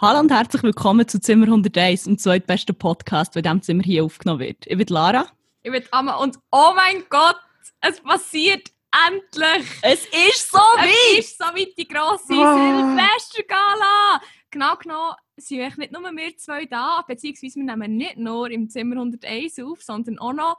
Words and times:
Hallo 0.00 0.20
und 0.20 0.32
herzlich 0.32 0.62
willkommen 0.62 1.06
zu 1.06 1.20
Zimmer 1.20 1.44
101, 1.46 2.04
dem 2.04 2.16
zweitbesten 2.18 2.74
Podcast, 2.74 3.34
der 3.34 3.40
in 3.40 3.44
diesem 3.44 3.62
Zimmer 3.62 3.82
hier 3.82 4.04
aufgenommen 4.04 4.40
wird. 4.40 4.66
Ich 4.66 4.76
bin 4.76 4.86
Lara. 4.88 5.26
Ich 5.62 5.70
bin 5.70 5.84
Amma 5.90 6.14
und 6.16 6.38
oh 6.50 6.72
mein 6.74 7.04
Gott, 7.10 7.36
es 7.82 8.00
passiert 8.00 8.70
endlich! 9.08 9.68
Es 9.82 10.06
ist 10.06 10.50
so 10.50 10.58
Es 10.78 10.84
weit! 10.84 11.18
ist 11.18 11.38
so 11.38 11.44
weit 11.44 11.74
die 11.76 11.86
grosse 11.86 12.32
Ah. 12.32 12.96
Silvestergala! 12.96 14.22
Genau 14.50 14.76
genommen 14.76 15.14
sind 15.36 15.60
eigentlich 15.60 15.76
nicht 15.76 15.92
nur 15.92 16.02
wir 16.02 16.36
zwei 16.38 16.64
da, 16.64 17.04
beziehungsweise 17.06 17.56
wir 17.56 17.64
nehmen 17.64 17.96
nicht 17.96 18.16
nur 18.16 18.50
im 18.50 18.70
Zimmer 18.70 18.96
101 18.96 19.58
auf, 19.60 19.82
sondern 19.82 20.18
auch 20.18 20.32
noch 20.32 20.56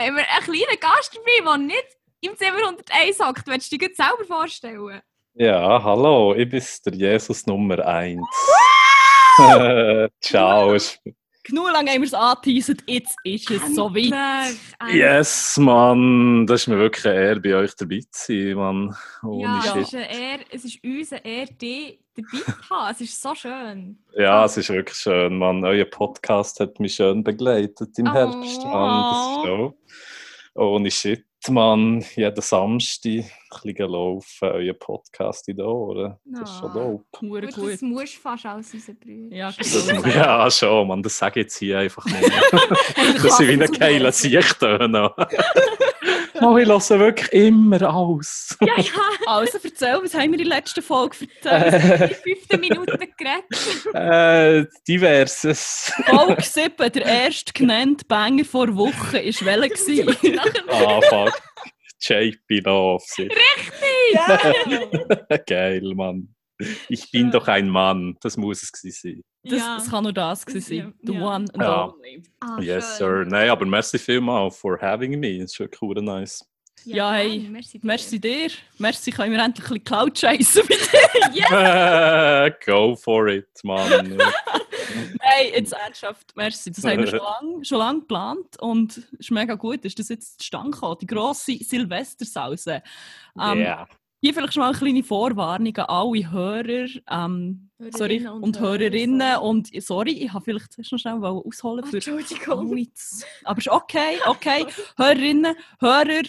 haben 0.00 0.14
wir 0.16 0.24
einen 0.30 0.44
kleinen 0.44 0.80
Gast 0.80 1.16
dabei, 1.16 1.44
der 1.44 1.58
nicht 1.66 1.86
im 2.20 2.36
Zimmer 2.36 2.58
101 2.58 3.18
hockt. 3.18 3.46
Willst 3.48 3.72
du 3.72 3.76
dir 3.76 3.88
das 3.88 3.96
selber 3.96 4.24
vorstellen? 4.24 5.02
Ja, 5.40 5.80
hallo, 5.84 6.34
ich 6.34 6.48
bin 6.48 6.60
der 6.84 6.94
Jesus 6.94 7.46
Nummer 7.46 7.78
1. 7.86 8.20
Ciao. 10.20 10.76
Genug 11.44 11.72
lange 11.72 11.92
haben 11.92 12.00
wir 12.00 12.06
es 12.06 12.12
angeteasert, 12.14 12.80
jetzt 12.88 13.14
ist 13.22 13.48
es 13.48 13.74
so 13.76 13.94
weit. 13.94 14.12
Endlich, 14.12 14.60
endlich. 14.80 14.96
Yes, 15.00 15.56
Mann, 15.58 16.44
das 16.48 16.62
ist 16.62 16.66
mir 16.66 16.78
wirklich 16.78 17.06
eine 17.06 17.14
Ehre, 17.20 17.40
bei 17.40 17.54
euch 17.54 17.74
dabei 17.76 18.00
zu 18.10 18.32
sein, 18.32 18.54
Mann. 18.56 18.96
Ohne 19.22 19.42
Ja, 19.44 19.58
es 19.60 19.66
Shit. 19.66 19.76
ist, 19.82 19.94
eine 19.94 20.10
Ehre, 20.12 20.40
es 20.50 20.64
ist 20.64 20.84
uns 20.84 21.12
eine 21.12 21.24
Ehre, 21.24 21.52
dich 21.54 22.00
dabei 22.16 22.38
zu 22.44 22.70
haben. 22.70 22.90
Es 22.94 23.00
ist 23.00 23.22
so 23.22 23.34
schön. 23.36 23.98
Ja, 24.16 24.44
es 24.44 24.56
ist 24.56 24.70
wirklich 24.70 24.98
schön, 24.98 25.38
Mann. 25.38 25.64
Euer 25.64 25.84
Podcast 25.84 26.58
hat 26.58 26.80
mich 26.80 26.96
schön 26.96 27.22
begleitet 27.22 27.96
im 27.96 28.08
Oh. 28.08 28.12
Herbst, 28.12 28.64
Mann. 28.64 29.02
Das 29.12 29.36
ist 29.36 29.46
so. 29.46 29.78
Ohne 30.60 30.90
Shit, 30.90 31.24
Mann. 31.48 32.04
Jeden 32.16 32.42
Samstag 32.42 33.22
ein 33.52 33.72
bisschen 33.72 33.90
laufen, 33.90 34.48
euer 34.48 34.74
Podcast 34.74 35.48
in 35.48 35.56
den 35.56 35.66
Ohren. 35.66 36.16
Das 36.24 36.50
ist 36.50 36.58
schon 36.58 36.70
Ah. 36.70 36.74
dope. 36.74 37.04
Gut, 37.12 37.54
gut. 37.54 37.72
das 37.72 37.82
musst 37.82 38.16
du 38.16 38.20
fast 38.20 38.46
alles 38.46 38.74
rausbringen. 38.74 39.32
Ja, 39.32 39.50
genau. 39.50 40.06
ja, 40.08 40.50
schon, 40.50 40.88
Mann. 40.88 41.02
Das 41.02 41.16
sage 41.18 41.40
ich 41.40 41.44
jetzt 41.44 41.56
hier 41.58 41.78
einfach 41.78 42.04
nicht. 42.04 42.18
Das 43.22 43.36
sind 43.36 43.48
wie 43.48 43.52
eine 43.52 43.68
geile 43.68 44.12
Siechtöne. 44.12 45.12
Mal, 46.40 46.62
ich 46.62 46.68
höre 46.68 47.00
wirklich 47.00 47.32
immer 47.32 47.82
alles. 47.82 48.56
Ja, 48.60 48.74
ja, 48.78 48.92
Also 49.26 49.58
erzähl, 49.62 49.98
was 50.02 50.14
haben 50.14 50.30
wir 50.32 50.38
in 50.38 50.48
der 50.48 50.56
letzten 50.56 50.82
Folge 50.82 51.16
erzählt? 51.42 52.00
Äh, 52.00 52.08
die 52.08 52.14
fünften 52.14 52.60
Minuten 52.60 52.98
geredet. 53.16 53.94
äh, 53.94 54.64
diverses. 54.86 55.92
Folge 56.06 56.42
7, 56.42 56.92
der 56.92 57.04
erste 57.06 57.52
genannte 57.52 58.04
Banger 58.04 58.44
vor 58.44 58.72
Woche, 58.76 59.14
war 59.14 59.46
welcher? 59.46 59.68
gewesen? 59.68 60.40
Ah, 60.68 61.00
fuck. 61.08 61.42
JP 62.00 62.60
Love. 62.64 63.04
ja. 64.12 65.36
Geil, 65.46 65.82
Mann. 65.94 66.34
Ich 66.88 67.10
bin 67.10 67.30
doch 67.30 67.46
ein 67.48 67.68
Mann. 67.68 68.16
Das 68.20 68.36
muss 68.36 68.62
es 68.62 68.72
gewesen 68.72 69.22
Das, 69.44 69.58
Ja. 69.58 69.76
das 69.78 69.90
kann 69.90 70.02
nur 70.04 70.12
das 70.12 70.44
gewesen 70.44 70.74
Ja, 70.74 70.82
sein. 70.84 70.94
The 71.02 71.12
ja. 71.14 71.20
one 71.20 71.34
and 71.52 71.56
Ja. 71.62 71.84
only. 71.88 72.22
Ah, 72.40 72.56
sein. 72.56 72.62
Yes, 72.64 72.84
schön. 72.98 73.24
sir. 73.24 73.24
Nein, 73.30 73.50
aber 73.50 73.66
merci 73.66 73.98
vielmals 73.98 74.56
for 74.58 74.80
having 74.80 75.18
me. 75.20 75.38
Das 75.38 75.52
ist 75.52 75.60
wirklich 75.60 75.80
cool 75.82 75.94
nice. 76.02 76.44
Ja, 76.84 77.12
hey, 77.12 77.38
gerne, 77.38 77.50
merci. 77.50 77.78
dir. 77.78 77.86
Merci 77.86 78.20
dir. 78.20 78.50
Merci, 78.78 79.10
können 79.10 79.32
wir 79.32 79.42
endlich 79.44 79.64
ein 79.66 79.68
bisschen 79.68 79.84
Cloud 79.84 80.18
scheißen 80.18 80.62
bei 80.68 80.76
dir. 81.32 81.40
Ja, 81.40 82.48
Go 82.66 82.94
for 82.96 83.26
it, 83.28 83.48
Mann. 83.64 84.18
Hey, 85.20 85.52
jetzt 85.54 85.72
ernsthaft, 85.72 86.34
merci. 86.36 86.70
Das 86.72 86.84
haben 86.84 86.98
wir 86.98 87.06
schon 87.06 87.18
lange 87.20 87.64
schon 87.64 87.78
lang 87.78 88.00
geplant 88.00 88.60
und 88.60 88.98
es 88.98 89.04
ist 89.18 89.30
mega 89.30 89.54
gut, 89.54 89.84
ist 89.84 89.98
das 89.98 90.08
jetzt 90.08 90.40
zustande 90.40 90.70
gekommen. 90.72 90.96
Die 91.00 91.06
grosse 91.06 91.56
Silvestersause. 91.62 92.82
Ähm, 93.40 93.58
yeah. 93.58 93.88
Hier 94.20 94.34
vielleicht 94.34 94.52
schon 94.54 94.62
mal 94.62 94.70
eine 94.70 94.78
kleine 95.02 95.36
Warnung 95.36 95.76
an 95.76 95.84
alle 95.86 96.30
Hörer 96.32 96.88
ähm, 97.08 97.70
sorry, 97.90 98.18
Hörerinnen 98.18 98.32
und, 98.32 98.42
und 98.42 98.58
Hörer, 98.60 98.78
Hörerinnen. 98.78 99.20
sorry. 99.20 99.48
Und 99.48 99.82
sorry, 99.82 100.10
ich 100.12 100.32
habe 100.32 100.44
vielleicht 100.44 100.76
noch 100.92 100.98
schnell 100.98 101.24
ausholen 101.24 101.84
für 101.84 101.96
Entschuldigung. 101.98 102.72
alle. 102.72 102.92
z- 102.94 103.26
Aber 103.44 103.58
ist 103.58 103.68
okay, 103.68 104.18
okay. 104.26 104.66
Hörerinnen, 104.96 105.54
Hörer, 105.80 106.22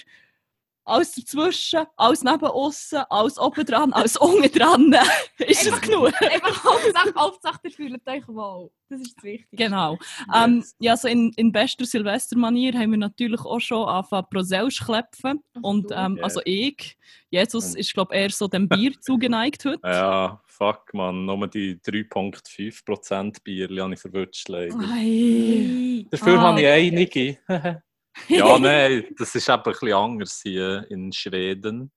alles 0.90 1.14
dazwischen, 1.14 1.86
alles 1.96 2.24
neben 2.24 2.46
aussen, 2.46 3.00
alles 3.10 3.38
oben 3.38 3.66
dran, 3.66 3.94
alles 3.94 4.18
unten 4.18 4.52
dran. 4.52 4.94
ist 5.38 5.66
das 5.72 5.82
genug? 5.82 6.12
Einfach 6.22 6.64
Hauptsache, 6.64 7.14
Hauptsache, 7.16 7.60
ihr 7.64 7.72
fühlt 7.72 8.08
euch 8.08 8.28
wohl. 8.28 8.72
Das 8.90 9.02
ist 9.02 9.16
das 9.18 9.24
Wichtigste. 9.24 9.56
Genau. 9.56 9.98
Ähm, 10.36 10.66
ja, 10.80 10.98
so 10.98 11.08
in, 11.08 11.32
in 11.36 11.52
bester 11.52 11.86
Silvestermanier 11.86 12.74
haben 12.74 12.92
wir 12.92 12.98
natürlich 12.98 13.40
auch 13.42 13.60
schon 13.60 13.88
angefangen 13.88 14.26
Proselsch 14.32 14.84
klepfen. 14.84 15.44
Und 15.62 15.92
ähm, 15.96 16.20
also 16.24 16.42
ich, 16.44 16.98
Jesus 17.30 17.72
Und- 17.72 17.78
ist 17.80 17.94
glaube 17.94 18.16
eher 18.16 18.32
so 18.32 18.48
dem 18.48 18.68
Bier 18.68 18.92
zugeneigt 19.02 19.64
heute. 19.66 19.80
Ja, 19.84 20.42
fuck, 20.46 20.92
man. 20.94 21.26
Nur 21.26 21.48
die 21.48 21.76
3,5% 21.76 23.44
Bierli 23.44 23.80
habe 23.80 23.94
ich 23.94 24.00
verwünscht. 24.00 24.50
Dafür 24.50 26.40
Ah. 26.40 26.42
habe 26.42 26.62
ich 26.62 26.68
einige. 26.68 27.38
ja, 28.28 28.60
nein, 28.60 29.06
das 29.18 29.36
ist 29.36 29.48
eben 29.48 29.58
ein 29.58 29.64
bisschen 29.64 29.94
anders 29.94 30.40
hier 30.42 30.86
in 30.90 31.12
Schweden. 31.12 31.92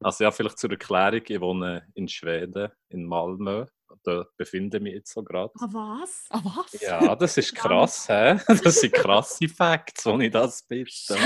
Also 0.00 0.24
ja, 0.24 0.30
vielleicht 0.30 0.58
zur 0.58 0.70
Erklärung, 0.70 1.22
ich 1.26 1.40
wohne 1.40 1.86
in 1.94 2.08
Schweden, 2.08 2.70
in 2.88 3.04
Malmö. 3.04 3.66
Da 4.04 4.24
befinde 4.36 4.76
ich 4.76 4.82
mich 4.82 4.94
jetzt 4.94 5.12
so 5.12 5.22
gerade. 5.22 5.50
Ah, 5.58 5.68
was? 5.72 6.26
Ah, 6.30 6.40
was? 6.44 6.80
Ja, 6.80 7.16
das 7.16 7.36
ist 7.36 7.54
krass, 7.54 8.08
hä? 8.08 8.38
Das 8.46 8.80
sind 8.80 8.92
krasse 8.92 9.48
Facts, 9.48 10.04
wo 10.06 10.18
ich 10.18 10.30
das. 10.30 10.64
Shit. 10.68 11.18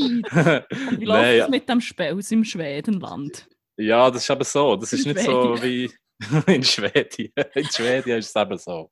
Wie 0.00 0.22
läuft 1.04 1.22
Nein, 1.22 1.40
es 1.40 1.48
mit 1.48 1.68
dem 1.68 1.80
Spels 1.80 2.32
im 2.32 2.42
Schwedenland? 2.44 3.46
Ja, 3.76 4.10
das 4.10 4.22
ist 4.22 4.30
eben 4.30 4.44
so. 4.44 4.76
Das 4.76 4.92
ist 4.92 5.06
nicht 5.06 5.20
so 5.20 5.62
wie 5.62 5.90
in 6.46 6.62
Schweden. 6.62 7.32
In 7.54 7.64
Schweden 7.64 8.18
ist 8.18 8.36
es 8.36 8.36
eben 8.42 8.58
so. 8.58 8.90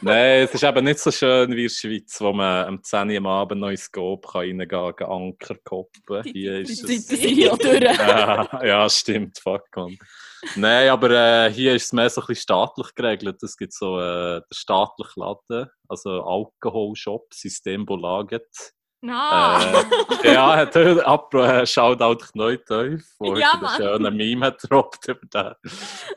Nein, 0.00 0.42
es 0.42 0.54
ist 0.54 0.64
eben 0.64 0.84
nicht 0.84 0.98
so 0.98 1.10
schön 1.10 1.50
wie 1.52 1.62
in 1.62 1.68
der 1.68 1.74
Schweiz, 1.74 2.20
wo 2.20 2.32
man 2.32 2.66
am 2.66 2.82
10 2.82 3.10
Uhr 3.10 3.16
am 3.18 3.26
Abend 3.26 3.60
noch 3.60 3.68
ins 3.68 3.82
Scope 3.84 4.26
kann 4.26 4.40
reingehen 4.40 4.68
kann, 4.96 5.08
Anker 5.10 5.54
koppeln. 5.64 6.22
Die- 6.24 6.32
Hier 6.32 6.60
ist 6.60 6.82
es... 6.82 7.10
Ja 7.20 7.56
durch. 7.56 8.66
ja, 8.66 8.88
stimmt, 8.90 9.38
fuck 9.38 9.64
man. 9.76 9.96
Nein, 10.56 10.90
aber 10.90 11.10
äh, 11.46 11.52
hier 11.52 11.74
ist 11.74 11.84
es 11.86 11.92
mehr 11.92 12.10
so 12.10 12.20
ein 12.20 12.26
bisschen 12.26 12.42
staatlich 12.42 12.94
geregelt. 12.94 13.42
Es 13.42 13.56
gibt 13.56 13.72
so 13.72 13.98
äh, 13.98 14.40
den 14.40 14.44
staatlichen 14.52 15.22
Laden, 15.22 15.70
also 15.88 16.22
Alkoholshop, 16.22 17.32
Systembolaget. 17.32 18.46
Na. 19.04 19.60
Äh, 20.22 20.32
ja, 20.32 20.56
hat 20.56 20.74
er 20.76 21.60
äh, 21.60 21.66
Shoutout 21.66 22.24
Kneuteuf, 22.32 23.02
wo 23.18 23.36
Ja, 23.36 23.52
einen 23.52 23.68
schönen 23.76 24.16
Meme 24.16 24.46
hat 24.46 24.62
gedroppt 24.62 25.08
über 25.08 25.26
den. 25.26 25.52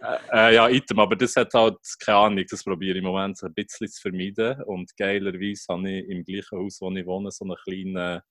Äh, 0.02 0.52
äh, 0.52 0.56
ja, 0.56 0.70
Item, 0.70 1.00
aber 1.00 1.18
das 1.18 1.36
hat 1.36 1.54
halt, 1.54 1.78
keine 2.00 2.18
Ahnung, 2.18 2.46
das 2.50 2.64
probiere 2.64 2.98
ich 2.98 3.04
im 3.04 3.10
Moment 3.10 3.44
ein 3.44 3.54
bisschen 3.54 3.90
zu 3.90 4.02
vermeiden. 4.02 4.64
Und 4.64 4.96
geilerweise 4.96 5.66
habe 5.68 5.92
ich 5.92 6.10
im 6.10 6.24
gleichen 6.24 6.60
Haus, 6.60 6.80
wo 6.80 6.90
ich 6.90 7.06
wohne, 7.06 7.30
so 7.30 7.44
einen 7.44 7.58
kleinen 7.62 8.22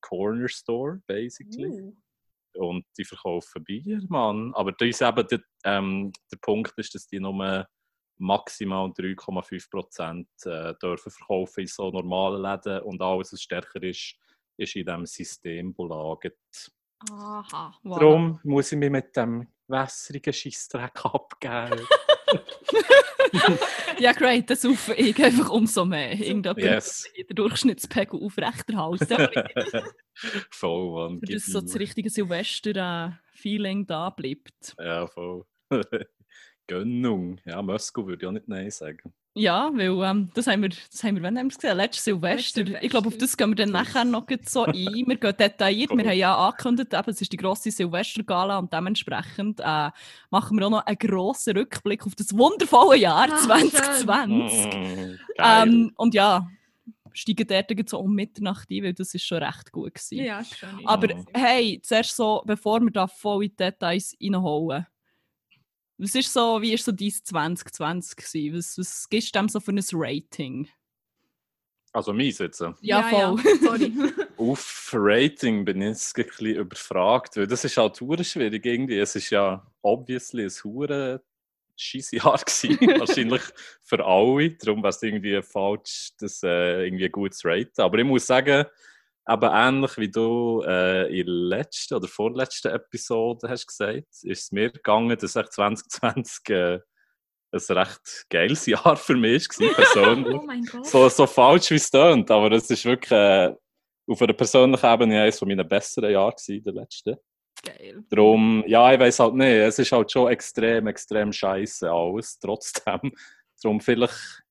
Corner 0.00 0.48
Store, 0.48 1.00
basically. 1.06 1.82
Uh. 1.82 1.94
Und 2.54 2.84
die 2.98 3.04
verkaufen 3.04 3.62
Bier, 3.62 4.00
Mann. 4.08 4.52
Aber 4.54 4.72
da 4.72 4.84
ist 4.84 5.00
eben 5.00 5.26
der, 5.28 5.40
ähm, 5.64 6.12
der 6.30 6.38
Punkt, 6.38 6.72
ist, 6.76 6.92
dass 6.96 7.06
die 7.06 7.20
nur 7.20 7.66
maximal 8.18 8.88
3,5 8.90 9.70
Prozent 9.70 10.28
äh, 10.44 10.74
dürfen 10.82 11.10
verkaufen 11.10 11.60
in 11.60 11.66
so 11.66 11.90
normalen 11.90 12.42
Läden 12.42 12.80
und 12.82 13.00
alles, 13.00 13.32
was 13.32 13.42
stärker 13.42 13.82
ist, 13.82 14.16
ist 14.56 14.76
in 14.76 14.84
diesem 14.84 15.06
System 15.06 15.74
belagert. 15.74 16.36
Aha. 17.10 17.74
Wow. 17.82 17.98
Darum 17.98 18.40
muss 18.44 18.70
ich 18.72 18.78
mich 18.78 18.90
mit 18.90 19.16
dem 19.16 19.48
wässrigen 19.66 20.32
Scheissdreck 20.32 21.04
abgeben. 21.04 21.80
Ja, 23.98 24.12
great, 24.12 24.50
das 24.50 24.62
saufe 24.62 24.94
ich 24.94 25.22
einfach 25.22 25.48
umso 25.50 25.84
mehr. 25.84 26.12
Irgendjemand 26.12 26.58
Yes. 26.58 27.08
den 27.16 27.36
Durchschnittspegel 27.36 28.20
aufrechterhalten. 28.20 29.28
voll, 30.50 30.90
Mann. 30.92 31.20
Für 31.20 31.26
gib 31.26 31.36
das 31.36 31.46
so 31.46 31.60
das 31.60 31.78
richtige 31.78 32.10
Silvester-Feeling 32.10 33.86
da 33.86 34.10
bleibt. 34.10 34.74
Ja, 34.78 35.06
voll. 35.06 35.44
Gönnung. 36.72 37.38
Ja, 37.44 37.60
Moskau 37.60 38.06
würde 38.06 38.22
ich 38.22 38.28
auch 38.28 38.32
nicht 38.32 38.48
Nein 38.48 38.70
sagen. 38.70 39.12
Ja, 39.34 39.70
weil 39.74 39.90
ähm, 40.10 40.30
das 40.34 40.46
haben 40.46 40.62
wir, 40.62 40.68
das 40.68 41.02
haben 41.04 41.16
wir, 41.16 41.22
wann 41.22 41.38
haben 41.38 41.46
wir 41.46 41.52
es 41.52 41.58
gesehen? 41.58 41.76
Letztes 41.76 42.04
Silvester. 42.04 42.64
Letztes 42.64 42.82
Ich 42.82 42.90
glaube, 42.90 43.08
auf 43.08 43.16
das 43.18 43.36
gehen 43.36 43.50
wir 43.50 43.54
dann 43.56 43.70
nachher 43.70 44.04
noch 44.04 44.26
so 44.46 44.64
ein. 44.64 44.74
Wir 45.06 45.16
gehen 45.16 45.36
detailliert. 45.38 45.90
Wir 45.90 46.04
haben 46.04 46.18
ja 46.18 46.36
angekündigt, 46.36 46.92
eben, 46.92 47.10
es 47.10 47.20
ist 47.20 47.32
die 47.32 47.36
grosse 47.38 47.70
Silvestergala 47.70 48.58
und 48.58 48.72
dementsprechend 48.72 49.60
äh, 49.60 49.90
machen 50.30 50.58
wir 50.58 50.66
auch 50.66 50.70
noch 50.70 50.86
einen 50.86 50.98
grossen 50.98 51.56
Rückblick 51.56 52.06
auf 52.06 52.14
das 52.14 52.36
wundervolle 52.36 52.98
Jahr 52.98 53.28
Ah, 53.30 53.36
2020. 53.36 54.66
Mm. 54.66 55.18
Ähm, 55.38 55.92
und 55.96 56.14
ja, 56.14 56.46
steigen 57.12 57.46
dort 57.46 57.88
so 57.88 58.00
um 58.00 58.14
Mitternacht 58.14 58.70
ein, 58.70 58.82
weil 58.82 58.94
das 58.94 59.14
ist 59.14 59.24
schon 59.24 59.42
recht 59.42 59.72
gut 59.72 59.94
gewesen. 59.94 60.24
Ja, 60.24 60.44
schön. 60.44 60.68
Aber 60.84 61.14
Mhm. 61.14 61.26
hey, 61.34 61.80
zuerst 61.82 62.16
so, 62.16 62.42
bevor 62.44 62.80
wir 62.80 62.90
da 62.90 63.06
voll 63.06 63.44
in 63.44 63.50
die 63.50 63.56
Details 63.56 64.16
reinholen. 64.22 64.86
Was 66.02 66.16
ist 66.16 66.32
so, 66.32 66.60
wie 66.60 66.72
ist 66.72 66.84
so 66.84 66.90
dein 66.90 67.12
2020 67.12 68.16
gewesen? 68.16 68.56
Was, 68.58 68.76
was 68.76 69.08
gibst 69.08 69.32
du 69.32 69.38
dem 69.38 69.48
so 69.48 69.60
für 69.60 69.70
ein 69.70 69.80
Rating? 69.92 70.68
Also 71.92 72.12
meins 72.12 72.38
jetzt. 72.38 72.60
äh, 72.60 72.72
Ja, 72.80 73.04
voll. 73.04 73.38
Sorry. 73.62 73.92
Auf 74.36 74.90
Rating 74.92 75.64
bin 75.64 75.80
ich 75.80 75.88
jetzt 75.90 76.18
ein 76.18 76.26
bisschen 76.26 76.56
überfragt, 76.56 77.36
weil 77.36 77.46
das 77.46 77.64
ist 77.64 77.76
halt 77.76 78.00
hure 78.00 78.24
schwierig 78.24 78.66
irgendwie. 78.66 78.98
Es 78.98 79.14
ist 79.14 79.30
ja 79.30 79.64
obviously 79.82 80.42
ein 80.42 80.50
hure 80.64 81.22
scheiß 81.76 82.10
Jahr 82.10 82.36
gewesen. 82.44 82.78
Wahrscheinlich 82.98 83.42
für 83.84 84.04
alle. 84.04 84.50
Darum 84.56 84.82
wäre 84.82 84.88
es 84.90 85.02
irgendwie 85.04 85.40
falsch, 85.40 86.14
das 86.18 86.42
äh, 86.42 86.84
irgendwie 86.84 87.10
gut 87.10 87.34
zu 87.34 87.46
raten. 87.46 87.80
Aber 87.80 87.98
ich 87.98 88.04
muss 88.04 88.26
sagen, 88.26 88.64
eben 89.28 89.50
ähnlich 89.52 89.98
wie 89.98 90.10
du 90.10 90.62
äh, 90.66 91.08
in 91.08 91.26
der 91.26 91.34
letzten 91.34 91.94
oder 91.94 92.08
vorletzten 92.08 92.72
Episode 92.72 93.48
hast 93.48 93.66
gesagt, 93.66 94.06
ist 94.22 94.24
es 94.24 94.52
mir 94.52 94.70
gegangen, 94.70 95.16
dass 95.16 95.36
echt 95.36 95.52
2020 95.52 96.48
äh, 96.50 96.80
ein 97.52 97.76
recht 97.76 98.26
geiles 98.30 98.66
Jahr 98.66 98.96
für 98.96 99.14
mich 99.16 99.48
war, 99.48 99.74
persönlich. 99.74 100.34
Oh 100.34 100.44
mein 100.46 100.64
Gott. 100.64 100.86
so, 100.86 101.08
so 101.08 101.26
falsch 101.26 101.70
wie 101.70 101.76
es 101.76 101.90
tönt, 101.90 102.30
aber 102.30 102.50
es 102.52 102.70
ist 102.70 102.84
wirklich 102.84 103.12
äh, 103.12 103.54
auf 104.06 104.22
einer 104.22 104.32
persönlichen 104.32 104.86
Ebene 104.86 105.22
eines 105.22 105.40
meiner 105.42 105.64
besseren 105.64 106.10
Jahre 106.10 106.34
gewesen, 106.34 106.64
der 106.64 106.72
letzte. 106.72 107.20
Geil. 107.62 108.02
Darum, 108.10 108.64
ja, 108.66 108.92
ich 108.92 108.98
weiß 108.98 109.20
halt 109.20 109.34
nicht, 109.34 109.48
es 109.48 109.78
ist 109.78 109.92
halt 109.92 110.10
schon 110.10 110.32
extrem, 110.32 110.88
extrem 110.88 111.32
scheiße 111.32 111.90
alles, 111.90 112.38
trotzdem. 112.40 113.12
Darum 113.62 113.80
vielleicht 113.80 114.41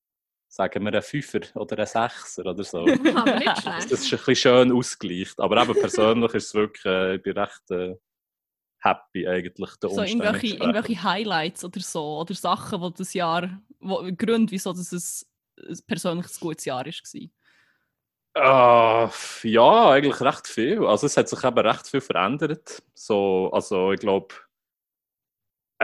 sagen 0.62 0.86
wir 0.86 0.94
einen 0.94 1.02
Fünfer 1.02 1.40
oder 1.56 1.78
einen 1.78 1.88
Sechser 1.88 2.46
oder 2.46 2.64
so. 2.64 2.80
Aber 3.16 3.36
nicht 3.36 3.48
Das 3.48 3.62
schlecht. 3.62 3.92
ist 3.92 4.04
ein 4.06 4.10
bisschen 4.18 4.36
schön 4.36 4.72
ausgegleicht. 4.72 5.40
Aber 5.40 5.62
eben 5.62 5.74
persönlich 5.74 6.34
ist 6.34 6.48
es 6.48 6.54
wirklich, 6.54 6.86
äh, 6.86 7.16
ich 7.16 7.24
bin 7.24 7.38
recht 7.38 7.72
äh, 7.72 7.96
happy 8.80 9.28
eigentlich. 9.28 9.76
Der 9.78 9.90
So 9.90 10.04
irgendwelche, 10.04 10.56
irgendwelche 10.56 11.02
Highlights 11.04 11.64
oder 11.66 11.80
so. 11.80 12.20
Oder 12.20 12.34
Sachen, 12.36 12.82
die 12.82 12.94
das 12.98 13.14
Jahr, 13.14 13.62
wo, 13.80 14.04
Gründe, 14.16 14.52
wieso 14.52 14.72
das 14.74 14.92
ein, 14.92 15.70
ein 15.70 15.80
persönliches 15.88 16.40
gutes 16.40 16.66
Jahr 16.66 16.86
war. 16.86 17.30
Ah, 18.34 19.12
ja, 19.44 19.90
eigentlich 19.92 20.22
recht 20.22 20.48
viel. 20.48 20.86
Also 20.86 21.08
es 21.08 21.18
hat 21.18 21.28
sich 21.28 21.44
eben 21.44 21.60
recht 21.60 21.88
viel 21.88 22.02
verändert. 22.02 22.82
So, 22.94 23.50
also 23.52 23.92
ich 23.92 24.00
glaube, 24.00 24.36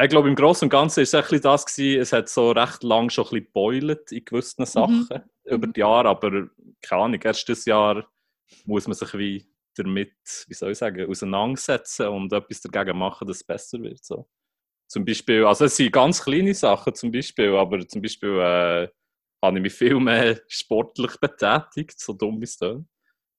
ich 0.04 0.10
glaube 0.10 0.30
im 0.30 0.36
Großen 0.36 0.66
und 0.66 0.70
Ganzen 0.70 1.02
ist 1.02 1.10
es 1.10 1.16
ein 1.16 1.22
bisschen 1.22 1.42
das 1.42 1.66
gewesen, 1.66 2.02
es 2.02 2.14
hat 2.14 2.30
so 2.30 2.52
recht 2.52 2.84
lang 2.84 3.10
schon 3.10 3.26
ein 3.26 3.30
bisschen 3.30 3.46
geboilt 3.46 4.12
in 4.12 4.26
gewissen 4.26 4.66
Sachen 4.66 5.08
über 5.46 5.68
die 5.68 5.80
Jahre, 5.80 6.10
aber 6.10 6.50
keine 6.82 7.04
Ahnung, 7.04 7.22
erst 7.22 7.48
dieses 7.48 7.66
Jahr 7.66 8.08
muss 8.66 8.88
man 8.88 8.96
sich 8.96 9.14
wie 9.18 9.46
damit, 9.76 10.46
wie 10.48 10.54
soll 10.54 10.72
ich 10.72 10.78
sagen, 10.78 11.10
auseinandersetzen 11.10 12.08
und 12.08 12.34
etwas 12.34 12.62
dagegen 12.62 12.98
machen, 12.98 13.28
dass 13.28 13.38
es 13.38 13.44
besser 13.44 13.82
wird. 13.82 14.04
So. 14.04 14.28
Zum 14.88 15.06
Beispiel, 15.06 15.46
also 15.46 15.66
es 15.66 15.76
sind 15.76 15.92
ganz 15.92 16.24
kleine 16.24 16.54
Sachen 16.54 16.96
zum 16.96 17.12
Beispiel, 17.12 17.56
aber 17.56 17.88
zum 17.88 18.02
Beispiel 18.02 18.40
äh, 18.40 18.88
habe 19.44 19.58
ich 19.58 19.62
mich 19.62 19.74
viel 19.74 20.00
mehr 20.00 20.40
sportlich 20.48 21.18
betätigt, 21.20 22.00
so 22.00 22.14
dumm 22.14 22.40
wie 22.40 22.46
es. 22.46 22.60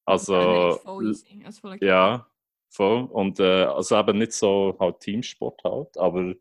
Also, 0.04 0.34
Ja, 0.34 0.69
nein, 0.69 0.78
voll 0.82 1.08
easy. 1.08 1.43
Also 1.44 1.69
ja, 1.81 2.26
voll. 2.69 3.04
Und 3.04 3.40
äh, 3.40 3.64
also 3.64 3.99
eben 3.99 4.19
nicht 4.19 4.32
so 4.32 4.76
halt 4.78 5.00
Teamsport 5.00 5.62
halt, 5.64 5.96
aber 5.99 6.34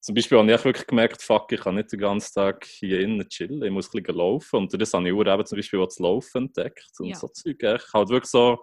zum 0.00 0.14
Beispiel 0.14 0.38
habe 0.38 0.52
ich 0.52 0.64
wirklich 0.64 0.86
gemerkt, 0.86 1.22
fuck, 1.22 1.50
ich 1.52 1.60
kann 1.60 1.74
nicht 1.74 1.92
den 1.92 1.98
ganzen 2.00 2.32
Tag 2.34 2.64
hier 2.64 3.00
innen 3.00 3.28
chillen, 3.28 3.62
ich 3.62 3.70
muss 3.70 3.92
ein 3.92 4.02
bisschen 4.02 4.16
laufen. 4.16 4.56
Und 4.56 4.80
das 4.80 4.94
habe 4.94 5.08
ich 5.08 5.14
auch 5.14 5.26
eben 5.34 5.46
zum 5.46 5.56
Beispiel 5.58 5.80
auch 5.80 5.86
das 5.86 5.98
Laufen 5.98 6.44
entdeckt 6.44 6.90
und 6.98 7.06
Ja. 7.08 7.16
so 7.16 7.28
Zeug. 7.28 7.62
echt. 7.62 7.92
Halt 7.92 8.08
wirklich 8.08 8.30
so 8.30 8.58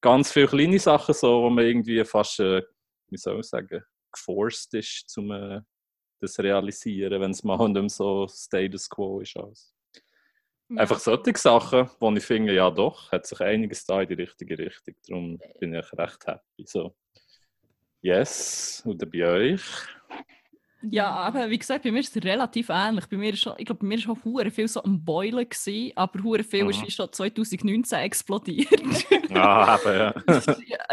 ganz 0.00 0.32
viele 0.32 0.48
kleine 0.48 0.78
Sachen, 0.78 1.14
so, 1.14 1.42
wo 1.42 1.50
man 1.50 1.64
irgendwie 1.64 2.04
fast, 2.04 2.40
äh, 2.40 2.62
wie 3.08 3.16
soll 3.16 3.40
ich 3.40 3.46
sagen, 3.46 3.82
geforst 4.12 4.74
ist, 4.74 5.16
um 5.18 5.30
äh, 5.30 5.60
das 6.20 6.34
zu 6.34 6.42
realisieren, 6.42 7.20
wenn 7.20 7.30
es 7.30 7.42
mal 7.42 7.56
nicht 7.68 7.80
mehr 7.80 7.88
so 7.88 8.28
Status 8.28 8.88
Quo 8.88 9.20
ist. 9.20 9.36
Alles. 9.36 9.74
Ja. 10.68 10.82
Einfach 10.82 11.00
solche 11.00 11.36
Sachen, 11.36 11.90
wo 11.98 12.12
ich 12.12 12.22
finde, 12.24 12.54
ja 12.54 12.70
doch, 12.70 13.10
hat 13.10 13.26
sich 13.26 13.40
einiges 13.40 13.84
da 13.86 14.02
in 14.02 14.08
die 14.08 14.14
richtige 14.14 14.56
Richtung. 14.56 14.94
Darum 15.08 15.38
bin 15.58 15.74
ich 15.74 15.92
recht 15.94 16.26
happy. 16.26 16.64
So. 16.66 16.94
Yes, 18.02 18.82
und 18.86 19.10
bei 19.10 19.26
euch? 19.26 19.62
Ja, 20.82 21.10
aber 21.10 21.50
wie 21.50 21.58
gesagt, 21.58 21.84
bei 21.84 21.90
mir 21.92 22.00
ist 22.00 22.16
es 22.16 22.24
relativ 22.24 22.68
ähnlich. 22.70 23.06
Bei 23.06 23.16
mir 23.16 23.32
ist 23.34 23.40
schon, 23.40 23.54
ich 23.58 23.66
glaube, 23.66 23.80
bei 23.80 23.86
mir 23.86 23.96
war 23.96 24.02
schon 24.16 24.24
hure 24.24 24.50
viel 24.50 24.66
so 24.66 24.82
am 24.82 25.04
Beulen, 25.04 25.48
gewesen, 25.48 25.92
aber 25.94 26.22
hure 26.22 26.42
viel 26.42 26.68
ist 26.70 26.82
wie 26.86 26.90
schon 26.90 27.12
2019 27.12 27.98
explodiert. 27.98 28.82
Ah, 29.32 29.78
eben, 29.84 29.98
ja. 29.98 30.12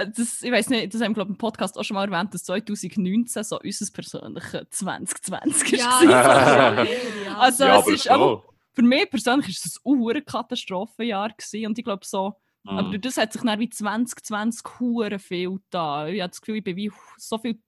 Das, 0.05 0.41
ich 0.43 0.51
weiß 0.51 0.69
nicht, 0.69 0.93
das 0.93 1.01
haben 1.01 1.11
wir 1.11 1.15
glaube 1.15 1.31
ich, 1.31 1.35
im 1.35 1.37
Podcast 1.39 1.77
auch 1.77 1.83
schon 1.83 1.95
mal 1.95 2.05
erwähnt, 2.11 2.33
dass 2.33 2.43
2019 2.43 3.43
so 3.43 3.59
unser 3.59 3.91
persönliches 3.91 4.67
2020 4.69 5.73
ist. 5.73 5.81
Ja, 5.81 6.01
ja, 6.03 6.83
ja. 7.25 7.37
Also 7.37 7.63
ja, 7.63 7.77
es 7.79 7.83
aber 7.83 7.93
ist 7.93 8.03
schon. 8.03 8.13
aber, 8.13 8.43
für 8.73 8.83
mich 8.83 9.09
persönlich 9.09 9.49
ist 9.49 9.65
es 9.65 9.77
ein 9.77 9.81
hure 9.99 10.21
Katastrophenjahr 10.21 11.29
gewesen 11.29 11.65
und 11.65 11.79
ich 11.79 11.83
glaube 11.83 12.05
so, 12.05 12.35
aber 12.65 12.83
Mhm. 12.89 13.01
das 13.01 13.17
hat 13.17 13.33
sich 13.33 13.41
dann 13.41 13.59
wie 13.59 13.69
2020 13.69 14.61
hure 14.79 15.19
viel 15.19 15.57
da. 15.69 16.07
Ich 16.07 16.21
habe 16.21 16.29
das 16.29 16.41
Gefühl, 16.41 16.57
ich 16.57 16.63
bin 16.63 16.75
wie 16.75 16.91
so 17.17 17.37
viel 17.37 17.59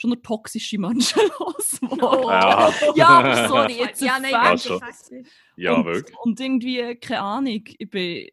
schon 0.00 0.10
nur 0.10 0.22
toxische 0.22 0.78
Menschen 0.78 1.20
losgeworden. 1.38 2.28
Ja. 2.28 2.72
Ja, 2.96 3.08
aber 3.08 3.48
sorry, 3.48 3.74
jetzt 3.78 4.00
ja, 4.00 4.16
ein 4.16 4.22
nein, 4.22 4.32
ganz 4.32 4.64
schon. 4.64 4.80
effektiv. 4.82 5.30
Ja, 5.56 5.74
und, 5.74 5.84
wirklich. 5.84 6.16
Und 6.20 6.40
irgendwie, 6.40 6.96
keine 6.96 7.20
Ahnung, 7.20 7.62
ich 7.78 7.90
bin 7.90 8.28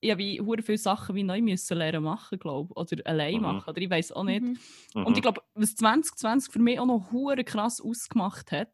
ich 0.00 0.12
habe 0.12 0.18
wie 0.20 0.40
hure 0.40 0.62
viele 0.62 0.78
Sachen 0.78 1.16
wie 1.16 1.24
neu 1.24 1.42
müssen 1.42 1.76
lernen 1.76 2.04
machen, 2.04 2.38
glaube 2.38 2.72
Oder 2.74 3.04
allein 3.04 3.34
Mhm. 3.36 3.42
machen. 3.42 3.68
Oder 3.70 3.80
ich 3.82 3.90
weiß 3.90 4.12
auch 4.12 4.22
nicht. 4.22 4.42
Mhm. 4.42 4.56
Und 5.04 5.16
ich 5.16 5.22
glaube, 5.22 5.42
was 5.54 5.74
2020 5.74 6.52
für 6.52 6.60
mich 6.60 6.78
auch 6.78 6.86
noch 6.86 7.10
hure 7.10 7.42
krass 7.42 7.80
ausgemacht 7.80 8.52
hat, 8.52 8.70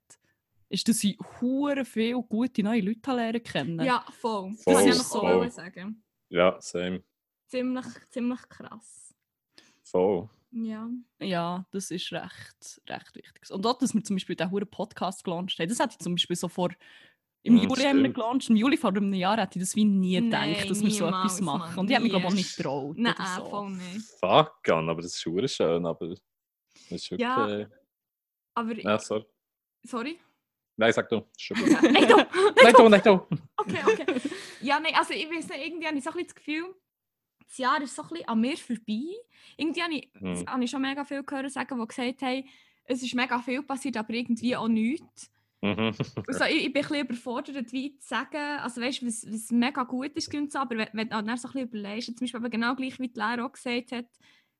ist, 0.69 0.87
dass 0.87 1.03
ich 1.03 1.17
hure 1.41 1.87
viele 1.87 2.23
gute 2.23 2.63
neue 2.63 2.83
Leute 2.83 3.11
lernen 3.13 3.43
kennen. 3.43 3.81
Ja, 3.87 4.05
voll. 4.21 4.51
Das 4.53 4.65
Voll, 4.65 4.75
kann 4.75 4.89
ich 4.89 4.99
noch 4.99 5.05
so 5.05 5.49
sagen. 5.49 6.05
ja, 6.29 6.61
same. 6.61 7.03
Ziemlich, 7.47 7.87
ziemlich 8.11 8.49
krass. 8.51 9.15
Voll. 9.83 10.29
Ja. 10.57 10.89
Ja, 11.21 11.67
das 11.73 11.91
ist 11.91 12.13
recht, 12.13 12.81
recht 12.89 13.15
wichtig. 13.17 13.51
Und 13.51 13.67
auch, 13.67 13.77
dass 13.79 13.93
wir 13.95 14.03
zum 14.05 14.17
Beispiel 14.17 14.37
den 14.37 14.51
hure 14.51 14.67
Podcast 14.67 15.25
gelauncht 15.25 15.59
haben, 15.59 15.69
das 15.69 15.79
hätte 15.81 15.93
ich 15.93 15.99
zum 15.99 16.15
Beispiel 16.15 16.37
so 16.37 16.49
vor. 16.49 16.71
Im 17.43 17.57
Ja, 17.59 17.65
Juli 17.65 17.83
haben 17.83 18.03
wir 18.03 18.13
gelauncht. 18.13 18.49
Im 18.49 18.57
Juli 18.57 18.77
vor 18.77 18.91
einem 18.91 19.13
Jahr 19.13 19.37
hätte 19.39 19.59
ich 19.59 19.65
das 19.65 19.77
wie 19.77 19.85
nie 19.85 20.21
Nein, 20.21 20.53
gedacht, 20.55 20.71
dass 20.71 20.83
wir 20.83 20.91
so 20.91 21.07
etwas 21.07 21.41
machen. 21.41 21.79
Und 21.79 21.91
ich 21.91 21.95
habe 21.97 22.03
mich, 22.05 22.11
glaube 22.13 22.25
ich, 22.27 22.33
auch 22.33 22.35
nicht 22.37 22.57
getraut. 22.57 22.97
Nein, 22.97 23.15
oder 23.15 23.27
so. 23.37 23.45
voll 23.51 23.71
nicht. 23.71 24.07
Fuck 24.21 24.69
an, 24.71 24.89
aber 24.89 25.03
das 25.03 25.13
ist 25.13 25.21
schon 25.21 25.49
schön, 25.49 25.85
aber 25.85 26.09
das 26.09 26.21
ist 26.91 27.11
wirklich... 27.11 27.21
Ja. 27.21 27.59
äh, 27.61 27.67
Aber, 28.55 28.75
Ja, 28.81 28.99
sorry. 28.99 29.27
sorry? 29.85 30.19
Nein, 30.77 30.93
sag 30.93 31.09
du. 31.09 31.17
Nein, 31.51 32.09
du! 32.09 32.17
Nein, 32.63 32.75
du, 32.77 32.89
nein, 32.89 33.03
du. 33.05 33.13
Okay, 33.57 33.79
okay. 33.87 34.07
Ja, 34.63 34.81
nein, 34.81 34.95
also 34.95 35.13
ich 35.13 35.29
weiß 35.31 35.49
nicht, 35.49 35.67
irgendwie 35.67 35.87
habe 35.87 35.99
ich 35.99 36.05
so 36.05 36.11
ein 36.11 36.15
bisschen 36.17 36.27
das 36.29 36.35
Gefühl, 36.35 36.75
das 37.47 37.59
Jahr 37.59 37.81
ist 37.83 37.95
so 37.95 38.03
ein 38.03 38.09
bisschen 38.09 38.29
an 38.29 38.41
mir 38.41 38.57
vorbei. 38.57 39.03
Irgendwie 39.57 39.83
habe 39.83 39.95
ich, 39.95 40.11
das 40.21 40.41
Hm. 40.41 40.47
habe 40.49 40.65
ich 40.65 40.71
schon 40.71 40.83
mega 40.83 41.05
viel 41.05 41.23
gehört 41.23 41.51
sagen, 41.53 41.81
die 41.81 41.87
gesagt 41.87 42.23
haben, 42.23 42.45
es 42.87 43.03
ist 43.03 43.15
mega 43.15 43.39
viel 43.41 43.63
passiert, 43.63 43.97
aber 43.97 44.13
irgendwie 44.13 44.57
auch 44.57 44.69
nichts. 44.69 45.31
Mhm. 45.63 45.93
Also, 46.27 46.45
ich, 46.45 46.67
ich 46.67 46.73
bin 46.73 46.83
ein 46.85 46.89
bisschen 46.89 47.01
überfordert, 47.07 47.73
wie 47.73 47.97
zu 47.99 48.07
sagen, 48.09 48.37
also 48.61 48.83
weißt 48.83 49.01
du, 49.01 49.07
was, 49.07 49.25
was 49.27 49.51
mega 49.51 49.83
gut 49.85 50.13
ist 50.15 50.31
so, 50.51 50.59
aber 50.59 50.77
wenn, 50.77 50.89
wenn 50.93 51.09
du 51.09 51.23
dann 51.23 51.37
so 51.39 51.49
ein 51.49 51.53
bisschen 51.55 51.69
überlegst, 51.69 52.07
zum 52.09 52.17
Beispiel 52.17 52.41
eben 52.41 52.51
genau 52.51 52.75
gleich 52.75 52.99
wie 53.01 53.09
die 53.09 53.19
Lehrer 53.19 53.47
auch 53.47 53.53
gesagt 53.53 53.93
hat, 53.93 54.05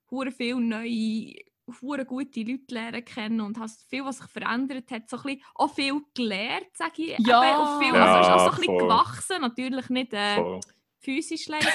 hure 0.09 0.31
viele 0.31 0.59
neue, 0.59 1.35
hure 1.81 2.05
gute 2.05 2.39
Leute 2.41 2.73
lernen 2.73 3.05
kennen 3.05 3.41
und 3.41 3.59
hast 3.59 3.87
viel, 3.87 4.03
was 4.03 4.17
sich 4.17 4.27
verändert 4.27 4.89
hat, 4.89 5.07
so 5.07 5.17
ein 5.17 5.23
bisschen, 5.23 5.41
auch 5.53 5.73
viel 5.75 6.01
gelernt, 6.15 6.69
sage 6.73 7.03
ich. 7.03 7.19
Ja. 7.19 7.43
Eben, 7.43 7.79
viel, 7.85 7.93
Ja, 7.95 8.05
also 8.05 8.19
ist 8.21 8.33
auch 8.33 8.39
so 8.39 8.45
ein 8.51 8.57
bisschen 8.57 8.79
voll. 8.79 8.87
gewachsen, 8.87 9.41
natürlich 9.41 9.89
nicht 9.89 10.13
äh, 10.13 10.59
physisch 11.01 11.47
leider. 11.49 11.67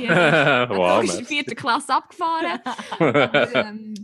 Äh, 0.00 0.68
wow, 0.68 1.00
du 1.00 1.02
bist 1.02 1.14
in 1.14 1.18
der 1.20 1.26
vierten 1.26 1.56
Klasse 1.56 1.94
abgefahren. 1.94 2.60
Aber, 2.98 3.54
ähm, 3.54 3.94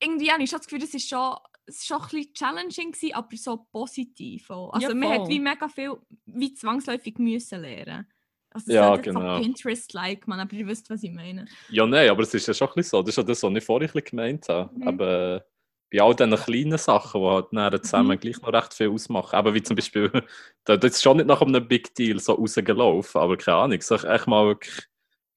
irgendwie 0.00 0.30
habe 0.30 0.42
ich 0.42 0.50
schon 0.50 0.58
das 0.58 0.66
Gefühl, 0.66 0.80
das 0.80 0.94
ist 0.94 1.08
schon, 1.08 1.36
es 1.66 1.76
ist 1.76 1.86
schon 1.86 2.00
ein 2.00 2.08
bisschen 2.08 2.34
challenging, 2.34 2.92
gewesen, 2.92 3.14
aber 3.14 3.36
so 3.36 3.66
positiv. 3.72 4.50
Auch. 4.50 4.72
Also 4.72 4.88
Ja, 4.88 4.94
man 4.94 5.08
hat 5.10 5.28
wie 5.28 5.40
mega 5.40 5.68
viel 5.68 5.96
wie 6.26 6.54
zwangsläufig 6.54 7.18
müssen 7.18 7.60
lernen. 7.60 8.06
Also 8.50 8.72
Ja, 8.72 8.94
ja, 8.94 8.96
genau. 8.96 9.40
Pinterest-like, 9.40 10.26
man, 10.26 10.40
aber 10.40 10.54
ihr 10.54 10.66
wisst, 10.66 10.88
was 10.88 11.02
ich 11.02 11.12
meine. 11.12 11.46
Ja, 11.68 11.86
nein, 11.86 12.08
aber 12.08 12.22
es 12.22 12.32
ist 12.32 12.46
ja 12.46 12.54
schon 12.54 12.68
ein 12.68 12.74
bisschen 12.76 12.90
so. 12.90 13.02
Das 13.02 13.10
ist 13.10 13.16
ja 13.16 13.22
das, 13.22 13.42
was 13.42 13.52
ich 13.52 13.64
vorhin 13.64 13.88
ein 13.88 13.92
bisschen 13.92 14.10
gemeint 14.10 14.48
habe. 14.48 14.70
Mhm. 14.74 14.88
Aber 14.88 15.44
bei 15.92 16.00
all 16.02 16.14
diesen 16.14 16.34
kleinen 16.36 16.78
Sachen, 16.78 17.20
die 17.22 17.26
halt 17.28 17.46
dann 17.52 17.82
zusammen 17.82 18.16
Mhm. 18.16 18.20
gleich 18.20 18.40
noch 18.42 18.52
recht 18.52 18.74
viel 18.74 18.88
ausmachen. 18.90 19.36
Aber 19.36 19.54
wie 19.54 19.62
zum 19.62 19.76
Beispiel, 19.76 20.10
da 20.64 20.76
das 20.76 20.92
ist 20.92 21.02
schon 21.02 21.18
nicht 21.18 21.26
nach 21.26 21.40
einem 21.42 21.66
Big 21.68 21.94
Deal 21.94 22.18
so 22.20 22.34
rausgelaufen, 22.34 23.20
aber 23.20 23.36
keine 23.36 23.56
Ahnung, 23.58 23.80
sich 23.80 24.04
echt 24.04 24.26
mal 24.26 24.46
wirklich 24.46 24.86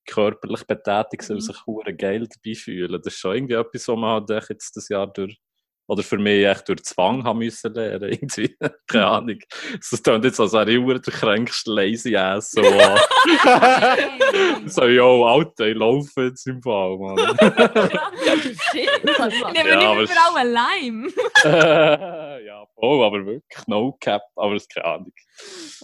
körperlich 0.07 0.65
betätigt, 0.65 1.23
soll 1.23 1.37
Mhm. 1.37 1.41
sich 1.41 1.57
geil 1.97 2.27
dabei 2.27 2.55
fühlen. 2.55 2.91
Das 3.03 3.13
ist 3.13 3.19
schon 3.19 3.35
irgendwie 3.35 3.53
etwas, 3.55 3.87
was 3.87 3.97
man 3.97 4.27
halt 4.27 4.49
jetzt 4.49 4.75
das 4.77 4.89
Jahr 4.89 5.07
durch 5.07 5.37
oder 5.89 6.03
für 6.03 6.17
mich 6.17 6.45
echt 6.45 6.69
durch 6.69 6.83
Zwang 6.83 7.23
haben 7.23 7.39
müssen 7.39 7.73
lernen, 7.73 8.03
irgendwie. 8.11 8.55
Keine 8.87 9.07
Ahnung. 9.07 9.39
Das 9.77 10.01
klingt 10.03 10.23
jetzt 10.23 10.39
als 10.39 10.53
wäre 10.53 10.71
ich 10.71 10.77
hure 10.79 10.99
der 11.01 11.13
kränkste 11.13 11.71
lazy 11.71 12.15
ass. 12.15 12.51
So, 12.51 12.61
so, 14.67 14.85
yo, 14.85 15.25
Alter, 15.25 15.67
ich 15.67 15.75
laufe 15.75 16.23
jetzt 16.25 16.45
im 16.47 16.61
Fall, 16.61 16.97
Mann. 16.97 17.17
Shit. 17.17 17.39
Ich 18.73 19.03
nehme 19.03 19.69
Ja, 19.69 19.75
nicht 19.75 19.85
aber 19.85 20.01
überall 20.03 20.37
ein 20.37 20.53
Lime. 20.53 21.09
ja, 22.45 22.65
voll, 22.75 23.03
aber 23.05 23.25
wirklich 23.25 23.67
no 23.67 23.93
cap, 23.99 24.21
aber 24.35 24.55
es 24.55 24.67
keine 24.67 24.85
Ahnung. 24.85 25.13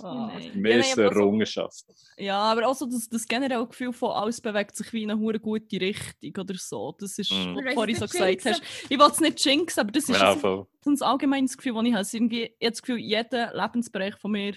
Ah. 0.04 0.32
mich 0.54 0.74
Ja, 0.74 0.80
ist 0.80 0.98
eine 0.98 1.08
aber 1.08 1.16
so- 1.16 1.20
Errungenschaft. 1.22 1.86
Ja, 2.18 2.38
aber 2.40 2.68
auch 2.68 2.76
so 2.76 2.86
das, 2.86 3.08
das 3.10 3.28
generelle 3.28 3.68
Gefühl 3.68 3.94
von 3.94 4.12
alles 4.12 4.42
bewegt 4.42 4.76
sich 4.76 4.92
wie 4.94 5.04
in 5.04 5.12
eine 5.12 5.20
hure 5.20 5.40
gute 5.40 5.80
Richtung 5.80 6.34
oder 6.44 6.56
so. 6.58 6.96
Das 7.00 7.18
ist, 7.18 7.32
Mhm. 7.32 7.56
was 7.56 7.64
du 7.66 7.74
vorhin 7.74 7.96
so 7.96 8.06
es 8.06 8.12
gesagt 8.12 8.46
hast. 8.46 8.62
Ich 8.90 8.98
will 9.00 9.08
es 9.10 9.20
nicht 9.20 9.44
jinxen, 9.46 9.82
aber 9.82 9.92
das 9.96 10.10
ist 10.10 10.20
Ja, 10.20 10.36
voll. 10.36 10.68
ein 10.86 11.02
allgemeines 11.02 11.58
Gefühl, 11.58 11.74
das 11.74 11.84
ich 11.86 11.92
habe. 11.94 12.02
Es 12.02 12.14
Irgendwie, 12.14 12.44
ich 12.44 12.52
habe 12.66 12.72
das 12.72 12.82
Gefühl, 12.82 12.98
jeder 13.00 13.54
Lebensbereich 13.54 14.16
von 14.18 14.32
mir 14.32 14.56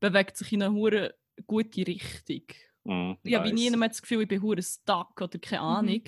bewegt 0.00 0.36
sich 0.36 0.52
in 0.52 0.62
eine 0.62 0.72
hure 0.74 1.14
gute 1.46 1.86
Richtung. 1.86 2.42
Mm, 2.84 3.12
Ich 3.22 3.34
habe 3.34 3.48
wie 3.48 3.52
nie 3.52 3.70
nice. 3.70 3.78
mehr 3.78 3.88
das 3.88 4.00
Gefühl, 4.02 4.22
ich 4.22 4.28
bin 4.28 4.42
hure 4.42 4.62
stuck 4.62 5.20
oder 5.20 5.38
keine 5.38 5.60
Ahnung. 5.62 6.02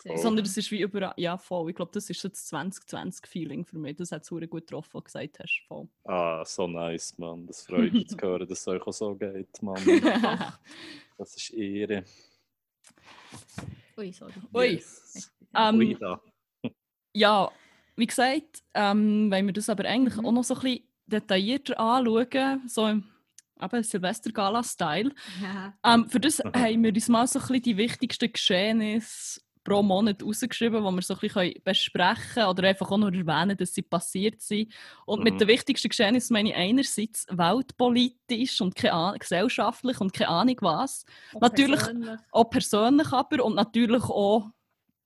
Sehr 0.00 0.16
Sondern 0.18 0.44
schön. 0.44 0.50
es 0.52 0.56
ist 0.58 0.70
wie 0.70 0.80
überall. 0.82 1.12
Ja, 1.16 1.36
voll. 1.38 1.70
Ich 1.70 1.76
glaube, 1.76 1.90
das 1.92 2.08
ist 2.08 2.20
so 2.20 2.28
das 2.28 2.46
2020-Feeling 2.52 3.64
für 3.64 3.78
mich. 3.78 3.96
Das 3.96 4.12
hat 4.12 4.22
es 4.22 4.30
hure 4.30 4.46
gut 4.46 4.60
getroffen, 4.68 4.90
was 4.92 5.02
du 5.02 5.04
gesagt 5.18 5.38
hast. 5.40 5.60
Voll. 5.66 5.88
Ah, 6.04 6.44
so 6.44 6.68
nice, 6.68 7.18
Mann. 7.18 7.46
Das 7.48 7.62
freut 7.66 7.92
mich 7.92 8.06
zu 8.08 8.16
hören, 8.20 8.46
dass 8.46 8.60
es 8.60 8.68
euch 8.68 8.86
auch 8.86 8.92
so 8.92 9.14
geht, 9.16 9.60
Mann. 9.62 9.82
Das 11.18 11.34
ist 11.34 11.50
Ehre. 11.50 12.04
Ui, 13.96 14.12
sorry. 14.12 14.32
Ui. 14.54 14.66
Yes. 14.74 15.32
Ähm, 15.54 15.78
Ui, 15.78 15.96
da. 15.98 16.20
Ja, 17.12 17.50
wie 17.98 18.06
gesagt, 18.06 18.62
ähm, 18.74 19.30
wenn 19.30 19.46
wir 19.46 19.52
das 19.52 19.68
aber 19.68 19.84
eigentlich 19.84 20.16
Mhm. 20.16 20.26
auch 20.26 20.32
noch 20.32 20.44
so 20.44 20.54
ein 20.54 20.60
bisschen 20.60 20.84
detaillierter 21.06 21.78
anschauen, 21.80 22.62
so 22.66 22.86
im 22.86 23.04
Silvester-Gala-Style, 23.82 25.10
Ja. 25.42 25.74
ähm, 25.84 26.08
für 26.08 26.20
das 26.20 26.38
Mhm. 26.42 26.52
haben 26.54 26.84
wir 26.84 26.94
uns 26.94 27.08
mal 27.08 27.26
so 27.26 27.38
ein 27.38 27.42
bisschen 27.46 27.62
die 27.62 27.76
wichtigsten 27.76 28.32
Geschehnisse 28.32 29.40
pro 29.64 29.82
Monat 29.82 30.22
rausgeschrieben, 30.22 30.78
die 30.82 30.84
wir 30.94 31.02
so 31.02 31.14
ein 31.14 31.20
bisschen 31.20 31.52
besprechen 31.64 32.22
können 32.34 32.46
oder 32.48 32.68
einfach 32.68 32.90
auch 32.90 32.96
nur 32.96 33.12
erwähnen, 33.12 33.56
dass 33.56 33.74
sie 33.74 33.82
passiert 33.82 34.40
sind. 34.40 34.72
Und 35.04 35.18
Mhm. 35.18 35.24
mit 35.24 35.40
den 35.40 35.48
wichtigsten 35.48 35.88
Geschehnissen 35.90 36.32
meine 36.32 36.50
ich 36.50 36.54
einerseits 36.56 37.26
weltpolitisch 37.30 38.60
und 38.62 38.74
gesellschaftlich 38.76 40.00
und 40.00 40.12
keine 40.14 40.28
Ahnung 40.30 40.56
was. 40.60 41.04
Und 41.34 41.42
Natürlich- 41.42 41.80
persönlich. 41.80 42.18
Auch 42.30 42.44
persönlich 42.48 43.12
aber 43.12 43.44
und 43.44 43.56
natürlich 43.56 44.04
auch 44.04 44.50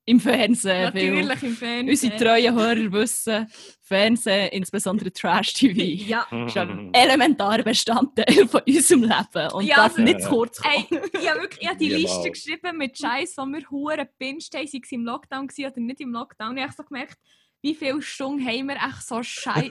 im 0.05 0.19
Fernsehen. 0.21 0.85
Natürlich 0.85 1.43
im 1.43 1.57
Fernsehen. 1.57 1.89
Unsere 1.89 2.17
treuen 2.17 2.55
Hörer 2.55 2.93
wissen, 2.93 3.47
Fernsehen, 3.83 4.49
insbesondere 4.49 5.13
Trash-TV, 5.13 5.81
Ja. 6.09 6.27
ist 6.47 6.57
ein 6.57 6.93
elementarer 6.93 7.63
Bestandteil 7.63 8.49
von 8.49 8.63
unserem 8.67 9.03
Leben 9.03 9.53
und 9.53 9.65
Ja, 9.65 9.77
darf 9.77 9.93
also- 9.93 10.03
nicht 10.03 10.23
zu 10.23 10.29
kurz 10.29 10.61
Ey, 10.65 10.85
kommen. 10.85 11.01
ich 11.13 11.31
habe 11.31 11.41
wirklich 11.43 11.69
ich 11.71 11.77
die 11.79 11.89
Niemals. 11.89 12.03
Liste 12.25 12.31
geschrieben 12.31 12.79
mit 12.79 12.99
Scheiß, 12.99 13.35
die 13.37 13.53
wir 13.53 13.71
hure 13.71 14.07
gebinged 14.07 14.55
haben, 14.55 14.67
sei 14.67 14.81
es 14.83 14.93
im 14.93 15.05
Lockdown 15.05 15.47
gewesen 15.47 15.71
oder 15.71 15.81
nicht 15.81 16.01
im 16.01 16.11
Lockdown. 16.13 16.57
Ich 16.57 16.63
habe 16.65 16.73
so 16.77 16.83
gemerkt, 16.83 17.19
wie 17.63 17.75
viele 17.77 18.03
Stunden 18.03 18.45
haben 18.45 18.67
wir 18.67 18.75
echt 18.75 19.07
so 19.07 19.23
Scheiß, 19.23 19.71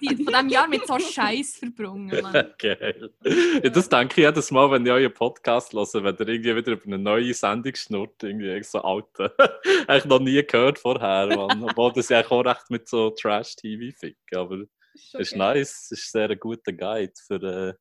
die, 0.00 0.08
von 0.08 0.26
diesem 0.26 0.48
Jahr 0.50 0.68
mit 0.68 0.86
so 0.86 0.98
Scheiß 0.98 1.56
verbrungen. 1.56 2.20
Mann. 2.20 2.52
Geil. 2.58 3.10
Ja, 3.24 3.70
das 3.70 3.88
denke 3.88 4.20
ich 4.20 4.26
jedes 4.26 4.50
Mal, 4.50 4.70
wenn 4.70 4.84
ich 4.84 4.92
euren 4.92 5.14
Podcast 5.14 5.72
höre, 5.72 6.04
wenn 6.04 6.16
ihr 6.16 6.28
irgendwie 6.28 6.54
wieder 6.54 6.72
über 6.72 6.84
eine 6.84 6.98
neue 6.98 7.32
Sendung 7.32 7.74
schnurrt, 7.74 8.22
irgendwie 8.22 8.50
ich 8.50 8.68
so 8.68 8.82
alte. 8.82 9.34
Eigentlich 9.88 10.04
noch 10.04 10.20
nie 10.20 10.42
gehört 10.42 10.78
vorher, 10.78 11.34
Mann. 11.34 11.64
Obwohl 11.64 11.92
das 11.94 12.10
ja 12.10 12.22
auch 12.28 12.44
recht 12.44 12.68
mit 12.68 12.86
so 12.86 13.08
Trash-TV 13.10 13.96
ficken, 13.98 14.38
aber 14.38 14.64
es 14.94 15.14
ist 15.14 15.36
nice, 15.36 15.90
es 15.90 15.92
ist 15.92 16.12
sehr 16.12 16.28
ein 16.28 16.38
guter 16.38 16.72
Guide 16.72 17.12
für 17.26 17.42
äh, 17.42 17.74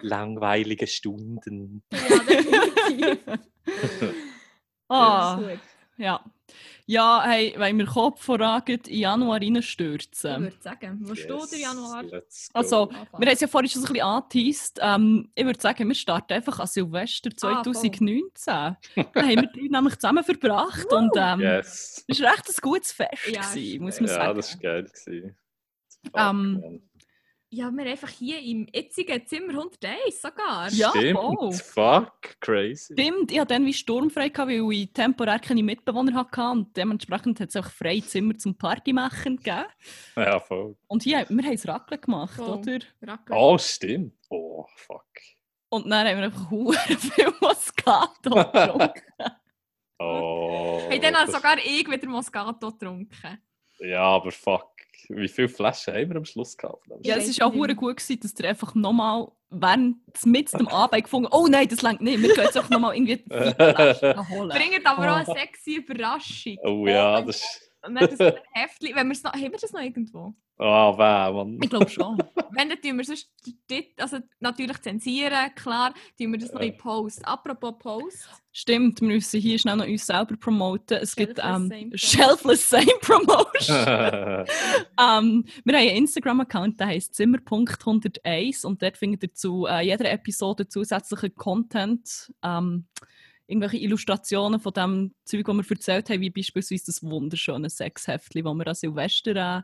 langweilige 0.00 0.86
Stunden. 0.86 1.82
Ja, 1.92 2.18
definitiv. 2.18 3.18
Ah, 4.94 5.36
Das 5.36 5.42
ist 5.42 5.48
gut. 5.48 5.71
Ja. 5.96 6.24
Ja, 6.84 7.22
hey, 7.24 7.54
wenn 7.56 7.78
wir 7.78 7.86
Kopf 7.86 8.22
voran 8.24 8.62
in 8.66 8.80
Januar 8.98 9.40
Ich 9.40 9.48
reinstürzen. 9.54 10.42
würde 10.42 10.56
sagen, 10.60 10.98
wo 11.02 11.14
steht 11.14 11.30
der 11.52 11.58
Januar? 11.60 12.04
Also, 12.52 12.90
wir 12.90 12.98
haben 13.12 13.22
es 13.28 13.40
ja 13.40 13.46
vorhin 13.48 13.70
schon 13.70 13.80
so 13.82 13.86
ein 13.88 13.92
bisschen 13.94 14.06
angeteased. 14.06 14.78
Ähm, 14.82 15.30
ich 15.34 15.44
würde 15.46 15.60
sagen, 15.60 15.88
wir 15.88 15.94
starten 15.94 16.32
einfach 16.34 16.58
an 16.58 16.66
Silvester 16.66 17.30
Ah, 17.42 17.62
voll. 17.62 17.72
2019. 17.74 18.44
da 18.44 18.76
haben 19.14 19.14
wir 19.14 19.36
drei 19.46 19.68
nämlich 19.70 19.94
zusammen 19.94 20.24
verbracht 20.24 20.92
und 20.92 21.10
ähm, 21.16 21.40
yes. 21.40 22.04
es 22.06 22.20
war 22.20 22.32
recht 22.32 22.48
ein 22.48 22.54
gutes 22.60 22.92
Fest, 22.92 23.28
Ja, 23.30 23.40
gewesen, 23.40 23.82
muss 23.82 23.94
ist 23.94 24.00
man 24.00 24.10
Ja, 24.10 24.14
sagen. 24.16 24.36
das 24.36 24.54
war 24.54 24.60
geil. 24.60 24.84
gewesen. 24.84 25.36
Fuck, 26.04 26.20
Ähm. 26.20 26.82
Ja, 27.54 27.70
wir 27.70 27.84
einfach 27.84 28.08
hier 28.08 28.40
im 28.40 28.66
jetzigen 28.72 29.26
Zimmer 29.26 29.52
101 29.52 30.22
sogar. 30.22 30.70
Ja, 30.70 30.88
Stimmt. 30.88 31.18
voll. 31.18 31.52
Fuck, 31.52 32.40
crazy. 32.40 32.94
Stimmt, 32.94 33.30
ich 33.30 33.38
hatte 33.38 33.52
dann 33.52 33.66
wie 33.66 33.74
sturmfrei, 33.74 34.30
gehabt, 34.30 34.48
weil 34.50 34.72
ich 34.72 34.90
temporär 34.94 35.38
keine 35.38 35.62
Mitbewohner 35.62 36.14
hatte 36.14 36.40
und 36.50 36.74
dementsprechend 36.74 37.40
hat 37.40 37.50
es 37.50 37.56
auch 37.56 37.70
freie 37.70 38.00
Zimmer 38.02 38.38
zum 38.38 38.56
Party 38.56 38.94
machen 38.94 39.36
gegeben. 39.36 39.66
Ja, 40.16 40.40
voll. 40.40 40.76
Und 40.86 41.02
hier, 41.02 41.26
wir 41.28 41.44
haben 41.44 41.52
es 41.52 41.68
Raclette 41.68 42.00
gemacht, 42.06 42.34
Voll. 42.36 42.48
oder? 42.58 42.78
Raclette. 43.02 43.38
Oh, 43.38 43.58
stimmt. 43.58 44.14
Oh, 44.30 44.64
fuck. 44.74 45.04
Und 45.68 45.90
dann 45.90 46.06
haben 46.08 46.16
wir 46.18 46.24
einfach 46.24 46.50
hure 46.50 46.74
viel 46.78 47.32
Moscato 47.38 48.30
getrunken. 48.30 49.02
Oh. 49.98 50.80
Hey, 50.88 50.98
dann 51.00 51.14
hat 51.16 51.28
das- 51.28 51.34
sogar 51.34 51.58
ich 51.58 51.86
wieder 51.86 52.08
Moscato 52.08 52.70
getrunken. 52.72 53.42
Ja, 53.78 54.02
aber 54.04 54.30
fuck. 54.30 54.71
Wie 55.08 55.28
viele 55.28 55.48
Flaschen 55.48 55.94
haben 55.94 56.10
wir 56.10 56.16
am 56.16 56.24
Schluss 56.24 56.56
gehabt? 56.56 56.86
Ja, 57.02 57.16
es 57.16 57.38
war 57.38 57.48
auch 57.48 57.52
gut, 57.52 57.68
gewesen, 57.68 58.20
dass 58.20 58.34
ihr 58.38 58.48
einfach 58.48 58.74
nochmal, 58.74 59.28
während 59.50 59.96
mit 60.24 60.52
dem 60.52 60.68
Abend 60.68 61.04
gefunden 61.04 61.28
oh 61.30 61.46
nein, 61.48 61.68
das 61.68 61.82
längt 61.82 62.00
nicht, 62.00 62.20
wir 62.20 62.34
gehen 62.34 62.44
jetzt 62.44 62.56
einfach 62.56 62.70
nochmal 62.70 62.94
irgendwie 62.96 63.24
vier 63.28 63.54
Flaschen 63.54 64.28
holen. 64.30 64.48
Bringt 64.50 64.86
aber 64.86 65.12
auch 65.12 65.16
eine 65.16 65.24
sexy 65.38 65.76
Überraschung. 65.76 66.58
Oh 66.62 66.86
ja, 66.86 67.20
das 67.22 67.36
ist... 67.36 67.68
Und 67.84 67.96
dann 67.96 68.16
das 68.16 68.34
Heftchen, 68.52 68.94
wenn 68.94 69.08
wir 69.08 69.12
es 69.12 69.24
noch, 69.24 69.32
haben 69.32 69.42
wir 69.42 69.58
das 69.58 69.72
noch 69.72 69.80
irgendwo? 69.80 70.34
Oh, 70.64 70.96
weh, 70.96 71.32
Mann. 71.32 71.58
Ich 71.60 71.70
glaube 71.70 71.88
schon. 71.88 72.16
Wenn, 72.52 72.68
dann 72.68 72.80
tun 72.80 72.96
wir 72.96 73.04
sonst 73.04 73.28
dort, 73.68 73.84
also 73.96 74.18
natürlich 74.38 74.80
zensieren, 74.80 75.52
klar, 75.56 75.92
tun 76.16 76.30
wir 76.30 76.38
das 76.38 76.52
noch 76.52 76.60
in 76.60 76.76
Post. 76.76 77.26
Apropos 77.26 77.74
Post. 77.80 78.28
Stimmt, 78.52 79.00
wir 79.00 79.08
müssen 79.08 79.40
hier 79.40 79.58
schnell 79.58 79.76
noch 79.76 79.88
uns 79.88 80.06
selber 80.06 80.36
promoten. 80.36 80.98
Es 80.98 81.16
gibt 81.16 81.38
Shelfless 81.38 81.56
ähm, 81.56 81.68
Same 81.68 81.98
Shelfless 81.98 82.70
Same 82.70 82.92
Promotion. 83.00 83.76
ähm, 85.00 85.44
wir 85.64 85.74
haben 85.74 85.88
einen 85.88 85.96
Instagram-Account, 85.96 86.78
der 86.78 86.86
heisst 86.88 87.16
Zimmer.101 87.16 88.64
und 88.64 88.82
dort 88.82 88.96
findet 88.96 89.24
ihr 89.24 89.34
zu 89.34 89.66
äh, 89.66 89.80
jeder 89.80 90.12
Episode 90.12 90.68
zusätzlichen 90.68 91.34
Content. 91.34 92.32
Ähm, 92.44 92.86
irgendwelche 93.48 93.78
Illustrationen 93.78 94.60
von 94.60 94.72
dem 94.72 95.14
Zeug, 95.24 95.44
das 95.44 95.56
wir 95.56 95.70
erzählt 95.70 96.10
haben, 96.10 96.20
wie 96.20 96.30
beispielsweise 96.30 96.86
das 96.86 97.02
wunderschöne 97.02 97.68
Sexheftchen, 97.68 98.44
das 98.44 98.54
wir 98.54 98.66
an 98.68 98.74
Silvester 98.74 99.58
äh, 99.58 99.62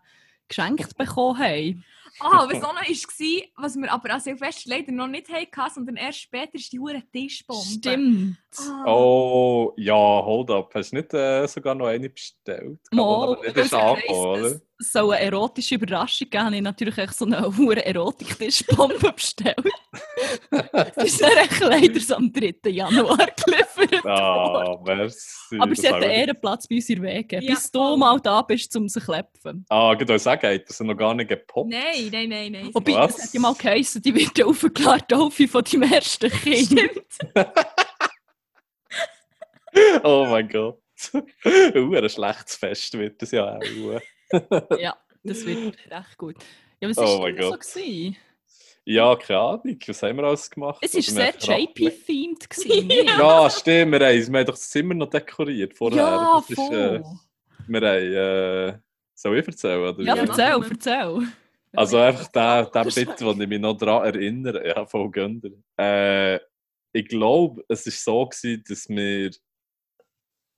geschenkt 0.48 0.96
bekommen 0.96 1.38
haben. 1.38 1.84
Ah, 2.20 2.46
was 2.48 2.62
auch 2.64 2.74
noch 2.74 2.82
war, 2.82 3.62
was 3.62 3.76
wir 3.76 3.92
aber 3.92 4.10
an 4.10 4.20
Silvester 4.20 4.70
leider 4.70 4.92
noch 4.92 5.06
nicht 5.06 5.28
hatten, 5.28 5.74
sondern 5.74 5.96
erst 5.96 6.20
später 6.20 6.54
ist 6.54 6.72
die 6.72 6.80
hure 6.80 7.02
Tischbombe. 7.12 7.64
Stimmt. 7.64 8.38
Ah. 8.58 8.84
oh, 8.86 9.72
ja, 9.76 9.94
hold 9.94 10.50
up. 10.50 10.74
Hast 10.74 10.92
du 10.92 10.96
nicht 10.96 11.14
äh, 11.14 11.46
sogar 11.46 11.74
noch 11.74 11.86
eine 11.86 12.10
bestellt? 12.10 12.80
Mal, 12.90 13.38
ist 13.44 13.56
es 13.56 13.72
angekommen, 13.72 14.60
soll 14.78 15.12
eine 15.12 15.24
erotische 15.24 15.74
Überraschung 15.74 16.30
geben. 16.30 16.44
habe 16.44 16.56
ich 16.56 16.62
natürlich 16.62 16.98
echt 16.98 17.14
so 17.14 17.24
eine 17.24 17.56
hohe 17.56 17.84
Erotik-Tischbombe 17.84 19.12
bestellt. 19.14 19.56
Das 20.50 21.04
ist 21.04 21.20
dann 21.20 21.36
echt 21.36 21.60
leider 21.60 22.00
so 22.00 22.14
am 22.14 22.32
3. 22.32 22.70
Januar 22.70 23.26
worden. 23.78 24.06
Ah, 24.06 24.80
merci. 24.84 25.56
Aber 25.58 25.70
Das 25.70 25.78
sie 25.78 25.88
hat 25.88 26.02
einen 26.02 26.10
Ehrenplatz 26.10 26.66
bei 26.68 26.76
uns 26.76 26.88
in 26.90 27.02
Wege. 27.02 27.40
Ja, 27.40 27.54
Bis 27.54 27.70
du 27.70 27.96
mal 27.96 28.18
da 28.20 28.42
bist, 28.42 28.74
um 28.76 28.88
sie 28.88 29.00
zu 29.00 29.06
klepfen. 29.06 29.64
Ah, 29.68 29.92
ich 29.92 30.00
wollte 30.00 30.18
sagen, 30.18 30.54
hat 30.54 30.68
das 30.68 30.80
noch 30.80 30.96
gar 30.96 31.14
nicht 31.14 31.28
gepoppt? 31.28 31.70
Nein, 31.70 32.08
nein, 32.12 32.28
nein, 32.28 32.52
nein. 32.52 32.70
Wobei, 32.72 32.94
Was? 32.94 33.16
das 33.16 33.26
hat 33.26 33.34
ja 33.34 33.40
mal 33.40 33.54
geheißen, 33.54 34.02
die 34.02 34.14
wird 34.14 34.42
aufgeklärt, 34.44 35.08
Taufe 35.08 35.48
von 35.48 35.64
deinem 35.64 35.92
ersten 35.92 36.30
Kind. 36.30 36.90
Oh 40.02 40.26
mein 40.28 40.48
Gott. 40.48 40.80
uh, 41.14 41.94
ein 41.94 42.08
schlechtes 42.08 42.56
Fest 42.56 42.98
wird 42.98 43.22
das 43.22 43.30
ja 43.30 43.56
auch. 43.56 44.00
ja, 44.78 44.96
das 45.22 45.46
wird 45.46 45.76
recht 45.90 46.18
gut. 46.18 46.36
Ja, 46.80 46.88
was 46.88 46.98
Oh 46.98 47.02
war 47.02 47.20
mein 47.20 47.36
denn 47.36 47.44
so? 47.44 47.52
Gewesen? 47.52 48.16
Ja, 48.90 49.14
keine 49.16 49.38
Ahnung. 49.38 49.78
Was 49.86 50.02
haben 50.02 50.16
wir 50.16 50.24
alles 50.24 50.50
gemacht? 50.50 50.78
Es 50.80 50.94
war 50.94 50.98
Also, 50.98 51.40
sehr 51.46 51.58
JP-themed. 51.58 52.48
Ja, 53.18 53.50
stimmt. 53.50 53.92
Wir 53.92 54.00
haben, 54.06 54.32
wir 54.32 54.38
haben 54.40 54.46
doch 54.46 54.54
das 54.54 54.70
Zimmer 54.70 54.94
noch 54.94 55.10
dekoriert 55.10 55.74
vorher. 55.76 55.98
ja 55.98 56.36
Das 56.40 56.48
ist, 56.48 56.56
voll. 56.56 56.74
äh, 56.74 57.02
wir 57.66 57.80
haben... 57.80 58.74
Äh, 58.74 58.78
soll 59.14 59.38
ich 59.38 59.46
erzählen? 59.46 59.80
Oder? 59.80 60.02
ja, 60.02 60.16
Ja, 60.16 60.22
erzähl, 60.22 60.70
erzähl. 60.70 61.28
Also 61.74 61.98
einfach 61.98 62.28
der, 62.28 62.64
der 62.64 62.84
Bit, 62.84 63.20
wo 63.20 63.32
ich 63.32 63.46
mich 63.48 63.60
noch 63.60 63.76
daran 63.76 64.06
erinnere. 64.06 64.66
Ja, 64.66 64.86
voll 64.86 65.10
gönner. 65.10 65.50
Äh, 65.78 66.36
ich 66.92 67.08
glaube, 67.08 67.62
es 67.68 67.84
war 67.84 67.92
so, 67.92 68.26
gewesen, 68.26 68.64
dass 68.66 68.88
wir 68.88 69.30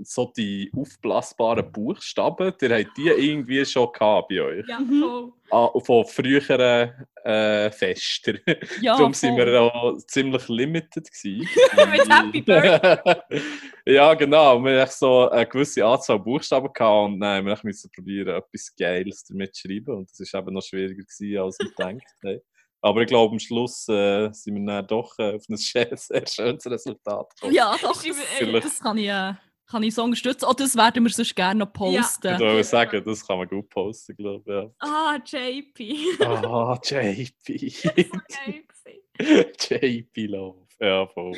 so 0.02 0.32
die 0.36 0.70
aufblasbaren 0.76 1.70
Buchstaben, 1.72 2.52
die 2.60 2.68
habt 2.68 2.96
die 2.96 3.08
irgendwie 3.08 3.64
schon 3.64 3.90
gehabt 3.92 4.28
bei 4.28 4.40
euch. 4.40 4.66
Ja, 4.68 4.78
Mhm. 4.80 5.00
voll. 5.00 5.32
Ah, 5.52 5.68
von 5.80 6.04
früheren 6.04 6.92
äh, 7.24 7.70
Festen. 7.72 8.38
Ja, 8.80 8.96
Darum 8.96 9.12
sind 9.14 9.36
voll. 9.36 9.46
wir 9.46 9.60
auch 9.60 9.96
ziemlich 10.06 10.48
limited 10.48 11.10
gewesen. 11.12 11.48
Mit 11.90 12.08
Happy 12.08 12.40
Birthday. 12.42 13.42
ja, 13.86 14.14
genau. 14.14 14.62
Wir 14.64 14.82
hatten 14.82 14.92
so 14.96 15.28
eine 15.28 15.46
gewisse 15.46 15.84
Anzahl 15.84 16.18
Buchstaben 16.20 16.72
gehabt 16.72 17.06
und 17.12 17.20
dann 17.20 17.38
haben 17.38 17.46
wir 17.46 17.58
müssen 17.64 17.90
probieren, 17.94 18.36
etwas 18.36 18.74
Geiles 18.78 19.24
damit 19.24 19.54
zu 19.54 19.68
schreiben. 19.68 19.96
Und 19.96 20.10
das 20.18 20.32
war 20.32 20.40
eben 20.40 20.54
noch 20.54 20.62
schwieriger 20.62 21.02
gewesen, 21.02 21.38
als 21.38 21.58
wir 21.58 21.68
gedacht 21.68 22.14
haben. 22.24 22.40
Aber 22.82 23.02
ich 23.02 23.08
glaube, 23.08 23.32
am 23.32 23.38
Schluss 23.38 23.86
äh, 23.88 24.30
sind 24.32 24.54
wir 24.54 24.64
dann 24.66 24.86
doch 24.86 25.18
äh, 25.18 25.34
auf 25.34 25.44
ein 25.50 25.56
sehr, 25.58 25.94
sehr 25.96 26.26
schönes 26.26 26.64
Resultat 26.64 27.28
gekommen. 27.34 27.52
Ja, 27.54 27.72
doch, 27.82 27.92
Das 27.92 28.06
ist 28.06 28.18
das, 28.18 28.26
vielleicht- 28.38 28.64
das 28.66 28.80
kann 28.80 28.96
ich, 28.96 29.08
äh, 29.08 29.34
kann 29.70 29.82
ich 29.82 29.94
so 29.94 30.02
unterstützen. 30.02 30.44
Oder 30.46 30.54
das 30.64 30.76
werden 30.76 31.04
wir 31.04 31.10
sonst 31.12 31.34
gerne 31.36 31.60
noch 31.60 31.72
posten. 31.72 32.34
Ich 32.34 32.40
würde 32.40 32.64
sagen, 32.64 33.02
das 33.04 33.26
kann 33.26 33.38
man 33.38 33.48
gut 33.48 33.68
posten, 33.68 34.16
glaube 34.16 34.74
Ah, 34.80 35.18
JP. 35.24 35.80
ich. 35.84 36.18
Ja. 36.18 36.30
Ah, 36.44 36.80
JP. 36.82 37.46
Geil 37.94 38.64
gewesen. 38.66 39.52
JP 39.58 40.26
Love. 40.26 40.66
Ja, 40.80 41.06
voll. 41.06 41.36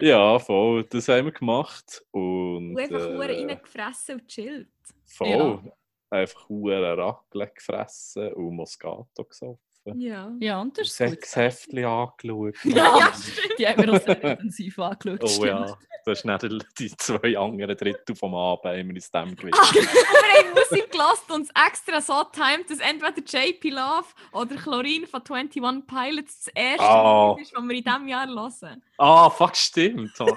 Ja, 0.00 0.38
voll. 0.38 0.84
Das 0.84 1.08
haben 1.08 1.24
wir 1.26 1.32
gemacht. 1.32 2.04
Und, 2.10 2.70
Und 2.74 2.78
einfach 2.78 3.00
äh, 3.00 3.16
reingefressen 3.16 4.16
und 4.20 4.28
chillt. 4.28 4.68
Voll. 5.06 5.28
Ja. 5.28 5.72
Einfach 6.10 6.48
hure 6.48 6.96
Raclette 6.96 7.54
gefressen 7.54 8.32
und 8.34 8.54
Moscato 8.56 9.24
gesoffen. 9.24 9.58
Ja. 9.94 10.32
Ja, 10.40 10.60
und 10.60 10.76
das 10.78 10.86
ist. 10.88 10.96
Sechs 10.96 11.36
Heftchen 11.36 11.84
angeschaut. 11.84 12.54
Ja, 12.64 12.98
Ja, 12.98 13.12
stimmt. 13.14 13.58
die 13.58 13.66
haben 13.68 13.82
wir 13.86 13.92
auch 13.94 14.00
sehr 14.02 14.22
intensiv 14.24 14.78
angeschaut. 14.78 15.20
Oh 15.22 15.26
stimmt. 15.28 15.46
ja, 15.46 15.78
das 16.06 16.18
ist 16.18 16.24
nicht 16.24 16.66
die 16.78 16.96
zwei 16.96 17.38
anderen 17.38 17.76
Drittel 17.76 18.14
vom 18.16 18.34
Abend 18.34 18.64
haben 18.64 18.88
wir 18.88 18.94
uns 18.94 19.10
dem 19.10 19.36
gewidmet. 19.36 19.60
Und 19.60 19.74
wir 19.74 19.82
haben 19.82 20.54
Musik 20.54 20.90
gelassen 20.90 21.32
und 21.32 21.50
extra 21.66 22.00
so 22.00 22.24
timed, 22.32 22.68
dass 22.70 22.78
entweder 22.80 23.22
JP 23.22 23.70
Love 23.70 24.06
oder 24.32 24.56
Chlorin 24.56 25.06
von 25.06 25.22
21 25.28 25.86
Pilots 25.86 26.44
das 26.44 26.52
erste 26.54 26.82
Ah. 26.86 27.34
Lied 27.36 27.42
ist, 27.46 27.54
das 27.54 27.62
wir 27.62 27.76
in 27.76 27.84
diesem 27.84 28.08
Jahr 28.08 28.26
hören. 28.26 28.82
Ah, 28.98 29.30
fuck, 29.30 29.56
stimmt. 29.56 30.18
Und 30.20 30.36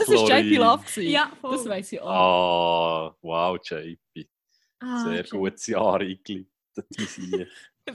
das 0.00 0.08
war 0.08 0.38
JP. 0.38 0.56
Love. 0.56 0.82
gewesen. 0.84 1.10
Ja, 1.10 1.30
voll. 1.40 1.52
Das 1.56 1.68
weiss 1.68 1.92
ich 1.92 2.00
auch. 2.00 2.08
Ah, 2.08 3.16
wow, 3.22 3.58
JP. 3.62 4.28
Ah, 4.80 5.04
Sehr 5.04 5.22
JP. 5.24 5.30
gutes 5.36 5.66
Jahr 5.66 5.94
eingeleitet. 6.00 6.46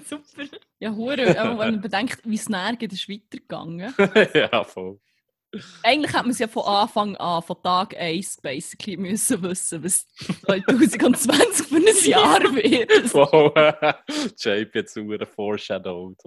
Super. 0.05 0.57
Ja, 0.79 0.91
hure, 0.91 1.39
aber 1.39 1.59
wenn 1.59 1.71
man 1.71 1.81
bedenkt, 1.81 2.19
wie 2.23 2.35
es 2.35 2.47
geht, 2.79 2.93
ist 2.93 3.09
weitergegangen. 3.09 3.93
ja, 4.33 4.63
voll. 4.63 4.99
Eigentlich 5.83 6.11
hätte 6.11 6.23
man 6.23 6.31
es 6.31 6.39
ja 6.39 6.47
von 6.47 6.63
Anfang 6.63 7.15
an, 7.15 7.41
von 7.41 7.55
Tag 7.63 7.95
1 7.97 8.41
basically 8.41 8.97
müssen 8.97 9.41
wissen, 9.41 9.83
was 9.83 10.05
2020 10.45 11.67
für 11.67 11.75
ein 11.75 11.83
Jahr 12.09 12.41
wird. 12.41 12.91
Voll. 13.09 13.53
JP 14.37 14.79
hat 14.79 14.89
sauer 14.89 15.25
foreshadowed. 15.25 16.17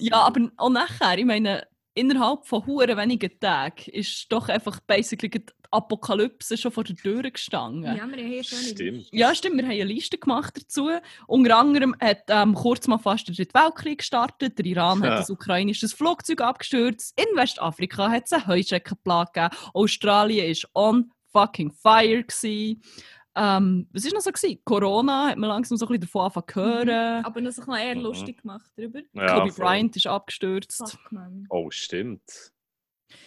Ja, 0.00 0.22
aber 0.22 0.50
auch 0.58 0.68
nachher, 0.68 1.16
ich 1.16 1.24
meine, 1.24 1.66
innerhalb 1.94 2.46
von 2.46 2.66
hure 2.66 2.96
wenigen 2.96 3.30
Tagen 3.40 3.90
ist 3.90 4.26
doch 4.30 4.48
einfach 4.48 4.80
basically 4.80 5.30
die 5.30 5.42
Apokalypse 5.70 6.56
schon 6.56 6.70
vor 6.70 6.84
der 6.84 6.94
Tür 6.94 7.22
gestanden. 7.30 7.82
Ja, 7.84 7.94
wir 7.94 8.02
haben 8.02 8.14
hier 8.14 8.44
schon 8.44 8.58
Stimmt. 8.58 9.08
Ja, 9.10 9.34
stimmt, 9.34 9.56
wir 9.56 9.64
haben 9.64 9.72
eine 9.72 9.84
Liste 9.84 10.18
gemacht 10.18 10.56
dazu. 10.56 10.90
Unter 11.26 11.56
anderem 11.56 11.96
hat 12.00 12.24
ähm, 12.28 12.54
kurz 12.54 12.86
mal 12.86 12.98
fast 12.98 13.26
der 13.28 13.34
Dritte 13.34 13.54
Weltkrieg 13.54 13.98
gestartet, 13.98 14.58
der 14.58 14.66
Iran 14.66 15.02
Ja. 15.02 15.18
hat 15.18 15.28
ein 15.28 15.32
ukrainisches 15.32 15.92
Flugzeug 15.92 16.40
abgestürzt, 16.42 17.18
in 17.20 17.36
Westafrika 17.36 18.08
hat 18.10 18.24
es 18.26 18.32
eine 18.32 18.46
Heuschreckenplage 18.46 19.30
gegeben, 19.32 19.56
Australien 19.74 20.54
war 20.54 20.90
on 20.90 21.10
fucking 21.32 21.72
fire. 21.72 22.22
Gewesen. 22.22 22.80
Ähm, 23.36 23.88
was 23.92 24.04
war 24.04 24.12
noch 24.12 24.20
so? 24.20 24.30
Gewesen? 24.30 24.60
Corona 24.64 25.28
hat 25.30 25.38
man 25.38 25.48
langsam 25.48 25.76
so 25.76 25.86
ein 25.86 25.88
bisschen 25.88 26.02
davon 26.02 26.22
angefangen 26.22 26.46
zu 26.48 26.60
hören. 26.60 27.24
Aber 27.24 27.40
noch 27.40 27.50
ein 27.50 27.54
bisschen 27.56 27.74
eher 27.74 27.94
Mhm. 27.96 28.00
lustig 28.02 28.42
gemacht 28.42 28.70
darüber. 28.76 29.00
Ja, 29.12 29.38
Kobe 29.40 29.52
voll. 29.52 29.64
Bryant 29.64 29.96
ist 29.96 30.06
abgestürzt. 30.06 30.90
Fuck, 30.90 31.12
man. 31.12 31.46
Oh, 31.50 31.70
stimmt. 31.70 32.22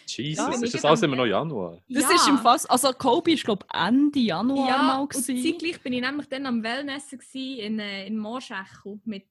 Jesus, 0.06 0.44
Ja, 0.46 0.52
ist 0.62 0.74
das 0.74 0.84
alles 0.84 1.02
immer 1.02 1.16
noch 1.16 1.24
Januar? 1.26 1.78
Das 1.88 2.02
ja. 2.04 2.10
ist 2.14 2.28
im 2.28 2.38
Fall, 2.38 2.58
also 2.68 2.92
Kobe 2.92 3.32
ist 3.32 3.44
glaube 3.44 3.64
ich 3.72 3.78
Ende 3.80 4.18
Januar 4.18 4.68
ja, 4.68 4.82
mal 4.82 5.00
und 5.00 5.10
gewesen. 5.10 5.42
zeitgleich 5.42 5.80
bin 5.82 5.92
ich 5.94 6.00
nämlich 6.02 6.28
dann 6.28 6.44
am 6.46 6.62
Wellnessen 6.62 7.18
gsi 7.18 7.60
in, 7.60 7.78
äh, 7.78 8.06
in 8.06 8.18
Moorschächel 8.18 9.00
mit 9.04 9.24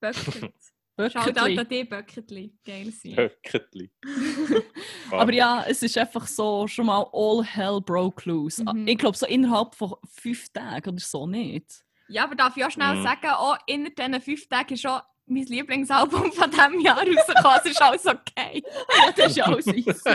Böckert. 0.00 0.52
Schaut 0.96 1.38
auch 1.38 1.44
an 1.58 1.68
die 1.68 1.84
Böckertli. 1.84 2.52
Geil 2.64 2.92
sein. 2.92 3.16
Höcketli. 3.16 3.90
Aber 5.10 5.32
ja, 5.32 5.64
es 5.66 5.82
ist 5.82 5.98
einfach 5.98 6.26
so 6.26 6.68
schon 6.68 6.86
mal 6.86 7.04
all 7.12 7.42
hell 7.44 7.80
broke 7.80 8.28
loose. 8.28 8.62
Mhm. 8.62 8.86
Ich 8.86 8.98
glaube 8.98 9.16
so 9.16 9.26
innerhalb 9.26 9.74
von 9.74 9.94
fünf 10.08 10.48
Tagen 10.50 10.90
oder 10.90 11.00
so 11.00 11.26
nicht. 11.26 11.84
Ja, 12.08 12.24
aber 12.24 12.34
darf 12.34 12.54
ich 12.56 12.64
auch 12.64 12.70
schnell 12.70 12.96
Mhm. 12.96 13.02
sagen, 13.02 13.26
auch 13.28 13.56
innerhalb 13.66 13.96
diesen 13.96 14.20
fünf 14.20 14.48
Tagen 14.48 14.74
ist 14.74 14.82
schon 14.82 15.00
mein 15.26 15.44
Lieblingsalbum 15.44 16.30
von 16.32 16.50
diesem 16.50 16.80
Jahr 16.80 16.98
rausgekommen. 16.98 17.58
Es 17.64 17.70
ist 17.70 17.82
alles 17.82 18.06
okay. 18.06 18.62
Das 19.16 19.30
ist 19.30 19.40
alles 19.40 19.66
easy. 19.68 20.10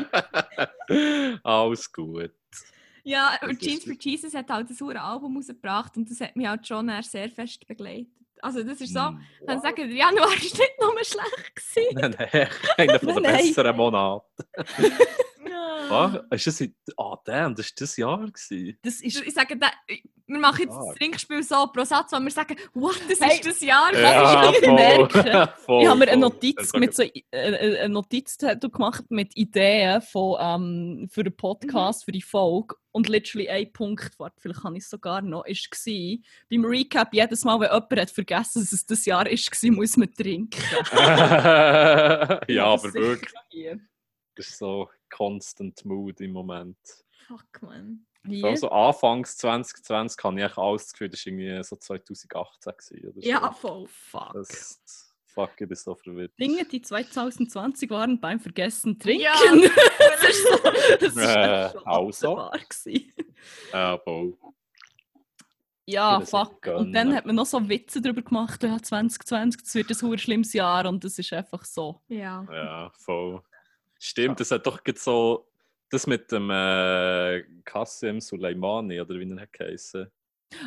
Alles 1.43 1.91
gut. 1.91 2.31
Ja, 3.03 3.37
Jeans 3.59 3.85
for 3.85 3.93
Jesus 3.99 4.33
hat 4.35 4.49
halt 4.49 4.69
ein 4.69 4.75
sauer 4.75 4.95
Album 4.97 5.35
rausgebracht 5.37 5.97
und 5.97 6.09
das 6.09 6.19
hat 6.21 6.35
mich 6.35 6.47
halt 6.47 6.67
schon 6.67 6.89
eher 6.89 7.01
sehr 7.03 7.29
fest 7.29 7.65
begleitet. 7.67 8.07
Also 8.41 8.63
das 8.63 8.79
ist 8.81 8.93
so, 8.93 8.99
Hm, 9.01 9.21
ich 9.41 9.47
kann 9.47 9.61
sagen, 9.61 9.75
der 9.75 9.95
Januar 9.95 10.27
war 10.27 10.35
nicht 10.35 10.73
nur 10.79 10.93
schlecht. 11.03 11.55
Gewesen. 11.55 11.95
Nein, 11.99 12.15
nein, 12.17 12.47
einer 12.77 12.99
von 12.99 13.23
den 13.23 13.23
besseren 13.23 13.75
Monate. 13.75 14.25
Ja. 15.47 15.87
Ah, 15.89 16.35
ist 16.35 16.47
das, 16.47 16.61
in- 16.61 16.75
ah, 16.97 17.17
damn, 17.25 17.55
das 17.55 17.67
war 17.67 17.73
das 17.77 17.97
Jahr. 17.97 18.17
Gewesen. 18.25 18.77
Das 18.83 19.01
ist 19.01 19.25
Ich 19.25 19.33
sage, 19.33 19.57
da- 19.57 19.71
wir 20.27 20.37
machen 20.39 20.61
jetzt 20.63 20.75
das 20.75 20.95
Trinkspiel 20.95 21.41
so 21.41 21.65
pro 21.73 21.83
Satz, 21.83 22.11
wo 22.11 22.19
wir 22.19 22.29
sagen, 22.29 22.55
what, 22.75 22.99
das 23.09 23.19
Hey. 23.19 23.35
ist 23.37 23.45
das 23.47 23.59
Jahr. 23.61 23.91
Ja, 23.95 24.51
ich 24.51 24.61
merke. 24.61 25.53
voll, 25.65 25.81
ich 25.81 25.87
habe 25.87 25.99
mir 25.99 26.07
eine. 26.09 26.21
Notiz 26.21 26.71
mit 26.73 26.93
so 26.95 27.01
äh, 27.03 27.11
äh, 27.31 27.79
eine 27.79 27.89
Notiz 27.93 28.37
gemacht 28.37 29.05
mit 29.09 29.35
Ideen 29.35 30.01
von, 30.01 30.37
ähm, 30.39 31.07
für 31.09 31.23
den 31.23 31.33
Mhm. 31.33 31.37
Podcast, 31.37 32.05
für 32.05 32.11
die 32.11 32.21
Folge. 32.21 32.75
Und 32.91 33.07
literally 33.07 33.49
ein 33.49 33.71
Punkt, 33.71 34.17
warte, 34.19 34.39
vielleicht 34.41 34.61
kann 34.61 34.75
ich 34.75 34.83
es 34.83 34.89
sogar 34.89 35.21
noch, 35.21 35.45
ist 35.45 35.69
gsi, 35.71 36.23
beim 36.49 36.65
Recap 36.65 37.13
jedes 37.13 37.43
Mal, 37.45 37.59
wenn 37.59 37.67
jemand 37.71 37.99
hat 37.99 38.09
vergessen, 38.11 38.61
dass 38.61 38.71
es 38.71 38.85
das 38.85 39.05
Jahr 39.05 39.27
ist, 39.29 39.51
war, 39.63 39.71
muss 39.71 39.95
man 39.95 40.11
trinken. 40.13 40.59
ja, 42.47 42.65
aber 42.65 42.93
wirklich, 42.93 43.31
hier. 43.49 43.79
das 44.35 44.47
ist 44.47 44.57
so 44.57 44.89
constant 45.09 45.83
mood 45.85 46.21
im 46.21 46.31
Moment. 46.31 46.77
Fuck, 47.27 47.61
man. 47.61 48.05
Hier. 48.25 48.45
Also 48.45 48.69
Anfangs 48.69 49.37
2020 49.37 50.23
habe 50.23 50.37
ich 50.37 50.43
eigentlich 50.43 50.57
alles 50.57 50.83
das 50.83 50.93
Gefühl, 50.93 51.09
das 51.09 51.25
war 51.25 51.33
irgendwie 51.33 51.63
so 51.63 51.75
2018 51.75 52.73
gewesen, 52.73 53.09
oder 53.09 53.21
so. 53.21 53.29
Ja, 53.29 53.51
voll. 53.51 53.87
Fuck. 53.87 54.33
Das, 54.33 55.13
fuck, 55.25 55.51
ich 55.59 55.67
bin 55.67 55.75
so 55.75 55.95
verwirrt. 55.95 56.33
Dinge, 56.39 56.65
die 56.65 56.81
2020 56.81 57.89
waren 57.89 58.19
beim 58.19 58.39
Vergessen 58.39 58.99
trinken. 58.99 59.23
Ja. 59.23 59.33
das 59.99 60.29
ist 60.29 60.47
so, 60.47 60.57
das 60.99 61.15
Äh, 61.17 61.71
schon 61.71 61.87
also. 61.87 62.51
Ja, 65.85 66.21
fuck. 66.21 66.67
Und 66.67 66.93
dann 66.93 67.15
hat 67.15 67.25
man 67.25 67.35
noch 67.35 67.47
so 67.47 67.67
Witze 67.67 67.99
darüber 67.99 68.21
gemacht, 68.21 68.61
ja, 68.61 68.77
2020, 68.79 69.87
das 69.87 70.03
wird 70.03 70.11
ein 70.11 70.19
schlimmes 70.19 70.53
Jahr 70.53 70.85
und 70.85 71.03
das 71.03 71.17
ist 71.17 71.33
einfach 71.33 71.65
so. 71.65 71.99
Ja. 72.07 72.45
Ja, 72.51 72.91
voll. 72.93 73.41
Stimmt, 73.99 74.39
das 74.39 74.51
hat 74.51 74.65
doch 74.65 74.79
so 74.95 75.45
das 75.89 76.07
mit 76.07 76.31
dem 76.31 76.49
äh, 76.49 77.43
Qasem 77.65 78.21
Soleimani, 78.21 79.01
oder 79.01 79.15
wie 79.19 79.29
er 79.29 79.41
hat 79.41 79.53
geheißen. 79.53 80.07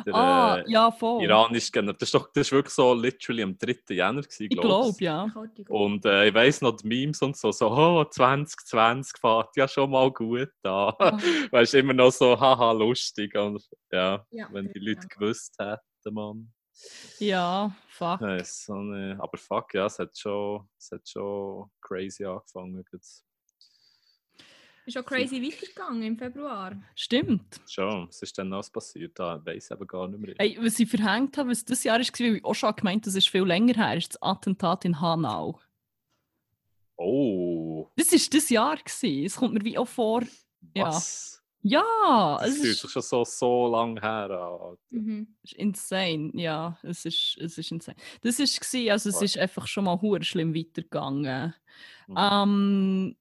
Der 0.05 0.15
ah, 0.15 0.59
äh, 0.59 0.71
ja, 0.71 0.91
voll. 0.91 1.23
iranische 1.23 1.71
General. 1.71 1.95
Das 1.99 2.07
ist 2.07 2.13
doch 2.13 2.31
das 2.31 2.47
ist 2.47 2.51
wirklich 2.53 2.73
so 2.73 2.93
literally 2.93 3.43
am 3.43 3.57
3. 3.57 3.75
Jänner 3.89 4.21
gewesen, 4.21 4.43
ich 4.43 4.49
glaub 4.49 4.63
glaube, 4.63 5.03
ja. 5.03 5.27
Und 5.67 6.05
äh, 6.05 6.29
ich 6.29 6.33
weiss 6.33 6.61
noch, 6.61 6.77
die 6.77 6.87
Memes 6.87 7.21
und 7.21 7.35
so, 7.35 7.51
so, 7.51 7.69
oh, 7.69 8.05
2020 8.05 9.19
fährt 9.19 9.57
ja 9.57 9.67
schon 9.67 9.91
mal 9.91 10.09
gut 10.11 10.51
an. 10.63 10.93
Ja. 10.99 11.17
weißt 11.51 11.73
du, 11.73 11.79
immer 11.79 11.93
noch 11.93 12.11
so, 12.11 12.39
haha, 12.39 12.71
lustig. 12.71 13.35
Und, 13.35 13.61
ja, 13.91 14.25
Ja, 14.31 14.47
wenn 14.51 14.71
die 14.71 14.79
ja. 14.79 14.93
Leute 14.93 15.07
gewusst 15.07 15.55
hätten, 15.59 16.13
Mann. 16.13 16.53
Ja, 17.19 17.75
fuck. 17.87 18.21
Ja, 18.21 18.35
ist 18.35 18.65
so 18.65 18.73
eine, 18.73 19.17
aber 19.19 19.37
fuck, 19.37 19.73
ja, 19.73 19.85
es 19.85 19.99
hat 19.99 20.17
schon, 20.17 20.67
es 20.77 20.91
hat 20.91 21.07
schon 21.07 21.69
crazy 21.81 22.25
angefangen. 22.25 22.83
Jetzt. 22.91 23.25
Ist 24.85 24.97
auch 24.97 25.05
crazy 25.05 25.41
weitergegangen 25.41 26.03
im 26.03 26.17
Februar. 26.17 26.75
Stimmt. 26.95 27.61
Schon, 27.69 28.07
was 28.09 28.21
ist 28.21 28.37
denn 28.37 28.49
noch 28.49 28.69
passiert? 28.71 29.17
Da 29.17 29.43
weiß 29.45 29.65
ich 29.65 29.71
eben 29.71 29.87
gar 29.87 30.07
nicht 30.09 30.19
mehr. 30.19 30.35
Hey, 30.37 30.57
was 30.61 30.77
ich 30.77 30.89
verhängt 30.89 31.37
habe, 31.37 31.51
was 31.51 31.63
das 31.63 31.83
Jahr 31.85 31.99
war, 31.99 32.05
weil 32.19 32.35
ich 32.35 32.43
auch 32.45 32.53
schon 32.53 32.75
gemeint 32.75 33.07
das 33.07 33.15
ist 33.15 33.29
viel 33.29 33.43
länger 33.43 33.75
her, 33.75 33.95
ist 33.95 34.15
das 34.15 34.21
Attentat 34.21 34.83
in 34.83 34.99
Hanau. 34.99 35.59
Oh, 36.97 37.89
Das 37.95 38.11
war 38.11 38.19
das 38.31 38.49
Jahr. 38.49 38.77
Gewesen. 38.77 39.25
Es 39.25 39.35
kommt 39.35 39.53
mir 39.53 39.63
wie 39.63 39.77
auch 39.77 39.87
vor. 39.87 40.21
Was? 40.75 41.35
Ja, 41.35 41.42
Das 41.63 42.49
es 42.49 42.57
fühlt 42.57 42.73
ist, 42.73 42.81
sich 42.81 42.91
schon 42.91 43.01
so, 43.01 43.23
so 43.23 43.67
lang 43.67 43.99
her 44.01 44.29
an. 44.29 44.77
Mhm. 44.89 45.27
ist 45.43 45.53
insane. 45.53 46.31
Ja, 46.33 46.77
es 46.83 47.05
ist, 47.05 47.37
es 47.39 47.57
ist 47.57 47.71
insane. 47.71 47.95
Das 48.21 48.37
war, 48.39 48.45
gewesen, 48.45 48.91
also 48.91 49.09
es 49.09 49.15
Fuck. 49.15 49.23
ist 49.23 49.37
einfach 49.37 49.67
schon 49.67 49.85
mal 49.85 49.99
hure 50.01 50.23
schlimm 50.23 50.53
weitergegangen. 50.53 51.53
Mhm. 52.07 52.15
Ähm, 52.17 53.15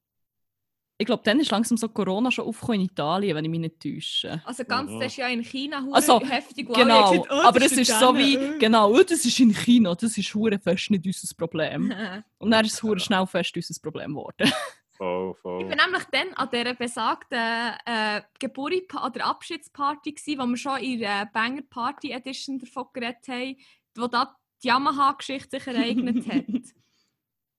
ich 0.98 1.06
glaube, 1.06 1.22
dann 1.24 1.40
ist 1.40 1.50
langsam 1.50 1.76
so 1.76 1.88
Corona 1.88 2.30
schon 2.30 2.44
aufgekommen 2.46 2.80
in 2.82 2.86
Italien, 2.86 3.34
wenn 3.36 3.44
ich 3.44 3.50
mich 3.50 3.60
nicht 3.60 3.80
täusche. 3.80 4.40
Also 4.44 4.64
ganz, 4.64 4.90
Mhm. 4.90 5.00
das 5.00 5.12
ist 5.12 5.16
ja 5.18 5.28
in 5.28 5.42
China 5.42 5.82
hure 5.82 5.94
Also, 5.96 6.20
heftig. 6.20 6.68
Genau, 6.72 7.10
gesagt, 7.10 7.28
oh, 7.30 7.34
aber 7.42 7.58
das 7.60 7.72
es 7.72 7.78
ist 7.88 7.98
so 7.98 8.16
wie, 8.16 8.58
genau, 8.58 8.90
oh, 8.92 9.02
das 9.02 9.24
ist 9.24 9.40
in 9.40 9.52
China, 9.52 9.94
das 9.96 10.16
ist 10.16 10.34
hure 10.34 10.58
fest 10.60 10.90
nicht 10.90 11.04
unser 11.06 11.34
Problem. 11.36 11.92
Und 12.38 12.50
dann 12.50 12.64
ist 12.64 12.74
es 12.74 12.82
hure 12.82 12.96
Ja. 12.98 13.00
schnell 13.00 13.26
fest 13.26 13.56
unser 13.56 13.80
Problem 13.80 14.10
geworden. 14.12 14.52
Voll, 15.02 15.32
Ich 15.34 15.40
voll. 15.40 15.68
war 15.68 15.86
nämlich 15.86 16.04
dann 16.12 16.34
an 16.34 16.48
dieser 16.52 16.74
besagten 16.74 17.38
äh, 17.38 18.22
Geburi- 18.40 18.86
oder 19.04 19.26
Abschiedsparty, 19.26 20.12
gewesen, 20.12 20.38
wo 20.40 20.46
wir 20.46 20.56
schon 20.56 20.78
in 20.78 21.00
der 21.00 21.26
Banger 21.32 21.62
Party 21.62 22.10
Edition 22.12 22.58
davon 22.58 22.86
geredet 22.92 23.26
haben, 23.28 23.56
wo 23.96 24.06
da 24.06 24.36
die 24.62 24.68
Yamaha-Geschichte 24.68 25.58
sich 25.58 25.66
ereignet 25.66 26.26
hat. 26.32 26.44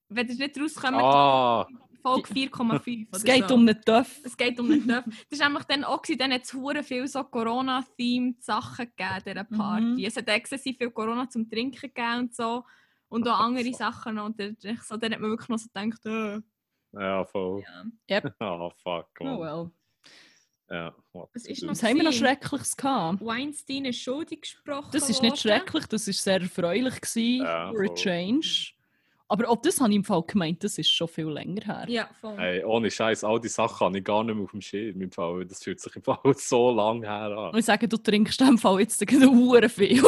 wenn 0.08 0.28
ihr 0.28 0.34
nicht 0.36 0.58
rauskommt, 0.60 0.96
Ah, 0.96 1.66
Folge 2.02 2.28
4,5. 2.34 3.08
Es 3.12 3.24
geht 3.24 3.48
so. 3.48 3.54
um 3.54 3.60
einen 3.66 3.80
Töff. 3.80 4.20
Es 4.24 4.36
geht 4.36 4.60
um 4.60 4.68
den 4.68 4.86
Töpf. 4.86 5.26
Das 5.30 5.40
war 5.40 5.48
nämlich 5.48 5.64
dann 5.64 5.84
auch, 5.84 6.02
dann 6.18 6.32
hat 6.32 6.42
es 6.42 6.86
viel 6.86 7.06
so 7.08 7.24
Corona-themed 7.24 8.42
Sachen 8.44 8.86
gegeben 8.96 9.22
dieser 9.26 9.44
Party. 9.44 9.84
Mhm. 9.84 10.04
Es 10.04 10.16
hat 10.16 10.28
exzessiv 10.28 10.76
viel 10.76 10.90
Corona 10.90 11.28
zum 11.28 11.48
Trinken 11.48 11.80
gegeben 11.80 12.18
und 12.20 12.34
so. 12.34 12.64
Und 13.08 13.26
auch 13.28 13.38
andere 13.40 13.72
Sachen. 13.72 14.18
Und 14.18 14.38
dann, 14.40 14.56
so, 14.82 14.96
dann 14.98 15.12
hat 15.12 15.20
man 15.20 15.30
wirklich 15.30 15.48
noch 15.48 15.58
so 15.58 15.68
gedacht, 15.72 16.04
äh, 16.06 16.40
ja, 16.98 17.24
voll. 17.24 17.62
ja. 18.08 18.22
Ah, 18.38 18.70
fuck, 18.82 19.06
Oh 19.20 19.24
man. 19.24 19.40
well. 19.40 19.70
Ja, 20.70 20.94
Was 21.12 21.44
ist 21.46 21.62
noch 21.62 21.72
Was 21.72 21.82
haben 21.82 21.96
wir 21.96 22.04
noch? 22.04 22.12
Schreckliches 22.12 22.76
gehabt? 22.76 23.24
Weinstein 23.24 23.84
ist 23.84 23.98
schuldig 24.00 24.40
gesprochen 24.42 24.88
Das 24.92 25.10
ist 25.10 25.20
nicht 25.20 25.32
worden. 25.32 25.38
schrecklich, 25.60 25.86
das 25.86 26.08
ist 26.08 26.22
sehr 26.24 26.40
erfreulich 26.40 27.00
gewesen 27.02 27.44
Ja, 27.44 27.70
für 27.70 27.84
a 27.84 27.86
voll. 27.86 27.94
Change. 27.94 28.70
Aber 29.28 29.48
auch 29.48 29.56
das 29.60 29.80
habe 29.80 29.90
ich 29.90 29.96
im 29.96 30.04
Fall 30.04 30.22
gemeint, 30.26 30.62
das 30.64 30.78
ist 30.78 30.90
schon 30.90 31.08
viel 31.08 31.28
länger 31.28 31.62
her. 31.64 31.84
Ja, 31.88 32.08
voll. 32.20 32.36
Hey, 32.38 32.62
ohne 32.64 32.90
Scheiß, 32.90 33.24
all 33.24 33.40
die 33.40 33.48
Sachen 33.48 33.86
habe 33.86 33.98
ich 33.98 34.04
gar 34.04 34.22
nicht 34.24 34.34
mehr 34.34 34.44
auf 34.44 34.50
dem 34.52 34.60
Schirm. 34.60 35.00
Im 35.00 35.10
Fall. 35.10 35.44
Das 35.46 35.62
fühlt 35.62 35.80
sich 35.80 35.94
im 35.96 36.02
Fall 36.02 36.18
so 36.36 36.70
lang 36.70 37.02
her 37.02 37.36
an. 37.36 37.50
Und 37.52 37.58
ich 37.58 37.64
sage, 37.64 37.86
du 37.88 37.96
trinkst 37.96 38.40
in 38.40 38.46
dem 38.48 38.58
Fall 38.58 38.80
jetzt 38.80 39.06
gerade 39.06 39.26
hure 39.26 39.68
viel. 39.68 40.02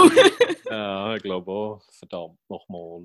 Ja, 0.71 1.15
ich 1.15 1.23
glaube 1.23 1.51
auch. 1.51 1.83
Verdammt, 1.91 2.39
nochmal. 2.49 3.05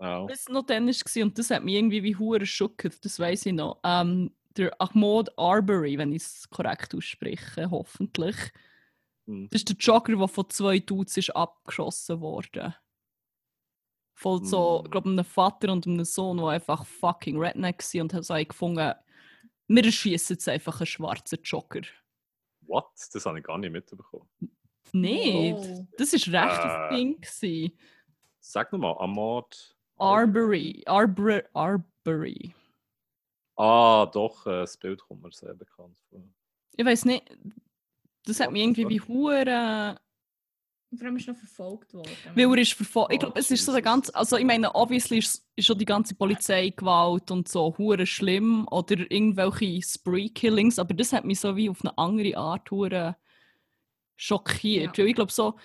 Ja. 0.00 0.26
Was 0.28 0.48
noch 0.48 0.64
dann 0.64 0.86
war, 0.88 1.22
und 1.22 1.38
das 1.38 1.50
hat 1.50 1.62
mich 1.62 1.74
irgendwie 1.74 2.02
wie 2.02 2.16
hure 2.16 2.46
schockert, 2.46 3.04
das 3.04 3.18
weiß 3.18 3.46
ich 3.46 3.52
noch. 3.52 3.80
Ähm, 3.84 4.34
der 4.56 4.74
Ahmad 4.80 5.30
Arbery, 5.38 5.98
wenn 5.98 6.12
ich 6.12 6.22
es 6.22 6.48
korrekt 6.50 6.94
ausspreche, 6.94 7.70
hoffentlich. 7.70 8.36
Hm. 9.26 9.48
Das 9.50 9.60
ist 9.60 9.68
der 9.68 9.76
Jogger, 9.76 10.16
der 10.16 10.28
von 10.28 10.48
zwei 10.48 10.78
Dudes 10.78 11.16
ist 11.16 11.30
abgeschossen 11.36 12.20
wurde. 12.20 12.74
Voll 14.14 14.44
so, 14.44 14.82
ich 14.84 14.90
glaube, 14.90 15.08
einem 15.08 15.24
Vater 15.24 15.72
und 15.72 15.86
einem 15.86 16.04
Sohn, 16.04 16.38
die 16.38 16.44
einfach 16.44 16.84
fucking 16.84 17.38
Redneck 17.38 17.78
waren 17.82 18.02
und 18.02 18.14
haben 18.14 18.22
so 18.22 18.34
gefunden, 18.34 18.94
wir 19.68 19.84
erschießen 19.84 20.34
jetzt 20.34 20.48
einfach 20.48 20.80
einen 20.80 20.86
schwarzen 20.86 21.38
Jogger. 21.42 21.82
What? 22.62 22.90
Das 23.12 23.24
habe 23.24 23.38
ich 23.38 23.44
gar 23.44 23.56
nicht 23.58 23.70
mitbekommen. 23.70 24.28
Nein, 24.92 25.54
Wow. 25.54 25.86
das 25.96 26.12
war 26.32 26.88
recht 26.88 26.92
Äh. 26.92 26.96
Ding. 26.96 27.20
gewesen. 27.20 27.78
Sag 28.40 28.72
nochmal, 28.72 28.96
Ahmad. 28.98 29.76
Arbery. 30.00 30.82
Arbor 30.86 31.42
Arbery. 31.52 32.54
Ah, 33.56 34.06
doch, 34.06 34.46
äh, 34.46 34.60
das 34.60 34.76
Bild 34.76 35.00
kommt 35.02 35.22
mir 35.22 35.32
sehr 35.32 35.54
bekannt 35.54 35.98
vor. 36.08 36.22
Ich 36.76 36.84
weiß 36.84 37.04
nicht, 37.04 37.24
das 38.24 38.40
hat 38.40 38.52
mich 38.52 38.62
irgendwie 38.62 38.88
wie 38.88 39.00
hure. 39.00 39.98
Und 40.90 40.98
vor 40.98 41.06
allem 41.06 41.16
ist 41.16 41.28
noch 41.28 41.36
verfolgt 41.36 41.94
worden. 41.94 42.10
Weil 42.34 42.46
er 42.46 42.58
ist 42.58 42.72
verfolgt. 42.72 43.12
Ich 43.12 43.18
Oh, 43.18 43.20
glaube, 43.20 43.38
es 43.38 43.50
ist 43.50 43.64
so 43.64 43.70
der 43.72 43.80
Jesus. 43.80 43.92
ganze. 43.92 44.14
Also, 44.14 44.36
ich 44.38 44.44
meine, 44.44 44.74
obviously 44.74 45.18
ist, 45.18 45.46
ist 45.54 45.66
schon 45.66 45.78
die 45.78 45.84
ganze 45.84 46.14
Polizeigewalt 46.14 47.30
und 47.30 47.46
so 47.48 47.76
hure 47.78 48.06
schlimm 48.06 48.66
oder 48.70 48.98
irgendwelche 49.10 49.82
Spree-Killings, 49.82 50.78
aber 50.78 50.94
das 50.94 51.12
hat 51.12 51.24
mich 51.24 51.38
so 51.38 51.54
wie 51.54 51.70
auf 51.70 51.82
eine 51.84 51.96
andere 51.96 52.36
Art 52.36 52.70
hure 52.70 53.16
schockiert. 54.16 54.96
Ja. 54.96 55.02
Weil 55.04 55.10
ich 55.10 55.14
glaube, 55.14 55.32
so. 55.32 55.56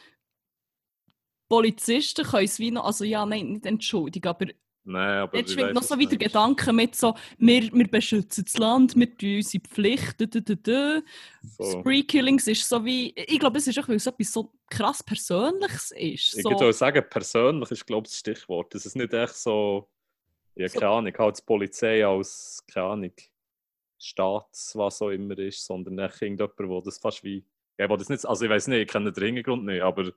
Polizisten 1.47 2.25
können 2.25 2.45
es 2.45 2.60
wie 2.60 2.71
noch, 2.71 2.86
also 2.86 3.03
ja, 3.03 3.25
nein, 3.25 3.53
nicht 3.53 3.65
entschuldigen, 3.65 4.27
aber 4.27 4.47
Nein, 4.88 5.17
aber 5.17 5.38
jetzt 5.39 5.49
ich 5.49 5.55
schwingt 5.55 5.73
noch 5.73 5.81
so 5.81 5.97
wieder. 5.97 6.15
Gedanken 6.15 6.75
mit 6.75 6.95
so, 6.95 7.15
wir, 7.39 7.73
wir 7.73 7.88
beschützen 7.88 8.43
das 8.45 8.55
Land, 8.58 8.95
wir 8.95 9.17
tun 9.17 9.38
unsere 9.38 9.63
Pflicht, 9.63 10.19
dü, 10.19 10.27
dü, 10.27 10.41
dü, 10.43 10.55
dü. 10.58 11.01
So. 11.58 11.79
Spree-Killings 11.79 12.45
ist 12.45 12.69
so 12.69 12.86
wie, 12.86 13.12
ich 13.15 13.39
glaube, 13.39 13.58
es 13.58 13.65
ist 13.65 13.79
auch, 13.79 13.88
weil 13.88 13.95
es 13.95 14.05
etwas 14.05 14.31
so 14.31 14.53
krass 14.69 15.01
Persönliches 15.01 15.89
ist. 15.89 16.36
Ich 16.38 16.43
So, 16.43 16.51
würde 16.51 16.69
auch 16.69 16.71
sagen, 16.71 17.03
persönlich 17.10 17.71
ist, 17.71 17.88
glaube 17.88 18.05
ich, 18.05 18.12
das 18.12 18.19
Stichwort. 18.19 18.75
Es 18.75 18.86
ist 18.86 18.95
nicht 18.95 19.12
echt 19.12 19.34
so, 19.36 19.89
ja, 20.55 20.69
So- 20.69 20.79
keine 20.79 20.91
Ahnung, 20.91 21.13
halt 21.17 21.39
die 21.39 21.43
Polizei 21.43 22.05
als, 22.05 22.63
keine 22.71 22.86
Ahnung, 22.86 23.13
Staats, 23.97 24.75
was 24.75 25.01
auch 25.01 25.10
immer 25.10 25.38
ist, 25.39 25.65
sondern 25.65 25.97
echt 25.97 26.21
irgendjemand, 26.21 26.60
der 26.60 26.81
das 26.84 26.99
fast 26.99 27.23
wie, 27.23 27.43
ja, 27.79 27.89
wo 27.89 27.97
das 27.97 28.10
nicht, 28.10 28.23
also 28.23 28.45
ich 28.45 28.51
weiß 28.51 28.67
nicht, 28.67 28.81
ich 28.81 28.88
kenne 28.88 29.12
den 29.12 29.23
Hintergrund 29.23 29.65
nicht, 29.65 29.81
aber 29.81 30.12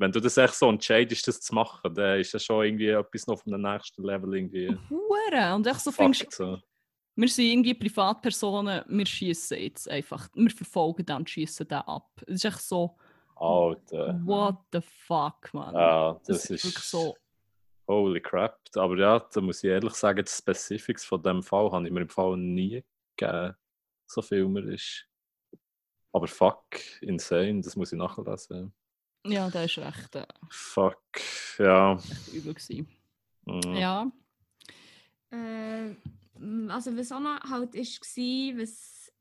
wenn 0.00 0.12
du 0.12 0.18
das 0.18 0.38
echt 0.38 0.54
so 0.54 0.68
entscheidest, 0.70 1.28
das 1.28 1.40
zu 1.42 1.54
machen, 1.54 1.94
dann 1.94 2.18
ist 2.18 2.32
das 2.32 2.42
schon 2.42 2.64
irgendwie 2.64 2.88
etwas 2.88 3.26
noch 3.26 3.34
auf 3.34 3.46
einem 3.46 3.60
nächsten 3.60 4.02
Level 4.02 4.34
irgendwie. 4.34 4.74
Hure. 4.88 5.54
Und 5.54 5.66
echt 5.66 5.80
so 5.80 5.92
findest, 5.92 6.32
so. 6.32 6.58
wir 7.14 7.28
sind 7.28 7.44
irgendwie 7.44 7.74
Privatpersonen, 7.74 8.82
wir 8.88 9.06
schießen 9.06 9.58
jetzt 9.58 9.90
einfach, 9.90 10.28
wir 10.34 10.50
verfolgen 10.50 11.04
den 11.04 11.16
und 11.16 11.28
schießen 11.28 11.68
den 11.68 11.78
ab. 11.78 12.08
Es 12.26 12.36
ist 12.36 12.44
echt 12.46 12.62
so, 12.62 12.96
Alter. 13.36 14.18
what 14.24 14.56
the 14.72 14.80
fuck, 14.80 15.52
man. 15.52 15.74
Ja, 15.74 16.14
das, 16.14 16.26
das 16.26 16.44
ist 16.44 16.50
ist 16.50 16.64
wirklich 16.64 16.84
so. 16.84 17.14
Holy 17.86 18.20
crap. 18.22 18.58
Aber 18.76 18.96
ja, 18.96 19.18
da 19.18 19.40
muss 19.42 19.62
ich 19.62 19.68
ehrlich 19.68 19.94
sagen, 19.94 20.24
die 20.24 20.30
Specifics 20.30 21.04
von 21.04 21.22
dem 21.22 21.42
Fall 21.42 21.70
habe 21.72 21.86
ich 21.86 21.92
mir 21.92 22.00
im 22.00 22.08
Fall 22.08 22.38
nie 22.38 22.82
gegeben. 23.16 23.54
So 24.06 24.22
viel 24.22 24.48
mir 24.48 24.72
ist. 24.72 25.06
Aber 26.12 26.26
fuck, 26.26 26.64
insane, 27.02 27.60
das 27.60 27.76
muss 27.76 27.92
ich 27.92 27.98
nachlesen. 27.98 28.72
Ja, 29.26 29.50
das 29.50 29.76
war 29.76 29.88
echt 29.88 30.14
äh, 30.16 30.26
Fuck, 30.48 31.02
ja. 31.58 31.98
übel. 32.32 32.54
Gewesen. 32.54 32.88
mm. 33.44 33.74
Ja. 33.74 34.10
Äh, 35.30 35.94
also 36.68 36.96
was 36.96 37.12
auch 37.12 37.20
noch 37.20 37.40
halt 37.50 37.74
ist, 37.74 38.00
war, 38.00 38.62
was 38.62 39.12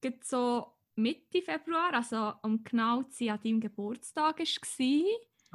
gerade 0.00 0.18
so 0.22 0.66
Mitte 0.94 1.42
Februar, 1.42 1.94
also 1.94 2.34
um 2.42 2.62
genau 2.62 3.02
zu 3.04 3.24
sein, 3.24 3.30
an 3.30 3.40
deinem 3.42 3.60
Geburtstag 3.60 4.40
war. 4.40 5.04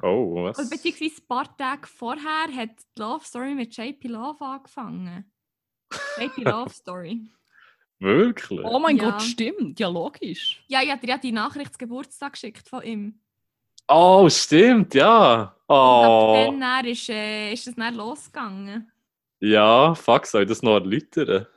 Oh, 0.02 0.44
was? 0.44 0.70
beziehungsweise 0.70 1.22
ein 1.22 1.28
paar 1.28 1.58
Tage 1.58 1.88
vorher 1.88 2.54
hat 2.54 2.72
die 2.98 3.02
Love 3.02 3.24
Story 3.24 3.54
mit 3.54 3.76
JP 3.78 4.08
Love 4.10 4.44
angefangen. 4.44 5.32
JP 6.20 6.44
Love 6.44 6.70
Story. 6.72 7.30
Wirklich? 8.00 8.66
Oh 8.66 8.80
mein 8.80 8.98
Ja. 8.98 9.12
Gott, 9.12 9.22
stimmt. 9.22 9.80
Ja, 9.80 9.88
logisch. 9.88 10.64
Ja, 10.68 10.82
ich 10.82 10.92
habe 10.92 11.02
dir 11.02 11.14
ja 11.14 11.18
die 11.18 11.32
Nachricht 11.32 11.74
zum 11.74 11.78
Geburtstag 11.78 12.34
geschickt 12.34 12.68
von 12.68 12.84
ihm. 12.84 13.22
Oh, 13.88 14.30
stimmt, 14.30 14.94
ja. 14.96 15.56
Und 15.84 16.04
Oh, 16.04 16.04
ab 16.04 16.16
dann, 16.32 16.60
dann 16.60 16.86
ist, 16.86 17.10
äh, 17.10 17.54
ist 17.54 17.68
es 17.68 17.76
dann 17.76 17.96
losgegangen. 17.96 18.92
ja, 19.42 19.94
fuck, 19.96 20.26
soll 20.26 20.44
ich 20.44 20.50
das 20.50 20.62
noch 20.64 20.76
erläutern? 20.76 21.48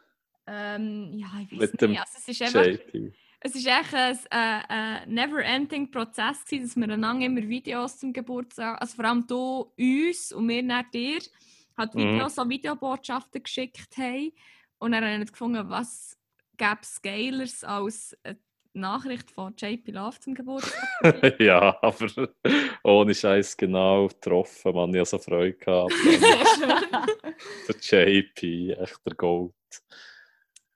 Ähm, 0.47 1.13
ja, 1.19 1.27
ich 1.43 1.53
weiß 1.53 1.59
Mit 1.73 1.81
nicht. 1.83 2.01
Also, 2.01 2.13
es 2.19 2.29
ist 2.29 2.43
einfach, 2.43 2.69
es 3.41 3.55
ist 3.55 3.67
echt 3.67 3.95
ein, 3.95 4.19
äh, 4.31 4.63
ein 4.69 5.15
never-ending 5.15 5.91
Prozess 5.91 6.45
gewesen, 6.45 6.65
dass 6.65 6.77
wir 6.77 6.95
einander 6.95 7.27
immer 7.27 7.43
Videos 7.49 7.99
zum 7.99 8.13
Geburtstag, 8.13 8.81
also 8.81 8.97
vor 8.97 9.05
allem 9.05 9.27
du 9.27 9.73
uns 9.79 10.33
und 10.33 10.49
wir 10.49 10.63
nach 10.63 10.91
dir, 10.91 11.21
hat 11.77 11.95
Mhm. 11.95 11.97
Videos, 11.97 12.35
so 12.37 12.49
Videobotschaften 12.49 13.43
geschickt 13.43 13.97
haben. 13.97 14.33
Und 14.79 14.93
dann 14.93 15.05
haben 15.05 15.11
wir 15.13 15.19
nicht 15.19 15.33
gefunden, 15.33 15.69
was 15.69 16.17
gäbe 16.57 16.79
es 16.83 17.01
Geilers 17.03 17.65
als 17.65 18.17
eine 18.25 18.39
Nachricht 18.79 19.31
von 19.31 19.55
JP 19.57 19.93
Love 19.93 20.21
zum 20.21 20.35
Geburtstag. 20.35 20.83
ja, 21.41 21.77
aber 21.83 22.29
ohne 22.83 23.15
Scheiß 23.15 23.57
genau 23.57 24.09
getroffen, 24.09 24.75
man. 24.75 24.95
Ich 24.95 25.01
hatte 25.01 25.11
so 25.11 25.19
Freude 25.19 25.55
gehabt. 25.55 25.93
Sehr 25.93 26.21
schön. 26.57 27.91
Der 27.91 28.11
JP, 28.11 28.71
echt 28.73 29.07
der 29.07 29.15
Gold. 29.15 29.53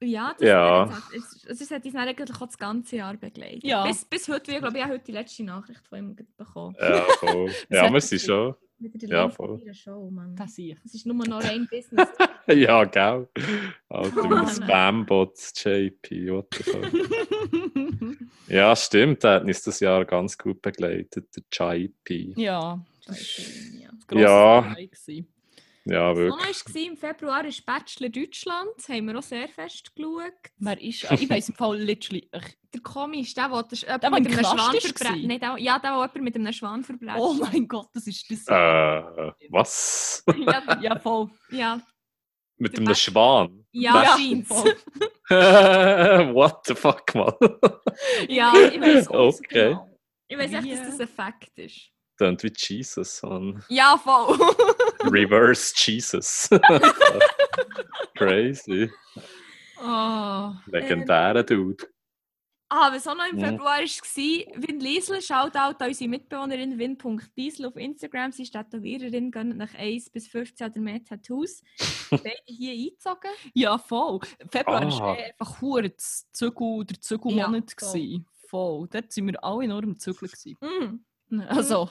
Ja, 0.03 0.35
das 0.39 0.49
Ja. 0.49 0.91
Hat, 0.91 1.03
es, 1.15 1.61
es 1.61 1.71
hat 1.71 1.85
uns 1.85 1.95
eigentlich 1.95 2.31
auch 2.35 2.47
das 2.47 2.59
ganze 2.59 2.97
Jahr 2.97 3.17
begleitet. 3.17 3.65
Ja. 3.65 3.87
Bis, 3.87 4.05
bis 4.05 4.29
heute, 4.29 4.53
ich 4.53 4.59
glaube, 4.59 4.77
ich 4.77 4.83
habe 4.83 4.95
heute 4.95 5.05
die 5.05 5.13
letzte 5.13 5.45
Nachricht 5.45 5.87
von 5.87 5.99
ihm 5.99 6.17
bekommen. 6.37 6.77
Ja, 6.79 7.03
voll. 7.19 7.51
ja, 7.71 7.93
wir 7.93 8.01
sind 8.01 8.21
schon. 8.21 8.55
Wieder 8.83 8.99
der 8.99 9.09
Ja, 9.09 9.29
voll. 9.31 9.61
ihrer 9.65 9.75
Show, 9.75 10.11
Mann. 10.11 10.35
Das 10.37 10.55
sehe 10.55 10.73
ich. 10.75 10.79
Es 10.85 10.95
ist 10.95 11.07
nur 11.07 11.15
noch 11.17 11.43
rein 11.45 11.69
Business. 11.71 12.09
Ja, 12.49 12.83
gell. 12.85 13.29
Alter, 13.89 14.11
Oh, 14.11 14.15
wie 14.15 14.21
ein 14.21 14.29
Mann. 14.31 14.49
Spambot, 14.49 15.33
JP, 15.55 16.31
what 16.33 16.47
the 16.55 16.63
fuck. 16.65 16.93
Ja, 18.49 18.75
stimmt, 18.77 19.23
der 19.23 19.35
hat 19.35 19.45
uns 19.45 19.63
das 19.63 19.79
Jahr 19.81 20.05
ganz 20.05 20.37
gut 20.37 20.61
begleitet, 20.61 21.29
der 21.37 21.45
JP. 21.53 22.35
ja. 22.37 22.85
ja. 23.07 23.91
grosses 24.09 24.23
Ja. 24.23 24.61
Gewesen. 24.75 25.27
Ja, 25.85 26.15
wirklich. 26.17 26.47
war, 26.47 26.87
im 26.87 26.97
Februar 26.97 27.45
ist 27.45 27.67
Bachelor 27.67 28.09
Deutschland. 28.09 28.69
Das 28.77 28.89
haben 28.89 29.07
wir 29.07 29.19
auch 29.19 29.23
sehr 29.23 29.49
fest 29.49 29.93
geschaut. 29.97 30.33
Wer 30.59 30.81
ist. 30.81 31.11
Ich 31.11 31.29
weiß 31.29 31.49
im 31.49 31.55
Fall 31.57 31.77
literally. 31.79 32.29
Ich, 32.33 32.59
Der 32.73 32.81
komisch, 32.83 33.35
der, 33.35 33.49
der, 33.49 33.63
der, 33.65 33.79
Der, 33.87 33.99
der 33.99 34.11
mit 34.11 34.27
einem 34.27 34.45
Schwan 34.45 34.75
ist 34.77 34.97
verbrennt. 34.99 35.43
der, 35.43 35.57
ja, 35.59 35.79
der, 35.81 35.91
der 35.91 35.91
jemand 35.93 36.23
mit 36.23 36.37
einem 36.37 36.53
Schwan 36.53 36.85
verbrennt. 36.85 37.19
oh 37.19 37.35
mein 37.35 37.67
Gott, 37.67 37.89
das 37.95 38.07
ist 38.07 38.31
das. 38.31 38.47
Äh, 38.47 39.33
was? 39.51 40.25
Ja, 40.37 40.79
Ja, 40.83 40.99
voll. 41.01 41.31
ja, 41.51 41.81
Mit 42.59 42.79
einem 42.79 42.95
Schwan? 42.95 43.67
ja, 43.73 44.03
Ja, 44.05 44.17
scheint's. 44.17 44.49
voll. 44.49 44.77
what 46.35 46.65
the 46.67 46.75
fuck, 46.75 47.15
man? 47.15 47.33
Ja, 48.29 48.53
ich 48.55 48.81
weiß 48.81 49.09
auch 49.09 49.27
nicht 49.27 49.37
so 49.37 49.43
Okay. 49.45 49.69
genau. 49.71 49.99
ich 50.29 50.39
weiß 50.39 50.53
echt, 50.53 50.73
dass 50.73 50.87
das 50.91 51.01
ein 51.01 51.09
Fakt 51.09 51.59
ist. 51.59 51.91
Klingt 52.23 52.43
wie 52.45 52.53
Jesus, 52.57 53.23
man. 53.23 53.65
Ja, 53.69 53.99
voll. 53.99 54.37
Reverse 55.11 55.75
Jesus. 55.77 56.49
Crazy. 58.15 58.91
Oh. 59.85 60.53
Legendärer 60.67 61.43
Dude. 61.43 61.85
Ah, 62.75 62.91
was 62.91 63.07
auch 63.07 63.15
noch 63.15 63.27
im 63.29 63.37
Mhm. 63.37 63.41
Februar 63.41 63.81
war, 63.81 64.63
Win 64.69 64.81
Liesel, 64.81 65.21
Shoutout 65.21 65.77
an 65.79 65.89
unsere 65.89 66.09
Mitbewohnerin 66.09 66.79
win.diesel 66.79 67.67
auf 67.67 67.77
Instagram. 67.77 68.33
Sie 68.33 68.45
ist 68.45 68.53
Tätowiererin, 68.53 69.31
gönnt 69.31 69.59
nach 69.59 69.75
1 69.75 70.09
bis 70.09 70.29
15 70.29 70.71
oder 70.71 70.81
mehr 70.81 71.05
Tattoos. 71.05 71.61
Beide 72.11 72.33
hier 72.47 72.73
eingezogen. 72.73 73.31
Ja, 73.53 73.77
voll. 73.77 74.21
Februar 74.51 74.83
Ah. 74.87 74.99
war 75.01 75.19
eh 75.19 75.25
einfach 75.25 75.61
hure 75.61 75.83
der 75.83 75.99
Zügelmonat. 75.99 77.37
Ja, 77.37 77.47
voll. 77.87 77.91
gewesen. 77.93 78.27
voll. 78.49 78.89
Dort 78.89 79.17
waren 79.17 79.27
wir 79.27 79.45
alle 79.45 79.69
nur 79.69 79.83
am 79.83 79.99
Zügeln. 79.99 80.31
gewesen. 80.31 81.05
Also, 81.49 81.91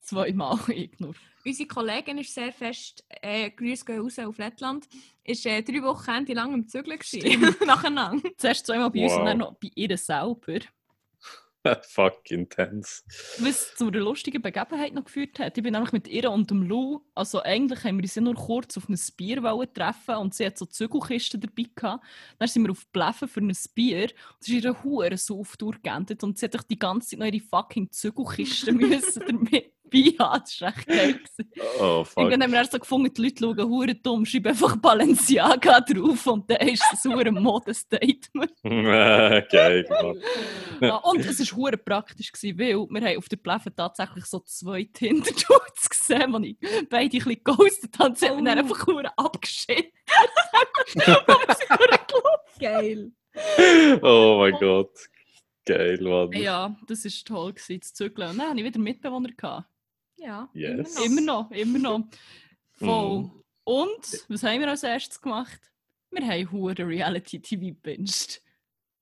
zweimal 0.00 0.58
ich 0.68 0.98
nur. 1.00 1.14
Unsere 1.44 1.68
Kollegin 1.68 2.18
ist 2.18 2.34
sehr 2.34 2.52
fest, 2.52 3.04
äh, 3.22 3.50
Grüße 3.50 3.84
gehen 3.84 4.00
raus 4.00 4.18
auf 4.18 4.38
Lettland, 4.38 4.86
ist 5.24 5.46
äh, 5.46 5.62
drei 5.62 5.82
Wochen 5.82 6.26
lang 6.34 6.52
Zügeln 6.68 6.98
gewesen. 6.98 7.56
nacheinander. 7.66 8.28
Zuerst 8.36 8.66
zweimal 8.66 8.90
bei 8.90 9.04
uns 9.04 9.12
und 9.12 9.18
Wow. 9.20 9.26
dann 9.26 9.38
noch 9.38 9.54
bei 9.54 9.70
ihr 9.74 9.96
selber. 9.96 10.38
Fuck 11.88 12.30
intense. 12.30 13.02
Was 13.38 13.74
zu 13.76 13.88
einer 13.88 13.98
lustigen 13.98 14.42
Begebenheit 14.42 14.94
noch 14.94 15.04
geführt 15.04 15.38
hat. 15.38 15.56
Ich 15.56 15.62
bin 15.62 15.72
nämlich 15.72 15.92
mit 15.92 16.08
ihr 16.08 16.30
und 16.30 16.50
dem 16.50 16.62
Lou, 16.62 17.00
also 17.14 17.42
eigentlich 17.42 17.84
haben 17.84 18.00
wir 18.00 18.08
ja 18.08 18.22
nur 18.22 18.34
kurz 18.34 18.76
auf 18.76 18.88
ein 18.88 18.98
Bier 19.16 19.42
treffen 19.74 20.16
und 20.16 20.34
sie 20.34 20.46
hat 20.46 20.58
so 20.58 20.66
Zügelkisten 20.66 21.40
dabei 21.40 21.68
gehabt. 21.74 22.04
Dann 22.38 22.48
sind 22.48 22.64
wir 22.64 22.70
auf 22.70 22.86
Bläffen 22.88 23.28
für 23.28 23.40
ein 23.40 23.52
Bier 23.74 24.02
und 24.02 24.40
es 24.40 24.48
ist 24.48 24.54
ihre 24.54 24.82
Hure 24.82 25.16
so 25.16 25.40
auf 25.40 25.56
durchgeendet 25.56 26.22
und 26.22 26.38
sie 26.38 26.46
hat 26.46 26.54
doch 26.54 26.62
die 26.62 26.78
ganze 26.78 27.10
Zeit 27.10 27.18
noch 27.18 27.26
ihre 27.26 27.40
fucking 27.40 27.90
Zügelkisten 27.90 28.76
müssen 28.76 29.22
damit 29.26 29.77
beihaben. 29.90 30.40
Das 30.44 30.60
war 30.60 30.68
echt 30.68 30.86
geil. 30.86 31.12
gewesen. 31.14 31.50
Oh, 31.80 32.04
fuck. 32.04 32.16
Irgendwann 32.18 32.42
haben 32.44 32.52
wir 32.52 32.58
erst 32.58 32.72
so 32.72 32.78
gefunden, 32.78 33.12
die 33.14 33.22
Leute 33.22 33.44
schauen 33.44 33.68
hure 33.68 33.94
dumm, 33.94 34.24
schreiben 34.26 34.48
einfach 34.48 34.76
Balenciaga 34.76 35.80
drauf 35.80 36.26
und 36.26 36.50
dann 36.50 36.68
ist 36.68 36.84
es 36.92 37.04
ein 37.04 37.14
hure 37.14 37.32
Modestatement. 37.32 38.52
Geil, 39.50 39.86
Mann. 39.88 40.20
Und 41.02 41.20
es 41.26 41.40
war 41.52 41.56
hure 41.58 41.76
praktisch, 41.76 42.30
gewesen, 42.32 42.58
weil 42.58 42.76
wir 43.00 43.08
haben 43.08 43.18
auf 43.18 43.28
der 43.28 43.36
Pläffe 43.36 43.74
tatsächlich 43.74 44.24
so 44.26 44.40
zwei 44.40 44.84
Tinder-Dudes 44.84 45.88
gesehen, 45.90 46.42
die 46.42 46.50
ich 46.60 46.88
beide 46.88 47.04
ein 47.04 47.10
bisschen 47.10 47.42
geghostet 47.44 47.98
haben. 47.98 48.14
Sie 48.14 48.28
haben 48.28 48.44
dann 48.44 48.58
Oh. 48.58 48.62
einfach 48.62 48.86
hure 48.86 49.10
abgeschickt. 49.18 49.92
Geil. 52.58 53.12
Oh 54.02 54.36
mein 54.40 54.54
Gott. 54.58 54.90
Geil, 55.66 55.98
Mann. 56.00 56.32
Ja, 56.32 56.74
das 56.86 57.04
war 57.04 57.12
toll, 57.36 57.52
gewesen, 57.52 57.82
zu 57.82 57.94
zügeln. 57.94 58.30
Und 58.30 58.38
dann 58.38 58.48
hatte 58.50 58.58
ich 58.58 58.64
wieder 58.64 58.80
Mitbewohner. 58.80 59.30
Gehabt. 59.36 59.66
Ja, 60.18 60.48
Yes. 60.52 60.98
immer 61.04 61.20
noch. 61.20 61.50
Immer 61.50 61.78
noch, 61.78 61.98
immer 61.98 61.98
noch. 62.00 62.08
Voll. 62.72 63.18
Mhm. 63.22 63.42
Und, 63.64 64.24
was 64.28 64.42
haben 64.42 64.60
wir 64.60 64.68
als 64.68 64.82
erstes 64.82 65.20
gemacht? 65.20 65.60
Wir 66.10 66.26
haben 66.26 66.50
hure 66.52 66.74
Reality-TV 66.78 67.66
gebinged. 67.66 68.40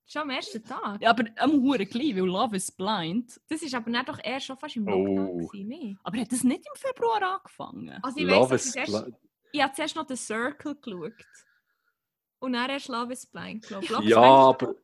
Schon 0.08 0.22
am 0.22 0.30
ersten 0.30 0.62
Tag. 0.64 1.00
Ja, 1.02 1.10
aber 1.10 1.24
am 1.36 1.52
hure 1.62 1.84
gleich, 1.86 2.14
weil 2.14 2.24
Love 2.26 2.56
is 2.56 2.70
Blind. 2.70 3.40
Das 3.48 3.62
ist 3.62 3.74
aber 3.74 3.90
nicht 3.90 4.08
doch 4.08 4.18
eher 4.22 4.40
schon 4.40 4.56
fast 4.56 4.76
im 4.76 4.86
Oh. 4.86 4.90
Lockdown 4.90 5.38
gewesen, 5.48 5.68
nee. 5.68 5.96
Aber 6.04 6.18
hat 6.20 6.30
das 6.32 6.44
nicht 6.44 6.64
im 6.66 6.74
Februar 6.80 7.22
angefangen? 7.22 7.98
Also 8.02 8.18
ich 8.18 8.24
Love 8.24 8.50
weiss, 8.50 8.66
is 8.66 8.72
dass 8.72 8.82
ich, 8.84 8.90
zuerst, 8.90 9.04
Blind. 9.04 9.18
ich 9.52 9.62
habe 9.62 9.72
zuerst 9.74 9.96
noch 9.96 10.08
The 10.08 10.16
Circle 10.16 10.74
geschaut. 10.76 11.12
Und 12.38 12.52
dann 12.52 12.70
erst 12.70 12.88
Love 12.88 13.12
is 13.12 13.26
Blind, 13.26 13.62
glaube 13.66 13.84
ich. 13.84 13.90
Ja, 13.90 14.00
ist 14.00 14.16
aber 14.16 14.74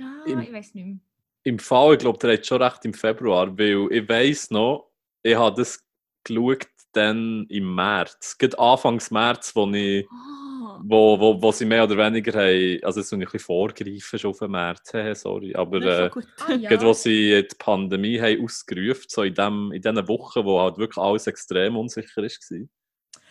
Ah, 0.00 0.22
im- 0.26 0.40
ich 0.40 0.52
weiß 0.52 0.74
nicht 0.74 0.86
mehr. 0.86 0.98
im 1.44 1.58
Fall, 1.58 1.94
ich 1.94 1.98
glaube, 2.00 2.18
der 2.18 2.34
hat 2.34 2.46
schon 2.46 2.62
recht 2.62 2.84
im 2.84 2.94
Februar, 2.94 3.56
weil 3.58 3.88
ich 3.90 4.08
weiss 4.08 4.50
noch, 4.50 4.87
ich 5.22 5.36
habe 5.36 5.56
das 5.56 5.84
geschaut 6.24 6.68
dann 6.92 7.46
im 7.48 7.74
März. 7.74 8.36
Gerade 8.38 8.58
Anfangs 8.58 9.10
März, 9.10 9.54
wo 9.54 9.68
ich 9.70 10.06
Ah, 10.10 10.80
wo, 10.84 11.18
wo, 11.18 11.42
wo 11.42 11.52
sie 11.52 11.64
mehr 11.64 11.84
oder 11.84 11.96
weniger 11.96 12.32
haben, 12.32 12.78
also 12.82 13.00
es 13.00 13.06
ist 13.06 13.12
ein 13.12 13.20
bisschen 13.20 13.40
vorgreifen 13.40 14.18
schon 14.18 14.30
auf 14.30 14.38
den 14.38 14.50
März, 14.50 14.92
sorry, 15.20 15.54
aber 15.54 15.78
ist 15.78 15.86
äh, 15.86 16.10
gut. 16.10 16.26
Ah, 16.46 16.52
ja. 16.52 16.68
gerade 16.68 16.86
wo 16.86 16.92
sie 16.92 17.46
die 17.50 17.56
Pandemie 17.58 18.20
haben 18.20 18.44
ausgerufen, 18.44 19.04
so 19.08 19.22
in, 19.22 19.34
dem, 19.34 19.72
in 19.72 19.82
diesen 19.82 20.08
Wochen, 20.08 20.44
wo 20.44 20.60
halt 20.60 20.78
wirklich 20.78 20.98
alles 20.98 21.26
extrem 21.26 21.76
unsicher 21.76 22.22
war, 22.22 22.28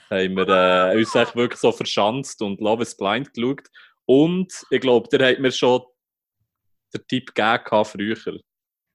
haben 0.10 0.36
wir 0.38 0.48
äh, 0.94 0.98
uns 0.98 1.16
echt 1.16 1.36
wirklich 1.36 1.60
so 1.60 1.72
verschanzt 1.72 2.42
und 2.42 2.62
Love 2.62 2.84
is 2.84 2.96
Blind 2.96 3.34
geschaut 3.34 3.68
und 4.06 4.52
ich 4.70 4.82
glaube, 4.82 5.10
der 5.10 5.30
hat 5.30 5.40
mir 5.40 5.52
schon 5.52 5.82
den 6.94 7.06
Tipp 7.08 7.34
gegeben 7.36 7.64
gehabt 7.64 7.88
früher. 7.88 8.40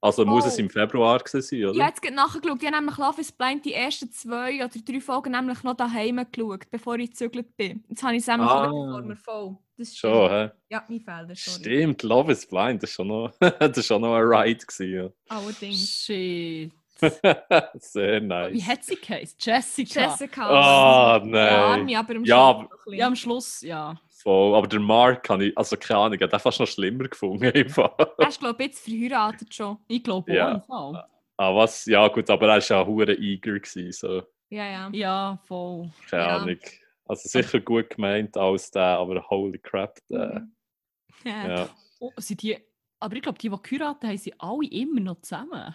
Also 0.05 0.27
muss 0.27 0.45
es 0.45 0.57
Oh. 0.57 0.61
im 0.61 0.69
Februar 0.69 1.21
gewesen 1.21 1.41
sein, 1.43 1.65
oder? 1.65 1.79
Habe 1.81 1.91
jetzt 1.91 2.03
gerade 2.03 2.17
nachgeschaut. 2.17 2.61
Ich 2.61 2.67
habe 2.67 2.77
nämlich 2.77 2.97
Love 2.99 3.21
is 3.21 3.31
Blind 3.31 3.65
die 3.65 3.73
ersten 3.73 4.11
zwei 4.11 4.57
oder 4.57 4.69
drei 4.85 5.01
Folgen 5.01 5.31
nämlich 5.31 5.63
noch 5.63 5.75
daheim 5.75 6.21
geschaut, 6.31 6.69
bevor 6.73 6.97
ich 6.99 7.11
gezügelt 7.11 7.57
bin. 7.57 7.85
Jetzt 7.89 8.03
habe 8.03 8.15
ich 8.15 8.23
es 8.23 8.27
nämlich 8.27 8.51
Ah. 8.51 8.69
vor 8.69 9.01
mir 9.03 9.15
voll. 9.17 9.57
Das 9.79 9.89
ist 9.89 9.99
Schon, 9.99 10.29
hä? 10.31 10.51
Ja, 10.71 10.85
mein 10.89 11.01
Fehler, 11.01 11.35
sorry. 11.37 11.61
Stimmt, 11.61 12.03
Love 12.03 12.33
is 12.33 12.45
Blind, 12.47 12.83
das 12.83 12.91
war 12.91 12.95
schon 12.95 13.09
noch, 13.09 13.33
das 13.61 13.79
ist 13.79 13.87
schon 13.87 14.03
noch 14.03 14.15
ein 14.17 14.23
Ride. 14.25 14.67
Gewesen, 14.67 15.13
Allerdings. 15.29 16.05
Shit. 16.05 16.73
ja. 16.73 16.73
Sehr 17.79 18.21
nice. 18.21 18.53
Wie 18.55 18.63
hat 18.65 18.85
sie 18.85 18.97
geheißen? 18.97 19.37
Jessica. 19.41 20.01
Jessica. 20.03 20.49
Ah, 20.49 21.19
Ja, 21.19 21.25
nein. 21.25 21.97
Aber 21.97 22.15
Ja, 22.15 22.21
Schluss 22.21 22.31
aber- 22.33 22.61
ein 22.61 22.69
bisschen. 22.69 22.93
Ja, 22.95 23.07
am 23.07 23.17
Schluss, 23.17 23.61
ja. 23.63 24.01
Voll. 24.23 24.55
Aber 24.55 24.67
der 24.69 24.81
Mark 24.81 25.25
kann 25.25 25.41
ich, 25.41 25.57
also 25.59 25.77
keine 25.77 26.01
Ahnung, 26.01 26.21
hat 26.21 26.41
fast 26.43 26.61
noch 26.61 26.67
schlimmer 26.67 27.09
gefunden. 27.09 27.69
Fall. 27.69 27.93
Er 28.19 28.29
ist, 28.29 28.39
glaube 28.41 28.63
ich, 28.63 28.69
jetzt 28.69 28.85
verheiratet 28.85 29.53
schon. 29.55 29.79
Ich 29.89 30.03
glaube 30.03 30.33
Ja. 30.33 30.61
Fall. 30.61 31.05
ah, 31.37 31.55
was? 31.55 31.85
Ja, 31.87 32.07
gut, 32.09 32.31
aber 32.31 32.47
er 32.47 32.55
war 32.55 32.61
ja 32.61 32.87
hure 32.87 33.15
eager. 33.15 33.59
Gewesen, 33.59 33.91
so. 33.93 34.23
Ja, 34.49 34.67
ja. 34.67 34.91
Ja, 34.93 35.39
voll. 35.47 35.91
Keine 36.09 36.23
Ja. 36.23 36.37
Ahnung. 36.37 36.59
Also 37.07 37.29
sicher 37.29 37.61
gut 37.61 37.91
gemeint 37.91 38.37
als 38.37 38.71
der, 38.71 38.83
aber 38.99 39.29
holy 39.29 39.59
crap. 39.59 39.99
Der, 40.09 40.47
Ja. 41.25 41.49
ja. 41.57 41.69
Oh, 42.01 42.11
sind 42.17 42.43
die, 42.43 42.57
aber 43.01 43.17
ich 43.17 43.23
glaube, 43.23 43.39
die, 43.39 43.49
die 43.49 43.57
geheiratet 43.63 44.05
haben, 44.09 44.17
sind 44.19 44.35
alle 44.41 44.69
immer 44.71 45.01
noch 45.01 45.21
zusammen. 45.23 45.75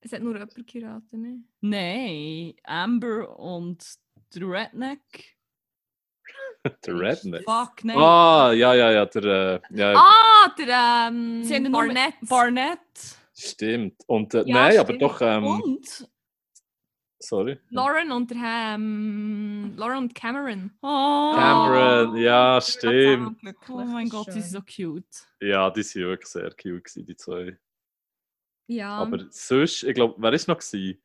Es 0.00 0.12
hat 0.12 0.22
nur 0.22 0.34
jemand 0.34 0.54
geheiratet, 0.66 1.12
ne? 1.14 1.42
Nein, 1.60 2.54
Amber 2.64 3.36
und 3.38 3.84
der 4.34 4.42
Redneck. 4.48 5.36
Der 6.86 6.98
Redneck. 6.98 7.44
Fuck, 7.44 7.84
nein. 7.84 7.96
Ah, 7.96 8.52
ja, 8.52 8.74
ja, 8.74 8.90
ja, 8.90 9.06
der, 9.06 9.24
äh, 9.24 9.60
ja, 9.78 9.94
Ah, 9.96 10.48
der 10.58 11.08
ähm, 11.08 11.42
Sie 11.44 11.54
haben 11.54 11.70
Barnett. 11.72 12.14
Barnett. 12.22 12.78
stimmt. 13.34 14.02
Und, 14.06 14.34
äh, 14.34 14.42
Ja, 14.44 14.54
nein, 14.54 14.78
aber 14.78 14.86
stimmt. 14.88 15.02
doch, 15.02 15.20
ähm, 15.22 15.44
Und? 15.46 16.08
sorry. 17.20 17.58
Lauren 17.70 18.10
und 18.12 18.30
der 18.30 18.74
ähm, 18.74 19.72
Lauren 19.76 19.98
und 19.98 20.14
Cameron. 20.14 20.72
Oh, 20.82 21.32
Cameron, 21.36 22.16
ja, 22.16 22.60
stimmt. 22.60 23.38
Oh 23.68 23.78
mein 23.84 24.08
Gott, 24.08 24.26
die 24.28 24.40
sind 24.40 24.44
so 24.44 24.60
cute. 24.60 25.26
Ja, 25.40 25.70
die 25.70 25.82
sind 25.82 26.02
wirklich 26.02 26.28
sehr 26.28 26.50
cute, 26.50 27.06
die 27.06 27.16
zwei. 27.16 27.56
Ja. 28.66 28.90
Aber 28.98 29.18
sonst, 29.30 29.82
ich 29.84 29.94
glaube, 29.94 30.14
wer 30.18 30.32
ist 30.32 30.48
noch 30.48 30.58
gewesen? 30.58 31.00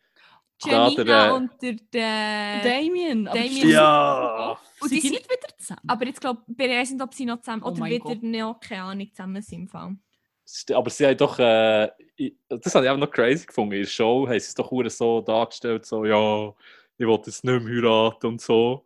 Janina 0.72 1.04
der, 1.04 1.28
äh, 1.28 1.32
und 1.32 1.52
der, 1.62 1.74
der 1.94 2.62
Damien. 2.64 3.26
Damien. 3.26 3.70
Ja. 3.70 4.58
Und 4.80 4.92
die 4.92 4.96
die 4.96 5.02
sind- 5.02 5.12
nicht 5.14 5.26
wieder 5.30 5.58
zusammen? 5.58 5.82
Aber 5.88 6.06
jetzt 6.06 6.22
glaube 6.22 6.42
ich, 6.48 6.58
weiß 6.58 6.92
nicht, 6.92 7.02
ob 7.02 7.14
sie 7.14 7.26
noch 7.26 7.40
zusammen 7.42 7.64
Oh 7.64 7.70
oder 7.70 7.86
wieder 7.86 8.00
Gott. 8.00 8.24
noch, 8.24 8.60
keine 8.60 8.84
Ahnung, 8.84 9.10
zusammen 9.14 9.42
sind 9.42 9.62
im 9.62 9.68
Fall. 9.68 9.96
Aber 10.74 10.90
sie 10.90 11.06
haben 11.08 11.18
doch, 11.18 11.40
äh, 11.40 11.90
ich- 12.16 12.36
das 12.50 12.76
habe 12.76 12.86
ich 12.86 12.92
auch 12.92 12.98
noch 12.98 13.10
crazy 13.12 13.46
gefunden. 13.46 13.74
In 13.74 13.82
der 13.84 13.88
Show 13.90 14.28
haben 14.28 14.32
sie 14.40 14.46
es 14.48 14.54
doch 14.56 14.72
so 14.90 15.22
dargestellt, 15.22 15.86
so, 15.86 16.06
ja, 16.06 16.50
ich 16.98 17.06
will 17.08 17.16
jetzt 17.26 17.44
nicht 17.44 17.44
mehr 17.64 17.76
heiraten 17.76 18.28
und 18.28 18.42
so. 18.42 18.86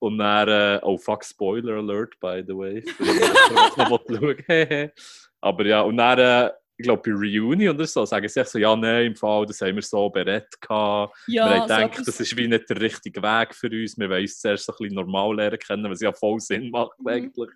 Und 0.00 0.18
dann, 0.18 0.48
äh, 0.48 0.80
oh 0.82 0.96
fuck, 0.96 1.24
Spoiler 1.24 1.78
Alert, 1.78 2.18
by 2.20 2.42
the 2.46 2.56
way. 2.56 2.82
Für 2.96 3.04
die 3.04 3.80
noch 3.90 4.00
schauen. 4.08 4.90
Aber 5.40 5.66
ja, 5.66 5.82
und 5.82 5.96
dann, 5.96 6.18
äh, 6.18 6.50
ich 6.78 6.84
glaube, 6.84 7.02
bei 7.04 7.10
Reunion 7.12 7.74
oder 7.74 7.86
so, 7.86 8.04
sagen 8.06 8.28
sie 8.28 8.40
echt 8.40 8.50
so, 8.50 8.58
ja, 8.58 8.74
nein, 8.76 9.06
im 9.06 9.16
Fall, 9.16 9.44
das 9.46 9.60
haben 9.60 9.74
wir 9.74 9.82
so 9.82 10.08
berät 10.08 10.46
gehabt. 10.60 11.14
ja, 11.26 11.44
wir 11.46 11.60
haben 11.60 11.68
so 11.68 11.74
gedacht, 11.74 12.08
das 12.08 12.20
ist 12.20 12.36
wie 12.36 12.46
nicht 12.48 12.70
der 12.70 12.80
richtige 12.80 13.20
Weg 13.20 13.54
für 13.54 13.68
uns. 13.68 13.98
Wir 13.98 14.08
wollen 14.08 14.22
uns 14.22 14.38
zuerst 14.40 14.64
so 14.66 14.72
ein 14.72 14.76
bisschen 14.78 14.94
normal 14.94 15.34
lernen 15.36 15.58
kennen, 15.58 15.90
was 15.90 16.00
ja 16.00 16.12
voll 16.12 16.38
Sinn 16.40 16.70
macht 16.70 16.98
Mhm. 17.00 17.06
eigentlich. 17.08 17.50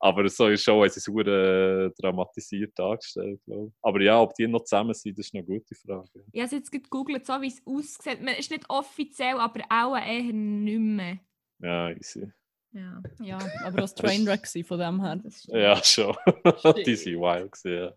Aber 0.00 0.28
so 0.28 0.46
ist 0.46 0.62
schon, 0.62 0.86
es 0.86 1.08
hure 1.08 1.92
dramatisiert 1.98 2.78
dargestellt, 2.78 3.40
glaube 3.44 3.66
ich. 3.68 3.72
Aber 3.82 4.00
ja, 4.00 4.20
ob 4.20 4.32
die 4.34 4.46
noch 4.46 4.62
zusammen 4.62 4.94
sind, 4.94 5.18
das 5.18 5.26
ist 5.26 5.34
eine 5.34 5.42
gute 5.42 5.74
Frage. 5.74 6.24
Ich 6.30 6.40
habe 6.40 6.46
es 6.46 6.52
jetzt 6.52 6.70
gegoogelt, 6.70 7.26
so 7.26 7.32
wie 7.40 7.48
es 7.48 7.60
aussieht. 7.66 8.22
Man 8.22 8.34
ist 8.34 8.50
nicht 8.50 8.64
offiziell, 8.68 9.38
aber 9.38 9.60
auch 9.70 9.96
eher 9.96 10.32
nicht 10.32 10.78
mehr. 10.78 11.18
Ja, 11.60 11.90
easy. 11.90 12.30
Ja, 12.72 13.00
Ja, 13.20 13.38
aber 13.64 13.80
das 13.80 13.94
Trainwreck 13.94 14.46
von 14.66 14.78
dem 14.78 15.02
her. 15.02 15.20
Ja, 15.48 15.82
schon. 15.82 16.14
Die 16.86 16.96
sind 16.96 17.20
wild 17.20 17.52
gewesen, 17.52 17.72
ja. 17.72 17.92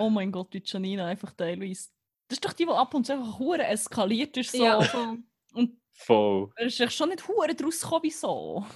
Oh 0.00 0.10
mein 0.10 0.32
Gott, 0.32 0.48
wie 0.52 0.62
Janina 0.64 1.06
einfach 1.06 1.32
teilweise. 1.32 1.88
Das 2.28 2.38
ist 2.38 2.44
doch 2.44 2.52
die, 2.52 2.64
die 2.64 2.70
ab 2.70 2.92
und 2.92 3.06
zu 3.06 3.12
einfach 3.12 3.38
hure 3.38 3.64
eskaliert 3.64 4.36
ist. 4.36 4.52
So. 4.52 4.64
Ja, 4.64 4.80
voll. 4.82 5.18
Und 5.52 5.80
Voll. 5.92 6.50
er 6.56 6.66
ist 6.66 6.92
schon 6.92 7.08
nicht 7.08 7.26
hure 7.28 7.54
draus 7.54 7.80
gekommen, 7.80 8.02
wieso. 8.02 8.66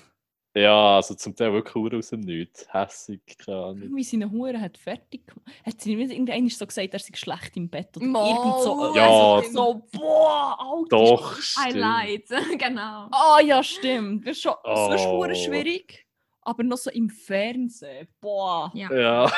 Ja, 0.55 0.97
also 0.97 1.15
zum 1.15 1.37
Teil 1.37 1.53
wirklich 1.53 1.75
hure 1.75 1.99
aus 1.99 2.09
dem 2.11 2.21
Nichts. 2.21 2.67
Hässig, 2.73 3.21
keine 3.39 3.57
Ahnung. 3.59 3.95
Wie 3.97 4.03
seine 4.03 4.29
Hure 4.31 4.61
hat 4.61 4.77
fertig 4.79 5.25
gemacht. 5.27 5.47
Hat 5.65 5.81
sie 5.81 5.95
nicht 5.95 6.11
irgendwann 6.13 6.49
so 6.49 6.67
gesagt, 6.67 6.93
er 6.93 6.99
sei 6.99 7.15
schlecht 7.15 7.57
im 7.57 7.69
Bett 7.69 7.97
oder 7.97 8.07
Mo, 8.07 8.27
irgend 8.29 8.63
so. 8.65 8.97
Ja, 8.97 9.35
also 9.37 9.51
so, 9.53 9.89
boah, 9.99 10.57
Alter. 10.59 10.89
Doch, 10.97 11.39
lied, 11.73 12.27
genau. 12.59 13.09
Ah 13.13 13.41
ja, 13.45 13.63
stimmt. 13.63 14.27
Das 14.27 14.37
ist 14.37 14.43
schon 14.43 14.55
Oh. 14.65 15.19
hure 15.19 15.37
schwierig. 15.37 16.05
Aber 16.43 16.65
noch 16.65 16.79
so 16.79 16.91
im 16.91 17.11
Fernsehen. 17.11 18.09
Boah. 18.21 18.73
Ja. 18.75 18.93
Ja. 18.93 19.33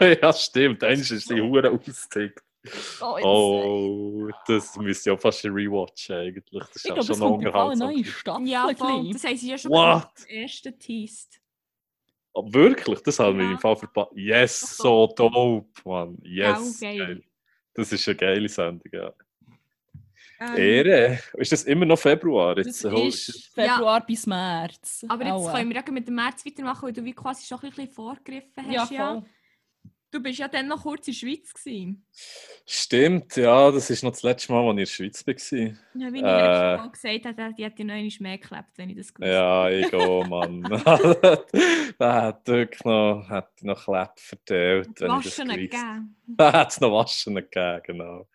ja, 0.22 0.32
stimmt. 0.34 0.84
Eins 0.84 1.10
ist 1.10 1.30
die 1.30 1.40
Hure 1.40 1.70
ausgetickt. 1.70 2.42
Oh, 3.00 3.18
Oh, 3.22 4.28
das 4.46 4.76
müsste 4.76 5.12
auch 5.12 5.20
fast 5.20 5.44
rewatchen 5.44 6.16
eigentlich. 6.16 6.44
Das 6.50 6.76
ist 6.76 6.84
ich 6.84 6.88
ja 6.88 6.94
glaube, 6.94 7.06
schon 7.06 7.16
Fall 7.18 7.26
eine 7.26 7.36
unterhaltsam. 7.36 7.88
neue 7.88 8.04
Staffel. 8.04 8.48
Ja, 8.48 8.68
voll. 8.76 9.12
Das 9.12 9.22
sie 9.40 9.50
ja 9.50 9.58
schon 9.58 9.70
What? 9.72 10.08
beim 10.28 10.36
ersten 10.42 10.78
teased. 10.78 11.40
Oh, 12.32 12.44
wirklich? 12.52 13.00
Das 13.02 13.18
haben 13.18 13.38
wir 13.38 13.44
Ja. 13.46 13.50
im 13.52 13.58
Fall 13.58 13.76
verpasst. 13.76 14.12
Yes, 14.14 14.76
so 14.76 15.06
dope, 15.16 15.66
Mann. 15.84 16.18
Yes. 16.22 16.80
geil. 16.80 17.22
Das 17.74 17.92
ist 17.92 18.06
eine 18.08 18.16
geile 18.16 18.48
Sendung, 18.48 18.90
ja. 18.92 19.12
Ähm, 20.40 20.56
Ehre. 20.56 21.18
Ist 21.36 21.50
das 21.50 21.64
immer 21.64 21.84
noch 21.84 21.98
Februar? 21.98 22.54
Das 22.54 22.66
Jetzt, 22.66 22.84
oh, 22.84 23.06
ist 23.06 23.50
Februar 23.54 24.04
bis 24.06 24.24
März. 24.26 25.04
aber 25.08 25.24
jetzt 25.24 25.32
Aua. 25.32 25.52
können 25.52 25.70
wir 25.70 25.76
ja 25.84 25.90
mit 25.90 26.06
dem 26.06 26.14
März 26.14 26.46
weitermachen, 26.46 26.82
weil 26.84 26.92
du 26.92 27.04
wie 27.04 27.12
quasi 27.12 27.44
schon 27.44 27.58
ein 27.60 27.70
bisschen 27.70 27.88
vorgegriffen 27.88 28.70
Ja, 28.70 28.82
hast. 28.82 28.92
Ja, 28.92 29.14
voll. 29.14 29.22
Du 30.10 30.22
bist 30.22 30.38
ja 30.38 30.48
dann 30.48 30.68
noch 30.68 30.82
kurz 30.84 31.06
in 31.06 31.12
der 31.12 31.18
Schweiz. 31.18 31.52
Gewesen. 31.52 32.06
Stimmt, 32.66 33.36
ja, 33.36 33.70
das 33.70 33.90
ist 33.90 34.02
noch 34.02 34.10
das 34.12 34.22
letzte 34.22 34.52
Mal, 34.52 34.60
als 34.60 34.66
ich 34.66 35.00
in 35.00 35.06
der 35.10 35.12
Schweiz 35.12 35.26
war. 35.26 35.58
Ja, 36.00 36.12
wie 36.12 36.18
ich 36.18 36.24
Äh. 36.24 36.46
letztes 36.46 36.78
Mal 36.78 36.90
gesagt 36.90 37.24
habe, 37.40 37.54
die 37.54 37.64
hätte 37.64 37.84
noch 37.84 37.94
einmal 37.94 38.12
mehr 38.20 38.38
geklebt, 38.38 38.68
wenn 38.76 38.90
ich 38.90 38.96
das 38.96 39.12
gewusst 39.14 39.30
Ja, 39.32 39.68
ich 39.70 39.90
gehe, 39.90 40.24
Mann. 40.28 40.62
da 41.98 42.22
hat 42.22 42.46
wirklich 42.48 42.84
noch, 42.84 43.26
hat 43.28 43.50
noch 43.62 43.84
Klepp 43.84 44.18
verteilt. 44.18 44.88
wenn 45.00 45.18
ich 45.18 45.24
das 45.24 45.38
Waschen 45.38 45.48
gewusst 45.48 45.70
gegeben. 45.70 46.16
Da 46.36 46.52
hat 46.52 46.70
es 46.70 46.80
noch 46.80 46.92
Waschen 46.92 47.34
gegeben, 47.34 47.80
genau. 47.84 48.28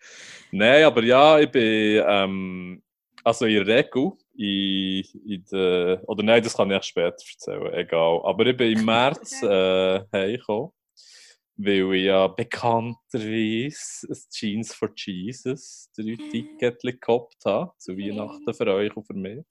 Nein, 0.52 0.84
aber 0.84 1.04
ja, 1.04 1.40
ich 1.40 1.50
bin, 1.50 2.04
ähm, 2.08 2.84
also 3.24 3.46
in 3.46 3.66
der 3.66 3.78
Regel, 3.78 4.12
in, 4.36 5.04
in 5.26 5.46
der, 5.52 6.02
oder 6.08 6.24
nein, 6.24 6.44
das 6.44 6.56
kann 6.56 6.70
ich 6.70 6.76
erst 6.76 6.90
später 6.90 7.16
erzählen, 7.32 7.74
egal. 7.74 8.22
Aber 8.26 8.46
ich 8.46 8.58
bin 8.58 8.78
im 8.78 8.86
März 8.86 9.42
äh, 9.44 10.02
heimgekommen, 10.12 10.72
weil 11.56 11.94
ich 11.96 12.06
ja 12.06 12.28
bekannterweise 12.28 14.08
ein 14.10 14.18
Jeans 14.32 14.74
for 14.74 14.90
Jesus 14.96 15.90
drei 15.96 16.16
Tickets 16.32 16.84
gehabt 16.84 17.46
habe, 17.46 17.72
zu 17.78 17.98
Weihnachten 17.98 18.54
für 18.54 18.68
euch 18.68 18.96
und 18.96 19.06
für 19.06 19.14
mich. 19.14 19.44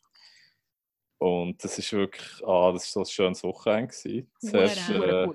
Und 1.19 1.63
das 1.63 1.79
ist 1.79 1.93
wirklich, 1.93 2.45
ah, 2.45 2.73
das 2.73 2.85
war 2.85 2.93
so 2.93 3.01
ein 3.01 3.07
schönes 3.07 3.45
Wochenende. 3.45 4.27
Zuerst, 4.41 4.91
äh. 4.91 5.29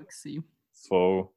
Voll. 0.72 1.28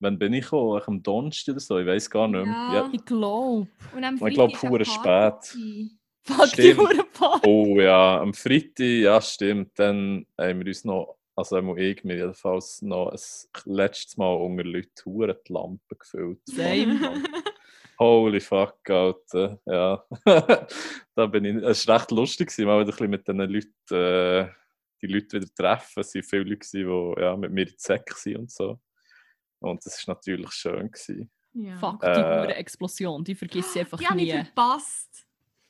Wann 0.00 0.18
bin 0.18 0.32
ich 0.32 0.44
gekommen? 0.44 0.82
Am 0.86 1.02
Donnerstag 1.02 1.52
oder 1.52 1.60
so? 1.60 1.78
Ich 1.78 1.86
weiß 1.86 2.10
gar 2.10 2.26
nicht 2.26 2.44
mehr. 2.44 2.54
Ja. 2.54 2.74
Ja. 2.74 2.90
Ich 2.92 3.04
glaube. 3.04 3.68
Ich 3.94 4.18
Freitag 4.18 4.34
glaub, 4.34 4.52
ist 4.52 4.64
eine 4.64 4.72
hure 4.72 4.84
Party 4.84 5.48
spät. 5.48 5.98
Fuck 6.24 6.52
die 6.56 6.74
Party. 7.12 7.48
Oh 7.48 7.80
ja, 7.80 8.20
am 8.20 8.34
Freitag, 8.34 8.80
ja 8.80 9.20
stimmt. 9.20 9.78
Dann 9.78 10.26
haben 10.38 10.60
wir 10.60 10.66
uns 10.66 10.84
noch, 10.84 11.18
also 11.34 11.56
einmal 11.56 11.78
ich 11.78 12.04
mir 12.04 12.16
jedenfalls 12.16 12.82
noch 12.82 13.08
ein 13.10 13.18
letztes 13.64 14.16
Mal 14.16 14.34
unter 14.34 14.64
Leuten 14.64 15.04
hure 15.04 15.40
die 15.46 15.52
Lampe 15.52 15.96
gefüllt. 15.96 16.40
Same. 16.46 17.22
Holy 17.98 18.40
fuck, 18.40 18.78
Alter. 18.90 19.60
Ja. 19.66 20.04
da 21.14 21.26
bin 21.26 21.44
ich, 21.44 21.56
es 21.62 21.86
war 21.86 22.00
recht 22.00 22.10
lustig, 22.10 22.56
mal 22.58 22.80
wieder 22.80 22.92
ein 22.92 23.10
bisschen 23.10 23.10
mit 23.10 23.26
diesen 23.28 23.38
Leuten, 23.38 23.94
äh, 23.94 24.50
die 25.00 25.06
Leute 25.06 25.40
wieder 25.40 25.54
treffen. 25.54 26.00
Es 26.00 26.14
waren 26.14 26.22
viele 26.22 26.44
Leute, 26.44 26.68
die 26.72 27.20
ja, 27.22 27.36
mit 27.36 27.52
mir 27.52 27.68
in 27.68 27.74
Säcke 27.76 28.14
waren 28.14 28.36
und 28.36 28.50
so. 28.50 28.80
Und 29.60 29.84
das 29.86 30.06
war 30.06 30.16
natürlich 30.16 30.50
schön. 30.52 30.90
Gewesen. 30.90 31.30
Ja. 31.54 31.78
Fuck, 31.78 32.00
die 32.00 32.06
Äh. 32.08 32.52
Explosion, 32.54 33.22
die 33.22 33.34
vergiss 33.34 33.74
ich 33.74 33.80
einfach 33.82 33.98
Die 33.98 34.06
habe 34.06 34.20
ich 34.20 34.32
nie. 34.32 34.44
verpasst. 34.44 35.26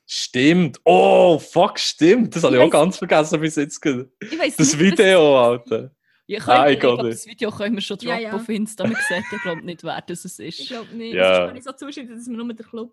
Stimmt. 0.07 0.81
Oh, 0.85 1.39
fuck, 1.39 1.79
stimmt. 1.79 2.35
Das 2.37 2.43
habe 2.45 2.57
ich 2.57 2.61
Ich 2.63 2.67
auch 2.67 2.71
ganz 2.71 2.99
vergessen 2.99 3.41
bis 3.41 3.57
jetzt. 3.57 3.85
Ich 3.85 4.39
weiss 4.39 4.57
Das 4.57 4.73
nicht, 4.73 4.79
Video, 4.81 5.39
Alter. 5.43 5.91
Ja, 6.27 6.39
können, 6.41 6.67
ich 6.69 6.75
ich 6.75 6.81
glaube, 6.81 7.09
das 7.11 7.27
Video 7.27 7.51
können 7.51 7.75
wir 7.75 7.83
schon 7.83 7.99
Ja, 8.01 8.11
droppen 8.15 8.23
ja. 8.25 8.33
auf 8.35 8.49
Insta. 8.49 8.85
Man 8.85 8.95
sieht 9.09 9.25
ja, 9.33 9.39
glaube 9.43 9.63
nicht, 9.63 9.83
wer 9.85 10.01
das 10.03 10.25
es 10.25 10.39
Ich 10.39 10.61
ist. 10.61 10.69
glaube 10.69 10.95
nicht. 10.95 11.15
Ja. 11.15 11.39
Das 11.41 11.49
kann 11.49 11.57
ich 11.57 11.65
so 11.65 11.73
zuschneiden, 11.73 12.15
dass 12.17 12.27
man 12.27 12.37
nur 12.47 12.55
den 12.55 12.67
Club. 12.67 12.93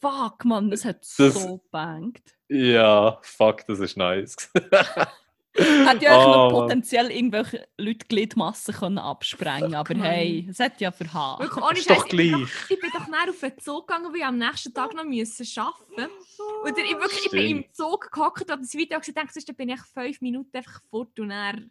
Fuck, 0.00 0.44
Mann, 0.44 0.70
das 0.70 0.84
hat 0.84 1.00
Das- 1.18 1.34
so 1.34 1.62
bangt. 1.70 2.22
Ja, 2.48 3.18
fuck, 3.22 3.66
das 3.66 3.78
ist 3.80 3.96
nice. 3.96 4.36
Hat 5.58 6.00
ja 6.00 6.16
auch 6.16 6.26
noch 6.26 6.34
Oh, 6.34 6.38
Mann. 6.60 6.62
potenziell 6.68 7.10
irgendwelche 7.10 7.66
Leute 7.76 8.06
Gliedmassen 8.06 8.74
können 8.74 8.96
absprengen 8.98 9.74
aber 9.74 9.94
hey, 9.96 10.46
es 10.50 10.58
hat 10.58 10.80
ja 10.80 10.90
verhauen. 10.90 11.40
Wirklich, 11.40 11.62
ohne 11.64 11.78
Ist 11.78 11.90
doch 11.90 11.96
Scheiß, 11.96 12.04
ich 12.06 12.16
bin 12.16 12.28
gleich. 12.30 12.40
doch- 12.42 12.70
Ich 12.70 12.80
bin 12.80 12.90
doch 12.94 13.06
näher 13.08 13.28
auf 13.30 13.38
den 13.40 13.58
Zug 13.58 13.86
gegangen, 13.86 14.06
weil 14.12 14.16
ich 14.20 14.24
am 14.24 14.38
nächsten 14.38 14.72
Tag 14.72 14.94
noch 14.94 15.04
müssen 15.04 15.46
arbeiten 15.60 16.10
musste. 16.16 16.42
Und 16.64 16.78
ich, 16.78 16.92
wirklich, 16.92 17.24
ich 17.26 17.30
bin 17.30 17.46
im 17.58 17.64
Zug 17.72 18.10
gehockt 18.10 18.50
und 18.50 18.62
das 18.62 18.72
Video 18.74 18.98
gesehen 18.98 19.14
und 19.18 19.26
dachte, 19.28 19.44
dann 19.46 19.56
bin 19.56 19.68
ich 19.68 19.80
fünf 19.92 20.20
Minuten 20.22 20.56
einfach 20.56 20.80
fort 20.90 21.20
und 21.20 21.28
dann 21.28 21.70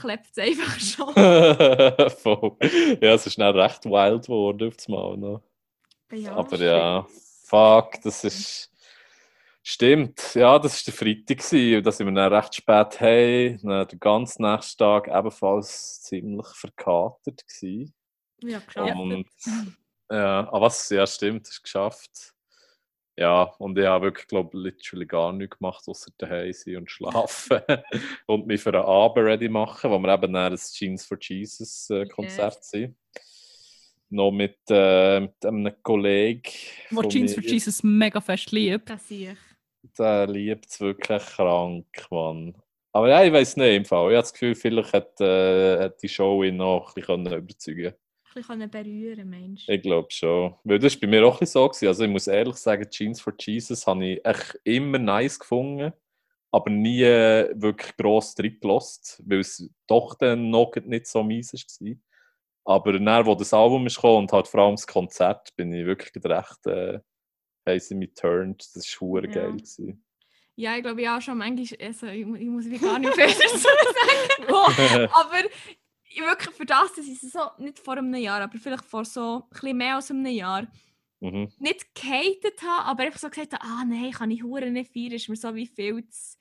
klebt 0.00 0.26
es 0.34 0.38
einfach 0.38 0.78
schon. 0.80 2.10
Voll. 2.10 2.56
Ja, 3.02 3.14
es 3.14 3.26
ist 3.26 3.38
dann 3.38 3.54
recht 3.58 3.84
wild 3.84 4.22
geworden 4.24 4.68
auf 4.68 4.76
das 4.76 4.88
Mal 4.88 5.16
noch. 5.18 5.42
Ja. 6.12 6.32
Aber 6.34 6.56
ja, 6.56 7.06
fuck, 7.44 8.00
das 8.02 8.24
ist. 8.24 8.70
Stimmt, 9.70 10.34
ja, 10.34 10.58
das 10.58 10.80
war 10.80 10.84
der 10.86 10.94
Freitag 10.94 11.44
gewesen, 11.44 11.76
und 11.76 11.86
da 11.86 11.92
sind 11.92 12.06
wir 12.06 12.14
dann 12.14 12.32
recht 12.32 12.54
spät 12.54 13.00
hey, 13.00 13.58
dann 13.62 13.86
den 13.86 14.00
ganzen 14.00 14.50
nächsten 14.50 14.78
Tag 14.78 15.08
ebenfalls 15.08 16.00
ziemlich 16.04 16.46
verkatert 16.54 17.46
gewesen. 17.46 17.92
Ja, 18.42 18.60
geschafft. 18.60 18.96
Und 18.96 19.26
ja, 20.10 20.48
aber 20.48 20.62
was, 20.62 20.88
ja, 20.88 21.06
stimmt, 21.06 21.42
das 21.42 21.52
ist 21.52 21.62
geschafft. 21.62 22.32
Ja, 23.14 23.42
und 23.58 23.78
ich 23.78 23.84
habe 23.84 24.06
wirklich, 24.06 24.26
glaube 24.26 24.56
ich, 24.56 24.64
literally 24.64 25.04
gar 25.04 25.34
nichts 25.34 25.58
gemacht, 25.58 25.84
außer 25.86 26.12
daheim 26.16 26.50
sein 26.54 26.76
und 26.76 26.90
schlafen. 26.90 27.60
und 28.26 28.46
mich 28.46 28.62
für 28.62 28.72
einen 28.72 28.86
Abend 28.86 29.26
ready 29.26 29.50
machen, 29.50 29.90
wo 29.90 29.98
wir 29.98 30.14
eben 30.14 30.32
dann 30.32 30.50
ein 30.54 30.58
Jeans 30.58 31.04
for 31.04 31.18
Jesus 31.20 31.90
äh, 31.90 32.06
Konzert 32.06 32.64
sind. 32.64 32.96
Noch 34.08 34.30
mit, 34.30 34.60
äh, 34.70 35.20
mit 35.20 35.44
einem 35.44 35.74
Kollegen. 35.82 36.50
Wo 36.90 37.02
Jeans 37.02 37.34
for. 37.34 37.42
Jesus 37.42 37.82
mega 37.82 38.22
fest 38.22 38.50
liebt. 38.50 38.88
Das 38.88 39.06
sehe 39.06 39.32
ich. 39.32 39.47
Der 39.98 40.26
liebt 40.26 40.66
es 40.66 40.80
wirklich 40.80 41.24
krank, 41.24 41.86
Mann. 42.10 42.54
Aber 42.92 43.08
ja, 43.08 43.22
ich 43.22 43.32
weiß 43.32 43.56
nicht 43.56 43.76
im 43.76 43.84
Fall. 43.84 44.10
Ich 44.10 44.16
habe 44.16 44.22
das 44.22 44.32
Gefühl, 44.32 44.54
vielleicht 44.54 44.92
hat, 44.92 45.20
äh, 45.20 45.84
hat 45.84 46.02
die 46.02 46.08
Show 46.08 46.42
ihn 46.42 46.56
noch 46.56 46.88
ein 46.88 46.94
bisschen 46.94 47.26
überzeugen 47.26 47.94
Ein 48.34 48.34
bisschen 48.34 48.70
berühren, 48.70 49.30
Mensch. 49.30 49.68
Ich 49.68 49.82
glaube 49.82 50.08
schon. 50.10 50.54
Weil 50.64 50.78
das 50.78 50.94
war 50.94 51.00
bei 51.02 51.06
mir 51.06 51.26
auch 51.26 51.34
ein 51.34 51.40
bisschen 51.40 51.60
so. 51.60 51.68
Gewesen. 51.68 51.86
Also 51.88 52.04
ich 52.04 52.10
muss 52.10 52.26
ehrlich 52.26 52.56
sagen, 52.56 52.90
Jeans 52.90 53.20
for 53.20 53.34
Jesus 53.38 53.86
habe 53.86 54.04
ich 54.04 54.24
echt 54.24 54.58
immer 54.64 54.98
nice 54.98 55.38
gefunden, 55.38 55.92
aber 56.50 56.70
nie 56.70 57.02
wirklich 57.02 57.96
gross 57.96 58.34
drin 58.34 58.58
gelost, 58.60 59.22
weil 59.26 59.40
es 59.40 59.70
doch 59.86 60.14
dann 60.14 60.50
noch 60.50 60.74
nicht 60.84 61.06
so 61.06 61.22
mies 61.22 61.52
war. 61.52 61.94
Aber 62.64 62.98
dann, 62.98 63.26
wo 63.26 63.34
das 63.34 63.54
Album 63.54 63.86
ist 63.86 63.96
gekommen 63.96 64.24
und 64.24 64.32
halt 64.32 64.48
vor 64.48 64.60
allem 64.60 64.76
das 64.76 64.86
Konzert, 64.86 65.54
bin 65.56 65.72
ich 65.72 65.86
wirklich 65.86 66.24
recht 66.24 66.66
äh, 66.66 67.00
mich 67.94 68.14
turned. 68.14 68.64
Das 68.74 69.00
war 69.00 69.24
Ja. 69.24 69.30
geil. 69.30 69.52
Gewesen. 69.52 70.04
Ja, 70.56 70.76
ich 70.76 70.82
glaube, 70.82 71.00
ich 71.02 71.08
auch 71.08 71.20
schon 71.20 71.38
manchmal, 71.38 71.86
also, 71.86 72.06
ich, 72.08 72.20
ich 72.20 72.48
muss 72.48 72.64
wie 72.68 72.78
gar 72.78 72.98
nicht 72.98 73.12
dazu 73.16 73.58
sagen. 73.58 75.08
aber 75.12 75.38
ich 76.10 76.20
wirklich 76.20 76.54
für 76.54 76.66
das, 76.66 76.94
dass 76.94 77.06
ich 77.06 77.22
es 77.22 77.30
so, 77.32 77.40
nicht 77.58 77.78
vor 77.78 77.96
einem 77.96 78.14
Jahr, 78.14 78.40
aber 78.40 78.58
vielleicht 78.58 78.84
vor 78.84 79.04
so 79.04 79.44
ein 79.44 79.48
bisschen 79.50 79.76
mehr 79.76 79.94
als 79.96 80.10
einem 80.10 80.26
Jahr, 80.26 80.66
mhm. 81.20 81.52
nicht 81.58 81.94
gehatet 81.94 82.60
habe, 82.62 82.86
aber 82.86 83.04
einfach 83.04 83.20
so 83.20 83.28
gesagt 83.30 83.52
habe, 83.52 83.62
ah 83.64 83.84
nein, 83.86 84.10
kann 84.10 84.30
ich 84.32 84.42
hure 84.42 84.70
nicht 84.70 84.92
feiern, 84.92 85.12
ist 85.12 85.28
mir 85.28 85.36
so 85.36 85.54
wie 85.54 85.66
viel 85.66 86.08
zu, 86.08 86.36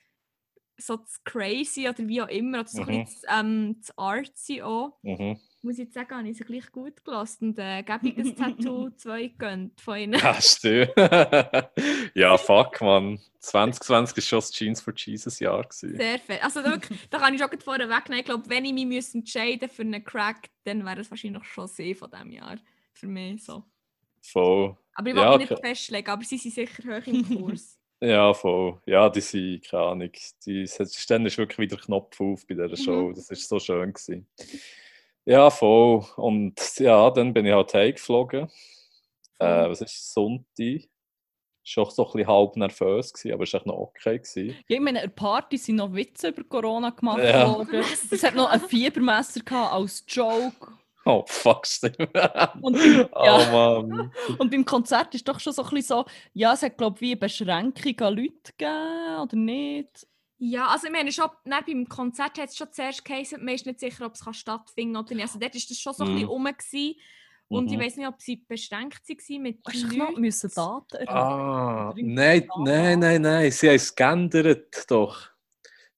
so 0.80 0.98
zu 0.98 1.20
crazy 1.26 1.88
oder 1.88 2.08
wie 2.08 2.22
auch 2.22 2.28
immer, 2.30 2.62
oder 2.62 2.70
so 2.70 2.82
ein 2.84 2.88
Mhm. 2.88 3.06
bisschen 3.06 3.20
zu, 3.22 3.28
ähm, 3.30 3.82
zu 3.84 3.94
artsy 3.98 4.62
auch. 4.64 4.98
Mhm. 5.04 5.38
Muss 5.64 5.74
ich 5.74 5.86
jetzt 5.86 5.96
sagen, 5.96 6.16
habe 6.16 6.30
ich 6.30 6.40
es 6.40 6.46
gleich 6.46 6.72
gut 6.72 7.04
gelassen 7.04 7.50
und 7.50 7.60
äh, 7.60 7.84
das 7.84 8.36
Tattoo 8.36 8.90
2 8.96 9.28
gönnt 9.40 9.82
von 9.82 9.98
ihnen. 9.98 10.14
Ja, 10.20 10.40
stimmt. 10.40 10.92
ja, 12.14 12.38
fuck, 12.38 12.80
man. 12.82 13.20
2020 13.40 14.16
war 14.18 14.22
schon 14.22 14.38
das 14.40 14.52
Jeans 14.52 14.82
for 14.82 14.94
Jesus 14.96 15.40
Jahr. 15.40 15.64
Gewesen. 15.64 15.98
Sehr 15.98 16.20
fett. 16.20 16.44
Also 16.44 16.62
da, 16.62 16.72
wirklich, 16.72 17.10
da 17.10 17.18
kann 17.18 17.34
ich 17.34 17.42
schon 17.42 17.50
vorher 17.60 17.90
wegnehmen. 17.90 18.20
Ich 18.20 18.26
glaube, 18.26 18.50
wenn 18.50 18.66
ich 18.66 18.74
mich 18.74 18.86
müsste 18.86 19.18
entscheiden 19.18 19.68
für 19.68 19.82
einen 19.82 20.04
Crack, 20.04 20.50
dann 20.64 20.86
wäre 20.86 21.02
es 21.02 21.10
wahrscheinlich 21.10 21.44
schon 21.46 21.68
sie 21.68 21.96
von 21.96 22.12
diesem 22.12 22.32
Jahr. 22.32 22.58
Für 22.94 23.08
mich 23.08 23.44
so. 23.44 23.64
Voll. 24.22 24.78
Aber 24.94 25.10
ich 25.10 25.16
Ja, 25.16 25.32
will 25.32 25.38
mich 25.40 25.50
nicht 25.50 25.60
okay. 25.60 25.70
festlegen, 25.70 26.10
aber 26.10 26.24
sie 26.24 26.38
sind 26.38 26.54
sicher 26.54 26.84
hoch 26.84 27.08
im 27.08 27.28
Kurs. 27.28 27.74
Ja, 28.00 28.32
voll. 28.32 28.80
Ja, 28.86 29.10
die 29.10 29.22
sind, 29.22 29.64
keine 29.64 29.82
Ahnung. 29.84 30.12
Die, 30.46 30.70
dann 31.08 31.26
ist 31.26 31.38
wirklich 31.40 31.58
wieder 31.58 31.78
Knopf 31.78 32.22
auf 32.22 32.46
bei 32.46 32.54
dieser 32.54 32.78
Show. 32.78 33.10
Mhm. 33.10 33.16
Das 33.16 33.28
war 33.32 33.36
so 33.38 33.60
schön. 33.60 33.92
Gewesen. 33.92 34.28
Ja, 35.28 35.50
voll. 35.50 36.06
Und 36.16 36.56
ja, 36.80 37.10
dann 37.12 37.34
bin 37.34 37.46
ich 37.46 37.52
halt 37.52 37.74
heimgeflogen. 37.74 38.50
Äh, 39.40 39.70
was 39.70 39.82
ist 39.82 40.14
Sonntag? 40.14 40.88
Schon 41.66 41.90
so 41.90 42.06
ein 42.06 42.12
bisschen 42.14 42.28
halb 42.30 42.56
nervös, 42.56 43.12
gewesen, 43.12 43.34
aber 43.34 43.44
es 43.44 43.52
war 43.52 43.62
noch 43.66 43.76
okay. 43.76 44.20
Gewesen. 44.20 44.56
Ja, 44.70 44.78
ich 44.78 44.80
meine, 44.80 45.00
an 45.02 45.08
der 45.08 45.14
Party 45.14 45.58
sind 45.58 45.76
noch 45.76 45.94
Witze 45.94 46.30
über 46.30 46.46
Corona 46.46 46.92
gemacht 46.92 47.20
Ja. 47.22 47.46
worden. 47.54 47.84
Es 48.10 48.24
hat 48.24 48.36
noch 48.36 48.50
ein 48.50 48.62
Fiebermesser 48.62 49.42
gehabt 49.42 49.74
als 49.74 50.06
Joke. 50.08 50.72
Oh, 51.04 51.26
fuck, 51.28 51.68
stimmt. 51.68 51.98
Und, 52.62 52.78
oh, 53.12 53.26
ja. 53.26 53.52
Mann. 53.52 54.12
und 54.40 54.50
beim 54.50 54.64
Konzert 54.64 55.14
ist 55.14 55.28
doch 55.28 55.42
schon 55.42 55.52
so 55.52 55.64
ein 55.64 55.70
bisschen 55.72 55.98
so, 55.98 56.06
ja, 56.34 56.54
es 56.54 56.62
hat, 56.64 56.78
glaube 56.78 56.96
ich, 56.96 57.02
wie 57.02 57.12
eine 57.12 57.18
Beschränkung 57.18 58.00
an 58.00 58.16
Leute 58.16 58.54
gegeben, 58.58 59.20
oder 59.24 59.36
nicht? 59.36 60.08
Ja, 60.40 60.68
also 60.68 60.86
ich 60.88 60.94
meine, 60.94 61.12
schon, 61.12 61.30
beim 61.46 61.90
Konzert 61.90 62.38
hat 62.38 62.50
es 62.50 62.58
schon 62.58 62.72
zuerst 62.72 63.04
geheißen, 63.04 63.44
man 63.44 63.56
ist 63.56 63.66
nicht 63.66 63.80
sicher, 63.80 64.06
ob 64.06 64.14
es 64.14 64.38
stattfinden 64.38 64.94
kann 64.94 65.06
oder 65.06 65.16
nicht. 65.16 65.24
Also 65.24 65.40
dort 65.40 65.56
war 65.56 65.62
das 65.68 65.80
schon 65.80 65.94
so 65.94 66.04
ein 66.04 66.10
bisschen 66.14 66.26
Mhm. 66.26 66.30
rum. 66.30 66.44
Gewesen. 66.46 66.96
Und 67.50 67.72
ich 67.72 67.78
Mhm. 67.78 67.82
weiß 67.82 67.96
nicht, 67.98 68.08
ob 68.08 68.22
sie 68.22 68.36
beschränkt 68.48 69.00
waren 69.10 69.42
mit 69.42 69.60
Hast 69.66 69.84
du 69.84 69.98
noch 69.98 70.08
Leuten. 70.10 70.22
müssen 70.22 70.52
Daten 70.54 70.96
erheben? 70.96 71.10
Ah, 71.10 71.94
nein, 71.98 72.48
nein, 72.66 73.00
nein, 73.00 73.22
nein, 73.22 73.52
sie 73.52 73.68
haben 73.70 73.76
es 73.76 73.96
geändert, 73.96 74.86
doch. 74.92 75.30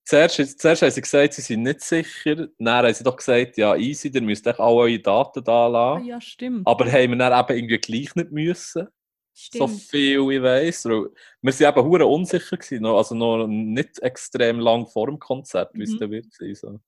Zuerst, 0.05 0.59
zuerst 0.59 0.81
haben 0.81 0.91
sie 0.91 1.01
gesagt, 1.01 1.33
sie 1.33 1.41
sind 1.41 1.63
nicht 1.63 1.81
sicher. 1.81 2.47
Dann 2.57 2.67
haben 2.85 2.93
sie 2.93 3.03
doch 3.03 3.17
gesagt, 3.17 3.57
ja, 3.57 3.75
easy, 3.75 4.09
ihr 4.09 4.21
müsst 4.21 4.47
echt 4.47 4.59
alle 4.59 4.75
eure 4.75 4.99
Daten 4.99 5.43
da 5.43 5.67
Ah, 5.67 5.67
lassen. 5.67 6.07
ja, 6.07 6.21
stimmt. 6.21 6.67
Aber 6.67 6.85
haben 6.91 7.11
wir 7.11 7.17
dann 7.17 7.39
eben 7.45 7.57
irgendwie 7.59 7.77
gleich 7.77 8.15
nicht 8.15 8.31
müssen. 8.31 8.87
So 9.53 9.67
viel 9.67 10.31
ich 10.31 10.41
weiss. 10.41 10.85
Wir 10.85 11.09
waren 11.41 11.77
eben 11.77 11.85
hure 11.89 12.05
unsicher, 12.05 12.57
gewesen, 12.57 12.85
also 12.85 13.15
noch 13.15 13.47
nicht 13.47 13.99
extrem 13.99 14.59
lang 14.59 14.85
vor 14.87 15.07
dem 15.07 15.17
Konzert, 15.19 15.71
wie 15.73 15.83
es 15.83 15.91
Mhm. 15.91 15.99
dann 15.99 16.11
wird 16.11 16.33
sein. 16.33 16.55
So. 16.55 16.79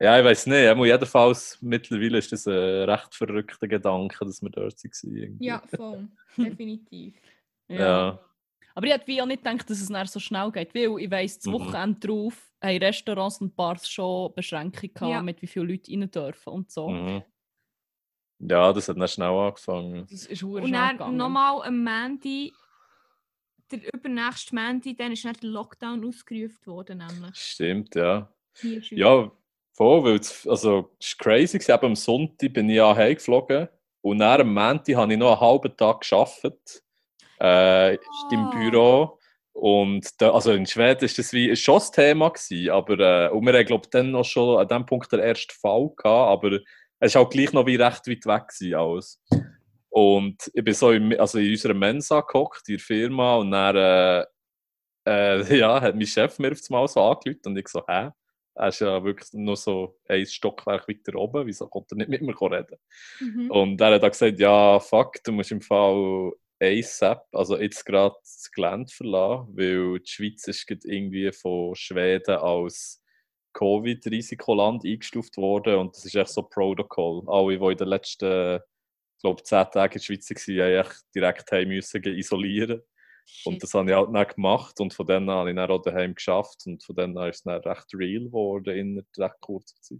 Ja, 0.00 0.18
ich 0.18 0.24
weiß 0.24 0.46
nicht. 0.46 0.66
aber 0.68 0.86
Jedenfalls, 0.86 1.58
mittlerweile 1.62 2.18
ist 2.18 2.30
das 2.30 2.46
ein 2.46 2.52
recht 2.88 3.14
verrückter 3.14 3.66
Gedanke, 3.66 4.24
dass 4.26 4.42
wir 4.42 4.50
dort 4.50 4.74
waren. 4.84 5.16
irgendwie. 5.16 5.46
Ja, 5.46 5.62
voll. 5.74 6.08
Definitiv. 6.36 7.14
ja. 7.68 8.18
Aber 8.74 8.86
ich 8.86 8.92
hätte 8.92 9.06
wie 9.06 9.22
auch 9.22 9.26
nicht 9.26 9.42
gedacht, 9.42 9.70
dass 9.70 9.80
es 9.80 9.88
nachher 9.88 10.06
so 10.06 10.20
schnell 10.20 10.52
geht, 10.52 10.74
weil 10.74 10.98
ich 11.00 11.10
weiss, 11.10 11.38
das 11.38 11.46
Mhm. 11.46 11.52
Wochenende 11.54 11.98
drauf 12.06 12.50
haben 12.62 12.76
Restaurants 12.76 13.40
und 13.40 13.56
Bars 13.56 13.88
schon 13.88 14.34
Beschränkungen 14.34 14.92
gehabt, 14.92 15.10
Ja. 15.12 15.22
mit 15.22 15.40
wie 15.40 15.46
viele 15.46 15.64
Leute 15.72 15.90
rein 15.92 16.10
dürfen 16.10 16.50
und 16.52 16.70
so. 16.70 16.90
Mhm. 16.90 17.22
Ja, 18.38 18.72
das 18.72 18.88
hat 18.88 18.98
dann 18.98 19.08
schnell 19.08 19.28
angefangen. 19.30 20.06
Das 20.10 20.26
ist 20.26 20.42
Und 20.42 20.72
dann 20.72 21.16
nochmal 21.16 21.62
am 21.62 21.82
Mandy, 21.82 22.52
der 23.70 23.94
übernächste 23.94 24.54
Mandy, 24.54 24.94
dann 24.94 25.12
ist 25.12 25.24
dann 25.24 25.32
der 25.34 25.50
Lockdown 25.50 26.04
ausgerufen 26.06 26.66
worden. 26.66 26.98
Nämlich. 26.98 27.34
Stimmt, 27.34 27.94
ja. 27.94 28.30
Ja, 28.62 29.30
voll, 29.72 30.04
weil 30.04 30.16
es, 30.16 30.46
also, 30.46 30.90
es 31.00 31.16
war 31.18 31.24
crazy. 31.24 31.56
Eben 31.56 31.86
am 31.86 31.96
Sonntag 31.96 32.52
bin 32.52 32.68
ich 32.70 32.76
ja 32.76 32.94
heimgeflogen 32.94 33.68
und 34.02 34.18
dann 34.18 34.40
am 34.40 34.54
Montag 34.54 34.96
habe 34.96 35.12
ich 35.12 35.18
noch 35.18 35.32
einen 35.32 35.40
halben 35.40 35.76
Tag 35.76 36.02
gearbeitet 36.08 36.82
äh, 37.40 37.94
im 37.94 38.00
Ah. 38.46 38.50
Büro. 38.54 39.18
Und 39.52 40.20
da, 40.20 40.32
also 40.32 40.52
in 40.52 40.66
Schweden 40.66 41.04
ist 41.06 41.18
das 41.18 41.32
wie, 41.32 41.48
ist 41.48 41.62
schon 41.62 41.76
das 41.76 41.90
Thema 41.90 42.28
gewesen, 42.28 42.70
aber 42.70 42.98
äh, 42.98 43.30
und 43.30 43.44
wir 43.46 43.54
haben, 43.54 43.64
glaube 43.64 43.84
ich, 43.86 43.90
dann 43.90 44.10
noch 44.10 44.24
schon 44.24 44.58
an 44.58 44.68
dem 44.68 44.84
Punkt 44.84 45.10
den 45.10 45.20
ersten 45.20 45.54
Fall 45.58 45.88
gehabt, 45.96 46.04
aber 46.44 46.58
es 46.98 47.14
war 47.14 47.22
auch 47.22 47.30
gleich 47.30 47.52
noch 47.52 47.66
wie 47.66 47.76
recht 47.76 48.06
weit 48.06 48.26
weg 48.26 48.48
gewesen 48.48 48.74
alles. 48.74 49.22
Und 49.88 50.50
ich 50.52 50.64
bin 50.64 50.74
so 50.74 50.92
im, 50.92 51.18
also 51.18 51.38
in 51.38 51.50
unserer 51.50 51.74
Mensa 51.74 52.20
gehockt, 52.20 52.68
in 52.68 52.76
der 52.76 52.84
Firma, 52.84 53.36
und 53.36 53.50
dann 53.50 53.76
äh, 53.76 54.24
äh, 55.06 55.40
ja, 55.58 55.80
hat 55.80 55.94
mein 55.94 56.06
Chef 56.06 56.38
mir 56.38 56.52
auf 56.52 56.60
einmal 56.68 56.88
so 56.88 57.00
angerufen 57.00 57.40
und 57.46 57.56
ich 57.56 57.68
so, 57.68 57.82
hä? 57.86 58.10
Er 58.58 58.68
ist 58.68 58.80
ja 58.80 59.04
wirklich 59.04 59.28
nur 59.34 59.56
so 59.56 59.98
ein 60.08 60.24
Stockwerk 60.24 60.88
weiter 60.88 61.14
oben, 61.18 61.46
wieso 61.46 61.68
konnte 61.68 61.94
er 61.94 61.98
nicht 61.98 62.08
mit 62.08 62.22
mir 62.22 62.34
reden? 62.40 62.78
Mhm. 63.20 63.50
Und 63.50 63.80
er 63.82 63.94
hat 63.94 64.02
dann 64.02 64.10
gesagt, 64.10 64.40
ja, 64.40 64.80
fuck, 64.80 65.22
du 65.24 65.32
musst 65.32 65.52
im 65.52 65.60
Fall 65.60 66.32
ASAP, 66.58 67.26
also 67.32 67.58
jetzt 67.58 67.84
gerade 67.84 68.14
das 68.22 68.50
Gelände 68.50 68.90
verlassen, 68.90 69.48
weil 69.54 69.98
die 69.98 70.10
Schweiz 70.10 70.48
ist 70.48 70.66
irgendwie 70.84 71.30
von 71.32 71.74
Schweden 71.74 72.36
als 72.36 73.02
Covid-Risikoland 73.56 74.84
eingestuft 74.84 75.36
worden 75.36 75.76
und 75.76 75.96
das 75.96 76.04
ist 76.04 76.14
echt 76.14 76.30
so 76.30 76.42
Protokoll. 76.42 77.22
Alle, 77.26 77.58
die 77.58 77.64
in 77.72 77.76
den 77.78 77.88
letzten, 77.88 78.56
ich 78.56 79.20
glaube, 79.22 79.42
zehn 79.42 79.64
Tagen 79.72 79.92
in 79.94 79.98
der 79.98 80.04
Schweiz 80.04 80.30
waren, 80.30 80.60
haben 80.60 80.86
echt 80.86 81.04
direkt 81.14 81.52
heim 81.52 81.68
müssen 81.68 82.02
isolieren. 82.04 82.82
Und 83.44 83.54
Shit. 83.54 83.62
das 83.64 83.74
habe 83.74 83.90
ich 83.90 83.96
halt 83.96 84.14
dann 84.14 84.26
gemacht 84.28 84.78
und 84.80 84.94
von 84.94 85.06
dann 85.06 85.28
an 85.28 85.36
habe 85.38 85.50
ich 85.50 85.56
dann 85.56 85.70
auch 85.70 85.82
daheim 85.82 86.14
geschafft 86.14 86.62
und 86.66 86.82
von 86.84 86.94
dann 86.94 87.16
an 87.18 87.30
ist 87.30 87.38
es 87.38 87.42
dann 87.42 87.60
recht 87.60 87.86
real 87.94 88.24
geworden 88.24 88.76
in 88.76 88.98
einer 88.98 89.26
recht 89.26 89.40
kurzer 89.40 89.74
Zeit. 89.80 89.98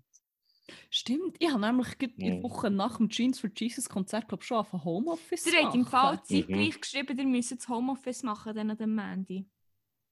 Stimmt, 0.91 1.37
ich 1.39 1.51
habe 1.51 1.61
nämlich 1.61 1.99
gerade 1.99 2.13
in 2.19 2.25
der 2.25 2.35
Mhm. 2.37 2.43
Woche 2.43 2.71
nach 2.71 2.99
dem 2.99 3.09
Jeans 3.09 3.41
for 3.41 3.51
Jesus 3.55 3.89
Konzert 3.89 4.29
glaub, 4.29 4.43
schon 4.45 4.59
auf 4.59 4.73
Homeoffice 4.73 5.47
Ihr 5.47 5.65
habt 5.65 5.75
im 5.75 5.87
Fall 5.87 6.23
zeitgleich 6.23 6.81
geschrieben, 6.81 7.19
ihr 7.19 7.25
müsst 7.27 7.53
das 7.53 7.69
Homeoffice 7.69 8.23
machen 8.23 8.55
dann 8.55 8.71
an 8.71 8.77
dem 8.77 8.95
Mandy. 8.95 9.49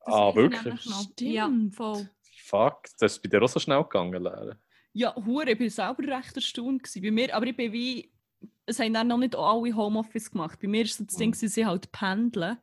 Das 0.04 0.14
Ah, 0.14 0.28
ich 0.30 0.36
wirklich? 0.36 0.80
Stimmt. 0.82 1.20
Ja, 1.20 1.50
voll. 1.72 2.08
Fuck, 2.42 2.84
das 2.98 3.12
ist 3.12 3.22
bei 3.22 3.28
dir 3.28 3.42
auch 3.42 3.48
so 3.48 3.60
schnell 3.60 3.82
gegangen, 3.82 4.22
Lehre. 4.22 4.58
Ja, 4.92 5.14
hure, 5.16 5.50
ich 5.52 5.60
war 5.60 5.70
selber 5.96 6.16
recht 6.16 6.36
erstaunt 6.36 6.82
gewesen. 6.84 7.02
bei 7.02 7.10
mir, 7.10 7.34
aber 7.34 7.46
ich 7.46 7.56
bin 7.56 7.72
wie, 7.72 8.12
es 8.66 8.78
haben 8.78 8.94
dann 8.94 9.08
noch 9.08 9.18
nicht 9.18 9.34
alle 9.34 9.74
Homeoffice 9.74 10.30
gemacht. 10.30 10.58
Bei 10.60 10.68
mir 10.68 10.82
ist 10.82 10.96
so 10.98 11.04
das 11.04 11.16
Ding, 11.16 11.30
Mhm. 11.30 11.34
sie 11.34 11.48
sind 11.48 11.66
halt 11.66 11.90
pendeln 11.92 12.58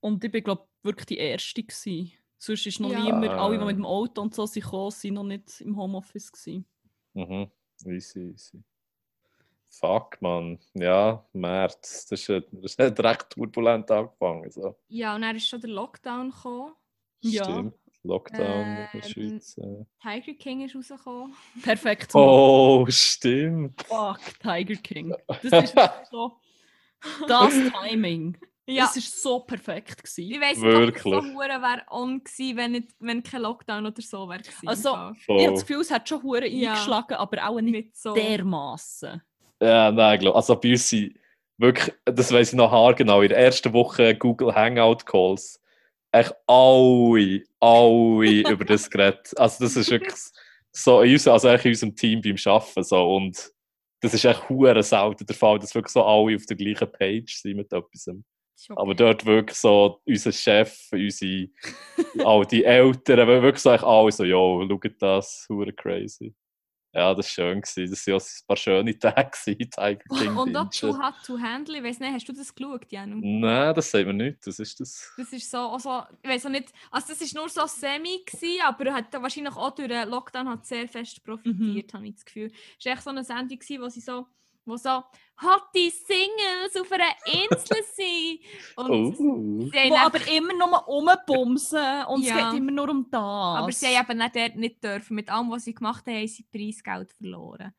und 0.00 0.22
ich 0.24 0.30
bin 0.30 0.44
glaube 0.44 0.66
wirklich 0.82 1.06
die 1.06 1.18
Erste 1.18 1.62
gewesen. 1.62 2.12
Sonst 2.38 2.66
ist 2.66 2.78
noch 2.80 2.92
Ja. 2.92 3.00
niemand, 3.00 3.30
alle, 3.30 3.56
die 3.56 3.62
Ah. 3.62 3.66
mit 3.66 3.76
dem 3.76 3.86
Auto 3.86 4.20
und 4.20 4.34
so 4.34 4.44
sind 4.46 4.62
gekommen, 4.64 4.90
sind 4.90 5.14
noch 5.14 5.24
nicht 5.24 5.60
im 5.62 5.76
Homeoffice 5.76 6.30
gewesen. 6.30 6.66
Mhm, 7.14 7.50
easy, 7.86 8.30
easy. 8.32 8.62
Fuck, 9.70 10.20
man. 10.22 10.58
Ja, 10.74 11.26
März. 11.32 12.06
Das, 12.06 12.20
ist, 12.20 12.30
ein- 12.30 12.44
das 12.62 12.78
hat 12.78 13.00
recht 13.00 13.30
turbulent 13.30 13.90
angefangen. 13.90 14.48
So. 14.50 14.76
Ja, 14.88 15.16
und 15.16 15.22
dann 15.22 15.34
ist 15.34 15.48
schon 15.48 15.60
der 15.60 15.70
Lockdown 15.70 16.30
gekommen. 16.30 16.74
Ja. 17.20 17.44
Stimmt. 17.44 17.74
Lockdown 18.04 18.86
in 18.92 19.00
der 19.00 19.08
Schweiz. 19.08 19.58
Äh. 19.58 19.84
Tiger 20.02 20.38
King 20.38 20.60
ist 20.64 20.76
rausgekommen. 20.76 21.34
Perfekt. 21.62 22.10
Oh, 22.14 22.84
stimmt. 22.88 23.82
Fuck, 23.86 24.20
Tiger 24.42 24.76
King. 24.76 25.14
Das 25.42 25.64
ist 25.64 25.74
so 26.10 26.36
das 27.28 27.54
Timing. 27.82 28.36
Ja, 28.66 28.84
Das 28.86 28.96
ist 28.96 29.20
so 29.22 29.40
perfekt 29.40 29.96
ich 30.04 30.14
gewesen. 30.16 30.40
weiss 30.40 30.56
nicht, 30.58 30.64
ob 30.74 30.80
Wirklich. 30.80 30.96
es 30.96 31.02
so 31.02 31.34
hure 31.34 31.48
wäre 31.48 31.82
on 31.90 32.24
gewesen, 32.24 32.56
wenn, 32.56 32.72
nicht, 32.72 32.88
wenn 32.98 33.22
kein 33.22 33.42
Lockdown 33.42 33.84
oder 33.86 34.00
so 34.00 34.26
wäre. 34.28 34.40
Also, 34.64 34.90
Fall. 34.94 35.14
Ich 35.16 35.28
habe 35.28 35.52
das 35.52 35.66
Gefühl, 35.66 35.80
es 35.82 35.90
hat 35.90 36.08
schon 36.08 36.22
hure 36.22 36.46
Ja. 36.46 36.70
eingeschlagen, 36.72 37.14
aber 37.14 37.46
auch 37.46 37.60
nicht 37.60 37.72
nicht 37.72 37.96
so. 37.96 38.14
dermaßen. 38.14 39.20
Ja, 39.60 39.90
nein, 39.92 40.18
glaub, 40.18 40.34
also 40.34 40.56
bei 40.58 40.70
uns 40.72 40.88
sind 40.88 41.14
wirklich, 41.58 41.94
das 42.06 42.32
weiß 42.32 42.52
ich 42.52 42.56
noch 42.56 42.70
haargenau, 42.70 43.20
in 43.20 43.28
der 43.28 43.38
ersten 43.38 43.72
Woche 43.74 44.14
Google 44.16 44.54
Hangout 44.54 45.04
Calls, 45.04 45.60
echt 46.14 46.34
alle, 46.46 47.42
alle 47.60 48.48
über 48.50 48.64
das 48.64 48.88
geredet. 48.88 49.32
Also 49.36 49.64
das 49.64 49.76
ist 49.76 49.90
wirklich 49.90 50.14
so, 50.72 51.02
in 51.02 51.12
unserem, 51.12 51.32
also 51.32 51.48
in 51.48 51.70
unserem 51.70 51.96
Team 51.96 52.20
beim 52.20 52.36
Arbeiten 52.46 52.82
so 52.84 53.16
und 53.16 53.50
das 54.00 54.14
ist 54.14 54.24
echt 54.24 54.48
hure 54.48 54.82
selten 54.82 55.26
der 55.26 55.36
Fall, 55.36 55.58
dass 55.58 55.74
wirklich 55.74 55.92
so 55.92 56.04
alle 56.04 56.36
auf 56.36 56.44
der 56.46 56.56
gleichen 56.56 56.90
Page 56.92 57.34
sind 57.40 57.56
mit 57.56 57.72
etwas. 57.72 58.08
Schon 58.56 58.78
Aber 58.78 58.94
dort 58.94 59.24
wirklich 59.24 59.58
so 59.58 60.00
unser 60.04 60.32
Chef, 60.32 60.76
unsere, 60.92 61.48
all 62.24 62.44
die 62.46 62.64
Eltern, 62.64 63.26
wirklich 63.26 63.62
so 63.62 63.70
eigentlich 63.70 63.82
alle 63.82 64.12
so, 64.12 64.24
jo, 64.24 64.66
schaut 64.68 65.02
das, 65.02 65.46
hure 65.48 65.72
crazy. 65.72 66.34
Ja, 66.94 67.12
das 67.12 67.26
war 67.26 67.30
schön. 67.30 67.60
Gewesen. 67.60 67.90
Das 67.90 68.06
waren 68.06 68.14
auch 68.14 68.22
ein 68.22 68.46
paar 68.46 68.56
schöne 68.56 68.98
Tage, 68.98 69.30
gewesen, 69.30 69.70
Tiger 69.70 69.96
King 70.16 70.36
Und 70.36 70.56
auch. 70.56 70.70
Too 70.70 70.96
Hot 70.96 71.14
to 71.26 71.38
Handle, 71.38 71.78
ich 71.78 71.84
weiss 71.84 71.98
nicht, 71.98 72.12
hast 72.12 72.28
du 72.28 72.32
das 72.32 72.54
geschaut, 72.54 72.90
Janu? 72.90 73.20
Nein, 73.20 73.74
das 73.74 73.90
sagt 73.90 74.06
man 74.06 74.16
nicht. 74.16 74.46
Das 74.46 74.58
ist 74.58 74.78
das. 74.78 75.12
Das 75.16 75.32
ist 75.32 75.50
so, 75.50 75.58
also, 75.58 76.02
ich 76.22 76.30
weiß 76.30 76.46
auch 76.46 76.50
nicht, 76.50 76.72
also 76.90 77.08
das 77.08 77.20
ist 77.20 77.34
nur 77.34 77.48
so 77.48 77.66
semi 77.66 78.22
gewesen, 78.24 78.62
aber 78.62 78.92
hat 78.92 79.12
wahrscheinlich 79.12 79.56
auch 79.56 79.74
durch 79.74 79.88
den 79.88 80.08
Lockdown 80.08 80.48
hat 80.48 80.66
sehr 80.66 80.88
fest 80.88 81.22
profitiert, 81.24 81.92
habe 81.94 82.06
ich 82.06 82.14
das 82.14 82.24
Gefühl. 82.24 82.52
Es 82.78 82.86
war 82.86 82.92
echt 82.92 83.02
so 83.02 83.10
eine 83.10 83.24
Sendung 83.24 83.58
gewesen, 83.58 83.82
wo 83.82 83.88
sie 83.88 84.00
so, 84.00 84.26
wo 84.66 84.76
so 84.76 85.02
hotte 85.42 85.90
Singles 85.90 86.76
auf 86.80 86.90
einer 86.92 87.14
Insel 87.26 87.82
sind. 87.94 88.40
Und 88.76 88.90
Oh. 88.90 89.12
sie 89.12 89.78
haben 89.78 89.90
Wo 89.90 89.94
dann- 89.94 90.06
aber 90.06 90.28
immer 90.28 90.52
nur 90.54 90.78
rumbumsen 90.78 92.04
und 92.08 92.22
Ja. 92.22 92.38
es 92.48 92.50
geht 92.52 92.60
immer 92.60 92.70
nur 92.72 92.88
um 92.90 93.06
das. 93.10 93.20
aber 93.20 93.72
sie 93.72 93.86
haben 93.98 94.10
eben 94.10 94.18
nicht 94.18 94.36
dort 94.36 94.56
nicht 94.56 94.84
dürfen. 94.84 95.14
Mit 95.16 95.28
allem, 95.30 95.50
was 95.50 95.64
sie 95.64 95.74
gemacht 95.74 96.06
haben, 96.06 96.16
haben 96.16 96.28
sie 96.28 96.44
Preisgeld 96.44 97.12
verloren. 97.12 97.72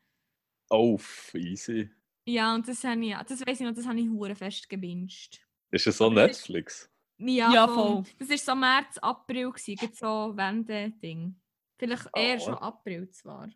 Oh, 0.70 0.98
easy. 1.34 1.90
Ja, 2.28 2.54
und 2.54 2.66
das 2.66 2.82
habe 2.84 3.04
ich, 3.04 3.14
das 3.14 3.46
weiß 3.46 3.60
ich 3.60 3.66
noch, 3.66 3.74
das 3.74 3.86
habe 3.86 4.00
ich 4.00 4.08
hure 4.08 4.34
fest 4.34 4.68
gewünscht. 4.68 5.40
Ist 5.70 5.84
so 5.84 6.06
Aber 6.06 6.26
das 6.26 6.38
ist- 6.38 6.48
Netflix? 6.48 6.90
Ja, 7.18 7.52
Ja, 7.52 7.66
voll. 7.68 7.76
voll. 7.76 8.04
Das 8.18 8.28
war 8.30 8.36
so 8.38 8.54
März, 8.54 8.98
April, 8.98 9.50
gewesen, 9.52 9.90
so 9.94 10.36
Wende-Ding. 10.36 11.34
Vielleicht 11.78 12.06
eher 12.14 12.36
Oh. 12.36 12.40
schon 12.44 12.54
April 12.58 13.08
zwar. 13.10 13.48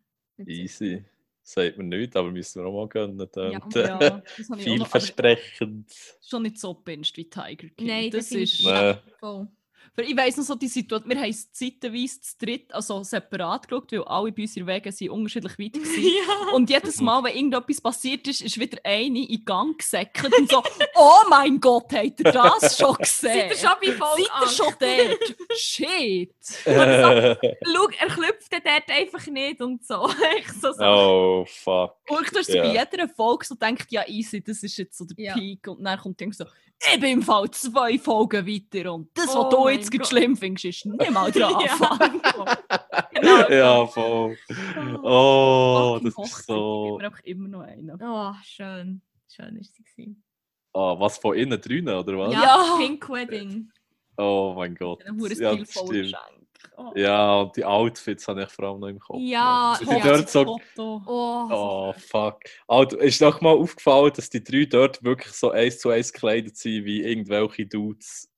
Easy. 0.46 1.04
Sagt 1.52 1.78
man 1.78 1.88
nicht, 1.88 2.14
aber 2.14 2.30
müssen 2.30 2.62
wir 2.62 2.68
auch 2.68 2.72
mal 2.72 2.88
gönnen. 2.88 3.28
Ja. 3.34 3.60
Ja, 3.74 3.98
äh, 3.98 4.22
das 4.38 4.62
Vielversprechend. 4.62 5.90
schon 6.22 6.42
nicht 6.44 6.58
so 6.58 6.74
binged 6.74 7.16
wie 7.16 7.28
Tiger 7.28 7.68
King. 7.76 7.86
Nein, 7.88 8.10
das 8.12 8.28
definitiv. 8.28 8.60
ist... 8.60 8.64
Nein. 8.66 8.98
Voll. 9.18 9.48
Weil 9.96 10.04
Ich 10.10 10.16
weiss 10.16 10.36
noch 10.36 10.44
so 10.44 10.54
die 10.54 10.68
Situation, 10.68 11.10
wir 11.10 11.18
haben 11.20 11.30
es 11.30 11.52
zeitweise 11.52 12.20
zu 12.20 12.38
dritt, 12.38 12.72
also 12.72 13.02
separat 13.02 13.68
geschaut, 13.68 13.92
weil 13.92 14.02
alle 14.04 14.32
bei 14.32 14.42
uns 14.42 14.56
in 14.56 14.66
Wegen 14.66 14.92
sind 14.92 15.10
unterschiedlich 15.10 15.58
weit 15.58 15.74
waren. 15.74 16.02
ja. 16.48 16.54
Und 16.54 16.70
jedes 16.70 17.00
Mal, 17.00 17.22
wenn 17.24 17.34
irgendetwas 17.34 17.80
passiert 17.80 18.26
ist, 18.28 18.40
ist 18.42 18.58
wieder 18.58 18.78
eine 18.84 19.28
in 19.28 19.44
Gang 19.44 19.76
gesäckelt 19.78 20.32
und 20.38 20.50
so, 20.50 20.62
oh 20.96 21.22
mein 21.28 21.58
Gott, 21.60 21.92
habt 21.92 22.20
ihr 22.20 22.32
das 22.32 22.76
schon 22.78 22.94
gesehen? 22.98 23.50
Seid 23.50 23.50
ihr 23.50 23.56
schon 23.56 23.70
bei 23.80 23.92
Folge 23.92 24.24
Seid 24.24 24.42
ihr 24.42 24.48
schon 24.48 24.74
dort? 24.78 25.58
Shit! 25.58 26.34
Schau, 26.64 27.88
er 27.98 28.06
klopft 28.08 28.52
dann 28.52 28.60
dort 28.64 28.90
einfach 28.90 29.26
nicht 29.26 29.60
und 29.60 29.84
so. 29.84 30.08
Ich 30.38 30.52
so, 30.52 30.72
so. 30.72 30.84
oh, 30.84 31.44
fuck. 31.46 31.96
Und 32.08 32.30
du 32.32 32.38
hast 32.38 32.48
Ja. 32.48 32.62
bei 32.62 32.72
jeder 32.72 33.08
Folge 33.08 33.44
so 33.46 33.54
gedacht, 33.54 33.90
ja 33.90 34.06
easy, 34.08 34.42
das 34.42 34.62
ist 34.62 34.76
jetzt 34.78 34.96
so 34.98 35.04
der 35.04 35.24
Ja. 35.24 35.34
Peak. 35.34 35.66
Und 35.68 35.84
dann 35.84 35.98
kommt 35.98 36.20
irgendwie 36.20 36.36
so, 36.36 36.44
ich 36.92 37.00
bin 37.00 37.10
im 37.10 37.22
Fall 37.22 37.50
zwei 37.50 37.98
Folgen 37.98 38.46
weiter 38.46 38.92
und 38.94 39.10
das, 39.14 39.28
was 39.28 39.36
Oh 39.36 39.48
du 39.70 39.76
mein 39.76 39.80
jetzt 39.80 39.90
Gott. 39.98 40.06
schlimm 40.08 40.36
findest, 40.36 40.64
ist 40.64 40.86
nicht 40.86 41.10
mal 41.10 41.30
dran 41.30 41.52
Ja. 41.66 41.72
anfangen. 41.72 42.20
Genau 43.12 43.48
ja, 43.50 43.86
voll. 43.86 44.36
Oh, 45.02 45.94
Fucking 45.94 46.04
das 46.04 46.12
ist 46.12 46.18
Hochzeit, 46.18 46.46
so. 46.46 46.98
Ich 47.00 47.06
einfach 47.06 47.24
immer 47.24 47.48
noch 47.48 47.60
einen. 47.60 47.98
Oh, 48.02 48.32
schön. 48.44 49.02
Schön 49.28 49.56
ist 49.56 49.74
sie. 49.74 49.82
gewesen. 49.84 50.22
Ah, 50.72 50.94
was 50.98 51.18
von 51.18 51.36
innen 51.36 51.60
drinnen, 51.60 51.94
oder 51.94 52.16
was? 52.18 52.32
Ja, 52.32 52.42
Ja. 52.42 52.76
Pink 52.78 53.08
Wedding. 53.10 53.70
Oh 54.16 54.54
mein 54.56 54.74
Gott. 54.74 55.04
Ein 55.04 55.18
Ja. 55.38 55.54
Geschenk. 55.54 56.16
Oh. 56.76 56.92
Ja, 56.94 57.40
und 57.40 57.56
die 57.56 57.64
Outfits 57.64 58.26
habe 58.28 58.42
ich 58.42 58.48
vor 58.50 58.66
allem 58.66 58.80
noch 58.80 58.88
im 58.88 58.98
Kopf. 58.98 59.18
Ja, 59.20 59.76
Die 59.80 59.86
ja. 59.86 59.98
dort 60.02 60.28
so 60.30 60.44
Foto. 60.74 61.02
Oh, 61.06 61.48
Oh, 61.50 61.94
fuck. 61.98 62.40
Alter, 62.68 62.98
ist 63.00 63.20
doch 63.20 63.40
mal 63.40 63.54
aufgefallen, 63.56 64.12
dass 64.14 64.30
die 64.30 64.42
drei 64.42 64.64
dort 64.66 65.02
wirklich 65.02 65.32
so 65.32 65.50
eins 65.50 65.78
zu 65.78 65.90
eins 65.90 66.12
gekleidet 66.12 66.56
sind, 66.56 66.84
wie 66.84 67.02
irgendwelche 67.02 67.66
Dudes 67.66 68.29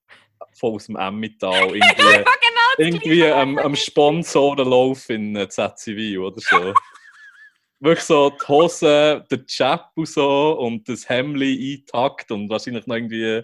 von 0.54 0.74
aus 0.74 0.86
dem 0.86 0.96
Emmental. 0.96 1.68
Irgendwie, 1.74 2.02
ja, 2.02 2.18
genau 2.18 2.62
irgendwie 2.78 3.26
am, 3.26 3.58
am 3.58 3.76
Sponsorenlauf 3.76 5.10
in 5.10 5.36
äh, 5.36 5.48
ZCV 5.48 6.18
oder 6.18 6.40
so. 6.40 6.74
wirklich 7.80 8.04
so 8.04 8.30
die 8.30 8.48
Hose, 8.48 9.24
der 9.30 9.46
Chap 9.46 9.90
und 9.96 10.08
so 10.08 10.58
und 10.58 10.88
das 10.88 11.08
Hemli 11.08 11.74
eintakt 11.74 12.30
und 12.30 12.48
wahrscheinlich 12.48 12.86
noch 12.86 12.96
irgendwie 12.96 13.42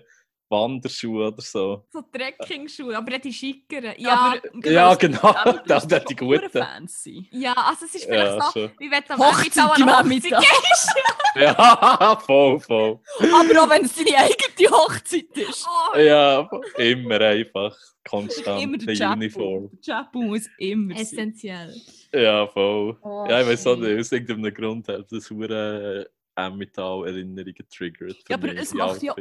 Wanderschuhe 0.51 1.29
oder 1.29 1.43
so. 1.43 1.85
So 1.91 2.03
Trekking-Schuhe, 2.03 2.97
aber 2.97 3.13
er 3.13 3.19
die 3.19 3.33
schickeren. 3.33 3.93
Ja, 3.99 4.09
Ja, 4.09 4.35
aber 4.55 4.71
Ja, 4.71 4.93
es 4.93 4.99
gibt 4.99 5.15
genau, 5.21 5.35
das 5.67 5.83
sind 5.85 6.11
die 6.11 6.17
guten. 6.17 6.51
fancy. 6.51 7.29
ja, 7.33 7.53
also 7.53 7.85
es 7.85 7.95
ist 7.95 8.05
vielleicht 8.07 8.27
Ja, 8.39 8.41
so, 8.41 8.51
schon. 8.61 8.71
wie 8.79 8.91
wenn 8.91 9.03
du 9.07 9.15
am 9.15 9.21
Hochzeit 9.21 9.79
Emmental. 9.79 10.05
Hochzeit 10.05 10.41
gehst. 10.41 10.95
Ja, 11.37 12.19
voll, 12.27 12.61
voll. 12.61 12.99
Aber 13.21 13.63
auch 13.63 13.71
wenn 13.71 13.85
es 13.85 13.95
deine 13.95 14.17
eigene 14.17 14.71
Hochzeit 14.71 15.37
ist. 15.37 15.67
Oh, 15.95 15.99
Ja, 15.99 16.49
immer 16.79 17.21
einfach. 17.21 17.77
Konstant. 18.09 18.63
immer 18.63 18.79
der 18.79 18.87
die 18.95 18.99
Chapu. 18.99 19.13
Uniform. 19.19 19.71
Der 19.87 19.95
Chapu 19.97 20.23
muss 20.23 20.49
immer 20.59 20.95
sein. 20.95 21.03
essentiell. 21.03 21.75
Ja, 22.13 22.47
voll. 22.47 22.97
Oh, 23.03 23.27
ja, 23.29 23.43
ich 23.43 23.49
weiß 23.49 23.67
auch 23.67 23.77
nicht, 23.77 23.99
aus 24.01 24.11
irgendeinem 24.13 24.55
Grund 24.55 24.89
hat 24.89 25.13
das 25.13 25.29
hure 25.31 26.09
Emmental-Erinnerungen 26.39 27.55
getriggert. 27.55 28.17
für 28.17 28.31
Ja, 28.31 28.37
aber 28.37 28.49
mich, 28.49 28.61
es 28.61 28.75
macht 28.75 29.03
ja 29.03 29.15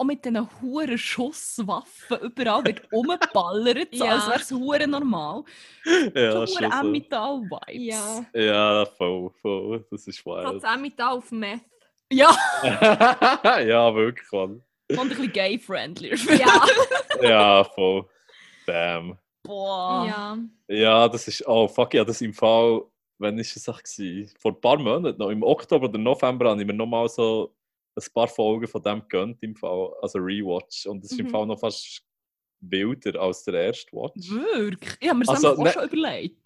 auch 0.00 0.04
mit 0.04 0.24
diesen 0.24 0.48
huren 0.62 0.96
Schusswaffen 0.98 2.18
überall 2.20 2.64
wird 2.64 2.82
rumballert, 2.92 3.88
so, 3.94 4.04
Ja. 4.04 4.12
als 4.14 4.28
wäre 4.28 4.38
es 4.40 4.50
hure 4.52 4.86
normal. 4.86 5.42
Ja, 6.14 6.46
so. 6.46 6.58
Emmental-Vibes. 6.60 7.64
Ja. 7.86 8.24
Ja, 8.34 8.86
voll, 8.86 9.30
voll. 9.42 9.86
Das 9.90 10.06
ist 10.06 10.24
wild. 10.24 10.44
Trotz 10.44 10.64
Emmental 10.64 11.16
auf 11.16 11.30
Meth. 11.32 11.60
Ja, 12.10 12.34
ja, 13.60 13.94
wirklich, 13.94 14.30
Mann. 14.32 14.62
und 14.90 14.98
ein 14.98 15.08
bisschen 15.08 15.32
gay-friendlier. 15.32 16.14
Ja. 16.38 16.64
Ja, 17.20 17.64
voll. 17.64 18.06
Damn. 18.66 19.18
Boah. 19.42 20.06
ja. 20.06 20.38
Ja, 20.68 21.08
das 21.08 21.28
ist. 21.28 21.46
Oh, 21.46 21.68
fuck, 21.68 21.92
ja, 21.94 22.04
das 22.04 22.20
im 22.22 22.32
Fall. 22.32 22.82
Wann 23.18 23.38
ist 23.38 23.56
es 23.56 23.68
auch 23.68 23.82
gewesen? 23.82 24.32
Vor 24.38 24.52
ein 24.52 24.60
paar 24.60 24.78
Monaten 24.78 25.18
noch. 25.18 25.30
Im 25.30 25.42
Oktober 25.42 25.88
oder 25.88 25.98
November 25.98 26.50
habe 26.50 26.60
ich 26.60 26.66
mir 26.66 26.72
nochmal 26.74 27.08
so 27.08 27.54
ein 27.96 28.04
paar 28.14 28.28
Folgen 28.28 28.66
von 28.68 28.82
dem 28.82 29.00
gegönnt, 29.00 29.42
im 29.42 29.56
Fall. 29.56 29.92
Also 30.00 30.18
Rewatch. 30.18 30.86
Und 30.86 31.02
das 31.04 31.10
ist 31.12 31.18
im 31.18 31.26
Mhm. 31.26 31.30
Fall 31.30 31.46
noch 31.46 31.58
fast 31.58 32.02
wilder 32.60 33.20
als 33.20 33.44
der 33.44 33.54
erste 33.54 33.92
Watch. 33.92 34.30
Wirklich? 34.30 34.96
Ich 35.00 35.08
habe 35.08 35.18
mir 35.18 35.24
das 35.24 35.34
Also, 35.44 35.52
auch 35.60 35.64
ne- 35.64 35.72
schon 35.72 35.84
überlegt. 35.88 36.36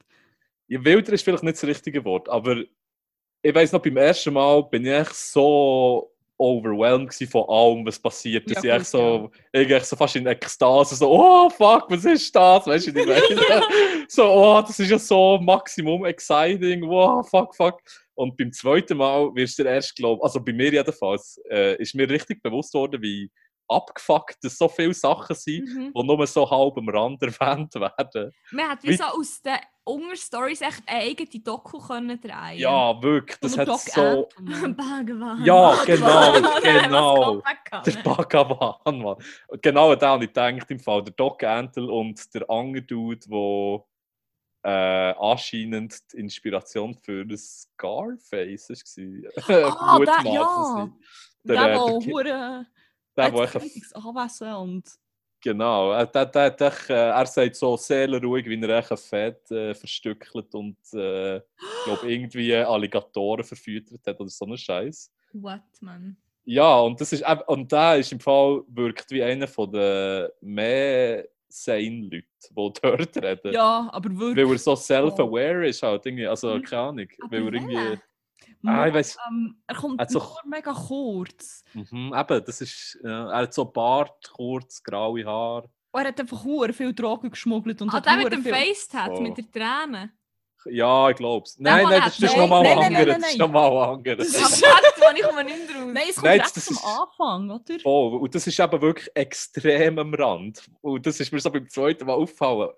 Ja, 0.68 0.84
wilder 0.84 1.12
ist 1.12 1.22
vielleicht 1.22 1.42
nicht 1.42 1.56
das 1.56 1.64
richtige 1.64 2.02
Wort, 2.04 2.28
aber 2.28 2.62
ich 3.42 3.54
weiß 3.54 3.72
noch, 3.72 3.82
beim 3.82 3.96
ersten 3.96 4.32
Mal 4.32 4.62
bin 4.64 4.86
ich 4.86 4.92
echt 4.92 5.14
so 5.14 6.11
overwhelmed 6.42 7.14
von 7.30 7.44
allem, 7.48 7.86
was 7.86 7.98
passiert. 7.98 8.50
Dass 8.50 8.62
Ja, 8.64 8.76
ich 8.76 8.84
so, 8.84 9.30
echt 9.52 9.86
so 9.86 9.96
fast 9.96 10.16
in 10.16 10.26
Ekstase 10.26 10.96
so, 10.96 11.10
oh 11.10 11.48
fuck, 11.48 11.88
was 11.88 12.04
ist 12.04 12.34
das? 12.34 12.66
Weißt 12.66 12.88
du, 12.88 12.90
ich 12.90 13.06
meine? 13.06 13.22
so, 14.08 14.24
oh, 14.24 14.60
das 14.60 14.78
ist 14.78 14.90
ja 14.90 14.98
so 14.98 15.38
maximum 15.38 16.04
exciting, 16.04 16.82
wow, 16.88 17.28
fuck, 17.28 17.54
fuck. 17.54 17.80
Und 18.14 18.36
beim 18.36 18.52
zweiten 18.52 18.98
Mal 18.98 19.34
wirst 19.34 19.58
du 19.58 19.62
dir 19.62 19.70
erst 19.70 19.96
glauben, 19.96 20.20
also 20.22 20.42
bei 20.42 20.52
mir 20.52 20.72
jedenfalls, 20.72 21.40
äh, 21.50 21.76
ist 21.80 21.94
mir 21.94 22.08
richtig 22.08 22.42
bewusst 22.42 22.74
worden, 22.74 23.00
wie 23.00 23.30
abgefuckt 23.72 24.36
das 24.42 24.56
so 24.58 24.68
viele 24.68 24.94
Sachen 24.94 25.34
sind, 25.36 25.64
Mhm. 25.68 25.92
die 25.96 26.02
nur 26.04 26.26
so 26.26 26.48
halb 26.50 26.76
am 26.76 26.88
Rand 26.88 27.22
erwähnt 27.22 27.74
werden. 27.74 28.32
Man 28.50 28.68
hat 28.68 28.82
wie 28.82 28.94
so 28.96 29.04
aus 29.04 29.40
den 29.42 29.56
Unterstories 29.84 30.60
echt 30.60 30.82
eine 30.86 31.00
eigene 31.00 31.42
Doku 31.42 31.78
können 31.80 32.20
drehen. 32.20 32.58
Ja, 32.58 33.02
wirklich, 33.02 33.38
das 33.40 33.58
hat 33.58 33.66
Doc 33.66 33.80
so... 33.80 34.28
Antle. 34.36 34.68
Bhagavan. 34.74 35.44
Ja, 35.44 35.74
genau, 35.84 36.32
genau. 36.62 37.42
Der? 37.84 38.02
Bhagavan, 38.04 38.98
Mann. 39.02 39.16
Genau 39.60 39.94
da 39.96 40.10
habe 40.10 40.24
ich 40.24 40.30
gedacht, 40.32 40.70
im 40.70 40.78
Fall 40.78 41.02
der 41.02 41.14
Doc 41.14 41.42
Antle 41.42 41.90
und 41.90 42.32
der 42.32 42.48
andere 42.48 42.82
Dude, 42.84 43.18
der 43.28 43.84
äh, 44.64 45.14
anscheinend 45.18 45.96
die 46.12 46.18
Inspiration 46.18 46.94
für 46.94 47.26
das 47.26 47.62
Scarface 47.74 48.68
war. 48.70 49.32
Ah, 49.80 49.98
der- 49.98 50.32
ja. 50.32 50.90
Der, 51.44 51.56
Der, 51.56 51.64
äh, 51.64 51.74
der 51.74 51.86
der 51.86 51.98
Ki- 51.98 52.12
hure... 52.12 52.66
Der, 53.16 53.24
hat 53.24 53.32
wo 53.32 53.40
Anwesen 53.40 54.52
und... 54.54 54.90
Genau, 55.44 56.04
der, 56.04 56.54
äh, 56.88 56.92
er 56.92 57.26
sagt 57.26 57.56
so 57.56 57.76
seelenruhig, 57.76 58.46
wie 58.46 58.62
er 58.62 58.78
echt 58.78 58.92
ein 58.92 58.96
Fett 58.96 59.50
äh, 59.50 59.74
verstückelt 59.74 60.54
und 60.54 60.76
äh, 60.94 61.38
ich 61.38 61.84
glaube 61.84 62.12
irgendwie 62.12 62.54
Alligatoren 62.54 63.42
verfüttert 63.42 64.06
hat 64.06 64.20
oder 64.20 64.30
so 64.30 64.44
einen 64.44 64.56
Scheiß. 64.56 65.12
What, 65.32 65.62
man? 65.80 66.16
Ja, 66.44 66.78
und 66.80 67.00
das 67.00 67.12
ist 67.12 67.24
und 67.48 67.72
der 67.72 67.98
ist 67.98 68.12
im 68.12 68.20
Fall 68.20 68.62
wirkt 68.68 69.10
wie 69.10 69.22
einer 69.22 69.48
von 69.48 69.72
den 69.72 70.28
mehr 70.40 71.26
sane 71.48 72.02
Leuten, 72.02 72.24
die 72.50 72.72
dort 72.80 73.16
reden. 73.16 73.52
Ja, 73.52 73.90
aber 73.92 74.16
wirklich... 74.16 74.46
Weil 74.46 74.54
er 74.54 74.58
so 74.58 74.76
self-aware 74.76 75.68
ist 75.68 75.82
halt 75.82 76.06
irgendwie, 76.06 76.26
also 76.26 76.54
Mhm. 76.54 76.62
keine 76.62 76.82
Ahnung, 76.82 77.08
Aber 77.20 77.32
weil 77.32 77.46
er 77.46 77.52
irgendwie, 77.52 78.00
Ah, 78.64 78.86
ich 78.86 78.94
weiss. 78.94 79.16
Ähm, 79.28 79.62
er 79.66 79.74
kommt 79.74 80.00
Hat 80.00 80.10
so- 80.10 80.18
nur 80.18 80.36
mega 80.46 80.72
kurz. 80.72 81.64
mhm, 81.74 82.14
eben, 82.16 82.44
das 82.44 82.60
ist, 82.60 82.98
ja, 83.02 83.30
er 83.30 83.38
hat 83.42 83.54
so 83.54 83.64
Bart, 83.64 84.30
kurz, 84.32 84.82
graue 84.82 85.24
Haare. 85.24 85.68
Und 85.94 86.00
er 86.00 86.08
hat 86.08 86.20
einfach 86.20 86.42
hure 86.44 86.72
viel 86.72 86.94
Drogen 86.94 87.30
geschmuggelt 87.30 87.82
und 87.82 87.90
Ah, 87.90 87.94
hat 87.94 88.06
der 88.06 88.16
mit 88.16 88.32
dem 88.32 88.42
viel... 88.42 88.54
Face-Tat, 88.54 89.10
Oh. 89.12 89.20
mit 89.20 89.36
der 89.36 89.50
Träne. 89.50 90.12
Ja, 90.64 91.10
ich 91.10 91.16
glaube 91.16 91.44
es. 91.44 91.58
Nein, 91.58 91.84
nein, 91.84 92.02
das 92.04 92.20
ist 92.20 92.36
nochmal 92.36 92.62
nein, 92.62 93.04
Das 93.04 93.30
ist 93.32 93.38
nochmal 93.38 93.94
anderes. 93.94 94.32
Das 94.32 94.44
Am 94.44 94.52
ist- 94.52 94.62
wo 94.62 95.16
ich 95.16 95.22
komme 95.24 95.44
nicht 95.44 95.56
mehr 95.58 95.66
drauf. 95.76 95.90
Nein, 95.92 96.04
es 96.08 96.14
kommt 96.14 96.24
Nein, 96.26 96.38
das 96.38 96.52
zum 96.64 96.76
ist- 96.76 96.84
Anfang, 96.84 97.50
oder? 97.50 97.80
Voll. 97.80 98.20
Und 98.20 98.34
das 98.34 98.46
ist 98.46 98.60
eben 98.60 98.80
wirklich 98.80 99.10
extrem 99.14 99.98
am 99.98 100.14
Rand. 100.14 100.62
Und 100.80 101.04
das 101.04 101.18
ist 101.18 101.32
mir 101.32 101.40
so 101.40 101.50
beim 101.50 101.68
zweiten 101.68 102.06
Mal 102.06 102.12
aufgefallen. 102.14 102.70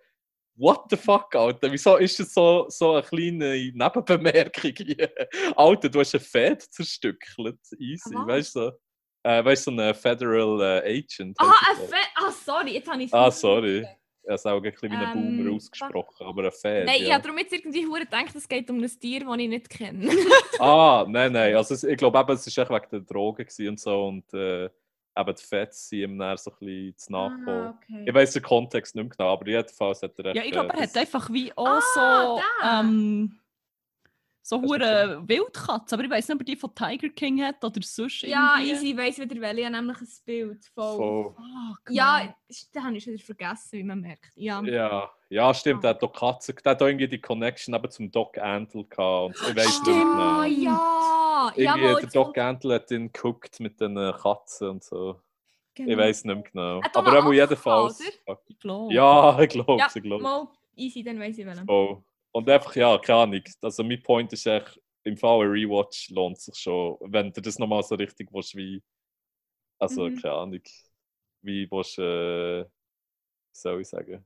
What 0.56 0.84
the 0.88 0.96
fuck, 0.96 1.34
Alter? 1.34 1.70
Wieso 1.70 1.96
ist 1.96 2.20
das 2.20 2.32
so, 2.32 2.66
so 2.68 2.92
eine 2.92 3.02
kleine 3.02 3.56
Nebenbemerkung 3.72 4.72
hier? 4.76 5.10
Alter, 5.56 5.88
du 5.88 6.00
hast 6.00 6.14
ein 6.14 6.20
Fed 6.20 6.62
zerstückelt. 6.62 7.58
Easy, 7.78 8.14
Was? 8.14 8.26
weißt 8.26 8.56
du? 8.56 8.78
Äh, 9.24 9.44
weißt 9.44 9.66
du, 9.66 9.74
so 9.74 9.80
ein 9.80 9.94
Federal 9.94 10.60
äh, 10.60 10.98
Agent. 10.98 11.36
Ah, 11.40 11.52
heisst 11.66 11.82
ein. 11.82 11.88
Fett. 11.88 12.08
Ah, 12.16 12.30
sorry, 12.30 12.74
jetzt 12.74 12.88
habe 12.88 13.02
ich 13.02 13.06
es 13.06 13.12
Ah, 13.12 13.30
sorry. 13.30 13.80
Ich 13.80 14.28
habe 14.28 14.34
es 14.36 14.46
auch 14.46 14.56
ein 14.56 14.62
bisschen 14.62 14.90
wie 14.90 14.96
ein 14.96 15.18
Ähm, 15.18 15.36
Boomer 15.36 15.56
ausgesprochen, 15.56 16.26
aber 16.26 16.44
ein 16.44 16.52
Fed. 16.52 16.86
Nein, 16.86 16.96
ich 16.96 17.08
ja. 17.08 17.14
habe 17.14 17.24
darum 17.24 17.38
jetzt 17.38 17.52
irgendwie 17.52 17.86
hure 17.86 18.00
gedacht, 18.00 18.34
es 18.34 18.48
geht 18.48 18.70
um 18.70 18.82
ein 18.82 19.00
Tier, 19.00 19.20
das 19.20 19.38
ich 19.38 19.48
nicht 19.48 19.68
kenne. 19.68 20.08
Ah, 20.60 21.04
nein, 21.08 21.32
nein. 21.32 21.56
Also, 21.56 21.86
ich 21.86 21.96
glaube, 21.96 22.18
eben, 22.18 22.32
es 22.32 22.56
war 22.56 22.64
echt 22.64 22.70
wegen 22.70 22.90
der 22.90 23.00
Drogen 23.00 23.46
und 23.68 23.80
so. 23.80 24.06
Und 24.06 24.32
äh, 24.34 24.70
eben 25.16 25.34
die 25.34 25.42
Feds 25.44 25.88
sind 25.88 25.98
ihm 26.00 26.18
dann 26.18 26.36
so 26.36 26.50
ein 26.50 26.56
bisschen 26.58 26.96
zu 26.98 27.12
nachgekommen. 27.12 27.66
Ah, 27.68 27.78
okay. 27.82 28.04
Ich 28.06 28.14
weiß 28.14 28.32
den 28.32 28.42
Kontext 28.42 28.94
nicht 28.94 29.04
mehr 29.04 29.16
genau, 29.16 29.32
aber 29.32 29.46
jedenfalls 29.46 30.02
hat 30.02 30.18
er 30.18 30.34
Ja, 30.34 30.42
ich 30.42 30.52
glaube, 30.52 30.72
er 30.74 30.82
hat 30.82 30.96
einfach 30.96 31.30
wie 31.32 31.52
auch 31.56 31.66
Ah, 31.66 32.36
so... 32.40 32.40
Ähm, 32.68 33.38
so 34.46 34.60
hure 34.60 35.22
Wildkatze, 35.26 35.94
aber 35.94 36.04
ich 36.04 36.10
weiß 36.10 36.28
nicht, 36.28 36.34
ob 36.34 36.40
er 36.42 36.44
die 36.44 36.56
von 36.56 36.74
Tiger 36.74 37.08
King 37.08 37.42
hat 37.42 37.64
oder 37.64 37.80
sonst 37.82 38.20
Ja, 38.22 38.56
irgendwie. 38.58 38.72
easy, 38.72 38.90
ich 38.90 38.96
weiss 38.98 39.18
wieder 39.18 39.40
welche. 39.40 39.60
Ich 39.60 39.66
habe 39.66 39.76
nämlich 39.76 39.98
ein 40.02 40.08
Bild 40.26 40.64
voll. 40.74 40.96
Voll. 40.98 41.24
Fuck, 41.34 41.80
Ja, 41.90 42.34
den 42.74 42.84
habe 42.84 42.96
ich 42.98 43.06
wieder 43.06 43.24
vergessen, 43.24 43.78
wie 43.78 43.82
man 43.84 44.00
merkt. 44.02 44.32
Ja. 44.36 44.62
Ja, 44.62 45.10
ja, 45.30 45.54
stimmt. 45.54 45.82
Der 45.82 45.90
hat 45.90 46.02
doch 46.02 46.12
Katze, 46.12 46.52
der 46.52 46.72
hat 46.72 46.80
irgendwie 46.82 47.08
die 47.08 47.20
Connection 47.20 47.74
eben 47.74 47.90
zum 47.90 48.10
Doc 48.10 48.36
Antle 48.36 48.84
gehabt. 48.84 49.40
Und 49.40 49.48
ich 49.48 49.56
weiß 49.56 49.64
nicht 49.64 49.74
Stimmt. 49.82 50.04
Ah, 50.14 50.40
mehr. 50.42 50.48
ja. 50.50 51.52
Irgendwie 51.56 51.64
Jawohl, 51.86 52.00
der 52.02 52.10
Doc 52.10 52.36
Antle 52.38 52.74
hat 52.74 52.90
ihn 52.90 53.10
geguckt 53.12 53.60
mit 53.60 53.80
den 53.80 53.96
äh, 53.96 54.12
Katzen 54.20 54.68
und 54.68 54.84
so. 54.84 55.20
Ich 55.76 55.84
Genau. 55.86 55.96
weiß 56.02 56.24
nicht 56.26 56.34
mehr 56.34 56.44
genau. 56.52 56.82
Hat 56.84 56.94
Aber 56.96 57.12
auch 57.14 57.22
Affen 57.24 57.32
jedenfalls. 57.32 58.00
Ich 58.46 58.58
glaube. 58.60 58.92
Ja, 58.94 59.40
ich 59.40 59.48
glaube 59.48 59.76
Ja, 59.78 59.86
es, 59.88 59.96
ich 59.96 60.02
glaube 60.02 60.22
mal 60.22 60.48
easy, 60.76 61.02
dann 61.02 61.18
weiss 61.18 61.38
ich 61.38 61.46
welchen. 61.46 61.68
Oh. 61.68 62.02
Und 62.34 62.48
einfach, 62.50 62.74
ja, 62.74 62.98
keine 62.98 63.18
Ahnung. 63.20 63.44
Also 63.62 63.84
mein 63.84 64.02
Point 64.02 64.32
ist 64.32 64.46
echt, 64.46 64.80
im 65.04 65.16
Fall 65.16 65.42
ein 65.44 65.50
Rewatch 65.50 66.10
lohnt 66.10 66.40
sich 66.40 66.56
schon, 66.56 66.96
wenn 67.00 67.32
du 67.32 67.40
das 67.40 67.58
nochmal 67.58 67.82
so 67.82 67.94
richtig 67.94 68.28
willst, 68.32 68.56
wie. 68.56 68.82
Also, 69.78 70.08
Mhm. 70.08 70.20
keine 70.20 70.34
Ahnung. 70.34 70.62
Wie 71.42 71.70
willst 71.70 71.98
du, 71.98 72.02
äh, 72.02 72.70
soll 73.52 73.82
ich 73.82 73.88
sagen? 73.88 74.24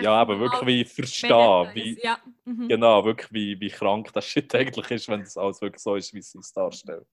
Ja, 0.00 0.12
aber 0.14 0.38
wirklich 0.38 0.66
wie 0.66 0.84
verstehen, 0.84 1.70
wie, 1.74 1.98
Ja. 2.02 2.22
Mhm. 2.44 2.68
genau, 2.68 3.04
wirklich 3.04 3.32
wie, 3.32 3.60
wie 3.60 3.68
krank 3.68 4.12
das 4.12 4.24
Shit 4.26 4.54
eigentlich 4.54 4.90
ist, 4.92 5.08
wenn 5.08 5.20
das 5.20 5.36
alles 5.36 5.60
wirklich 5.60 5.82
so 5.82 5.96
ist, 5.96 6.14
wie 6.14 6.22
sie 6.22 6.38
es 6.38 6.52
darstellen. 6.52 7.04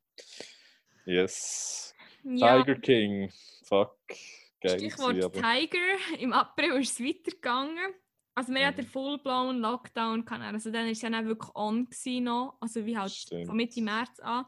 Yes. 1.06 1.94
ja. 2.24 2.62
Tiger 2.64 2.80
King. 2.80 3.32
Fuck. 3.64 3.98
geil. 4.62 4.80
Stichwort 4.80 5.24
aber- 5.24 5.42
Tiger. 5.42 6.20
Im 6.20 6.32
April 6.34 6.80
ist 6.82 7.00
es 7.00 7.06
weitergegangen. 7.06 7.94
Also 8.36 8.54
wir 8.54 8.68
hatten 8.68 8.82
den 8.82 8.88
full-blown 8.88 9.60
Lockdown. 9.60 10.28
Also 10.28 10.70
dann 10.70 10.84
war 10.86 10.92
es 10.92 11.02
ja 11.02 11.10
dann 11.10 11.26
wirklich 11.26 11.56
on 11.56 11.88
noch. 12.22 12.58
Also 12.60 12.86
wie 12.86 12.98
halt 12.98 13.12
Stimmt. 13.12 13.48
von 13.48 13.56
Mitte 13.56 13.82
März 13.82 14.20
an. 14.20 14.46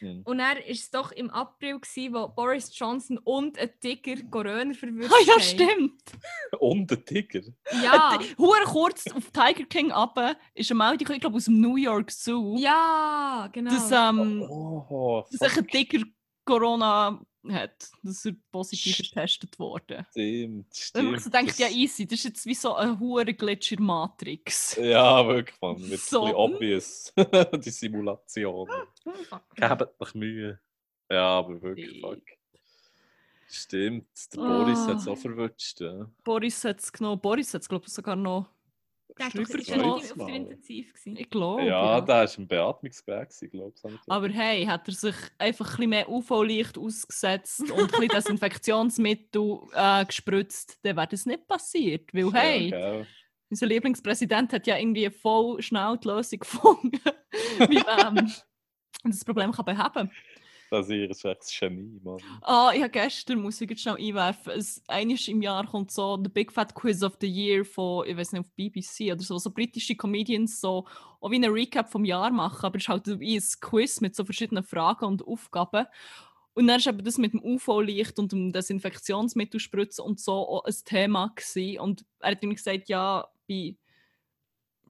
Mhm. 0.00 0.22
Und 0.24 0.38
dann 0.38 0.56
war 0.56 0.66
es 0.66 0.90
doch 0.90 1.12
im 1.12 1.30
April, 1.30 1.78
gewesen, 1.78 2.14
wo 2.14 2.26
Boris 2.28 2.76
Johnson 2.76 3.18
und 3.18 3.58
ein 3.58 3.70
Tiger 3.80 4.16
Corona 4.30 4.72
verwirrt 4.72 5.12
Ah 5.14 5.22
ja, 5.26 5.34
haben. 5.34 5.42
stimmt. 5.42 6.02
Und 6.58 6.90
der 6.90 7.04
Tiger. 7.04 7.42
Ja, 7.84 8.18
Hure 8.38 8.64
kurz 8.64 9.04
auf 9.14 9.30
Tiger 9.30 9.64
King 9.66 9.92
ab 9.92 10.18
ist 10.54 10.70
eine 10.70 10.78
Meldung, 10.78 11.14
ich 11.14 11.20
glaube, 11.20 11.36
aus 11.36 11.44
dem 11.44 11.60
New 11.60 11.76
York 11.76 12.10
Zoo, 12.10 12.56
ja, 12.58 13.48
genau. 13.52 13.70
dass, 13.70 13.90
ähm, 13.92 14.42
Oh, 14.48 15.24
dass 15.30 15.50
sich 15.50 15.58
ein 15.58 15.66
Tiger 15.68 16.02
Corona 16.46 17.20
hat. 17.48 17.90
Dass 18.02 18.24
er 18.26 18.32
positiv 18.52 18.96
getestet 18.98 19.58
wurde. 19.58 20.06
stimmt, 20.10 20.66
Dann 20.94 21.06
habe 21.06 21.16
ich 21.16 21.22
stimmt. 21.22 21.22
so 21.22 21.30
gedacht, 21.30 21.58
ja 21.58 21.68
easy, 21.68 22.06
das 22.06 22.18
ist 22.20 22.24
jetzt 22.24 22.46
wie 22.46 22.54
so 22.54 22.74
ein 22.74 22.98
hoher 23.00 23.24
Glitch 23.24 23.72
in 23.72 23.78
der 23.78 23.86
Matrix. 23.86 24.76
Ja, 24.76 25.26
wirklich, 25.26 25.56
man. 25.60 25.88
Wird 25.88 26.00
So. 26.00 26.24
ein 26.24 26.58
bisschen 26.58 27.14
obvious. 27.14 27.14
Die 27.64 27.70
Simulation. 27.70 28.68
Gebt 29.54 30.00
euch 30.00 30.14
Mühe. 30.14 30.60
Ja, 31.10 31.26
aber 31.38 31.60
wirklich, 31.62 32.00
fuck. 32.00 32.22
Stimmt, 33.52 34.06
der 34.32 34.38
Boris 34.38 34.78
hat 34.86 34.98
es 34.98 35.08
Ah. 35.08 35.10
auch 35.10 35.18
verwutscht. 35.18 35.80
Ja. 35.80 36.08
Boris 36.22 36.62
hat 36.64 36.78
es 36.80 36.92
genommen. 36.92 37.20
Boris 37.20 37.52
hat 37.52 37.62
es, 37.62 37.68
glaube 37.68 37.84
ich, 37.86 37.92
sogar 37.92 38.14
noch 38.14 38.48
War 39.20 39.26
ist 39.34 39.34
ja 39.34 39.56
nicht 39.58 39.72
genommen. 39.72 40.02
auf 40.20 40.26
der 40.26 40.34
Intensiv. 40.34 40.92
Gewesen. 40.92 41.16
Ich 41.16 41.30
glaube. 41.30 41.64
ja, 41.64 42.00
der 42.00 42.14
war 42.14 42.38
im 42.38 42.48
Beatmungsgerät, 42.48 43.28
glaube 43.50 43.72
ich. 43.76 43.98
Aber 44.08 44.28
hey, 44.28 44.64
hat 44.64 44.88
er 44.88 44.94
sich 44.94 45.14
einfach 45.38 45.66
ein 45.66 45.76
bisschen 45.76 45.90
mehr 45.90 46.08
UV-Licht 46.08 46.78
ausgesetzt 46.78 47.70
und 47.70 47.80
ein 47.80 47.86
bisschen 47.88 48.08
Desinfektionsmittel 48.16 49.58
äh, 49.74 50.04
gespritzt, 50.04 50.78
dann 50.82 50.96
wäre 50.96 51.08
das 51.08 51.26
nicht 51.26 51.46
passiert. 51.46 52.12
Weil 52.14 52.32
hey, 52.32 52.68
Ja, 52.70 53.06
unser 53.50 53.66
Lieblingspräsident 53.66 54.52
hat 54.52 54.66
ja 54.66 54.78
irgendwie 54.78 55.10
voll 55.10 55.60
schnell 55.60 55.98
die 56.02 56.08
Lösung 56.08 56.38
gefunden, 56.38 56.92
wie 57.68 57.82
man 57.86 58.32
das 59.04 59.24
Problem 59.24 59.52
kann 59.52 59.64
beheben 59.64 59.92
kann. 59.92 60.10
Das 60.70 60.88
ist 60.88 61.24
echt 61.24 61.62
ein 61.62 61.76
Genie, 61.76 62.00
Mann. 62.02 62.18
Ah, 62.42 62.70
ich 62.74 62.80
habe 62.80 62.90
gestern, 62.90 63.42
muss 63.42 63.60
ich 63.60 63.68
jetzt 63.68 63.82
schnell 63.82 63.96
einwerfen, 63.96 64.52
es, 64.52 64.82
im 65.28 65.42
Jahr 65.42 65.66
kommt 65.66 65.90
so 65.90 66.18
The 66.22 66.30
Big 66.30 66.52
Fat 66.52 66.74
Quiz 66.74 67.02
of 67.02 67.16
the 67.20 67.26
Year 67.26 67.64
von, 67.64 68.06
ich 68.06 68.16
weiß 68.16 68.32
nicht, 68.32 68.40
auf 68.40 68.50
BBC 68.54 69.12
oder 69.12 69.22
so, 69.22 69.38
so 69.38 69.50
britische 69.50 69.96
Comedians 69.96 70.60
so 70.60 70.86
auch 71.20 71.30
wie 71.30 71.36
eine 71.36 71.52
Recap 71.52 71.90
vom 71.90 72.04
Jahr 72.04 72.30
machen, 72.30 72.64
aber 72.64 72.76
es 72.76 72.84
ist 72.84 72.88
halt 72.88 73.20
wie 73.20 73.36
ein 73.36 73.44
Quiz 73.60 74.00
mit 74.00 74.16
so 74.16 74.24
verschiedenen 74.24 74.64
Fragen 74.64 75.04
und 75.04 75.26
Aufgaben. 75.26 75.86
Und 76.54 76.66
dann 76.66 76.84
war 76.84 76.92
das 76.94 77.18
mit 77.18 77.32
dem 77.32 77.42
UV-Licht 77.42 78.18
und 78.18 78.32
dem 78.32 78.52
Desinfektionsmittelspritzen 78.52 80.04
und 80.04 80.20
so 80.20 80.32
auch 80.32 80.64
ein 80.64 80.74
Thema. 80.84 81.32
Gewesen. 81.34 81.80
Und 81.80 82.04
er 82.20 82.32
hat 82.32 82.42
mir 82.42 82.54
gesagt, 82.54 82.88
ja, 82.88 83.28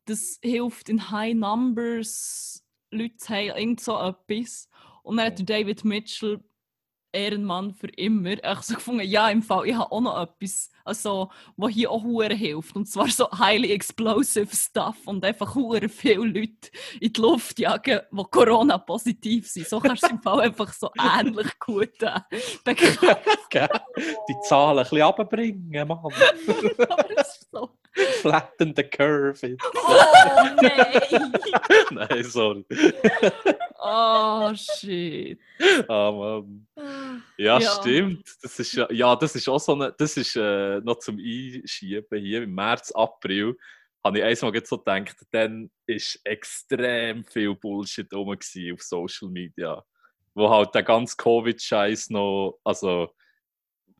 das 0.06 0.38
hilft 0.42 0.88
in 0.88 1.10
High 1.10 1.34
Numbers, 1.34 2.64
Leute 2.90 3.16
zu 3.16 3.28
haben, 3.28 3.58
irgend 3.58 3.80
so 3.80 3.98
etwas. 3.98 4.68
Und 5.10 5.16
dann 5.16 5.26
hat 5.26 5.38
der 5.40 5.44
David 5.44 5.84
Mitchell, 5.84 6.38
Ehrenmann 7.10 7.74
für 7.74 7.88
immer, 7.88 8.44
echt 8.44 8.62
so 8.62 8.76
gefunden, 8.76 9.02
ja, 9.02 9.28
im 9.28 9.42
Fall, 9.42 9.66
ich 9.66 9.74
habe 9.74 9.90
auch 9.90 10.00
noch 10.00 10.22
etwas, 10.22 10.70
also, 10.84 11.32
was 11.56 11.72
hier 11.72 11.90
auch 11.90 12.04
hure 12.04 12.32
hilft. 12.32 12.76
Und 12.76 12.86
zwar 12.86 13.08
so 13.08 13.28
highly 13.28 13.72
explosive 13.72 14.54
stuff 14.54 14.98
und 15.06 15.24
einfach 15.24 15.52
hure 15.56 15.88
viele 15.88 16.26
Leute 16.26 16.70
in 17.00 17.12
die 17.12 17.20
Luft 17.20 17.58
jagen, 17.58 18.02
die 18.08 18.24
Corona-positiv 18.30 19.48
sind. 19.48 19.66
So 19.66 19.80
kannst 19.80 20.04
du 20.04 20.10
im 20.10 20.22
Fall 20.22 20.42
einfach 20.42 20.72
so 20.72 20.88
ähnlich 20.96 21.58
gut 21.58 22.00
äh? 22.02 22.20
Die 24.28 24.36
Zahlen 24.48 24.78
ein 24.78 24.84
bisschen 24.84 25.02
runterbringen, 25.02 25.88
Mann. 25.88 25.98
Aber 26.88 27.10
es 27.16 27.36
ist 27.36 27.48
so. 27.50 27.70
Flatten 28.20 28.74
the 28.76 28.84
curve. 28.84 29.44
jetzt. 29.44 29.64
Oh 29.74 29.98
nein! 30.62 31.32
Nein, 31.90 32.22
sorry. 32.22 32.64
Oh, 33.82 34.52
shit. 34.54 35.38
Ah, 35.88 36.10
Mann. 36.12 36.66
Ja, 37.38 37.58
Ja. 37.58 37.70
stimmt. 37.80 38.24
Das 38.42 38.58
ist, 38.58 38.72
ja- 38.74 38.90
ja, 38.92 39.16
das 39.16 39.34
ist 39.34 39.48
auch 39.48 39.58
so 39.58 39.72
eine, 39.74 39.94
das 39.96 40.16
ist 40.16 40.36
äh, 40.36 40.80
noch 40.80 40.98
zum 40.98 41.18
Einschieben 41.18 42.18
hier 42.22 42.42
im 42.42 42.54
März, 42.54 42.92
April. 42.92 43.56
Habe 44.04 44.18
ich 44.18 44.24
einmal 44.24 44.64
so 44.64 44.78
gedacht, 44.78 45.16
dann 45.30 45.70
ist 45.86 46.20
extrem 46.24 47.24
viel 47.24 47.54
Bullshit 47.54 48.12
rum 48.14 48.30
auf 48.30 48.82
Social 48.82 49.28
Media. 49.28 49.82
Wo 50.34 50.48
halt 50.48 50.74
der 50.74 50.82
ganze 50.82 51.16
Covid-Scheiß 51.16 52.10
noch, 52.10 52.58
also, 52.64 53.10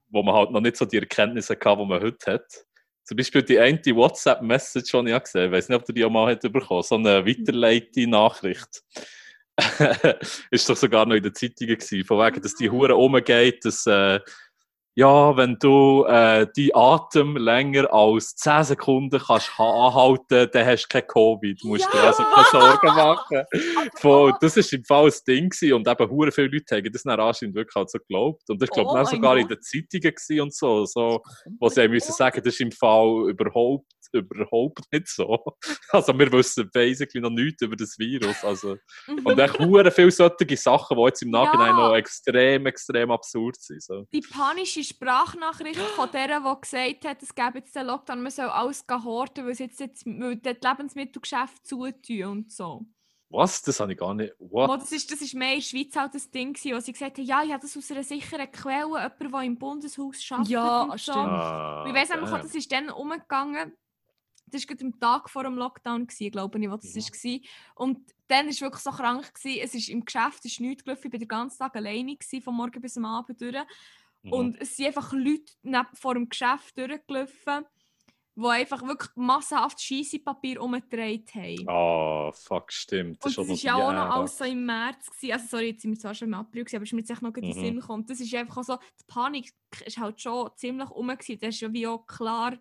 wo 0.09 0.23
man 0.23 0.35
halt 0.35 0.51
noch 0.53 0.61
nicht 0.61 0.77
so 0.77 0.85
die 0.85 0.99
Erkenntnisse 0.99 1.55
hatte, 1.55 1.77
die 1.77 1.87
man 1.87 2.01
heute 2.03 2.33
hat. 2.33 2.67
Zum 3.05 3.17
Beispiel 3.17 3.43
die 3.43 3.59
eine 3.59 3.79
WhatsApp-Message, 3.85 4.91
die 4.93 5.11
ich 5.11 5.23
gesehen 5.23 5.41
habe, 5.43 5.47
ich 5.47 5.53
weiß 5.53 5.69
nicht, 5.69 5.79
ob 5.79 5.85
du 5.85 5.93
die 5.93 6.05
auch 6.05 6.11
mal 6.11 6.31
hat 6.33 6.41
bekommen 6.43 6.83
so 6.83 6.95
eine 6.95 7.27
weiterleitende 7.27 8.09
Nachricht. 8.09 8.83
ist 10.51 10.69
doch 10.69 10.77
sogar 10.77 11.07
noch 11.07 11.15
in 11.17 11.23
den 11.23 11.35
Zeitungen 11.35 11.77
gewesen, 11.77 12.05
von 12.05 12.19
wegen, 12.25 12.43
dass 12.43 12.55
die 12.55 12.71
Hure 12.71 12.97
umgeht, 12.97 13.65
dass 13.65 13.87
äh, 13.87 14.21
ja, 14.97 15.37
wenn 15.37 15.57
du 15.61 16.05
äh, 16.05 16.47
die 16.57 16.75
Atem 16.75 17.37
länger 17.37 17.91
als 17.95 18.35
10 18.35 18.65
Sekunden 18.65 19.21
kannst 19.21 19.57
ha- 19.57 19.87
anhalten, 19.87 20.49
dann 20.53 20.67
hast 20.67 20.83
du 20.85 20.89
kein 20.89 21.07
Covid. 21.07 21.63
Du 21.63 21.69
musst 21.69 21.91
dir 21.93 21.99
Ja! 21.99 22.07
also 22.09 22.23
keine 22.25 22.47
Sorgen 22.51 22.87
machen. 22.89 23.45
Voll, 23.97 24.35
das 24.41 24.57
war 24.57 24.65
im 24.79 24.85
Fall 24.85 25.07
ein 25.07 25.13
Ding 25.27 25.49
gewesen 25.49 25.73
und 25.75 25.89
eben 25.89 26.11
hure 26.11 26.33
viele 26.33 26.49
Leute 26.49 26.77
haben 26.77 26.93
das 26.93 27.05
dann 27.05 27.21
anscheinend 27.21 27.55
wirklich 27.55 27.75
halt 27.77 27.89
so 27.89 27.99
geglaubt. 27.99 28.43
Und 28.51 28.63
ich 28.63 28.69
glaube, 28.71 28.91
Oh 28.93 29.05
sogar 29.05 29.37
in 29.39 29.47
Gott. 29.47 29.59
den 29.59 29.63
Zeitungen 29.63 30.41
und 30.43 30.55
so, 30.55 30.85
so 30.85 31.23
wo 31.61 31.69
sie 31.69 31.89
müssen 31.89 32.13
sagen, 32.13 32.43
das 32.45 32.55
ist 32.55 32.61
im 32.61 32.73
Fall 32.73 33.31
überhaupt, 33.31 33.87
überhaupt 34.19 34.81
nicht 34.93 35.09
so. 35.09 35.39
Also 35.91 36.17
wir 36.19 36.31
wissen 36.33 36.71
basically 36.73 37.21
noch 37.21 37.31
nichts 37.31 37.63
über 37.63 37.77
das 37.77 37.99
Virus. 37.99 38.45
Also, 38.45 38.77
und 39.07 39.39
echt 39.39 39.59
hure 39.59 39.91
viele 39.91 40.11
solche 40.11 40.57
Sachen, 40.57 40.97
die 40.97 41.03
jetzt 41.05 41.23
im 41.23 41.31
Nachhinein 41.31 41.77
Ja. 41.77 41.89
noch 41.89 41.95
extrem, 41.95 42.67
extrem 42.67 43.11
absurd 43.11 43.57
sind. 43.57 43.83
So. 43.83 44.07
Die 44.13 44.21
panische 44.21 44.85
Sprachnachricht 44.85 45.81
von 45.81 46.11
der, 46.13 46.41
die 46.41 46.61
gesagt 46.61 47.05
hat, 47.05 47.23
es 47.23 47.35
gäbe 47.35 47.59
jetzt 47.59 47.75
den 47.75 47.87
Lockdown, 47.87 48.23
man 48.23 48.31
soll 48.33 48.47
alles 48.47 48.85
horten, 48.89 49.47
weil, 49.47 49.55
jetzt, 49.55 49.81
jetzt, 49.81 50.07
weil 50.07 50.37
die 50.37 50.49
Lebensmittelgeschäfte 50.49 51.63
zutun 51.63 52.25
und 52.25 52.53
so. 52.53 52.87
Was? 53.33 53.63
Das 53.63 53.79
habe 53.79 53.93
ich 53.93 53.99
gar 53.99 54.13
nicht. 54.13 54.35
What? 54.41 54.81
das, 54.83 54.91
ist, 54.91 55.11
das 55.13 55.21
ist 55.21 55.35
mehr 55.35 55.55
in 55.55 55.61
der 55.61 55.65
Schweiz 55.65 55.95
halt 55.95 56.15
das 56.15 56.29
Ding, 56.33 56.53
gewesen, 56.53 56.77
wo 56.77 56.81
sie 56.81 56.93
gesagt 56.93 57.17
haben, 57.17 57.25
ja, 57.25 57.43
ich 57.45 57.53
habe 57.53 57.63
das 57.63 57.77
aus 57.77 57.91
einer 57.93 58.03
sicheren 58.03 58.51
Quelle, 58.51 58.87
jemand, 58.89 59.21
der 59.21 59.43
im 59.43 59.57
Bundeshaus 59.57 60.27
arbeitet 60.33 60.51
Ja, 60.51 60.83
und 60.83 60.91
so. 60.91 60.99
stimmt. 60.99 61.17
Ah, 61.17 61.85
ich 61.87 61.95
auch, 61.95 62.09
damn. 62.09 62.43
das 62.43 62.55
ist 62.57 62.73
dann 62.73 62.91
umgegangen. 62.91 63.73
Das 64.51 64.63
war 64.69 64.77
gerade 64.77 64.85
am 64.85 64.99
Tag 65.01 65.31
vor 65.31 65.45
dem 65.45 65.57
Lockdown, 65.57 66.07
gewesen, 66.07 66.31
glaube 66.31 66.59
ich, 66.59 66.71
wo 66.71 66.77
das 66.77 66.95
Ja. 66.95 67.03
war. 67.03 67.41
Und 67.87 68.15
dann 68.29 68.47
war 68.47 68.51
es 68.51 68.61
wirklich 68.61 68.83
so 68.83 68.91
krank. 68.91 69.35
Gewesen. 69.35 69.61
Es 69.63 69.75
ist 69.75 69.89
im 69.89 70.05
Geschäft 70.05 70.41
es 70.45 70.53
ist 70.53 70.61
nichts 70.61 70.85
gelaufen. 70.85 71.07
Ich 71.07 71.13
war 71.13 71.19
den 71.19 71.29
ganzen 71.29 71.59
Tag 71.59 71.77
alleine, 71.77 72.17
gewesen, 72.17 72.43
von 72.43 72.55
morgen 72.55 72.81
bis 72.81 72.97
am 72.97 73.05
Abend 73.05 73.41
durch. 73.41 73.57
Mhm. 74.23 74.33
Und 74.33 74.61
es 74.61 74.77
sind 74.77 74.87
einfach 74.87 75.13
Leute 75.13 75.53
neben, 75.63 75.89
vor 75.95 76.15
dem 76.15 76.29
Geschäft 76.29 76.77
durchgelaufen, 76.77 77.65
die 78.37 78.47
einfach 78.47 78.83
wirklich 78.87 79.11
massenhaft 79.17 79.81
Scheissepapier 79.83 80.63
umgedreht 80.63 81.35
haben. 81.35 81.69
Ah, 81.69 82.31
fuck, 82.33 82.73
stimmt. 82.73 83.23
Und 83.25 83.39
auch 83.39 83.47
das 83.47 83.49
war 83.49 83.57
ja 83.57 83.75
auch 83.75 83.93
noch 83.93 84.15
alles 84.17 84.39
so 84.39 84.45
im 84.45 84.65
März. 84.65 85.11
Gewesen. 85.11 85.33
Also 85.33 85.47
sorry, 85.49 85.71
jetzt 85.71 85.83
sind 85.83 85.91
wir 85.91 85.99
zwar 85.99 86.15
schon 86.15 86.29
im 86.29 86.35
April, 86.35 86.65
gewesen, 86.65 86.77
aber 86.77 86.85
es 86.85 86.89
ist 86.91 86.93
mir 86.95 87.01
jetzt 87.01 87.11
echt 87.11 87.23
noch 87.23 87.35
in 87.35 87.43
den 87.43 87.57
Mhm. 87.57 87.61
Sinn 87.61 87.81
gekommen. 87.81 88.07
Das 88.07 88.21
ist 88.21 88.35
einfach 88.35 88.63
so, 88.63 88.77
die 88.77 89.05
Panik 89.09 89.53
ist 89.85 89.99
halt 89.99 90.21
schon 90.21 90.51
ziemlich 90.57 90.89
rum. 90.91 91.09
gewesen. 91.09 91.39
Das 91.41 91.55
ist 91.55 91.61
ja 91.61 91.73
wie 91.73 91.87
auch 91.87 92.07
klar, 92.07 92.57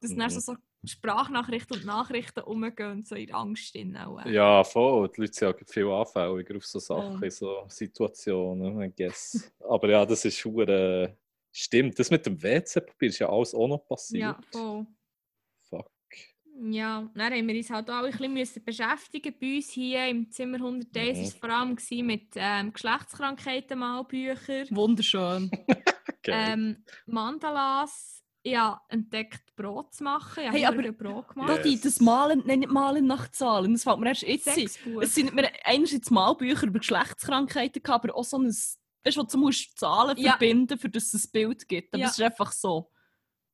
dass 0.00 0.10
Mhm. 0.10 0.28
so, 0.30 0.40
so 0.40 0.56
Sprachnachrichten 0.86 1.76
und 1.78 1.84
Nachrichten 1.86 2.40
rumgehen 2.40 2.90
und 2.92 3.06
so 3.08 3.14
in 3.14 3.32
Angst 3.32 3.74
drin. 3.74 3.96
Auch. 3.96 4.24
Ja, 4.26 4.62
voll. 4.64 5.08
Die 5.16 5.20
Leute 5.22 5.32
sind 5.34 5.48
ja 5.58 5.66
viel 5.66 5.88
anfälliger 5.88 6.56
auf 6.56 6.64
so 6.66 6.78
Sachen, 6.78 7.22
in 7.22 7.30
so 7.30 7.64
Situationen, 7.68 8.80
I 8.82 8.92
guess. 8.96 9.52
Aber 9.60 9.88
ja, 9.90 10.04
das 10.06 10.24
ist 10.24 10.44
hure. 10.44 11.16
Stimmt, 11.52 11.98
das 11.98 12.10
mit 12.10 12.26
dem 12.26 12.42
WC-Papier 12.42 13.08
ist 13.08 13.18
ja 13.18 13.30
alles 13.30 13.54
auch 13.54 13.66
noch 13.68 13.78
passiert. 13.86 14.20
ja, 14.22 14.38
voll. 14.52 14.86
Fuck. 15.70 15.90
Ja, 16.70 17.10
dann 17.14 17.32
haben 17.32 17.48
wir 17.48 17.54
uns 17.56 17.70
halt 17.70 17.90
auch 17.90 18.02
ein 18.04 18.34
bisschen 18.34 18.64
beschäftigen. 18.64 19.34
Bei 19.40 19.56
uns 19.56 19.70
hier 19.70 20.06
im 20.08 20.30
Zimmer 20.30 20.58
101 20.58 20.94
Mhm. 20.94 21.20
war 21.20 21.22
es 21.28 21.34
vor 21.34 21.50
allem 21.50 21.76
gewesen 21.76 22.06
mit 22.06 22.26
ähm, 22.36 22.72
Geschlechtskrankheiten-Malbüchern, 22.72 24.68
Wunderschön. 24.70 25.50
Geil. 26.22 26.52
ähm, 26.52 26.84
Mandalas. 27.06 28.22
Ja, 28.48 28.80
entdeckt 28.88 29.56
Brot 29.56 29.92
zu 29.92 30.04
machen. 30.04 30.40
Ich 30.40 30.46
habe 30.46 30.56
Hey, 30.58 30.66
aber- 30.66 30.82
ein 30.84 30.96
Brot 30.96 31.28
gemacht. 31.30 31.48
Yes. 31.48 31.58
Rodi, 31.58 31.80
das 31.80 32.00
Malen, 32.00 32.42
nein, 32.46 32.60
nicht 32.60 32.70
Malen 32.70 33.06
nach 33.06 33.28
Zahlen, 33.32 33.72
das 33.72 33.82
fällt 33.82 33.98
mir 33.98 34.08
erst 34.08 34.22
jetzt 34.22 34.46
ein. 34.48 34.68
Es 35.00 35.14
sind 35.14 35.34
mir 35.34 35.50
einerseits 35.64 36.10
Malbücher 36.10 36.66
über 36.68 36.78
Geschlechtskrankheiten, 36.78 37.82
gehabt, 37.82 38.04
aber 38.04 38.14
auch 38.16 38.22
so 38.24 38.38
ein, 38.38 38.46
weißt 38.46 39.16
du, 39.16 39.22
du 39.24 39.38
musst 39.38 39.76
Zahlen 39.78 40.16
Ja. 40.16 40.30
verbinden, 40.32 40.78
für 40.78 40.88
das 40.88 41.12
es 41.12 41.24
ein 41.26 41.30
Bild 41.32 41.66
gibt. 41.66 41.92
Aber 41.92 42.02
Ja. 42.02 42.06
es 42.08 42.12
ist 42.18 42.22
einfach 42.22 42.52
so, 42.52 42.90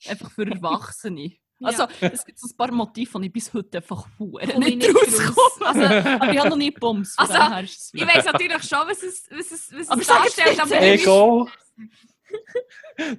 einfach 0.07 0.30
für 0.30 0.47
Erwachsene. 0.47 1.32
Ja. 1.62 1.68
Also, 1.68 1.86
es 2.01 2.24
gibt 2.24 2.40
so 2.40 2.49
ein 2.49 2.57
paar 2.57 2.72
Motive, 2.72 3.20
die 3.20 3.26
ich 3.28 3.32
bis 3.32 3.55
heute 3.55 3.78
einfach 3.78 4.05
hure 4.18 4.43
ich 4.43 4.57
nicht 4.59 4.78
nicht 4.78 4.88
rauskomme. 4.97 5.28
raus. 5.36 5.61
Also, 5.61 5.80
aber 5.84 6.32
ich 6.32 6.38
habe 6.40 6.49
noch 6.49 6.57
nie 6.57 6.72
Bums, 6.72 7.14
Also, 7.16 7.34
ist 7.62 7.90
Ich 7.95 8.05
weiß 8.05 8.24
natürlich 8.24 8.62
schon, 8.64 8.80
was 8.88 9.01
es, 9.05 9.28
was 9.30 9.53
es, 9.53 9.72
was 9.72 9.88
Aber 9.88 10.03
es 10.03 10.09
es 10.09 10.12
darstellt, 10.12 10.61
aber 10.61 10.82
ich- 10.82 11.03
Ego! 11.03 11.49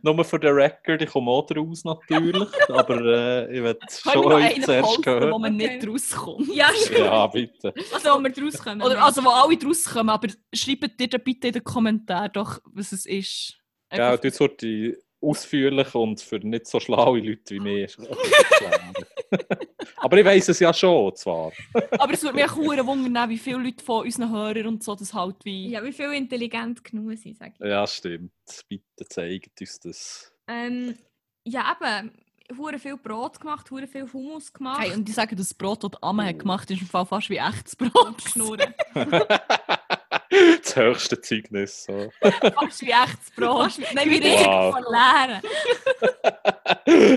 Nur 0.02 0.24
für 0.24 0.40
den 0.40 0.54
Record, 0.54 1.02
ich 1.02 1.10
komme 1.10 1.32
auch 1.32 1.50
raus 1.56 1.84
natürlich, 1.84 2.48
aber 2.70 3.02
äh, 3.02 3.58
ich 3.58 3.64
werde 3.64 3.80
Können 3.80 4.24
schon 4.24 4.32
euch 4.34 4.62
zuerst 4.64 4.86
posten, 4.88 5.06
wo 5.06 5.12
hören. 5.12 5.42
man 5.42 5.56
nicht 5.56 5.88
rauskommt? 5.88 6.48
Ja. 6.54 6.70
Ja, 6.98 7.28
bitte. 7.28 7.74
Also, 7.92 8.10
wo 8.10 8.20
wir 8.20 8.44
rauskommen. 8.44 8.82
Oder, 8.82 9.04
also, 9.04 9.24
wo 9.24 9.30
alle 9.30 9.58
rauskommen, 9.66 10.10
aber 10.10 10.28
schreibt 10.54 11.00
dir 11.00 11.08
bitte 11.20 11.48
in 11.48 11.54
den 11.54 11.64
Kommentaren 11.64 12.32
doch, 12.34 12.60
was 12.66 12.92
es 12.92 13.06
ist. 13.06 13.58
Ja, 13.92 14.10
Einfach- 14.12 14.22
das 14.22 14.40
wird 14.40 14.62
die 14.62 14.96
ausführlich 15.24 15.94
und 15.96 16.22
für 16.22 16.38
nicht 16.40 16.68
so 16.68 16.80
schlaue 16.80 17.20
Leute 17.20 17.56
wie 17.56 17.60
mich. 17.60 17.98
aber 19.98 20.18
ich 20.18 20.26
weiß 20.26 20.50
es 20.50 20.60
ja 20.60 20.74
schon, 20.74 21.16
zwar. 21.16 21.52
aber 21.98 22.14
es 22.14 22.24
würde 22.24 22.36
mich 22.36 22.50
auch 22.50 22.56
wundern, 22.58 23.30
wie 23.30 23.38
viele 23.38 23.58
Leute 23.58 23.84
von 23.84 24.06
unseren 24.06 24.32
Hörern 24.32 24.68
und 24.68 24.84
so 24.84 24.96
das 24.96 25.14
halt 25.14 25.38
wie... 25.44 25.70
ja, 25.70 25.84
wie 25.84 25.94
viel 25.94 26.12
intelligent 26.14 26.84
genug 26.84 27.18
sind, 27.18 27.38
sage 27.38 27.54
ich. 27.60 27.66
Ja, 27.66 27.86
stimmt. 27.88 28.32
Bitte 28.68 29.06
zeigt 29.10 29.60
uns 29.62 29.80
das. 29.80 30.34
Ähm, 30.48 30.96
ja, 31.46 31.76
eben, 31.76 32.12
hure 32.58 32.80
viel 32.80 32.98
Brot 32.98 33.40
gemacht, 33.40 33.70
hure 33.72 33.88
viel 33.88 34.12
Hummus 34.12 34.52
gemacht. 34.52 34.82
Hey, 34.82 34.94
und 34.94 35.08
die 35.08 35.12
sagen, 35.12 35.36
das 35.36 35.54
Brot, 35.54 35.84
das 35.84 36.02
Amme 36.02 36.24
Oh. 36.24 36.28
hat 36.28 36.40
gemacht 36.40 36.72
ist 36.72 36.82
im 36.82 36.88
Fall 36.88 37.06
fast 37.06 37.30
wie 37.30 37.38
echtes 37.38 37.76
Brot. 37.76 38.22
Schnurren. 38.22 38.74
das 40.64 40.76
höchste 40.76 41.22
Zeugnis. 41.22 41.86
So. 41.86 42.12
fast 42.22 42.82
wie 42.82 42.92
echtes 42.92 43.32
Brot. 43.36 43.72
Nein, 43.94 44.10
wie 44.10 44.18
richtig. 44.18 44.46
Wow. 44.46 44.74
von 44.74 44.84
Leeren. 44.84 45.42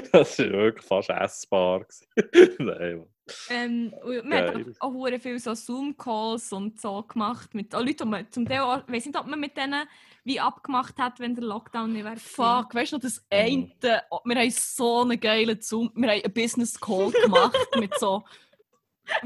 das 0.12 0.38
war 0.38 0.50
wirklich 0.50 0.86
fast 0.86 1.10
essbar. 1.10 1.86
Nein. 2.58 3.04
Ähm, 3.50 3.92
man 4.22 4.38
hat 4.38 4.54
Geil. 4.54 4.74
auch 4.78 4.92
hure 4.92 5.18
viel 5.18 5.38
so 5.40 5.54
Zoom-Calls 5.54 6.52
und 6.52 6.80
so 6.80 7.02
gemacht 7.02 7.54
mit 7.54 7.74
auch 7.74 7.80
Leuten, 7.80 8.04
die 8.04 8.04
man 8.04 8.30
zum 8.30 8.46
Teil 8.46 8.60
auch, 8.60 8.82
ich 8.86 8.92
weiß 8.92 9.06
nicht, 9.06 9.18
ob 9.18 9.26
man 9.26 9.40
mit 9.40 9.56
denen 9.56 9.88
wie 10.22 10.40
abgemacht 10.40 10.98
hat, 10.98 11.20
wenn 11.20 11.34
der 11.34 11.44
Lockdown 11.44 11.92
nicht 11.92 12.04
wäre. 12.04 12.16
Fuck, 12.16 12.74
weißt 12.74 12.92
du 12.92 12.96
noch, 12.96 13.02
das 13.02 13.24
eine, 13.30 14.02
oh, 14.10 14.20
wir 14.24 14.36
haben 14.36 14.50
so 14.50 15.02
einen 15.02 15.20
geilen 15.20 15.60
Zoom, 15.60 15.90
wir 15.94 16.08
haben 16.08 16.22
einen 16.22 16.32
Business 16.32 16.80
Call 16.80 17.10
gemacht 17.10 17.68
mit 17.78 17.98
so 17.98 18.24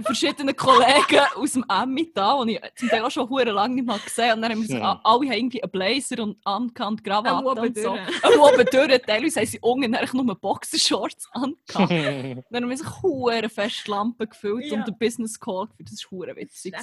verschiedenen 0.02 0.54
Kollegen 0.56 1.20
aus 1.36 1.52
dem 1.52 1.64
Emmi 1.68 2.10
da, 2.14 2.44
die 2.44 2.56
ich 2.56 2.60
zum 2.76 2.88
Teil 2.88 3.04
auch 3.04 3.10
schon 3.10 3.28
hure 3.28 3.50
lange 3.50 3.76
nicht 3.76 3.86
mehr 3.86 3.98
gesehen 3.98 4.34
und 4.34 4.42
dann 4.42 4.52
haben 4.52 4.60
wir 4.60 4.68
so, 4.68 4.74
Hm. 4.76 4.82
a- 4.82 5.00
alle 5.04 5.26
haben 5.26 5.32
irgendwie 5.32 5.62
einen 5.62 5.70
Blazer 5.72 6.22
und 6.22 6.36
angekannt, 6.44 7.02
Krawatte 7.04 7.60
und 7.60 7.76
so. 7.78 7.90
Auch 7.90 8.52
oben 8.52 8.66
durch, 8.70 9.02
teilweise 9.02 9.40
haben 9.40 9.46
sie 9.46 9.58
unten 9.60 9.94
eigentlich 9.94 10.12
nur 10.12 10.34
Boxershorts 10.34 11.28
angehabt. 11.32 11.90
Dann 12.50 12.62
haben 12.64 12.70
wir 12.70 12.76
sich 12.76 13.02
hure 13.02 13.48
fest 13.48 13.86
Lampen 13.88 14.28
gefüllt 14.28 14.66
Ja. 14.66 14.78
und 14.78 14.86
den 14.86 14.98
Business 14.98 15.38
Call 15.38 15.66
geführt. 15.68 15.90
Das 15.92 16.04
war 16.04 16.10
hure 16.18 16.36
witzig. 16.36 16.74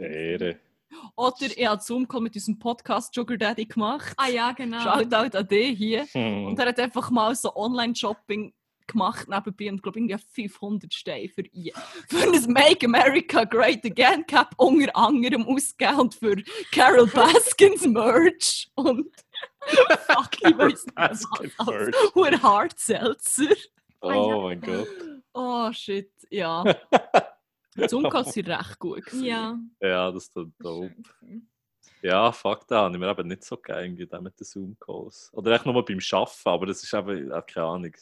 Ehre. 0.00 0.56
Oder 1.16 1.36
ich 1.56 1.66
habe 1.66 1.80
Zoom 1.82 2.06
Call 2.06 2.20
mit 2.20 2.34
unserem 2.34 2.58
Podcast 2.58 3.14
Sugar 3.14 3.38
Daddy 3.38 3.64
gemacht. 3.64 4.12
Ah 4.18 4.28
ja, 4.28 4.52
genau. 4.52 4.78
Shoutout 4.82 5.36
an 5.38 5.48
dich 5.48 5.78
hier. 5.78 6.04
Hm. 6.12 6.48
Und 6.48 6.58
er 6.58 6.66
hat 6.66 6.78
einfach 6.78 7.10
mal 7.10 7.34
so 7.34 7.54
Online-Shopping 7.56 8.52
gemacht 8.86 9.28
nebenbei 9.28 9.70
und 9.70 9.82
glaube 9.82 9.98
irgendwie 9.98 10.18
500 10.18 10.92
Steine 10.92 11.28
für 11.28 11.42
ihn. 11.42 11.72
Für 12.08 12.22
ein 12.22 12.52
Make 12.52 12.86
America 12.86 13.44
Great 13.44 13.84
Again 13.84 14.26
Cap 14.26 14.54
unter 14.56 14.94
anderem 14.96 15.46
ausgegeben 15.46 16.00
und 16.00 16.14
für 16.14 16.36
Carol 16.72 17.06
Baskins 17.14 17.86
Merch 17.86 18.70
und 18.74 19.14
fuck, 19.66 20.42
ich 20.42 20.58
weiß 20.58 20.86
nicht 20.86 20.96
was. 20.96 22.14
Hure 22.14 22.42
Hard 22.42 22.78
Seltzer. 22.78 23.54
Oh 24.00 24.42
mein 24.42 24.60
Gott. 24.60 24.88
Oh 25.32 25.72
shit, 25.72 26.10
ja. 26.30 26.64
Zoom-Calls 27.88 28.32
sind 28.32 28.48
recht 28.48 28.78
gut. 28.78 29.04
gewesen. 29.06 29.24
Ja. 29.24 29.58
Ja, 29.80 30.10
das 30.10 30.30
tut 30.30 30.52
dope. 30.58 30.94
Ja, 32.02 32.32
fuck, 32.32 32.66
da 32.66 32.82
habe 32.82 32.94
ich 32.94 33.00
mir 33.00 33.10
eben 33.10 33.28
nicht 33.28 33.44
so 33.44 33.56
geil 33.56 33.88
mit 33.90 34.12
den 34.12 34.44
Zoom-Calls. 34.44 35.30
Oder 35.32 35.52
echt 35.52 35.64
nur 35.64 35.84
beim 35.84 36.00
Arbeiten, 36.10 36.48
aber 36.48 36.66
das 36.66 36.82
ist 36.82 36.92
eben, 36.92 37.30
keine 37.46 37.66
Ahnung, 37.66 37.92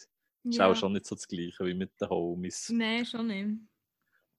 ist 0.44 0.56
ja. 0.56 0.70
auch 0.70 0.76
schon 0.76 0.92
nicht 0.92 1.06
so 1.06 1.14
das 1.14 1.28
Gleiche 1.28 1.66
wie 1.66 1.74
mit 1.74 2.00
den 2.00 2.08
Homies. 2.08 2.70
Nein, 2.70 3.04
schon 3.04 3.26
nicht. 3.26 3.60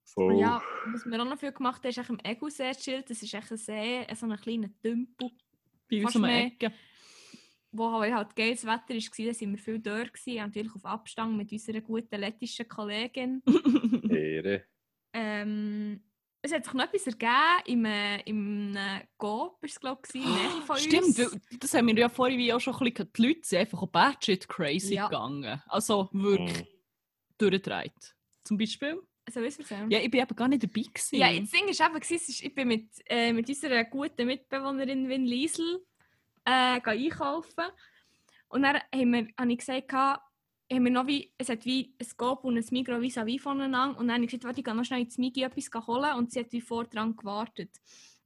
Voll. 0.04 0.39
Ja, 0.39 0.62
was 0.91 1.06
wir 1.06 1.22
auch 1.22 1.26
noch 1.26 1.39
viel 1.39 1.52
gemacht 1.52 1.84
haben, 1.84 1.89
ist 1.89 1.97
echt 1.97 2.10
im 2.10 2.20
Egusee 2.24 2.72
chillt. 2.74 3.10
Das 3.10 3.22
ist 3.22 3.34
echt 3.34 3.52
ein 3.52 3.58
See, 3.58 4.08
so 4.14 4.26
ein 4.26 4.38
kleiner 4.38 4.70
Tümpel, 4.82 5.30
Bei 5.89 6.04
uns 6.04 6.16
um. 6.16 6.26
Ecke. 6.26 6.74
wo 7.72 7.91
halt 7.91 8.14
halt 8.14 8.36
geiles 8.36 8.66
Wetter 8.66 8.89
war. 8.89 9.26
Da 9.28 9.34
sind 9.34 9.52
wir 9.52 9.58
viel 9.58 9.80
dort. 9.80 10.14
Gewesen. 10.14 10.38
Natürlich 10.38 10.76
auf 10.76 10.86
Abstand 10.86 11.38
mit 11.38 11.52
unserer 11.52 11.82
guten 11.82 12.20
lettischen 12.20 12.68
Kollegin. 12.68 13.41
Ehre. 14.10 14.66
ähm, 15.14 16.04
es 16.42 16.52
hat 16.52 16.64
sich 16.66 16.74
noch 16.74 16.84
etwas 16.86 17.06
ergeben 17.08 17.62
im, 17.66 17.86
äh, 17.86 18.22
im 18.22 18.76
äh, 18.76 19.02
Coop, 19.18 19.64
ist 19.64 19.74
es 19.74 19.80
glaube 19.80 20.02
ich, 20.14 20.26
Nähe 20.26 20.62
von 20.66 20.78
Stimmt, 20.78 21.20
uns. 21.20 21.38
das 21.60 21.74
haben 21.74 21.88
wir 21.88 21.96
ja 21.96 22.10
vorhin 22.10 22.39
wie 22.39 22.52
auch 22.54 22.60
schon 22.60 22.76
ein 22.76 22.92
bisschen. 22.94 23.12
Die 23.16 23.28
Leute 23.28 23.39
sind 23.44 23.60
einfach 23.60 23.82
auch 23.82 23.88
batshit 23.88 24.48
crazy 24.48 24.96
Ja. 24.96 25.08
gegangen. 25.08 25.62
Also 25.68 26.10
wirklich 26.12 26.58
Hm. 26.60 26.68
durchgedreht. 27.38 28.16
Zum 28.44 28.58
Beispiel? 28.58 29.00
Soll 29.30 29.44
ich 29.44 29.50
es 29.50 29.60
erzählen? 29.60 29.89
Ja, 29.92 30.00
ich 30.00 30.10
bin 30.10 30.20
eben 30.22 30.36
gar 30.36 30.48
nicht 30.48 30.64
dabei 30.64 30.82
gewesen. 30.82 31.16
Ja, 31.16 31.39
das 31.39 31.52
Ding 31.52 31.68
ist 31.70 31.80
eben, 31.80 31.96
ist, 31.98 32.44
ich 32.44 32.56
bin 32.56 32.68
mit, 32.68 32.89
äh, 33.06 33.32
mit 33.32 33.48
unserer 33.48 33.84
guten 33.86 34.26
Mitbewohnerin 34.26 35.08
Win 35.08 35.26
Liesel 35.26 35.86
äh, 36.44 36.82
einkaufen. 36.82 37.66
Und 38.50 38.64
dann 38.64 38.78
haben 38.94 39.12
wir, 39.14 39.28
habe 39.39 39.52
ich 39.54 39.60
gesagt, 39.60 39.94
gehabt, 40.72 40.76
haben 40.76 40.86
wir 40.86 40.91
noch 40.91 41.07
wie, 41.07 41.34
es 41.38 41.49
hat 41.49 41.65
wie 41.65 41.93
ein 41.99 42.05
Scope 42.05 42.47
und 42.47 42.57
ein 42.57 42.65
Migros 42.72 43.01
vis-à-vis 43.01 43.41
voneinander. 43.41 43.99
Und 43.99 44.07
dann 44.07 44.15
habe 44.15 44.26
ich 44.26 44.32
gesagt, 44.32 44.57
ich 44.57 44.63
gehe 44.63 44.76
noch 44.76 44.86
schnell 44.86 45.01
ins 45.01 45.17
Migi 45.17 45.43
etwas 45.43 45.69
holen. 45.88 46.15
Und 46.17 46.32
sie 46.32 46.39
hat 46.39 46.51
wie 46.51 46.61
vor 46.61 46.86
dran 46.86 47.15
gewartet. 47.15 47.80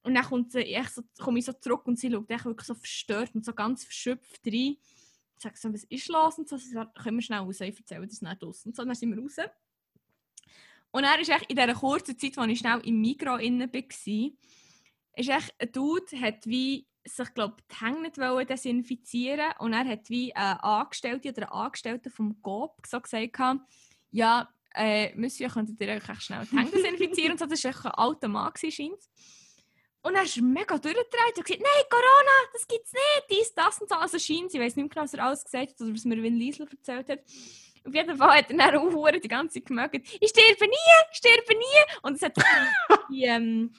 Und 0.04 0.14
dann 0.14 0.24
kommt 0.24 0.52
sie, 0.52 0.62
ich 0.62 0.90
so, 0.90 1.02
komme 1.20 1.40
ich 1.40 1.46
so 1.46 1.54
zurück 1.54 1.88
und 1.88 1.98
sie 1.98 2.12
schaut 2.12 2.30
echt 2.30 2.46
wirklich 2.46 2.68
so 2.68 2.76
verstört 2.76 3.34
und 3.34 3.44
so 3.44 3.54
ganz 3.54 3.84
verschöpft 3.84 4.46
rein. 4.46 4.78
Ich 5.38 5.42
sage 5.42 5.58
so, 5.58 5.74
was 5.74 5.84
ist 5.86 6.08
los? 6.10 6.38
Und 6.38 6.48
so, 6.48 6.58
sie 6.58 6.70
sagt, 6.70 6.98
können 6.98 7.18
wir 7.18 7.24
schnell 7.24 7.40
raus, 7.40 7.60
ich 7.60 7.78
erzähle 7.78 8.08
das 8.08 8.22
nicht 8.22 8.44
aus. 8.44 8.66
Und 8.66 8.76
so, 8.76 8.86
dann 8.86 8.94
sind 8.94 9.16
wir 9.16 9.22
raus. 9.22 9.38
Und 10.92 11.04
er 11.04 11.20
ist 11.20 11.30
echt 11.30 11.50
in 11.50 11.56
dieser 11.56 11.74
kurzen 11.74 12.18
Zeit, 12.18 12.38
als 12.38 12.52
ich 12.52 12.60
schnell 12.60 12.80
im 12.86 13.02
Migros 13.02 13.42
innen 13.42 13.74
war, 13.74 14.32
ist 15.18 15.30
echt 15.30 15.56
ein 15.60 15.72
Dude, 15.72 16.22
hat 16.22 16.46
wie 16.46 16.88
sich, 17.06 17.34
glaube 17.34 17.58
die 17.72 17.86
Hänge 17.86 18.02
nicht 18.02 18.50
desinfizieren 18.50 19.54
und 19.60 19.74
er 19.74 19.86
hat 19.86 20.10
wie 20.10 20.36
eine 20.36 20.64
Angestellte 20.64 21.30
oder 21.30 21.44
ein 21.44 21.66
Angestellter 21.66 22.10
vom 22.10 22.42
GOP 22.42 22.86
so 22.88 23.00
gesagt, 23.00 23.62
ja, 24.12 24.50
äh, 24.74 25.16
Monsieur, 25.16 25.50
könntet 25.50 25.80
ihr 25.80 25.90
euch 25.90 26.22
schnell 26.22 26.46
die 26.46 26.58
Hänge 26.58 26.72
desinfizieren? 26.72 27.32
und 27.34 27.40
so, 27.40 27.46
das 27.46 27.64
war 27.64 27.86
ein 27.86 27.92
alter 27.92 28.28
Mann, 28.28 28.52
scheint's. 28.56 29.10
Und 30.02 30.14
er 30.14 30.24
ist 30.24 30.40
mega 30.40 30.78
durchgedreht 30.78 31.38
und 31.38 31.46
gesagt, 31.46 31.64
nein, 31.64 31.84
Corona, 31.90 32.52
das 32.54 32.68
gibt's 32.68 32.94
nicht, 32.94 33.26
dies, 33.32 33.54
das 33.56 33.82
und 33.82 33.90
so. 33.90 33.96
Also 33.96 34.20
scheint, 34.20 34.54
ich 34.54 34.60
weiß 34.60 34.76
nicht 34.76 34.84
mehr 34.84 34.90
genau, 34.90 35.04
was 35.04 35.14
er 35.16 35.24
alles 35.24 35.44
gesagt 35.44 35.72
hat 35.72 35.82
oder 35.82 35.94
was 35.94 36.06
mir 36.06 36.22
Win 36.22 36.36
Liesel 36.36 36.68
erzählt 36.70 37.10
hat. 37.10 37.20
Auf 37.86 37.94
jeden 37.94 38.18
Fall 38.18 38.38
hat 38.38 38.52
er 38.52 38.58
dann 38.58 38.78
auch 38.78 39.12
die 39.12 39.28
ganze 39.28 39.60
Zeit 39.60 39.68
gemerkt, 39.68 39.96
ich 39.96 40.30
sterbe 40.30 40.66
nie, 40.66 40.76
ich 41.12 41.18
sterbe 41.18 41.54
nie. 41.54 41.96
Und 42.02 42.16
es 42.16 42.22
hat 42.24 42.36
die, 43.12 43.24
ähm, 43.24 43.74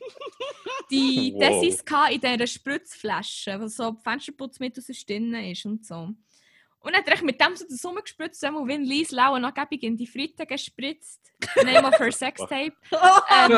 die 0.90 1.34
Wow. 1.36 1.84
Gehabt 1.84 2.12
in 2.12 2.20
dieser 2.20 2.46
Spritzflasche, 2.46 3.60
wo 3.60 3.66
so 3.66 3.96
Fensterputz 4.02 4.60
mit 4.60 4.78
aus 4.78 4.86
der 4.86 4.94
Stirne 4.94 5.50
ist 5.50 5.66
und 5.66 5.84
so. 5.84 6.14
Und 6.86 6.94
dann 6.94 7.04
hat 7.04 7.08
er 7.08 7.24
mit 7.24 7.40
dem 7.40 7.56
so 7.56 7.66
den 7.66 7.76
Sommer 7.76 8.02
gespritzt, 8.02 8.40
so 8.40 8.46
wie 8.46 8.76
Lies 8.76 9.10
Lau 9.10 9.36
noch 9.38 9.52
gäbig 9.52 9.82
in 9.82 9.96
die 9.96 10.06
Fritte 10.06 10.46
gespritzt. 10.46 11.32
Name 11.64 11.88
of 11.88 11.98
her 11.98 12.12
Sextape. 12.12 12.72
ähm, 12.92 13.52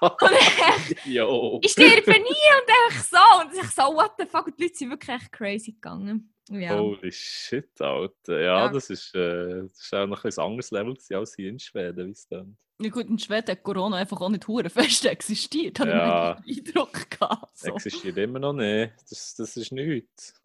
und 0.00 1.04
Jo. 1.04 1.60
ich 1.62 1.72
sterbe 1.72 2.12
nie 2.12 2.18
und 2.18 2.94
echt 2.94 3.04
so. 3.04 3.18
Und 3.40 3.52
ich 3.52 3.70
so, 3.70 3.82
what 3.94 4.12
the 4.18 4.24
fuck, 4.24 4.46
und 4.46 4.58
die 4.58 4.62
Leute 4.62 4.76
sind 4.76 4.88
wirklich 4.88 5.14
echt 5.14 5.30
crazy 5.30 5.72
gegangen. 5.72 6.32
Ja. 6.50 6.78
Holy 6.78 7.12
shit, 7.12 7.80
Alter. 7.80 8.40
Ja, 8.40 8.66
Ja. 8.66 8.68
Das, 8.68 8.90
ist, 8.90 9.14
äh, 9.14 9.60
das 9.62 9.80
ist 9.80 9.94
auch 9.94 10.06
noch 10.06 10.24
ein 10.24 10.38
anderes 10.38 10.70
Level 10.70 10.96
als 11.14 11.34
hier 11.34 11.48
in 11.50 11.58
Schweden, 11.58 12.06
wie 12.08 12.12
es 12.12 12.26
dann. 12.28 12.56
Ja 12.80 12.90
gut, 12.90 13.06
in 13.06 13.18
Schweden 13.18 13.50
hat 13.50 13.62
Corona 13.64 13.96
einfach 13.96 14.20
auch 14.20 14.28
nicht 14.28 14.46
hure 14.46 14.70
fest 14.70 15.04
existiert. 15.06 15.80
Habe 15.80 15.90
Ja. 15.90 16.40
ich 16.46 16.62
den 16.62 16.68
Eindruck 16.76 17.10
gehabt. 17.10 17.58
So. 17.58 17.74
Existiert 17.74 18.16
immer 18.18 18.38
noch 18.38 18.52
nicht. 18.52 18.92
Das, 19.10 19.34
das 19.34 19.56
ist 19.56 19.72
nichts. 19.72 20.40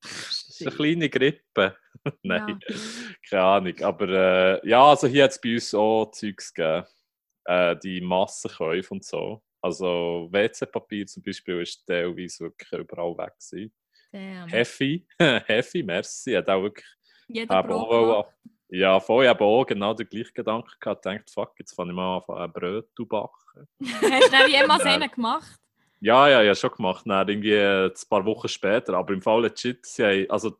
das 0.00 0.44
ist 0.48 0.62
eine 0.66 0.76
kleine 0.76 1.08
Grippe. 1.10 1.76
Nein, 2.22 2.60
keine 3.28 3.42
Ahnung. 3.42 3.80
Aber 3.82 4.08
äh, 4.62 4.68
ja, 4.68 4.84
also 4.84 5.08
hier 5.08 5.24
hat 5.24 5.32
es 5.32 5.40
bei 5.40 5.54
uns 5.54 5.74
auch 5.74 6.10
Zeugs 6.12 6.54
gegeben. 6.54 6.86
Äh, 7.46 7.76
die 7.82 8.00
Massenkäufe 8.00 8.94
und 8.94 9.04
so. 9.04 9.42
Also 9.60 10.28
WC-Papier 10.30 11.06
zum 11.06 11.22
Beispiel 11.24 11.62
ist 11.62 11.84
teilweise 11.86 12.44
wirklich 12.44 12.70
überall 12.80 13.16
weg 13.18 13.32
gewesen. 13.40 13.72
Damn. 14.12 14.48
Heavy, 14.48 15.06
Heavy, 15.18 15.82
merci. 15.82 16.32
Hat 16.32 16.48
auch 16.48 16.62
wirklich 16.62 16.86
Jeder 17.28 17.62
Brot. 17.62 18.26
ja, 18.68 19.00
vorher 19.00 19.30
habe 19.30 19.44
auch 19.44 19.64
genau 19.64 19.94
den 19.94 20.08
gleichen 20.08 20.34
Gedanken 20.34 20.70
gehabt. 20.80 21.04
Denkt, 21.04 21.30
fuck, 21.30 21.52
jetzt 21.58 21.74
fange 21.74 21.90
ich 21.90 21.96
mal 21.96 22.22
an, 22.28 22.36
ein 22.36 22.52
Brot 22.52 22.88
zu 22.96 23.06
backen. 23.06 23.68
Hast 23.82 24.32
du 24.32 24.50
jemals 24.50 24.84
einen 24.84 25.10
gemacht? 25.10 25.58
Ja, 26.00 26.28
ja, 26.28 26.42
ja, 26.42 26.54
schon 26.54 26.70
gemacht. 26.70 27.04
Dann 27.06 27.28
irgendwie 27.28 27.52
äh, 27.52 27.86
ein 27.86 28.08
paar 28.08 28.24
Wochen 28.24 28.48
später. 28.48 28.94
Aber 28.94 29.12
im 29.12 29.22
Fall 29.22 29.42
legit, 29.42 29.84
sie 29.86 30.04
haben, 30.04 30.30
also 30.30 30.56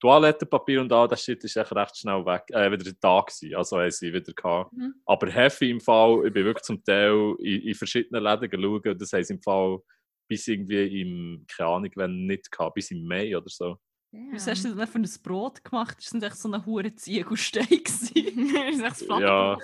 Toilettenpapier 0.00 0.80
und 0.82 0.92
all 0.92 1.08
das 1.08 1.22
Shit 1.22 1.42
ist 1.44 1.56
echt 1.56 1.74
recht 1.74 1.96
schnell 1.96 2.24
weg, 2.26 2.44
äh, 2.50 2.70
wieder 2.70 2.92
da 3.00 3.20
gewesen. 3.20 3.54
Also 3.54 3.78
haben 3.78 3.90
sie 3.90 4.12
wieder 4.12 4.32
gehabt. 4.32 4.72
Mhm. 4.72 4.94
Aber 5.06 5.30
Heavy 5.30 5.70
im 5.70 5.80
Fall, 5.80 6.26
ich 6.26 6.32
bin 6.32 6.44
wirklich 6.44 6.64
zum 6.64 6.84
Teil 6.84 7.34
in, 7.38 7.62
in 7.62 7.74
verschiedenen 7.74 8.22
Läden 8.22 8.50
geschaut 8.50 9.00
das 9.00 9.10
sie 9.10 9.32
im 9.32 9.40
Fall 9.40 9.78
bis 10.28 10.48
irgendwie 10.48 11.00
im, 11.00 11.44
keine 11.48 11.68
Ahnung, 11.70 11.90
wenn 11.96 12.26
nicht 12.26 12.50
gehabt, 12.50 12.74
bis 12.74 12.90
im 12.90 13.06
Mai 13.06 13.36
oder 13.36 13.48
so. 13.48 13.78
Was 14.32 14.46
hast 14.46 14.64
du 14.64 14.74
denn 14.74 14.86
für 14.86 14.98
ein 14.98 15.08
Brot 15.22 15.62
gemacht? 15.62 15.98
Das 15.98 16.14
war 16.14 16.22
echt 16.22 16.36
so 16.36 16.50
ein 16.50 16.64
hoher 16.64 16.94
Ziegelstein. 16.96 17.66
das 17.84 17.94
ist 18.14 18.82
echt 18.82 19.10
das 19.10 19.20
Ja. 19.20 19.58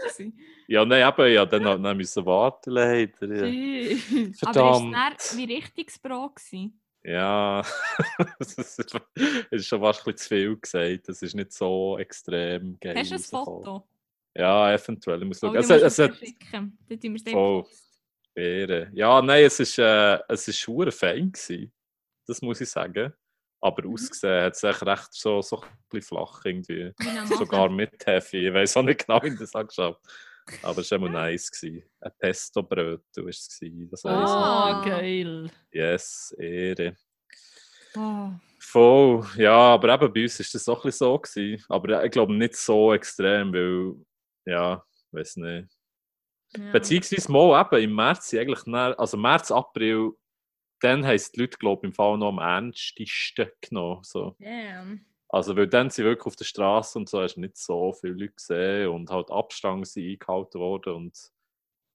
Ja, 0.67 0.85
nein, 0.85 1.09
eben, 1.09 1.33
ja, 1.33 1.47
dann, 1.47 1.83
dann 1.83 1.97
müssen 1.97 2.27
warten 2.27 2.71
leider. 2.71 3.47
Ja. 3.47 3.97
Aber 4.21 4.35
Verdammt. 4.35 4.95
war 4.95 5.13
es 5.17 5.31
dann 5.31 5.39
wie 5.39 5.53
richtiges 5.55 5.99
Brot? 5.99 6.37
Gewesen? 6.37 6.79
Ja, 7.05 7.63
es 8.39 8.55
ist 8.55 8.79
es 8.79 8.93
ist 9.51 9.67
schon 9.67 9.81
fast 9.81 10.07
ein 10.07 10.13
bisschen 10.13 10.19
zu 10.19 10.29
viel 10.29 10.57
gesagt. 10.57 11.09
Das 11.09 11.23
ist 11.23 11.35
nicht 11.35 11.53
so 11.53 11.99
extrem 11.99 12.79
geil. 12.79 12.95
Hast 12.97 13.11
du 13.11 13.15
ein. 13.17 13.21
Foto? 13.23 13.89
Ja, 14.37 14.73
eventuell. 14.73 15.21
Ich 15.21 15.29
muss 15.29 15.43
Oh, 15.43 15.49
schauen. 15.49 15.55
du 15.55 15.61
es, 15.61 15.69
musst 15.69 15.83
es 15.83 15.99
es 15.99 15.99
hat 15.99 16.11
mir 16.21 16.27
schicken. 16.27 16.79
Dann 16.89 17.01
tun 17.01 17.15
wir 17.15 17.17
es 17.17 17.25
Ehre. 18.35 18.91
Ja, 18.95 19.20
nein, 19.22 19.45
es 19.45 19.61
ist, 19.61 19.78
äh, 19.78 20.18
es 20.28 20.49
ist 20.49 20.66
hure 20.66 20.93
fein 20.93 21.30
gewesen. 21.33 21.72
Das 22.26 22.41
muss 22.43 22.61
ich 22.61 22.70
sagen. 22.70 23.12
Aber 23.61 23.87
Mhm. 23.87 23.95
ausgesehen 23.95 24.43
hat 24.45 24.55
es 24.55 24.62
echt 24.62 24.83
recht 24.85 25.12
so, 25.14 25.41
so 25.43 25.61
ein 25.61 25.68
bisschen 25.91 26.16
flach 26.16 26.41
irgendwie. 26.45 26.93
Wie 26.99 27.09
eine 27.09 27.26
Sogar 27.26 27.68
mit 27.68 28.05
Heavy. 28.07 28.49
Ich 28.49 28.55
weiß 28.55 28.76
auch 28.78 28.83
nicht 28.83 29.07
genau, 29.07 29.22
wie 29.22 29.28
ich 29.28 29.39
das 29.39 29.55
angeschaut 29.55 29.99
Aber 30.62 30.80
es 30.80 30.91
war 30.91 30.99
immer 30.99 31.09
nice. 31.11 31.51
Gewesen. 31.51 31.85
Ein 32.01 32.12
Pesto-Brötchen 32.18 33.22
war 33.24 33.28
es. 33.30 33.59
gewesen, 33.61 33.89
Das 33.91 34.05
Oh. 34.05 34.09
Ah. 34.09 34.83
geil. 34.85 35.51
Yes, 35.70 36.35
Ehre. 36.39 36.97
Oh. 37.97 38.30
Voll, 38.59 39.26
ja, 39.37 39.53
aber 39.74 39.95
eben 39.95 40.12
bei 40.12 40.22
uns 40.22 40.39
war 40.39 40.47
das 40.53 40.68
auch 40.68 40.78
ein 40.85 40.89
bisschen 40.89 41.07
so. 41.07 41.18
Gewesen. 41.18 41.64
Aber 41.68 42.05
ich 42.05 42.11
glaube 42.11 42.33
nicht 42.35 42.57
so 42.57 42.93
extrem, 42.95 43.53
weil, 43.53 43.95
ja, 44.47 44.83
ich 45.09 45.12
weiß 45.18 45.37
nicht. 45.37 45.68
Ja. 46.57 46.72
Beziehungsweise 46.72 47.32
mal 47.32 47.61
eben 47.61 47.84
im 47.84 47.94
März, 47.94 48.34
eigentlich 48.34 48.66
also 48.66 49.16
März, 49.16 49.50
April, 49.50 50.12
dann 50.80 51.05
haben 51.07 51.14
es 51.14 51.32
die 51.32 51.40
Leute, 51.40 51.59
glaube 51.59 51.86
ich, 51.86 51.90
im 51.90 51.94
Fall 51.94 52.18
noch 52.18 52.28
am 52.28 52.38
ernstesten 52.38 53.50
genommen. 53.61 54.03
So. 54.03 54.36
Ja. 54.38 54.84
Also, 55.28 55.57
weil 55.57 55.66
dann 55.66 55.88
sind 55.88 56.05
wirklich 56.05 56.26
auf 56.26 56.36
der 56.36 56.44
Straße 56.44 56.98
und 56.98 57.09
so 57.09 57.22
hast 57.22 57.36
du 57.36 57.40
nicht 57.40 57.57
so 57.57 57.92
viele 57.92 58.14
Leute 58.14 58.34
gesehen 58.34 58.88
und 58.88 59.11
halt 59.11 59.30
Abstand 59.30 59.86
sind 59.88 60.11
eingehalten 60.11 60.61
worden 60.61 60.94
und 60.94 61.32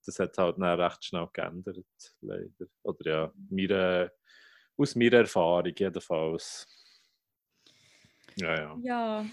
das 0.04 0.18
hat 0.18 0.38
halt 0.38 0.58
dann 0.58 0.80
recht 0.80 1.04
schnell 1.04 1.28
geändert, 1.32 1.84
leider. 2.20 2.66
Oder 2.82 3.10
ja, 3.10 3.32
meine, 3.50 4.10
aus 4.76 4.96
meiner 4.96 5.18
Erfahrung 5.18 5.72
jedenfalls. 5.76 6.66
Ja, 8.36 8.54
ja. 8.56 8.76
Ja. 8.80 9.26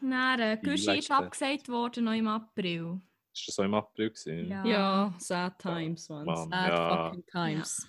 Dann, 0.00 0.60
Gucci 0.62 0.98
ist 0.98 1.10
abgesagt 1.10 1.68
worden 1.68 2.04
noch 2.04 2.12
im 2.12 2.28
April. 2.28 3.00
Ist 3.40 3.48
das 3.48 3.54
so 3.56 3.62
im 3.62 3.74
April 3.74 4.10
gewesen? 4.10 4.48
Ja. 4.48 4.64
Ja, 4.64 5.14
sad 5.18 5.58
times, 5.58 6.08
man. 6.08 6.24
Mann, 6.24 6.50
sad 6.50 6.68
ja. 6.68 7.04
fucking 7.06 7.26
times. 7.26 7.88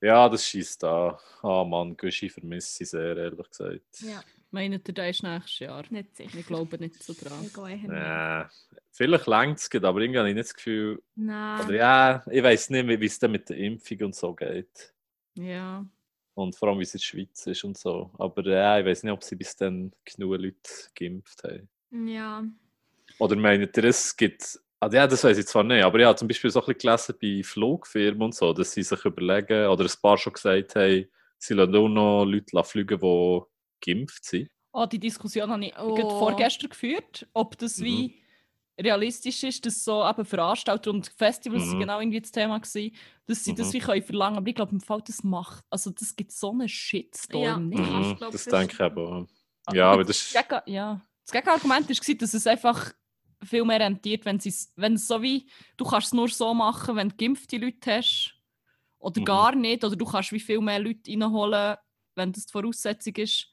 Ja, 0.00 0.28
das 0.28 0.46
schießt 0.46 0.82
da. 0.82 1.18
Ah 1.42 1.64
Mann, 1.64 1.96
Gucci 1.96 2.28
vermisse 2.28 2.82
ich 2.82 2.90
sehr, 2.90 3.16
ehrlich 3.16 3.48
gesagt. 3.48 4.00
Ja, 4.00 4.22
Meint 4.54 4.86
ihr, 4.86 4.94
der 4.94 5.10
ist 5.10 5.24
nächstes 5.24 5.58
Jahr? 5.58 5.82
nicht 5.90 6.14
sicher. 6.14 6.38
Ich 6.38 6.46
glaube 6.46 6.78
nicht 6.78 7.02
so 7.02 7.12
dran. 7.12 7.50
Nee. 7.88 8.44
Vielleicht 8.92 9.26
längt 9.26 9.58
es, 9.58 9.68
aber 9.82 10.00
irgendwie 10.00 10.18
habe 10.20 10.28
ich 10.28 10.34
nicht 10.36 10.48
das 10.48 10.54
Gefühl. 10.54 11.02
Nein. 11.16 11.66
Oder 11.66 11.74
ja, 11.74 12.24
ich 12.30 12.40
weiß 12.40 12.70
nicht, 12.70 12.86
wie 12.86 13.00
wie 13.00 13.06
es 13.06 13.18
dann 13.18 13.32
mit 13.32 13.48
der 13.48 13.56
Impfung 13.56 14.00
und 14.02 14.14
so 14.14 14.32
geht. 14.32 14.94
Ja. 15.34 15.84
Und 16.34 16.54
vor 16.54 16.68
allem, 16.68 16.78
wie 16.78 16.84
es 16.84 16.94
in 16.94 16.98
der 16.98 17.04
Schweiz 17.04 17.46
ist 17.48 17.64
und 17.64 17.76
so. 17.76 18.12
Aber 18.16 18.48
ja, 18.48 18.78
ich 18.78 18.86
weiß 18.86 19.02
nicht, 19.02 19.12
ob 19.12 19.24
sie 19.24 19.34
bis 19.34 19.56
dann 19.56 19.92
genug 20.04 20.40
Leute 20.40 20.70
geimpft 20.94 21.42
haben. 21.42 21.68
Ja. 22.06 22.44
Oder 23.18 23.34
meint 23.34 23.76
ihr, 23.76 23.84
es 23.84 24.16
gibt. 24.16 24.60
Also 24.84 24.96
ja, 24.98 25.06
das 25.06 25.24
weiß 25.24 25.38
ich 25.38 25.46
zwar 25.46 25.64
nicht, 25.64 25.82
aber 25.82 25.98
ich 25.98 26.04
habe 26.04 26.16
zum 26.18 26.28
Beispiel 26.28 26.50
so 26.50 26.60
ein 26.60 26.66
bisschen 26.74 26.78
gelesen 26.78 27.14
bei 27.20 27.42
Flugfirmen 27.42 28.20
und 28.22 28.34
so, 28.34 28.52
dass 28.52 28.72
sie 28.72 28.82
sich 28.82 29.02
überlegen, 29.04 29.66
oder 29.68 29.84
ein 29.84 29.90
paar 30.02 30.18
schon 30.18 30.34
gesagt 30.34 30.76
haben, 30.76 31.06
sie 31.38 31.54
lassen 31.54 31.74
auch 31.74 31.88
noch 31.88 32.24
Leute 32.26 32.62
fliegen, 32.64 32.98
die 33.00 33.40
geimpft 33.80 34.24
sind. 34.26 34.50
Oh, 34.72 34.84
die 34.84 34.98
Diskussion 34.98 35.50
habe 35.50 35.64
ich 35.64 35.72
Oh. 35.78 36.08
vorgestern 36.18 36.68
geführt, 36.68 37.26
ob 37.32 37.56
das 37.56 37.78
Mhm. 37.78 37.84
wie 37.84 38.20
realistisch 38.78 39.42
ist, 39.44 39.64
dass 39.64 39.82
so 39.84 40.06
eben 40.06 40.26
Veranstalter 40.26 40.90
und 40.90 41.06
Festivals 41.16 41.72
Mhm. 41.72 41.80
genau 41.80 42.00
irgendwie 42.00 42.20
das 42.20 42.32
Thema 42.32 42.58
gewesen, 42.58 42.94
dass 43.26 43.42
sie 43.42 43.54
das 43.54 43.68
Mhm. 43.68 43.72
wie 43.72 43.78
können 43.78 44.02
verlangen. 44.02 44.36
Aber 44.36 44.48
ich 44.48 44.54
glaube, 44.54 44.72
im 44.72 44.80
Fall 44.80 45.00
das 45.06 45.24
macht, 45.24 45.64
also 45.70 45.90
das 45.92 46.14
gibt 46.14 46.30
so 46.32 46.50
einen 46.50 46.68
Shitstorm 46.68 47.42
Ja. 47.42 47.56
nicht. 47.58 47.78
Mhm. 47.90 48.00
Ich 48.02 48.16
glaub, 48.18 48.32
das 48.32 48.44
das 48.44 48.52
denke 48.60 48.74
ich. 48.74 48.80
Aber 48.80 49.26
Ja, 49.72 49.92
aber 49.92 50.04
das 50.04 50.08
das 50.08 50.26
ist. 50.26 50.48
Gegen, 50.66 50.74
ja. 50.74 51.00
Das 51.24 51.32
Gegenargument 51.32 51.88
war, 51.88 52.14
dass 52.16 52.34
es 52.34 52.46
einfach 52.46 52.92
viel 53.44 53.64
mehr 53.64 53.80
rentiert, 53.80 54.24
wenn 54.24 54.36
es 54.36 54.72
wenn 54.76 54.94
es 54.94 55.06
so 55.08 55.20
wie, 55.22 55.46
du 55.76 55.84
kannst 55.84 56.08
es 56.08 56.12
nur 56.14 56.28
so 56.28 56.52
machen, 56.54 56.96
wenn 56.96 57.08
du 57.10 57.16
geimpfte 57.16 57.56
Leute 57.58 57.96
hast 57.96 58.34
oder 58.98 59.20
Mhm. 59.20 59.24
gar 59.24 59.54
nicht, 59.54 59.84
oder 59.84 59.96
du 59.96 60.04
kannst 60.04 60.32
wie 60.32 60.40
viel 60.40 60.60
mehr 60.60 60.78
Leute 60.80 61.10
reinholen, 61.10 61.76
wenn 62.14 62.32
das 62.32 62.46
die 62.46 62.52
Voraussetzung 62.52 63.14
ist, 63.16 63.48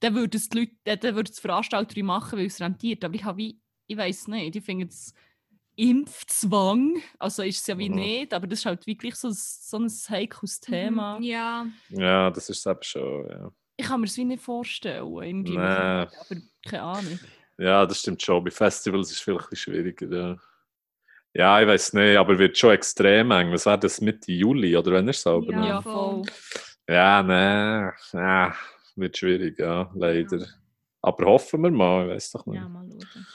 dann 0.00 0.14
würden 0.14 0.36
es 0.36 0.48
die 0.48 0.58
Leute, 0.58 0.72
dann 0.98 1.14
würden 1.14 1.30
es 1.32 1.38
Veranstalter 1.40 2.02
machen, 2.02 2.38
weil 2.38 2.46
es 2.46 2.60
rentiert. 2.60 3.04
Aber 3.04 3.14
ich 3.14 3.24
habe 3.24 3.38
wie, 3.38 3.60
ich 3.86 3.96
weiß 3.96 4.28
nicht, 4.28 4.56
ich 4.56 4.64
finde 4.64 4.86
es 4.86 5.14
Impfzwang, 5.76 7.02
also 7.18 7.42
ist 7.42 7.60
es 7.60 7.66
ja 7.66 7.76
wie 7.78 7.88
Mhm. 7.88 7.94
nicht, 7.96 8.34
aber 8.34 8.46
das 8.46 8.60
ist 8.60 8.66
halt 8.66 8.86
wirklich 8.86 9.14
so, 9.16 9.28
ein- 9.28 9.34
so 9.34 9.78
ein 9.78 9.88
heikles 10.08 10.60
Thema. 10.60 11.18
Mhm. 11.18 11.24
Ja. 11.24 11.66
Ja, 11.90 12.30
das 12.30 12.48
ist 12.48 12.58
es 12.58 12.66
eben 12.66 12.82
schon. 12.82 13.28
Ja. 13.28 13.50
Ich 13.76 13.86
kann 13.86 14.00
mir 14.00 14.06
es 14.06 14.16
wie 14.16 14.24
nicht 14.24 14.42
vorstellen, 14.42 15.04
irgendwie, 15.16 15.56
Nee. 15.56 15.58
aber 15.58 16.08
keine 16.64 16.82
Ahnung. 16.82 17.18
Ja, 17.58 17.86
das 17.86 18.00
stimmt 18.00 18.22
schon. 18.22 18.42
Bei 18.44 18.50
Festivals 18.50 19.08
ist 19.10 19.16
es 19.16 19.20
vielleicht 19.22 19.46
ein 19.46 19.50
bisschen 19.50 19.72
schwieriger. 19.74 20.08
Ja, 20.16 20.36
ja 21.34 21.60
ich 21.62 21.68
weiß 21.68 21.92
nicht, 21.94 22.16
aber 22.16 22.38
wird 22.38 22.56
schon 22.58 22.72
extrem 22.72 23.30
eng. 23.30 23.52
Was 23.52 23.66
wäre 23.66 23.78
das 23.78 24.00
Mitte 24.00 24.32
Juli 24.32 24.76
oder 24.76 24.92
wenn 24.92 25.06
er 25.06 25.12
selber? 25.14 25.52
Ja. 25.52 25.66
Ja, 25.66 25.82
voll. 25.82 26.22
ja 26.88 27.22
nee, 27.22 28.18
ja, 28.18 28.54
wird 28.96 29.16
schwierig, 29.16 29.58
ja, 29.58 29.90
leider. 29.94 30.46
Aber 31.02 31.26
hoffen 31.26 31.62
wir 31.62 31.70
mal, 31.70 32.06
ich 32.08 32.14
weiß 32.14 32.30
doch 32.32 32.46
nicht. 32.46 32.60
Ja, 32.60 32.68
mal 32.68 32.88
schauen. 32.90 33.26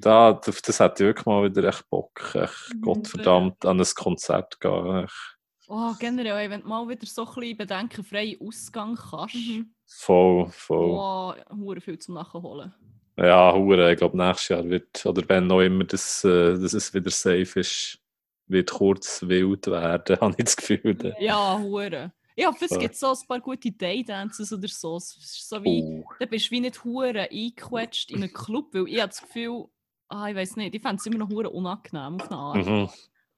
Da, 0.00 0.32
das 0.32 0.80
hätte 0.80 1.04
ich 1.04 1.06
wirklich 1.06 1.26
mal 1.26 1.44
wieder 1.48 1.68
echt 1.68 1.88
Bock. 1.88 2.34
Echt, 2.34 2.74
Mhm. 2.74 2.80
Gottverdammt, 2.80 3.64
an 3.64 3.80
ein 3.80 3.86
Konzert 3.94 4.58
gehen. 4.60 5.04
Echt. 5.04 5.36
Oh, 5.68 5.92
generell, 5.98 6.50
wenn 6.50 6.62
du 6.62 6.66
mal 6.68 6.88
wieder 6.88 7.06
so 7.06 7.24
ein 7.26 7.34
bisschen 7.34 7.56
bedenkenfreien 7.56 8.40
Ausgang 8.40 8.96
kannst, 8.96 9.34
Mhm. 9.36 9.72
Voll, 9.86 10.48
voll. 10.50 10.90
oh, 10.90 11.34
hure 11.54 11.80
viel 11.80 11.98
zum 12.00 12.14
Nachholen. 12.16 12.74
Ja, 13.16 13.54
hure. 13.54 13.92
Ich 13.92 13.98
glaube, 13.98 14.16
nächstes 14.16 14.48
Jahr 14.48 14.64
wird, 14.68 15.04
oder 15.06 15.22
wenn 15.28 15.46
noch 15.46 15.60
immer 15.60 15.84
das, 15.84 16.22
äh, 16.24 16.58
dass 16.58 16.72
es 16.74 16.92
wieder 16.92 17.10
safe 17.10 17.60
ist, 17.60 17.98
wird 18.46 18.70
kurz 18.70 19.22
wild 19.26 19.66
werden, 19.68 20.16
habe 20.20 20.34
ich 20.38 20.44
das 20.44 20.56
Gefühl. 20.56 21.14
Ja, 21.18 21.58
hure. 21.58 22.12
Ich 22.38 22.44
hoffe, 22.46 22.66
es 22.66 22.78
gibt 22.78 22.94
so 22.94 23.08
ein 23.08 23.26
paar 23.26 23.40
gute 23.40 23.72
Daydances 23.72 24.52
oder 24.52 24.68
so. 24.68 24.98
So 25.00 25.64
wie, 25.64 25.82
Oh. 25.82 26.04
da 26.20 26.26
bist 26.26 26.46
du 26.46 26.50
wie 26.50 26.60
nicht 26.60 26.84
hure 26.84 27.28
eingequetscht 27.30 28.10
in 28.10 28.22
einen 28.22 28.32
Club, 28.32 28.74
weil 28.74 28.86
ich 28.88 28.98
habe 29.00 29.08
das 29.08 29.22
Gefühl, 29.22 29.64
ah, 30.08 30.28
ich 30.28 30.36
weiß 30.36 30.56
nicht, 30.56 30.74
ich 30.74 30.82
fände 30.82 30.96
es 30.96 31.06
immer 31.06 31.16
noch 31.18 31.30
hure 31.30 31.48
unangenehm 31.48 32.20
auf 32.20 32.30
eine 32.30 32.36
Art. 32.38 32.66
Mhm. 32.66 32.88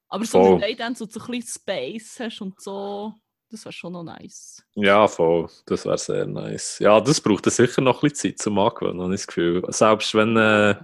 Aber 0.08 0.24
so 0.24 0.42
Voll. 0.42 0.54
ein 0.54 0.60
Daydance, 0.60 1.00
wo 1.00 1.04
du 1.06 1.12
so 1.12 1.20
ein 1.20 1.26
bisschen 1.38 1.60
Space 1.62 2.18
hast 2.18 2.40
und 2.40 2.60
so, 2.60 3.14
das 3.50 3.64
wäre 3.64 3.72
schon 3.72 3.92
noch 3.92 4.02
nice. 4.02 4.62
Ja, 4.74 5.08
voll. 5.08 5.48
Das 5.66 5.84
wäre 5.86 5.98
sehr 5.98 6.26
nice. 6.26 6.78
Ja, 6.80 7.00
das 7.00 7.20
braucht 7.20 7.50
sicher 7.50 7.80
noch 7.80 8.02
ein 8.02 8.10
bisschen 8.10 8.36
Zeit 8.36 8.42
zum 8.42 8.58
Angewöhnen, 8.58 9.00
habe 9.00 9.14
ich 9.14 9.20
das 9.20 9.26
Gefühl. 9.26 9.62
Selbst 9.68 10.14
wenn 10.14 10.36
äh, 10.36 10.74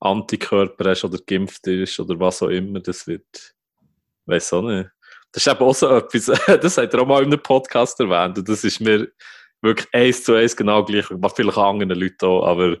Antikörper 0.00 0.90
hast 0.90 1.04
oder 1.04 1.18
geimpft 1.24 1.66
ist 1.66 2.00
oder 2.00 2.18
was 2.18 2.42
auch 2.42 2.48
immer, 2.48 2.80
das 2.80 3.06
wird. 3.06 3.54
Weiß 4.26 4.52
auch 4.52 4.62
nicht. 4.62 4.90
Das 5.32 5.46
ist 5.46 5.52
eben 5.52 5.60
auch 5.60 5.74
so 5.74 5.88
etwas, 5.88 6.26
das 6.60 6.78
hat 6.78 6.94
er 6.94 7.02
auch 7.02 7.06
mal 7.06 7.22
in 7.22 7.32
einem 7.32 7.42
Podcast 7.42 8.00
erwähnt 8.00 8.38
und 8.38 8.48
das 8.48 8.64
ist 8.64 8.80
mir 8.80 9.08
wirklich 9.62 9.88
eins 9.92 10.24
zu 10.24 10.34
eins 10.34 10.56
genau 10.56 10.84
gleich, 10.84 11.06
vielleicht 11.06 11.58
an 11.58 11.80
anderen 11.80 12.00
Leuten 12.00 12.24
auch, 12.26 12.46
aber 12.46 12.76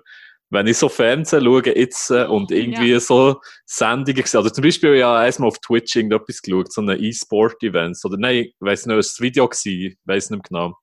wenn 0.50 0.66
ich 0.66 0.78
so 0.78 0.88
Fernsehen 0.88 1.44
schaue 1.44 1.66
jetzt 1.66 2.10
äh, 2.10 2.24
und 2.24 2.50
irgendwie 2.50 2.98
so 2.98 3.40
Sendungen 3.66 4.24
sehe, 4.24 4.40
oder 4.40 4.52
zum 4.52 4.64
Beispiel 4.64 4.94
ja 4.96 5.18
einmal 5.18 5.48
auf 5.48 5.58
Twitch 5.60 5.96
irgendetwas 5.96 6.42
geschaut, 6.42 6.72
so 6.72 6.80
eine 6.80 6.96
E-Sport-Events, 6.96 8.04
oder 8.04 8.16
nein, 8.18 8.36
ich 8.36 8.54
weiss 8.58 8.84
nicht, 8.84 8.96
es 8.98 9.18
war 9.18 9.24
ein 9.24 9.28
Video, 9.28 9.48
gewesen, 9.48 9.96
weiss 10.04 10.30
nicht 10.30 10.50
mehr 10.50 10.62
genau. 10.62 10.76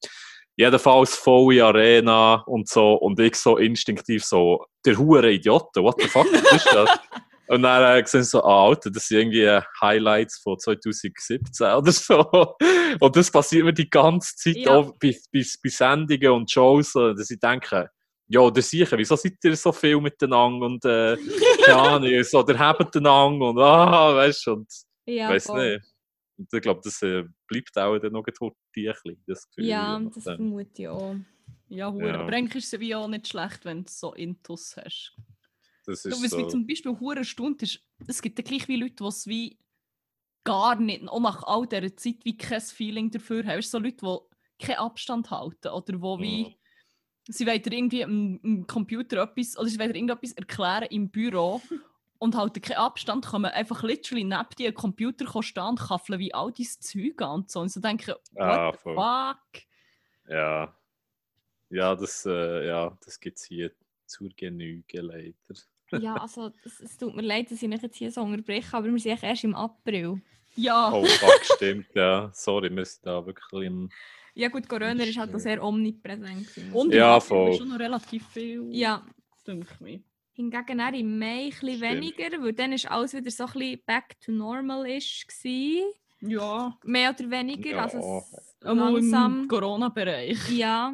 Jedenfalls 0.56 1.16
volle 1.16 1.64
Arena 1.64 2.44
und 2.48 2.68
so, 2.68 2.94
und 2.94 3.20
ich 3.20 3.36
so 3.36 3.58
instinktiv 3.58 4.24
so, 4.24 4.66
der 4.86 4.98
hure 4.98 5.32
Idioten, 5.32 5.84
what 5.84 6.02
the 6.02 6.08
fuck, 6.08 6.28
was 6.32 6.52
ist 6.52 6.74
das? 6.74 6.90
Und 7.50 7.62
dann 7.62 7.82
äh, 7.82 8.06
sehen 8.06 8.24
sie 8.24 8.30
so, 8.32 8.44
ah, 8.44 8.66
Alter, 8.68 8.92
das 8.92 9.08
sind 9.08 9.20
irgendwie 9.20 9.44
äh, 9.44 9.62
Highlights 9.80 10.40
von 10.40 10.60
2017 10.60 11.40
oder 11.62 11.92
so. 11.94 12.56
Und 13.00 13.16
das 13.16 13.32
passiert 13.32 13.64
mir 13.64 13.72
die 13.72 13.90
ganze 13.90 14.36
Zeit 14.36 14.58
Ja. 14.58 14.72
auch 14.72 14.94
bei, 15.00 15.16
bei, 15.32 15.46
bei 15.64 15.70
Sendungen 15.70 16.32
und 16.32 16.52
Shows, 16.52 16.92
dass 16.92 17.30
ich 17.30 17.40
denke, 17.40 17.90
ja, 18.30 18.50
der 18.52 18.64
sicher, 18.64 18.98
wieso 18.98 19.16
seid 19.16 19.38
ihr 19.44 19.56
so 19.56 19.72
viel 19.72 20.00
miteinander 20.02 20.66
und 20.66 20.84
äh, 20.86 21.18
keine 21.66 21.78
Ahnung, 21.82 22.24
so, 22.24 22.44
der 22.44 22.60
habt 22.60 22.96
einander 22.96 23.50
und 23.50 23.60
ah, 23.60 24.16
weißt 24.16 24.48
du, 24.48 24.54
und 24.54 24.68
Ja, 25.06 25.30
weiß 25.30 25.50
nicht. 25.54 25.86
Und 26.38 26.54
ich 26.54 26.62
glaube, 26.62 26.82
das 26.84 27.02
äh, 27.02 27.24
bleibt 27.48 27.76
auch 27.78 27.98
dann 27.98 28.12
noch 28.14 28.24
ein 28.26 28.34
bisschen, 28.74 29.24
das 29.26 29.48
Gefühl. 29.50 29.66
Ja, 29.66 30.00
das 30.00 30.26
nachdem. 30.26 30.36
vermute 30.36 30.82
ich 30.82 30.88
auch. 30.88 31.16
Ja, 31.70 31.92
hure. 31.92 32.08
Ja. 32.10 32.20
Aber 32.20 32.34
eigentlich 32.34 32.64
ist 32.64 32.74
es 32.74 32.80
wie 32.80 32.94
auch 32.94 33.08
nicht 33.08 33.28
schlecht, 33.28 33.66
wenn 33.66 33.84
du 33.86 33.92
so 33.92 34.14
Intus 34.14 34.76
hast. 34.78 35.16
das 35.86 36.04
Ja, 36.04 36.12
ist 36.12 36.24
was 36.24 36.30
so. 36.30 36.38
wie 36.38 36.48
zum 36.48 36.68
Beispiel 36.68 37.00
hure 37.00 37.24
Stunde 37.26 37.66
ist, 37.66 37.82
es 38.08 38.22
gibt 38.22 38.38
ja 38.38 38.44
gleich 38.44 38.68
wie 38.68 38.76
Leute, 38.76 38.96
die 38.96 39.04
es 39.06 39.26
wie 39.28 39.58
gar 40.44 40.76
nicht, 40.76 41.08
auch 41.10 41.20
nach 41.20 41.44
all 41.44 41.66
dieser 41.68 41.96
Zeit, 41.98 42.24
wie 42.24 42.38
kein 42.38 42.62
Feeling 42.62 43.10
dafür 43.12 43.44
haben. 43.46 43.60
Es 43.60 43.72
so 43.72 43.80
Leute, 43.80 43.98
die 43.98 44.66
keinen 44.66 44.78
Abstand 44.78 45.32
halten 45.32 45.70
oder 45.70 46.02
wo 46.02 46.20
wie, 46.20 46.44
Mhm. 46.44 46.54
Sie 47.28 47.46
wollen 47.46 47.62
dir 47.62 47.74
irgendwie 47.74 48.04
am, 48.04 48.66
Computer 48.68 49.24
etwas, 49.24 49.58
oder 49.58 49.68
sie 49.68 49.80
wollen 49.80 49.94
dir 49.94 50.00
irgendetwas 50.00 50.34
erklären 50.34 50.88
im 50.90 51.10
Büro 51.10 51.62
und 52.20 52.36
halten 52.36 52.62
keinen 52.62 52.78
Abstand, 52.78 53.26
kann 53.26 53.42
man 53.44 53.52
einfach 53.52 53.84
literally 53.84 54.24
neben 54.24 54.50
dir 54.58 54.72
Computer 54.74 55.26
kommen 55.26 55.44
stehen 55.44 55.64
und 55.64 55.80
kaffeln 55.80 56.20
wie 56.20 56.34
all 56.34 56.52
dein 56.52 56.66
Zeug 56.66 57.22
an 57.22 57.32
und 57.42 57.52
so. 57.52 57.60
Und 57.60 57.70
so 57.70 57.80
denke 57.80 58.16
what 58.32 58.42
Ah, 58.42 58.72
the 58.72 58.78
fuck? 58.78 59.64
Ja. 60.30 60.74
Ja, 61.70 61.96
das, 61.96 62.26
äh, 62.26 62.68
ja, 62.68 62.98
das 63.04 63.20
gibt 63.20 63.38
es 63.38 63.46
hier 63.46 63.72
zur 64.06 64.30
Genüge 64.30 65.02
leider. 65.02 65.34
Ja, 66.02 66.16
also 66.16 66.52
es, 66.66 66.82
es 66.82 66.98
tut 66.98 67.16
mir 67.16 67.22
leid, 67.22 67.50
dass 67.50 67.62
ich 67.62 67.70
mich 67.70 67.82
jetzt 67.82 67.96
hier 67.96 68.12
so 68.12 68.22
unterbreche, 68.22 68.76
aber 68.76 68.92
wir 68.92 69.00
sind 69.00 69.24
erst 69.24 69.46
im 69.46 69.56
April. 69.56 70.22
Ja, 70.58 70.92
Oh, 70.92 71.06
fuck, 71.06 71.46
stimmt, 71.56 71.88
ja. 71.94 72.30
Sorry, 72.34 72.70
wir 72.76 72.84
sind 72.84 73.06
da 73.06 73.26
wirklich 73.26 73.66
im. 73.68 73.90
Ja 74.38 74.50
gut, 74.50 74.70
Corona 74.70 75.04
ist 75.04 75.18
halt 75.18 75.34
auch 75.34 75.40
sehr 75.40 75.64
omnipräsent. 75.64 76.48
gewesen. 76.48 76.72
und 76.74 76.94
Ja, 76.94 77.20
voll. 77.20 77.50
ist 77.52 77.58
schon 77.58 77.70
noch 77.70 77.80
relativ 77.80 78.26
viel, 78.28 78.68
Ja, 78.72 79.04
denke 79.48 79.68
ich 79.74 79.80
mir. 79.80 80.00
hingegen 80.34 80.78
dann 80.78 80.94
im 80.94 81.18
Mai 81.18 81.46
ein 81.46 81.50
bisschen 81.50 81.82
weniger, 81.82 82.42
weil 82.44 82.54
dann 82.54 82.72
ist 82.74 82.90
alles 82.90 83.14
wieder 83.16 83.32
so 83.32 83.46
ein 83.46 83.54
bisschen 83.54 83.82
back 83.86 84.20
to 84.22 84.32
normal 84.32 84.88
ist 84.90 85.28
gewesen. 85.28 85.92
Ja, 86.20 86.78
Mehr 86.84 87.12
oder 87.18 87.30
weniger, 87.32 87.70
Ja. 87.72 87.84
also 87.84 87.98
es 87.98 88.56
einmal 88.64 88.90
im 88.90 88.96
langsam. 89.12 89.48
Corona-Bereich. 89.48 90.50
Ja, 90.52 90.94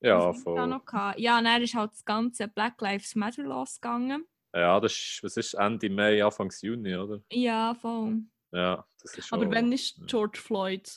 Ja, 0.00 0.32
voll. 0.32 0.80
Ja, 1.16 1.40
dann 1.42 1.62
ist 1.62 1.74
halt 1.74 1.92
das 1.92 2.04
ganze 2.04 2.46
Black 2.48 2.80
Lives 2.80 3.14
Matter 3.16 3.42
losgegangen. 3.42 4.24
Ja, 4.54 4.78
das 4.80 4.92
ist, 4.92 5.20
was 5.22 5.36
ist 5.36 5.54
Ende 5.54 5.90
Mai, 5.90 6.24
Anfang 6.24 6.52
Juni, 6.60 6.94
oder? 6.96 7.20
Ja, 7.32 7.74
voll. 7.74 8.22
Ja, 8.52 8.84
das 9.02 9.18
ist 9.18 9.26
schon. 9.28 9.40
Aber 9.42 9.50
wenn 9.52 9.70
ist. 9.72 10.00
George 10.06 10.38
Floyd 10.40 10.88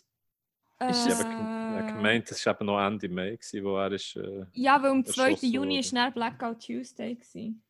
Ist 0.89 1.07
Äh, 1.07 1.11
eben 1.11 1.89
äh, 1.89 1.91
gemeint, 1.93 2.31
es 2.31 2.45
war 2.45 2.55
eben 2.55 2.65
noch 2.65 2.79
Ende 2.85 3.09
Mai, 3.09 3.31
gewesen, 3.31 3.63
wo 3.63 3.77
er 3.77 3.91
ist. 3.91 4.15
Äh, 4.15 4.45
Ja, 4.53 4.81
weil 4.81 4.91
am 4.91 5.05
2. 5.05 5.23
erschossen 5.23 5.51
Juni 5.51 5.79
war 5.83 6.03
dann 6.03 6.13
Blackout 6.13 6.65
Tuesday. 6.65 7.15
Gewesen. 7.15 7.61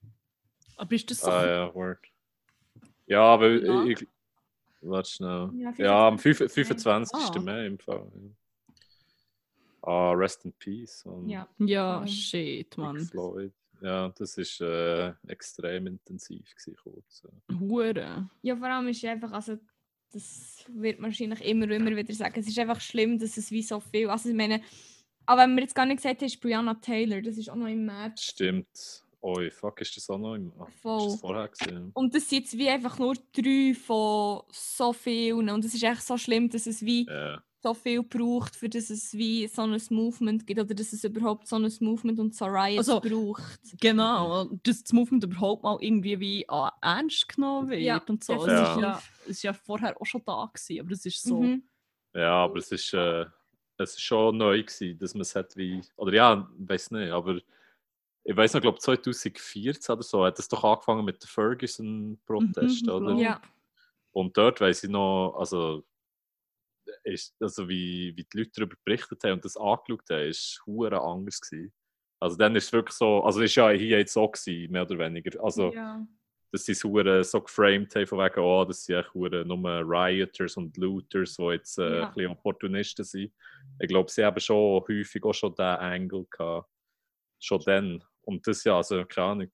Aber 0.77 0.95
ist 0.95 1.09
das 1.11 1.19
so? 1.19 1.29
ah 1.31 1.45
ja, 1.45 1.75
Word. 1.75 1.99
Ja, 3.07 3.39
weil 3.39 3.65
Ja. 3.65 3.83
ich. 3.85 4.07
Warte 4.83 5.09
schnell. 5.11 5.49
Ja, 5.57 5.73
Ja, 5.77 6.07
am 6.07 6.17
25. 6.17 6.65
25. 6.65 7.13
Ah. 7.13 7.39
Mai 7.41 7.65
im 7.67 7.77
Fall. 7.77 8.11
Ja. 8.15 8.29
Ah, 9.83 10.11
Rest 10.13 10.45
in 10.45 10.53
Peace. 10.53 11.03
Und 11.05 11.27
Ja. 11.29 11.47
Ja, 11.59 12.05
shit, 12.07 12.77
Mann. 12.77 12.99
Floyd. 12.99 13.51
Ja, 13.81 14.09
das 14.09 14.37
ist 14.37 14.61
äh, 14.61 15.11
extrem 15.27 15.87
intensiv 15.87 16.53
gewesen, 16.55 16.75
kurz. 16.83 17.23
ja. 17.23 17.59
Hure. 17.59 18.29
ja, 18.43 18.55
vor 18.55 18.67
allem 18.67 18.87
ist 18.87 19.03
einfach, 19.05 19.31
also 19.31 19.57
das 20.13 20.65
wird 20.69 20.99
man 20.99 21.09
wahrscheinlich 21.11 21.41
immer 21.45 21.65
und 21.65 21.71
immer 21.71 21.95
wieder 21.95 22.13
sagen, 22.13 22.39
es 22.39 22.47
ist 22.47 22.59
einfach 22.59 22.81
schlimm, 22.81 23.19
dass 23.19 23.37
es 23.37 23.51
wie 23.51 23.63
so 23.63 23.79
viel, 23.79 24.09
also 24.09 24.29
ich 24.29 24.35
meine, 24.35 24.61
aber 25.25 25.43
wenn 25.43 25.55
wir 25.55 25.63
jetzt 25.63 25.75
gar 25.75 25.85
nicht 25.85 25.97
gesagt 25.97 26.19
haben, 26.21 26.27
ist 26.27 26.41
Brianna 26.41 26.73
Taylor, 26.75 27.21
das 27.21 27.37
ist 27.37 27.49
auch 27.49 27.55
noch 27.55 27.67
im 27.67 27.85
März. 27.85 28.21
Stimmt. 28.23 29.03
Oi, 29.23 29.51
fuck, 29.51 29.79
ist 29.81 29.95
das 29.95 30.09
auch 30.09 30.17
noch 30.17 30.33
im. 30.33 30.51
Ah, 30.59 30.65
Voll. 30.81 31.05
Ist 31.07 31.13
das 31.13 31.21
vorher 31.21 31.47
gewesen? 31.47 31.91
Und 31.93 32.15
das 32.15 32.27
sind 32.27 32.39
jetzt 32.39 32.57
wie 32.57 32.67
einfach 32.69 32.97
nur 32.97 33.13
drei 33.33 33.73
von 33.75 34.41
so 34.51 34.93
vielen 34.93 35.49
und 35.49 35.63
es 35.63 35.75
ist 35.75 35.83
echt 35.83 36.01
so 36.01 36.17
schlimm, 36.17 36.49
dass 36.49 36.65
es 36.65 36.81
wie 36.81 37.05
Ja. 37.07 37.39
so 37.61 37.75
viel 37.75 38.01
braucht, 38.01 38.55
für 38.55 38.67
dass 38.67 38.89
es 38.89 39.13
wie 39.13 39.47
so 39.47 39.61
ein 39.61 39.79
Movement 39.91 40.47
gibt 40.47 40.59
oder 40.59 40.73
dass 40.73 40.91
es 40.91 41.03
überhaupt 41.03 41.47
so 41.47 41.55
ein 41.57 41.71
Movement 41.81 42.17
und 42.19 42.33
so 42.35 42.45
Riots 42.45 42.89
Also, 42.89 42.99
braucht. 42.99 43.59
Genau, 43.79 44.45
dass 44.63 44.81
das 44.81 44.91
Movement 44.91 45.23
überhaupt 45.23 45.61
mal 45.61 45.77
irgendwie 45.81 46.19
wie 46.19 46.45
ah, 46.49 46.71
ernst 46.81 47.27
genommen 47.29 47.69
wird 47.69 47.81
Ja, 47.81 48.01
und 48.09 48.23
so. 48.23 48.33
Es, 48.33 48.45
definitiv. 48.45 48.75
ist 48.75 48.81
ja, 48.81 49.01
es 49.23 49.37
ist 49.37 49.43
ja 49.43 49.53
vorher 49.53 49.99
auch 49.99 50.05
schon 50.05 50.23
da 50.25 50.49
gewesen, 50.53 50.79
aber 50.81 50.91
es 50.91 51.05
ist 51.05 51.21
so. 51.23 51.41
Mhm. 51.41 51.63
Ja, 52.13 52.43
aber 52.43 52.57
es 52.57 52.71
ist, 52.71 52.93
äh, 52.93 53.25
es 53.77 53.91
ist 53.91 54.01
schon 54.01 54.37
neu 54.37 54.61
gewesen, 54.63 54.97
dass 54.99 55.13
man 55.13 55.21
es 55.21 55.35
hat 55.35 55.55
wie. 55.55 55.81
Oder 55.95 56.13
ja, 56.13 56.49
ich 56.59 56.69
weiß 56.69 56.91
nicht, 56.91 57.11
aber 57.11 57.39
ich 58.23 58.35
weiß 58.37 58.53
noch, 58.53 58.61
glaube 58.61 58.79
2014 58.79 59.93
oder 59.93 60.03
so 60.03 60.25
hat 60.25 60.37
es 60.37 60.47
doch 60.47 60.63
angefangen 60.63 61.05
mit 61.05 61.23
dem 61.23 61.27
Ferguson-Protest, 61.27 62.85
Mhm, 62.85 62.91
oder? 62.91 63.15
Ja, 63.15 63.41
Und 64.11 64.37
dort 64.37 64.61
weiß 64.61 64.83
ich 64.83 64.89
noch, 64.89 65.35
also, 65.37 65.83
ist, 67.03 67.35
also 67.39 67.67
wie, 67.67 68.15
wie 68.15 68.23
die 68.23 68.37
Leute 68.37 68.51
darüber 68.55 68.75
berichtet 68.83 69.23
haben 69.23 69.33
und 69.33 69.45
das 69.45 69.57
angeschaut 69.57 70.09
haben, 70.09 70.27
ist 70.27 70.61
hure 70.65 70.99
anders 71.01 71.39
gewesen. 71.41 71.73
Also 72.19 72.37
dann 72.37 72.55
ist 72.55 72.65
es 72.65 72.73
wirklich 72.73 72.95
so, 72.95 73.23
also 73.23 73.41
ist 73.41 73.55
ja 73.55 73.69
hier 73.69 73.97
jetzt 73.97 74.13
so 74.13 74.27
gewesen, 74.27 74.71
mehr 74.71 74.83
oder 74.83 74.99
weniger. 74.99 75.43
Also 75.43 75.73
ja. 75.73 76.05
Dass 76.51 76.65
sie 76.65 76.73
es 76.73 76.79
so 77.31 77.41
geframed 77.41 77.95
haben, 77.95 78.07
von 78.07 78.19
wegen, 78.19 78.39
oh, 78.39 78.65
das 78.65 78.83
sind 78.85 78.97
echt 78.97 79.13
hure 79.13 79.45
nur 79.45 79.57
Rioters 79.59 80.57
und 80.57 80.75
Looters, 80.77 81.37
die 81.37 81.43
jetzt 81.43 81.77
äh, 81.77 81.99
Ja. 81.99 82.07
ein 82.07 82.13
bisschen 82.13 82.31
Opportunisten 82.31 83.05
sind. 83.05 83.33
Ich 83.79 83.87
glaube, 83.87 84.11
sie 84.11 84.25
haben 84.25 84.39
schon 84.39 84.83
häufig 84.87 85.23
auch 85.23 85.33
schon 85.33 85.51
diesen 85.51 85.63
Angle 85.65 86.25
gehabt. 86.29 86.69
Schon 87.39 87.61
dann. 87.65 88.03
Und 88.23 88.45
das 88.45 88.63
ja, 88.63 88.77
also 88.77 89.03
keine 89.05 89.27
Ahnung, 89.27 89.51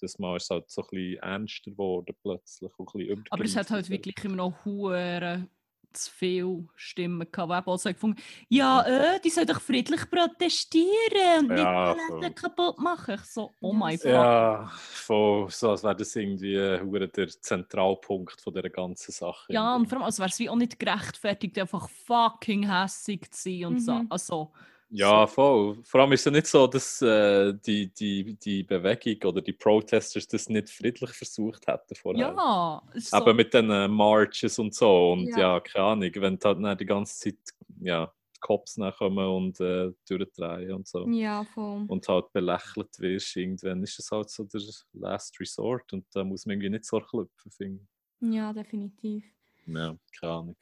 das 0.00 0.18
Mal 0.18 0.36
ist 0.36 0.44
es 0.44 0.50
halt 0.50 0.70
so 0.70 0.82
ein 0.82 0.88
bisschen 0.90 1.22
ernster 1.22 1.70
geworden 1.70 2.16
plötzlich. 2.22 2.72
Und 2.78 2.88
ein 2.94 2.98
bisschen 2.98 3.24
Aber 3.30 3.44
es 3.44 3.56
hat 3.56 3.70
halt 3.70 3.88
wirklich 3.90 4.24
immer 4.24 4.36
noch 4.36 4.64
hure 4.64 5.46
zu 5.92 6.10
viele 6.10 6.64
Stimmen 6.76 7.26
gehabt, 7.30 7.66
die 7.66 7.70
auch 7.70 7.78
so 7.78 7.92
gefunden 7.92 8.20
ja, 8.48 8.82
äh, 8.82 9.20
die 9.20 9.30
sollen 9.30 9.46
doch 9.46 9.60
friedlich 9.60 10.08
protestieren 10.10 11.50
und 11.50 11.56
Ja, 11.56 11.94
nicht 11.94 12.06
voll. 12.06 12.20
Läden 12.20 12.34
kaputt 12.34 12.78
machen. 12.78 13.14
Ich 13.14 13.24
so, 13.24 13.54
oh 13.60 13.72
mein 13.72 13.98
so. 13.98 14.04
Gott. 14.04 14.14
Ja, 14.14 14.70
voll, 14.74 15.50
so 15.50 15.70
als 15.70 15.82
wäre 15.82 15.96
das 15.96 16.14
irgendwie 16.16 16.54
äh, 16.54 17.08
der 17.08 17.28
Zentralpunkt 17.28 18.40
von 18.40 18.54
dieser 18.54 18.70
ganzen 18.70 19.12
Sache. 19.12 19.52
Ja, 19.52 19.74
und 19.74 19.86
vor 19.86 19.98
allem, 19.98 20.06
als 20.06 20.18
wäre 20.18 20.28
es 20.28 20.38
wie 20.38 20.50
auch 20.50 20.56
nicht 20.56 20.78
gerechtfertigt, 20.78 21.58
einfach 21.58 21.88
fucking 21.88 22.68
hässig 22.70 23.30
zu 23.32 23.42
sein 23.42 23.64
und 23.66 23.80
so. 23.80 23.94
Mhm. 23.94 24.06
Also, 24.10 24.52
Ja, 24.94 25.26
voll. 25.26 25.78
Vor 25.84 26.00
allem 26.00 26.12
ist 26.12 26.20
es 26.20 26.24
ja 26.26 26.30
nicht 26.32 26.46
so, 26.46 26.66
dass 26.66 27.00
äh, 27.00 27.54
die, 27.54 27.88
die, 27.92 28.34
die 28.34 28.62
Bewegung 28.62 29.30
oder 29.30 29.40
die 29.40 29.54
Protesters 29.54 30.26
das 30.28 30.50
nicht 30.50 30.68
friedlich 30.68 31.10
versucht 31.12 31.66
hätten 31.66 31.94
vorher. 31.94 32.34
ja, 32.36 32.82
so, 32.94 33.16
Aber 33.16 33.32
mit 33.32 33.54
den 33.54 33.70
äh, 33.70 33.88
Marches 33.88 34.58
und 34.58 34.74
so. 34.74 35.12
Und 35.12 35.28
Ja. 35.28 35.38
ja, 35.38 35.60
keine 35.60 35.84
Ahnung, 35.86 36.10
wenn 36.16 36.38
halt 36.44 36.44
dann 36.44 36.76
die 36.76 36.84
ganze 36.84 37.18
Zeit 37.18 37.38
ja, 37.80 38.12
die 38.36 38.40
Cops 38.40 38.76
nachkommen 38.76 39.26
und 39.26 39.60
äh, 39.60 39.92
durchdrehen 40.06 40.72
und 40.74 40.86
so. 40.86 41.08
ja, 41.08 41.42
voll. 41.44 41.86
Und 41.88 42.06
halt 42.06 42.30
belächelt 42.34 42.98
wirst, 42.98 43.34
irgendwann 43.36 43.82
ist 43.82 43.98
das 43.98 44.10
halt 44.10 44.28
so 44.28 44.44
der 44.44 44.60
Last 44.92 45.40
Resort. 45.40 45.90
Und 45.94 46.04
da 46.12 46.22
muss 46.22 46.44
man 46.44 46.52
irgendwie 46.54 46.68
nicht 46.70 46.84
so 46.84 47.00
klopfen, 47.00 47.50
finde 47.50 47.86
Ja, 48.20 48.52
definitiv. 48.52 49.24
Ja, 49.66 49.96
keine 50.20 50.32
Ahnung. 50.32 50.56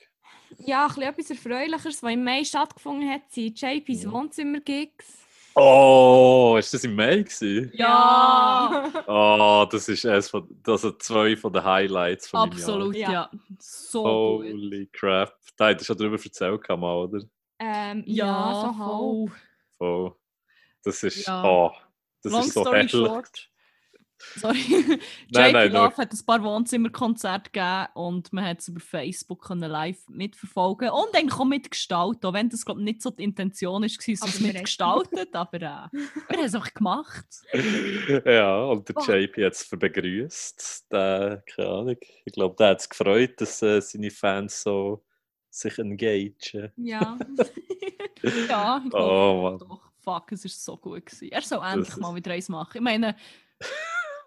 Ja, 0.59 0.87
etwas 0.87 1.31
Erfreulicheres, 1.31 2.03
was 2.03 2.13
im 2.13 2.25
Mai 2.25 2.45
stattgefunden 2.45 3.09
hat, 3.09 3.23
sind 3.31 3.61
JP's 3.61 4.03
Ja. 4.05 4.13
Wohnzimmer-Gigs. 4.13 5.19
Oh, 5.55 6.57
ist 6.59 6.73
das 6.73 6.85
im 6.85 6.95
Mai 6.95 7.19
gewesen? 7.23 7.71
Ja. 7.75 8.91
Oh, 9.07 9.67
das 9.71 9.89
ist 9.89 10.07
eines 10.07 10.31
von, 10.31 10.49
also 10.67 10.93
zwei 10.93 11.37
von 11.37 11.53
den 11.53 11.65
Highlights 11.65 12.29
von 12.29 12.41
absolut, 12.41 12.95
Ja. 12.97 13.13
ja. 13.13 13.31
So 13.59 14.05
Jahr. 14.05 14.53
gut. 14.53 14.61
Holy 14.63 14.87
crap. 14.93 15.35
Da 15.57 15.69
hättest 15.69 15.91
du 15.91 15.93
schon 15.95 15.99
darüber 15.99 16.23
erzählt, 16.23 16.69
man, 16.69 16.83
oder? 16.83 17.21
ähm, 17.59 18.05
ja, 18.07 18.27
Ja, 18.27 18.73
so 18.73 18.73
voll. 18.85 19.33
Voll. 19.77 20.15
Das 20.85 21.03
ist, 21.03 21.27
Ja. 21.27 21.45
oh, 21.45 21.73
das 22.23 22.33
Long 22.33 22.43
ist 22.43 22.53
so 22.55 22.61
story 22.63 22.77
herrlich. 22.77 22.91
short. 22.93 23.50
Sorry. 24.37 24.65
Nein, 24.69 25.01
JP 25.29 25.53
nein, 25.53 25.73
Love 25.73 25.97
hat 25.97 26.13
ein 26.13 26.27
paar 26.27 26.43
Wohnzimmerkonzerte 26.43 27.51
gegeben 27.51 27.87
und 27.95 28.33
man 28.33 28.45
hat 28.45 28.61
es 28.61 28.69
über 28.69 28.81
Facebook 28.81 29.45
können 29.45 29.71
live 29.71 30.09
mitverfolgen 30.09 30.91
und 30.91 31.15
eigentlich 31.15 31.39
auch 31.41 31.45
mitgestalten, 31.45 32.27
auch 32.27 32.33
wenn 32.33 32.49
das 32.49 32.65
glaube 32.65 32.81
ich 32.81 32.85
nicht 32.85 33.03
so 33.03 33.11
die 33.11 33.25
Intention 33.25 33.83
ist, 33.83 33.99
war, 34.07 34.29
es 34.29 34.41
mitgestaltet, 34.41 35.35
aber 35.35 35.57
äh, 35.57 35.61
wir 35.61 36.37
haben 36.37 36.45
es 36.45 36.55
einfach 36.55 36.75
gemacht. 36.75 37.27
ja, 38.25 38.65
und 38.65 38.89
der 38.89 39.01
Oh. 39.01 39.13
JP 39.13 39.45
hat 39.47 39.53
es 39.55 39.69
begrüßt. 39.69 40.93
Der, 40.93 41.43
keine 41.47 41.69
Ahnung. 41.69 41.97
Ich 42.25 42.33
glaube, 42.33 42.57
der 42.57 42.69
hat 42.69 42.81
es 42.81 42.89
gefreut, 42.89 43.41
dass 43.41 43.63
äh, 43.63 43.81
seine 43.81 44.11
Fans 44.11 44.63
so 44.63 45.05
sich 45.51 45.79
engagen. 45.79 46.73
Ja. 46.77 47.19
Ja, 48.23 48.83
ich 48.85 48.91
glaube 48.91 48.91
Oh 48.93 49.57
doch. 49.59 49.91
Fuck, 50.01 50.33
es 50.33 50.45
war 50.45 50.51
so 50.51 50.77
gut. 50.77 51.07
Gewesen. 51.07 51.33
Er 51.33 51.41
soll 51.41 51.65
endlich 51.65 51.97
mal 51.97 52.15
wieder 52.15 52.33
eins 52.33 52.49
machen. 52.51 52.77
Ich 52.77 52.83
meine, 52.83 53.17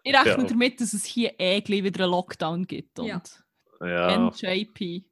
ich 0.04 0.14
rechne 0.14 0.44
Ja. 0.44 0.50
damit, 0.50 0.82
dass 0.82 0.94
es 0.94 1.06
hier 1.06 1.34
eh 1.40 1.62
gleich 1.62 1.84
wieder 1.84 2.04
einen 2.04 2.12
Lockdown 2.12 2.66
gibt. 2.68 3.00
Und 3.00 3.08
Ja. 3.08 3.22
Ja, 3.82 4.18
NJP. 4.30 5.04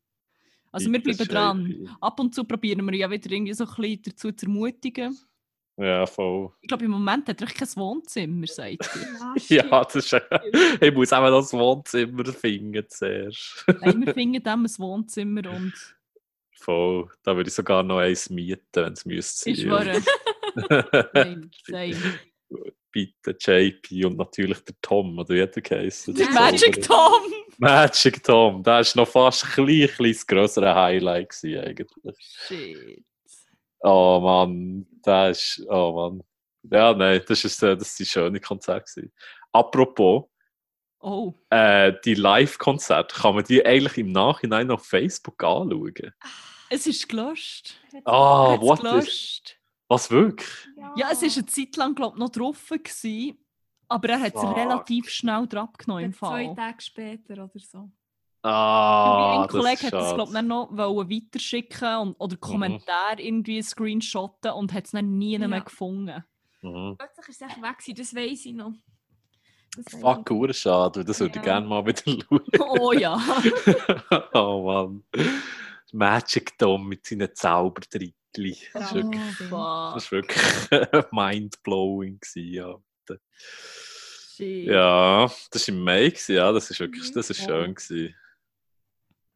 Also 0.72 0.90
wir 0.92 1.02
bleiben 1.04 1.28
dran. 1.28 1.66
JP. 1.66 1.90
Ab 2.00 2.20
und 2.20 2.34
zu 2.34 2.46
probieren 2.46 2.86
wir 2.90 2.96
ja 2.98 3.10
wieder 3.12 3.30
irgendwie 3.32 3.54
so 3.54 3.66
ein 3.66 3.74
bisschen 3.76 4.02
dazu 4.04 4.32
zu 4.32 4.46
ermutigen. 4.46 5.18
Ja, 5.78 6.06
voll. 6.06 6.52
Ich 6.62 6.68
glaube, 6.68 6.86
im 6.86 6.92
Moment 6.92 7.28
hat 7.28 7.42
er 7.42 7.48
echt 7.48 7.58
kein 7.58 7.76
Wohnzimmer, 7.76 8.46
sagt 8.48 8.90
er. 8.96 9.36
ja, 9.48 9.84
das 9.84 9.96
ist, 9.96 10.14
ich 10.82 10.94
muss 10.94 11.12
eben 11.12 11.26
das 11.26 11.54
Wohnzimmer 11.54 12.26
finden 12.26 12.86
zuerst. 12.88 13.66
Nein, 13.82 14.06
wir 14.06 14.14
finden 14.14 14.44
dem 14.44 14.66
ein 14.66 14.78
Wohnzimmer 14.78 15.50
und 15.50 15.74
Voll. 16.60 17.10
Da 17.24 17.36
würde 17.36 17.48
ich 17.50 17.56
sogar 17.56 17.82
noch 17.82 17.98
eins 17.98 18.30
mieten, 18.30 18.62
wenn 18.74 18.94
es 18.94 19.04
müsste 19.06 19.50
ich 19.50 19.62
sein. 19.62 19.66
schwöre. 19.68 21.10
Nein, 21.14 21.50
same. 21.66 21.98
Bitte 22.92 23.36
JP 23.40 24.06
und 24.06 24.18
natürlich 24.18 24.60
der 24.66 24.76
Tom, 24.82 25.18
oder 25.18 25.30
wie 25.34 25.42
hat 25.42 25.56
er 25.56 25.62
geheißen? 25.62 26.14
Der 26.14 26.26
Der 26.26 26.34
Magic 26.36 26.82
Tom! 26.84 27.22
Magic 27.58 28.24
Tom, 28.24 28.62
das 28.64 28.96
war 28.96 29.04
noch 29.06 29.12
fast 29.12 29.46
ein 29.46 29.52
klein, 29.52 29.88
klein 29.88 30.12
das 30.14 30.28
grössere 30.28 30.76
Highlight 30.76 31.30
gewesen, 31.30 31.60
eigentlich. 31.64 32.16
Shit. 32.48 33.04
Oh 33.82 34.20
Mann, 34.22 34.86
das 35.04 35.58
ist, 35.58 35.66
oh 35.70 35.92
Mann. 35.94 36.24
Ja, 36.72 36.94
nein, 36.94 37.22
das 37.28 37.44
ist, 37.44 37.62
äh, 37.64 37.76
das 37.76 38.00
ist 38.00 38.02
ein 38.02 38.06
schönes 38.06 38.42
Konzert. 38.42 38.88
gewesen. 38.88 39.12
Apropos, 39.52 40.26
Oh. 41.04 41.34
äh, 41.50 41.94
die 42.06 42.14
Live-Konzerte, 42.14 43.16
kann 43.16 43.34
man 43.34 43.44
die 43.44 43.66
eigentlich 43.66 43.98
im 43.98 44.12
Nachhinein 44.12 44.70
auf 44.70 44.86
Facebook 44.86 45.44
anschauen? 45.44 46.14
Es 46.70 46.86
ist 46.86 47.10
gelöscht. 47.10 47.74
Ah, 48.06 48.52
Hat's 48.52 48.62
what 48.62 48.80
is, 48.80 48.84
gelöscht. 48.84 49.58
Was 49.92 50.10
wirklich? 50.10 50.50
Ja, 50.96 51.10
es 51.12 51.22
war 51.22 51.30
eine 51.30 51.46
Zeit 51.46 51.76
lang, 51.76 51.96
glaube 51.96 52.16
ich, 52.16 52.20
noch 52.20 52.30
drauf. 52.30 52.70
Gewesen, 52.70 53.38
aber 53.88 54.10
er 54.10 54.22
hat 54.22 54.36
es 54.36 54.44
relativ 54.44 55.10
schnell 55.10 55.48
drauf 55.48 55.74
genommen 55.78 56.06
im 56.06 56.14
Zwei 56.14 56.46
Fall. 56.48 56.56
Tage 56.56 56.82
später 56.82 57.34
oder 57.44 57.52
so. 57.60 57.92
Ah, 58.44 59.44
ein 59.44 59.48
Kollege 59.50 59.88
hat 59.88 59.94
es, 59.94 60.14
glaube 60.16 60.34
ich, 60.36 60.42
noch 60.42 60.72
weiterschicken 60.76 61.96
und, 61.98 62.16
oder 62.20 62.38
Kommentar 62.38 63.20
irgendwie 63.20 63.62
screenshotten 63.62 64.52
und 64.54 64.74
hat 64.74 64.86
es 64.86 64.92
dann 64.92 65.18
nie 65.18 65.38
Ja. 65.38 65.48
mehr 65.48 65.62
gefunden. 65.62 66.24
Mhm. 66.62 66.96
Plötzlich 66.98 67.28
ist 67.30 67.42
es 67.42 67.48
echt 67.50 67.62
weg, 67.62 67.78
gewesen, 67.78 67.96
das 67.98 68.16
weiß 68.16 68.46
ich 68.46 68.54
noch. 68.54 68.72
Das 69.76 70.02
Fuck, 70.02 70.30
hure 70.32 70.54
schade, 70.54 71.00
weil 71.00 71.06
das 71.06 71.20
würde 71.20 71.32
ich 71.40 71.46
Ja. 71.46 71.54
gerne 71.54 71.68
mal 71.68 71.86
wieder 71.86 72.02
schauen. 72.06 72.42
Oh 72.80 72.92
ja. 72.94 73.20
oh 74.34 74.64
Mann. 74.66 75.04
Magic 75.92 76.58
Tom 76.58 76.88
mit 76.88 77.06
seinen 77.06 77.34
Zaubertrittli. 77.34 78.58
Das 78.74 78.86
ist 78.86 78.92
Ja. 78.92 78.94
wirklich, 78.96 79.22
Fuck. 79.50 79.94
das 79.96 80.04
ist 80.06 80.12
wirklich 80.12 80.42
mindblowing. 81.12 82.20
Ja. 82.36 82.76
Ja, 84.38 85.32
das 85.52 85.68
war 85.68 85.76
im 85.76 85.84
Mai, 85.84 86.14
ja, 86.28 86.52
das 86.52 86.72
ist 86.72 86.80
wirklich 86.80 87.12
das 87.12 87.30
ist 87.30 87.42
Oh. 87.42 87.46
schön. 87.46 87.76
Gewesen. 87.76 88.16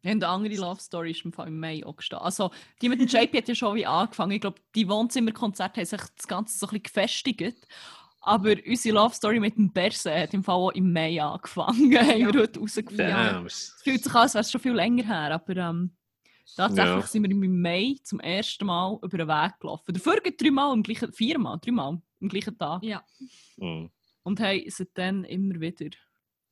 Ja, 0.01 0.11
und 0.11 0.23
eine 0.23 0.27
andere 0.33 0.55
Love 0.55 0.79
Story 0.81 1.11
ist 1.11 1.25
im 1.25 1.33
Fall 1.33 1.47
im 1.47 1.59
Mai 1.59 1.83
auch 1.85 1.95
gestanden. 1.95 2.25
Also, 2.25 2.51
die 2.81 2.89
mit 2.89 2.99
dem 2.99 3.07
JP 3.07 3.37
hat 3.37 3.47
ja 3.47 3.55
schon 3.55 3.75
wie 3.75 3.85
angefangen. 3.85 4.31
Ich 4.31 4.41
glaube, 4.41 4.59
die 4.75 4.87
Wohnzimmerkonzerte 4.87 5.81
haben 5.81 5.85
sich 5.85 6.01
das 6.15 6.27
Ganze 6.27 6.57
so 6.57 6.65
ein 6.67 6.69
bisschen 6.81 6.83
gefestigt. 6.83 7.67
Aber 8.21 8.55
unsere 8.67 8.95
Love 8.95 9.13
Story 9.13 9.39
mit 9.39 9.55
dem 9.57 9.71
Berse 9.71 10.11
hat 10.19 10.33
im 10.33 10.43
Fall 10.43 10.55
auch 10.55 10.71
im 10.71 10.91
Mai 10.91 11.21
angefangen. 11.21 11.95
haben 11.99 12.17
wir 12.33 12.41
heute 12.41 12.53
herausgefunden. 12.59 12.97
Damn. 13.07 13.45
Es 13.45 13.75
fühlt 13.83 14.03
sich 14.03 14.13
an, 14.13 14.21
als 14.21 14.33
wäre 14.33 14.41
es 14.41 14.51
schon 14.51 14.61
viel 14.61 14.73
länger 14.73 15.03
her, 15.05 15.31
aber 15.35 15.55
ähm, 15.57 15.95
tatsächlich 16.55 16.95
Ja. 16.95 17.07
sind 17.07 17.23
wir 17.23 17.31
im 17.31 17.61
Mai 17.61 17.95
zum 18.03 18.19
ersten 18.19 18.65
Mal 18.65 18.97
über 19.01 19.17
den 19.17 19.27
Weg 19.27 19.59
gelaufen. 19.59 19.93
Dafür 19.93 20.17
geht 20.21 20.41
dreimal 20.41 20.73
im 20.73 20.83
gleichen, 20.83 21.11
viermal, 21.13 21.57
dreimal 21.59 21.99
am 22.21 22.27
gleichen 22.29 22.57
Tag. 22.57 22.83
Ja. 22.83 23.03
Mhm. 23.57 23.89
Und 24.23 24.39
haben 24.39 24.63
seitdem 24.69 25.23
immer 25.23 25.59
wieder. 25.59 25.89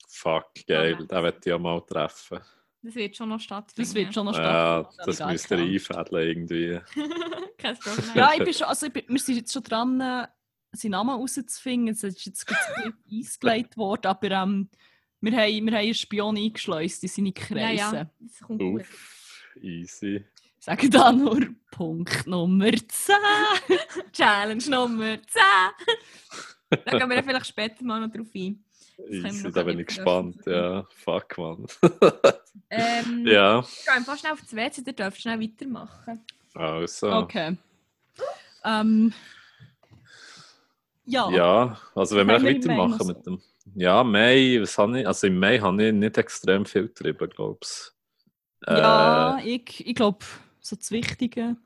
Fuck, 0.07 0.45
geil, 0.67 0.93
Okay. 0.93 1.07
den 1.07 1.21
möchte 1.21 1.39
ich 1.39 1.45
ja 1.47 1.57
mal 1.57 1.81
treffen. 1.81 2.39
Das 2.81 2.95
wird 2.95 3.15
schon 3.15 3.29
noch 3.29 3.39
stattfinden. 3.39 3.81
Das 3.89 3.95
wird 3.95 4.13
schon 4.13 4.25
noch 4.25 4.37
Ja, 4.37 4.81
stattfinden. 4.83 5.03
das 5.05 5.21
habe 5.21 5.31
ich 5.31 5.49
müsst 5.49 5.51
ihr 5.51 5.57
einfädeln 5.97 6.27
irgendwie. 6.27 6.79
Kein 7.57 7.77
Problem. 7.79 8.05
Ja, 8.13 8.31
ich 8.37 8.43
bin 8.43 8.53
schon, 8.53 8.67
also 8.67 8.85
ich 8.87 8.93
bin, 8.93 9.03
wir 9.07 9.19
sind 9.19 9.35
jetzt 9.37 9.53
schon 9.53 9.63
dran, 9.63 10.01
äh, 10.01 10.27
seinen 10.73 10.91
Namen 10.91 11.11
rauszufinden. 11.11 11.89
Es 11.93 12.03
ist 12.03 12.25
jetzt 12.25 12.45
gerade 12.45 12.85
ein 12.85 12.93
bisschen 13.05 13.39
eingelegt 13.49 13.77
worden, 13.77 14.07
aber 14.07 14.31
ähm, 14.31 14.69
wir, 15.21 15.31
haben, 15.31 15.65
wir 15.65 15.71
haben 15.71 15.73
einen 15.75 15.93
Spion 15.93 16.35
eingeschleust 16.37 17.03
in 17.03 17.09
seine 17.09 17.31
Kreise. 17.31 17.75
ja, 17.75 17.93
ja. 17.93 18.09
Das 18.19 18.39
kommt 18.41 18.59
gut. 18.59 18.83
Easy. 19.61 20.25
Sagen 20.59 20.89
da 20.91 21.11
nur 21.11 21.47
Punkt 21.71 22.25
Nummer 22.25 22.71
10. 22.71 23.15
Challenge 24.13 24.63
Nummer 24.69 25.17
10. 25.21 26.81
da 26.85 26.97
gehen 26.97 27.09
wir 27.09 27.23
vielleicht 27.23 27.47
später 27.47 27.83
mal 27.83 27.99
noch 27.99 28.11
drauf 28.11 28.27
ein. 28.33 28.63
Easy, 29.09 29.51
da 29.51 29.63
bin 29.63 29.79
ich 29.79 29.87
gespannt. 29.87 30.37
Ja, 30.45 30.85
fuck, 30.89 31.37
man. 31.37 31.65
Ähm, 32.69 33.25
ja, 33.27 33.59
Ich 33.59 33.85
gehe 33.85 33.93
einfach 33.93 34.17
schnell 34.17 34.33
auf 34.33 34.41
das 34.41 34.55
WC, 34.55 34.83
ihr 34.85 34.93
dürft 34.93 35.21
schnell 35.21 35.41
weitermachen. 35.41 36.21
also. 36.53 37.11
Okay. 37.11 37.57
Ähm, 38.63 39.13
ja. 41.05 41.29
Ja, 41.31 41.77
also 41.95 42.15
wenn 42.15 42.27
wir 42.27 42.39
noch 42.39 42.45
weitermachen 42.45 43.07
mit 43.07 43.25
dem. 43.25 43.41
Ja, 43.75 44.03
Mai, 44.03 44.59
was 44.61 44.77
habe 44.77 45.01
ich? 45.01 45.07
Also 45.07 45.27
im 45.27 45.39
Mai 45.39 45.59
habe 45.59 45.87
ich 45.87 45.93
nicht 45.93 46.17
extrem 46.17 46.65
viel 46.65 46.83
getrieben, 46.83 47.29
glaube 47.29 47.59
ich. 47.63 47.92
Ja, 48.67 49.39
ich, 49.43 49.85
ich 49.85 49.95
glaube, 49.95 50.25
so 50.59 50.75
das 50.75 50.91
Wichtige 50.91 51.57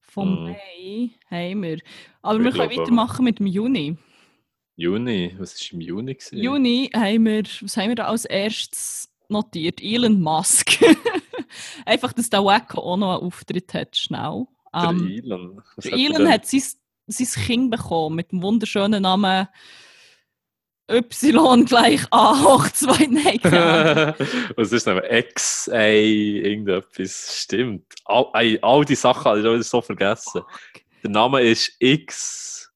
vom 0.00 0.44
Mhm. 0.44 0.50
Mai 0.50 1.10
haben 1.30 1.62
wir. 1.62 1.78
Aber 2.22 2.38
Ich 2.38 2.44
wir 2.44 2.52
können 2.52 2.80
weitermachen 2.80 3.24
mit 3.24 3.38
dem 3.38 3.46
Juni. 3.46 3.96
Juni, 4.76 5.34
was 5.38 5.58
war 5.60 5.72
im 5.72 5.80
Juni? 5.80 6.14
Gewesen? 6.14 6.38
Juni 6.38 6.90
haben 6.94 7.24
wir, 7.24 7.42
was 7.62 7.76
haben 7.76 7.88
wir 7.88 7.94
da 7.96 8.04
als 8.06 8.24
erstes 8.26 9.08
notiert? 9.28 9.82
Elon 9.82 10.20
Musk. 10.20 10.78
Einfach, 11.86 12.12
dass 12.12 12.28
der 12.30 12.44
Wacko 12.44 12.80
auch 12.80 12.96
noch 12.96 13.14
einen 13.16 13.26
Auftritt 13.26 13.72
hat, 13.74 13.96
schnell. 13.96 14.46
Der 14.74 14.90
Ähm, 14.90 15.08
Elon. 15.08 15.62
Was 15.76 15.86
hat 15.86 15.92
Elon 15.92 16.28
hat 16.28 16.46
sein, 16.46 16.62
sein 17.06 17.44
Kind 17.44 17.70
bekommen 17.70 18.16
mit 18.16 18.32
dem 18.32 18.42
wunderschönen 18.42 19.02
Namen 19.02 19.48
Y 20.88 21.64
gleich 21.64 22.02
A 22.12 22.42
hoch 22.44 22.68
2. 22.68 23.06
Nein. 23.08 23.40
Was 24.56 24.72
ist 24.72 24.86
denn? 24.86 25.02
X, 25.10 25.68
ey, 25.68 26.38
irgendetwas. 26.38 27.42
Stimmt. 27.42 27.92
All, 28.04 28.26
ey, 28.34 28.58
all 28.62 28.84
die 28.84 28.94
Sachen 28.94 29.24
habe 29.24 29.38
ich 29.38 29.44
wieder 29.44 29.62
so 29.62 29.80
vergessen. 29.80 30.42
Der 31.02 31.10
Name 31.10 31.42
ist 31.42 31.72
X, 31.80 32.70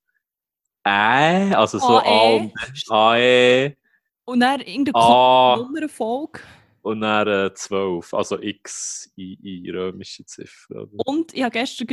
Ä, 0.86 1.54
also 1.54 1.78
so 1.78 1.98
A 1.98 2.02
AE. 2.02 2.36
und 2.40 2.52
AE, 2.90 3.76
Und 4.24 4.40
dann 4.40 4.60
irgendeine 4.60 4.96
A 4.96 5.56
Nummernfolge. 5.58 6.40
und 6.82 7.00
dann 7.02 7.28
äh, 7.28 7.54
12. 7.54 8.12
Also 8.14 8.40
X, 8.40 9.12
I, 9.16 9.38
I, 9.42 9.70
römische 9.70 10.24
Ziffer. 10.24 10.82
Oder? 10.82 11.02
Und 11.06 11.32
ich 11.34 11.42
habe 11.42 11.52
gestern 11.52 11.86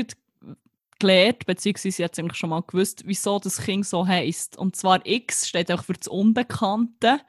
gelernt, 0.99 1.45
beziehungsweise 1.45 2.03
jetzt 2.03 2.19
eigentlich 2.19 2.37
schon 2.37 2.49
mal 2.49 2.61
gewusst, 2.61 3.03
wieso 3.05 3.39
das 3.39 3.61
Kind 3.61 3.85
so 3.85 4.07
heisst. 4.07 4.57
Und 4.57 4.75
zwar 4.75 5.05
X 5.05 5.47
steht 5.47 5.71
auch 5.71 5.83
für 5.83 5.93
das 5.93 6.07
Unbekannte. 6.07 7.21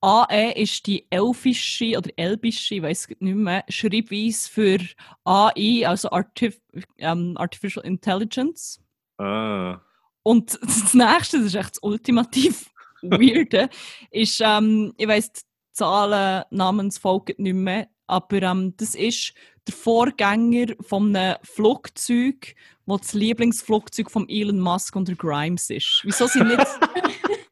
AE 0.00 0.52
ist 0.52 0.86
die 0.86 1.06
elfische 1.10 1.96
oder 1.96 2.10
elbische, 2.16 2.74
ich 2.74 2.82
weiß 2.82 3.08
nicht 3.20 3.36
mehr, 3.36 3.64
Schreibweise 3.70 4.50
für 4.50 4.78
AI, 5.24 5.86
also 5.86 6.10
Artif 6.10 6.60
ähm, 6.98 7.34
Artificial 7.38 7.86
Intelligence. 7.86 8.80
Ah. 9.16 9.80
Und 10.22 10.58
das 10.60 10.92
nächste, 10.92 11.38
das 11.38 11.46
ist 11.46 11.54
echt 11.54 11.76
das 11.76 11.82
ultimativ 11.82 12.70
Weirde, 13.02 13.70
ist, 14.10 14.42
ähm, 14.44 14.92
ich 14.98 15.08
weiss 15.08 15.32
die 15.32 15.42
Zahlen, 15.72 16.44
Namensfolge 16.50 17.34
nicht 17.38 17.54
mehr, 17.54 17.88
aber 18.06 18.42
ähm, 18.42 18.74
das 18.76 18.94
ist 18.94 19.32
der 19.66 19.74
Vorgänger 19.74 20.74
von 20.80 21.14
einem 21.14 21.36
Flugzeug, 21.42 22.54
das 22.86 23.00
das 23.00 23.12
Lieblingsflugzeug 23.14 24.10
von 24.10 24.28
Elon 24.28 24.60
Musk 24.60 24.94
und 24.96 25.08
der 25.08 25.16
Grimes 25.16 25.70
ist. 25.70 26.00
Wieso 26.04 26.26
sie 26.26 26.42
nicht 26.44 26.58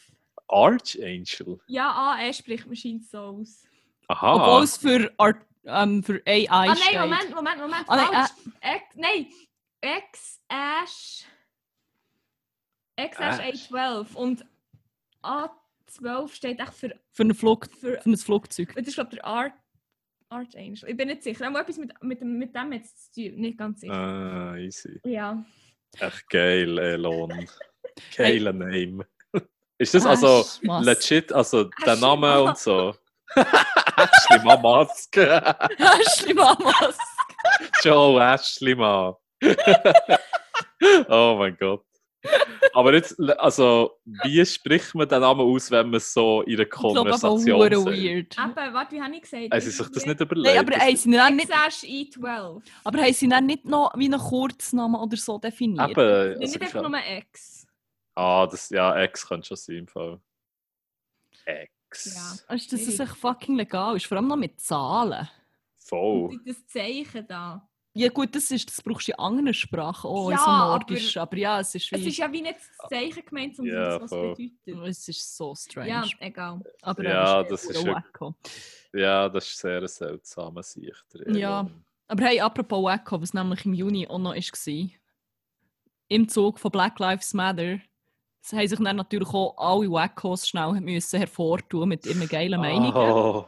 Archangel. 0.47 1.59
Ja, 1.67 2.13
AE 2.13 2.33
spricht 2.33 2.65
man 2.67 2.75
scheint 2.75 3.05
so 3.05 3.17
aus. 3.19 3.63
Aha. 4.07 4.35
Obwohl 4.35 4.63
es 4.63 4.77
für, 4.77 5.11
Art, 5.17 5.37
ähm, 5.65 6.03
für 6.03 6.21
AI 6.27 6.47
Ah, 6.49 6.65
nein, 6.67 6.77
steht. 6.77 6.99
Moment, 6.99 7.35
Moment, 7.35 7.57
Moment. 7.59 7.85
Ah, 7.87 7.95
nein, 7.95 8.07
falsch. 8.07 8.31
Ex, 8.61 8.83
nein, 8.95 9.27
Ex-Ash. 9.81 11.25
Ex-Ash 12.97 13.39
Ash. 13.39 13.71
A12. 13.71 14.15
Und 14.15 14.45
A12 15.23 16.29
steht 16.33 16.59
echt 16.59 16.73
für. 16.73 16.95
Für 17.11 17.23
ein, 17.23 17.33
Flug, 17.33 17.67
für 17.79 17.99
für 18.01 18.09
ein 18.09 18.17
Flugzeug. 18.17 18.73
das 18.75 18.87
ist, 18.87 18.95
glaube 18.95 19.09
ich, 19.11 19.17
der 19.17 19.25
Art. 19.25 19.53
Archangel. 20.29 20.89
Ich 20.89 20.97
bin 20.97 21.07
nicht 21.07 21.23
sicher. 21.23 21.47
Aber 21.47 21.61
etwas 21.61 21.77
mit, 21.77 21.91
mit, 22.01 22.19
dem- 22.19 22.37
mit 22.39 22.55
dem 22.55 22.73
jetzt 22.73 23.13
zu 23.13 23.29
tun. 23.29 23.39
Nicht 23.39 23.57
ganz 23.57 23.81
sicher. 23.81 23.93
Ah, 23.93 24.57
easy. 24.57 24.99
Ja. 25.05 25.45
Echt 25.99 26.29
geil, 26.29 26.77
Elon. 26.77 27.47
Geiler 28.17 28.51
Name. 28.53 29.07
Ist 29.77 29.93
das 29.93 30.05
also 30.05 30.43
Schmass. 30.43 30.85
legit, 30.85 31.33
also 31.33 31.69
der 31.85 31.95
Name 31.97 32.41
und 32.43 32.57
so? 32.57 32.95
Ashley 33.35 34.39
Musk. 34.61 35.17
Ashley 35.17 36.33
Mamas. 36.33 36.97
Joe 37.83 38.21
Ashley 38.21 38.75
Mann. 38.75 39.13
oh 41.09 41.35
mein 41.37 41.57
Gott. 41.59 41.83
Aber 42.73 42.93
jetzt, 42.93 43.19
also, 43.37 43.99
wie 44.23 44.43
spricht 44.45 44.95
man 44.95 45.07
den 45.07 45.21
Namen 45.21 45.41
aus, 45.41 45.69
wenn 45.69 45.89
man 45.89 45.99
so 45.99 46.41
in 46.41 46.55
einer 46.55 46.63
Ich 46.63 46.69
glaube 46.69 46.99
aber 47.01 47.09
Konversation 47.11 47.59
hure 47.59 47.75
sagt? 47.75 47.97
weird. 47.97 48.35
Aber, 48.39 48.73
warte, 48.73 48.95
wie 48.95 49.01
habe 49.01 49.15
ich 49.15 49.21
gesagt? 49.21 49.51
Haben 49.51 49.61
sie 49.61 49.69
sich 49.69 49.87
das 49.91 50.05
nicht 50.05 50.19
Nein, 50.19 50.27
überlegt? 50.27 50.57
aber 50.57 50.75
haben 50.77 50.95
sie 50.95 51.11
dann 51.11 51.35
nicht, 51.35 51.49
Ex-Ash 51.49 51.83
E12. 51.89 52.61
aber 52.83 52.99
haben 52.99 53.13
sie 53.13 53.29
dann 53.29 53.45
nicht 53.45 53.65
noch 53.65 53.93
wie 53.95 54.05
einen 54.05 54.19
Kurznamen 54.19 54.99
oder 54.99 55.17
so 55.17 55.37
definiert? 55.37 55.91
Eben, 55.91 55.99
also 55.99 56.39
nicht 56.39 56.55
ich 56.55 56.61
einfach 56.61 56.89
nur 56.89 56.99
Ex. 56.99 57.64
Ah, 58.15 58.47
das, 58.47 58.69
ja, 58.69 58.97
Ex 59.01 59.27
könnte 59.27 59.47
schon 59.47 59.57
sein 59.57 59.75
im 59.77 59.87
Fall. 59.87 60.19
Ex. 61.45 62.15
Ja. 62.15 62.53
Weißt 62.53 62.71
du, 62.71 62.77
dass 62.77 62.87
es 62.87 62.99
echt 62.99 63.15
fucking 63.15 63.55
legal 63.55 63.95
ist? 63.95 64.05
Vor 64.07 64.17
allem 64.17 64.27
noch 64.27 64.35
mit 64.37 64.59
Zahlen. 64.59 65.27
Voll. 65.77 66.29
Und 66.31 66.47
das 66.47 66.65
Zeichen 66.67 67.27
da. 67.27 67.67
Ja 67.97 68.09
gut, 68.09 68.35
das, 68.35 68.51
ist, 68.51 68.67
das 68.69 68.81
brauchst 68.81 69.07
du 69.07 69.13
in 69.13 69.19
anderen 69.19 69.53
Sprachen 69.53 70.09
auch, 70.09 70.25
in 70.29 70.33
Ja, 70.33 70.37
so 70.39 70.45
aber- 70.47 70.67
Nordisch. 70.79 71.15
Aber, 71.15 71.37
ja, 71.37 71.59
es 71.61 71.73
ist 71.75 71.89
wie... 71.91 71.95
Es 71.95 72.05
ist 72.05 72.17
ja 72.17 72.29
wie 72.31 72.41
nicht 72.41 72.55
das 72.57 72.89
Zeichen 72.89 73.25
gemeint, 73.25 73.55
sondern 73.55 73.75
Ja, 73.75 73.89
das, 73.99 74.01
was 74.01 74.09
voll. 74.09 74.31
es 74.31 74.37
bedeutet. 74.65 74.89
es 74.89 75.07
ist 75.07 75.37
so 75.37 75.55
strange. 75.55 75.89
Ja, 75.89 76.03
egal. 76.19 76.61
aber 76.81 77.03
Ja, 77.05 77.43
das 77.43 77.63
ist 77.63 77.77
ist 77.77 77.87
wacko. 77.87 78.35
Ja, 78.91 79.29
das 79.29 79.45
ist 79.47 79.57
sehr 79.59 79.79
ein 79.81 79.87
seltsamer 79.87 80.63
Sicht. 80.63 81.05
Ja. 81.27 81.69
Aber 82.07 82.23
hey, 82.25 82.39
apropos 82.41 82.83
Wacko, 82.83 83.21
was 83.21 83.33
nämlich 83.33 83.65
im 83.65 83.73
Juni 83.73 84.05
auch 84.07 84.19
noch 84.19 84.35
war, 84.35 84.89
im 86.09 86.27
Zug 86.29 86.59
von 86.59 86.71
Black 86.71 86.99
Lives 86.99 87.33
Matter, 87.33 87.79
es 88.45 88.53
haben 88.53 88.67
sich 88.67 88.79
dann 88.79 88.95
natürlich 88.95 89.29
auch 89.29 89.55
alle 89.57 89.89
Wackos 89.89 90.47
schnell 90.47 90.79
müssen 90.79 91.17
hervortun 91.17 91.89
mit 91.89 92.05
ihren 92.05 92.27
geilen 92.27 92.61
Meinungen. 92.61 92.95
Oh. 92.95 93.45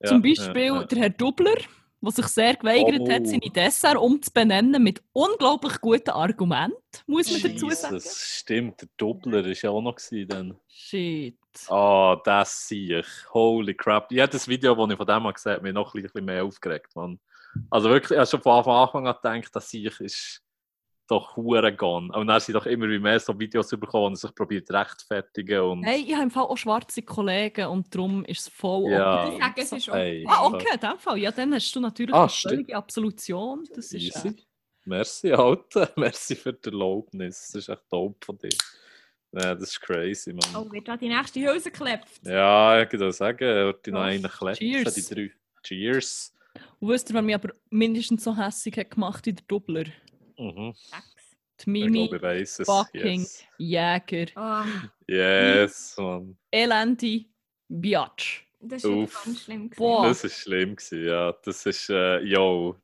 Ja, 0.00 0.08
Zum 0.08 0.20
Beispiel 0.20 0.64
ja, 0.64 0.74
ja. 0.80 0.84
der 0.84 0.98
Herr 0.98 1.10
Dubler, 1.10 1.54
der 2.00 2.10
sich 2.10 2.26
sehr 2.26 2.56
geweigert 2.56 3.08
hat, 3.08 3.22
Oh. 3.22 3.26
seine 3.26 3.52
Dessert 3.54 3.96
umzubenennen 3.96 4.82
mit 4.82 5.00
unglaublich 5.12 5.80
guten 5.80 6.10
Argumenten, 6.10 6.76
muss 7.06 7.30
man 7.30 7.52
dazu 7.52 7.70
sagen. 7.70 7.94
Jesus, 7.94 8.18
stimmt, 8.18 8.80
der 8.80 8.88
Doppler 8.96 9.44
war 9.44 9.52
ja 9.52 9.70
auch 9.70 9.80
noch 9.80 9.96
dann. 10.26 10.58
Shit. 10.68 11.38
Ah, 11.68 12.16
das 12.24 12.66
sehe 12.66 13.00
ich. 13.00 13.06
Holy 13.32 13.74
crap. 13.74 14.10
Jedes 14.10 14.48
Video, 14.48 14.74
das 14.74 14.90
ich 14.90 14.96
von 14.96 15.06
dem 15.06 15.32
gesehen 15.32 15.52
habe, 15.52 15.56
hat 15.56 15.62
mich 15.62 15.72
noch 15.72 15.94
ein 15.94 16.02
bisschen 16.02 16.24
mehr 16.24 16.44
aufgeregt, 16.44 16.96
Mann. 16.96 17.20
Also 17.70 17.90
wirklich, 17.90 18.12
ich 18.12 18.16
habe 18.16 18.26
schon 18.26 18.42
von 18.42 18.74
Anfang 18.74 19.06
an 19.06 19.14
gedacht, 19.14 19.54
das 19.54 19.70
sehe 19.70 19.86
ich 19.86 20.00
ist 20.00 20.42
doch 21.12 21.36
hure 21.36 21.74
gone. 21.74 22.12
Und 22.12 22.26
dann 22.26 22.40
sind 22.40 22.54
doch 22.54 22.66
immer 22.66 22.88
wie 22.88 22.98
mehr 22.98 23.20
so 23.20 23.38
Videos 23.38 23.68
bekommen, 23.70 24.06
und 24.06 24.12
er 24.14 24.16
sich 24.16 24.34
probiert 24.34 24.66
zu 24.66 24.72
rechtfertigen 24.72 25.60
und... 25.60 25.82
Hey, 25.84 26.00
ich 26.06 26.12
habe 26.14 26.24
im 26.24 26.30
Fall 26.30 26.44
auch 26.44 26.56
schwarze 26.56 27.02
Kollegen 27.02 27.66
und 27.66 27.94
darum 27.94 28.24
ist 28.24 28.40
es 28.40 28.48
voll 28.48 28.90
Ja. 28.90 29.24
okay. 29.26 29.34
Ich 29.36 29.42
sage, 29.42 29.60
es 29.62 29.72
ist 29.72 29.88
okay. 29.88 29.98
Hey. 29.98 30.24
Ah, 30.28 30.46
okay, 30.46 30.66
in 30.74 30.80
dem 30.80 30.98
Fall. 30.98 31.18
Ja, 31.18 31.30
dann 31.30 31.54
hast 31.54 31.74
du 31.74 31.80
natürlich 31.80 32.14
Ah, 32.14 32.22
eine 32.22 32.28
völlige 32.30 32.76
Absolution. 32.76 33.64
Das 33.74 33.92
ist, 33.92 34.24
äh, 34.24 34.28
Easy. 34.28 34.36
Merci, 34.84 35.32
Alter. 35.32 35.92
Merci 35.96 36.34
für 36.34 36.52
die 36.52 36.68
Erlaubnis. 36.70 37.50
Das 37.52 37.54
ist 37.62 37.68
echt 37.68 37.82
dope 37.90 38.16
von 38.24 38.36
dir. 38.38 38.50
Ja, 39.32 39.54
das 39.54 39.70
ist 39.70 39.80
crazy, 39.80 40.32
Mann. 40.32 40.56
Oh, 40.56 40.70
wird 40.72 40.88
da 40.88 40.96
die 40.96 41.08
nächste 41.08 41.40
Hülse 41.40 41.70
geklebt? 41.70 42.06
Ja, 42.24 42.82
ich 42.82 42.92
würde 42.92 43.12
sagen, 43.12 43.44
er 43.44 43.66
wird 43.66 43.86
die 43.86 43.90
noch 43.92 44.00
einen 44.02 44.22
klepfen, 44.24 44.58
Cheers. 44.66 44.94
die 44.94 45.14
drei. 45.14 45.30
Cheers. 45.62 46.34
Und 46.80 46.88
wisst 46.90 47.08
ihr, 47.10 47.14
wer 47.14 47.22
mich 47.22 47.34
aber 47.34 47.54
mindestens 47.70 48.24
so 48.24 48.36
hässlich 48.36 48.76
hat 48.76 48.90
gemacht 48.90 49.24
wie 49.24 49.32
der 49.32 49.44
Doubler? 49.48 49.84
Mhm. 50.38 50.72
Sechs. 50.74 51.04
Ich 51.58 51.64
Die 51.64 51.70
Mimi 51.70 52.08
glaube, 52.08 52.16
ich 52.16 52.22
weiss 52.22 52.58
es. 52.60 52.66
fucking 52.66 53.20
Yes, 53.20 53.44
Jäger. 53.58 54.26
Oh, 54.36 54.64
yes 55.06 55.94
Mann. 55.96 56.36
Elende 56.50 57.24
Biatch. 57.68 58.46
das 58.60 58.82
ist 58.84 58.90
Uff. 58.90 59.24
ganz 59.24 59.42
schlimm. 59.44 59.70
gewesen. 59.70 59.78
Boah. 59.78 60.06
Das 60.08 60.22
war 60.24 60.30
schlimm, 60.30 60.76
gewesen, 60.76 61.04
ja. 61.06 61.32
Das 61.44 61.64
ist, 61.66 61.88
äh, 61.90 62.18
yo. 62.20 62.76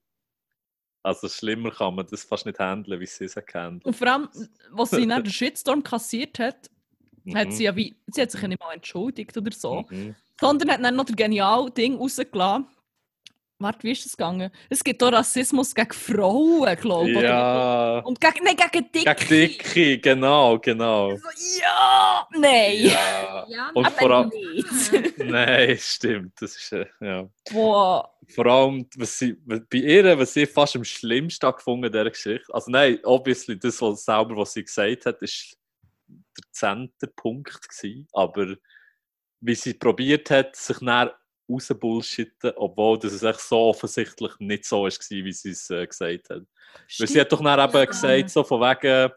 Also 1.03 1.29
schlimmer 1.29 1.71
kann 1.71 1.95
man 1.95 2.07
das 2.07 2.25
fast 2.25 2.45
nicht 2.47 2.59
handeln, 2.59 3.01
wie 3.01 3.07
sie 3.07 3.25
es 3.25 3.35
gehandelt 3.35 3.85
Und 3.85 3.95
vor 3.97 4.07
allem, 4.09 4.29
was 4.71 4.91
sie 4.91 5.07
nach 5.07 5.23
den 5.23 5.31
Shitstorm 5.33 5.83
kassiert 5.83 6.39
hat, 6.39 6.71
hat 7.35 7.49
Mhm. 7.49 7.53
sie 7.53 7.65
ja 7.65 7.75
wie, 7.77 7.97
sie 8.07 8.23
hat 8.23 8.31
sich 8.31 8.41
ja 8.43 8.49
nicht 8.49 8.61
mal 8.61 8.75
entschuldigt 8.75 9.37
oder 9.37 9.53
so, 9.53 9.87
Mhm. 9.91 10.15
sondern 10.41 10.71
hat 10.71 10.85
dann 10.85 10.97
noch 10.97 11.05
das 11.05 11.17
geniale 11.17 11.71
Ding 11.71 11.97
rausgelassen. 11.97 12.67
Warte, 13.61 13.83
wie 13.83 13.91
ist 13.91 14.05
das 14.05 14.17
gegangen? 14.17 14.53
Es 14.71 14.85
gibt 14.85 15.03
auch 15.03 15.11
Rassismus 15.11 15.75
gegen 15.75 15.91
Frauen, 15.93 16.77
glaube 16.77 17.11
ich. 17.11 17.17
oder? 17.17 17.29
Ja. 17.29 17.99
Und 18.01 18.21
gegen, 18.21 18.45
nein, 18.45 18.55
gegen 18.57 18.93
Dicke. 18.93 19.15
Gegen 19.17 19.29
Dicke, 19.29 19.99
genau, 19.99 20.59
genau. 20.61 21.17
So, 21.17 21.29
ja, 21.61 22.29
nein. 22.39 22.77
Ja. 22.85 23.47
Ja, 23.49 23.71
Und 23.75 23.85
aber 23.87 23.97
vor 23.97 24.11
allem- 24.13 24.29
nicht. 24.29 25.19
Nein, 25.19 25.77
stimmt. 25.81 26.41
Das 26.41 26.57
ist, 26.57 26.71
äh, 26.73 26.87
ja. 27.01 27.29
Boah. 27.51 28.15
Vor 28.29 28.47
allem, 28.47 28.87
was 28.97 29.19
sie, 29.19 29.33
bei 29.45 29.79
ihr, 29.79 30.19
was 30.19 30.35
sie 30.35 30.47
fast 30.47 30.77
am 30.77 30.85
schlimmsten 30.85 31.51
gefunden 31.51 31.87
in 31.87 31.93
dieser 31.93 32.11
Geschichte. 32.11 32.55
Also 32.55 32.71
nein, 32.71 32.99
obviously, 33.05 33.59
das 33.59 33.81
was 33.83 34.05
selber, 34.05 34.37
was 34.37 34.53
sie 34.53 34.63
gesagt 34.65 35.07
hat, 35.07 35.21
ist 35.23 35.57
der 36.07 36.45
Zenterpunkt 36.53 37.69
gewesen. 37.69 38.07
Aber 38.13 38.55
wie 39.41 39.55
sie 39.55 39.75
probiert 39.75 40.31
hat, 40.31 40.55
sich 40.57 40.81
näher 40.81 41.15
rausbullshitten, 41.49 42.53
obwohl 42.57 42.99
das 42.99 43.13
es 43.13 43.23
echt 43.23 43.41
so 43.41 43.59
offensichtlich 43.59 44.33
nicht 44.39 44.65
so 44.65 44.83
war, 44.83 44.91
wie 44.91 45.33
sie 45.33 45.51
es 45.51 45.71
äh, 45.71 45.87
gesagt 45.87 46.31
hat. 46.31 46.43
Weil 46.99 47.07
sie 47.09 47.21
hat 47.21 47.33
doch 47.33 47.43
dann 47.43 47.59
eben 47.69 47.77
Ja. 47.79 47.85
gesagt, 47.85 48.31
so 48.31 48.45
von 48.45 48.61
wegen, 48.61 49.11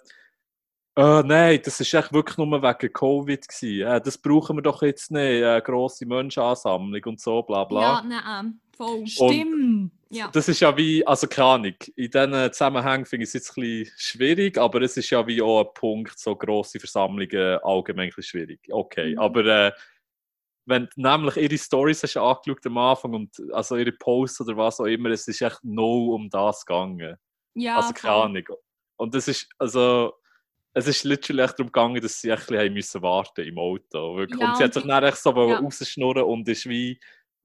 äh, 0.97 1.23
nein, 1.23 1.59
das 1.63 1.79
ist 1.79 1.93
echt 1.93 2.11
wirklich 2.13 2.37
nur 2.37 2.61
wegen 2.61 2.93
Covid 2.93 3.47
gewesen. 3.47 3.87
Äh, 3.87 4.01
das 4.01 4.17
brauchen 4.17 4.57
wir 4.57 4.61
doch 4.61 4.81
jetzt 4.81 5.11
nicht, 5.11 5.43
eine 5.43 5.61
grosse 5.61 6.05
Menschenansammlung 6.05 7.01
und 7.05 7.19
so, 7.19 7.41
bla 7.43 7.63
bla. 7.63 7.81
Ja, 7.81 8.03
nein, 8.05 8.59
voll. 8.75 9.07
Stimmt. 9.07 9.91
Ja. 10.09 10.29
Das 10.33 10.49
ist 10.49 10.59
ja 10.59 10.75
wie, 10.75 11.07
also 11.07 11.25
keine 11.25 11.47
Ahnung, 11.47 11.75
in 11.95 12.11
diesen 12.11 12.51
Zusammenhängen 12.51 13.05
finde 13.05 13.23
ich 13.23 13.29
es 13.29 13.33
jetzt 13.33 13.57
ein 13.57 13.61
bisschen 13.61 13.93
schwierig, 13.97 14.57
aber 14.57 14.81
es 14.81 14.97
ist 14.97 15.09
ja 15.09 15.25
wie 15.25 15.41
auch 15.41 15.61
ein 15.61 15.73
Punkt, 15.73 16.19
so 16.19 16.35
grosse 16.35 16.81
Versammlungen 16.81 17.59
allgemein 17.63 18.09
ein 18.09 18.13
bisschen 18.13 18.23
schwierig. 18.41 18.59
Okay, 18.69 19.13
Mhm. 19.13 19.19
aber 19.19 19.45
äh, 19.45 19.71
wenn 20.71 20.85
du 20.95 21.01
nämlich 21.01 21.37
ihre 21.37 21.57
Stories 21.57 22.01
hast 22.03 22.17
angeschaut 22.17 22.65
am 22.65 22.77
Anfang 22.79 23.13
und 23.13 23.29
also 23.53 23.75
ihre 23.77 23.91
Posts 23.91 24.41
oder 24.41 24.57
was 24.57 24.79
auch 24.79 24.85
immer, 24.85 25.09
es 25.11 25.27
ist 25.27 25.41
echt 25.41 25.59
no 25.63 26.15
um 26.15 26.29
das 26.29 26.65
gegangen. 26.65 27.15
ja, 27.53 27.75
also 27.77 27.93
keine. 27.93 28.13
Ahnung. 28.15 28.43
Und 28.97 29.13
es 29.15 29.27
ist, 29.27 29.47
also, 29.59 30.13
es 30.73 30.87
ist 30.87 31.03
literally 31.03 31.41
echt 31.43 31.53
darum 31.59 31.67
gegangen, 31.71 32.01
dass 32.01 32.21
sie 32.21 32.31
ein 32.31 32.37
bisschen 32.39 32.73
müssen 32.73 33.01
warten 33.01 33.45
im 33.47 33.57
Auto. 33.57 34.17
Wirklich. 34.17 34.39
Ja, 34.39 34.49
und 34.49 34.57
sie 34.57 34.63
hat 34.63 34.73
sich 34.73 34.83
dann 34.83 35.03
echt 35.03 35.17
so 35.17 35.31
ja. 35.49 35.59
rausschnurren 35.59 36.23
und 36.23 36.47
ist 36.47 36.67
wie 36.69 36.99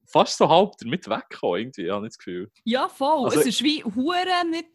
fast 0.06 0.38
so 0.38 0.48
halb 0.48 0.72
damit 0.78 1.08
weggekommen, 1.08 1.58
irgendwie, 1.60 1.90
habe 1.90 2.06
ich 2.06 2.10
das 2.10 2.18
Gefühl. 2.18 2.50
Ja, 2.64 2.88
voll. 2.88 3.24
Also- 3.26 3.40
es 3.40 3.46
ist 3.46 3.62
wie 3.62 3.82
Hure 3.84 4.46
nicht. 4.50 4.68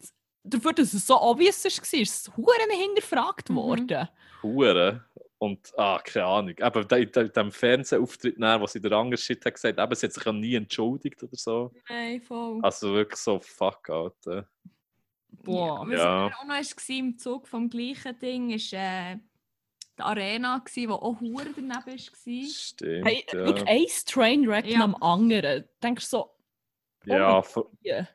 Dafür, 0.44 0.72
dass 0.72 0.92
es 0.92 1.06
so 1.06 1.20
obvious 1.20 1.64
war, 1.64 1.70
ist 1.70 1.94
es 1.94 2.36
Hure 2.36 2.66
nicht 2.68 2.80
hinterfragt 2.82 3.48
Mhm. 3.48 3.54
worden. 3.56 4.08
Hure. 4.42 5.04
Und, 5.42 5.76
ah, 5.76 5.98
keine 6.04 6.24
Ahnung. 6.26 6.54
Eben, 6.56 6.86
in 6.88 7.08
in 7.26 7.32
dem 7.32 7.50
Fernsehauftritt, 7.50 8.40
dann, 8.40 8.60
wo 8.60 8.66
sie 8.68 8.80
der 8.80 8.92
andere 8.92 9.18
Shit 9.20 9.44
hat 9.44 9.54
gesagt, 9.54 9.76
eben, 9.76 9.94
sie 9.96 10.06
hat 10.06 10.12
sich 10.12 10.24
ja 10.24 10.32
nie 10.32 10.54
entschuldigt 10.54 11.20
oder 11.20 11.34
so. 11.34 11.72
Nein, 11.88 12.20
voll. 12.20 12.60
Also 12.62 12.94
wirklich 12.94 13.18
so, 13.18 13.40
fuck, 13.40 13.90
Alter. 13.90 14.48
Boah. 15.42 15.80
Was 15.88 15.98
Ja. 15.98 16.28
ja. 16.28 16.36
auch 16.36 16.44
noch 16.44 16.54
war 16.54 16.96
im 16.96 17.18
Zug 17.18 17.48
vom 17.48 17.68
gleichen 17.68 18.16
Ding, 18.20 18.50
war 18.50 18.54
äh, 19.12 19.16
die 19.98 20.02
Arena, 20.02 20.58
gewesen, 20.58 20.90
wo 20.90 20.94
auch 20.94 21.20
Hure 21.20 21.46
daneben 21.56 21.72
war. 21.72 22.48
Stimmt, 22.48 23.04
Hey, 23.08 23.26
ja. 23.32 23.38
wirklich 23.44 23.68
ein 23.68 23.86
Trainwreck 24.06 24.66
Ja. 24.66 24.78
nach 24.78 24.84
dem 24.92 25.02
anderen. 25.02 25.64
Denkst 25.82 26.08
du 26.08 26.16
so, 26.18 26.30
Ja, 27.04 27.42
oh 27.56 27.70
ja. 27.80 28.06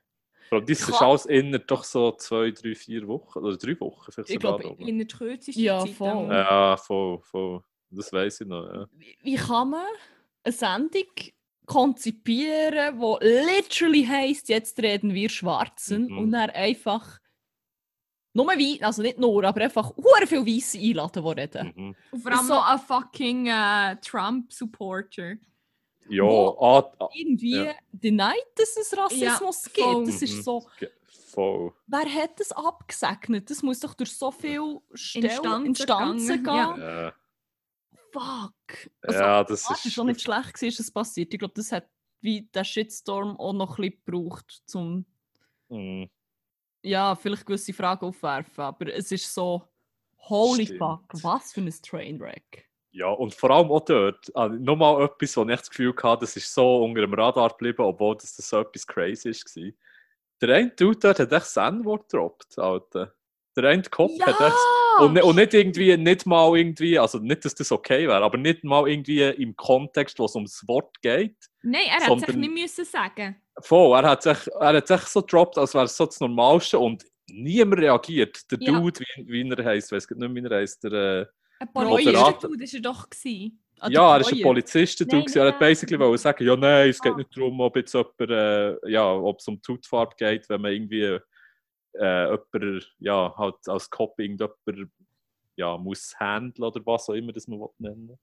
Vor 0.49 0.57
allem, 0.60 0.65
das 0.68 0.80
ist 0.88 1.02
alles 1.02 1.26
innerhalb 1.26 1.68
doch 1.68 1.84
so 1.84 2.11
zwei, 2.14 2.52
drei, 2.52 2.76
vier 2.76 3.07
Wochen, 3.07 3.40
oder 3.40 3.57
drei 3.57 3.80
Wochen 3.80 4.11
vielleicht 4.11 4.30
Ich 4.30 4.40
glaube. 4.40 4.76
In 4.80 4.98
der 4.98 5.07
kürzeste 5.07 5.60
Ja, 5.61 5.80
Zeit. 5.80 5.91
voll. 5.91 6.28
Ja, 6.30 6.78
voll, 6.78 7.19
voll. 7.22 7.64
Das 7.90 8.11
weiß 8.11 8.41
ich 8.41 8.48
noch, 8.48 8.65
ja. 8.68 8.88
wie, 8.94 9.18
wie 9.22 9.36
kann 9.36 9.69
man 9.69 9.86
eine 10.44 10.52
Sendung 10.53 11.03
konzipieren, 11.65 12.99
die 12.99 13.26
literally 13.28 14.06
heisst, 14.06 14.49
jetzt 14.49 14.80
reden 14.80 15.14
wir 15.14 15.30
Schwarzen 15.30 16.07
Mhm. 16.07 16.18
und 16.18 16.32
dann 16.32 16.49
einfach 16.49 17.19
nur 18.34 18.48
Wei 18.48 18.78
also 18.86 19.02
nicht 19.02 19.18
nur, 19.18 19.44
aber 19.44 19.61
einfach 19.61 19.95
hure 19.98 20.28
viel 20.28 20.45
Weisse 20.45 20.78
einladen, 20.80 21.24
die 21.24 21.41
reden. 21.41 21.74
Mhm. 21.76 21.95
Und 22.11 22.19
vor 22.22 22.32
allem 22.32 22.45
So- 22.45 22.53
noch 22.53 22.68
ein 22.69 22.80
fucking 22.80 23.48
äh, 23.48 23.95
Trump-Supporter. 24.02 25.36
Ja, 26.10 26.24
Wo- 26.24 26.58
ah, 26.60 26.94
ah, 27.00 27.10
Irgendwie 27.14 27.56
Ja. 27.66 27.76
denied, 27.92 28.46
dass 28.56 28.78
es 28.78 28.96
Rassismus 28.98 29.70
Ja, 29.76 29.94
gibt. 29.94 30.08
Das 30.08 30.22
ist 30.22 30.44
so, 30.44 30.68
voll. 31.34 31.74
wer 31.88 32.06
hat 32.14 32.40
das 32.40 32.52
abgesegnet? 32.52 33.50
Das 33.50 33.62
muss 33.64 33.80
doch 33.80 33.94
durch 33.94 34.12
so 34.16 34.32
viele 34.32 34.80
Stellen, 34.94 35.26
Instanzen 35.66 35.66
Instanzen, 35.68 36.44
gehen. 36.44 36.82
ja. 36.82 37.14
Fuck. 38.12 38.90
Also, 39.02 39.20
ja 39.20 39.44
das 39.44 39.70
es 39.70 39.86
ist. 39.86 39.94
schon 39.94 40.08
nicht 40.08 40.22
schlecht, 40.22 40.54
gewesen, 40.54 40.68
ist 40.70 40.80
es 40.80 40.92
passiert. 40.92 41.34
Ich 41.34 41.40
glaube, 41.40 41.54
das 41.56 41.72
hat 41.72 41.88
wie 42.22 42.42
der 42.54 42.64
Shitstorm 42.64 43.38
auch 43.40 43.54
noch 43.54 43.78
ein 43.78 43.90
bisschen 43.90 44.02
gebraucht, 44.06 44.64
um 44.74 45.06
Mhm. 45.70 46.10
ja, 46.84 47.14
vielleicht 47.16 47.46
gewisse 47.46 47.74
Fragen 47.74 48.06
aufwerfen. 48.06 48.64
Aber 48.64 48.94
es 48.94 49.12
ist 49.12 49.32
so, 49.34 49.64
holy 50.20 50.66
Stimmt. 50.66 50.80
fuck, 50.80 51.24
was 51.24 51.52
für 51.54 51.62
ein 51.62 51.70
Trainwreck. 51.84 52.66
Ja, 52.91 53.09
und 53.09 53.35
vor 53.35 53.51
allem 53.51 53.69
auch 53.72 53.85
dort, 53.85 54.31
also 54.35 54.55
nochmal 54.55 55.03
etwas, 55.05 55.38
wo 55.38 55.43
ich 55.43 55.49
echt 55.49 55.61
das 55.61 55.69
Gefühl 55.69 55.93
hatte, 56.01 56.22
das 56.22 56.35
ist 56.35 56.53
so 56.53 56.84
unter 56.84 57.01
dem 57.01 57.14
Radar 57.14 57.49
geblieben, 57.49 57.84
obwohl 57.84 58.15
das, 58.15 58.35
das 58.35 58.49
so 58.49 58.61
etwas 58.61 58.88
crazy 58.88 59.30
war. 59.30 59.72
Der 60.41 60.55
eine 60.55 60.69
Dude 60.72 60.97
dort 60.99 61.19
hat 61.19 61.31
echt 61.31 61.45
das 61.45 61.57
N-Wort 61.57 62.09
gedroppt, 62.09 62.57
Alter. 62.57 63.14
Der 63.55 63.65
eine 63.65 63.84
Kopf 63.84 64.11
hat 64.22 64.39
echt... 64.39 64.57
Und, 64.99 65.14
ni- 65.14 65.22
und 65.22 65.35
nicht 65.35 65.53
irgendwie, 65.53 65.95
nicht 65.95 66.26
mal 66.26 66.57
irgendwie, 66.57 66.97
also 66.97 67.19
nicht, 67.19 67.45
dass 67.45 67.53
das 67.53 67.72
okay 67.72 68.07
wäre, 68.07 68.23
aber 68.23 68.38
nicht 68.39 68.64
mal 68.64 68.89
irgendwie 68.89 69.22
im 69.22 69.55
Kontext, 69.55 70.18
wo 70.18 70.26
es 70.26 70.34
ums 70.34 70.68
Wort 70.68 70.99
geht. 71.03 71.35
Nein, 71.61 71.81
er 71.88 71.93
hat 71.97 72.01
sich 72.01 72.26
Sondern- 72.26 72.39
nicht 72.39 72.53
müssen 72.53 72.85
sagen. 72.85 73.39
Voll, 73.59 73.95
er 73.95 74.09
hat 74.09 74.23
sich, 74.23 74.47
er 74.59 74.73
hat 74.76 74.88
sich 74.88 75.01
so 75.01 75.22
gedroppt, 75.22 75.59
als 75.59 75.76
wäre 75.76 75.85
es 75.85 75.95
so 75.95 76.07
das 76.07 76.19
Normalste 76.19 76.80
und 76.80 77.05
niemand 77.30 77.80
reagiert. 77.81 78.51
Der 78.51 78.57
Ja. 78.59 78.80
Dude, 78.80 79.01
wie, 79.18 79.27
wie 79.27 79.49
er 79.51 79.65
heisst, 79.65 79.91
weiß 79.91 80.09
nicht 80.09 80.34
wie 80.35 80.43
er 80.43 80.57
heisst, 80.57 80.84
der... 80.84 81.30
Ein 81.60 81.74
politischer 81.74 82.12
Dude 82.42 82.60
war 82.60 82.74
er 82.74 82.82
doch. 82.82 83.10
Gewesen. 83.10 83.64
Ah, 83.80 83.90
Ja, 83.90 84.16
er 84.16 84.22
ist 84.22 84.34
ein. 84.34 84.42
Polizist, 84.42 85.00
Nein, 85.02 85.10
er 85.36 85.46
hat 85.46 85.46
nicht 85.54 85.60
basically 85.60 86.00
wollen 86.00 86.18
sagen, 86.18 86.44
ja 86.46 86.56
nein, 86.56 86.90
es 86.90 87.00
geht 87.02 87.14
Ah. 87.14 87.18
nicht 87.18 87.36
darum, 87.38 87.60
ob 87.62 87.76
jetzt 87.76 87.94
jemand, 87.94 88.20
äh, 88.22 88.90
ja, 88.90 89.14
ob 89.14 89.40
es 89.40 89.48
um 89.48 89.62
die 89.62 89.72
Hautfarbe 89.72 90.16
geht, 90.18 90.50
wenn 90.50 90.62
man 90.62 90.72
irgendwie 90.72 91.20
äh, 92.00 92.26
jemand, 92.54 92.96
ja, 93.00 93.34
halt 93.38 93.56
als 93.68 93.90
Cop 93.90 94.20
irgendjemand, 94.20 94.92
ja, 95.56 95.78
muss 95.78 96.14
handeln 96.20 96.64
oder 96.68 96.86
was 96.86 97.10
auch 97.10 97.14
immer 97.14 97.32
das 97.34 97.48
man 97.48 97.60
will 97.60 97.70
nennen 97.80 98.10
will. 98.10 98.18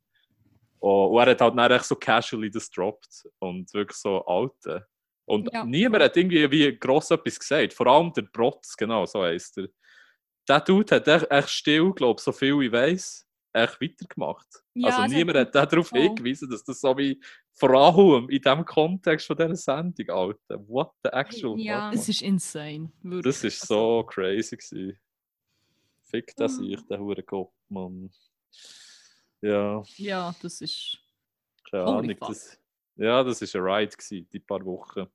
Und, 0.81 1.19
er 1.19 1.31
hat 1.31 1.41
halt 1.41 1.57
dann 1.59 1.71
echt 1.73 1.85
so 1.87 1.97
casually 1.97 2.51
das 2.51 2.71
droppt 2.71 3.27
und 3.39 3.73
wirklich 3.75 3.97
so 3.99 4.25
alte. 4.27 4.87
Und 5.25 5.51
Ja. 5.53 5.65
niemand 5.65 6.03
hat 6.05 6.17
irgendwie 6.17 6.49
wie 6.51 6.77
gross 6.79 7.11
etwas 7.11 7.39
gesagt, 7.39 7.73
vor 7.73 7.87
allem 7.87 8.13
der 8.13 8.23
Protz, 8.23 8.77
genau, 8.77 9.07
so 9.07 9.23
heisst 9.23 9.57
er. 9.59 9.69
Der 10.49 10.61
Dude 10.61 10.97
hat 10.97 11.09
echt, 11.09 11.31
echt 11.31 11.49
still, 11.51 11.93
glaube 11.93 12.19
ich, 12.21 12.25
so 12.25 12.33
viel 12.33 12.63
ich 12.63 12.73
weiss, 12.73 13.27
echt 13.53 13.81
weitergemacht. 13.81 14.47
Ja, 14.75 14.89
also 14.89 14.99
es 14.99 15.05
hat- 15.05 15.11
niemand 15.11 15.39
hat 15.39 15.55
darauf 15.55 15.89
voll. 15.89 16.01
hingewiesen, 16.01 16.51
dass 16.51 16.65
das 16.65 16.81
so 16.81 16.97
wie 16.99 17.21
vor 17.55 17.71
allem 17.71 18.29
in 18.29 18.41
diesem 18.43 18.65
Kontext 18.65 19.27
von 19.27 19.37
dieser 19.37 19.55
Sendung, 19.57 20.11
Alter, 20.11 20.69
what 20.69 20.91
the 21.05 21.11
actual 21.11 21.59
Ja. 21.59 21.87
fuck, 21.91 21.99
Das 21.99 22.09
ist 22.09 22.23
insane. 22.23 22.93
Wirklich. 23.03 23.35
das 23.35 23.45
ist 23.45 23.67
so 23.67 24.03
crazy 24.05 24.57
gewesen. 24.57 24.99
Fick 26.03 26.35
das 26.37 26.59
Ah. 26.59 26.63
ich, 26.63 26.81
der 26.89 26.99
hure 26.99 27.23
Kopf, 27.23 27.55
Mann. 27.69 28.11
Ja, 29.41 29.83
Ja, 29.97 30.35
das 30.43 30.61
ist. 30.61 30.99
keine 31.71 31.85
Ahnung. 31.85 32.17
Das, 32.21 32.59
ja, 32.97 33.23
das 33.23 33.41
war 33.55 33.61
ein 33.61 33.81
Ride, 33.83 33.97
gewesen, 33.97 34.29
die 34.33 34.41
paar 34.41 34.65
Wochen. 34.65 35.07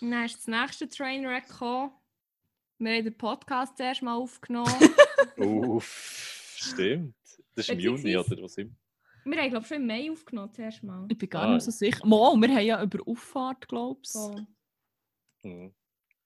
Dann 0.00 0.24
ist 0.24 0.36
das 0.38 0.46
nächste 0.46 0.88
Trainwreck 0.88 1.48
gekommen. 1.48 1.92
Wir 2.78 2.92
haben 2.96 3.04
den 3.04 3.16
Podcast 3.16 3.76
zuerst 3.76 4.02
mal 4.02 4.14
aufgenommen. 4.16 4.70
Uff, 5.36 6.54
stimmt. 6.56 7.14
Das 7.54 7.64
ist 7.66 7.70
im 7.70 7.78
Juni, 7.80 8.16
oder 8.16 8.42
was 8.42 8.56
immer. 8.58 8.70
wir 9.24 9.38
haben, 9.38 9.50
glaube 9.50 9.62
ich, 9.62 9.68
schon 9.68 9.76
im 9.78 9.86
Mai 9.86 10.10
aufgenommen 10.10 10.52
zuerst 10.52 10.82
mal. 10.82 11.06
Ich 11.10 11.16
bin 11.16 11.28
gar 11.30 11.44
Ah. 11.44 11.54
nicht 11.54 11.64
so 11.64 11.70
sicher. 11.70 12.04
Mo, 12.06 12.36
wir 12.36 12.48
haben 12.54 12.64
ja 12.66 12.82
über 12.82 12.98
Auffahrt, 13.06 13.66
glaubst 13.66 14.14
du? 14.14 14.18
So. 14.18 14.46
Hm. 15.42 15.74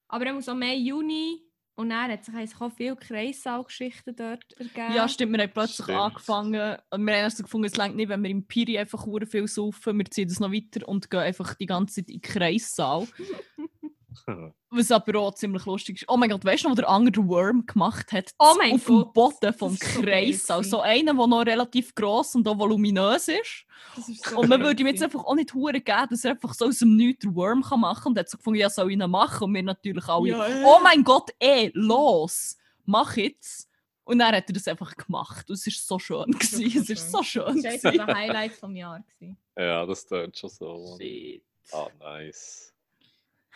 Aber 0.09 0.25
dann 0.25 0.43
so 0.43 0.55
Mai, 0.55 0.75
Juni. 0.77 1.43
Und 1.77 1.91
dann 1.91 2.11
hat 2.11 2.25
sich 2.25 2.35
sich 2.51 2.61
auch 2.61 2.73
viele 2.73 2.97
Kreissaalgeschichten 2.97 4.15
dort 4.15 4.53
ergeben. 4.59 4.93
Ja, 4.95 5.09
stimmt. 5.09 5.33
Wir 5.33 5.45
haben 5.45 5.53
plötzlich 5.53 5.85
Stimmt. 5.85 5.99
angefangen. 5.99 6.47
und 6.91 7.07
Wir 7.07 7.15
haben 7.15 7.23
erst 7.23 7.43
gefunden, 7.43 7.67
es 7.69 7.79
reicht 7.79 7.95
nicht, 7.95 8.09
wenn 8.11 8.23
wir 8.23 8.29
im 8.31 8.47
Piri 8.47 8.77
einfach 8.77 9.07
viel 9.27 9.47
saufen. 9.47 9.97
Wir 9.97 10.05
ziehen 10.07 10.29
das 10.29 10.41
noch 10.41 10.53
weiter 10.53 10.87
und 10.87 11.09
gehen 11.11 11.21
einfach 11.21 11.55
die 11.55 11.65
ganze 11.67 11.95
Zeit 12.03 12.11
in 12.11 12.17
den 12.21 12.23
Kreissaal. 12.23 13.07
Was 14.71 14.91
aber 14.91 15.19
auch 15.19 15.35
ziemlich 15.35 15.65
lustig 15.67 16.03
ist. 16.03 16.09
Oh 16.09 16.17
mein 16.17 16.31
Gott, 16.31 16.45
weißt 16.45 16.65
du 16.65 16.69
noch, 16.69 16.73
wo 16.77 16.81
der 16.81 16.89
andere 16.89 17.13
den 17.13 17.29
Worm 17.29 17.67
gemacht 17.67 18.13
hat? 18.13 18.31
Oh 18.39 18.55
mein 18.57 18.75
Auf 18.75 18.85
Gott, 18.85 19.07
dem 19.07 19.13
Boden 19.13 19.53
vom 19.55 19.77
das 19.77 19.83
ist 19.89 19.95
so 19.95 20.01
Kreissaal. 20.03 20.59
crazy. 20.59 20.71
So 20.71 20.81
einer, 20.81 21.15
der 21.15 21.27
noch 21.27 21.47
relativ 21.47 21.95
gross 21.95 22.35
und 22.35 22.47
auch 22.47 22.59
voluminös 22.59 23.29
ist. 23.29 23.65
Das 23.97 24.09
ist 24.09 24.25
so 24.25 24.39
Und 24.39 24.49
man 24.49 24.61
würde 24.61 24.81
ihm 24.81 24.87
jetzt 24.87 25.03
einfach 25.03 25.25
auch 25.25 25.35
nicht 25.35 25.53
hure 25.55 25.81
geben, 25.81 26.07
dass 26.11 26.25
er 26.25 26.33
einfach 26.33 26.55
so 26.55 26.67
aus 26.67 26.79
dem 26.79 26.97
Nichts 26.97 27.23
den 27.25 27.35
Worm 27.35 27.63
kann 27.63 27.81
machen 27.81 28.03
kann. 28.03 28.11
Und 28.13 28.17
er 28.19 28.21
hat 28.21 28.29
so 28.31 28.37
gefunden, 28.39 28.61
ja, 28.61 28.71
soll 28.71 28.91
ich 28.93 28.99
ihn 28.99 29.11
machen? 29.11 29.45
Und 29.45 29.55
wir 29.55 29.63
natürlich 29.63 30.07
alle, 30.09 30.29
Ja, 30.29 30.47
äh. 30.47 30.65
oh 30.65 30.79
mein 30.83 31.03
Gott, 31.03 31.31
eh, 31.41 31.71
los, 31.75 32.57
mach 32.85 33.17
jetzt. 33.17 33.69
Und 34.05 34.19
dann 34.19 34.35
hat 34.35 34.49
er 34.49 34.53
das 34.55 34.67
einfach 34.67 34.97
gemacht. 34.97 35.49
Und 35.49 35.55
es 35.55 35.67
war 35.67 35.73
so 35.77 35.99
schön. 35.99 36.31
Gewesen. 36.39 36.83
Es 36.93 37.13
war 37.13 37.23
so 37.23 37.23
schön. 37.23 37.63
Das 37.63 37.83
war 37.85 37.91
eines 37.93 38.07
der 38.07 38.15
Highlights 38.17 38.59
vom 38.59 38.75
Jahr. 38.77 39.01
Gewesen. 39.19 39.37
ja, 39.57 39.87
das 39.87 40.05
tönt 40.07 40.37
schon 40.37 40.51
so. 40.51 40.97
Shit. 40.99 41.43
Ah, 41.73 41.87
nice. 42.01 42.73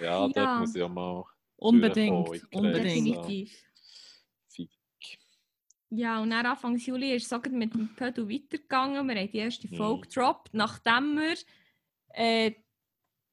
Ja, 0.01 0.21
dort 0.21 0.37
Ja. 0.37 0.59
muss 0.61 0.75
ich 0.75 0.83
auch 0.83 0.89
mal 0.89 1.25
Unbedingt, 1.57 2.43
unbedingt. 2.53 3.53
Ja, 5.91 6.21
und 6.21 6.31
dann 6.31 6.45
Anfang 6.47 6.77
Juli 6.77 7.15
ist 7.15 7.25
es 7.25 7.29
sogar 7.29 7.53
mit 7.53 7.73
dem 7.73 7.95
Pedal 7.95 8.29
weitergegangen. 8.29 9.07
Wir 9.07 9.15
haben 9.21 9.31
die 9.31 9.39
erste 9.39 9.69
Mhm. 9.69 9.77
Folge 9.77 10.09
gedroppt, 10.09 10.53
nachdem 10.53 11.17
wir 11.17 11.37
äh, 12.15 12.53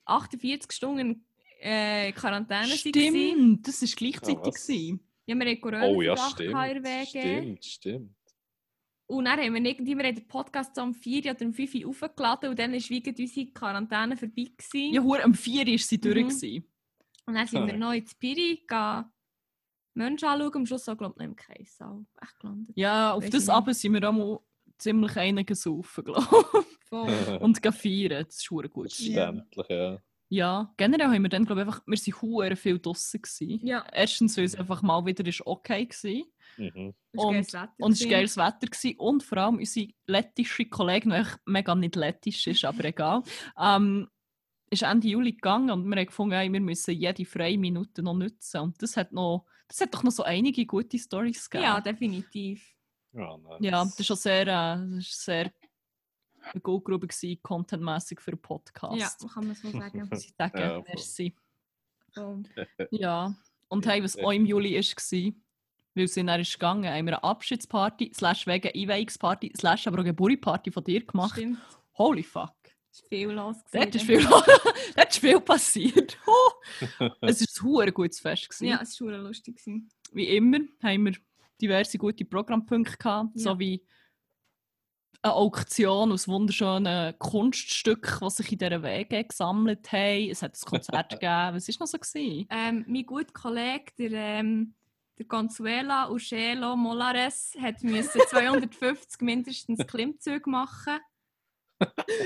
48 0.05 0.71
Stunden 0.71 1.25
äh, 1.59 2.11
Quarantäne 2.11 2.69
waren. 2.69 2.77
Stimmt, 2.77 3.67
das 3.67 3.81
war 3.81 3.89
gleichzeitig. 3.95 4.53
Gewesen. 4.53 4.99
Ja, 5.25 5.35
wir 5.35 5.45
haben 5.45 5.61
Corona 5.61 5.85
Oh 5.87 6.01
ja, 6.01 6.17
stimmt. 6.17 7.07
Stimmt, 7.07 7.65
stimmt. 7.65 8.15
Und 9.11 9.25
dann 9.25 9.39
haben 9.39 9.53
wir 9.53 9.61
irgendwie 9.65 9.97
wir 9.97 10.05
haben 10.05 10.15
den 10.15 10.27
Podcast 10.27 10.75
so 10.75 10.81
um 10.83 10.93
4 10.93 11.31
oder 11.31 11.45
um 11.45 11.53
5 11.53 11.75
Uhr 11.75 11.89
aufgeladen 11.89 12.49
und 12.49 12.59
dann 12.59 12.71
war 12.71 12.77
unsere 13.17 13.45
Quarantäne 13.47 14.15
vorbei. 14.17 14.47
Gewesen. 14.57 14.93
Ja, 14.93 15.01
hure, 15.01 15.23
am 15.23 15.33
4 15.33 15.67
war 15.67 15.77
sie 15.77 15.99
durch. 15.99 16.15
Mhm. 16.15 16.29
gewesen. 16.29 16.65
Und 17.25 17.33
dann 17.35 17.47
sind 17.47 17.67
wir 17.67 17.73
Ah. 17.73 17.77
noch 17.77 17.93
in 17.93 18.07
Spiri 18.07 18.57
gegangen, 18.61 19.11
Menschen 19.93 20.27
anschauen. 20.27 20.55
Am 20.55 20.65
Schluss 20.65 20.85
so, 20.85 20.95
glaube 20.95 21.13
ich, 21.15 21.19
noch 21.19 21.25
im 21.25 21.35
Kreissaal. 21.35 22.05
Echt 22.21 22.39
gelandet. 22.39 22.75
Ja, 22.75 23.13
auf 23.13 23.23
Weiss 23.23 23.31
das 23.31 23.49
aber 23.49 23.73
sind 23.73 23.93
wir 23.93 24.09
auch 24.09 24.13
mal 24.13 24.39
ziemlich 24.77 25.15
einen 25.17 25.45
gesaufen, 25.45 26.03
glaube 26.03 26.25
ich. 26.91 26.91
Und 27.41 27.61
gehen 27.61 27.73
feiern. 27.73 28.25
Das 28.25 28.37
ist 28.37 28.49
hure 28.49 28.69
gut. 28.69 28.91
Verständlich, 28.91 29.67
ja. 29.69 29.97
Ja, 30.33 30.73
generell 30.77 31.07
haben 31.07 31.23
wir 31.23 31.29
dann, 31.29 31.43
glaube 31.43 31.61
ich, 31.61 31.67
einfach, 31.67 31.83
wir 31.85 31.97
waren 31.97 32.21
hure 32.21 32.55
viel 32.55 32.79
draussen. 32.79 33.21
gewesen. 33.21 33.67
ja, 33.67 33.85
Erstens, 33.91 34.37
weil 34.37 34.45
es 34.45 34.55
einfach 34.55 34.81
mal 34.81 35.05
wieder 35.05 35.27
ist 35.27 35.45
okay 35.45 35.85
war. 35.89 36.11
Mhm. 36.55 36.93
es 37.11 37.53
war 37.53 37.63
Und-. 37.77 37.83
Und 37.83 37.91
es 37.91 38.01
war 38.01 38.09
geiles 38.09 38.37
Wetter. 38.37 38.67
Gewesen. 38.67 38.97
Und 38.97 39.23
vor 39.23 39.39
allem 39.39 39.57
unsere 39.57 39.89
lettische 40.07 40.65
Kollegin, 40.67 41.11
die 41.11 41.51
mega 41.51 41.75
nicht 41.75 41.97
lettisch 41.97 42.47
ist, 42.47 42.63
aber 42.63 42.85
egal, 42.85 43.23
ähm, 43.59 44.07
ist 44.69 44.83
Ende 44.83 45.09
Juli 45.09 45.33
gegangen 45.33 45.69
und 45.69 45.85
wir 45.85 45.97
haben 45.97 46.05
gefunden, 46.05 46.33
hey, 46.33 46.49
wir 46.49 46.61
müssen 46.61 46.95
jede 46.95 47.25
freie 47.25 47.57
Minute 47.57 48.01
noch 48.01 48.13
nutzen. 48.13 48.61
Und 48.61 48.81
das 48.81 48.95
hat, 48.95 49.11
noch, 49.11 49.45
das 49.67 49.81
hat 49.81 49.93
doch 49.93 50.03
noch 50.03 50.13
so 50.13 50.23
einige 50.23 50.65
gute 50.65 50.97
Storys 50.97 51.49
gegeben. 51.49 51.69
Ja, 51.69 51.81
definitiv. 51.81 52.73
Ja, 53.11 53.37
nice. 53.37 53.57
Ja, 53.59 53.83
das 53.83 53.99
war 53.99 54.05
schon 54.05 54.15
sehr, 54.15 54.47
äh, 54.47 54.97
ist 54.97 55.25
sehr 55.25 55.51
eine 56.53 56.61
Goldgrube 56.61 57.07
gewesen, 57.07 57.39
contentmässig 57.41 58.21
für 58.21 58.31
einen 58.31 58.41
Podcast. 58.41 59.21
Ja, 59.21 59.27
kann 59.29 59.47
man 59.47 59.55
so 59.55 59.69
sagen. 59.69 60.07
Muss 60.11 60.25
ich 60.25 60.33
sagen, 60.37 60.57
Ja, 60.59 60.81
merci. 60.87 61.35
Voll. 62.13 62.43
Ja, 62.91 63.35
und 63.69 63.85
hey, 63.87 64.03
was 64.03 64.17
auch 64.17 64.31
im 64.31 64.45
Juli 64.45 64.75
war, 64.75 65.33
weil 65.95 66.07
sie 66.07 66.25
dann 66.25 66.39
ist 66.41 66.53
gegangen, 66.53 66.85
haben 66.85 67.05
wir 67.05 67.17
eine 67.17 67.23
Abschiedsparty, 67.23 68.11
slash 68.13 68.47
wegen 68.47 68.69
Einweihungsparty, 68.73 69.53
slash 69.57 69.87
aber 69.87 69.97
auch 69.97 70.01
eine 70.01 70.09
Geburtstagsparty 70.09 70.71
von 70.71 70.83
dir 70.83 71.05
gemacht. 71.05 71.33
Stimmt. 71.33 71.59
Holy 71.97 72.23
fuck. 72.23 72.53
Es 72.93 73.01
war 73.03 73.09
viel 73.09 73.29
los. 73.31 73.55
Dort 73.71 73.95
ist 73.95 74.07
gewesen. 74.07 74.27
viel, 74.27 74.93
dort 74.95 75.09
ist 75.09 75.19
viel 75.19 75.39
passiert. 75.39 76.17
Oh. 76.27 76.51
Es 77.21 77.61
war 77.63 77.71
ein 77.77 77.83
sehr 77.85 77.91
gutes 77.93 78.19
Fest. 78.19 78.49
Gewesen. 78.49 78.67
Ja, 78.67 78.79
es 78.81 78.99
war 78.99 79.17
lustig. 79.17 79.55
gewesen. 79.57 79.89
Wie 80.11 80.27
immer 80.35 80.59
haben 80.83 81.05
wir 81.05 81.13
diverse 81.61 81.97
gute 81.97 82.25
Programmpunkte 82.25 82.97
gehabt, 82.97 83.29
Ja. 83.35 83.43
sowie 83.43 83.85
eine 85.21 85.33
Auktion 85.33 86.11
aus 86.11 86.27
wunderschönen 86.27 87.17
Kunststücken, 87.19 88.19
die 88.21 88.29
sich 88.31 88.51
in 88.53 88.57
dieser 88.57 88.83
Wege 88.83 89.23
gesammelt 89.23 89.91
haben. 89.91 90.29
Es 90.29 90.41
hat 90.41 90.55
ein 90.55 90.69
Konzert 90.69 91.09
gegeben. 91.11 91.55
Was 91.55 91.67
war 91.67 91.75
noch 91.79 91.87
so? 91.87 91.97
Gewesen? 91.97 92.47
Ähm, 92.49 92.85
mein 92.87 93.05
guter 93.05 93.33
Kollege, 93.33 93.91
der, 93.97 94.11
ähm, 94.11 94.73
der 95.17 95.27
Consuela 95.27 96.09
Uschelo 96.09 96.75
Molares, 96.75 97.53
hat 97.61 97.83
müssen 97.83 98.21
250 98.29 99.21
mindestens 99.21 99.85
Klimmzüge 99.85 100.49
machen. 100.49 100.99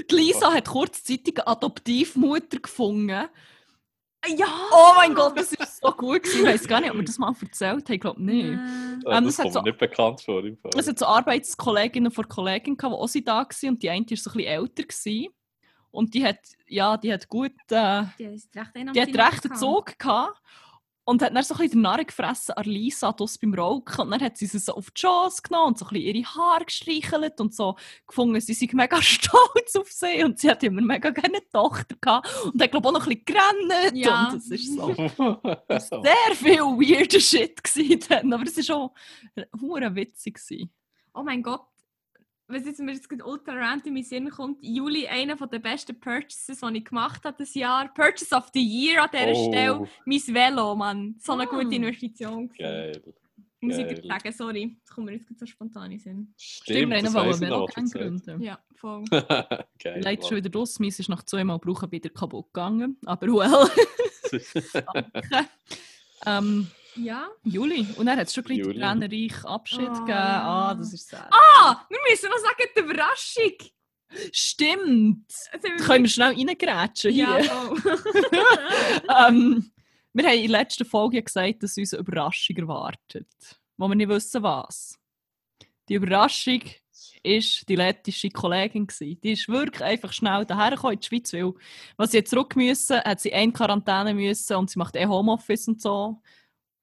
Die 0.10 0.16
Lisa 0.16 0.54
hat 0.54 0.68
kurzzeitig 0.68 1.40
Adoptivmutter 1.46 2.60
gefunden. 2.60 3.28
Ja! 4.38 4.48
Oh 4.72 4.94
mein 4.96 5.14
Gott, 5.14 5.38
das 5.38 5.58
war 5.60 5.68
so 5.68 5.96
gut. 5.96 6.24
Gewesen. 6.24 6.40
Ich 6.42 6.54
weiß 6.54 6.68
gar 6.68 6.82
nicht, 6.82 6.92
ob 6.92 6.98
wir 6.98 7.04
das 7.06 7.18
mal 7.18 7.34
erzählt 7.40 7.86
haben. 7.86 7.94
Ich 7.94 8.02
glaube 8.02 8.24
nicht. 8.24 8.46
Ähm, 8.46 9.02
das 9.04 9.24
es 9.26 9.38
hat 9.40 9.44
kommt 9.44 9.54
so- 9.54 9.60
mir 9.62 9.70
nicht 9.70 9.80
bekannt 9.80 10.22
vor. 10.22 10.44
Im 10.44 10.58
Fall. 10.58 10.72
Es 10.78 10.88
hat 10.88 11.00
so 11.00 11.06
Arbeitskolleginnen 11.06 12.12
von 12.12 12.28
Kollegen 12.28 12.78
gehabt, 12.78 12.96
die 13.16 13.20
auch 13.22 13.24
da 13.26 13.38
waren 13.48 13.70
und 13.70 13.84
die 13.84 13.90
eine 13.90 14.06
war 14.10 14.18
so 14.18 14.30
ein 14.30 14.34
bisschen 14.34 14.48
älter. 14.48 14.84
Gewesen. 14.84 15.28
Und 15.92 16.14
die 16.14 16.26
hat, 16.26 16.40
ja, 16.68 16.98
die 16.98 17.14
hat 17.14 17.28
gut, 17.30 17.54
äh, 17.70 18.04
die 18.20 18.26
ist 18.26 18.54
die 18.54 18.60
hat 18.60 18.76
recht 18.76 19.46
einen. 19.46 19.56
Zug 19.56 19.98
gehabt. 19.98 20.42
Und 21.08 21.22
hat 21.22 21.36
dann 21.36 21.44
so 21.44 21.54
ein 21.54 21.58
bisschen 21.60 21.74
den 21.78 21.82
Narren 21.82 22.08
gefressen 22.08 22.56
an 22.56 22.64
Lisa 22.66 23.12
draussen 23.12 23.40
beim 23.42 23.54
Rauchen. 23.60 24.02
Und 24.02 24.12
dann 24.12 24.22
hat 24.22 24.38
sie 24.38 24.48
sie 24.48 24.58
so 24.58 24.74
auf 24.74 24.90
die 24.90 25.02
Chance 25.02 25.44
genommen 25.44 25.68
und 25.68 25.78
so 25.78 25.86
ein 25.86 25.94
bisschen 25.94 26.16
ihre 26.16 26.28
Haare 26.28 26.66
gestreichelt 26.66 27.40
und 27.40 27.54
so 27.54 27.76
gefunden, 28.08 28.42
sie 28.42 28.54
sei 28.56 28.68
mega 28.74 29.00
stolz 29.02 29.76
auf 29.76 29.92
sie. 29.92 30.24
Und 30.24 30.40
sie 30.40 30.50
hat 30.50 30.64
immer 30.64 30.82
mega 30.82 31.12
gerne 31.12 31.38
eine 31.38 31.50
Tochter 31.50 31.96
gehabt. 32.02 32.28
Und 32.46 32.62
hat, 32.62 32.72
glaube 32.72 32.88
ich, 32.88 32.90
auch 32.90 33.00
noch 33.00 33.08
ein 33.08 33.24
bisschen 33.24 33.26
gerannt. 33.26 33.96
Ja. 33.96 34.30
Und 34.30 34.38
es 34.38 34.50
ist 34.50 34.76
so 34.76 34.94
sehr 36.02 36.36
viel 36.36 36.62
weirder 36.62 37.20
Shit 37.20 37.64
gewesen 37.64 38.00
dann. 38.10 38.34
Aber 38.34 38.44
es 38.44 38.70
war 38.70 38.76
auch 38.76 38.94
hure 39.62 39.94
witzig. 39.96 40.36
Gewesen. 40.36 40.72
Oh 41.14 41.22
mein 41.22 41.44
Gott. 41.44 41.68
Was 42.48 42.64
jetzt 42.66 42.80
mir 42.80 42.94
jetzt 42.94 43.10
ultra 43.24 43.54
random 43.54 43.88
in 43.88 43.94
meinen 43.96 44.04
Sinn 44.04 44.30
kommt, 44.30 44.60
Juli, 44.62 45.08
einer 45.08 45.36
der 45.36 45.60
besten 45.60 46.00
Purchases, 46.00 46.60
die 46.60 46.78
ich 46.78 46.86
gemacht 46.86 47.24
habe 47.26 47.36
dieses 47.40 47.56
Jahr. 47.56 47.92
Purchase 47.94 48.36
of 48.36 48.50
the 48.54 48.62
Year 48.64 49.02
an 49.04 49.10
dieser 49.12 49.36
Stelle. 49.36 49.80
oh, 49.80 49.88
Mein 50.06 50.20
Velo, 50.28 50.76
Mann. 50.76 51.16
So 51.20 51.34
eine 51.34 51.44
Ah. 51.44 51.46
gute 51.46 51.76
Investition. 51.76 52.48
gewesen. 52.50 52.58
geil. 52.60 53.04
Muss 53.62 53.78
ich 53.78 53.88
dir 53.88 54.08
sagen, 54.08 54.32
sorry. 54.32 54.78
Das 54.84 54.94
kommt 54.94 55.08
mir 55.08 55.14
jetzt 55.14 55.40
so 55.40 55.46
spontan 55.48 55.86
in 55.86 55.98
den 55.98 56.00
Sinn. 56.00 56.34
Stimmt, 56.38 56.94
das 56.94 57.04
ich 57.04 57.42
wir 57.42 57.48
du 57.50 57.66
erzählt 57.66 57.92
gründen. 57.94 58.42
Ja, 58.44 58.60
voll. 58.76 59.04
Geil. 59.10 60.02
Leider 60.04 60.22
schon 60.28 60.38
wieder 60.38 60.50
draus. 60.52 60.78
Meins 60.80 61.00
ist 61.00 61.10
nach 61.10 61.24
zweimal 61.24 61.58
brauchen 61.58 61.92
wieder 61.92 62.10
kaputt 62.10 62.54
gegangen. 62.54 62.98
Aber 63.06 63.26
well. 63.28 63.68
Danke. 64.94 65.50
ähm, 66.28 66.68
Ja. 66.96 67.28
Juli. 67.44 67.86
Und 67.98 68.06
dann 68.06 68.18
hat 68.18 68.28
es 68.28 68.34
schon 68.34 68.44
gleich 68.44 68.60
Juli. 68.60 68.80
tränenreich 68.80 69.44
Abschied 69.46 69.90
Ah. 69.90 70.00
gegeben. 70.00 70.18
Ah, 70.18 70.76
das 70.76 70.94
ist 70.94 71.10
sad. 71.10 71.30
Ah, 71.32 71.86
wir 71.90 72.00
müssen 72.10 72.30
noch 72.30 72.38
sagen, 72.38 72.70
die 72.76 72.80
Überraschung. 72.82 73.54
Stimmt! 74.32 75.32
Da 75.62 75.70
können 75.84 76.06
wir 76.06 76.10
schnell 76.10 76.34
reingrätschen 76.36 77.14
Ja, 77.14 77.36
hier. 77.38 77.44
voll. 77.50 77.82
ähm, 79.20 79.72
wir 80.14 80.24
haben 80.26 80.34
in 80.38 80.50
der 80.52 80.60
letzten 80.60 80.86
Folge 80.86 81.22
gesagt, 81.22 81.64
dass 81.64 81.78
uns 81.78 81.94
eine 81.94 82.02
Überraschung 82.02 82.56
erwartet. 82.58 83.28
Wo 83.78 83.88
wir 83.88 83.96
nicht 83.96 84.08
wissen, 84.10 84.42
was. 84.44 84.98
Die 85.90 85.96
Überraschung 85.96 86.62
ist 87.24 87.68
die 87.68 87.76
lettische 87.76 88.30
Kollegin. 88.30 88.88
Gewesen. 88.88 89.20
Die 89.22 89.32
ist 89.34 89.50
wirklich 89.50 89.84
einfach 89.84 90.14
schnell 90.14 90.46
daher 90.46 90.72
gekommen 90.72 90.94
in 90.94 91.00
die 91.00 91.08
Schweiz, 91.08 91.34
weil 91.34 91.54
was 91.98 92.12
sie 92.12 92.18
jetzt 92.18 92.30
zurück 92.30 92.56
müssen, 92.56 93.02
hat 93.02 93.20
sie 93.20 93.30
in 93.30 93.52
Quarantäne 93.52 94.14
müssen 94.14 94.56
und 94.56 94.70
sie 94.70 94.80
macht 94.80 94.96
eh 94.96 95.06
Homeoffice 95.08 95.68
und 95.68 95.82
so. 95.82 96.22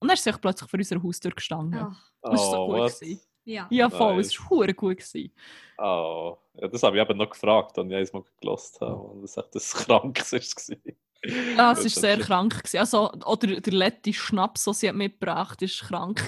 Und 0.03 0.09
dann 0.09 0.15
ist 0.15 0.25
sie 0.25 0.33
plötzlich 0.33 0.69
vor 0.71 0.79
unserer 0.79 1.03
Haustür 1.03 1.31
gestanden. 1.33 1.81
Ach, 1.81 2.13
Das 2.23 2.31
war 2.33 2.39
so 2.39 2.57
Oh, 2.59 2.67
gut. 2.69 2.79
was? 2.81 3.01
Gewesen. 3.01 3.21
ja. 3.45 3.67
Ja, 3.71 3.91
voll, 3.91 4.17
Nice. 4.17 4.27
es 4.27 4.41
war 4.41 4.51
hure 4.51 4.75
gut. 4.75 4.99
Gewesen. 4.99 5.33
Oh, 5.79 6.37
ja, 6.55 6.69
das 6.69 6.83
habe 6.83 6.97
ich 6.97 7.03
eben 7.09 7.19
noch 7.19 7.31
gefragt, 7.31 7.79
als 7.79 7.89
ich 7.89 7.95
eins 7.97 8.13
mal 8.13 8.25
gelost 8.41 8.81
habe. 8.81 8.95
Und 8.95 9.23
das 9.23 9.37
echt 9.37 9.55
das 9.55 9.73
Krankes 9.73 10.33
war. 10.33 10.77
Ja, 11.25 11.73
es 11.73 11.83
war 11.85 11.89
sehr 11.89 12.19
krank. 12.19 12.59
Gewesen. 12.59 12.79
Also, 12.79 13.11
oder 13.13 13.61
der 13.61 13.73
lettische 13.73 14.21
Schnaps, 14.21 14.65
den 14.65 14.75
sie 14.75 14.89
hat 14.89 14.97
mitgebracht 14.97 15.61
hat, 15.61 15.63
war 15.63 15.89
krank. 15.89 16.27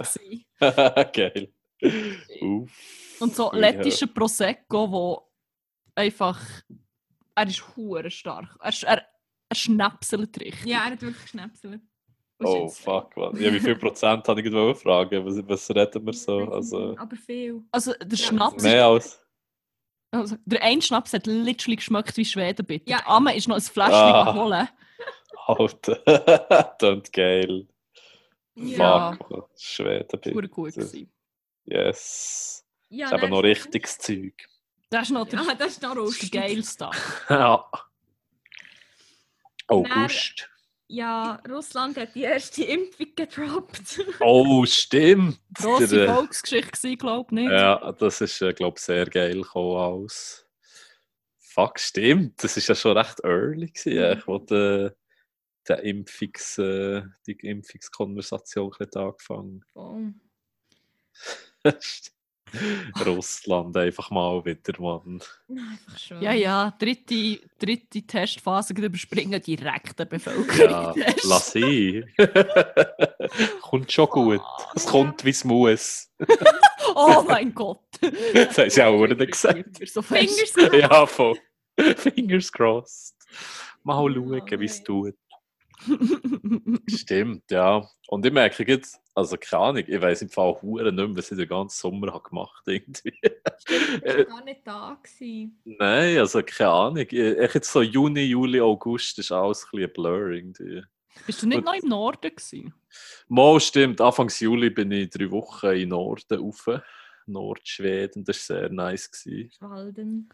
Gewesen. 1.12 1.12
Geil. 1.12 1.52
Uff. 2.40 3.16
Und 3.20 3.34
so 3.34 3.50
lettischer 3.52 4.06
Prosecco, 4.06 4.90
wo 4.90 5.30
einfach. 5.94 6.40
Er 7.36 7.48
ist 7.48 7.76
hure 7.76 8.10
stark. 8.10 8.56
Er, 8.60 8.68
ist- 8.68 8.84
er, 8.84 9.02
er 9.48 9.56
schnapselt 9.56 10.38
richtig. 10.40 10.64
ja, 10.66 10.84
er 10.84 10.92
hat 10.92 11.02
wirklich 11.02 11.28
Schnäpsel. 11.28 11.80
Oh, 12.40 12.68
fuck, 12.68 13.16
man. 13.16 13.36
Ja, 13.40 13.52
wie 13.52 13.60
viel 13.60 13.76
Prozent 13.76 14.26
habe 14.28 14.40
ich 14.40 14.46
gerade 14.50 14.74
fragen? 14.74 15.24
Was, 15.24 15.36
was 15.48 15.70
reden 15.70 16.04
wir 16.04 16.12
so? 16.12 16.38
Also, 16.50 16.96
Aber 16.98 17.16
viel. 17.16 17.62
Also 17.70 17.92
der 17.94 18.18
Ja, 18.18 18.26
Schnaps. 18.26 18.62
mehr 18.62 18.86
als. 18.86 19.20
Also, 20.10 20.36
der 20.44 20.62
eine 20.62 20.82
Schnaps 20.82 21.12
hat 21.12 21.26
literally 21.26 21.76
geschmeckt 21.76 22.16
wie 22.16 22.24
Schwedenbitter. 22.24 22.90
Ja. 22.90 22.98
Ja. 22.98 23.06
Amme 23.06 23.36
ist 23.36 23.48
noch 23.48 23.56
ein 23.56 23.62
Fläschchen 23.62 23.94
Ah. 23.94 24.34
holen. 24.34 24.68
Alter. 25.46 26.74
Klingt 26.78 27.12
geil. 27.12 27.68
Ja. 28.56 29.12
Fuck, 29.12 29.30
man. 29.30 29.42
Schweden 29.56 30.06
bitte. 30.20 30.48
gut 30.48 30.74
gewesen. 30.74 31.10
Yes. 31.64 32.64
Ja, 32.88 33.06
ist 33.06 33.12
eben 33.14 33.30
noch 33.30 33.42
richtiges 33.42 33.98
Zeug. 33.98 34.34
Das 34.90 35.02
ist 35.04 35.10
noch 35.10 35.26
der, 35.26 35.40
Ja, 35.42 35.54
das 35.54 35.68
ist 35.72 35.82
noch 35.82 35.94
das 35.94 36.10
ist 36.22 36.32
der 36.34 36.40
geilste. 36.42 36.90
ja. 37.28 37.64
August. 39.68 40.48
Ja, 40.86 41.40
Russland 41.48 41.96
hat 41.96 42.14
die 42.14 42.22
erste 42.22 42.62
Impfung 42.64 43.06
gedroppt. 43.16 44.00
Oh, 44.20 44.64
stimmt. 44.66 45.40
Grosse 45.54 46.06
Volksgeschichte, 46.06 46.96
glaube 46.96 47.26
ich, 47.30 47.34
nicht? 47.44 47.50
Ja, 47.50 47.92
das 47.92 48.20
ist, 48.20 48.38
glaube 48.56 48.74
ich, 48.76 48.82
sehr 48.84 49.06
geil 49.06 49.40
gekommen 49.42 49.76
aus. 49.76 50.46
Fuck, 51.38 51.78
stimmt. 51.80 52.42
Das 52.42 52.56
ist 52.56 52.68
ja 52.68 52.74
schon 52.74 52.96
recht 52.98 53.20
early 53.24 53.70
gewesen, 53.70 54.18
Mhm. 54.18 54.22
wo 54.26 54.38
der, 54.38 54.94
der 55.68 55.82
Impfungs, 55.84 56.58
äh, 56.58 57.02
die 57.26 57.32
Impfungskonversation 57.32 58.72
ein 58.72 58.86
bisschen 58.88 59.02
angefangen 59.02 59.64
Voll. 59.72 60.14
Russland 63.06 63.76
einfach 63.76 64.10
mal 64.10 64.44
wieder, 64.44 64.80
Mann. 64.80 65.20
Einfach 65.48 65.98
schön. 65.98 66.22
Ja, 66.22 66.32
ja, 66.32 66.74
dritte, 66.78 67.40
dritte 67.58 68.02
Testphase 68.02 68.72
überspringen, 68.74 69.40
direkt 69.42 69.98
der 69.98 70.04
Bevölkerung. 70.06 70.94
Ja, 70.96 71.12
lass 71.24 71.54
ihn. 71.54 72.04
kommt 73.62 73.90
schon 73.92 74.06
gut. 74.08 74.40
Es 74.74 74.84
Ja. 74.84 74.90
kommt, 74.90 75.24
wie 75.24 75.30
es 75.30 75.44
muss. 75.44 76.10
Oh 76.96 77.24
mein 77.26 77.52
Gott. 77.52 77.80
Das 78.34 78.56
haben 78.56 78.70
sie 78.70 78.82
auch 78.82 79.04
nicht 79.04 79.32
gesagt. 79.32 79.88
So. 79.88 80.00
Fingers 80.00 80.52
crossed. 80.52 80.74
Ja, 80.74 81.06
voll. 81.06 81.36
Fingers 81.96 82.52
crossed. 82.52 83.16
Mal 83.82 84.14
Ja, 84.14 84.14
schauen, 84.14 84.60
wie 84.60 84.64
es 84.66 84.82
tut. 84.84 85.16
Stimmt, 86.88 87.50
ja. 87.50 87.88
Und 88.08 88.24
ich 88.24 88.32
merke 88.32 88.64
jetzt, 88.66 89.00
also 89.14 89.36
keine 89.36 89.62
Ahnung, 89.62 89.84
ich 89.86 90.00
weiß 90.00 90.22
im 90.22 90.28
Fall 90.28 90.60
Huren 90.60 90.94
nicht 90.94 91.06
mehr, 91.06 91.16
was 91.16 91.30
ich 91.30 91.38
den 91.38 91.48
ganzen 91.48 91.80
Sommer 91.80 92.12
habe 92.12 92.28
gemacht 92.28 92.62
irgendwie. 92.66 93.14
Ich 93.22 94.16
war 94.16 94.24
gar 94.24 94.44
nicht 94.44 94.60
da. 94.64 94.98
Gewesen. 95.02 95.60
Nein, 95.64 96.18
also 96.18 96.42
keine 96.42 96.70
Ahnung. 96.70 96.98
Ich, 96.98 97.12
jetzt 97.12 97.72
so 97.72 97.82
Juni, 97.82 98.22
Juli, 98.22 98.60
August 98.60 99.18
ist 99.18 99.32
alles 99.32 99.64
ein 99.64 99.68
bisschen 99.70 99.88
ein 99.88 99.92
Blur 99.92 100.30
irgendwie. 100.30 100.82
Bist 101.26 101.42
du 101.42 101.46
nicht 101.46 101.58
Gut. 101.58 101.64
noch 101.64 101.74
im 101.74 101.88
Norden 101.88 102.30
gewesen? 102.34 102.74
Mal 103.28 103.60
stimmt, 103.60 104.00
Anfangs 104.00 104.40
Juli 104.40 104.70
bin 104.70 104.90
ich 104.90 105.10
drei 105.10 105.30
Wochen 105.30 105.66
in 105.66 105.90
Norden 105.90 106.38
rauf. 106.38 106.68
Nordschweden, 107.26 108.24
das 108.24 108.50
war 108.50 108.58
sehr 108.58 108.68
nice. 108.70 109.10
Gewesen. 109.10 109.50
Schwalden. 109.56 110.28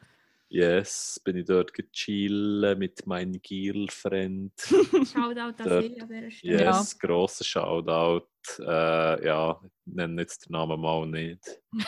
Yes, 0.53 1.21
bin 1.25 1.37
ich 1.37 1.45
dort 1.45 1.73
gechillen 1.73 2.77
mit 2.77 3.07
meinem 3.07 3.41
Girlfriend. 3.41 4.53
Shoutout 4.61 5.41
an 5.41 5.55
Dort. 5.57 5.85
sie 5.85 6.01
an 6.01 6.09
dieser 6.09 6.31
Stelle. 6.33 6.65
Yes, 6.65 6.99
grosser 6.99 7.45
Shoutout. 7.45 8.27
Äh, 8.59 9.27
ja, 9.27 9.61
ich 9.63 9.95
nenne 9.95 10.23
jetzt 10.23 10.49
den 10.49 10.53
Namen 10.55 10.81
mal 10.81 11.07
nicht. 11.07 11.61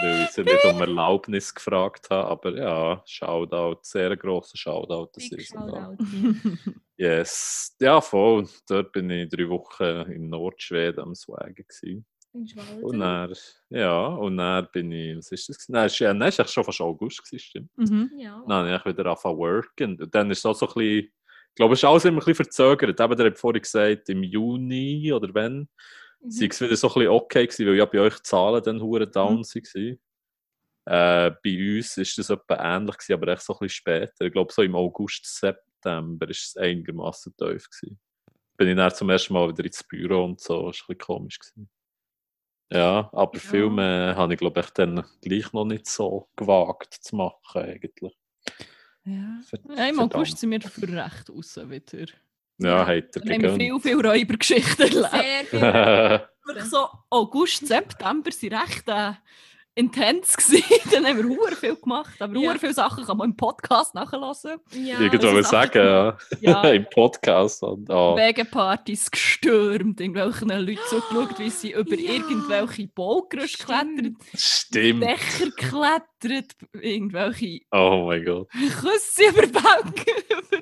weil 0.00 0.24
ich 0.24 0.30
sie 0.30 0.42
nicht 0.42 0.64
um 0.64 0.80
Erlaubnis 0.80 1.54
gefragt 1.54 2.10
habe, 2.10 2.28
aber 2.28 2.56
ja, 2.56 3.02
Shoutout, 3.06 3.80
sehr 3.82 4.14
grosser 4.18 4.58
Shoutout. 4.58 5.10
Das 5.14 5.28
Big 5.30 5.38
ist. 5.40 5.48
Shoutout. 5.48 5.96
Yes, 7.00 7.76
ja, 7.80 8.00
voll. 8.00 8.48
Dort 8.68 8.90
bin 8.90 9.08
ich 9.08 9.28
drei 9.28 9.48
Wochen 9.48 10.10
in 10.10 10.30
Nordschweden 10.30 10.98
am 11.04 11.14
Swaggen. 11.14 11.64
Gewesen. 11.68 12.04
In 12.32 12.46
Schwalden. 12.46 12.84
Und 12.84 12.98
dann, 13.00 13.34
ja, 13.70 14.06
und 14.06 14.36
dann 14.36 14.68
bin 14.72 14.92
ich, 14.92 15.16
was 15.16 15.32
ist 15.32 15.48
das? 15.48 15.68
Nein, 15.68 15.86
es 15.86 16.00
war 16.00 16.06
ja, 16.08 16.10
eigentlich 16.12 16.48
schon 16.50 16.64
fast 16.64 16.80
August, 16.80 17.24
gewesen, 17.24 17.38
stimmt. 17.42 17.70
mhm. 17.76 18.10
Ja. 18.16 18.44
Dann 18.46 18.68
habe 18.68 18.76
ich 18.76 18.84
wieder 18.98 19.06
angefangen 19.06 19.38
worken. 19.38 20.00
Und 20.00 20.14
dann 20.14 20.30
ist 20.30 20.38
es 20.38 20.46
auch 20.46 20.54
so 20.54 20.66
ein 20.68 20.74
bisschen, 20.74 20.98
ich 21.50 21.54
glaube, 21.54 21.74
es 21.74 21.80
ist 21.80 21.84
alles 21.84 22.04
immer 22.04 22.16
ein 22.16 22.18
bisschen 22.18 22.34
verzögert. 22.44 23.00
Eben, 23.00 23.16
der 23.16 23.26
hat 23.26 23.38
vorhin 23.38 23.62
gesagt, 23.62 24.08
im 24.10 24.22
Juni 24.22 25.12
oder 25.12 25.32
wenn, 25.34 25.68
Mhm. 26.20 26.30
sei 26.32 26.46
es 26.46 26.60
wieder 26.60 26.74
so 26.76 26.88
ein 26.88 26.94
bisschen 26.94 27.08
okay 27.10 27.46
gewesen, 27.46 27.66
weil 27.68 27.76
ja 27.76 27.84
bei 27.84 28.00
euch 28.00 28.16
die 28.16 28.22
Zahlen 28.24 28.60
dann 28.62 28.80
hure 28.82 29.06
down 29.06 29.38
waren. 29.44 29.98
Äh, 30.84 31.30
bei 31.44 31.76
uns 31.76 31.96
ist 31.96 32.18
das 32.18 32.30
etwa 32.30 32.56
ähnlich 32.76 32.96
gewesen, 32.98 33.12
aber 33.12 33.28
echt 33.32 33.42
so 33.42 33.52
ein 33.52 33.58
bisschen 33.60 33.76
später. 33.76 34.24
Ich 34.24 34.32
glaube, 34.32 34.52
so 34.52 34.62
im 34.62 34.74
August, 34.74 35.26
September 35.26 36.28
ist 36.28 36.44
es 36.48 36.56
einigermaßen 36.56 37.36
tief 37.36 37.68
gewesen. 37.70 38.00
Bin 38.56 38.68
ich 38.68 38.76
dann 38.76 38.92
zum 38.92 39.10
ersten 39.10 39.32
Mal 39.34 39.48
wieder 39.50 39.64
ins 39.64 39.84
Büro 39.84 40.24
und 40.24 40.40
so, 40.40 40.54
das 40.54 40.80
war 40.80 40.86
ein 40.90 40.96
bisschen 40.96 40.98
komisch 40.98 41.38
gewesen. 41.38 41.68
Ja, 42.70 43.08
aber 43.12 43.34
Ja. 43.34 43.40
Filme 43.40 44.14
habe 44.16 44.34
ich, 44.34 44.38
glaube 44.40 44.60
ich, 44.60 44.70
dann 44.70 45.04
gleich 45.22 45.52
noch 45.52 45.64
nicht 45.64 45.86
so 45.86 46.28
gewagt 46.36 46.94
zu 46.94 47.16
machen, 47.16 47.62
eigentlich. 47.62 48.16
Ja. 49.04 49.40
Ver- 49.46 49.88
Im 49.88 50.00
August 50.00 50.38
sind 50.38 50.50
wir 50.50 50.58
dafür 50.58 50.88
recht 51.04 51.30
raus 51.30 51.56
wieder. 51.56 52.06
Ja, 52.58 52.80
hat 52.86 52.88
er 53.16 53.20
haben 53.22 53.28
wir 53.28 53.38
gegönnt. 53.38 53.62
viel, 53.62 53.80
viel 53.80 54.06
Räubergeschichten 54.06 54.84
erlebt. 54.86 55.50
Sehr 55.50 56.20
viel. 56.20 56.28
So 56.70 56.88
August, 57.10 57.66
September 57.66 58.30
waren 58.30 58.58
recht 58.62 58.88
äh, 58.88 59.12
intens. 59.78 60.36
Gewesen. 60.36 60.64
Dann 60.92 61.06
haben 61.06 61.18
wir 61.18 61.24
hure 61.36 61.54
viel 61.54 61.76
gemacht. 61.76 62.20
Aber 62.20 62.36
Ja. 62.36 62.54
viele 62.58 62.74
Sachen 62.74 63.04
kann 63.04 63.16
man 63.16 63.30
im 63.30 63.36
Podcast 63.36 63.94
nachhören. 63.94 64.58
Ja. 64.72 64.98
Würde 64.98 65.18
ist 65.38 65.50
sagen, 65.50 65.78
ja. 65.78 66.18
Ja. 66.40 66.62
im 66.70 66.86
Podcast. 66.90 67.62
Und, 67.62 67.88
oh. 67.90 68.16
Wegepartys 68.16 69.10
gestürmt, 69.10 70.00
irgendwelchen 70.00 70.48
Leuten 70.48 70.78
zugeschaut, 70.88 71.38
wie 71.38 71.50
sie 71.50 71.72
über 71.72 71.94
Ja. 71.94 72.12
irgendwelche 72.14 72.88
Baugerüste 72.88 73.64
klettern, 73.64 74.16
Stimmt. 74.34 75.04
Dächer 75.04 75.50
klettern, 76.20 76.68
irgendwelche 76.80 77.60
Oh 77.70 78.04
mein 78.06 78.24
Gott. 78.24 78.48
Küsse 78.50 79.28
über 79.28 79.42
Bänke, 79.46 80.10
über 80.30 80.60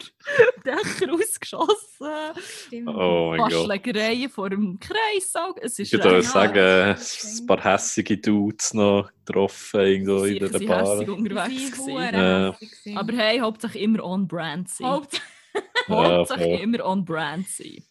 Dächer 0.64 1.12
ausgeschossen, 1.12 2.34
Stimmt. 2.66 2.88
Oh 2.88 3.30
mein 3.30 3.38
Gott. 3.40 3.52
Waschlägereien 3.52 4.28
vor 4.30 4.50
dem 4.50 4.78
Kreissaal. 4.80 5.54
Es 5.60 5.78
ist 5.78 5.92
Ich 5.92 6.02
würde 6.02 6.16
Ja, 6.16 6.22
sagen, 6.22 6.96
ein 6.96 7.46
paar 7.46 7.62
hässige 7.64 8.18
Dudes 8.18 8.74
noch 8.74 9.10
getroffen 9.24 9.80
irgendwo 9.80 10.24
in 10.24 10.38
der 10.38 10.58
Bar. 10.66 10.96
hässig 10.98 11.08
unterwegs 11.08 11.54
Sie 11.54 11.70
gewesen. 11.70 11.92
hure 11.92 12.12
Ja. 12.12 12.56
hässig. 12.60 12.96
Aber 12.96 13.12
hey, 13.14 13.38
hauptsächlich 13.38 13.82
immer 13.82 14.04
on 14.04 14.26
brand 14.28 14.68
sein. 14.68 14.86
Haupt 14.86 15.20
Hauptsächlich 15.88 16.46
voll. 16.46 16.60
immer 16.60 16.84
on 16.84 17.04
brand 17.04 17.48
sein. 17.48 17.82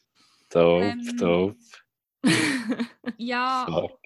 Dope, 0.50 0.86
Ähm, 0.86 1.18
dope. 1.18 1.56
ja, 3.18 3.66
Fuck. 3.70 4.00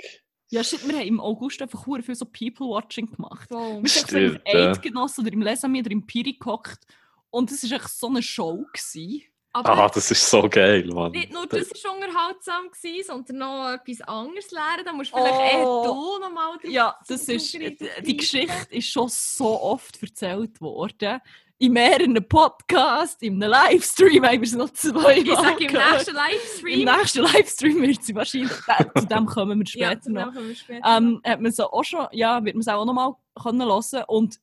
Ja, 0.49 0.63
shit, 0.63 0.87
wir 0.87 0.95
haben 0.97 1.07
im 1.07 1.19
August 1.19 1.61
einfach 1.61 1.85
hure 1.85 2.01
viel 2.01 2.15
so 2.15 2.25
People-Watching 2.25 3.11
gemacht. 3.11 3.47
voll. 3.49 3.81
Wir 3.83 3.89
sind 3.89 4.03
einfach 4.03 4.09
so 4.09 4.17
Stimmt, 4.17 4.41
im 4.45 4.57
ja. 4.59 4.71
Eidgenossen 4.71 5.25
oder 5.25 5.33
im 5.33 5.41
Lesami 5.41 5.79
oder 5.81 5.91
im 5.91 6.05
Piri 6.05 6.33
gehockt 6.39 6.85
und 7.29 7.51
es 7.51 7.69
war 7.69 7.77
echt 7.79 7.89
so 7.89 8.07
eine 8.07 8.21
Show. 8.23 8.65
Gewesen. 8.73 9.23
Aber 9.51 9.69
Ah, 9.85 9.89
das 9.89 10.11
ist 10.11 10.29
so 10.29 10.47
geil, 10.47 10.85
Mann. 10.93 11.11
nicht 11.11 11.33
nur 11.33 11.47
das 11.47 11.69
war 11.83 11.95
unterhaltsam, 11.95 12.69
gewesen, 12.71 13.03
sondern 13.07 13.37
noch 13.37 13.71
etwas 13.73 14.01
anderes 14.07 14.51
lernen. 14.51 14.85
Da 14.85 14.93
musst 14.93 15.11
du 15.11 15.17
vielleicht 15.17 15.53
eher 15.55 15.67
Oh. 15.67 15.83
du 16.19 16.19
nochmal 16.23 16.57
Ja, 16.63 16.95
das 17.07 17.27
ist, 17.27 17.51
die 17.53 18.17
Geschichte 18.17 18.67
ist 18.69 18.89
schon 18.89 19.09
so 19.09 19.59
oft 19.61 20.01
erzählt 20.03 20.61
worden. 20.61 21.19
In 21.61 21.73
mehreren 21.73 22.15
Podcasts, 22.29 23.21
in 23.21 23.43
einem 23.43 23.51
Livestream 23.51 24.23
haben 24.25 24.35
wir 24.35 24.43
es 24.43 24.55
noch 24.55 24.69
zweimal 24.69 25.17
Ich 25.17 25.29
sage 25.35 25.65
im 25.65 25.73
nächsten 25.73 26.15
Livestream. 26.15 26.79
Im 26.79 26.85
nächsten 26.85 27.19
Livestream 27.19 27.81
wird 27.81 28.01
sie 28.01 28.15
wahrscheinlich, 28.15 28.51
äh, 28.67 28.85
zu 28.97 29.05
dem 29.05 29.25
kommen 29.25 29.59
wir 29.59 29.65
ja, 29.81 29.89
später 29.91 30.09
noch. 30.09 30.23
dann 30.23 30.33
kommen 30.35 30.47
wir 30.47 30.55
später 30.55 30.97
Ähm, 30.97 31.21
hat 31.25 31.41
man 31.41 31.51
so 31.51 31.69
auch 31.69 31.83
schon, 31.83 32.07
ja, 32.13 32.45
wird 32.45 32.55
man 32.55 32.61
es 32.61 32.67
auch 32.69 32.85
noch 32.85 32.93
mal 32.93 33.13
können 33.43 33.61
hören 33.61 34.03
und 34.07 34.39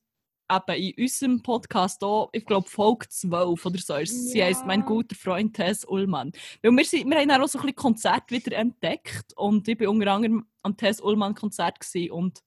eben 0.51 0.95
in 0.95 1.03
unserem 1.03 1.41
Podcast 1.41 2.03
auch, 2.03 2.29
ich 2.33 2.45
glaube, 2.45 2.69
Folge 2.69 3.09
12 3.09 3.65
oder 3.65 3.79
so 3.79 3.95
ist 3.95 4.11
es. 4.11 4.31
Sie 4.31 4.37
Ja. 4.37 4.45
heisst 4.45 4.67
«Mein 4.67 4.85
guter 4.85 5.15
Freund 5.15 5.55
Tess 5.55 5.85
Ullmann». 5.85 6.31
Weil 6.61 6.71
wir, 6.71 6.85
sind, 6.85 7.09
wir 7.09 7.17
haben 7.17 7.31
auch 7.31 7.47
so 7.47 7.57
ein 7.57 7.63
bisschen 7.63 7.75
Konzert 7.77 8.29
wieder 8.29 8.55
entdeckt 8.55 9.33
und 9.35 9.67
ich 9.67 9.79
war 9.79 9.89
unter 9.89 10.11
anderem 10.11 10.45
am 10.61 10.77
Tess 10.77 11.01
Ullmann 11.01 11.33
Konzert 11.33 11.79
und 12.11 12.43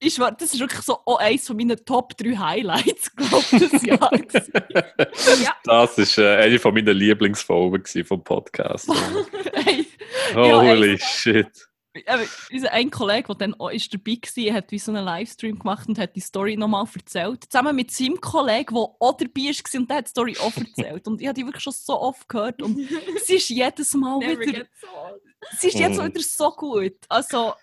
ich 0.00 0.18
war, 0.18 0.32
das 0.32 0.54
ist 0.54 0.60
wirklich 0.60 0.82
so 0.82 0.98
auch 1.04 1.18
eines 1.18 1.46
von 1.46 1.56
meinen 1.56 1.76
Top 1.84 2.16
3 2.16 2.36
Highlights, 2.36 3.10
glaube 3.16 3.44
ich, 3.52 3.70
des 3.70 3.82
Jahres. 3.82 4.50
Ja. 5.42 5.54
Das 5.64 5.96
war 6.18 6.24
äh, 6.24 6.36
eine 6.44 6.58
von 6.58 6.74
meinen 6.74 6.96
Lieblingsfolgen 6.96 8.04
vom 8.04 8.22
Podcast. 8.22 8.88
hey, 9.54 9.86
Holy 10.34 10.98
shit. 10.98 11.48
aber 12.06 12.22
unser 12.52 12.72
ein 12.72 12.90
Kollege, 12.90 13.28
der 13.28 13.36
dann 13.36 13.54
auch 13.54 13.70
ist 13.70 13.92
dabei 13.92 14.18
war, 14.36 14.54
hat 14.54 14.70
wie 14.70 14.78
so 14.78 14.92
einen 14.92 15.04
Livestream 15.04 15.58
gemacht 15.58 15.88
und 15.88 15.98
hat 15.98 16.14
die 16.16 16.20
Story 16.20 16.56
nochmal 16.56 16.86
erzählt. 16.94 17.44
Zusammen 17.50 17.74
mit 17.76 17.90
seinem 17.90 18.20
Kollegen, 18.20 18.74
der 18.74 18.82
auch 19.00 19.16
dabei 19.16 19.50
war 19.52 19.80
und 19.80 19.90
der 19.90 19.96
hat 19.98 20.06
die 20.06 20.10
Story 20.10 20.36
auch 20.40 20.56
erzählt. 20.56 21.06
Und 21.08 21.20
ich 21.20 21.26
habe 21.26 21.34
die 21.38 21.44
wirklich 21.46 21.62
schon 21.64 21.72
so 21.72 22.00
oft 22.00 22.28
gehört 22.28 22.62
und 22.62 22.78
sie 23.24 23.36
ist 23.36 23.48
jedes 23.48 23.94
Mal 23.94 24.20
wieder, 24.20 24.58
old. 24.60 25.22
sie 25.58 25.68
ist 25.68 25.78
jetzt 25.78 25.98
Mhm. 25.98 26.06
wieder 26.06 26.20
so 26.22 26.50
gut. 26.50 26.96
Also, 27.08 27.54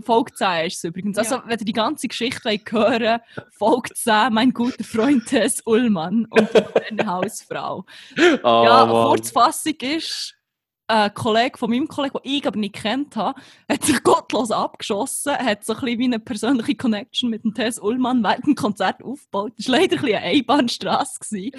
Folge 0.00 0.32
10 0.34 0.66
ist 0.66 0.76
es 0.76 0.84
übrigens. 0.84 1.16
Also, 1.18 1.36
Ja. 1.36 1.44
wenn 1.46 1.58
ihr 1.58 1.64
die 1.64 1.72
ganze 1.72 2.06
Geschichte 2.08 2.44
wollt 2.44 2.70
hören 2.72 3.20
Folge 3.52 3.94
10, 3.94 4.32
mein 4.32 4.52
guter 4.52 4.84
Freund 4.84 5.26
Tess 5.26 5.62
Ullmann 5.64 6.26
und 6.30 6.48
eine 6.90 7.06
Hausfrau. 7.06 7.84
Oh, 8.18 8.22
Ja, 8.44 8.86
Mann. 8.86 9.08
Kurzfassung 9.08 9.74
ist, 9.80 10.35
ein 10.88 11.14
Kollege 11.14 11.58
von 11.58 11.70
meinem 11.70 11.88
Kollegen, 11.88 12.18
den 12.22 12.32
ich 12.32 12.46
aber 12.46 12.58
nicht 12.58 12.74
kennt 12.74 13.16
habe, 13.16 13.40
hat 13.68 13.84
sich 13.84 14.02
gottlos 14.02 14.50
abgeschossen, 14.50 15.36
hat 15.36 15.64
so 15.64 15.74
ein 15.74 15.80
bisschen 15.80 15.98
wie 15.98 16.04
eine 16.04 16.18
persönliche 16.20 16.76
Connection 16.76 17.30
mit 17.30 17.44
dem 17.44 17.54
Tess 17.54 17.78
Ullmann 17.78 18.22
während 18.22 18.46
dem 18.46 18.54
Konzert 18.54 19.02
aufgebaut. 19.02 19.52
Das 19.56 19.68
war 19.68 19.80
leider 19.80 19.96
ein 19.96 20.02
bisschen 20.02 20.18
eine 20.18 20.26
Einbahnstrasse. 20.26 21.20
gewesen. 21.20 21.52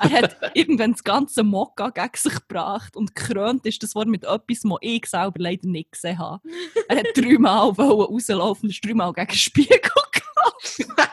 Er 0.00 0.10
hat 0.10 0.36
irgendwann 0.54 0.92
das 0.92 1.04
ganze 1.04 1.42
Mokka 1.42 1.90
gegen 1.90 2.16
sich 2.16 2.34
gebracht 2.34 2.96
und 2.96 3.14
gekrönt 3.14 3.66
ist 3.66 3.82
das 3.82 3.94
Wort 3.94 4.08
mit 4.08 4.24
etwas, 4.24 4.60
das 4.62 4.72
ich 4.80 5.06
selber 5.06 5.38
leider 5.38 5.68
nicht 5.68 5.92
gesehen 5.92 6.18
habe. 6.18 6.40
Er 6.88 6.98
hat 6.98 7.06
dreimal 7.14 7.70
rauslaufen 7.70 8.64
und 8.64 8.70
ist 8.70 8.84
dreimal 8.84 9.12
gegen 9.12 9.28
den 9.28 9.36
Spiegel 9.36 9.80
gelaufen. 9.80 11.09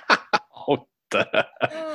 Alter. 1.13 1.47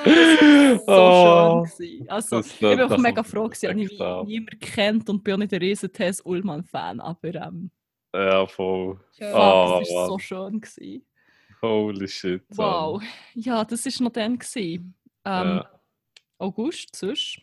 So 0.05 0.83
Oh. 0.87 1.65
schön 1.67 1.79
gewesen. 1.79 2.09
Also, 2.11 2.37
Das 2.37 2.47
ich 2.47 2.59
bin 2.61 2.77
klingt 2.77 2.93
auch 2.93 2.99
mega 2.99 3.23
froh, 3.23 3.49
dass 3.49 3.63
ich 3.63 3.75
niemand 3.75 4.61
kennt 4.61 5.09
und 5.11 5.23
bin 5.23 5.35
auch 5.35 5.39
nicht 5.39 5.53
ein 5.53 5.61
riesen 5.61 5.93
Tess 5.93 6.21
Ullmann-Fan, 6.25 7.01
aber 7.01 7.35
ähm, 7.35 7.71
Ja, 8.15 8.47
voll. 8.47 8.99
Schön. 9.17 9.33
Oh, 9.35 9.79
das 9.81 9.91
war 9.91 10.07
so 10.09 10.19
schön. 10.19 10.61
Gewesen. 10.61 11.05
Holy 11.61 12.09
shit. 12.09 12.43
Wow. 12.51 13.03
Ja, 13.35 13.65
das 13.65 13.85
war 13.87 14.05
noch 14.05 14.13
dann. 14.13 14.39
Gewesen. 14.39 14.95
Ähm, 15.25 15.47
Ja. 15.57 15.81
August, 16.39 16.97
sonst? 16.97 17.41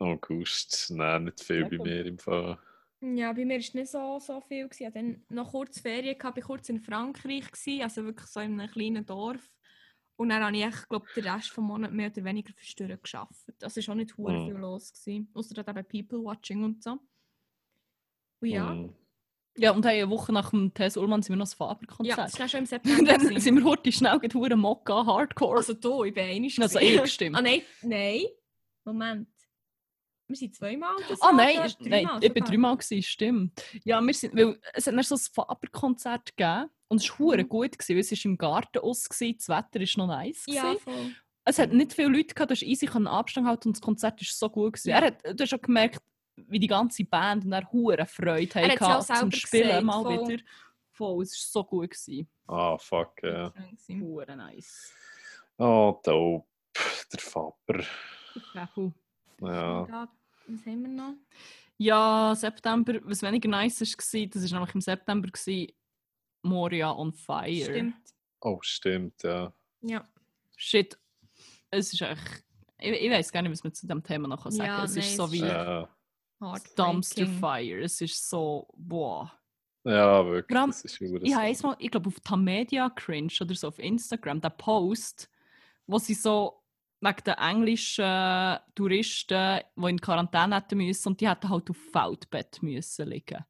August. 0.00 0.90
Nein, 0.90 1.24
nicht 1.24 1.40
viel 1.44 1.68
Sehr 1.68 1.78
bei 1.78 1.84
mir 1.84 2.06
im 2.06 2.18
Fall. 2.18 2.58
Ja, 3.00 3.32
bei 3.32 3.44
mir 3.44 3.54
war 3.54 3.58
es 3.60 3.74
nicht 3.74 3.90
so, 3.90 4.18
so 4.18 4.40
viel. 4.40 4.64
gewesen. 4.68 4.82
Ich 4.82 4.86
hatte 4.86 4.98
dann 4.98 5.22
noch 5.28 5.50
kurz 5.52 5.78
Ferien, 5.80 6.18
gehabt, 6.18 6.38
ich 6.38 6.44
war 6.48 6.56
kurz 6.56 6.68
in 6.68 6.80
Frankreich, 6.80 7.50
gewesen, 7.50 7.82
also 7.82 8.04
wirklich 8.04 8.26
so 8.28 8.40
in 8.40 8.58
einem 8.60 8.70
kleinen 8.70 9.06
Dorf. 9.06 9.40
Und 10.22 10.28
dann 10.30 10.42
habe 10.44 10.56
ich, 10.56 10.64
echt, 10.64 10.88
glaub, 10.88 11.06
den 11.14 11.26
Rest 11.28 11.50
des 11.50 11.56
Monats 11.58 11.92
mehr 11.92 12.10
oder 12.10 12.24
weniger 12.24 12.52
Steuern 12.58 12.98
gearbeitet. 13.02 13.56
Das 13.58 13.76
war 13.76 13.88
auch 13.92 13.96
nicht 13.96 14.16
hure 14.16 14.32
Mhm. 14.32 14.44
viel 14.46 14.54
los. 14.56 14.92
gewesen. 14.92 15.30
Ausser 15.34 15.54
dort 15.54 15.68
eben 15.68 15.84
People-Watching 15.84 16.64
und 16.64 16.82
so. 16.82 16.92
Und 18.40 18.48
ja, 18.48 18.70
Hm. 18.70 18.94
Ja, 19.58 19.72
und 19.72 19.84
hey, 19.84 20.00
eine 20.00 20.10
Woche 20.10 20.32
nach 20.32 20.48
dem 20.50 20.72
Tess 20.72 20.96
Ullmann 20.96 21.20
sind 21.20 21.34
wir 21.34 21.36
noch 21.36 21.44
das 21.44 21.52
ja 21.52 21.56
Faber-Konzert. 21.58 22.18
das 22.18 22.38
war 22.40 22.48
schon 22.48 22.60
im 22.60 22.66
September. 23.04 23.04
dann 23.04 23.20
gewesen. 23.20 23.40
sind 23.40 23.56
wir 23.56 23.64
heute 23.64 23.92
schnell 23.92 24.18
gegen 24.18 24.32
Hure 24.38 24.56
Mokka 24.56 25.04
Hardcore. 25.04 25.58
Also 25.58 25.74
du, 25.74 26.04
ich 26.04 26.14
bin 26.14 26.24
einmal. 26.24 26.50
Also 26.60 26.78
ich, 26.78 27.12
stimmt. 27.12 27.36
Ah 27.36 27.42
nein, 27.42 27.60
nein. 27.82 28.22
Moment. 28.84 29.28
Wir 30.28 30.36
sind 30.36 30.54
zweimal 30.54 30.96
Ah 31.20 31.32
nein, 31.32 31.56
da, 31.56 31.68
nein 31.80 32.08
ich 32.22 32.32
bin 32.32 32.44
dreimal 32.44 32.76
gewesen, 32.78 33.02
stimmt. 33.02 33.62
Ja, 33.84 34.00
wir 34.00 34.14
sind, 34.14 34.34
weil 34.34 34.58
es 34.72 34.86
hat 34.86 34.94
dann 34.94 35.02
so 35.02 35.16
ein 35.16 35.18
Faber-Konzert 35.18 36.34
gegeben 36.34 36.70
und 36.92 37.00
es 37.02 37.10
war 37.10 37.18
hure 37.18 37.42
Mhm. 37.42 37.48
gut, 37.48 37.72
gewesen, 37.72 37.94
weil 37.94 38.00
es 38.00 38.12
ist 38.12 38.24
im 38.24 38.36
Garten 38.38 38.78
aus 38.78 39.08
gewesen, 39.08 39.36
das 39.38 39.48
Wetter 39.48 39.80
war 39.80 40.06
noch 40.06 40.14
nice. 40.14 40.44
Ja. 40.46 40.74
Es 41.44 41.58
hat 41.58 41.72
nicht 41.72 41.92
viele 41.92 42.08
Leute 42.08 42.34
gehabt, 42.34 42.50
du 42.50 42.54
hast 42.54 42.62
easy 42.62 42.86
Abstand 42.86 43.46
halten 43.48 43.68
und 43.68 43.76
das 43.76 43.80
Konzert 43.80 44.20
war 44.20 44.26
so 44.28 44.48
gut. 44.48 44.74
Gewesen. 44.74 44.90
Ja. 44.90 44.98
Er 45.00 45.06
hat, 45.06 45.24
du 45.24 45.42
hast 45.42 45.50
schon 45.50 45.60
gemerkt, 45.60 46.00
wie 46.36 46.60
die 46.60 46.68
ganze 46.68 47.04
Band 47.04 47.44
und 47.44 47.52
er 47.52 47.70
hure 47.72 48.06
Freude 48.06 48.60
Er 48.60 48.74
ja 48.74 48.80
hatte 48.98 49.12
zum 49.14 49.32
Spielen 49.32 49.64
gesagt, 49.68 49.84
mal 49.84 50.02
voll. 50.02 50.28
wieder. 50.28 50.42
Voll, 50.92 51.22
es 51.24 51.32
war 51.32 51.62
so 51.62 51.64
gut. 51.68 51.90
Gewesen. 51.90 52.28
Ah, 52.46 52.76
fuck, 52.78 53.22
ja. 53.22 53.48
Gewesen. 53.48 54.00
Hure 54.02 54.36
nice. 54.36 54.92
Oh, 55.58 55.98
dope. 56.04 56.46
Der 57.12 57.18
Faber. 57.20 57.82
Fabel. 58.52 58.92
Ja. 59.40 59.84
Da, 59.86 60.08
was 60.46 60.66
haben 60.66 60.82
wir 60.82 60.88
noch? 60.88 61.14
Ja, 61.78 62.34
September, 62.36 63.00
was 63.02 63.22
weniger 63.22 63.48
nice 63.48 63.80
war, 63.80 64.26
das 64.28 64.52
war 64.52 64.58
nämlich 64.58 64.74
im 64.74 64.80
September, 64.80 65.28
gewesen, 65.28 65.72
Moria 66.42 66.92
on 66.92 67.12
Fire. 67.12 67.64
Stimmt. 67.64 67.96
Oh, 68.40 68.58
stimmt, 68.62 69.22
ja. 69.22 69.52
Ja. 69.80 70.08
Shit, 70.56 70.98
es 71.70 71.92
ist 71.92 72.02
echt... 72.02 72.44
Ich, 72.78 72.92
ich 72.92 73.10
weiß 73.10 73.30
gar 73.30 73.42
nicht, 73.42 73.52
was 73.52 73.62
man 73.62 73.72
zu 73.72 73.86
dem 73.86 74.02
Thema 74.02 74.28
noch 74.28 74.44
sagen 74.44 74.58
kann. 74.58 74.66
Ja, 74.66 74.84
es 74.84 74.96
nein, 74.96 75.04
ist 75.04 75.16
so 75.16 75.32
wie 75.32 75.38
Ja, 75.38 75.88
Dumpster. 76.76 77.26
Fire. 77.26 77.80
Es 77.82 78.00
ist 78.00 78.28
so... 78.28 78.68
Boah. 78.76 79.32
ja 79.84 80.26
wirklich. 80.26 80.58
Allem, 80.58 80.70
das 80.70 80.84
ist 80.84 81.00
Ich 81.00 81.34
habe 81.34 81.44
einmal, 81.44 81.76
ich 81.78 81.90
glaube, 81.90 82.08
auf 82.08 82.20
Tamedia 82.20 82.90
Cringe 82.90 83.32
oder 83.40 83.54
so 83.54 83.68
auf 83.68 83.78
Instagram, 83.78 84.40
der 84.40 84.50
Post, 84.50 85.30
wo 85.86 85.98
sie 85.98 86.14
so 86.14 86.62
wegen 87.00 87.24
den 87.24 87.34
englischen 87.34 88.58
Touristen, 88.74 89.60
die 89.76 89.90
in 89.90 90.00
Quarantäne 90.00 90.56
hätten 90.56 90.78
müssen, 90.78 91.08
und 91.08 91.20
die 91.20 91.28
hätten 91.28 91.48
halt 91.48 91.70
auf 91.70 91.76
Feldbett 91.92 92.62
müssen 92.62 93.08
liegen. 93.08 93.44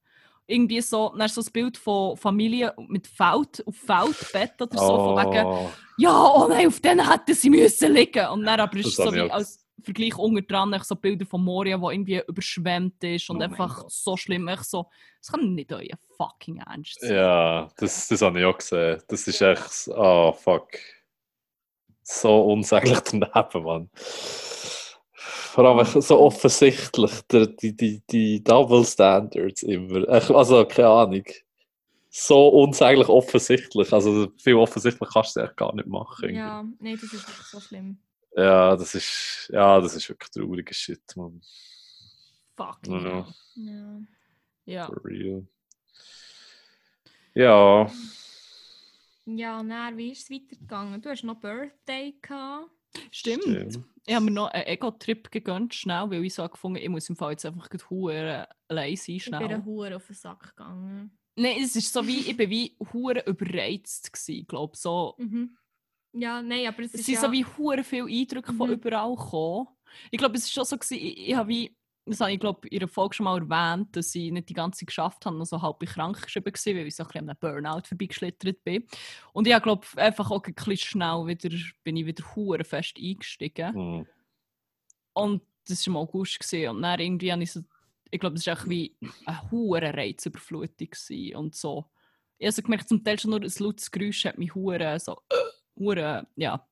Irgendwie 0.46 0.80
so, 0.80 1.14
dann 1.16 1.28
so 1.28 1.40
ein 1.40 1.52
Bild 1.52 1.76
von 1.76 2.16
Familie 2.16 2.74
mit 2.88 3.06
Feld, 3.06 3.62
auf 3.66 3.76
Feldbett 3.76 4.60
oder 4.60 4.78
so, 4.78 4.96
von 4.96 5.16
wegen, 5.16 5.46
Oh, 5.46 5.70
ja, 5.98 6.32
oh 6.34 6.48
nein, 6.48 6.66
auf 6.66 6.80
denen 6.80 7.08
hätten 7.10 7.34
sie 7.34 7.50
müssen 7.50 7.92
liegen. 7.92 8.26
Und 8.28 8.44
dann 8.44 8.60
aber 8.60 8.76
ist 8.76 8.98
Das 8.98 8.98
es 8.98 9.04
so 9.04 9.14
wie 9.14 9.30
als 9.30 9.64
Vergleich 9.82 10.16
unter 10.16 10.42
dran 10.42 10.78
so 10.82 10.94
Bilder 10.96 11.26
von 11.26 11.42
Moria, 11.42 11.80
wo 11.80 11.90
irgendwie 11.90 12.22
überschwemmt 12.26 13.02
ist 13.04 13.28
und 13.30 13.38
Oh 13.38 13.44
einfach 13.44 13.84
so 13.88 14.16
schlimm. 14.16 14.48
Ich 14.48 14.62
so, 14.62 14.86
das 15.20 15.32
kann 15.32 15.54
nicht 15.54 15.72
euer 15.72 15.96
fucking 16.16 16.58
Ernst 16.58 17.00
sein. 17.00 17.14
ja, 17.14 17.68
das, 17.76 18.08
das 18.08 18.22
habe 18.22 18.40
ich 18.40 18.44
auch 18.44 18.58
gesehen. 18.58 19.02
Das 19.08 19.26
ist 19.26 19.40
echt. 19.40 19.88
Oh, 19.88 20.32
fuck. 20.32 20.68
So 22.02 22.44
unsäglich 22.52 23.00
daneben, 23.10 23.62
Mann. 23.64 23.90
Vor 25.24 25.64
allem 25.64 26.00
so 26.00 26.18
offensichtlich, 26.18 27.22
der, 27.30 27.46
die, 27.46 27.76
die, 27.76 28.02
die 28.10 28.42
Double 28.42 28.84
Standards 28.84 29.62
immer. 29.62 30.08
Also, 30.08 30.64
keine 30.64 30.88
Ahnung. 30.88 31.24
So 32.10 32.48
unsäglich 32.48 33.08
offensichtlich. 33.08 33.92
Also, 33.92 34.32
viel 34.36 34.54
offensichtlich 34.54 35.08
kannst 35.10 35.36
du 35.36 35.40
es 35.40 35.48
echt 35.48 35.56
gar 35.56 35.74
nicht 35.74 35.86
machen. 35.86 36.24
irgendwie. 36.24 36.38
Ja, 36.38 36.64
nein, 36.80 36.98
das 37.00 37.04
ist 37.04 37.12
wirklich 37.12 37.46
so 37.46 37.60
schlimm. 37.60 37.98
Ja, 38.36 38.76
das 38.76 38.94
ist, 38.94 39.50
ja, 39.52 39.80
das 39.80 39.94
ist 39.94 40.08
wirklich 40.08 40.30
trauriger 40.30 40.74
Shit, 40.74 41.02
man. 41.16 41.40
Fucking 42.56 43.04
Ja. 43.04 43.26
Ja. 43.54 44.00
Ja. 44.64 44.86
For 44.86 45.04
real. 45.04 45.46
Ja, 47.34 47.90
Ja, 49.24 49.62
dann, 49.62 49.96
wie 49.96 50.12
ist 50.12 50.24
es 50.24 50.30
weitergegangen? 50.30 51.00
Du 51.00 51.10
hast 51.10 51.22
noch 51.24 51.36
Birthday 51.40 52.14
gehabt. 52.20 52.70
Stimmt. 53.10 53.44
stimmt. 53.44 53.91
Ich 54.06 54.14
habe 54.14 54.24
mir 54.24 54.30
noch 54.32 54.48
einen 54.50 54.66
Ego-Trip 54.66 55.30
gegönnt, 55.30 55.74
schnell, 55.74 56.10
weil 56.10 56.24
ich 56.24 56.34
so 56.34 56.48
gefunden 56.48 56.78
ich 56.78 56.88
muss 56.88 57.08
im 57.08 57.16
Fall 57.16 57.32
jetzt 57.32 57.46
einfach 57.46 57.68
hure 57.88 58.48
allein 58.68 58.96
sein, 58.96 59.14
Ich 59.16 59.30
bin 59.30 59.64
Hure 59.64 59.96
auf 59.96 60.06
den 60.06 60.14
Sack 60.16 60.56
gegangen. 60.56 61.18
Nein, 61.36 61.56
es 61.62 61.76
ist 61.76 61.92
so 61.92 62.06
wie, 62.06 62.18
ich 62.18 62.36
bin 62.36 62.50
wie 62.50 62.76
hure 62.92 63.24
überreizt 63.26 64.12
gewesen, 64.12 64.46
glaube 64.46 64.76
so. 64.76 65.14
Mhm. 65.18 65.56
Ja, 66.14 66.42
nein, 66.42 66.66
aber 66.66 66.82
es 66.82 66.92
Es 66.92 67.00
ist 67.00 67.06
sind 67.06 67.14
ja... 67.14 67.20
so 67.22 67.32
wie 67.32 67.44
hure 67.44 67.84
viele 67.84 68.04
Eindrücke 68.06 68.52
von 68.52 68.68
Mhm. 68.68 68.74
überall 68.74 69.14
gekommen. 69.14 69.68
Ich 70.10 70.18
glaube, 70.18 70.36
es 70.36 70.44
ist 70.44 70.52
schon 70.52 70.64
so 70.64 70.76
gewesen, 70.76 70.94
ich, 70.98 71.28
ich 71.28 71.34
habe 71.34 71.48
wie, 71.48 71.76
das 72.04 72.20
habe 72.20 72.32
ich 72.32 72.40
glaube 72.40 72.66
in 72.68 72.80
einer 72.80 72.88
Folge 72.88 73.14
schon 73.14 73.24
mal 73.24 73.38
erwähnt, 73.38 73.94
dass 73.96 74.14
ich 74.14 74.32
nicht 74.32 74.48
die 74.48 74.54
ganze 74.54 74.84
geschafft 74.84 75.24
habe, 75.24 75.36
noch 75.36 75.44
so 75.44 75.62
halb 75.62 75.78
krank 75.80 76.20
geschrieben 76.20 76.46
war, 76.46 76.74
weil 76.74 76.86
ich 76.86 76.96
so 76.96 77.04
ein 77.04 77.06
bisschen 77.06 77.30
an 77.30 77.30
einem 77.30 77.38
Burnout 77.38 77.86
vorbeigeschlittert 77.86 78.64
bin. 78.64 78.86
Und 79.32 79.46
ich 79.46 79.62
glaube 79.62 79.86
einfach 79.96 80.30
auch 80.30 80.42
ein 80.44 80.54
bisschen 80.54 80.76
schnell 80.78 81.26
wieder, 81.26 81.56
bin 81.84 81.96
ich 81.96 82.06
wieder 82.06 82.24
hure 82.34 82.64
fest 82.64 82.96
eingestiegen. 82.98 83.74
Hm. 83.74 84.06
Und 85.12 85.42
das 85.68 85.86
war 85.86 85.92
im 85.92 85.96
August. 85.96 86.40
Gewesen. 86.40 86.70
Und 86.70 86.82
dann 86.82 86.98
irgendwie 86.98 87.32
habe 87.32 87.42
ich 87.42 87.52
so, 87.52 87.60
ich 88.10 88.18
glaube, 88.18 88.36
es 88.36 88.46
war 88.46 88.54
echt 88.54 88.68
wie 88.68 88.96
eine 89.24 89.50
hohe 89.50 89.80
Reizüberflutung. 89.80 90.90
gewesen 90.90 91.36
Und 91.36 91.54
so. 91.54 91.88
Ich 92.38 92.46
habe 92.46 92.52
so 92.52 92.62
gemerkt, 92.62 92.88
zum 92.88 93.04
Teil 93.04 93.20
schon 93.20 93.30
nur 93.30 93.40
ein 93.40 93.52
lautes 93.58 93.90
Geräusch 93.90 94.24
hat 94.24 94.38
mich 94.38 94.54
hure 94.56 94.98
so, 94.98 95.20
äh, 95.30 95.78
hure, 95.78 96.26
ja. 96.34 96.66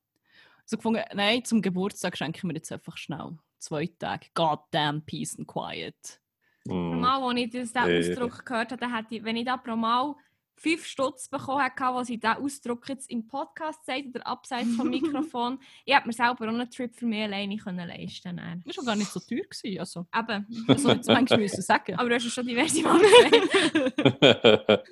So 0.65 0.75
gefunden, 0.75 1.03
nein, 1.13 1.45
zum 1.45 1.61
Geburtstag 1.61 2.17
schenke 2.17 2.39
ich 2.39 2.43
mir 2.43 2.55
jetzt 2.55 2.71
einfach 2.71 2.97
schnell 2.97 3.37
zwei 3.61 3.87
Tage. 3.99 4.27
Goddamn 4.33 5.03
Peace 5.05 5.37
and 5.37 5.47
Quiet. 5.47 6.19
Hm. 6.67 6.99
Mal, 6.99 7.21
als 7.23 7.39
ich 7.39 7.49
den 7.51 7.69
Ja. 7.73 7.99
Ausdruck 7.99 8.45
gehört 8.45 8.71
habe, 8.71 8.81
dann 8.81 8.95
hätte 8.95 9.15
ich, 9.15 9.23
wenn 9.23 9.37
ich 9.37 9.45
da 9.45 9.57
pro 9.57 9.75
Mal 9.75 10.15
fünf 10.61 10.85
Stutz 10.85 11.27
bekommen 11.27 11.63
hatte, 11.63 11.83
wo 11.93 12.03
sie 12.03 12.19
diesen 12.19 12.37
Ausdruck 12.37 12.87
jetzt 12.87 13.09
im 13.09 13.27
Podcast 13.27 13.83
sagt 13.83 14.05
oder 14.13 14.27
abseits 14.27 14.75
vom 14.75 14.89
Mikrofon. 14.91 15.57
ich 15.85 15.95
hätte 15.95 16.05
mir 16.07 16.13
selber 16.13 16.45
auch 16.45 16.49
einen 16.49 16.69
Trip 16.69 16.93
für 16.93 17.07
mich 17.07 17.23
alleine 17.23 17.57
können 17.57 17.87
leisten 17.87 18.37
können. 18.37 18.63
Das 18.65 18.77
war 18.77 18.85
gar 18.85 18.95
nicht 18.95 19.09
so 19.09 19.19
teuer. 19.19 19.41
Gewesen, 19.41 19.79
also. 19.79 20.05
Eben. 20.15 20.45
Das 20.67 20.83
soll 20.83 20.99
ich 21.01 21.07
manchmal 21.07 21.39
müssen 21.39 21.63
sagen. 21.63 21.95
Aber 21.95 22.09
du 22.09 22.15
hast 22.15 22.25
ja 22.25 22.29
schon 22.29 22.45
diverse 22.45 22.83
Mal 22.83 23.01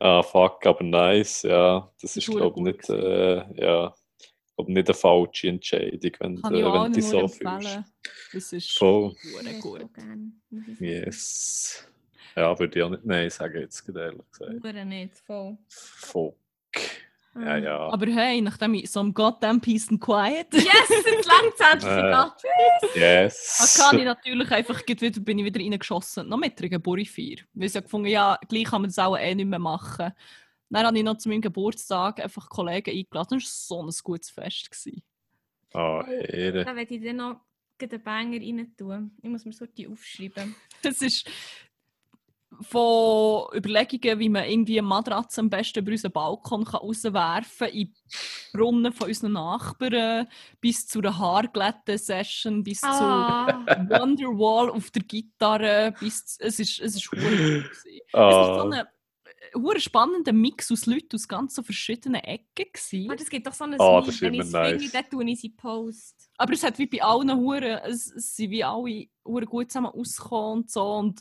ah, 0.00 0.22
fuck, 0.22 0.66
aber 0.66 0.82
nice, 0.82 1.42
ja. 1.42 1.88
Das 2.02 2.16
ist, 2.16 2.26
glaube 2.26 2.58
ich, 2.58 2.64
nicht, 2.64 2.90
äh, 2.90 3.62
ja, 3.62 3.94
glaub, 4.64 4.68
nicht 4.68 4.88
eine 4.88 4.94
falsche 4.94 5.48
Entscheidung, 5.48 6.12
wenn, 6.20 6.42
Kann 6.42 6.54
äh, 6.54 6.58
ich 6.58 6.64
auch 6.64 6.84
wenn 6.84 6.92
du 6.92 7.02
so 7.02 7.28
fühlst. 7.28 7.78
Das 8.32 8.52
ist 8.52 8.78
Voll. 8.78 9.14
gut. 9.60 9.86
Yes. 10.78 11.86
Ja, 12.36 12.56
würde 12.58 12.78
ich 12.78 12.84
auch 12.84 12.90
nicht 12.90 13.04
Nein 13.04 13.28
sagen, 13.30 13.60
jetzt 13.60 13.84
gerade 13.84 14.00
ehrlich 14.06 14.22
gesagt. 14.30 14.64
Hure 14.64 14.84
nicht, 14.84 15.18
voll. 15.18 15.58
Fuck. 15.68 16.36
Ja, 17.34 17.40
Ah. 17.42 17.56
ja. 17.58 17.78
Aber 17.90 18.06
hey, 18.06 18.40
nachdem 18.40 18.74
ich 18.74 18.90
so 18.90 18.98
ein 19.00 19.14
Goddamn 19.14 19.60
Peace 19.60 19.88
and 19.88 20.00
Quiet 20.00 20.52
Yes, 20.52 20.64
jetzt 20.66 21.28
langsam 21.60 21.80
für 21.80 22.08
Äh. 22.08 22.12
Gott. 22.12 22.42
Yes. 22.96 23.76
Da 23.78 23.84
kann 23.90 23.98
ich 24.00 24.04
natürlich 24.04 24.50
einfach 24.50 24.82
wieder, 24.86 25.20
bin 25.20 25.38
ich 25.38 25.44
wieder 25.44 25.60
reingeschossen. 25.60 26.28
Noch 26.28 26.38
mit 26.38 26.58
einer 26.58 26.68
Geburtfeier. 26.70 27.36
Weil 27.54 27.66
ich 27.68 27.74
habe 27.76 27.84
gefunden, 27.84 28.08
ja, 28.08 28.36
gleich 28.48 28.64
kann 28.64 28.82
man 28.82 28.90
das 28.90 28.98
auch 28.98 29.16
eh 29.16 29.32
nicht 29.34 29.46
mehr 29.46 29.60
machen. 29.60 30.12
Dann 30.70 30.86
habe 30.86 30.96
ich 30.98 31.04
noch 31.04 31.18
zu 31.18 31.28
meinem 31.28 31.40
Geburtstag 31.40 32.20
einfach 32.20 32.48
Kollegen 32.48 32.90
eingeladen. 32.96 33.38
Das 33.40 33.68
war 33.70 33.82
so 33.82 33.82
ein 33.82 33.92
gutes 34.04 34.30
Fest. 34.30 34.70
Gewesen. 34.70 35.02
Ah, 35.74 36.04
Ehre. 36.08 36.64
Da 36.64 36.74
werde 36.76 36.94
ich 36.94 37.02
dann 37.04 37.16
noch 37.16 37.40
den 37.80 38.02
Banger 38.02 38.40
rein 38.40 38.74
tun. 38.76 39.10
Ich 39.22 39.28
muss 39.30 39.44
mir 39.44 39.52
so 39.52 39.66
die 39.66 39.88
aufschreiben. 39.88 40.54
Es 40.82 41.02
ist 41.02 41.28
von 42.62 43.46
Überlegungen, 43.54 44.18
wie 44.18 44.28
man 44.28 44.44
irgendwie 44.44 44.78
eine 44.78 44.88
Matratze 44.88 45.40
am 45.40 45.48
besten 45.48 45.78
über 45.78 45.92
unseren 45.92 46.12
Balkon 46.12 46.64
kann 46.64 46.80
rauswerfen 46.80 47.66
kann, 47.68 47.76
in 47.76 47.92
die 47.92 47.94
Brunnen 48.52 48.92
von 48.92 49.08
unseren 49.08 49.32
Nachbarn, 49.32 50.26
bis 50.60 50.86
zu 50.86 50.98
einer 50.98 51.16
Haarglätten-Session, 51.16 52.62
bis 52.64 52.82
Ah, 52.82 53.64
zu 53.66 53.88
Wonderwall 53.88 54.70
auf 54.70 54.90
der 54.90 55.02
Gitarre, 55.02 55.94
bis 56.00 56.26
zu, 56.26 56.40
es 56.44 56.58
ist 56.58 56.80
es 56.80 56.96
ist 56.96 57.08
cool 57.12 57.20
gewesen. 57.20 57.70
Es 57.84 57.94
ist 57.94 58.12
so 58.12 58.18
Ah, 58.18 58.88
ein 59.54 59.80
spannender 59.80 60.32
Mix 60.32 60.70
aus 60.72 60.86
Leuten 60.86 61.14
aus 61.16 61.26
ganz 61.28 61.54
so 61.54 61.62
verschiedenen 61.62 62.22
Ecken. 62.22 62.66
Gewesen. 62.72 63.10
ah, 63.10 63.16
das 63.16 63.28
gibt 63.30 63.46
doch 63.46 63.52
so 63.54 63.64
ein 63.64 63.74
Ah, 63.80 64.00
Meme. 64.00 64.20
Wenn 64.20 64.34
ich 64.34 64.40
es 64.40 64.50
nice. 64.52 64.70
finde, 64.82 64.92
dann 64.92 65.10
tue 65.10 65.24
ich 65.30 65.40
sie 65.40 65.48
Post. 65.50 66.30
Aber 66.38 66.52
es 66.52 66.62
hat 66.62 66.78
wie 66.78 66.86
bei 66.86 67.02
allen 67.02 67.34
hure, 67.36 67.82
es, 67.84 68.10
es 68.12 68.36
sind 68.36 68.50
wie 68.50 68.64
alle 68.64 69.06
hure 69.24 69.46
gut 69.46 69.70
zusammen 69.70 69.90
ausgekommen 69.92 70.52
und 70.62 70.70
so 70.70 70.92
und 70.94 71.20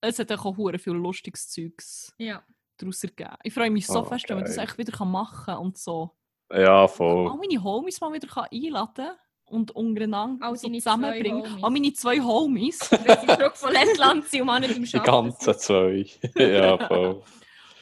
es 0.00 0.18
hat 0.18 0.30
auch 0.32 0.44
hure 0.56 0.78
viel 0.78 0.92
lustiges 0.92 1.48
Zeugs 1.48 2.12
Ja. 2.18 2.42
daraus 2.76 3.02
ergeben. 3.04 3.36
Ich 3.42 3.54
freue 3.54 3.70
mich 3.70 3.86
so 3.86 4.00
Oh, 4.00 4.04
fest, 4.04 4.28
wenn 4.28 4.36
man 4.36 4.44
das 4.44 4.56
echt 4.58 4.76
wieder 4.78 4.92
kann 4.92 5.10
machen 5.10 5.44
kann 5.46 5.58
und 5.58 5.78
so. 5.78 6.10
ja, 6.52 6.86
voll. 6.88 7.34
meine 7.36 7.62
Homies 7.62 8.00
mal 8.00 8.12
wieder 8.12 8.28
kann 8.28 8.46
einladen 8.52 9.10
und 9.46 9.70
untereinander 9.72 10.46
All 10.46 10.56
so 10.56 10.68
zusammenbringen. 10.68 11.42
zwei 11.44 11.48
Homies. 11.50 11.62
All 11.64 11.70
meine 11.70 11.92
zwei 11.92 12.20
Homies. 12.20 12.80
Wenn 12.90 13.20
sie 13.20 13.26
zurück 13.26 13.56
von 13.56 13.72
Lettland 13.72 14.24
sind 14.26 14.48
und 14.48 14.60
nicht 14.60 14.76
im 14.76 14.82
Die 14.82 14.88
Schatten 14.88 15.04
ganzen 15.06 15.58
zwei. 15.58 16.06
ja, 16.36 16.78
voll. 16.88 17.22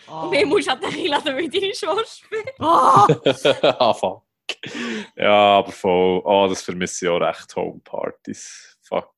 Ah. 0.09 0.23
Und 0.25 0.33
wer 0.33 0.47
musst 0.47 0.69
an 0.69 0.81
dich 0.81 0.97
einladen, 1.05 1.37
weil 1.37 1.49
deine 1.49 1.75
Schwester 1.75 2.27
bin? 2.31 2.43
Ah! 2.59 3.07
ah, 3.79 3.95
fuck. 3.95 4.23
Ja, 5.17 5.59
aber 5.59 5.73
voll. 5.73 6.21
Oh, 6.25 6.47
das 6.49 6.63
vermisse 6.63 7.05
ich 7.07 7.11
auch 7.11 7.19
recht 7.21 7.55
Homepartys. 7.57 8.79
Fuck. 8.83 9.13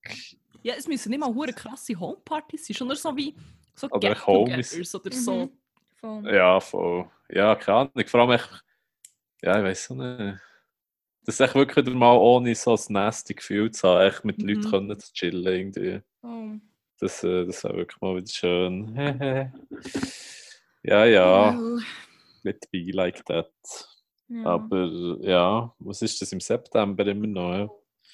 Ja, 0.63 0.75
es 0.77 0.87
müssen 0.87 1.11
nicht 1.11 1.19
mal 1.19 1.35
hure 1.35 1.53
krasse 1.53 1.99
Homepartys 1.99 2.67
sein, 2.67 2.87
nur 2.87 2.97
so 2.97 3.17
wie 3.17 3.35
so 3.75 3.89
Oder 3.91 4.15
Homies. 4.27 4.95
oder 4.95 5.13
so. 5.13 5.51
Mhm. 6.03 6.27
Ja, 6.27 6.61
voll. 6.61 7.11
Ja, 7.31 7.55
keine 7.57 7.79
Ahnung. 7.79 8.07
Vor 8.07 8.21
allem 8.21 8.31
echt, 8.33 8.65
ja, 9.43 9.59
ich 9.59 9.65
weiß 9.65 9.91
auch 9.91 9.97
nicht. 9.97 10.41
Das 11.27 11.37
ist 11.37 11.41
echt 11.41 11.55
wirklich 11.55 11.85
wieder 11.87 11.97
mal 11.97 12.17
ohne 12.17 12.55
so 12.55 12.75
ein 12.75 12.81
nasty 12.93 13.35
Gefühl 13.35 13.71
zu 13.71 13.89
haben, 13.89 14.07
echt 14.07 14.25
mit 14.25 14.39
Mhm. 14.39 14.49
Leuten 14.49 14.71
können 14.71 15.01
zu 15.01 15.13
chillen 15.13 15.47
irgendwie. 15.47 16.01
Voll. 16.21 16.61
Das, 17.01 17.25
äh, 17.25 17.45
das 17.47 17.65
wäre 17.65 17.77
wirklich 17.79 18.01
mal 18.01 18.17
wieder 18.17 18.29
schön. 18.29 18.95
ja, 20.85 21.05
ja, 21.05 21.59
Well, 21.59 21.83
let 22.43 22.71
be 22.71 22.91
like 22.93 23.25
that. 23.27 23.51
ja. 24.29 24.45
Aber 24.45 25.19
ja, 25.21 25.75
was 25.79 26.03
ist 26.03 26.21
das 26.23 26.33
im 26.33 26.41
September 26.41 27.07
immer 27.07 27.27
noch? 27.27 27.53
Ja, 27.57 27.69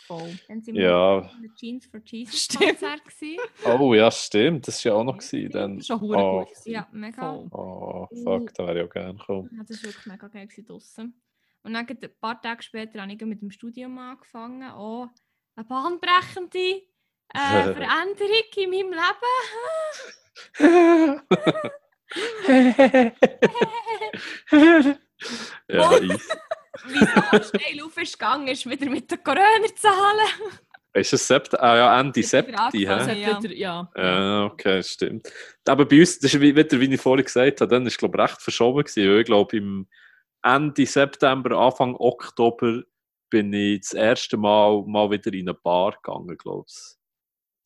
Voll. 0.07 0.39
Dann 0.49 0.61
sind 0.63 0.75
wir 0.75 0.83
ja. 0.85 1.19
auf 1.19 1.31
dem 1.41 1.55
Jeans 1.55 1.87
for 1.87 2.01
Jesus 2.05 2.45
Stimmt. 2.45 2.65
Konzert 2.81 3.05
gewesen. 3.05 3.39
oh 3.81 3.95
ja, 3.95 4.11
stimmt, 4.11 4.67
das 4.67 4.85
war 4.85 4.93
ja 4.93 4.99
auch 4.99 5.05
noch. 5.05 5.19
Gewesen, 5.19 5.51
dann. 5.53 5.81
Schon 5.83 6.01
hure 6.01 6.19
Oh. 6.19 6.45
gut. 6.45 6.57
Ja, 6.65 6.89
mega. 6.93 7.33
Voll. 7.33 7.49
Oh, 7.53 8.09
fuck, 8.25 8.53
da 8.55 8.67
wäre 8.67 8.81
ich 8.81 8.87
auch 8.89 8.93
gerne 8.93 9.15
gekommen. 9.19 9.51
Ja, 9.57 9.63
das 9.67 9.83
war 9.83 9.91
wirklich 9.91 10.07
mega 10.07 10.27
geil 10.29 10.49
draussen. 10.67 11.21
Und 11.63 11.75
dann 11.75 11.87
ein 11.87 11.99
paar 12.21 12.41
Tage 12.41 12.63
später 12.63 13.03
habe 13.03 13.13
ich 13.13 13.21
mit 13.21 13.41
dem 13.43 13.51
Studium 13.51 13.99
angefangen. 13.99 14.69
Auch 14.71 15.09
eine 15.55 15.65
bahnbrechende 15.67 16.59
äh, 16.59 16.83
Veränderung 17.75 18.51
in 18.57 18.71
meinem 18.71 18.93
Leben. 20.59 21.21
ja, 25.69 25.99
easy. 26.01 26.19
Wieso 26.87 27.43
steil 27.45 27.83
auf 27.85 27.97
ist 27.99 28.19
gegangen, 28.19 28.49
ist 28.49 28.69
wieder 28.69 28.89
mit 28.89 29.11
den 29.11 29.23
Corona-Zahlen. 29.23 30.29
Ist 30.93 31.13
es 31.13 31.27
Sept 31.27 31.61
ah, 31.61 31.77
ja, 31.77 32.01
Ende. 32.01 32.21
Es 32.21 32.33
hat 32.33 32.49
Ja. 32.75 33.39
ja. 33.43 33.91
Ja, 33.97 34.45
okay, 34.47 34.83
stimmt. 34.83 35.33
Aber 35.67 35.85
bei 35.87 36.01
uns, 36.01 36.19
das 36.19 36.35
ist 36.35 36.41
wie- 36.41 36.57
wieder, 36.57 36.81
wie 36.81 36.93
ich 36.93 37.01
vorhin 37.01 37.25
gesagt 37.25 37.61
habe, 37.61 37.71
dann 37.71 37.87
ist 37.87 37.99
glaube 37.99 38.19
ich 38.19 38.23
recht 38.25 38.41
verschoben 38.43 38.83
gewesen. 38.83 39.09
weil 39.09 39.21
Ich 39.21 39.27
glaube, 39.27 39.57
im 39.57 39.87
Ende 40.43 40.87
September, 40.87 41.57
Anfang 41.59 41.95
Oktober 41.97 42.83
bin 43.29 43.53
ich 43.53 43.81
das 43.83 43.93
erste 43.93 44.37
Mal 44.37 44.83
mal 44.87 45.11
wieder 45.11 45.33
in 45.33 45.49
eine 45.49 45.55
Bar 45.55 45.93
gegangen, 46.03 46.37
glaube 46.37 46.65
ich. 46.69 46.97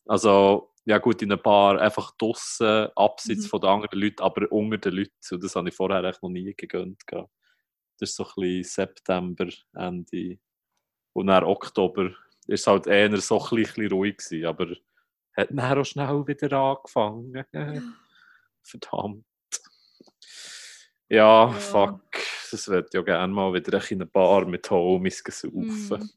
Also, 0.06 0.73
ja 0.86 0.98
gut, 0.98 1.22
in 1.22 1.32
eine 1.32 1.40
Bar, 1.40 1.80
einfach 1.80 2.12
draussen, 2.18 2.88
abseits 2.96 3.44
Mhm. 3.44 3.48
von 3.48 3.60
den 3.60 3.70
anderen 3.70 4.00
Leuten, 4.00 4.22
aber 4.22 4.50
unter 4.52 4.78
den 4.78 4.94
Leuten. 4.94 5.12
Und 5.32 5.42
das 5.44 5.56
habe 5.56 5.68
ich 5.68 5.74
vorher 5.74 6.04
echt 6.04 6.22
noch 6.22 6.30
nie 6.30 6.54
gegönnt. 6.56 7.06
gehabt. 7.06 7.30
Das 7.98 8.10
ist 8.10 8.16
so 8.16 8.24
ein 8.24 8.32
bisschen 8.36 8.64
September, 8.64 9.48
Ende. 9.74 10.38
Und 11.14 11.28
dann 11.28 11.44
Oktober 11.44 12.10
ist 12.46 12.66
halt 12.66 12.86
eher 12.86 13.16
so 13.20 13.40
ein 13.40 13.56
bisschen 13.62 13.88
ruhig 13.92 14.16
gewesen, 14.18 14.46
aber 14.46 14.74
hat 15.36 15.50
dann 15.50 15.78
auch 15.78 15.84
schnell 15.84 16.26
wieder 16.26 16.52
angefangen. 16.56 17.44
Verdammt. 18.62 19.24
Ja, 21.08 21.46
Ja. 21.48 21.52
fuck. 21.52 22.00
Das 22.50 22.68
würde 22.68 22.88
ja 22.92 23.02
gerne 23.02 23.32
mal 23.32 23.52
wieder 23.52 23.78
in 23.90 23.98
eine 23.98 24.06
Bar 24.06 24.44
mit 24.46 24.70
Homies 24.70 25.22
saufen. 25.26 26.00
Mm. 26.00 26.10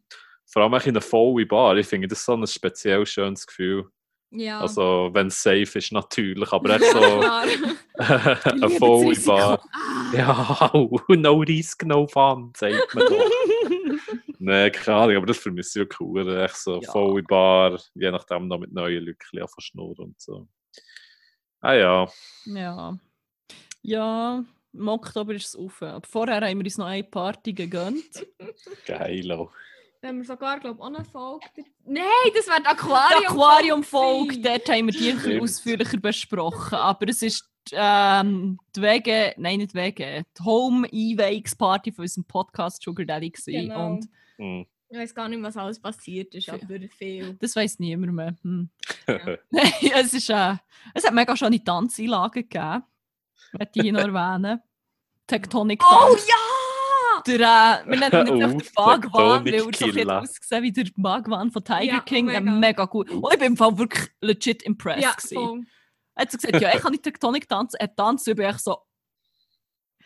Vor 0.46 0.62
allem 0.64 0.74
in 0.74 0.82
eine 0.90 1.02
volle 1.02 1.46
Bar. 1.46 1.78
Ich 1.78 1.88
finde 1.88 2.08
das 2.08 2.24
so 2.24 2.34
ein 2.34 2.46
speziell 2.46 3.06
schönes 3.06 3.46
Gefühl. 3.48 3.90
Ja. 4.32 4.60
Also, 4.60 5.10
wenn 5.14 5.28
es 5.28 5.42
safe 5.42 5.78
ist, 5.80 5.92
natürlich. 5.92 6.52
Aber 6.52 6.70
echt 6.76 6.92
so 6.92 7.00
eine 7.98 8.70
volle. 8.72 9.16
Bar. 9.26 9.64
Ja, 10.14 10.72
no 11.08 11.38
risk, 11.40 11.86
no 11.86 12.08
fun, 12.08 12.52
sagt 12.56 12.94
man 12.96 13.06
doch. 13.08 13.30
Nein, 14.40 14.72
keine 14.72 14.98
Ahnung, 14.98 15.16
aber 15.18 15.26
das 15.26 15.38
vermisse 15.38 15.84
ich 15.84 16.00
cool. 16.00 16.28
Echt 16.42 16.58
so 16.58 16.80
Ja. 16.82 16.92
volle 16.92 17.24
Bar, 17.24 17.80
je 17.96 18.12
nachdem 18.12 18.48
noch 18.48 18.60
mit 18.60 18.72
neuen 18.74 19.04
Leuten 19.06 19.20
ein 19.34 19.40
bisschen 19.42 19.62
schnurren 19.62 20.06
und 20.06 20.22
so. 20.22 20.48
Ah 21.62 21.74
ja, 21.74 22.08
Ja. 22.46 22.98
Ja, 23.82 24.44
im 24.74 24.88
Oktober 24.90 25.34
ist 25.34 25.48
es 25.48 25.56
auf. 25.56 25.82
Aber 25.82 26.06
vorher 26.08 26.42
haben 26.42 26.58
wir 26.60 26.66
uns 26.66 26.78
noch 26.78 26.86
eine 26.88 27.04
Party 27.04 27.54
gegönnt. 27.54 28.26
geil. 28.86 29.32
auch. 29.32 29.52
Haben 30.04 30.18
wir 30.20 30.26
sogar, 30.26 30.60
glaube 30.60 30.78
ich, 30.78 30.82
auch 30.84 30.88
eine 30.88 31.04
Folge. 31.06 31.46
Nein, 31.86 32.04
das 32.36 32.48
wäre 32.48 32.58
die 32.58 32.64
Die 32.64 32.68
Aquarium. 32.70 33.26
Aquarium-Folge, 33.28 34.40
dort 34.42 34.70
haben 34.70 34.86
wir 34.88 34.94
die 34.94 35.10
ein 35.10 35.16
bisschen 35.18 35.42
ausführlicher 35.42 35.98
besprochen. 35.98 36.76
Aber 36.76 37.10
es 37.10 37.22
ist 37.22 37.50
ähm, 37.74 38.58
die 38.76 38.82
Wege, 38.82 39.34
nein, 39.38 39.58
nicht 39.60 39.74
Wege, 39.74 40.24
die 40.40 40.44
Home-Einweihungsparty 40.44 41.92
von 41.92 42.04
unserem 42.04 42.26
Podcast 42.26 42.82
Sugar 42.84 43.06
Daddy. 43.06 43.32
gewesen. 43.32 43.52
Genau. 43.70 43.88
Und 43.92 44.10
Hm. 44.38 44.66
Ich 44.90 44.98
weiß 44.98 45.14
gar 45.16 45.28
nicht, 45.28 45.42
was 45.44 45.58
alles 45.58 45.82
passiert 45.82 46.34
ist, 46.36 46.48
aber 46.50 46.80
viel. 46.98 47.34
das 47.42 47.56
weiß 47.58 47.80
niemand 47.80 48.14
mehr. 48.14 48.36
Hm. 48.42 48.70
Nein, 49.50 49.72
es, 49.96 50.14
ist, 50.14 50.30
äh, 50.30 50.56
es 50.94 51.06
hat 51.06 51.14
mega 51.14 51.36
schöne 51.36 51.62
Tanzeinlagen 51.62 52.44
gegeben. 52.48 52.84
Möchte 53.52 53.80
ich 53.86 53.92
noch 53.92 54.00
erwähnen. 54.14 54.62
Tectonic 55.26 55.82
Oh 55.84 56.08
Tanz. 56.12 56.26
ja! 56.30 56.36
Der, 57.28 57.84
äh, 57.86 57.90
wir 57.90 58.00
nennen 58.00 58.28
ihn 58.28 58.44
auch 58.44 58.50
den 58.50 58.64
Bhagwan, 58.76 59.46
weil 59.46 59.54
er 59.54 59.62
so 59.62 59.70
ein 59.86 60.10
ausgesehen 60.10 60.64
wie 60.64 60.72
der 60.72 60.86
Bhagwan 60.96 61.52
von 61.52 61.64
Tiger 61.64 61.84
Ja, 61.84 62.00
King. 62.00 62.26
Mega. 62.26 62.40
mega. 62.40 62.58
mega 62.58 62.86
gut. 62.86 63.10
Und 63.10 63.26
ich 63.32 63.40
bin 63.40 63.48
im 63.50 63.58
Fall 63.58 63.78
wirklich 63.78 64.10
legit 64.22 64.64
impressed. 64.64 65.04
Ja, 65.04 65.16
voll. 65.18 65.62
Er 66.16 66.22
hat 66.24 66.32
so 66.32 66.38
gesagt, 66.38 66.62
ja, 66.62 66.74
ich 66.74 66.82
kann 66.82 66.92
nicht 66.92 67.04
Tektonik 67.04 67.48
tanzen. 67.48 67.78
Er 67.80 67.96
tanzt, 67.96 68.28
ich 68.28 68.40
echt 68.40 68.62
so, 68.62 68.78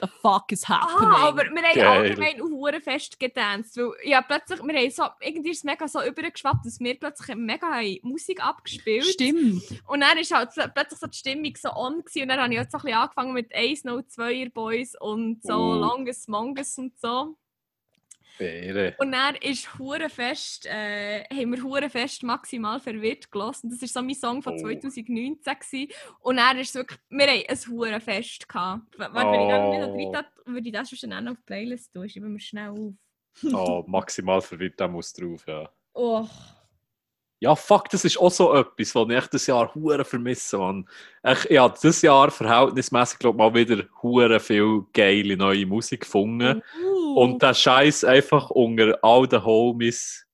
the 0.02 0.08
fuck 0.22 0.52
is 0.52 0.68
happening? 0.68 1.10
Ah, 1.12 1.28
aber 1.30 1.44
wir 1.44 1.62
haben 1.62 1.76
Geil. 1.76 1.86
allgemein 1.88 2.42
auf 2.42 2.50
Hurenfest 2.50 3.20
getanzt. 3.20 3.78
Weil, 3.78 3.92
ja, 4.04 4.22
plötzlich, 4.22 4.62
wir 4.62 4.76
haben 4.76 4.90
so, 4.92 5.04
irgendwie 5.20 5.52
ist 5.52 5.60
es 5.60 5.64
mega 5.64 5.88
so 5.88 6.04
übergeschwappt, 6.04 6.66
dass 6.66 6.80
wir 6.80 7.00
plötzlich 7.00 7.36
mega 7.36 7.68
haben 7.68 8.00
Musik 8.04 8.44
abgespielt 8.44 9.06
Stimmt. 9.06 9.64
Und 9.88 10.02
dann 10.02 10.18
war 10.18 10.38
halt 10.38 10.54
so, 10.54 10.62
plötzlich 10.74 11.00
so 11.00 11.08
die 11.08 11.18
Stimmung 11.18 11.54
so 11.56 11.70
on 11.74 12.00
gewesen. 12.04 12.24
und 12.24 12.28
dann 12.30 12.40
habe 12.42 12.54
ich 12.54 12.60
halt 12.60 12.72
so 12.72 12.78
ein 12.78 12.84
bisschen 12.84 12.98
angefangen 13.00 13.34
mit 13.34 13.54
1, 13.54 13.84
0, 13.84 14.06
2 14.08 14.50
Boys 14.54 14.96
und 15.00 15.44
so 15.44 15.54
Uh. 15.54 15.76
Longest 15.76 16.28
Mongus 16.30 16.78
und 16.78 17.00
so. 17.00 17.36
Beere. 18.42 18.96
Und 19.00 19.12
dann 19.12 19.36
ist 19.36 19.78
Hurenfest, 19.78 20.66
äh, 20.66 21.24
haben 21.32 21.52
wir 21.56 21.62
Hurenfest 21.64 22.24
maximal 22.24 22.80
verwirrt 22.80 23.32
gelassen. 23.32 23.70
Das 23.70 23.82
war 23.82 23.88
so 23.88 24.02
mein 24.02 24.16
Song 24.16 24.42
von 24.42 24.54
Oh. 24.54 24.58
2019. 24.58 25.38
Gewesen. 25.44 25.88
Und 26.22 26.38
dann 26.38 26.58
ist 26.58 26.74
wirklich, 26.76 27.00
wir 27.10 27.28
haben 27.28 27.44
ein 27.48 27.58
Hurenfest 27.70 28.50
gehabt. 28.50 28.98
Warte, 28.98 29.14
wenn 29.32 29.42
ich 29.42 29.50
dann 29.50 29.64
Oh. 29.92 29.96
nicht 29.96 30.12
noch 30.12 30.22
drin 30.22 30.54
würde 30.56 30.68
ich 30.68 30.74
das 30.74 30.90
schon 30.90 31.14
auf 31.28 31.38
die 31.38 31.44
Playlist 31.46 31.94
tun. 31.94 32.10
Schreiben 32.10 32.34
wir 32.34 32.40
schnell 32.40 32.70
auf. 32.70 32.94
Oh, 33.54 33.84
maximal 33.88 34.42
verwirrt, 34.42 34.80
der 34.80 34.88
muss 34.88 35.14
drauf, 35.14 35.46
ja. 35.48 35.70
Oh. 35.94 36.28
Ja, 37.44 37.56
fuck, 37.56 37.90
das 37.90 38.06
ist 38.06 38.20
auch 38.20 38.30
so 38.30 38.54
etwas, 38.54 38.94
was 38.94 39.10
ich 39.10 39.16
echt 39.16 39.34
das 39.34 39.48
Jahr 39.48 39.74
hure 39.74 40.06
vermisse, 40.06 40.60
Mann. 40.60 40.88
Ich, 41.24 41.50
ich 41.50 41.58
habe 41.58 41.74
dieses 41.74 42.04
Jahr 42.04 42.30
verhältnismäßig, 42.30 43.18
glaube 43.18 43.40
mal 43.40 43.52
wieder 43.56 43.84
hure 44.04 44.40
viel 44.40 44.84
geile 44.94 45.36
neue 45.36 45.66
Musik 45.66 46.02
gefunden. 46.02 46.62
Uh. 46.86 47.16
Und 47.16 47.42
der 47.42 47.56
Scheiß 47.56 48.04
einfach 48.04 48.52
unter 48.52 49.04
all 49.04 49.28
den 49.28 49.44
Homies 49.44 50.28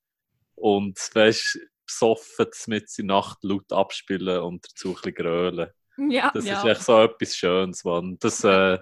und 0.54 0.98
weißt, 1.14 1.58
besoffen 1.86 2.46
mit 2.66 2.90
der 2.98 3.04
Nacht 3.06 3.38
laut 3.42 3.72
abspielen 3.72 4.42
und 4.42 4.66
dazu 4.66 4.88
ein 4.90 4.94
bisschen 4.96 5.14
grölen. 5.14 5.70
Ja. 6.10 6.30
Das 6.34 6.44
Ja. 6.44 6.58
ist 6.58 6.64
echt 6.66 6.82
so 6.82 7.00
etwas 7.00 7.34
Schönes, 7.34 7.84
Mann. 7.84 8.18
Das, 8.20 8.44
äh, 8.44 8.76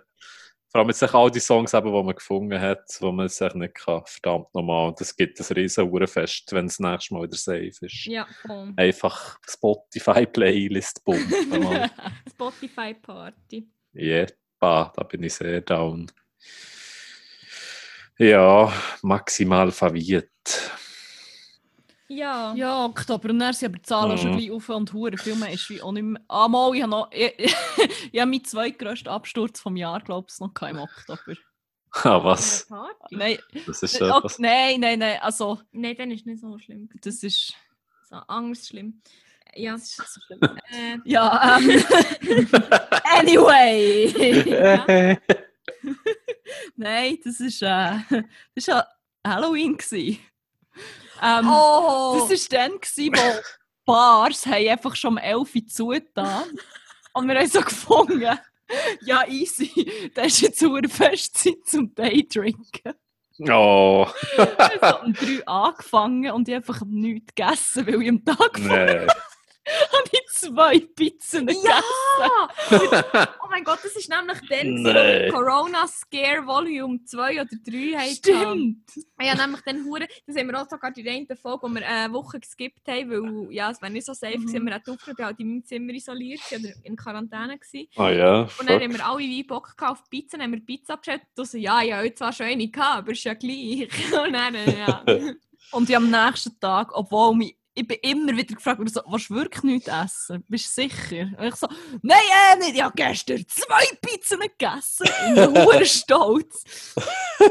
vor 0.77 0.81
allem 0.83 0.91
jetzt 0.91 1.15
all 1.15 1.31
die 1.31 1.41
Songs, 1.41 1.73
eben, 1.73 1.87
die 1.87 2.03
man 2.03 2.15
gefunden 2.15 2.61
hat, 2.61 2.85
die 3.01 3.11
man 3.11 3.27
echt 3.27 3.55
nicht 3.55 3.75
kann. 3.77 4.03
Verdammt 4.05 4.55
nochmal. 4.55 4.89
Und 4.89 5.01
das 5.01 5.17
gibt 5.17 5.41
ein 5.41 5.55
riesen 5.55 5.91
Uhrenfest, 5.91 6.53
wenn 6.53 6.67
es 6.67 6.79
nächstes 6.79 7.11
Mal 7.13 7.23
wieder 7.23 7.37
safe 7.37 7.87
ist. 7.87 8.05
Ja, 8.05 8.27
voll. 8.47 8.75
Einfach 8.77 9.39
Spotify-Playlist 9.49 11.03
pumpen, 11.03 11.49
Mann. 11.49 11.91
Spotify 12.31 12.93
Party. 12.93 13.67
Jepa, 13.95 14.93
da 14.95 15.03
bin 15.05 15.23
ich 15.23 15.33
sehr 15.33 15.63
down. 15.63 16.13
Ja, 18.19 18.71
maximal 19.01 19.73
verwirrt. 19.73 20.29
Ja. 22.09 22.55
Ja, 22.55 22.85
Oktober. 22.85 23.31
Und 23.31 23.39
dann 23.41 23.53
sind 23.53 23.69
aber 23.71 23.79
die 23.79 23.83
Zahlen 23.83 24.13
Mhm. 24.13 24.19
schon 24.19 24.37
gleich 24.37 24.51
auf 24.53 24.69
und 24.69 24.93
hure 24.93 25.17
viel 25.19 25.35
mehr 25.37 25.51
ist 25.53 25.69
wie 25.71 25.83
auch 25.83 25.93
nicht 25.93 26.05
mehr. 26.05 26.21
Ah, 26.29 26.47
mal, 26.49 26.75
ich 26.75 26.83
habe 26.83 26.91
noch... 26.91 27.11
Ich, 27.11 27.35
ich 28.13 28.21
habe 28.21 28.31
meinen 28.31 28.45
zweitgrößten 28.45 29.09
Absturz 29.11 29.61
vom 29.61 29.77
Jahr, 29.77 30.01
glaube 30.01 30.29
ich, 30.31 30.39
noch 30.41 30.53
im 30.63 30.79
Oktober. 30.79 31.35
Ah, 32.05 32.23
was? 32.23 32.69
Nein, 33.11 33.39
Das 33.67 33.83
ist 33.83 34.01
ok- 34.03 34.25
was. 34.25 34.39
nein, 34.39 34.81
nein, 34.81 34.99
nein, 34.99 35.19
also, 35.23 35.61
Nein, 35.73 35.97
dann 35.97 36.11
ist 36.11 36.27
nicht 36.27 36.41
so 36.41 36.59
schlimm. 36.59 36.89
das 37.03 37.23
ist... 37.23 37.55
So, 38.09 38.17
Angst 38.29 38.69
schlimm. 38.69 39.01
Ja. 39.55 39.73
Das 39.73 39.85
ist 39.85 39.97
so 39.97 40.21
schlimm. 40.27 40.41
Äh, 40.71 40.99
ja, 41.05 41.59
ähm... 41.59 41.71
anyway! 43.19 45.17
nein, 46.77 47.19
das 47.25 47.41
ist... 47.41 47.63
Äh, 47.63 47.99
das 48.11 48.25
ist 48.55 48.67
ja 48.69 48.87
Halloween 49.27 49.77
gewesen. 49.77 50.19
Ähm, 51.23 51.49
oh! 51.49 52.27
Das 52.29 52.51
war 52.53 52.59
dann, 52.59 52.81
gewesen, 52.81 53.15
wo 53.15 53.43
Bars 53.85 54.47
haben 54.47 54.69
einfach 54.69 54.97
schon 54.97 55.13
um 55.13 55.19
11 55.19 55.55
Uhr 55.55 55.67
zugetan 55.67 56.45
Und 57.13 57.29
wir 57.29 57.39
haben 57.39 57.47
so 57.47 57.61
gefunden, 57.61 58.39
ja 59.03 59.27
easy, 59.29 60.11
das 60.15 60.27
ist 60.27 60.41
jetzt 60.41 60.63
eine 60.63 60.89
Festzeit 60.89 61.65
zum 61.65 61.95
Daydrinken. 61.95 62.95
Oh, 63.49 64.07
Ich 64.33 64.83
habe 64.83 65.07
um 65.07 65.13
3 65.13 65.39
Uhr 65.39 65.49
angefangen 65.49 66.33
und 66.33 66.49
ich 66.49 66.55
habe 66.55 66.67
einfach 66.67 66.85
nichts 66.87 67.35
gegessen, 67.35 67.87
weil 67.87 68.03
ich 68.03 68.09
am 68.09 68.25
Tag 68.25 68.59
vorher 68.59 69.07
nee. 69.07 69.13
habe 69.93 70.11
ich 70.13 70.27
zwei 70.31 70.79
Pizzen 70.81 71.47
gegessen. 71.47 71.65
Ja! 72.21 72.49
oh 73.43 73.49
mein 73.51 73.65
Gott, 73.65 73.81
das 73.83 73.97
ist 73.97 74.09
nämlich 74.09 74.39
dann, 74.49 74.83
Nee. 74.83 75.29
Corona 75.29 75.87
Scare 75.87 76.47
Volume 76.47 77.05
2 77.05 77.43
oder 77.43 77.45
3 77.45 77.99
hatten. 77.99 78.15
Stimmt. 78.15 79.07
Ja, 79.21 79.35
nämlich 79.35 79.63
dann 79.63 79.85
Hure, 79.85 80.07
das 80.27 80.37
haben 80.37 80.49
wir 80.49 80.61
auch 80.63 80.69
sogar 80.69 80.91
die 80.93 81.09
eine 81.09 81.37
Folge, 81.37 81.63
wo 81.63 81.69
wir 81.69 81.87
eine 81.87 82.13
Woche 82.13 82.41
geskippt 82.41 82.87
haben, 82.89 83.11
weil 83.11 83.53
ja, 83.53 83.71
es 83.71 83.81
wäre 83.81 83.93
nicht 83.93 84.07
so 84.07 84.15
safe 84.15 84.39
Mhm. 84.39 84.67
Wir 84.67 84.75
hatten 84.75 84.97
war 84.97 85.27
halt 85.27 85.41
in 85.41 85.49
meinem 85.49 85.65
Zimmer 85.65 85.93
isoliert 85.93 86.41
oder 86.53 86.71
in 86.83 86.97
Quarantäne. 86.97 87.59
Gewesen. 87.59 87.89
Oh 87.97 88.09
ja, 88.09 88.43
Und 88.43 88.69
dann 88.69 88.81
fuck. 88.81 88.83
haben 88.83 88.93
wir 88.95 89.07
alle 89.07 89.19
wie 89.19 89.43
Bock 89.43 89.75
auf 89.81 90.09
Pizza, 90.09 90.37
dann 90.37 90.45
haben 90.45 90.53
wir 90.53 90.61
Pizza 90.61 90.97
bestellt. 90.97 91.23
Du 91.35 91.45
so, 91.45 91.59
ja, 91.59 91.83
ja, 91.83 92.03
schon 92.33 92.47
eine 92.47 92.69
gehabt, 92.69 92.99
aber 92.99 93.13
ist 93.13 93.25
ja 93.25 93.35
gleich. 93.35 93.89
Und 94.25 94.33
dann, 94.33 94.55
äh, 94.55 94.79
ja. 94.79 95.05
Und 95.73 95.89
ich 95.89 95.97
am 95.97 96.11
nächsten 96.11 96.59
Tag, 96.61 96.91
obwohl 96.95 97.35
mich, 97.35 97.57
ich 97.79 97.87
bin 97.87 97.99
immer 98.01 98.35
wieder 98.35 98.55
gefragt, 98.55 98.81
so, 98.89 99.03
willst 99.07 99.29
du 99.29 99.35
wirklich 99.35 99.63
nichts 99.63 99.89
essen? 99.89 100.43
Bist 100.49 100.67
du 100.67 100.83
sicher? 100.83 101.29
Und 101.39 101.47
ich 101.47 101.55
so, 101.57 101.69
nein, 102.01 102.19
äh, 102.53 102.57
nicht. 102.57 102.75
Ich 102.75 102.83
habe 102.83 102.95
gestern 102.97 103.45
zwei 103.47 103.85
Pizzen 104.01 104.41
gegessen. 104.41 105.07
Ich 105.29 105.35
bin 105.35 105.55
hure 105.65 105.85
stolz. 105.85 106.65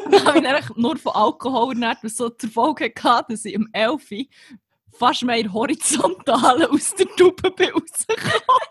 Dann 0.09 0.25
habe 0.25 0.39
ich 0.39 0.43
dann 0.43 0.63
nur 0.77 0.97
von 0.97 1.13
Alkohol 1.13 1.73
ernährt, 1.73 1.99
was 2.01 2.15
so 2.15 2.29
zur 2.29 2.49
Folge 2.49 2.91
hatte, 3.03 3.33
dass 3.33 3.45
ich 3.45 3.55
um 3.55 3.67
11 3.71 4.11
Uhr 4.11 4.25
fast 4.97 5.23
mehr 5.23 5.53
horizontal 5.53 6.65
aus 6.65 6.95
der 6.95 7.07
Tube 7.15 7.55
bin 7.55 7.69
rausgekommen. 7.69 8.65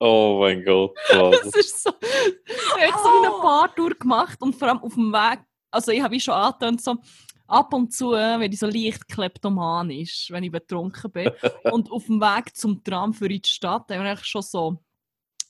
Oh 0.00 0.38
mein 0.40 0.64
Gott. 0.64 0.96
Das 1.10 1.54
ist 1.54 1.84
so, 1.84 1.90
ich 2.00 2.92
habe 2.92 3.02
so 3.02 3.22
eine 3.22 3.30
Partour 3.40 3.90
gemacht 3.90 4.42
und 4.42 4.56
vor 4.56 4.68
allem 4.68 4.82
auf 4.82 4.94
dem 4.94 5.12
Weg, 5.12 5.38
also 5.70 5.92
ich 5.92 6.02
habe 6.02 6.12
wie 6.12 6.20
schon 6.20 6.34
angetönt, 6.34 6.82
so 6.82 6.96
ab 7.46 7.72
und 7.72 7.92
zu, 7.92 8.12
wenn 8.12 8.52
ich 8.52 8.58
so 8.58 8.66
leicht 8.66 9.08
kleptomanisch, 9.08 10.28
wenn 10.30 10.44
ich 10.44 10.50
betrunken 10.50 11.10
bin. 11.10 11.30
und 11.72 11.90
auf 11.90 12.06
dem 12.06 12.20
Weg 12.20 12.56
zum 12.56 12.82
Tram 12.82 13.12
für 13.14 13.28
die 13.28 13.40
Stadt, 13.44 13.88
wir 13.88 14.00
eigentlich 14.00 14.24
schon 14.24 14.42
so 14.42 14.78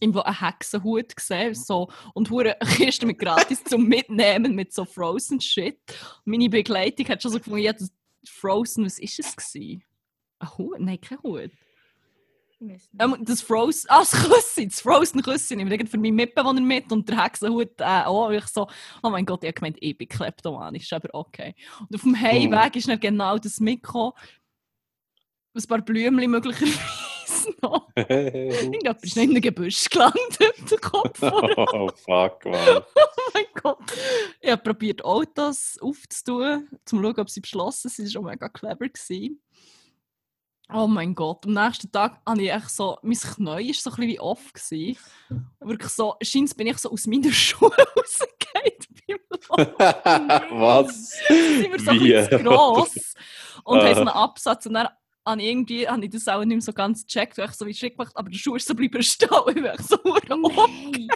irgendwo 0.01 0.21
einen 0.21 0.39
Hexenhut 0.39 1.17
gesehen 1.17 1.55
so, 1.55 1.89
und 2.15 2.31
hure 2.31 2.57
Kiste 2.77 3.07
mit 3.07 3.19
gratis 3.19 3.65
zum 3.65 3.87
Mitnehmen 3.87 4.55
mit 4.55 4.73
so 4.73 4.85
Frozen 4.85 5.41
Shit. 5.41 5.79
Und 6.25 6.33
meine 6.33 6.49
Begleitung 6.49 7.09
hat 7.09 7.23
schon 7.23 7.33
so 7.33 7.39
gefunden, 7.39 7.61
ja, 7.61 7.73
das 7.73 7.91
Frozen, 8.29 8.85
was 8.85 8.99
ist 8.99 9.19
es 9.19 9.37
gewesen? 9.37 9.85
Ein 10.39 10.59
Hut? 10.59 10.81
Nein, 10.81 11.01
kein 11.01 11.23
Hut. 11.23 11.51
Ich. 12.59 12.89
Ähm, 12.99 13.17
das 13.25 13.43
Frozen, 13.43 13.87
ah, 13.91 14.01
das 14.01 14.13
Küssi, 14.13 14.69
das 14.69 14.81
Frozen 14.81 15.23
Küssi 15.23 15.57
nehme 15.57 15.75
ich 15.75 15.91
für 15.91 15.99
meinen 15.99 16.17
Mitbewohner 16.17 16.61
mit 16.61 16.91
und 16.91 17.09
der 17.09 17.23
Hexenhut 17.23 17.81
äh, 17.81 18.03
auch. 18.05 18.29
Und 18.29 18.35
Ich 18.35 18.47
so, 18.47 18.67
oh 19.03 19.11
mein 19.11 19.27
Gott, 19.27 19.43
ich 19.43 19.49
habe 19.49 19.55
gemeint, 19.55 19.77
ich 19.81 19.97
bin 19.97 20.09
kleptomanisch, 20.09 20.93
aber 20.93 21.09
okay. 21.13 21.55
Und 21.81 21.95
auf 21.95 22.03
dem 22.03 22.19
Heimweg 22.19 22.77
ist 22.77 22.89
dann 22.89 23.01
genau 23.01 23.39
das 23.39 23.61
mitgekommen. 23.61 24.13
Ein 25.55 25.63
paar 25.63 25.81
Blümchen 25.81 26.31
möglicherweise 26.31 26.79
noch. 27.63 27.89
Irgendjemand 27.97 29.03
ist 29.03 29.17
nicht 29.17 29.25
in 29.25 29.31
einem 29.31 29.41
Gebüsch 29.41 29.89
gelandet, 29.89 30.71
der 30.71 30.79
Kopf 30.79 31.23
oh 31.23 31.89
fuck, 31.89 32.45
man. 32.45 32.79
Oh 32.79 33.31
mein 33.33 33.45
Gott. 33.55 33.79
Ich 34.41 34.51
habe 34.51 34.63
probiert, 34.63 35.05
Autos 35.05 35.79
aufzutun, 35.81 36.69
um 36.71 36.79
zu 36.85 36.97
schauen, 36.97 37.19
ob 37.19 37.31
sie 37.31 37.41
beschlossen 37.41 37.89
sind. 37.89 38.07
Das 38.07 38.15
war 38.15 38.23
schon 38.23 38.31
mega 38.31 38.49
clever. 38.49 38.89
Gewesen. 38.89 39.41
Oh 40.73 40.87
mein 40.89 41.15
Gott. 41.15 41.47
Am 41.47 41.53
nächsten 41.53 41.91
Tag 41.93 42.21
habe 42.27 42.43
ich 42.43 42.51
echt 42.53 42.71
so, 42.71 42.99
mein 43.03 43.17
Knie 43.17 43.47
war 43.47 43.55
so 43.75 43.91
ein 43.91 43.97
bisschen 43.97 44.09
wie 44.09 44.21
off. 44.21 44.53
Gewesen. 44.53 44.97
Wirklich 45.61 45.93
so, 45.93 46.15
scheint 46.23 46.57
bin 46.57 46.67
ich 46.67 46.79
so 46.79 46.91
aus 46.91 47.07
meinen 47.07 47.33
Schuhen 47.33 47.71
rausgefallen 47.71 48.73
beim 49.07 49.19
Laufen. 49.31 49.75
Was? 50.61 51.11
sind 51.29 51.73
wir 51.73 51.79
so 51.81 51.91
ein 51.93 52.01
Wie? 52.01 52.13
bisschen 52.13 52.39
zu 52.39 52.45
gross 52.45 53.15
und 53.65 53.79
haben 53.81 53.87
so 53.95 53.95
Ah. 53.95 53.99
einen 54.01 54.09
Absatz 54.09 54.67
und 54.67 54.75
dann 54.75 54.89
habe 55.25 55.41
ich 55.41 55.49
irgendwie 55.49 55.89
habe 55.89 56.05
ich 56.05 56.11
das 56.11 56.27
auch 56.29 56.41
nicht 56.41 56.49
mehr 56.49 56.61
so 56.61 56.73
ganz 56.73 57.07
gecheckt, 57.07 57.39
weil 57.39 57.47
ich 57.49 57.53
so 57.53 57.67
wie 57.67 57.75
Schritt 57.75 57.97
gemacht 57.97 58.13
aber 58.17 58.29
der 58.31 58.39
Schuh 58.39 58.57
ist 58.57 58.67
so 58.67 58.75
bleiben 58.75 59.03
stehen 59.03 59.29
und 59.31 59.57
ich 59.57 59.81
so 59.83 59.99
Nein. 60.05 61.09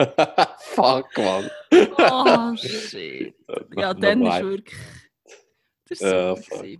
fuck, 0.58 1.06
man. 1.18 1.50
Oh 1.98 2.56
shit. 2.56 3.34
Ja, 3.76 3.92
dann 3.94 4.22
ist 4.24 4.42
wirklich... 4.42 4.78
Das 5.88 6.00
Ja, 6.00 6.30
war 6.30 6.36
super. 6.36 6.78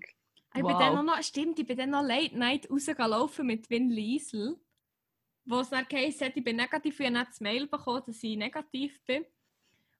Ich 0.59 0.67
bin 0.67 0.73
Wow. 0.75 0.79
dann 0.79 0.97
auch 0.99 1.03
noch, 1.17 1.23
stimmt, 1.23 1.59
ich 1.59 1.67
bin 1.67 1.77
dann 1.77 1.91
noch 1.91 2.03
Late 2.03 2.37
Night 2.39 2.71
rausgelaufen 2.71 3.47
mit 3.47 3.69
Vin 3.71 3.91
Liesel. 3.91 4.57
Wo 5.45 5.61
es 5.61 5.71
dann 5.71 5.87
geheißen 5.89 6.27
hat, 6.27 6.37
ich 6.37 6.45
bin 6.45 6.57
negativ, 6.57 7.01
ich 7.01 7.07
habe 7.07 7.15
dann 7.15 7.27
das 7.27 7.41
Mail 7.41 7.67
bekommen, 7.67 8.03
dass 8.07 8.23
ich 8.23 8.37
negativ 8.37 9.03
bin. 9.07 9.25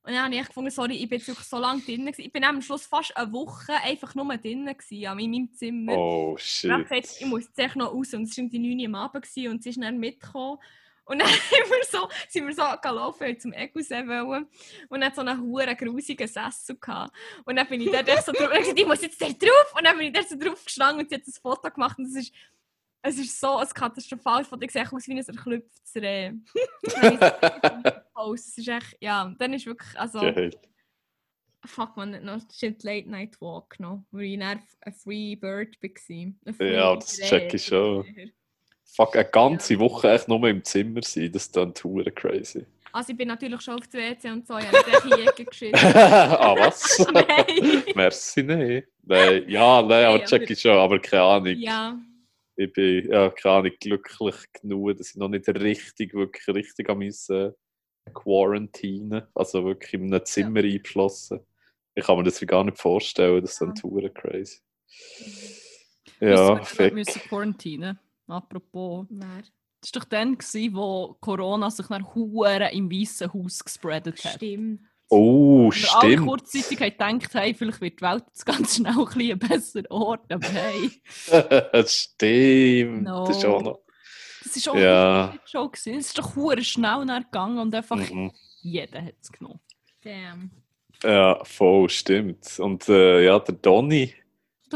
Und 0.03 0.13
dann 0.15 0.25
habe 0.25 0.35
ich 0.35 0.47
gefunden, 0.47 0.71
sorry, 0.71 0.95
ich 0.97 1.09
bin 1.09 1.27
wirklich 1.27 1.47
so 1.47 1.59
lange 1.59 1.83
drin. 1.83 2.07
gewesen. 2.07 2.23
Ich 2.23 2.33
bin 2.33 2.45
am 2.45 2.63
Schluss 2.63 2.87
fast 2.87 3.17
eine 3.17 3.33
Woche 3.33 3.73
einfach 3.83 4.15
nur 4.15 4.37
drin 4.37 4.67
gewesen, 4.67 5.07
an 5.07 5.17
meinem 5.17 5.53
Zimmer. 5.53 5.97
Oh 5.97 6.33
Und 6.33 6.41
ich 6.63 6.71
habe 6.71 6.83
shit. 6.85 6.89
gesagt, 6.89 7.21
ich 7.21 7.27
muss 7.27 7.51
jetzt 7.57 7.77
noch 7.77 7.93
raus. 7.93 8.15
Und 8.15 8.23
es 8.25 8.37
war 8.39 8.45
die 8.45 8.59
9 8.59 8.81
Uhr 8.81 8.87
am 8.87 8.95
Abend 8.95 9.25
gewesen, 9.25 9.51
und 9.53 9.63
sie 9.63 9.71
ist 9.71 9.83
dann 9.83 9.99
mitgekommen. 9.99 10.59
Und 11.09 11.19
dann 11.21 11.29
sind 11.51 11.71
wir 11.71 11.85
so, 11.91 12.09
sind 12.29 12.47
wir 12.47 12.55
so 12.55 12.63
gelaufen, 12.81 13.41
zum 13.41 13.53
Egusee 13.53 14.07
wollen. 14.07 14.47
Und 14.89 15.01
dann 15.01 15.15
so 15.15 15.23
einen 15.23 15.41
huren 15.41 15.77
grusigen 15.77 16.29
Sessel 16.29 16.77
gehabt. 16.79 17.13
Und 17.45 17.57
dann 17.57 17.67
bin 17.67 17.81
ich 17.81 17.93
echt 17.93 18.25
so 18.25 18.33
drauf, 18.33 18.51
und 18.51 18.53
ich 18.53 18.61
gesagt, 18.61 18.79
ich 18.79 18.87
muss 18.87 19.03
jetzt 19.03 19.21
da 19.21 19.27
drauf. 19.27 19.75
Und 19.77 19.85
dann 19.85 19.97
bin 19.97 20.09
ich 20.09 20.13
dort 20.13 20.29
so 20.29 20.39
drauf 20.39 20.65
gestanden 20.65 21.01
und 21.01 21.09
sie 21.09 21.17
hat 21.17 21.27
ein 21.27 21.33
Foto 21.33 21.71
gemacht. 21.71 21.99
Und 21.99 22.07
es 22.07 22.15
ist, 22.15 22.35
es 23.03 23.19
ist 23.19 23.41
so 23.41 23.57
ein 23.57 23.69
katastrophales 23.69 24.49
Foto. 24.49 24.63
Ich 24.63 24.71
sehe 24.71 24.91
aus 24.91 25.07
wie 25.09 25.13
ein 25.13 25.19
erklüpftes 25.19 25.95
Reh. 25.97 26.33
Es 28.35 28.59
ist 28.59 28.67
echt, 28.67 28.97
ja, 29.01 29.33
dann 29.39 29.55
ist 29.55 29.65
wirklich, 29.65 29.97
also, 29.97 30.21
fuck 31.65 31.97
man, 31.97 32.25
noch 32.25 32.41
stimmt 32.53 32.83
Late 32.83 33.09
Night 33.09 33.41
Walk 33.41 33.79
noch, 33.79 34.05
wo 34.11 34.19
ich 34.19 34.39
dann 34.39 34.61
ein 34.81 34.93
Free 34.93 35.37
Bird 35.37 35.81
war. 35.81 35.91
Ein 36.11 36.37
Ja, 36.59 36.97
das 36.97 37.17
Free 37.17 37.27
check 37.27 37.55
ich 37.55 37.65
schon. 37.65 38.33
Fuck, 38.95 39.17
eine 39.17 39.25
ganze 39.29 39.79
Woche 39.79 40.11
echt 40.11 40.29
nur 40.29 40.49
im 40.49 40.65
Zimmer 40.65 41.03
sein, 41.03 41.31
das 41.33 41.43
ist 41.45 41.57
dann 41.57 41.73
hure 41.83 42.11
crazy. 42.11 42.65
Also 42.93 43.13
ich 43.13 43.19
bin 43.19 43.29
natürlich 43.29 43.61
schon 43.61 43.75
auf 43.75 43.87
die 43.87 43.99
WC 43.99 44.31
und 44.31 44.47
so, 44.47 44.59
ich 44.59 44.67
habe 44.67 45.09
die 45.09 45.23
Ecke 45.23 45.45
geschissen. 45.45 45.75
ah, 45.95 46.57
was? 46.59 46.99
Nein. 47.13 47.83
Merci, 47.95 48.43
nein. 48.43 48.83
nein. 49.03 49.45
Ja, 49.47 49.83
nein, 49.83 50.07
aber 50.07 50.25
check 50.25 50.49
ich 50.51 50.61
schon, 50.61 50.73
aber 50.73 50.99
keine 50.99 51.23
Ahnung. 51.23 51.55
Ja, 51.59 51.99
Ich 52.57 52.73
bin, 52.73 53.11
ja, 53.11 53.29
keine 53.31 53.55
Ahnung, 53.57 53.73
glücklich 53.79 54.37
genug, 54.55 54.97
dass 54.97 55.11
ich 55.11 55.17
noch 55.17 55.29
nicht 55.29 55.47
richtig, 55.49 56.15
wirklich 56.15 56.49
richtig 56.49 56.89
an 56.89 56.99
müssen 56.99 57.53
quarantinen. 58.15 59.23
Also 59.35 59.65
wirklich 59.65 59.95
in 59.95 60.13
einem 60.13 60.25
Zimmer 60.25 60.61
eingeschlossen. 60.61 61.41
Ich 61.95 62.07
kann 62.07 62.17
mir 62.17 62.25
das 62.25 62.41
wie 62.41 62.47
gar 62.47 62.65
nicht 62.65 62.79
vorstellen, 62.79 63.43
das 63.43 63.53
ist 63.53 63.61
dann 63.61 63.75
hure 63.83 64.11
crazy. 64.11 64.61
Ja, 66.21 66.57
wir 66.57 66.65
fick. 66.65 66.95
müssen 66.95 67.21
quarantinen. 67.21 67.99
Apropos. 68.29 69.07
wer? 69.11 69.27
Das 69.81 69.95
war 69.95 70.03
doch 70.03 70.09
dann, 70.09 70.37
gewesen, 70.39 70.75
wo 70.75 71.17
Corona 71.21 71.71
sich 71.71 71.89
nach 71.89 72.15
Huren 72.15 72.69
im 72.73 72.91
Weißen 72.91 73.33
Haus 73.33 73.63
gespreadet 73.65 74.25
hat. 74.25 74.35
Stimmt. 74.35 74.81
Oh, 75.11 75.71
Wir 75.73 75.97
alle 75.97 76.11
stimmt. 76.13 76.27
kurzzeitig 76.29 76.81
haben 77.01 77.19
gedacht, 77.19 77.35
hey, 77.35 77.55
vielleicht 77.55 77.81
wird 77.81 78.01
die 78.01 78.05
Welt 78.05 78.25
jetzt 78.27 78.45
ganz 78.45 78.77
schnell 78.77 78.93
ein, 78.99 79.05
bisschen 79.07 79.33
ein 79.33 79.39
besserer 79.39 79.91
Ort. 79.91 80.33
Aber 80.33 80.47
hey, 80.49 80.91
stimmt. 81.87 83.03
No. 83.05 83.27
Das 83.27 83.37
ist 83.39 83.45
auch 83.47 83.63
noch. 83.63 83.81
das 84.45 84.57
ist 84.57 84.69
auch 84.69 84.77
Ja. 84.77 85.31
nicht 85.33 85.51
schon 85.51 85.71
gewesen. 85.71 85.95
Es 85.99 86.07
ist 86.09 86.19
doch 86.19 86.37
hure 86.37 86.63
schnell 86.63 87.05
nachher 87.05 87.23
gegangen 87.25 87.59
und 87.59 87.75
einfach 87.75 87.97
Mhm. 87.97 88.33
jeder 88.61 89.03
hat 89.03 89.15
es 89.21 89.33
genommen. 89.33 89.61
Damn. 90.03 90.51
Ja, 91.03 91.43
voll, 91.45 91.89
stimmt. 91.89 92.59
Und 92.59 92.89
äh, 92.89 93.25
ja, 93.25 93.39
der 93.39 93.55
Donny 93.55 94.13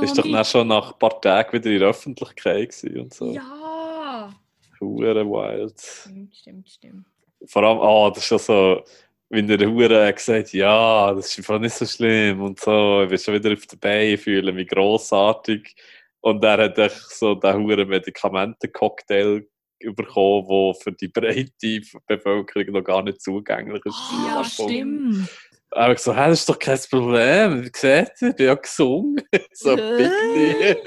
ist 0.00 0.18
doch 0.18 0.30
dann 0.30 0.44
schon 0.44 0.68
nach 0.68 0.92
ein 0.92 0.98
paar 0.98 1.20
Tagen 1.20 1.52
wieder 1.52 1.70
in 1.70 1.78
der 1.80 1.88
Öffentlichkeit 1.88 2.84
und 2.94 3.12
so. 3.12 3.32
Ja. 3.32 4.32
Hure 4.80 5.24
wild. 5.24 5.80
Stimmt, 5.80 6.36
stimmt, 6.36 6.68
stimmt. 6.68 7.06
Vor 7.46 7.62
allem, 7.62 7.78
ah, 7.78 8.10
das 8.10 8.18
ist 8.18 8.26
schon 8.26 8.38
so, 8.38 8.84
wenn 9.28 9.46
der 9.46 9.68
Hure 9.68 10.12
gesagt 10.12 10.52
ja, 10.52 11.12
das 11.14 11.28
ist 11.28 11.38
einfach 11.38 11.58
nicht 11.58 11.74
so 11.74 11.86
schlimm 11.86 12.42
und 12.42 12.60
so, 12.60 13.02
ich 13.02 13.08
bin 13.08 13.18
schon 13.18 13.34
wieder 13.34 13.52
auf 13.52 13.66
der 13.66 13.76
Beine, 13.76 14.18
fühle 14.18 14.52
mich 14.52 14.68
grossartig. 14.68 15.74
Und 16.20 16.44
er 16.44 16.64
hat 16.64 16.78
echt 16.78 17.10
so 17.10 17.34
den 17.34 17.56
Hure 17.56 17.84
Medikamentencocktail 17.84 19.46
bekommen, 19.80 20.46
der 20.48 20.74
für 20.74 20.92
die 20.92 21.08
breite 21.08 21.80
Bevölkerung 22.06 22.74
noch 22.74 22.84
gar 22.84 23.02
nicht 23.02 23.20
zugänglich 23.20 23.84
ist. 23.84 23.96
Ah, 23.96 24.36
ja, 24.36 24.44
stimmt. 24.44 25.28
Aber 25.74 25.94
ich 25.94 25.98
so, 26.00 26.14
hey, 26.14 26.28
das 26.30 26.40
ist 26.40 26.48
doch 26.48 26.58
kein 26.58 26.78
Problem. 26.90 27.70
Seht 27.74 28.10
ihr, 28.20 28.28
ich 28.30 28.36
bin 28.36 28.46
ja 28.46 28.54
gesungen. 28.54 29.22
so 29.52 29.76
Äh. 29.76 30.76
bitte. 30.76 30.82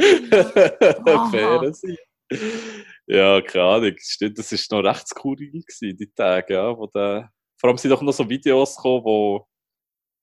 Ja, 3.07 3.39
keine 3.41 3.63
Ahnung. 3.65 3.95
Stimmt, 3.99 4.39
das 4.39 4.51
war 4.51 4.81
noch 4.81 4.89
recht 4.89 5.07
skurril, 5.07 5.51
gewesen, 5.51 5.95
die 5.95 6.11
Tage. 6.11 6.55
Ja, 6.55 6.75
wo 6.75 6.87
der... 6.87 7.31
Vor 7.59 7.69
allem 7.69 7.77
sind 7.77 7.91
doch 7.91 8.01
noch 8.01 8.13
so 8.13 8.27
Videos 8.27 8.75
gekommen, 8.75 9.03
wo, 9.05 9.47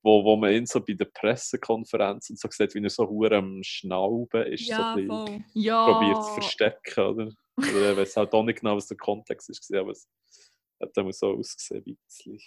wo, 0.03 0.25
wo 0.25 0.37
man 0.37 0.53
ihn 0.53 0.67
so 0.67 0.81
bei 0.81 0.95
der 0.95 1.05
Pressekonferenz 1.05 2.29
und 2.31 2.41
so 2.41 2.49
sieht, 2.51 2.75
wie 2.75 2.83
er 2.83 2.91
so 2.91 3.09
hure 3.09 3.37
am 3.37 3.63
Schnauben 3.63 4.47
ist. 4.47 4.67
Ja, 4.67 4.97
so 4.99 5.25
ein. 5.25 5.45
Ja. 5.55 5.93
probiert 5.93 6.25
zu 6.25 6.33
verstecken, 6.35 7.05
oder? 7.05 7.29
Oder 7.57 7.93
ich 7.93 7.97
weiß 7.99 8.17
halt 8.17 8.33
auch 8.35 8.43
nicht 8.43 8.61
genau, 8.61 8.77
was 8.77 8.89
der 8.89 8.97
Kontext 8.97 9.49
ist, 9.49 9.73
aber 9.75 9.93
es 9.93 10.09
hat 10.81 10.91
dann 10.97 11.13
so 11.13 11.35
ausgesehen, 11.37 11.85
ein 11.87 11.97
bisschen. 12.07 12.41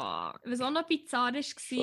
Fuck. 0.00 0.40
Was 0.50 0.60
auch 0.60 0.70
noch 0.70 0.86
bizarr 0.86 1.32
war, 1.32 1.36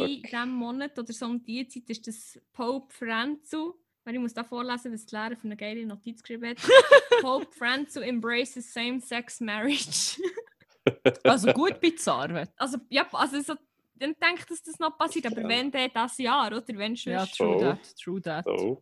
in 0.08 0.22
diesem 0.22 0.50
Monat 0.52 0.98
oder 1.00 1.14
so 1.14 1.26
um 1.26 1.44
die 1.44 1.68
Zeit, 1.68 1.90
ist 1.90 2.08
das 2.08 2.40
Pope 2.54 2.94
Franzu. 2.94 3.76
Weil 4.04 4.16
Ich 4.16 4.20
muss 4.20 4.34
da 4.34 4.44
vorlesen, 4.44 4.92
was 4.94 5.06
die 5.06 5.16
Lehrer 5.16 5.36
für 5.36 5.46
eine 5.46 5.56
geile 5.56 5.86
Notiz 5.86 6.22
geschrieben 6.24 6.50
hat. 6.50 6.58
Pope 7.22 7.48
Franzu 7.56 8.00
embraces 8.02 8.74
same-sex 8.74 9.40
marriage. 9.42 10.18
Also 11.24 11.54
gut 11.54 11.80
bizarr. 11.80 12.48
also, 12.58 12.80
ja, 12.90 13.08
also 13.12 13.40
so, 13.42 13.54
dann 13.94 14.16
denke 14.20 14.40
ich, 14.40 14.46
dass 14.46 14.64
das 14.64 14.80
noch 14.80 14.98
passiert. 14.98 15.28
Aber 15.28 15.42
Ja. 15.42 15.48
wenn 15.48 15.70
dann 15.70 15.92
das 15.94 16.18
Jahr, 16.18 16.48
oder? 16.48 16.64
Wenn 16.70 16.98
schon. 16.98 17.14
Ja, 17.14 17.24
true 17.28 17.54
Voll. 17.54 17.60
that, 17.60 17.96
true 17.98 18.22
that. 18.24 18.46
So, 18.46 18.82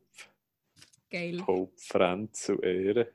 Geil. 1.09 1.37
Pope 1.45 1.73
Franz 1.75 2.43
zu 2.43 2.55
Ehren. 2.61 3.07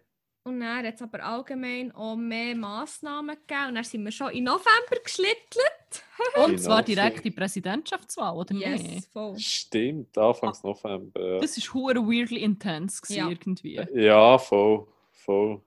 Und 0.46 0.60
dann 0.60 0.84
hat 0.86 0.94
es 0.94 1.00
aber 1.02 1.24
allgemein 1.24 1.90
auch 1.92 2.16
mehr 2.16 2.54
Massnahmen 2.54 3.34
gegeben. 3.34 3.68
Und 3.68 3.74
dann 3.76 3.84
sind 3.84 4.04
wir 4.04 4.12
schon 4.12 4.30
im 4.32 4.44
November 4.44 5.00
geschlittelt. 5.02 6.04
Und 6.36 6.46
Genau 6.56 6.58
zwar 6.58 6.78
so. 6.80 6.84
direkt 6.84 7.24
die 7.24 7.30
Präsidentschaftswahl, 7.30 8.36
oder 8.36 8.54
Yes, 8.54 8.82
nicht? 8.82 9.08
voll. 9.10 9.38
Stimmt, 9.38 10.16
Anfangs 10.18 10.62
November. 10.62 11.34
Ja. 11.34 11.40
Das 11.40 11.56
war 11.56 11.74
hure 11.74 12.06
weirdly 12.06 12.42
intense 12.42 13.00
Ja. 13.14 13.28
irgendwie. 13.28 13.80
Ja, 13.94 14.36
voll. 14.38 14.86
voll. 15.12 15.62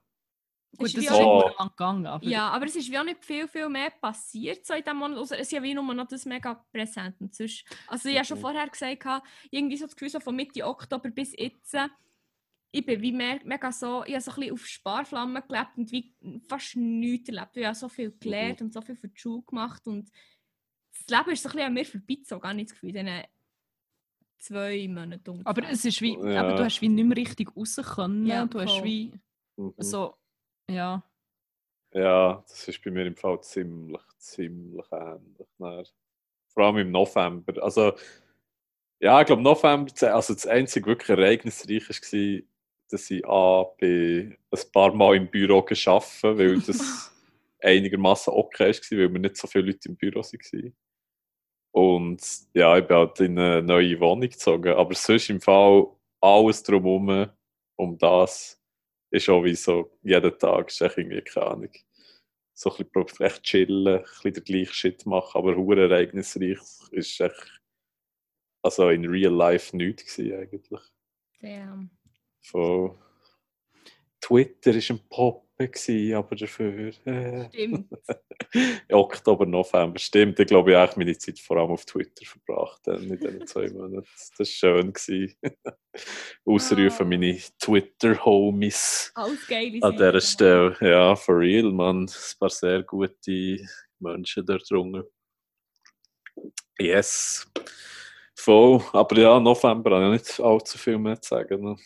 Gut, 0.76 0.94
das 0.96 1.02
ist 1.02 1.10
Oh. 1.12 1.50
lang 1.58 1.68
gegangen, 1.70 2.06
aber 2.06 2.24
Ja, 2.24 2.50
aber 2.50 2.66
es 2.66 2.76
ist 2.76 2.88
wie 2.88 2.98
auch 2.98 3.02
nicht 3.04 3.24
viel, 3.24 3.48
viel 3.48 3.68
mehr 3.68 3.90
passiert 3.90 4.64
so 4.64 4.74
in 4.74 4.84
diesem 4.84 4.98
Monat. 4.98 5.18
Also, 5.18 5.34
es 5.34 5.40
ist 5.40 5.52
ja 5.52 5.62
wie 5.62 5.74
nur 5.74 5.82
noch 5.92 6.06
das 6.06 6.24
mega 6.24 6.54
präsent. 6.72 7.16
Und 7.20 7.34
sonst, 7.34 7.64
also 7.88 8.08
ich 8.08 8.14
habe 8.14 8.24
schon 8.26 8.36
Mhm. 8.38 8.42
vorher 8.42 8.68
gesagt, 8.68 9.04
irgendwie 9.50 9.76
so 9.76 9.86
das 9.86 9.96
Gefühl, 9.96 10.10
so 10.10 10.20
von 10.20 10.36
Mitte 10.36 10.64
Oktober 10.64 11.08
bis 11.10 11.32
jetzt, 11.36 11.74
äh, 11.74 11.88
ich 12.70 12.84
bin 12.84 13.00
wie 13.00 13.12
mehr, 13.12 13.40
mega 13.44 13.72
so, 13.72 14.04
ich 14.04 14.12
habe 14.12 14.20
so 14.22 14.30
ein 14.32 14.36
bisschen 14.36 14.52
auf 14.52 14.66
Sparflammen 14.66 15.42
gelebt 15.48 15.70
und 15.76 15.90
wie 15.90 16.14
fast 16.48 16.76
nichts 16.76 17.28
erlebt. 17.28 17.56
Ich 17.56 17.64
habe 17.64 17.74
so 17.74 17.88
viel 17.88 18.10
Mhm. 18.10 18.18
gelernt 18.20 18.62
und 18.62 18.72
so 18.72 18.80
viel 18.82 18.96
für 18.96 19.08
die 19.08 19.18
Schule 19.18 19.42
gemacht 19.42 19.86
und 19.86 20.10
das 20.90 21.18
Leben 21.18 21.30
ist 21.32 21.42
so 21.42 21.48
ein 21.48 21.52
bisschen 21.52 21.66
an 21.66 21.74
mir 21.74 21.84
vorbeizogen, 21.86 22.42
gar 22.42 22.54
nicht 22.54 22.70
das 22.70 22.74
Gefühl, 22.74 22.96
in 22.96 23.06
diesen 23.06 23.22
zwei 24.38 24.88
Monaten 24.88 25.30
ungefähr. 25.30 25.50
aber 25.50 25.68
es 25.70 25.84
ist 25.84 26.00
wie, 26.02 26.12
Ja. 26.12 26.40
aber 26.40 26.54
du 26.54 26.64
hast 26.64 26.80
wie 26.80 26.88
nicht 26.88 27.06
mehr 27.06 27.16
richtig 27.16 27.56
raus 27.56 27.80
können. 27.94 28.26
Ja, 28.26 28.44
du 28.46 28.60
hast 28.60 28.82
wie 28.84 29.12
Mhm. 29.56 29.74
so, 29.78 30.14
ja. 30.70 31.02
Ja, 31.92 32.44
das 32.46 32.68
ist 32.68 32.84
bei 32.84 32.90
mir 32.90 33.06
im 33.06 33.16
Fall 33.16 33.40
ziemlich, 33.42 34.02
ziemlich 34.18 34.86
ähnlich. 34.92 35.48
Dann, 35.58 35.84
vor 36.48 36.64
allem 36.64 36.76
im 36.78 36.90
November. 36.90 37.62
Also, 37.62 37.94
ja, 39.00 39.20
ich 39.20 39.26
glaube, 39.26 39.42
November, 39.42 39.90
also 40.14 40.34
das 40.34 40.46
einzige 40.46 40.86
wirklich 40.86 41.08
Ereignisreiche 41.08 41.88
war, 41.88 42.48
dass 42.90 43.10
ich 43.10 43.24
A, 43.26 43.64
bei 43.80 44.36
ein 44.50 44.72
paar 44.72 44.94
Mal 44.94 45.16
im 45.16 45.30
Büro 45.30 45.62
gearbeitet 45.62 46.22
weil 46.22 46.60
das 46.66 47.12
einigermaßen 47.60 48.32
okay 48.32 48.72
war, 48.72 48.98
weil 48.98 49.12
wir 49.12 49.20
nicht 49.20 49.36
so 49.36 49.46
viele 49.48 49.66
Leute 49.66 49.88
im 49.88 49.96
Büro 49.96 50.20
waren. 50.20 50.76
Und 51.72 52.20
ja, 52.54 52.78
ich 52.78 52.86
bin 52.86 52.96
halt 52.96 53.20
in 53.20 53.38
eine 53.38 53.62
neue 53.62 54.00
Wohnung 54.00 54.28
gezogen. 54.28 54.74
Aber 54.74 54.94
sonst 54.94 55.30
im 55.30 55.40
Fall 55.40 55.86
alles 56.20 56.62
drumherum, 56.62 57.28
um 57.76 57.98
das, 57.98 58.60
ist 59.10 59.28
auch 59.28 59.44
wie 59.44 59.54
so, 59.54 59.96
jeden 60.02 60.38
Tag 60.38 60.68
ist 60.68 60.80
irgendwie 60.80 61.22
keine 61.22 61.46
Ahnung. 61.46 61.70
So 62.54 62.74
ein 62.76 62.86
bisschen 62.90 63.26
echt 63.26 63.42
chillen, 63.44 63.98
ein 63.98 64.02
bisschen 64.02 64.32
den 64.34 64.44
gleichen 64.44 64.72
Shit 64.72 65.06
machen, 65.06 65.38
aber 65.38 65.56
hure 65.56 65.88
ereignisreich 65.88 66.58
ist 66.90 67.20
echt, 67.20 67.60
also 68.62 68.88
in 68.88 69.06
real 69.06 69.32
life 69.32 69.76
nichts 69.76 70.16
gewesen 70.16 70.40
eigentlich. 70.40 70.80
Damn. 71.40 71.90
Von 72.50 72.96
Twitter 74.20 74.74
war 74.74 74.82
ein 74.90 75.00
Poppe, 75.08 75.68
gewesen, 75.68 76.14
aber 76.14 76.36
dafür 76.36 76.92
äh, 77.04 77.48
Stimmt. 77.48 77.88
Oktober, 78.92 79.44
November, 79.44 79.98
stimmt. 79.98 80.38
Ich 80.38 80.46
glaube, 80.46 80.70
ich 80.70 80.76
habe 80.76 80.92
meine 80.96 81.18
Zeit 81.18 81.38
vor 81.40 81.56
allem 81.56 81.70
auf 81.72 81.84
Twitter 81.84 82.24
verbracht, 82.24 82.80
dann 82.84 83.02
in 83.02 83.18
diesen 83.18 83.46
zwei 83.46 83.68
Monaten. 83.72 84.06
Das 84.38 84.38
war 84.38 84.46
schön. 84.46 84.92
Ausrufen 86.44 87.06
Ah. 87.06 87.08
meine 87.08 87.38
Twitter-Homies. 87.58 89.12
Alles 89.14 89.46
geile 89.48 89.82
An 89.82 89.92
dieser. 89.92 90.20
Stelle, 90.20 90.76
ja, 90.80 91.16
for 91.16 91.38
real, 91.38 91.72
man. 91.72 92.04
Ein 92.04 92.10
paar 92.38 92.50
sehr 92.50 92.82
gute 92.84 93.58
Menschen 93.98 94.46
da 94.46 94.58
drunter. 94.58 95.04
Yes. 96.78 97.46
Voll. 98.36 98.80
Aber 98.92 99.18
ja, 99.18 99.40
November 99.40 99.90
habe 100.00 100.14
ich 100.14 100.22
nicht 100.22 100.40
allzu 100.40 100.78
viel 100.78 100.98
mehr 100.98 101.20
zu 101.20 101.30
sagen. 101.30 101.76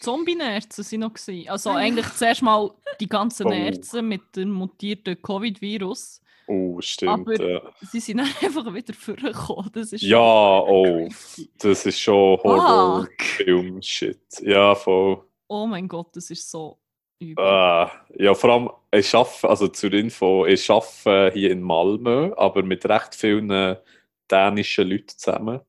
Ne? 0.00 0.04
Zombie-Nerzen 0.04 0.84
sind 0.84 1.00
noch 1.00 1.12
gewesen. 1.14 1.48
Also 1.48 1.70
Ah, 1.70 1.76
eigentlich 1.76 2.06
zuerst 2.14 2.42
mal 2.42 2.70
die 3.00 3.08
ganzen 3.08 3.46
Oh. 3.46 3.50
Nerzen 3.50 4.08
mit 4.08 4.22
dem 4.36 4.50
mutierten 4.50 5.20
Covid-Virus. 5.22 6.20
Oh, 6.46 6.80
stimmt. 6.80 7.12
Aber- 7.12 7.48
ja. 7.48 7.60
Sie 7.82 8.00
sind 8.00 8.20
einfach 8.42 8.72
wieder 8.74 8.92
vorgekommen. 8.94 9.70
Das 9.72 9.92
ist 9.92 10.02
ja, 10.02 10.18
oh, 10.18 11.06
crazy. 11.08 11.50
das 11.58 11.86
ist 11.86 12.00
schon. 12.00 12.38
Horror-Film-Shit. 12.42 14.40
Ja, 14.42 14.74
voll. 14.74 15.22
Oh 15.48 15.66
mein 15.66 15.88
Gott, 15.88 16.14
das 16.16 16.30
ist 16.30 16.50
so 16.50 16.78
übel. 17.18 17.44
Ah, 17.44 17.90
ja, 18.16 18.34
vor 18.34 18.50
allem, 18.50 18.70
ich 18.92 19.14
arbeite, 19.14 19.48
also 19.48 19.68
zur 19.68 19.92
Info, 19.92 20.46
ich 20.46 20.70
arbeite 20.70 21.32
hier 21.34 21.50
in 21.50 21.60
Malmö, 21.62 22.32
aber 22.36 22.62
mit 22.62 22.84
recht 22.88 23.14
vielen 23.14 23.50
äh, 23.50 23.76
dänischen 24.30 24.88
Leuten 24.88 25.08
zusammen, 25.16 25.60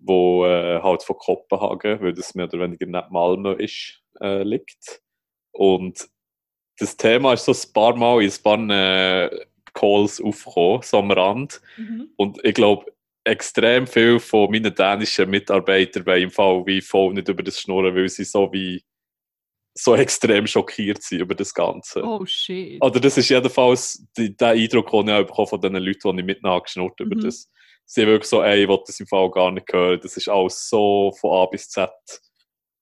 wo 0.00 0.44
äh, 0.46 0.80
halt 0.82 1.02
von 1.02 1.16
Kopenhagen, 1.16 2.00
weil 2.00 2.14
das 2.14 2.34
mehr 2.34 2.46
oder 2.46 2.60
weniger 2.60 2.86
nicht 2.86 3.10
Malmö 3.10 3.52
ist, 3.54 4.00
äh, 4.20 4.42
liegt. 4.42 5.02
Und 5.52 6.08
das 6.78 6.96
Thema 6.96 7.34
ist 7.34 7.44
so 7.44 7.52
ein 7.52 7.72
paar 7.72 7.96
Mal 7.96 8.22
in 8.22 8.30
ein 8.30 8.42
paar 8.42 8.70
äh, 8.70 9.46
Calls 9.74 10.20
aufgekommen, 10.20 10.82
so 10.82 10.98
am 10.98 11.10
Rand. 11.10 11.60
Mhm. 11.76 12.10
Und 12.16 12.44
ich 12.44 12.54
glaube, 12.54 12.86
extrem 13.24 13.86
viele 13.86 14.18
von 14.18 14.50
meinen 14.50 14.74
dänischen 14.74 15.28
Mitarbeitern 15.28 16.06
wollen 16.06 16.22
im 16.22 16.30
Fall 16.30 16.64
wie 16.66 16.80
voll 16.80 17.12
nicht 17.12 17.28
über 17.28 17.42
das 17.42 17.60
schnurren, 17.60 17.94
weil 17.94 18.08
sie 18.08 18.24
so 18.24 18.50
wie 18.52 18.82
so 19.74 19.94
extrem 19.94 20.46
schockiert 20.46 21.02
sind 21.02 21.20
über 21.20 21.34
das 21.34 21.54
Ganze. 21.54 22.02
Oh 22.02 22.24
shit. 22.26 22.82
Oder 22.82 22.98
das 22.98 23.16
ist 23.18 23.28
jedenfalls 23.28 24.04
der 24.16 24.48
Eindruck, 24.48 24.90
den 24.90 25.08
ich 25.08 25.14
auch 25.14 25.26
bekommen 25.26 25.48
von 25.48 25.60
den 25.60 25.74
Leuten, 25.76 26.16
die 26.16 26.20
ich 26.20 26.26
mit 26.26 26.42
nachgeschnurrt 26.42 26.98
über 27.00 27.14
Mhm. 27.16 27.20
das. 27.20 27.50
Sie 27.92 28.06
wirklich 28.06 28.28
so, 28.28 28.40
ey, 28.40 28.62
ich 28.62 28.68
will 28.68 28.78
das 28.86 29.00
im 29.00 29.06
Fall 29.08 29.28
gar 29.32 29.50
nicht 29.50 29.72
hören. 29.72 29.98
Das 30.00 30.16
ist 30.16 30.28
alles 30.28 30.68
so 30.68 31.10
von 31.18 31.42
A 31.42 31.46
bis 31.46 31.68
Z 31.68 31.90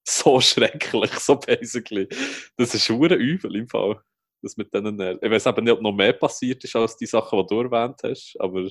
so 0.07 0.39
schrecklich, 0.39 1.13
so 1.15 1.37
basically. 1.37 2.07
Das 2.59 2.75
ist 2.75 2.91
hure 2.91 3.15
übel 3.15 3.57
im 3.57 3.67
Fall. 3.67 4.03
Das 4.43 4.59
mit 4.59 4.73
denen 4.73 4.97
Nerven. 4.97 5.19
Ich 5.23 5.31
weiß 5.31 5.47
eben 5.47 5.65
nicht, 5.65 5.73
ob 5.73 5.81
noch 5.81 5.93
mehr 5.93 6.13
passiert 6.13 6.63
ist 6.63 6.77
als 6.77 6.95
die 6.95 7.07
Sachen, 7.07 7.39
die 7.39 7.47
du 7.47 7.63
erwähnt 7.63 8.01
hast, 8.03 8.37
aber 8.39 8.65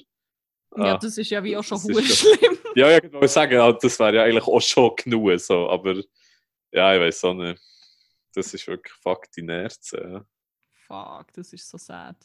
ja, 0.75 0.93
ah. 0.93 0.97
das 0.97 1.17
ist 1.17 1.31
ja 1.31 1.43
wie 1.43 1.57
auch 1.57 1.63
schon 1.63 1.81
hure 1.81 2.01
ja- 2.01 2.07
schlimm. 2.07 2.57
ja, 2.75 2.91
ja, 2.91 2.97
ich 3.03 3.11
wollte 3.11 3.27
sagen, 3.27 3.53
ja, 3.53 3.71
das 3.71 3.99
wäre 3.99 4.15
ja 4.17 4.23
eigentlich 4.23 4.45
auch 4.45 4.61
schon 4.61 4.95
genug, 4.95 5.39
so, 5.39 5.67
aber 5.69 5.95
ja, 6.71 6.93
ich 6.93 7.01
weiß 7.01 7.23
auch 7.23 7.33
nicht. 7.33 7.59
Das 8.35 8.53
ist 8.53 8.67
wirklich 8.67 8.93
fuck 9.01 9.25
die 9.31 9.41
Nerven. 9.41 10.23
Fuck, 10.85 11.33
das 11.33 11.51
ist 11.51 11.67
so 11.67 11.79
sad. 11.79 12.15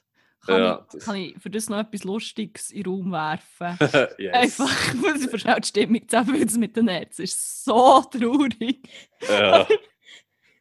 Kann, 0.45 0.61
Ja, 0.61 0.85
ich, 0.87 0.93
das- 0.93 1.05
kann 1.05 1.17
ich 1.17 1.39
für 1.39 1.51
das 1.51 1.69
noch 1.69 1.79
etwas 1.79 2.03
Lustiges 2.05 2.71
in 2.71 2.83
den 2.83 2.93
Raum 2.93 3.13
werfen? 3.13 3.79
Ja. 3.93 4.09
yes. 4.43 4.61
Einfach, 4.61 4.95
weil 5.03 5.19
sie 5.19 5.29
verschau 5.29 5.55
die 5.55 5.69
Stimmung 5.69 6.09
zusammen, 6.09 6.61
mit 6.61 6.77
den 6.77 6.85
Nerzen 6.87 7.23
ist 7.23 7.65
so 7.65 8.03
traurig. 8.03 8.89
Ja. 9.29 9.67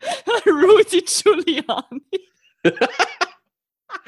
Rudy 0.45 1.01
Giuliani. 1.01 2.29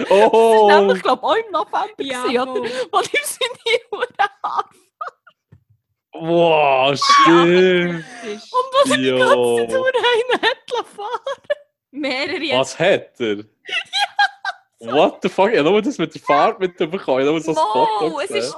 Oh! 0.09 0.67
Nämlich, 0.71 0.97
ich 0.97 1.03
glaube, 1.03 1.23
auch 1.23 1.35
im 1.35 1.51
November, 1.51 1.87
Ja, 1.99 2.23
gewesen, 2.23 2.39
oder? 2.39 2.69
Wo 2.91 2.99
ihm 2.99 3.23
seine 3.23 3.79
Huren 3.91 4.15
Haare 4.43 4.69
Wow, 6.15 6.95
stimmt! 7.21 8.05
ist 8.23 8.53
und 8.53 8.59
wo 8.73 8.91
er 8.91 8.97
die 8.97 9.09
ganze. 9.09 9.73
Zeit 9.73 9.79
Huren 9.79 10.41
hat 10.41 10.87
fahren 10.87 11.57
mehrere 11.91 12.59
Was 12.59 12.77
hat 12.79 13.19
er? 13.19 13.43
What 14.85 15.19
the 15.21 15.29
fuck? 15.29 15.51
Ich 15.51 15.59
habe 15.59 15.69
nur 15.69 15.81
das 15.81 15.97
mit 15.97 16.13
der 16.13 16.21
Fahrt 16.21 16.59
mitbekommen. 16.59 16.99
Ich 16.99 17.07
habe 17.07 17.23
nur 17.23 17.41
so 17.41 17.55
Wow, 17.55 18.21
es 18.23 18.31
ist, 18.31 18.55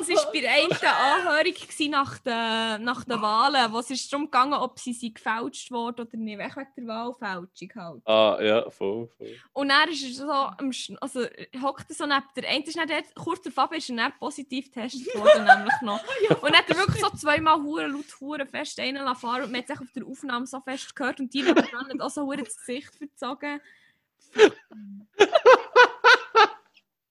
es 0.00 0.08
war 0.08 0.32
bei 0.32 0.40
der 0.40 0.52
einen 0.52 0.72
Anhörung 0.72 1.90
nach 1.90 2.18
den, 2.18 2.84
nach 2.84 3.04
den 3.04 3.20
Wahlen, 3.20 3.72
wo 3.72 3.78
es 3.78 3.90
ist 3.90 4.12
darum 4.12 4.26
gegangen, 4.26 4.54
ob 4.54 4.78
sie, 4.78 4.92
sie 4.92 5.12
gefälscht 5.12 5.70
wurden 5.70 6.06
oder 6.06 6.16
nicht, 6.16 6.38
wegen 6.38 6.66
der 6.76 6.86
Wahlfälschung 6.86 7.70
halt. 7.76 8.06
Ah, 8.06 8.38
ja, 8.40 8.70
voll, 8.70 9.08
voll. 9.16 9.36
Und 9.52 9.68
dann 9.68 9.88
ist 9.90 10.02
er 10.02 10.26
so, 10.26 10.32
am 10.32 10.72
also 11.00 11.20
hockt 11.62 11.90
er 11.90 11.94
so 11.94 12.06
neben 12.06 12.24
der 12.36 12.48
eine 12.48 12.64
ist 12.64 12.76
dann 12.76 12.88
dort, 12.88 13.14
kurz 13.14 13.42
davor 13.42 13.72
ist 13.74 13.90
er 13.90 13.96
dann 13.96 14.12
positiv 14.18 14.72
getestet 14.72 15.14
worden, 15.14 15.44
nämlich 15.44 15.80
noch. 15.82 16.00
Und 16.42 16.50
dann 16.50 16.56
hat 16.56 16.70
er 16.70 16.76
wirklich 16.76 17.02
so 17.02 17.10
zweimal 17.10 17.62
hure 17.62 17.86
laut 17.86 18.20
hure 18.20 18.46
fest 18.46 18.80
einen 18.80 19.14
fahren 19.16 19.44
und 19.44 19.52
man 19.52 19.60
hat 19.60 19.68
sich 19.68 19.80
auf 19.80 19.92
der 19.94 20.06
Aufnahme 20.06 20.46
so 20.46 20.60
fest 20.60 20.94
gehört 20.94 21.20
und 21.20 21.32
die 21.32 21.42
nebenan 21.42 21.88
hat 21.88 22.00
auch 22.00 22.10
so 22.10 22.22
hure 22.22 22.38
das 22.38 22.56
Gesicht 22.56 22.94
verzogen. 22.94 23.60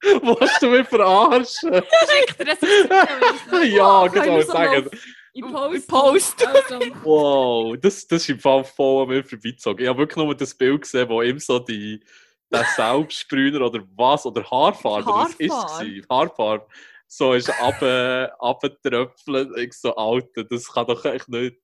Willst 0.22 0.62
du 0.62 0.70
mich 0.70 0.88
verarschen? 0.88 1.74
Schickt 1.74 2.40
er 2.40 2.46
das 2.46 2.64
auf 2.64 3.64
ja, 3.64 4.08
genau, 4.08 4.42
sagen. 4.42 4.90
Ich 5.34 5.44
poste. 5.44 5.88
poste. 5.88 6.48
Also, 6.50 6.80
Wow, 7.04 7.78
das, 7.80 8.08
das 8.08 8.24
ist 8.24 8.30
im 8.30 8.40
Fall 8.40 8.64
voll 8.64 9.04
an 9.04 9.10
mir 9.10 9.24
vorbeizogen. 9.24 9.84
Ich 9.84 9.90
habe 9.90 10.00
wirklich 10.00 10.18
nur 10.18 10.36
das 10.36 10.56
Bild 10.56 10.82
gesehen, 10.82 11.08
wo 11.10 11.22
ihm 11.22 11.40
so 11.40 11.60
die, 11.60 12.04
der 12.52 12.66
Selbstsprüher 12.76 13.62
oder 13.62 13.84
was, 13.96 14.26
oder 14.26 14.44
Haarfarbe, 14.50 15.12
was 15.12 15.34
ist 15.36 15.52
Haarfarbe. 15.52 16.00
es? 16.00 16.10
Haarfarbe. 16.10 16.68
So 17.08 17.34
ist 17.34 17.52
runtergetröpfelt. 17.62 19.58
Ich 19.58 19.74
so, 19.74 19.96
Alter, 19.96 20.44
das 20.44 20.72
kann 20.72 20.88
doch 20.88 21.04
echt 21.06 21.30
nicht 21.30 21.58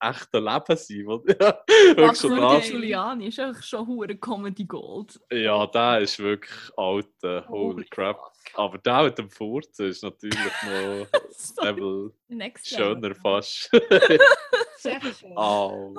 das 0.00 0.16
echte 0.16 0.38
Leben 0.38 0.76
sein. 0.76 1.06
weil- 1.06 1.36
Ja, 1.40 1.62
wirklich 1.96 1.96
Max 2.06 2.20
das. 2.20 2.70
Giuliani 2.70 3.28
ist 3.28 3.38
eigentlich 3.40 3.64
schon 3.64 3.86
hure 3.86 4.16
Comedy 4.16 4.64
Gold. 4.64 5.20
Ja, 5.32 5.66
der 5.66 6.00
ist 6.00 6.18
wirklich 6.18 6.52
alter, 6.76 7.46
holy 7.48 7.74
Holy 7.74 7.84
crap. 7.90 8.20
Aber 8.54 8.78
der 8.78 9.02
mit 9.04 9.18
dem 9.18 9.30
Furzen 9.30 9.86
ist 9.88 10.02
natürlich 10.02 10.38
noch 10.64 11.06
Level 11.64 12.12
next 12.28 12.68
schöner 12.68 13.14
fast. 13.14 13.70
Sehr 14.78 15.00
schön. 15.00 15.32
Oh. 15.36 15.94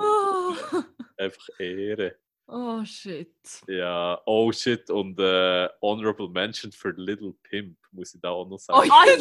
einfach 1.16 1.48
Ehre. 1.58 2.16
Oh 2.48 2.84
shit. 2.84 3.34
Ja, 3.66 4.20
oh 4.26 4.50
shit, 4.52 4.88
und 4.90 5.18
äh, 5.20 5.68
Honorable 5.80 6.28
Mention 6.28 6.72
für 6.72 6.90
Little 6.90 7.34
Pimp, 7.42 7.78
muss 7.92 8.14
ich 8.14 8.20
da 8.20 8.30
auch 8.30 8.46
noch 8.46 8.58
Oh 8.68 8.82
sagen. 8.82 9.20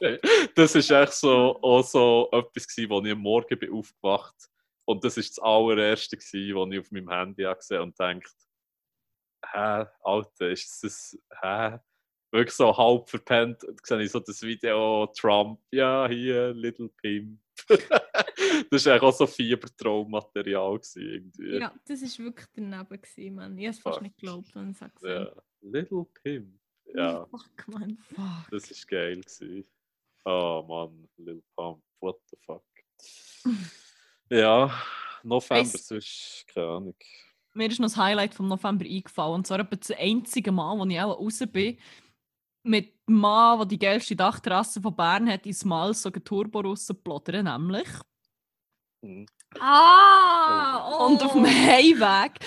ja! 0.00 0.18
das 0.54 0.74
ist 0.74 0.90
echt 0.90 1.12
so, 1.14 1.58
auch 1.62 1.82
so 1.82 2.28
etwas, 2.32 2.66
gewesen, 2.68 2.90
wo 2.90 3.02
ich 3.02 3.12
am 3.12 3.18
Morgen 3.18 3.58
bin 3.58 3.72
aufgewacht 3.72 4.36
und 4.84 5.04
das 5.04 5.16
ist 5.16 5.36
das 5.36 5.44
allererste, 5.44 6.16
gewesen, 6.16 6.54
was 6.56 6.72
ich 6.72 6.80
auf 6.80 6.90
meinem 6.90 7.10
Handy 7.10 7.42
habe 7.44 7.58
gesehen 7.58 7.82
und 7.82 7.98
denkt, 7.98 8.34
hä, 9.52 9.86
Alter, 10.02 10.50
ist 10.50 10.82
das, 10.84 11.18
hä? 11.42 11.78
Wirklich 12.32 12.54
so 12.54 12.76
halb 12.76 13.08
verpennt, 13.08 13.64
und 13.64 13.84
sehe 13.84 14.02
ich 14.02 14.10
so 14.10 14.20
das 14.20 14.42
Video, 14.42 15.06
Trump, 15.08 15.60
ja, 15.72 16.06
hier, 16.08 16.52
Little 16.52 16.88
Pimp. 16.88 17.40
das 18.70 18.86
war 18.86 19.02
auch 19.02 19.12
so 19.12 19.26
Fiebertraummaterial 19.26 20.80
irgendwie. 20.94 21.58
Ja, 21.58 21.74
das 21.86 22.02
war 22.02 22.26
wirklich 22.26 22.46
daneben, 22.54 23.00
gewesen, 23.02 23.34
Mann. 23.34 23.58
Ich 23.58 23.66
habe 23.66 23.76
es 23.76 23.78
fast 23.80 24.02
nicht 24.02 24.16
geglaubt, 24.16 24.54
wenn 24.54 24.70
ich 24.70 24.80
es 24.80 25.02
Ja, 25.02 25.32
Little 25.60 26.06
Pimp. 26.22 26.60
Ja, 26.94 27.26
Fuck, 27.30 27.68
Mann. 27.68 27.98
Fuck. 28.14 28.50
das 28.50 28.70
ist 28.70 28.86
geil 28.88 29.20
gewesen. 29.20 29.64
Oh 30.24 30.64
Mann, 30.68 31.08
Lil 31.16 31.42
Pump, 31.56 31.82
what 32.00 32.20
the 32.30 32.36
fuck. 32.44 32.64
ja, 34.30 34.70
November, 35.22 35.64
Weiss- 35.64 35.86
sonst 35.86 36.44
keine 36.48 36.66
Ahnung. 36.66 36.96
Mir 37.52 37.68
ist 37.68 37.80
noch 37.80 37.86
das 37.86 37.96
Highlight 37.96 38.34
vom 38.34 38.46
November 38.46 38.84
eingefallen. 38.84 39.34
Und 39.34 39.46
zwar 39.46 39.58
etwa 39.58 39.74
das 39.74 39.90
einzige 39.90 40.52
Mal, 40.52 40.78
wo 40.78 40.86
ich 40.86 41.00
auch 41.00 41.18
raus 41.18 41.42
bin, 41.50 41.78
mit 42.62 42.92
dem 43.08 43.16
Mann, 43.16 43.58
der 43.58 43.66
die 43.66 43.78
geilste 43.78 44.16
Dachterrasse 44.16 44.80
von 44.80 44.94
Bern 44.94 45.28
hat, 45.30 45.46
ins 45.46 45.64
Mal 45.64 45.94
so 45.94 46.10
ein 46.10 46.24
Turbo 46.24 46.60
rausgeplottert, 46.60 47.42
nämlich. 47.44 47.88
Hm. 49.04 49.26
Ah! 49.58 50.88
Oh. 50.92 51.06
Und 51.06 51.22
auf 51.22 51.32
dem 51.32 51.46
Heimweg 51.46 52.38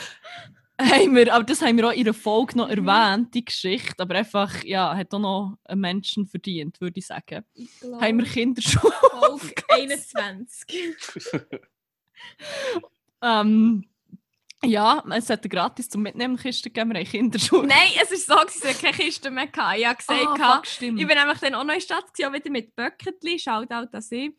haben 0.80 1.16
wir, 1.16 1.34
aber 1.34 1.44
das 1.44 1.62
haben 1.62 1.78
wir 1.78 1.88
auch 1.88 1.94
in 1.94 2.04
der 2.06 2.14
Folge 2.14 2.58
noch 2.58 2.70
Mhm. 2.70 2.88
erwähnt, 2.88 3.34
die 3.34 3.46
Geschichte, 3.46 4.02
aber 4.02 4.16
einfach, 4.16 4.64
ja, 4.64 4.96
hat 4.96 5.14
auch 5.14 5.20
noch 5.20 5.58
einen 5.66 5.82
Menschen 5.82 6.26
verdient, 6.28 6.80
würde 6.82 7.00
ich 7.00 7.08
sagen. 7.08 7.44
Ich 7.54 7.80
glaub, 7.80 8.02
Haben 8.02 8.18
wir 8.20 8.26
Kinderschuhe? 8.26 8.92
Folge 9.12 9.64
21. 9.70 10.96
ähm, 13.22 13.86
ja, 14.66 15.04
es 15.12 15.30
hat 15.30 15.50
gratis 15.50 15.90
zum 15.90 16.04
Mitnehmen 16.04 16.38
Kiste 16.38 16.70
gegeben, 16.70 16.92
wir 16.92 17.00
haben 17.00 17.08
Kinderschuhe. 17.08 17.66
Nein, 17.68 17.92
es 18.02 18.12
ist 18.12 18.28
so, 18.28 18.36
dass 18.36 18.64
ich 18.64 18.82
keine 18.82 18.96
Kiste 18.96 19.30
mehr 19.30 19.48
hatte. 19.56 19.80
Ich 19.80 19.86
habe 19.86 19.98
gesagt, 19.98 20.40
ah, 20.40 20.56
fuck, 20.56 20.68
stimmt. 20.68 21.00
ich 21.00 21.08
bin 21.08 21.18
nämlich 21.18 21.40
dann 21.40 21.56
auch 21.56 21.64
noch 21.64 21.74
in 21.74 21.80
der 21.80 21.86
Stadt, 21.86 22.06
auch 22.06 22.34
wieder 22.34 22.50
mit 22.50 22.76
Böcketli, 22.76 23.40
Shoutout 23.40 23.90
an 23.92 24.02
sie. 24.02 24.36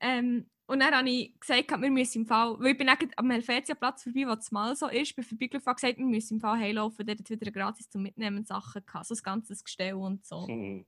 Ähm, 0.00 0.46
und 0.66 0.80
dann 0.80 0.94
habe 0.94 1.08
ich 1.08 1.38
gesagt, 1.38 1.70
wir 1.70 1.90
müssen 1.90 2.22
im 2.22 2.26
Fall, 2.26 2.56
weil 2.58 2.72
ich 2.72 2.78
bin 2.78 2.88
am 2.88 3.30
Helvetiaplatz 3.30 4.02
vorbei, 4.02 4.24
wo 4.26 4.34
das 4.34 4.50
mal 4.50 4.74
so 4.74 4.88
ist, 4.88 5.14
bin 5.14 5.24
vorbeigelaufen 5.24 5.68
und 5.68 5.76
gesagt, 5.76 5.98
wir 5.98 6.06
müssen 6.06 6.34
im 6.34 6.40
Fall 6.40 6.58
heimlaufen, 6.58 7.06
dort 7.06 7.20
hat 7.20 7.30
wieder 7.30 7.52
gratis 7.52 7.88
zum 7.88 8.02
Mitnehmen 8.02 8.44
Sachen 8.44 8.84
gehabt, 8.84 9.06
so 9.06 9.14
das 9.14 9.22
ganze 9.22 9.54
Gestell 9.54 9.94
und 9.94 10.26
so. 10.26 10.46
Hm. 10.48 10.84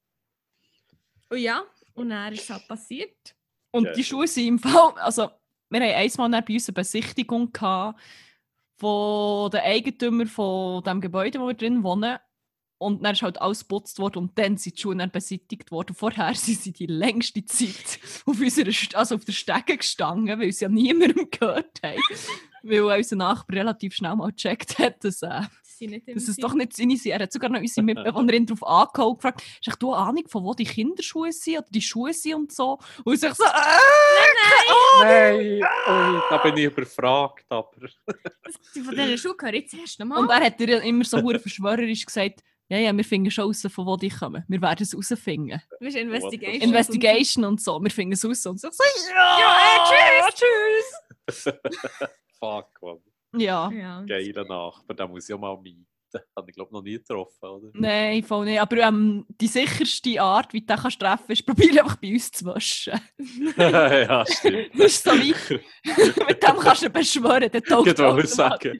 Und 1.30 1.38
ja, 1.38 1.62
und 1.94 2.10
dann 2.10 2.32
ist 2.32 2.42
es 2.42 2.50
halt 2.50 2.66
passiert. 2.66 3.36
Und 3.70 3.84
Geil. 3.84 3.94
die 3.94 4.04
Schuhe 4.04 4.26
sind 4.26 4.46
im 4.46 4.58
Fall, 4.58 4.92
also 4.96 5.30
wir 5.70 5.80
haben 5.80 6.28
einmal 6.28 6.42
bei 6.42 6.54
uns 6.54 6.68
eine 6.68 6.74
Besichtigung 6.74 7.52
gehabt 7.52 8.00
von 8.78 9.50
den 9.50 9.60
Eigentümern 9.60 10.28
von 10.28 10.82
dem 10.84 11.00
Gebäude, 11.00 11.40
wo 11.40 11.48
wir 11.48 11.54
drin 11.54 11.82
wohnen. 11.82 12.18
Und 12.80 13.02
dann 13.02 13.12
ist 13.12 13.22
halt 13.22 13.40
alles 13.40 13.62
geputzt 13.62 13.98
worden 13.98 14.18
und 14.18 14.38
dann 14.38 14.56
sind 14.56 14.76
die 14.76 14.80
Schuhe 14.80 14.94
dann 14.94 15.10
beseitigt 15.10 15.72
worden. 15.72 15.96
Vorher 15.96 16.32
sind 16.36 16.62
sie 16.62 16.72
die 16.72 16.86
längste 16.86 17.44
Zeit 17.44 17.98
auf, 18.24 18.40
unserer, 18.40 18.70
also 18.94 19.16
auf 19.16 19.24
der 19.24 19.32
Stege 19.32 19.76
gestanden, 19.76 20.38
weil 20.38 20.52
sie 20.52 20.64
ja 20.64 20.68
niemandem 20.68 21.28
gehört 21.30 21.80
haben. 21.82 22.00
weil 22.62 22.82
unser 22.82 23.16
Nachbar 23.16 23.56
relativ 23.56 23.94
schnell 23.94 24.14
mal 24.14 24.30
gecheckt 24.30 24.78
hat, 24.78 25.02
dass, 25.02 25.22
äh, 25.22 25.42
Dass 25.80 26.28
es 26.28 26.34
Sinn. 26.36 26.42
doch 26.42 26.54
nicht 26.54 26.74
seine 26.74 26.96
sind. 26.96 27.12
Er 27.12 27.20
hat 27.20 27.32
sogar 27.32 27.50
noch 27.50 27.60
unsere 27.60 27.84
Mitbewohnerin 27.84 28.46
darauf 28.46 28.66
angehauen 28.66 29.10
und 29.10 29.16
gefragt, 29.16 29.42
hast 29.66 29.82
du 29.82 29.92
eine 29.92 30.06
Ahnung, 30.06 30.28
von 30.28 30.44
wo 30.44 30.54
die 30.54 30.64
Kinderschuhe 30.64 31.32
sind 31.32 31.58
oder 31.58 31.66
die 31.70 31.82
Schuhe 31.82 32.12
sind 32.12 32.34
und 32.34 32.52
so? 32.52 32.78
Und 33.04 33.14
ich 33.14 33.20
so, 33.20 33.26
äh, 33.26 33.48
Nein, 35.00 35.38
ui, 35.38 35.60
da 36.30 36.38
bin 36.38 36.56
ich 36.56 36.64
überfragt, 36.64 37.46
aber. 37.48 37.70
Von 38.72 38.94
diesen 38.94 39.18
Schuhen 39.18 39.36
höre 39.40 39.54
ich 39.54 39.62
jetzt 39.62 39.74
erst 39.74 40.00
einmal. 40.00 40.22
Und 40.22 40.30
er 40.30 40.40
hat 40.40 40.58
dir 40.58 40.82
immer 40.82 41.04
so 41.04 41.20
hure 41.22 41.38
verschwörerisch 41.38 42.06
gesagt, 42.06 42.42
ja, 42.70 42.76
ja, 42.78 42.94
wir 42.94 43.04
finden 43.04 43.30
schon 43.30 43.44
raus, 43.46 43.66
von 43.70 43.86
wo 43.86 43.96
die 43.96 44.10
kommen. 44.10 44.44
Wir 44.46 44.60
werden 44.60 44.82
es 44.82 44.94
rausfinden. 44.94 45.62
Du 45.70 45.86
bist 45.86 45.96
Investigation. 45.96 46.62
Investigation 46.62 47.44
und 47.46 47.62
so, 47.62 47.82
wir 47.82 47.90
finden 47.90 48.12
es 48.12 48.24
raus. 48.24 48.44
Und 48.44 48.60
so, 48.60 48.68
so 48.70 48.84
ja, 49.10 49.38
Ja, 49.40 50.28
tschüss. 50.30 51.44
Fuck, 52.38 52.66
Mann. 52.82 52.98
Ja, 53.36 53.70
Ja. 53.70 54.02
Geiler 54.02 54.44
Nachbar, 54.44 54.96
da 54.96 55.06
muss 55.06 55.28
ich 55.28 55.34
auch 55.34 55.38
mal 55.38 55.56
mein. 55.62 55.86
Habe 56.36 56.48
ich 56.50 56.54
glaube 56.56 56.72
noch 56.72 56.82
nie 56.82 56.94
getroffen, 56.94 57.44
oder? 57.44 57.70
Nein, 57.74 58.22
voll 58.22 58.46
nicht. 58.46 58.58
Aber 58.58 58.78
ähm, 58.78 59.26
die 59.38 59.46
sicherste 59.46 60.18
Art, 60.22 60.54
wie 60.54 60.60
du 60.60 60.66
den 60.66 60.76
kannst 60.78 60.98
treffen 60.98 61.24
kannst, 61.26 61.40
ist, 61.40 61.44
probier 61.46 61.82
einfach 61.82 61.96
bei 61.96 62.12
uns 62.14 62.30
zu 62.30 62.46
waschen. 62.46 62.98
ja, 63.58 64.24
stimmt. 64.26 64.70
Das 64.74 64.86
ist 64.86 65.04
so 65.04 65.10
wie, 65.12 65.34
mit 66.26 66.42
dem 66.42 66.56
kannst 66.58 66.82
du 66.82 66.88
beschwören, 66.90 67.50
der 67.50 67.62
Ich 67.62 67.70
wollte 67.70 68.06
automatisch 68.06 68.30
sagen. 68.30 68.78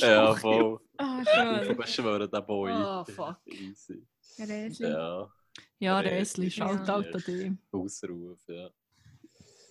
ja, 0.00 0.34
voll. 0.34 0.80
Ah, 0.98 1.22
Ich 1.22 1.64
schön. 1.66 1.76
beschwöre 1.78 2.28
den 2.28 2.46
Boy. 2.46 2.72
Ah, 2.72 3.04
fuck. 3.06 3.38
Easy. 3.46 4.06
Räsli. 4.38 4.86
Ja, 4.86 5.32
Ja, 5.78 5.98
Räsli. 6.00 6.50
Schaut 6.50 6.86
Ja. 6.86 6.96
out 6.96 7.06
an 7.14 7.22
dich. 7.26 7.52
Ausruf, 7.72 8.38
ja. 8.48 8.68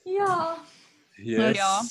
Ja. 0.06 0.57
Yes. 1.18 1.56
Ja. 1.57 1.82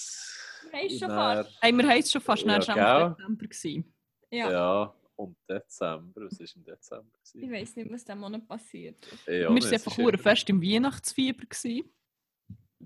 Wir 0.70 0.78
haben 0.78 0.86
es 0.86 0.98
schon 0.98 1.08
fast. 1.08 1.58
Hey, 1.60 1.72
wir 1.72 1.88
haben 1.88 1.98
es 1.98 2.12
schon 2.12 2.20
fast, 2.20 2.44
Ja, 2.44 2.62
schon 2.62 2.74
im? 2.76 3.08
Dezember 3.10 3.46
gewesen. 3.46 3.94
Ja. 4.30 4.50
Ja, 4.50 4.94
und 5.16 5.36
Dezember, 5.48 6.20
was 6.24 6.40
ist 6.40 6.56
im 6.56 6.64
Dezember? 6.64 7.04
Ich 7.24 7.32
gewesen? 7.32 7.52
weiß 7.52 7.76
nicht, 7.76 7.92
was 7.92 8.04
diesem 8.04 8.18
Monat 8.20 8.46
passiert. 8.48 8.96
Ja, 9.26 9.32
wir 9.32 9.48
waren 9.50 9.72
einfach 9.72 9.98
ist 9.98 10.18
fest 10.18 10.48
im 10.50 10.62
Weihnachtsfieber. 10.62 11.44
Gewesen. 11.46 11.90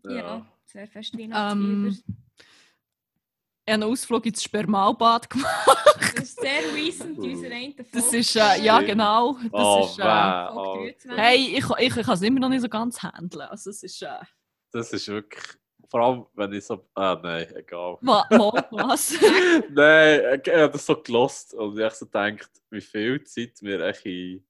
Ja, 0.05 0.11
Ja. 0.13 0.47
sehr 0.65 0.87
fest 0.89 1.15
Weihnachtsfieber. 1.19 1.63
Ähm, 1.63 1.89
Ich 3.69 3.73
habe 3.73 3.83
einen 3.83 3.93
Ausflug 3.93 4.27
ins 4.27 4.43
Spermalbad 4.45 5.29
gemacht. 5.31 5.69
das 5.97 6.15
ist 6.25 6.41
sehr 6.41 6.73
recent 6.75 7.19
in 7.19 7.31
unserer 7.35 7.51
einen 7.55 7.85
Folge. 7.85 7.91
Das 7.93 8.13
ist, 8.13 8.37
äh, 8.37 8.63
ja 8.63 8.81
genau. 8.81 9.33
Das 9.35 9.51
Oh, 9.53 9.85
ist, 9.91 9.99
äh, 9.99 10.03
Folge 10.03 10.57
oh. 10.57 10.75
23. 10.85 11.11
hey, 11.17 11.37
ich, 11.59 11.65
ich, 11.79 11.97
ich 11.97 12.05
kann 12.07 12.15
es 12.15 12.23
immer 12.23 12.39
noch 12.41 12.49
nicht 12.49 12.61
so 12.63 12.69
ganz 12.69 13.03
handeln. 13.03 13.43
Also 13.49 13.71
es 13.71 13.83
ist, 13.83 14.03
äh, 14.03 14.09
Das 14.73 14.93
ist 14.93 15.09
wirklich. 15.09 15.45
Vor 15.89 16.01
allem, 16.01 16.27
wenn 16.35 16.53
ich 16.53 16.65
so. 16.65 16.85
Ah, 16.95 17.19
nein, 17.23 17.47
egal. 17.57 17.97
wa- 18.01 18.27
mal, 18.31 18.65
was? 18.71 19.15
Nein, 19.71 20.41
ich 20.45 20.53
habe 20.53 20.71
das 20.71 20.87
so 20.87 20.97
gelost 20.97 21.55
und 21.55 21.79
ich 21.79 21.93
so 21.93 22.07
gedacht, 22.07 22.51
wie 22.71 22.81
viel 22.81 23.23
Zeit 23.25 23.53
wir 23.61 23.81
echt 23.81 24.05
in, 24.07 24.45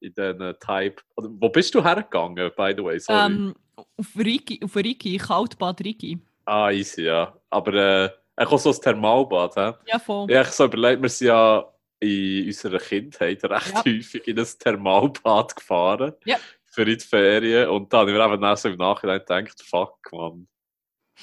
in 0.00 0.14
diesen 0.14 0.54
Type. 0.60 1.02
Oder, 1.16 1.28
wo 1.30 1.48
bist 1.48 1.74
du 1.74 1.82
hergegangen, 1.82 2.50
by 2.56 2.74
the 2.76 2.84
way? 2.84 2.98
Sorry. 2.98 3.26
ähm, 3.32 3.54
auf 3.76 4.06
Rigi, 4.16 4.60
auf 4.62 4.76
Rigi, 4.76 5.16
Kaltbad 5.18 5.80
Rigi. 5.80 6.18
ah, 6.44 6.70
easy, 6.70 7.02
ja. 7.04 7.34
Aber 7.50 7.72
äh, 7.74 8.10
ich 8.40 8.46
auch 8.48 8.58
so 8.58 8.70
ein 8.70 8.80
Thermalbad. 8.80 9.54
He? 9.54 9.90
Ja, 9.90 9.98
voll. 9.98 10.30
Ich 10.30 10.36
habe 10.36 10.48
so 10.48 10.64
überlegt, 10.64 11.02
wir 11.02 11.08
sind 11.08 11.28
ja 11.28 11.64
in 12.00 12.46
unserer 12.46 12.78
Kindheit 12.78 13.42
recht 13.44 13.72
Ja. 13.72 13.84
häufig 13.84 14.26
in 14.28 14.38
ein 14.38 14.46
Thermalbad 14.58 15.56
gefahren. 15.56 16.12
Ja. 16.24 16.36
Für 16.64 16.84
die 16.84 16.98
Ferien. 16.98 17.68
Und 17.68 17.92
dann 17.92 18.00
habe 18.00 18.10
ich 18.10 18.16
mir 18.18 18.24
eben 18.34 18.56
so 18.56 18.68
im 18.68 18.76
Nachhinein 18.76 19.20
gedacht, 19.20 19.62
fuck, 19.62 19.96
man. 20.12 20.46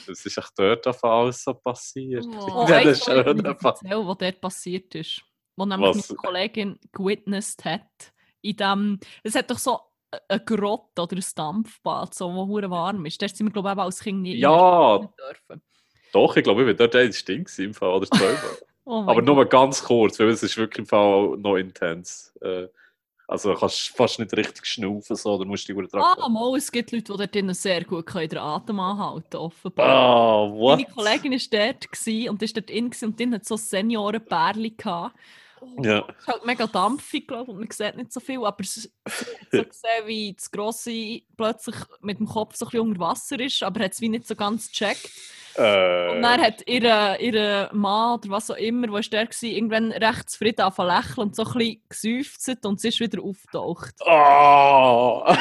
Das 0.08 0.26
ist 0.26 0.38
echt 0.38 0.52
dort 0.58 0.88
auf 0.88 1.04
alles 1.04 1.44
so 1.44 1.54
passiert. 1.54 2.26
Oh, 2.28 2.66
In 2.66 2.68
diesen 2.84 2.96
schönen 2.96 3.46
erzählen, 3.46 4.08
was 4.08 4.18
dort 4.18 4.42
passiert 4.42 4.96
ist. 4.96 5.22
Wo 5.56 5.66
nämlich 5.66 5.90
Was? 5.90 6.10
meine 6.10 6.18
Kollegin 6.18 6.80
gewitnessed 6.92 7.66
hat. 7.66 8.14
In 8.42 8.56
dem, 8.56 9.00
es 9.24 9.36
hat 9.36 9.52
doch 9.52 9.58
so 9.60 9.80
eine 10.28 10.44
Grotte 10.44 11.02
oder 11.04 11.18
ein 11.18 11.26
Dampfbad, 11.36 12.14
so, 12.14 12.34
wo 12.34 12.48
hure 12.48 12.70
warm 12.70 13.06
ist. 13.06 13.22
Dort 13.22 13.36
sind 13.36 13.48
wir, 13.48 13.52
glaube 13.52 13.70
ich, 13.72 13.78
als 13.78 14.00
Kind 14.00 14.22
nie 14.22 14.36
Ja. 14.38 14.98
dürfen. 14.98 15.62
Doch, 16.12 16.36
ich 16.36 16.44
glaube, 16.44 16.62
ich 16.62 16.68
bin 16.68 16.78
dort 16.78 16.96
ein 16.96 17.12
Ding 17.28 17.48
im 17.58 17.74
Fall, 17.74 17.90
oder 17.94 18.08
zweimal. 18.08 18.36
Oh 18.84 19.04
Aber 19.06 19.22
nur 19.22 19.46
ganz 19.46 19.84
kurz, 19.84 20.20
weil 20.20 20.30
es 20.30 20.42
ist 20.42 20.58
wirklich 20.58 20.80
im 20.80 20.86
Fall 20.88 21.38
noch 21.38 21.56
intens. 21.56 22.36
Äh, 22.42 22.68
also 23.32 23.54
du 23.54 23.60
kannst 23.60 23.88
fast 23.88 24.20
nicht 24.20 24.34
richtig 24.34 24.66
schnaufen, 24.66 25.16
so, 25.16 25.38
da 25.38 25.46
musst 25.46 25.68
du 25.70 25.74
dich 25.74 25.90
dran 25.90 26.02
Ah, 26.02 26.28
mal, 26.28 26.58
es 26.58 26.70
gibt 26.70 26.92
Leute, 26.92 27.14
die 27.14 27.18
dort 27.18 27.34
drinnen 27.34 27.56
sehr 27.56 27.86
gut 27.86 28.06
können 28.06 28.28
den 28.28 28.40
Atem 28.40 28.78
anhalten 28.78 29.30
können, 29.30 29.44
offenbar. 29.44 29.88
Ah, 29.88 30.52
what? 30.52 30.80
Meine 30.80 30.94
Kollegin 30.94 31.32
war 31.32 31.70
dort 31.70 32.30
und 32.30 32.44
ist 32.44 32.58
dort 32.58 32.70
drin 32.70 32.92
und 33.02 33.18
drin 33.18 33.34
hat 33.34 33.46
so 33.46 33.56
Seniorenpärchen 33.56 34.76
gehabt. 34.76 35.16
Ja. 35.82 36.06
Es 36.10 36.24
ist 36.24 36.28
halt 36.28 36.46
mega 36.46 36.68
dampfig, 36.68 37.26
glaube 37.26 37.44
ich, 37.44 37.50
und 37.50 37.60
man 37.60 37.72
sieht 37.72 37.96
nicht 37.96 38.12
so 38.12 38.20
viel, 38.20 38.44
aber 38.44 38.60
es 38.60 38.92
hat 39.06 39.14
so 39.50 39.64
gesehen, 39.64 40.08
wie 40.08 40.34
das 40.34 40.52
Grosse 40.52 41.22
plötzlich 41.38 41.78
mit 42.02 42.20
dem 42.20 42.28
Kopf 42.28 42.58
so 42.58 42.66
ein 42.66 42.72
bisschen 42.72 42.88
unter 42.90 43.00
Wasser 43.00 43.40
ist, 43.40 43.64
aber 43.64 43.86
hat 43.86 43.94
es 43.94 44.02
wie 44.02 44.10
nicht 44.10 44.28
so 44.28 44.36
ganz 44.36 44.70
gecheckt. 44.70 45.10
Äh, 45.56 46.10
Und 46.16 46.22
dann 46.22 46.42
hat 46.42 46.68
ihr, 46.68 47.20
ihr 47.20 47.70
Mann 47.74 48.20
oder 48.20 48.30
was 48.30 48.50
auch 48.52 48.56
immer, 48.56 48.88
der 48.88 48.94
war, 48.96 49.44
irgendwann 49.44 49.92
recht 49.92 50.30
zufrieden 50.30 50.62
angefangen 50.62 50.90
lächeln 50.96 51.18
und 51.28 51.36
so 51.36 51.44
ein 51.44 51.54
bisschen 51.54 51.82
geseufzt 51.90 52.66
und 52.66 52.80
sie 52.80 52.88
ist 52.90 53.00
wieder 53.00 53.22
aufgetaucht. 53.22 53.96
Ah! 54.06 55.38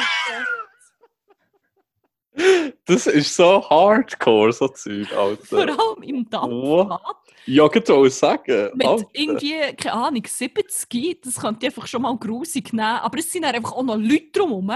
das 2.85 3.07
ist 3.07 3.35
so 3.35 3.69
hardcore, 3.69 4.53
so 4.53 4.67
Zeug, 4.69 5.07
Vor 5.09 5.59
Alter. 5.59 5.79
allem 5.79 6.03
im 6.03 6.29
Dampfbad. 6.29 7.01
Ja, 7.45 7.65
ich 7.65 7.73
wollte 7.73 8.09
sagen. 8.09 8.69
Mit 8.75 8.87
Alter. 8.87 9.07
irgendwie, 9.13 9.59
keine 9.75 9.93
Ahnung, 9.93 10.23
70, 10.25 11.21
das 11.23 11.39
könnte 11.39 11.65
einfach 11.65 11.87
schon 11.87 12.03
mal 12.03 12.15
grusig 12.17 12.71
nehmen, 12.73 12.81
aber 12.99 13.19
es 13.19 13.31
sind 13.31 13.45
einfach 13.45 13.71
auch 13.73 13.83
noch 13.83 13.97
Leute 13.97 14.31
drumherum. 14.33 14.73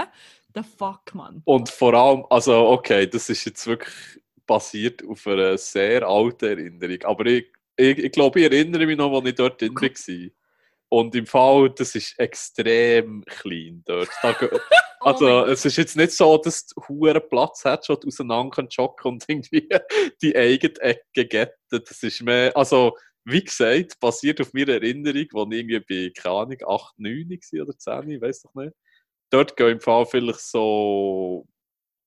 The 0.54 0.62
fuck, 0.62 1.14
man. 1.14 1.42
Und 1.44 1.68
vor 1.68 1.92
allem, 1.94 2.24
also 2.30 2.68
okay, 2.68 3.06
das 3.06 3.28
ist 3.28 3.44
jetzt 3.44 3.66
wirklich 3.66 3.94
basiert 4.46 5.06
auf 5.06 5.26
einer 5.26 5.58
sehr 5.58 6.06
alten 6.06 6.44
Erinnerung. 6.44 7.02
Aber 7.04 7.26
ich, 7.26 7.46
ich, 7.76 7.98
ich 7.98 8.12
glaube, 8.12 8.40
ich 8.40 8.46
erinnere 8.46 8.86
mich 8.86 8.96
noch, 8.96 9.12
als 9.12 9.28
ich 9.28 9.34
dort 9.34 9.60
drin 9.60 9.74
war. 9.74 10.30
Und 10.88 11.14
im 11.14 11.26
Fall, 11.26 11.70
das 11.70 11.94
ist 11.94 12.18
extrem 12.18 13.24
klein 13.24 13.82
dort. 13.84 14.08
Oh 15.02 15.10
also, 15.10 15.26
mein 15.26 15.50
es 15.50 15.64
ist 15.64 15.76
jetzt 15.76 15.96
nicht 15.96 16.12
so, 16.12 16.36
dass 16.38 16.66
du 16.66 16.82
hohen 16.88 17.20
Platz 17.28 17.64
hast, 17.64 17.86
schon 17.86 17.98
auseinander 18.04 18.50
kannst 18.50 18.76
joggen 18.76 19.12
und 19.12 19.24
irgendwie 19.28 19.68
die 20.22 20.34
eigene 20.34 20.80
Ecke 20.80 21.26
getten. 21.26 21.52
Das 21.70 22.02
ist 22.02 22.22
mehr, 22.22 22.56
also, 22.56 22.96
wie 23.24 23.44
gesagt, 23.44 24.00
basiert 24.00 24.40
auf 24.40 24.52
meiner 24.52 24.72
Erinnerung, 24.72 25.26
wo 25.32 25.44
ich 25.44 25.58
irgendwie 25.58 25.80
bei, 25.80 26.12
keine 26.12 26.34
Ahnung, 26.34 26.58
8, 26.66 26.98
9 26.98 27.28
war 27.28 27.62
oder 27.62 27.78
10, 27.78 28.10
ich 28.10 28.20
weiß 28.20 28.42
doch 28.42 28.54
nicht. 28.54 28.72
Dort 29.30 29.56
gehen 29.56 29.72
im 29.72 29.80
Fall 29.80 30.06
vielleicht 30.06 30.40
so 30.40 31.46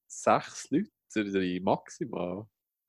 sechs 0.08 0.68
Leute 0.72 0.90
rein, 1.16 1.64
maximal. 1.64 2.46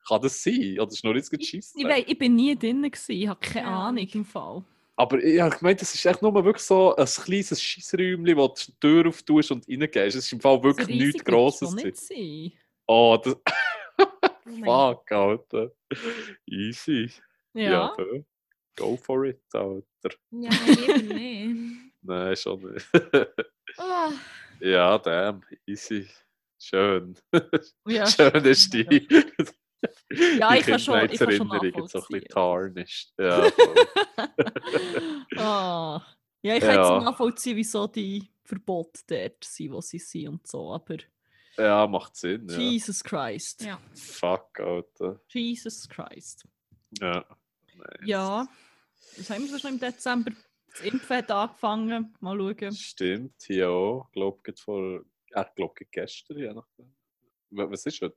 Kann 0.06 0.22
das 0.22 0.42
sein? 0.42 0.78
Oder 0.80 0.90
ist 0.90 1.04
nur 1.04 1.14
jetzt 1.16 1.30
geschissen? 1.30 1.80
Ich, 1.80 1.86
weiss, 1.86 2.04
ich 2.06 2.18
bin 2.18 2.34
nie 2.34 2.56
drin, 2.56 2.82
gewesen, 2.82 3.12
ich 3.12 3.28
habe 3.28 3.40
keine 3.40 3.66
Ahnung 3.68 4.08
im 4.12 4.24
Fall. 4.24 4.64
Aber 4.96 5.22
ich 5.22 5.40
habe 5.40 5.56
gemeint, 5.56 5.80
das 5.80 5.94
ist 5.94 6.04
echt 6.04 6.20
nur 6.20 6.34
wirklich 6.44 6.62
so 6.62 6.94
ein 6.94 7.06
kleines 7.06 7.62
Scheissräumchen, 7.62 8.36
wo 8.36 8.48
du 8.48 8.54
die 8.54 8.80
Tür 8.80 9.08
auftust 9.08 9.50
und 9.50 9.66
reingehst. 9.66 10.16
Es 10.16 10.26
ist 10.26 10.32
im 10.32 10.40
Fall 10.40 10.62
wirklich 10.62 10.88
nichts 10.88 11.24
Grosses. 11.24 11.70
schon 11.70 11.76
gewesen. 11.78 11.86
nicht 11.86 12.52
sein. 12.52 12.52
Oh, 12.92 13.16
das... 13.22 13.36
Oh. 13.96 14.64
Fuck, 14.64 15.12
Alter. 15.12 15.70
Easy. 16.44 17.08
Ja. 17.54 17.92
voll. 17.94 18.24
Go 18.76 18.96
for 18.96 19.26
it, 19.26 19.40
Alter. 19.52 20.16
Ja, 20.32 20.50
nein, 20.50 20.76
lieber 20.76 21.14
nicht. 21.14 21.80
Nein, 22.02 22.36
schon 22.36 22.72
nicht. 22.72 22.86
Oh, 23.78 24.10
ja, 24.60 24.98
damn. 24.98 25.42
Easy. 25.66 26.08
Schön. 26.60 27.16
ja. 27.86 28.06
Schön 28.10 28.44
ist 28.44 28.72
die. 28.74 29.06
Ja, 30.38 30.52
die 30.52 30.58
ich 30.58 30.66
kann 30.66 30.78
schon- 30.78 31.08
ich 31.10 31.18
kann 31.18 31.32
schon 31.32 31.50
jetzt 31.62 31.92
so 31.92 32.00
ein 32.00 32.04
bisschen 32.10 32.28
tarnished. 32.28 33.14
Ja, 33.18 33.48
ah. 35.36 36.02
Ja, 36.42 36.54
ich 36.54 36.60
kann 36.60 36.74
Ja. 36.74 36.96
jetzt 36.96 37.04
nachvollziehen, 37.04 37.56
wieso 37.56 37.86
die 37.86 38.30
Verbote 38.44 39.00
dort 39.06 39.42
sind, 39.44 39.72
wo 39.72 39.80
sie 39.80 39.98
sind 39.98 40.28
und 40.28 40.46
so, 40.46 40.72
aber 40.74 40.96
ja, 41.56 41.86
macht 41.86 42.16
Sinn. 42.16 42.46
Ja. 42.48 42.58
Jesus 42.58 43.02
Christ. 43.04 43.62
ja. 43.64 43.78
Fuck, 43.94 44.60
Alter. 44.60 45.20
Jesus 45.28 45.88
Christ. 45.88 46.46
Ja. 47.00 47.24
Nein, 47.74 48.06
Ja. 48.06 48.46
Was 49.16 49.30
haben 49.30 49.44
wir 49.46 49.52
noch 49.56 49.64
im 49.64 49.78
Dezember? 49.80 50.30
Das 50.70 50.80
Impfen 50.82 51.16
hat 51.16 51.30
angefangen. 51.30 52.14
Mal 52.20 52.36
schauen. 52.38 52.72
Stimmt, 52.72 53.34
hier 53.44 53.70
auch. 53.70 54.06
Ich 54.08 54.12
glaube, 54.12 54.52
vor. 54.56 55.00
Äh, 55.32 55.42
ich 55.48 55.54
glaube, 55.54 55.84
gestern, 55.90 56.54
nachdem. 56.54 56.94
Wa- 57.50 57.70
Was 57.70 57.86
ist 57.86 58.00
heute? 58.00 58.16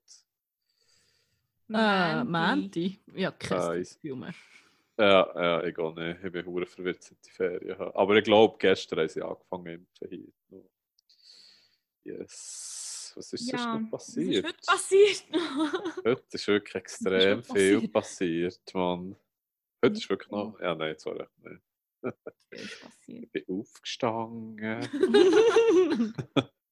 Äh, 1.69 2.23
Mandy. 2.23 2.29
Mandy. 2.31 2.99
Ja, 3.15 3.31
kein. 3.31 3.79
Gefühl 3.83 4.15
mehr. 4.15 4.33
Ja, 4.97 5.33
ja, 5.35 5.63
ich 5.63 5.73
gehe 5.75 5.93
nicht. 5.93 6.23
Ich 6.23 6.31
bin 6.31 6.45
hure 6.45 6.65
verwirrt 6.67 7.01
seit 7.01 7.17
die 7.25 7.31
Ferien 7.31 7.77
habe. 7.79 7.95
Aber 7.95 8.15
ich 8.15 8.23
glaube, 8.23 8.57
gestern 8.59 8.99
haben 8.99 9.09
sie 9.09 9.21
angefangen 9.23 9.67
impfen 9.67 10.07
hier. 10.09 10.63
Yes. 12.03 13.13
Was 13.15 13.31
ist 13.33 13.47
sonst 13.47 13.61
Ja, 13.63 13.77
noch 13.79 13.91
was 13.91 14.09
ist 14.09 14.15
passiert? 14.15 14.45
heute 14.45 14.57
passiert? 14.65 15.23
Heute 16.05 16.23
ist 16.31 16.47
wirklich 16.47 16.75
extrem 16.75 17.39
noch 17.39 17.45
viel 17.55 17.87
passiert, 17.87 18.73
Mann. 18.73 19.15
Heute 19.83 19.97
ist 19.97 20.09
wirklich 20.09 20.31
Ja. 20.31 20.37
noch. 20.37 20.59
Ja, 20.59 20.75
nein, 20.75 20.95
sorry. 20.97 21.25
Nicht. 21.43 21.61
Was 22.01 22.13
ist 22.15 22.81
passiert? 22.81 22.89
Ich 23.07 23.31
bin 23.31 23.45
aufgestanden. 23.47 24.89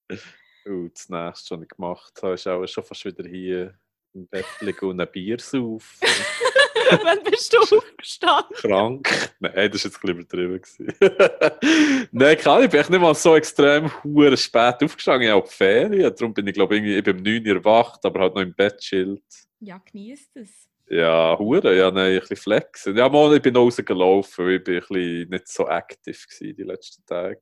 Und 0.66 0.94
das 0.94 1.10
nächste, 1.10 1.56
was 1.56 1.64
ich 1.64 1.70
gemacht 1.70 2.14
habe, 2.22 2.34
ist 2.34 2.48
auch 2.48 2.66
schon 2.68 2.84
fast 2.84 3.06
wieder 3.06 3.28
hier 3.28 3.74
im 4.14 4.28
Bett 4.28 4.46
liegen 4.60 4.86
und 4.90 5.00
ein 5.02 5.12
Bier 5.12 5.40
saufen. 5.40 6.00
Wann 7.04 7.24
bist 7.24 7.54
du 7.54 7.58
aufgestanden? 7.60 8.54
Krank. 8.56 9.34
Nein, 9.40 9.72
das 9.72 9.86
war 9.86 9.92
jetzt 9.92 10.04
ein 10.04 10.26
bisschen 10.26 10.50
übertrieben. 10.50 10.62
Nein, 12.12 12.38
kann 12.38 12.64
ich 12.64 12.70
bin 12.70 12.80
echt 12.82 12.90
nicht 12.90 13.00
mal 13.00 13.16
so 13.16 13.36
extrem 13.36 13.90
hure 14.04 14.36
spät 14.36 14.84
aufgestanden. 14.84 15.28
Ich 15.28 15.34
habe 15.34 15.48
Ferien. 15.48 16.14
Darum 16.14 16.34
bin 16.34 16.48
ich, 16.48 16.54
glaube 16.54 16.76
ich, 16.76 16.84
irgendwie- 16.84 16.98
ich 17.10 17.16
um 17.16 17.24
9 17.24 17.48
Uhr 17.48 17.56
erwacht, 17.56 18.04
aber 18.06 18.20
halt 18.20 18.36
noch 18.36 18.42
im 18.42 18.54
Bett 18.54 18.78
chillt. 18.80 19.24
Ja, 19.60 19.78
genießt 19.78 20.36
es. 20.36 20.68
Ja, 20.90 21.38
Hure, 21.40 21.78
ja, 21.78 21.90
nein, 21.90 22.14
ein 22.16 22.20
bisschen 22.20 22.36
flexen. 22.36 22.98
Ja, 22.98 23.08
mal, 23.08 23.34
ich 23.34 23.42
bin 23.42 23.56
rausgelaufen, 23.56 24.46
weil 24.46 24.56
ich 24.56 24.64
bin 24.66 24.76
ein 24.76 24.80
bisschen 24.82 25.30
nicht 25.30 25.48
so 25.48 25.66
aktiv 25.68 26.28
gewesen 26.28 26.56
die 26.58 26.64
letzten 26.64 27.06
Tage. 27.06 27.40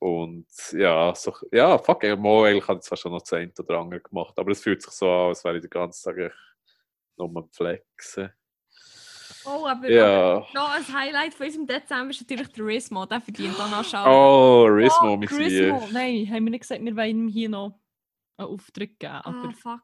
Und 0.00 0.46
ja, 0.72 1.14
so, 1.14 1.34
ja, 1.52 1.76
fuck, 1.78 2.02
mal, 2.02 2.46
eigentlich 2.48 2.66
habe 2.66 2.78
ich 2.80 2.84
zwar 2.86 2.96
schon 2.98 3.12
noch 3.12 3.20
das 3.20 3.32
eine 3.34 3.52
oder 3.58 3.78
andere 3.78 4.00
gemacht, 4.00 4.38
aber 4.38 4.50
es 4.50 4.62
fühlt 4.62 4.80
sich 4.82 4.92
so 4.92 5.06
an, 5.10 5.28
als 5.28 5.44
wäre 5.44 5.56
ich 5.56 5.60
den 5.62 5.70
ganzen 5.70 6.02
Tag 6.04 6.16
echt 6.18 6.34
nur 7.18 7.28
am 7.36 7.48
Flexen. 7.50 8.32
Oh, 9.44 9.66
aber, 9.66 9.90
Ja. 9.90 10.46
noch 10.54 10.70
ein 10.74 10.86
Highlight 10.92 11.34
von 11.34 11.46
unserem 11.46 11.66
Dezember 11.66 12.10
ist 12.10 12.20
natürlich 12.20 12.48
der 12.48 12.64
Rismo. 12.66 13.06
Der 13.06 13.20
verdient 13.20 13.58
auch 13.60 13.70
noch. 13.70 14.06
Oh, 14.06 14.64
Rismo, 14.64 15.16
mein 15.16 15.26
Grismo. 15.28 15.80
Lieb. 15.80 15.92
Nein, 15.92 16.26
haben 16.30 16.44
wir 16.44 16.50
nicht 16.50 16.60
gesagt, 16.60 16.82
wir 16.84 16.96
wollen 16.96 17.10
ihm 17.24 17.28
hier 17.28 17.48
noch 17.48 17.78
einen 18.36 18.48
Auftritt 18.48 18.98
geben. 18.98 19.12
Aber 19.12 19.48
Ah, 19.48 19.52
fuck. 19.52 19.80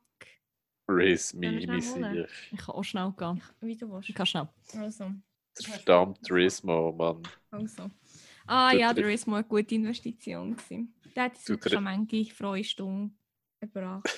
Wir 0.88 1.18
mein, 1.34 1.59
ich 1.59 2.59
kann 2.59 2.74
auch 2.74 2.84
schnell 2.84 3.12
gehen. 3.16 3.43
Wie 3.60 3.76
du 3.76 3.90
willst. 3.90 4.09
Ich 4.09 4.14
kann 4.14 4.26
schnell. 4.26 4.48
Also. 4.78 5.10
Der 5.59 5.72
verdammte 5.74 6.34
Rismo, 6.34 6.93
Mann. 6.93 7.22
also. 7.51 7.90
Ah 8.47 8.73
ja, 8.73 8.93
der 8.94 9.06
Rismo 9.06 9.32
war 9.32 9.39
eine 9.40 9.48
gute 9.48 9.74
Investition. 9.74 10.56
Gewesen. 10.56 10.94
Der 11.14 11.24
hat 11.24 11.32
triff- 11.44 11.68
schon 11.68 11.85
manche 11.85 12.24
frohe 12.35 12.62
Stunden 12.64 13.18
gebracht. 13.60 14.09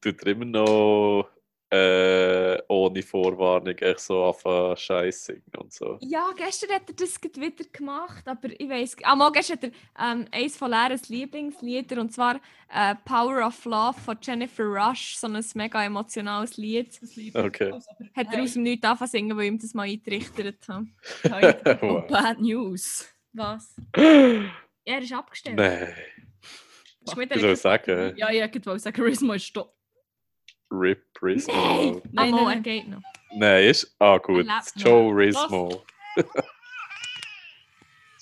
Tut 0.00 0.22
er 0.22 0.26
immer 0.26 0.44
noch 0.44 1.28
äh, 1.70 2.58
ohne 2.68 3.02
Vorwarnung 3.02 3.76
echt 3.76 4.00
so 4.00 4.24
anfangen 4.24 4.76
Scheiß 4.76 5.26
singen 5.26 5.42
und 5.58 5.72
so. 5.72 5.98
Ja, 6.00 6.30
gestern 6.36 6.70
hat 6.70 6.88
er 6.88 6.94
das 6.94 7.20
wieder 7.22 7.64
gemacht, 7.72 8.26
aber 8.26 8.48
ich 8.58 8.68
weiß. 8.68 8.96
Ah, 9.02 9.14
mal 9.14 9.30
gestern 9.32 9.58
hat 9.60 9.64
er 9.64 10.12
ähm, 10.12 10.24
eines 10.30 10.56
von 10.56 10.70
Lehrers 10.70 11.08
Lieblingslieder 11.08 12.00
und 12.00 12.12
zwar 12.12 12.40
äh, 12.72 12.94
Power 13.04 13.46
of 13.46 13.64
Love 13.64 14.00
von 14.00 14.16
Jennifer 14.22 14.64
Rush, 14.64 15.16
so 15.16 15.26
ein 15.26 15.44
mega 15.54 15.84
emotionales 15.84 16.56
Lied. 16.56 16.98
Okay. 17.34 17.72
Hat 18.16 18.26
er 18.32 18.42
aus 18.42 18.54
dem 18.54 18.62
Nichts 18.62 18.86
angefangen 18.86 19.08
zu 19.10 19.16
singen, 19.16 19.36
weil 19.36 19.44
ich 19.44 19.50
ihm 19.50 19.58
das 19.58 19.74
mal 19.74 19.82
eingerichtet 19.82 20.66
habe. 20.68 20.86
Hey, 21.22 21.54
oh, 21.82 21.86
Wow. 21.86 22.06
bad 22.08 22.40
news. 22.40 23.06
Was? 23.32 23.74
Er 23.92 24.98
ist 25.02 25.12
abgestellt. 25.12 25.56
Nein. 25.56 25.92
Ich 27.06 27.40
soll 27.40 27.56
sagen, 27.56 28.16
Ja, 28.16 28.30
ich 28.30 28.40
wollte 28.66 28.78
sagen, 28.78 29.02
Rismo 29.02 29.32
ist 29.34 29.56
da. 29.56 29.66
Rip 30.70 31.04
Rismo. 31.22 31.52
Nein, 31.54 32.02
Nein, 32.12 32.30
nein, 32.34 32.62
geht 32.62 32.88
noch. 32.88 33.00
Nein, 33.32 33.64
ist. 33.64 33.94
Ah, 33.98 34.18
gut. 34.18 34.46
Joe 34.76 35.10
Rismo. 35.14 35.84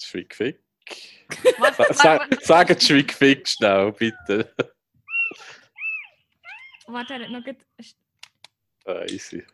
Schwick 0.01 0.35
Fick. 0.35 0.61
Was, 1.59 1.77
Sa- 1.77 1.93
sa- 1.93 2.27
Sagt 2.41 2.83
Schwick 2.83 3.13
Fick 3.13 3.49
schnell, 3.49 3.93
bitte. 3.93 4.55
Warte, 6.87 7.15
er 7.15 7.21
hat 7.25 7.31
noch 7.31 7.45
gut. 7.45 7.57
Ah, 8.85 9.03
easy. 9.11 9.45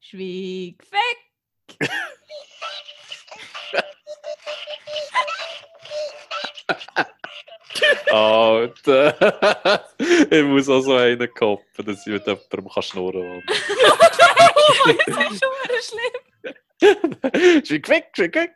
Schwieg, 0.00 0.82
Fick! 0.84 1.88
Alter. 8.10 9.84
ich 10.30 10.44
muss 10.44 10.68
auch 10.68 10.80
so 10.80 10.94
einen 10.94 11.32
koppen, 11.32 11.86
dass 11.86 12.06
ich 12.06 12.12
mit 12.12 12.26
jemandem 12.26 12.68
kann 12.68 12.82
schnurren 12.82 13.42
kann. 13.46 13.56
das 15.06 15.32
ist 15.32 15.42
schon 15.42 15.52
wieder 15.62 15.82
schlimm. 15.82 17.64
Schwick 17.64 17.86
Fick, 17.86 18.06
Schwick 18.14 18.36
Fick. 18.36 18.50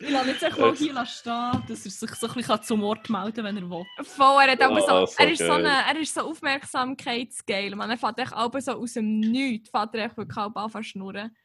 Ich 0.00 0.10
lasse 0.10 0.30
jetzt 0.30 0.58
mal 0.58 0.74
hier 0.76 1.06
stehen, 1.06 1.64
dass 1.68 1.84
er 1.84 1.90
sich 1.90 2.14
so 2.14 2.28
ein 2.28 2.34
bisschen 2.34 2.62
zum 2.62 2.82
Wort 2.82 3.10
melden 3.10 3.34
kann, 3.34 3.44
wenn 3.44 3.56
er 3.56 3.68
will. 3.68 3.84
Voll, 4.02 4.42
er, 4.44 4.52
hat 4.52 4.62
aber 4.62 4.76
Ah, 4.76 5.06
so, 5.06 5.06
so 5.06 5.18
er, 5.18 5.30
ist 5.32 5.38
so 5.38 5.50
eine, 5.50 5.68
er 5.68 5.98
ist 5.98 6.14
so 6.14 6.20
aufmerksamkeitsgeil. 6.20 7.74
Man 7.74 7.90
er 7.90 7.98
fährt 7.98 8.18
echt 8.20 8.32
aber 8.32 8.60
so 8.60 8.72
aus 8.72 8.92
dem 8.92 9.18
Nichts, 9.18 9.70
fährt 9.70 9.94
er 9.96 10.06
echt 10.06 10.16
wirklich 10.16 10.36
halb 10.36 10.56
an 10.56 10.70
zu 10.70 10.82
schnurren. 10.84 11.36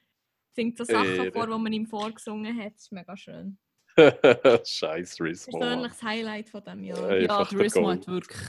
Singt 0.52 0.78
so 0.78 0.84
Sachen 0.84 1.16
Ehre. 1.16 1.32
vor, 1.32 1.48
die 1.48 1.58
man 1.58 1.74
ihm 1.74 1.88
vorgesungen 1.88 2.56
hat. 2.60 2.76
Das 2.76 2.84
ist 2.84 2.92
mega 2.92 3.18
schön. 3.18 3.58
Scheiß 4.66 5.22
Rismo. 5.22 5.60
Persönliches 5.60 6.04
Highlight 6.04 6.50
von 6.50 6.64
diesem 6.64 6.84
Jahr. 6.84 7.10
Ey. 7.10 7.26
Ja, 7.26 7.44
der 7.44 7.60
Rismo 7.60 7.90
hat 7.90 8.08
wirklich... 8.08 8.40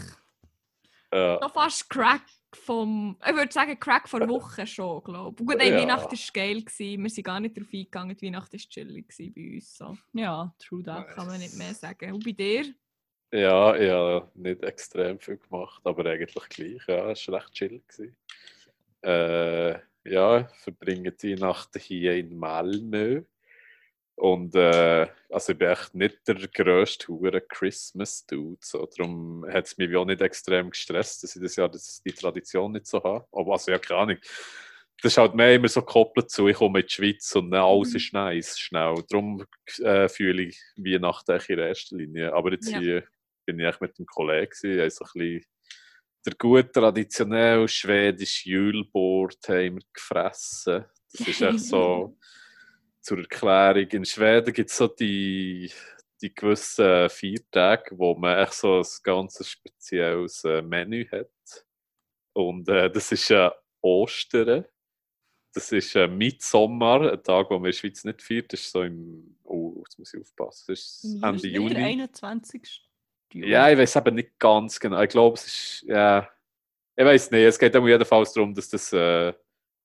Ja. 1.13 1.39
Noch 1.41 1.53
fast 1.53 1.89
Crack 1.89 2.23
vom. 2.55 3.17
Ich 3.25 3.35
würde 3.35 3.53
sagen, 3.53 3.79
Crack 3.79 4.09
vor 4.09 4.29
Wochen 4.29 4.67
schon, 4.67 5.03
glaube 5.05 5.37
ich. 5.41 5.47
Gut, 5.47 5.61
ey, 5.61 5.71
Ja. 5.71 5.79
Weihnachten 5.79 6.11
war 6.11 6.33
geil. 6.33 6.63
Gewesen. 6.63 7.03
Wir 7.03 7.11
sind 7.11 7.25
gar 7.25 7.41
nicht 7.41 7.57
darauf 7.57 7.69
eingegangen. 7.73 8.17
Die 8.17 8.27
Weihnachten 8.27 8.53
war 8.53 8.59
chillig 8.59 9.07
bei 9.17 9.55
uns. 9.55 9.77
So. 9.77 9.97
Ja, 10.13 10.53
true 10.59 10.83
Da 10.83 11.05
kann 11.05 11.27
man 11.27 11.39
nicht 11.39 11.57
mehr 11.57 11.75
sagen. 11.75 12.13
Und 12.13 12.25
bei 12.25 12.33
dir? 12.33 12.65
Ja, 13.33 13.75
ich 13.77 13.91
habe 13.91 14.31
nicht 14.35 14.63
extrem 14.63 15.19
viel 15.19 15.39
gemacht, 15.39 15.81
aber 15.85 16.07
eigentlich 16.07 16.49
gleich. 16.49 16.83
Ja, 16.87 17.11
es 17.11 17.27
war 17.29 17.41
recht 17.41 17.53
chill. 17.53 17.83
Gewesen. 17.87 18.17
Äh, 19.03 19.79
ja, 20.07 20.45
verbringe 20.63 21.13
die 21.13 21.33
Weihnachten 21.33 21.79
hier 21.79 22.17
in 22.17 22.37
Malmö. 22.37 23.23
Und 24.17 24.55
äh, 24.55 25.07
also 25.31 25.53
ich 25.53 25.59
bin 25.59 25.69
echt 25.69 25.95
nicht 25.95 26.29
der 26.29 26.37
grösste 26.37 27.09
hure 27.09 27.41
Christmas-Dude. 27.41 28.59
So. 28.61 28.87
Darum 28.97 29.45
hat 29.51 29.67
es 29.67 29.77
mich 29.77 29.95
auch 29.97 30.05
nicht 30.05 30.21
extrem 30.21 30.71
gestresst, 30.71 31.23
dass 31.25 31.35
ich 31.35 31.43
das 31.43 31.57
Jahr 31.57 31.69
das, 31.69 32.01
die 32.05 32.13
Tradition 32.13 32.73
nicht 32.73 32.87
so 32.87 33.03
habe. 33.03 33.27
Aber 33.33 33.53
also 33.53 33.73
ja, 33.73 33.79
keine 33.79 34.01
Ahnung. 34.01 34.17
Das 35.03 35.13
ist 35.13 35.19
halt 35.19 35.35
mehr 35.35 35.55
immer 35.57 35.69
so 35.69 35.81
gekoppelt 35.81 36.31
zu, 36.31 36.47
ich 36.49 36.57
komme 36.57 36.81
in 36.81 36.87
die 36.87 36.93
Schweiz 36.93 37.35
und 37.35 37.53
äh, 37.53 37.57
alles 37.57 37.91
Mhm. 37.91 37.97
ist 37.97 38.13
nice, 38.13 38.59
schnell. 38.59 38.95
Darum 39.11 39.45
äh, 39.83 40.09
fühle 40.09 40.43
ich 40.45 40.61
Weihnachten 40.77 41.39
in 41.49 41.59
erster 41.59 41.97
Linie. 41.97 42.33
Aber 42.33 42.53
jetzt 42.53 42.71
Ja. 42.71 42.79
hier 42.79 43.05
bin 43.45 43.59
ich 43.59 43.67
echt 43.67 43.81
mit 43.81 43.99
dem 43.99 44.07
Kollegen, 44.07 44.49
gewesen, 44.51 44.81
haben 44.81 44.91
so 44.91 45.05
ein 45.05 45.11
bisschen 45.15 45.47
der 46.27 46.35
gut 46.37 46.73
traditionell 46.73 47.69
schwedische 47.69 48.49
Julbord 48.49 49.37
haben 49.49 49.77
wir 49.77 49.83
gefressen. 49.93 50.85
Das 51.13 51.29
ist 51.29 51.43
echt 51.43 51.61
so 51.61 52.17
zur 53.05 53.19
Erklärung. 53.19 53.89
In 53.91 54.05
Schweden 54.05 54.53
gibt 54.53 54.71
es 54.71 54.77
so 54.77 54.89
die, 54.89 55.71
die 56.23 56.35
gewissen 56.35 57.11
Viertage, 57.11 57.97
wo 57.99 58.15
man 58.15 58.39
echt 58.39 58.55
so 58.55 58.79
ein 58.79 58.87
ganz 59.03 59.47
spezielles 59.47 60.43
äh, 60.45 60.63
Menü 60.63 61.07
hat. 61.11 61.29
Und 62.33 62.69
äh, 62.69 62.91
das 62.91 63.13
ist 63.13 63.31
äh, 63.31 63.51
Ostern. 63.83 64.65
Das 65.53 65.71
ist 65.71 65.95
äh, 65.95 66.09
Mitsommer, 66.09 67.13
ein 67.13 67.23
Tag, 67.23 67.49
den 67.49 67.59
man 67.61 67.67
in 67.67 67.73
der 67.73 67.73
Schweiz 67.73 68.03
nicht 68.05 68.23
feiert. 68.23 68.53
Das 68.53 68.61
ist 68.61 68.73
so 68.73 68.83
im. 68.83 69.37
Oh, 69.45 69.75
jetzt 69.85 69.99
muss 69.99 70.15
ich 70.15 70.21
aufpassen. 70.21 70.65
Das 70.69 70.81
ist 70.81 71.05
Im 71.05 71.23
Ende 71.23 71.47
Juni. 71.47 71.75
Der 71.75 71.83
Juni. 71.83 72.03
21. 72.03 72.89
Juni. 73.35 73.49
Ja, 73.51 73.71
ich 73.71 73.79
weiß 73.79 73.97
eben 73.97 74.15
nicht 74.17 74.39
ganz 74.39 74.81
genau. 74.81 75.01
Ich 75.03 75.11
glaube, 75.11 75.35
es 75.35 75.47
ist. 75.47 75.85
Ja. 75.87 76.29
Ich 76.97 77.05
weiß 77.05 77.31
nicht. 77.31 77.43
Es 77.43 77.59
geht 77.59 77.77
aber 77.77 77.89
jedenfalls 77.89 78.33
darum, 78.33 78.55
dass 78.55 78.71
das. 78.71 78.93
Äh, 78.95 79.35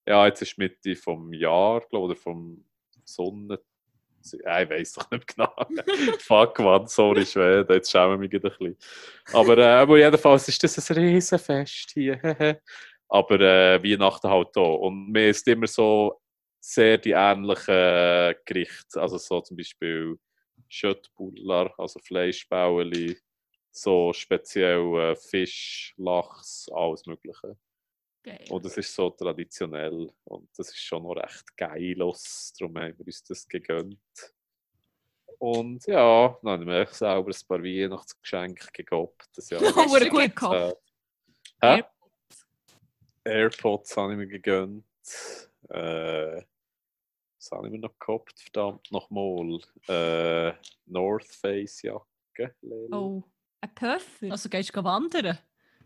ja, 0.08 0.26
jetzt 0.26 0.42
ist 0.42 0.58
Mitte 0.58 0.96
vom 0.96 1.34
Jahr, 1.34 1.82
glaube 1.82 1.92
ich, 1.92 2.12
oder 2.12 2.16
vom 2.16 2.66
Sonne. 3.14 3.60
Ich 4.22 4.34
weiß 4.34 4.94
doch 4.94 5.10
nicht 5.12 5.28
genau. 5.28 5.54
Fuck, 6.20 6.60
Mann, 6.60 6.88
sorry, 6.88 7.26
Schweden, 7.26 7.74
jetzt 7.74 7.90
schämen 7.90 8.12
wir 8.12 8.18
mich 8.18 8.34
ein 8.34 8.42
bisschen. 8.42 8.78
Aber, 9.34 9.58
äh, 9.58 9.64
aber 9.64 9.98
jedenfalls 9.98 10.48
ist 10.48 10.62
das 10.64 10.92
ein 10.92 10.98
Riesenfest 10.98 11.92
hier. 11.92 12.20
aber 13.08 13.40
äh, 13.40 13.84
Weihnachten 13.84 14.30
halt 14.30 14.56
auch. 14.58 14.80
Und 14.80 15.12
mir 15.12 15.30
ist 15.30 15.48
immer 15.48 15.68
so 15.68 16.22
sehr 16.60 16.98
die 16.98 17.12
ähnlichen 17.12 17.74
äh, 17.74 18.36
Gerichte. 18.46 19.02
Also 19.02 19.18
so 19.18 19.42
zum 19.42 19.58
Beispiel 19.58 20.18
Schöttbullar, 20.68 21.74
also 21.78 22.00
Fleischbäueli, 22.00 23.18
so 23.72 24.14
speziell 24.14 24.96
äh, 24.96 25.16
Fisch, 25.16 25.94
Lachs, 25.98 26.70
alles 26.74 27.06
Mögliche. 27.06 27.58
Geil. 28.24 28.46
Und 28.50 28.66
das 28.66 28.78
ist 28.78 28.94
so 28.94 29.10
traditionell 29.12 30.12
und 30.26 30.50
das 30.58 30.70
ist 30.70 30.80
schon 30.80 31.04
noch 31.04 31.14
recht 31.14 31.56
geil. 31.56 31.96
Darum 31.96 32.78
haben 32.78 32.98
wir 32.98 33.06
uns 33.06 33.24
das 33.24 33.48
gegönnt. 33.48 33.98
Und 35.38 35.86
ja, 35.88 36.38
dann 36.44 36.52
haben 36.52 36.68
wir 36.68 36.82
echt 36.82 36.96
selber 36.96 37.30
ein 37.30 37.48
paar 37.48 37.64
Weihnachtsgeschenke 37.64 38.68
gegeben. 38.74 39.14
Das 39.34 39.50
Jahr. 39.50 39.62
Oh, 39.62 39.98
shit. 39.98 40.10
gut 40.10 40.36
gehabt. 40.36 40.78
Äh, 41.62 41.78
hä? 41.78 41.84
AirPods 43.24 43.96
habe 43.96 44.14
ich 44.14 44.18
mir 44.18 44.28
gegönnt. 44.28 44.86
Äh, 45.70 46.42
was 47.38 47.52
habe 47.52 47.68
ich 47.68 47.72
mir 47.72 47.80
noch 47.80 47.98
gehabt? 47.98 48.38
Verdammt 48.38 48.92
nochmal. 48.92 49.60
Äh, 49.88 50.54
North 50.88 51.28
Face 51.28 51.82
Jacke. 51.84 52.56
Oh, 52.92 53.24
ein 53.62 53.76
Puffer. 53.76 54.32
Also 54.32 54.50
gehst 54.50 54.76
du 54.76 54.84
wandern? 54.84 55.38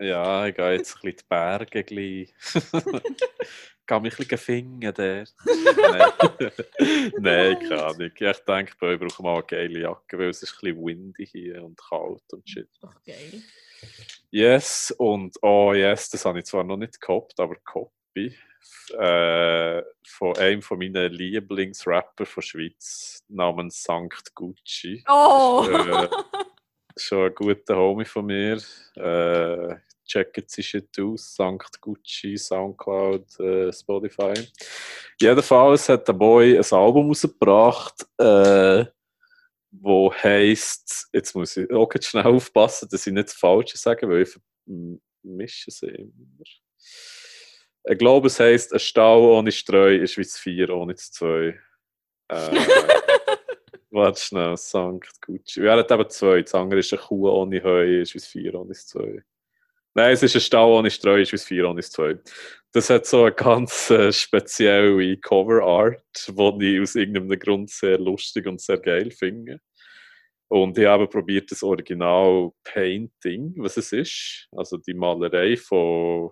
Ja, 0.03 0.45
ich 0.47 0.55
gehe 0.55 0.73
jetzt 0.73 0.95
ein 0.95 1.01
bisschen 1.01 1.17
die 1.17 1.25
Berge 1.29 1.83
gleich. 1.83 2.33
Gehe 3.85 3.99
mich 3.99 4.13
ein 4.13 4.17
bisschen 4.17 4.37
fingen 4.37 4.93
dort. 4.93 5.33
Nein, 5.45 7.11
Nein 7.19 7.59
keine 7.67 7.83
Ahnung. 7.83 8.11
Ich 8.15 8.39
denke, 8.39 8.73
bei 8.79 8.87
euch 8.87 8.99
brauchen 8.99 9.25
wir 9.25 9.31
mal 9.31 9.33
eine 9.35 9.43
geile 9.43 9.79
Jacke, 9.79 10.19
weil 10.19 10.29
es 10.29 10.41
ist 10.41 10.53
ein 10.53 10.73
bisschen 10.73 10.85
windy 10.85 11.25
hier 11.25 11.63
und 11.63 11.77
kalt 11.77 12.23
und 12.31 12.49
shit. 12.49 12.69
Doch 12.81 12.95
geil. 13.05 13.41
Yes, 14.29 14.93
und 14.97 15.35
oh 15.41 15.73
yes, 15.73 16.09
das 16.09 16.23
habe 16.25 16.39
ich 16.39 16.45
zwar 16.45 16.63
noch 16.63 16.77
nicht 16.77 16.99
gehabt, 16.99 17.37
aber 17.39 17.55
Copy 17.63 18.35
äh, 18.97 19.81
von 20.07 20.37
einem 20.37 20.61
von 20.61 20.79
meinen 20.79 21.11
Lieblingsrapper 21.11 22.25
von 22.25 22.43
Schweiz 22.43 23.23
namens 23.27 23.83
Sankt 23.83 24.33
Gucci. 24.33 25.03
Oh! 25.09 25.65
Äh, 25.69 26.07
schon 26.95 27.27
ein 27.27 27.35
guter 27.35 27.75
Homie 27.75 28.05
von 28.05 28.25
mir. 28.25 28.61
Äh, 28.95 29.75
checkt 30.05 30.49
sie 30.49 30.63
shit 30.63 30.99
aus. 30.99 31.35
Sankt 31.35 31.79
Gucci, 31.81 32.37
Soundcloud, 32.37 33.39
äh, 33.39 33.71
Spotify. 33.71 34.33
Jedenfalls 35.19 35.89
hat 35.89 36.07
der 36.07 36.13
Boy 36.13 36.57
ein 36.57 36.65
Album 36.71 37.07
rausgebracht, 37.07 38.05
äh, 38.17 38.85
wo 39.71 40.13
heisst, 40.13 41.09
jetzt 41.13 41.35
muss 41.35 41.57
ich 41.57 41.71
auch 41.71 41.89
jetzt 41.93 42.07
schnell 42.07 42.25
aufpassen, 42.25 42.87
dass 42.91 43.07
ich 43.07 43.13
nicht 43.13 43.29
das 43.29 43.35
Falsche 43.35 43.77
sage, 43.77 44.07
weil 44.07 44.23
ich 44.23 44.37
vermische 45.23 45.71
sie 45.71 45.87
immer. 45.87 46.43
Ich 47.85 47.97
glaube, 47.97 48.27
es 48.27 48.39
heisst, 48.39 48.73
ein 48.73 48.79
Stau 48.79 49.37
ohne 49.37 49.51
Streu 49.51 49.95
ist 49.95 50.17
wie 50.17 50.23
das 50.23 50.37
Vier 50.37 50.69
ohne 50.69 50.93
das 50.93 51.11
Zwei. 51.11 51.59
Äh, 52.29 52.49
warte 53.91 54.21
schnell, 54.21 54.57
Sankt 54.57 55.21
Gucci. 55.21 55.61
Wir 55.61 55.71
haben 55.71 55.85
eben 55.89 56.09
zwei. 56.09 56.41
Das 56.41 56.55
andere 56.55 56.79
ist 56.79 56.93
eine 56.93 57.01
Kuh 57.01 57.29
ohne 57.29 57.63
Heu, 57.63 58.01
ist 58.01 58.13
wie 58.13 58.19
das 58.19 58.27
Vier 58.27 58.55
ohne 58.55 58.69
das 58.69 58.87
Zwei. 58.87 59.23
Nein, 59.95 60.13
es 60.13 60.23
ist 60.23 60.35
ein 60.35 60.41
Stau 60.41 60.77
ohne 60.77 60.89
Streu, 60.89 61.21
ist 61.21 61.31
wie 61.31 61.37
das 61.37 61.45
Vier 61.45 61.69
ohne 61.69 61.81
das 61.81 61.91
Zwei. 61.91 62.17
Das 62.71 62.89
hat 62.89 63.05
so 63.05 63.23
eine 63.23 63.31
ganz 63.33 63.91
äh, 63.91 64.11
spezielle 64.11 65.17
Cover-Art, 65.17 66.01
die 66.27 66.75
ich 66.75 66.81
aus 66.81 66.95
irgendeinem 66.95 67.37
Grund 67.37 67.69
sehr 67.69 67.99
lustig 67.99 68.47
und 68.47 68.59
sehr 68.59 68.79
geil 68.79 69.11
finde. 69.11 69.59
Und 70.47 70.77
ich 70.77 70.85
habe 70.85 71.07
probiert, 71.07 71.51
das 71.51 71.61
Original 71.61 72.51
Painting, 72.63 73.53
was 73.57 73.77
es 73.77 73.91
ist, 73.91 74.47
also 74.51 74.77
die 74.77 74.93
Malerei 74.93 75.57
von. 75.57 76.31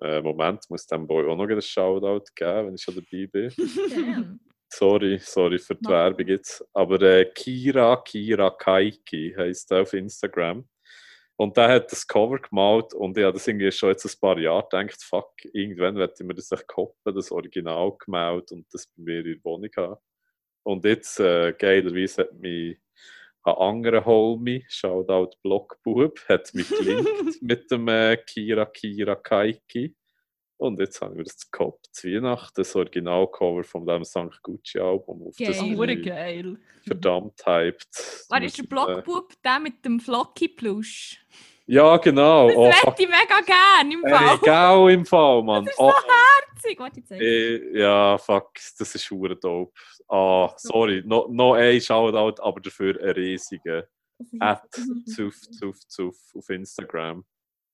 Äh, 0.00 0.20
Moment, 0.20 0.64
muss 0.68 0.86
dem 0.86 1.06
Boy 1.06 1.26
auch 1.26 1.36
noch 1.36 1.44
einen 1.44 1.62
Shoutout 1.62 2.24
geben, 2.34 2.66
wenn 2.66 2.74
ich 2.74 2.82
schon 2.82 2.96
dabei 2.96 3.26
bin. 3.26 3.50
Sorry, 4.74 5.18
sorry 5.18 5.58
für 5.58 5.74
die. 5.74 5.86
Werbung 5.86 6.26
jetzt. 6.26 6.64
Aber 6.72 7.00
äh, 7.02 7.26
Kira, 7.26 8.02
Kira 8.02 8.48
Kaiki 8.48 9.34
heisst 9.36 9.70
er 9.70 9.82
auf 9.82 9.92
Instagram. 9.92 10.66
Und 11.36 11.56
der 11.56 11.68
hat 11.68 11.90
das 11.90 12.06
Cover 12.06 12.38
gemalt 12.38 12.94
und 12.94 13.16
ich 13.16 13.24
habe 13.24 13.32
das 13.32 13.48
irgendwie 13.48 13.72
schon 13.72 13.88
jetzt 13.88 14.04
ein 14.04 14.20
paar 14.20 14.38
Jahre 14.38 14.66
gedacht, 14.68 15.02
fuck, 15.02 15.32
irgendwann 15.52 15.96
werde 15.96 16.14
ich 16.18 16.24
mir 16.24 16.34
das 16.34 16.52
echt 16.52 16.68
koppen, 16.68 17.14
das 17.14 17.32
Original 17.32 17.92
gemalt 17.98 18.52
und 18.52 18.66
das 18.72 18.86
bei 18.86 19.02
mir 19.02 19.18
in 19.20 19.24
der 19.24 19.44
Wohnung 19.44 19.70
haben. 19.76 19.96
Und 20.64 20.84
jetzt, 20.84 21.18
äh, 21.18 21.52
geilerweise, 21.58 22.22
hat 22.22 22.34
mich 22.34 22.78
ein 23.44 23.54
anderer 23.54 24.04
Homie, 24.04 24.64
Shoutout 24.68 25.36
Blockbub, 25.42 26.20
hat 26.28 26.54
mich 26.54 26.68
gelinkt 26.78 27.42
mit 27.42 27.70
dem 27.70 27.88
äh, 27.88 28.16
Kira 28.18 28.66
Kira 28.66 29.16
Kaiki. 29.16 29.94
Und 30.62 30.78
jetzt 30.78 31.00
haben 31.00 31.16
wir 31.16 31.24
das 31.24 31.50
gekoppt, 31.50 31.88
zu 31.92 32.06
Weihnachten, 32.08 32.54
das 32.54 32.76
Originalcover 32.76 33.64
von 33.64 33.84
dem 33.84 34.04
St. 34.04 34.40
Gucci 34.42 34.78
Album. 34.78 35.22
Auf 35.26 35.34
das 35.36 35.58
Geil. 35.58 35.76
Hure 35.76 35.92
ich 35.92 36.06
geil. 36.06 36.56
verdammt 36.86 37.44
hyped. 37.44 38.26
Wer 38.30 38.42
ist 38.44 38.58
der 38.58 38.62
Blockbub? 38.64 39.32
Der 39.44 39.58
mit 39.58 39.84
dem 39.84 39.98
Flocky-Plush. 39.98 41.24
Ja, 41.66 41.96
genau. 41.96 42.46
Das 42.48 42.56
Oh, 42.56 42.70
hätte 42.90 43.02
ich 43.02 43.08
mega 43.08 43.40
gerne 43.40 43.92
im 43.92 44.04
Ey, 44.04 44.10
Fall. 44.14 44.38
genau 44.38 44.88
im 44.88 45.04
Fall, 45.04 45.42
Mann. 45.42 45.64
Das 45.64 45.74
ist 45.74 45.80
Oh, 45.80 45.90
so 45.90 45.96
herzig. 46.54 46.78
Warte, 46.78 47.00
eh, 47.24 47.78
ja, 47.80 48.18
fuck, 48.18 48.52
das 48.78 48.94
ist 48.94 49.10
hure 49.10 49.34
dope. 49.36 49.72
Ah, 50.08 50.52
sorry, 50.58 51.02
noch 51.04 51.28
no 51.28 51.54
ein 51.54 51.80
Shoutout, 51.80 52.40
aber 52.42 52.60
dafür 52.60 53.00
ein 53.02 53.10
riesiger. 53.10 53.88
At 54.38 54.62
Zuf, 55.06 55.40
Zuf, 55.58 55.80
Zuf 55.88 56.16
auf 56.36 56.48
Instagram. 56.50 57.24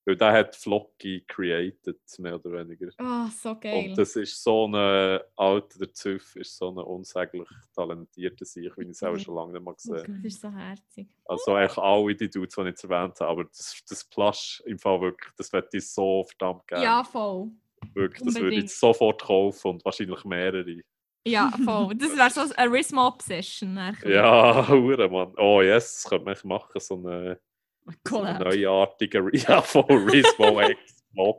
Weil 0.09 0.17
der 0.17 0.33
hat 0.33 0.57
Flocky 0.57 1.23
created, 1.29 1.99
mehr 2.19 2.37
oder 2.37 2.51
weniger. 2.51 2.89
Oh, 2.99 3.29
so 3.31 3.55
geil. 3.57 3.91
Und 3.91 3.99
das 3.99 4.17
ist 4.17 4.43
so 4.43 4.67
ein 4.67 5.21
alter 5.37 5.79
der 5.81 6.17
ist 6.17 6.57
so 6.57 6.71
ein 6.71 6.79
unsäglich 6.79 7.47
talentierter 7.75 8.47
Sieg, 8.47 8.73
wie 8.79 8.85
ich 8.85 8.89
es 8.89 9.03
auch 9.03 9.19
schon 9.19 9.35
lange 9.35 9.53
nicht 9.53 9.63
mehr 9.63 9.75
gesehen 9.75 10.23
Das 10.23 10.33
ist 10.33 10.41
so 10.41 10.51
herzig. 10.51 11.09
Also 11.27 11.53
eigentlich 11.53 11.77
alle 11.77 12.15
die 12.15 12.31
Dudes, 12.31 12.55
die 12.55 12.61
ich 12.63 12.67
jetzt 12.69 12.85
erwähnt 12.85 13.21
habe, 13.21 13.31
aber 13.31 13.45
das, 13.45 13.83
das 13.87 14.03
Plush 14.03 14.63
im 14.65 14.79
Fall 14.79 14.99
wirklich, 14.99 15.31
das 15.37 15.53
würde 15.53 15.69
ich 15.73 15.87
so 15.87 16.25
verdammt 16.25 16.67
gerne. 16.67 16.85
Ja, 16.85 17.05
voll. 17.05 17.51
wirklich, 17.93 18.25
das 18.25 18.41
würde 18.41 18.57
ich 18.57 18.75
sofort 18.75 19.21
kaufen 19.21 19.73
und 19.73 19.85
wahrscheinlich 19.85 20.25
mehrere. 20.25 20.81
Ja, 21.27 21.53
voll. 21.63 21.95
Das 21.97 22.17
wäre 22.17 22.31
so 22.31 22.55
eine 22.57 22.71
nachher. 23.75 24.11
Ja, 24.11 24.69
hure 24.69 25.11
Mann. 25.11 25.35
Oh 25.37 25.61
yes, 25.61 26.01
das 26.01 26.09
könnte 26.09 26.25
man 26.25 26.33
echt 26.33 26.47
machen, 26.47 26.81
so 26.81 26.95
eine 26.95 27.39
Collab. 28.05 28.40
neuartige, 28.40 29.31
ja, 29.32 29.62
von 29.62 29.85
Rismo 29.85 30.60
X 30.60 31.05
Mann. 31.12 31.35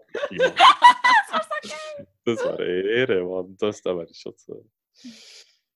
Das 2.25 2.43
wäre 2.43 2.81
Ehre, 2.81 3.23
Mann. 3.23 3.55
Das, 3.57 3.81
da 3.81 3.95
wäre 3.95 4.09
ich 4.09 4.19
schon 4.19 4.33
so. 4.35 4.65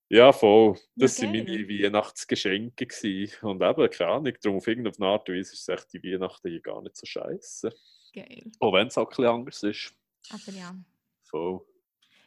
Ja, 0.10 0.32
voll. 0.32 0.78
Das 0.96 1.22
waren 1.22 1.34
geil. 1.34 1.46
meine 1.46 1.70
Weihnachtsgeschenke. 1.70 2.86
gewesen. 2.86 3.48
Und 3.48 3.62
eben, 3.64 3.90
keine 3.90 4.12
Ahnung, 4.12 4.34
darum 4.42 4.58
auf 4.58 4.68
irgendeine 4.68 5.08
Art 5.08 5.28
und 5.28 5.36
Weise 5.36 5.54
ist 5.54 5.70
echt 5.70 5.94
die 5.94 6.04
Weihnachten 6.04 6.50
hier 6.50 6.62
gar 6.62 6.82
nicht 6.82 6.96
so 6.96 7.06
scheiße. 7.06 7.74
Geil. 8.14 8.52
Auch 8.60 8.74
wenn 8.74 8.88
es 8.88 8.98
auch 8.98 9.06
ein 9.06 9.10
bisschen 9.10 9.26
anders 9.26 9.64
ist. 9.64 9.94
Aber 10.30 10.56
ja. 10.58 10.76
Voll. 11.24 11.66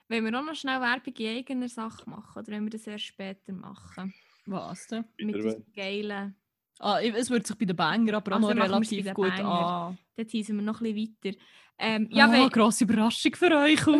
Wollen 0.08 0.24
wir 0.24 0.38
auch 0.38 0.44
noch 0.44 0.54
schnell 0.54 0.80
Werbung 0.80 1.14
in 1.14 1.38
eigener 1.38 1.68
Sache 1.68 2.08
machen? 2.08 2.42
Oder 2.42 2.52
wollen 2.52 2.64
wir 2.64 2.70
das 2.70 2.86
erst 2.86 3.04
später 3.04 3.52
machen? 3.52 4.14
Was 4.46 4.86
denn? 4.88 5.04
Mit 5.18 5.36
diesem 5.36 5.64
geilen. 5.72 6.36
Ah, 6.78 7.00
es 7.00 7.30
wird 7.30 7.46
sich 7.46 7.56
bei 7.56 7.64
den 7.64 7.76
Banger 7.76 8.14
aber 8.14 8.32
auch 8.32 8.36
Also 8.36 8.52
noch 8.52 8.64
relativ 8.64 9.14
gut 9.14 9.28
Banger. 9.28 9.48
an. 9.48 9.98
Dann 10.16 10.26
teasen 10.28 10.56
wir 10.56 10.62
noch 10.62 10.80
ein 10.80 10.94
bisschen 10.94 11.16
weiter. 11.24 11.38
Ähm, 11.78 12.08
Ja, 12.10 12.26
ja, 12.26 12.32
ah, 12.32 12.32
weil, 12.32 12.50
grosse 12.50 12.84
Überraschung 12.84 13.34
für 13.34 13.50
euch. 13.56 13.86
Uh. 13.86 13.92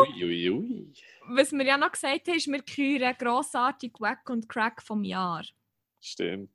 Ui, 0.00 0.24
ui, 0.24 0.50
ui. 0.50 0.92
was 1.28 1.52
wir 1.52 1.64
ja 1.64 1.76
noch 1.76 1.90
gesagt 1.92 2.28
haben, 2.28 2.36
ist, 2.36 2.46
wir 2.46 2.62
küren 2.62 3.14
grossartig 3.18 3.92
Wack 3.98 4.28
und 4.30 4.48
Crack 4.48 4.82
vom 4.82 5.02
Jahr. 5.04 5.44
Stimmt. 6.00 6.50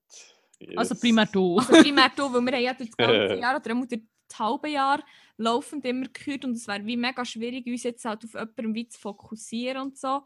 Also 0.76 0.94
Yes. 0.94 1.02
primär 1.02 1.26
du. 1.26 1.58
Also 1.60 1.74
primär 1.74 2.12
du, 2.16 2.34
weil 2.34 2.42
wir 2.42 2.54
haben 2.54 2.64
ja 2.64 2.74
das 2.74 2.90
ganze 2.98 3.36
Jahr 3.36 3.56
oder 3.58 3.76
auch 3.76 3.86
das 3.86 4.40
halbe 4.40 4.70
Jahr 4.70 5.04
laufend 5.38 5.86
immer 5.86 6.08
gehört 6.08 6.46
und 6.46 6.54
es 6.54 6.68
wäre 6.68 6.86
wie 6.86 6.98
mega 6.98 7.24
schwierig, 7.26 7.66
uns 7.68 7.84
jetzt 7.84 8.06
halt 8.06 8.24
auf 8.24 8.34
jemanden 8.34 8.74
wie 8.74 8.88
zu 8.88 9.00
fokussieren 9.00 9.82
und 9.82 9.98
so. 9.98 10.22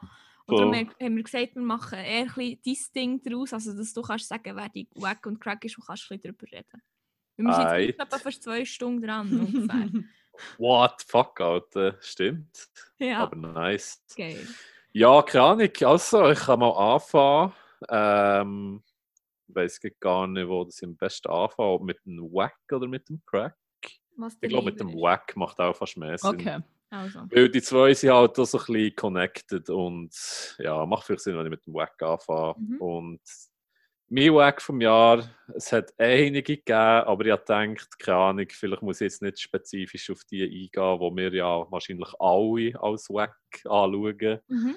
Und 0.52 0.60
darum 0.60 0.74
haben 0.76 1.16
wir 1.16 1.24
gesagt, 1.24 1.56
wir 1.56 1.62
machen 1.62 2.00
eher 2.00 2.22
ein 2.22 2.28
bisschen 2.28 2.60
dein 2.66 2.94
Ding 2.96 3.22
daraus, 3.24 3.54
also 3.54 3.74
dass 3.74 3.94
du 3.94 4.02
kannst 4.02 4.28
sagen, 4.28 4.56
wer 4.56 4.70
die 4.70 4.88
Wack 4.96 5.26
und 5.26 5.40
Crack 5.40 5.64
ist 5.66 5.78
und 5.78 5.86
kannst 5.86 6.12
ein 6.12 6.20
bisschen 6.20 6.36
darüber 6.38 6.52
reden. 6.52 6.82
Wir 7.38 7.54
sind 7.54 7.80
jetzt 7.88 8.00
etwa 8.00 8.18
fast 8.18 8.44
zwei 8.44 8.66
Stunden 8.66 9.02
dran 9.02 9.40
ungefähr. 9.40 9.90
What 10.58 11.02
the 11.02 11.06
fuck, 11.08 11.40
Alter. 11.40 11.98
Stimmt. 12.02 12.70
ja, 12.98 13.24
Aber 13.24 13.36
nice. 13.36 14.02
geil. 14.16 14.48
Ja, 14.92 15.22
keine 15.22 15.44
Ahnung. 15.44 15.70
Also, 15.82 16.30
ich 16.30 16.40
kann 16.40 16.60
mal 16.60 16.94
anfangen. 16.94 17.54
Ähm, 17.90 18.84
ich 19.48 19.56
weiß 19.56 19.82
gar 20.00 20.28
nicht, 20.28 20.48
wo 20.48 20.64
das 20.64 20.82
am 20.84 20.96
besten 20.96 21.30
anfangen. 21.30 21.70
Ob 21.70 21.84
mit 21.84 22.06
dem 22.06 22.20
Wack 22.34 22.60
oder 22.72 22.88
mit 22.88 23.08
dem 23.10 23.22
Crack. 23.26 23.56
Was 24.16 24.38
Ich 24.42 24.50
glaube, 24.50 24.66
mit 24.72 24.80
dem. 24.80 24.94
Wack 24.94 25.36
macht 25.36 25.60
auch 25.60 25.76
fast 25.76 25.98
mehr 25.98 26.18
Sinn. 26.18 26.30
Okay. 26.30 26.60
Also. 26.90 27.22
Weil 27.30 27.50
die 27.50 27.62
zwei 27.62 27.94
sind 27.94 28.12
halt 28.12 28.40
auch 28.40 28.46
so 28.46 28.58
ein 28.58 28.66
bisschen 28.66 28.96
connected 28.96 29.70
und 29.70 30.56
ja, 30.58 30.86
macht 30.86 31.06
vielleicht 31.06 31.24
Sinn, 31.24 31.38
wenn 31.38 31.46
ich 31.46 31.52
mit 31.52 31.66
dem 31.66 31.74
Wack 31.74 32.02
anfange. 32.02 32.56
Mhm. 32.58 32.78
Und 32.78 33.22
mein 34.12 34.34
Wack 34.34 34.60
vom 34.62 34.82
Jahr, 34.82 35.30
es 35.54 35.72
hat 35.72 35.94
einige 36.00 36.42
gegeben, 36.42 36.74
aber 36.74 37.26
ich 37.26 37.32
gedacht, 37.32 38.00
keine 38.00 38.18
Ahnung, 38.18 38.48
vielleicht 38.50 38.82
muss 38.82 39.02
ich 39.02 39.06
jetzt 39.06 39.22
nicht 39.22 39.40
spezifisch 39.40 40.10
auf 40.10 40.24
die 40.24 40.44
eingehen, 40.44 41.00
wo 41.00 41.16
wir 41.16 41.32
ja 41.32 41.72
wahrscheinlich 41.72 42.10
alle 42.20 42.82
als 42.82 43.08
Wack 43.10 43.38
anschauen. 43.66 44.40
Mhm. 44.48 44.76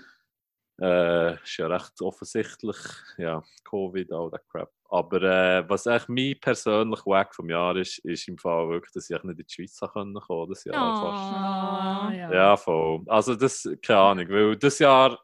Äh, 0.83 1.35
ist 1.43 1.59
ja 1.59 1.69
recht 1.69 2.01
offensichtlich, 2.03 2.77
ja, 3.17 3.41
Covid, 3.65 4.11
all 4.13 4.31
that 4.33 4.43
crap. 4.49 4.71
Aber 4.91 5.23
äh, 5.23 5.65
was 5.69 5.87
echt 5.87 6.09
mein 6.09 6.35
persönlicher 6.41 7.07
Wack 7.07 7.35
vom 7.37 7.49
Jahr 7.49 7.77
ist, 7.77 7.99
ist 8.01 8.27
im 8.29 8.37
Fall 8.37 8.69
wirklich, 8.69 8.93
dass 8.93 9.09
ich 9.09 9.23
nicht 9.23 9.39
in 9.39 9.47
die 9.47 9.55
Schweiz 9.55 9.79
kommen 9.79 10.15
konnte. 10.15 10.53
Das 10.55 10.65
Jahr 10.65 10.95
fast. 10.97 11.33
Ah, 11.33 12.13
ja. 12.13 12.35
Ja, 12.35 12.57
voll. 12.57 13.03
Also 13.07 13.37
das, 13.37 13.69
keine 13.81 14.01
Ahnung, 14.01 14.29
weil 14.31 14.57
das 14.57 14.81
Jahr, 14.81 15.19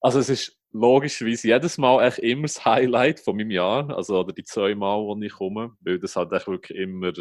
also 0.00 0.18
es 0.18 0.28
ist 0.28 0.58
logischerweise 0.72 1.48
jedes 1.48 1.78
Mal 1.78 2.04
echt 2.06 2.18
immer 2.18 2.42
das 2.42 2.64
Highlight 2.64 3.20
von 3.20 3.36
meinem 3.36 3.50
Jahr, 3.50 3.88
also 3.96 4.20
oder 4.20 4.32
die 4.32 4.44
zwei 4.44 4.74
Mal, 4.74 4.98
wo 4.98 5.16
ich 5.20 5.32
komme, 5.32 5.72
weil 5.80 5.98
das 5.98 6.16
halt 6.16 6.32
echt 6.32 6.46
wirklich 6.48 6.78
immer, 6.78 7.12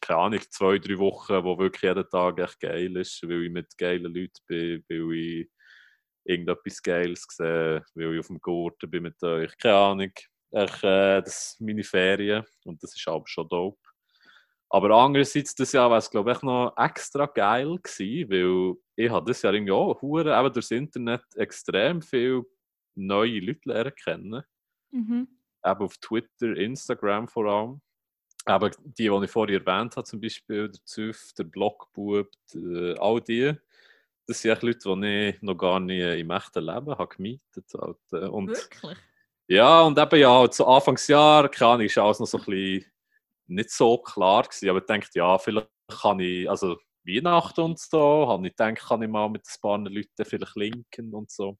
keine 0.00 0.18
Ahnung, 0.20 0.40
zwei, 0.50 0.78
drei 0.78 0.98
Wochen, 0.98 1.44
wo 1.44 1.58
wirklich 1.58 1.82
jeden 1.82 2.08
Tag 2.08 2.38
echt 2.38 2.60
geil 2.60 2.96
ist, 2.96 3.22
weil 3.22 3.44
ich 3.44 3.50
mit 3.52 3.76
geilen 3.78 4.12
Leuten 4.14 4.42
bin, 4.46 4.84
weil 4.88 5.12
ich 5.14 5.50
irgendetwas 6.28 6.82
Geiles 6.82 7.26
sehe, 7.30 7.82
weil 7.94 8.14
ich 8.14 8.20
auf 8.20 8.26
dem 8.28 8.40
Gurten 8.40 8.90
bin 8.90 9.04
mit 9.04 9.22
euch, 9.22 9.56
keine 9.58 9.76
Ahnung. 9.76 10.12
Ich, 10.50 10.82
äh, 10.82 11.22
das 11.22 11.56
sind 11.56 11.66
meine 11.66 11.82
Ferien 11.84 12.44
und 12.64 12.82
das 12.82 12.94
ist 12.94 13.08
aber 13.08 13.26
schon 13.26 13.48
dope. 13.48 13.78
Aber 14.70 14.90
andererseits, 14.90 15.54
das 15.54 15.72
Jahr 15.72 15.90
war 15.90 15.98
es, 15.98 16.10
glaube 16.10 16.32
ich, 16.32 16.42
noch 16.42 16.74
extra 16.76 17.24
geil 17.26 17.78
gewesen, 17.82 18.30
weil 18.30 18.76
ich 18.96 19.10
habe 19.10 19.26
das 19.26 19.40
Jahr 19.40 19.54
irgendwie 19.54 19.72
auch 19.72 20.00
hure, 20.02 20.38
eben 20.38 20.52
durchs 20.52 20.70
Internet 20.70 21.22
extrem 21.36 22.02
viele 22.02 22.42
neue 22.94 23.40
Leute 23.40 23.60
lernen 23.64 23.92
kennen. 23.94 24.42
Mhm. 24.90 25.28
Eben 25.64 25.80
auf 25.80 25.96
Twitter, 25.98 26.54
Instagram 26.56 27.28
vor 27.28 27.46
allem. 27.46 27.80
Aber 28.44 28.70
die, 28.70 29.08
die 29.08 29.24
ich 29.24 29.30
vorher 29.30 29.60
erwähnt 29.60 29.96
habe, 29.96 30.04
zum 30.04 30.20
Beispiel 30.20 30.68
der 30.68 30.84
Züff, 30.84 31.32
der 31.38 31.44
Blockbub, 31.44 32.28
die, 32.52 32.94
all 32.98 33.20
die, 33.20 33.54
das 34.28 34.42
sind 34.42 34.50
echt 34.52 34.62
Leute, 34.62 34.78
die 35.00 35.28
ich 35.30 35.42
noch 35.42 35.56
gar 35.56 35.80
nicht 35.80 36.00
im 36.20 36.30
echten 36.30 36.62
Leben 36.62 36.90
habe 36.90 37.08
gemietet 37.08 37.64
halt. 37.80 37.96
äh, 38.12 38.28
Und 38.28 38.48
Wirklich? 38.50 38.98
ja, 39.48 39.80
und 39.82 39.98
eben 39.98 40.20
ja, 40.20 40.50
zu 40.50 40.66
Anfangsjahr, 40.66 41.48
keine 41.48 41.70
Ahnung, 41.72 41.86
ist 41.86 41.96
alles 41.98 42.20
noch 42.20 42.26
so 42.26 42.38
ein 42.38 42.44
bisschen 42.44 42.92
nicht 43.46 43.70
so 43.70 43.96
klar 43.98 44.42
gewesen. 44.42 44.68
Aber 44.68 44.80
ich 44.80 44.84
dachte, 44.84 45.18
ja, 45.18 45.38
vielleicht 45.38 45.68
kann 45.90 46.20
ich, 46.20 46.48
also 46.48 46.76
Weihnachten 47.06 47.60
und 47.62 47.78
so, 47.78 48.28
habe 48.28 48.46
ich 48.46 48.54
gedacht, 48.54 48.86
kann 48.86 49.02
ich 49.02 49.08
mal 49.08 49.30
mit 49.30 49.42
ein 49.46 49.60
paar 49.62 49.78
Leuten 49.78 50.24
vielleicht 50.24 50.56
linken 50.56 51.14
und 51.14 51.30
so. 51.30 51.56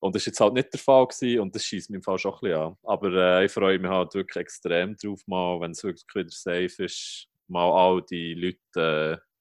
Und 0.00 0.16
das 0.16 0.22
war 0.22 0.30
jetzt 0.30 0.40
halt 0.40 0.54
nicht 0.54 0.72
der 0.72 0.80
Fall 0.80 1.06
gewesen, 1.06 1.40
und 1.40 1.54
das 1.54 1.64
schießt 1.64 1.90
mir 1.90 1.98
im 1.98 2.02
Fall 2.02 2.18
schon 2.18 2.32
ein 2.32 2.40
bisschen 2.40 2.58
an. 2.58 2.76
Aber 2.84 3.12
äh, 3.12 3.44
ich 3.44 3.52
freue 3.52 3.78
mich 3.78 3.90
halt 3.90 4.14
wirklich 4.14 4.40
extrem 4.40 4.96
drauf, 4.96 5.20
mal, 5.26 5.60
wenn 5.60 5.72
es 5.72 5.84
wirklich 5.84 6.06
wieder 6.14 6.30
safe 6.30 6.84
ist, 6.84 7.28
mal 7.48 7.70
all 7.70 8.02
die 8.02 8.34
Leute, 8.34 9.20
äh, 9.20 9.31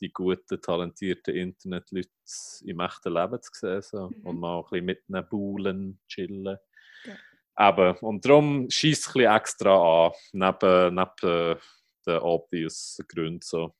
die 0.00 0.12
guten, 0.12 0.60
talentierten 0.60 1.34
Internetleute 1.34 2.08
im 2.64 2.80
echten 2.80 3.14
Leben 3.14 3.40
zu 3.42 3.50
sehen. 3.52 3.82
So. 3.82 4.08
Mhm. 4.08 4.26
Und 4.26 4.40
mal 4.40 4.58
ein 4.58 4.64
bisschen 4.64 4.84
mit 4.84 5.08
ihnen 5.08 5.28
buhlen, 5.28 6.00
chillen. 6.08 6.58
Ja. 7.04 7.70
Eben, 7.70 7.96
und 7.98 8.24
darum 8.24 8.68
schießt 8.68 9.02
es 9.02 9.08
ein 9.08 9.12
bisschen 9.12 9.36
extra 9.36 10.06
an, 10.06 10.12
neben, 10.32 10.94
neben 10.94 11.58
den 12.06 12.18
obvious 12.18 12.98
Gründen. 13.08 13.40
So. 13.42 13.74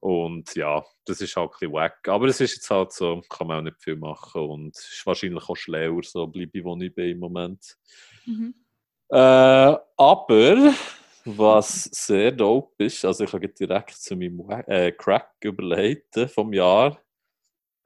Und 0.00 0.54
ja, 0.54 0.84
das 1.06 1.22
ist 1.22 1.34
halt 1.34 1.50
ein 1.50 1.52
bisschen 1.52 1.72
wack. 1.72 2.08
Aber 2.08 2.26
es 2.26 2.40
ist 2.40 2.56
jetzt 2.56 2.70
halt 2.70 2.92
so, 2.92 3.22
kann 3.28 3.46
man 3.46 3.60
auch 3.60 3.62
nicht 3.62 3.82
viel 3.82 3.96
machen. 3.96 4.42
Und 4.42 4.76
es 4.76 4.92
ist 4.92 5.06
wahrscheinlich 5.06 5.48
auch 5.48 5.56
schlauer, 5.56 6.02
so 6.02 6.26
bleibe 6.26 6.58
ich, 6.58 6.64
wo 6.64 6.76
ich 6.76 6.94
bin 6.94 7.10
im 7.10 7.18
Moment. 7.20 7.76
Mhm. 8.26 8.54
Äh, 9.08 9.16
aber 9.96 10.74
was 11.24 11.84
sehr 11.84 12.32
dope 12.32 12.84
ist, 12.84 13.04
also 13.04 13.24
ich 13.24 13.32
habe 13.32 13.48
direkt 13.48 13.94
zu 13.94 14.14
meinem 14.16 14.40
äh, 14.66 14.92
Crack 14.92 15.32
überlegt 15.42 16.16
äh, 16.16 16.28
vom 16.28 16.52
Jahr, 16.52 17.00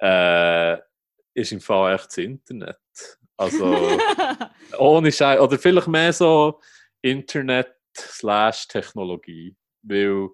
äh, 0.00 0.76
ist 1.34 1.52
im 1.52 1.60
Fall 1.60 1.94
echt 1.94 2.06
das 2.06 2.18
Internet. 2.18 2.78
Also 3.36 3.98
ohne 4.78 5.12
Scheiß, 5.12 5.40
oder 5.40 5.58
vielleicht 5.58 5.86
mehr 5.86 6.12
so 6.12 6.60
Internet 7.00 7.72
slash 7.96 8.66
Technologie, 8.66 9.56
weil 9.82 10.28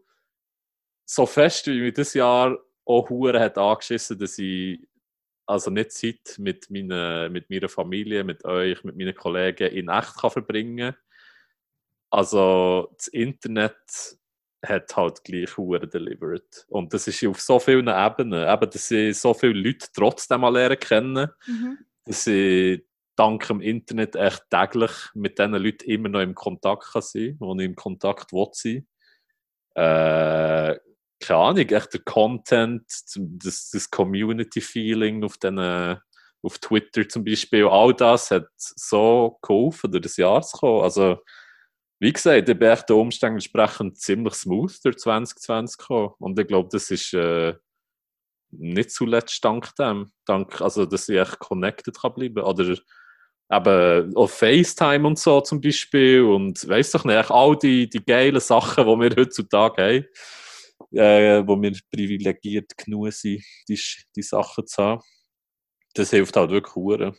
so 1.05 1.27
fest 1.27 1.67
wie 1.67 1.81
mich 1.81 1.95
das 1.95 2.15
Jahr 2.15 2.59
auch 2.87 3.11
Hure 3.11 3.39
hat 3.41 3.59
angeschissen, 3.59 4.19
dass 4.19 4.39
ich 4.39 4.81
also 5.47 5.71
nicht 5.71 5.93
Zeit 5.93 6.37
mit, 6.39 6.71
meinen, 6.71 7.31
mit 7.31 7.51
meiner 7.51 7.69
Familie, 7.69 8.25
mit 8.25 8.45
euch, 8.47 8.83
mit 8.83 8.97
meinen 8.97 9.15
Kollegen 9.15 9.71
in 9.71 9.91
echt 9.91 10.17
kann 10.17 10.31
verbringen 10.31 10.97
Also 12.15 12.95
das 12.97 13.09
Internet 13.09 13.75
hat 14.65 14.97
halt 14.97 15.25
gleich 15.25 15.57
Hure 15.57 15.89
delivered. 15.89 16.65
Und 16.69 16.95
das 16.95 17.09
ist 17.09 17.25
auf 17.27 17.41
so 17.41 17.59
vielen 17.59 17.89
Ebenen. 17.89 18.49
Eben, 18.49 18.71
dass 18.71 18.91
ich 18.93 19.19
so 19.19 19.35
viele 19.35 19.55
Leute 19.61 19.89
trotzdem 19.93 20.43
mal 20.43 20.53
lernen 20.53 20.79
kennen, 20.79 21.29
Mhm. 21.47 21.79
dass 22.05 22.27
ich 22.29 22.87
dank 23.17 23.47
dem 23.49 23.61
Internet 23.61 24.15
echt 24.15 24.45
täglich 24.49 24.93
mit 25.15 25.41
diesen 25.41 25.55
Leuten 25.55 25.91
immer 25.91 26.09
noch 26.09 26.21
im 26.21 26.37
Kontakt 26.37 26.93
kann 26.93 27.03
sein 27.03 27.37
kann, 27.41 27.59
ich 27.59 27.67
im 27.67 27.75
Kontakt 27.75 28.33
will 28.33 28.47
sein. 28.53 28.87
Äh, 29.75 30.79
keine 31.21 31.41
Ahnung, 31.41 31.69
echt 31.69 31.95
der 31.95 32.01
Content, 32.05 32.85
das, 33.17 33.71
das 33.71 33.91
Community-Feeling 33.91 35.25
auf, 35.25 35.37
auf 36.43 36.59
Twitter 36.61 37.09
zum 37.09 37.25
Beispiel, 37.25 37.67
all 37.67 37.93
das 37.93 38.31
hat 38.31 38.47
so 38.57 39.37
geholfen, 39.43 39.91
durch 39.91 40.03
das 40.03 40.17
Jahr 40.17 40.43
zu 40.43 40.59
kommen. 40.59 40.83
Also, 40.85 41.19
wie 42.01 42.13
gesagt, 42.13 42.49
ich 42.49 42.59
bin 42.59 42.69
echt 42.69 42.89
den 42.89 42.97
Umständen 42.97 43.37
entsprechend 43.37 43.99
ziemlich 43.99 44.35
smooth 44.35 44.85
durch 44.85 44.99
2020 44.99 45.79
gekommen. 45.79 46.15
Und 46.19 46.39
ich 46.39 46.47
glaube, 46.47 46.69
das 46.71 46.91
ist 46.91 47.15
äh, 47.15 47.55
nicht 48.51 48.91
zuletzt 48.91 49.45
dank 49.45 49.75
dem. 49.77 50.11
Dank, 50.27 50.61
also, 50.61 50.87
dass 50.87 51.09
ich 51.09 51.19
echt 51.19 51.39
connected 51.39 52.01
kann 52.01 52.15
bleiben. 52.15 52.43
Oder 52.43 52.77
eben 53.51 54.17
auf 54.17 54.33
FaceTime 54.33 55.07
und 55.07 55.19
so 55.19 55.41
zum 55.41 55.61
Beispiel. 55.61 56.23
Und 56.23 56.67
weiss 56.69 56.91
doch 56.91 57.05
nicht, 57.05 57.31
all 57.31 57.57
die, 57.57 57.89
die 57.89 58.05
geilen 58.05 58.41
Sachen, 58.41 58.87
die 58.87 59.01
wir 59.01 59.17
heutzutage 59.17 59.83
haben, 59.83 60.99
äh, 60.99 61.47
wo 61.47 61.61
wir 61.61 61.73
privilegiert 61.93 62.77
genug 62.77 63.13
sind, 63.13 63.45
die, 63.69 63.81
die 64.17 64.23
Sachen 64.23 64.67
zu 64.67 64.83
haben. 64.83 65.03
Das 65.95 66.11
hilft 66.11 66.37
halt 66.37 66.51
wirklich 66.51 66.75
hure. 66.75 67.15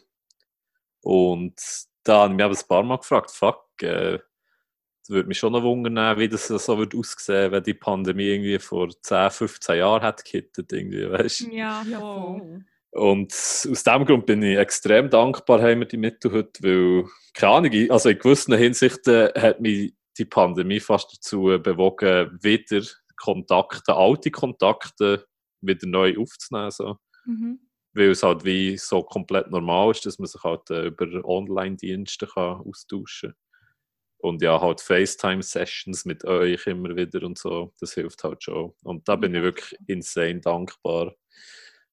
Und 1.01 1.55
da 2.03 2.23
habe 2.23 2.33
ich 2.33 2.37
mich 2.37 2.61
ein 2.61 2.67
paar 2.67 2.83
Mal 2.83 2.97
gefragt, 2.97 3.31
fuck, 3.31 3.65
äh, 3.81 4.19
das 5.05 5.13
würde 5.13 5.27
mich 5.27 5.37
schon 5.37 5.53
noch 5.53 5.61
wundern, 5.61 6.17
wie 6.17 6.27
das 6.27 6.47
so 6.47 6.77
würde 6.79 6.97
aussehen, 6.97 7.51
wenn 7.51 7.61
die 7.63 7.75
Pandemie 7.75 8.23
irgendwie 8.23 8.57
vor 8.57 8.89
10, 8.89 9.29
15 9.29 9.77
Jahren 9.77 10.01
hätte 10.01 10.23
gehittet, 10.23 10.73
irgendwie, 10.73 11.07
weißt 11.11 11.41
Ja, 11.51 11.83
Ja, 11.87 11.99
voll. 11.99 12.65
und 12.89 13.31
aus 13.31 13.61
diesem 13.61 14.05
Grund 14.05 14.25
bin 14.25 14.41
ich 14.41 14.57
extrem 14.57 15.11
dankbar, 15.11 15.61
haben 15.61 15.81
wir 15.81 15.87
die 15.87 15.97
Mittel 15.97 16.31
heute, 16.31 16.63
weil, 16.63 17.05
keine 17.35 17.53
Ahnung, 17.53 17.91
also 17.91 18.09
in 18.09 18.17
gewissen 18.17 18.57
Hinsichten 18.57 19.29
hat 19.37 19.61
mich 19.61 19.93
die 20.17 20.25
Pandemie 20.25 20.79
fast 20.79 21.13
dazu 21.13 21.43
bewogen, 21.61 22.39
wieder 22.41 22.83
Kontakte, 23.15 23.93
alte 23.95 24.31
Kontakte 24.31 25.27
wieder 25.61 25.87
neu 25.87 26.17
aufzunehmen. 26.17 26.71
So. 26.71 26.97
Mhm. 27.25 27.59
Weil 27.93 28.09
es 28.09 28.23
halt 28.23 28.43
wie 28.43 28.75
so 28.77 29.03
komplett 29.03 29.51
normal 29.51 29.91
ist, 29.91 30.05
dass 30.05 30.17
man 30.17 30.27
sich 30.27 30.43
halt 30.43 30.69
äh, 30.71 30.87
über 30.87 31.07
Online-Dienste 31.23 32.27
kann 32.27 32.61
austauschen 32.61 33.29
kann. 33.31 33.44
Und 34.25 34.41
ja, 34.41 34.59
halt 34.59 34.81
FaceTime-Sessions 34.81 36.05
mit 36.05 36.25
euch 36.25 36.65
immer 36.65 36.95
wieder 36.95 37.21
und 37.21 37.37
so, 37.37 37.71
das 37.79 37.93
hilft 37.93 38.23
halt 38.23 38.41
schon. 38.43 38.73
Und 38.81 39.07
da 39.07 39.15
bin 39.15 39.35
ich 39.35 39.43
wirklich 39.43 39.79
insane 39.85 40.39
dankbar. 40.39 41.13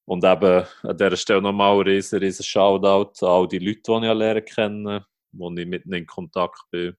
Und 0.05 0.23
eben 0.23 0.65
an 0.81 0.97
dieser 0.97 1.15
Stelle 1.15 1.43
nochmal 1.43 1.75
ein 1.75 1.87
riesen, 1.87 2.17
riesen 2.17 2.43
Shoutout 2.43 3.23
an 3.23 3.31
all 3.31 3.47
die 3.47 3.59
Leute, 3.59 3.81
die 3.85 4.07
ich 4.07 4.13
lernen 4.15 4.45
kenne, 4.45 5.05
wo 5.31 5.51
ich 5.51 5.67
mit 5.67 5.85
ihnen 5.85 5.93
in 5.93 6.07
Kontakt 6.07 6.59
bin. 6.71 6.97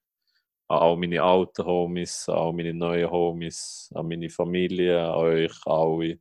An 0.69 0.77
all 0.77 0.95
meine 0.95 1.21
alten 1.21 1.65
Homies, 1.65 2.29
an 2.29 2.35
all 2.37 2.53
meine 2.53 2.73
neuen 2.73 3.11
Homies, 3.11 3.91
an 3.93 4.07
meine 4.07 4.29
Familie, 4.29 5.01
an 5.01 5.15
euch 5.15 5.65
alle. 5.65 6.17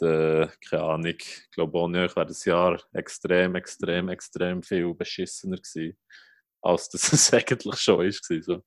Äh, 0.00 0.46
keine 0.68 0.82
Ahnung, 0.84 1.06
ich 1.06 1.50
glaube, 1.50 1.76
ohne 1.76 2.04
euch 2.04 2.14
wäre 2.14 2.26
das 2.26 2.44
Jahr 2.44 2.80
extrem, 2.92 3.56
extrem, 3.56 4.08
extrem 4.10 4.62
viel 4.62 4.94
beschissener 4.94 5.56
gewesen, 5.56 5.98
als 6.62 6.88
das 6.88 7.12
es 7.12 7.32
eigentlich 7.32 7.80
schon 7.80 8.04
ist. 8.04 8.24
So. 8.42 8.62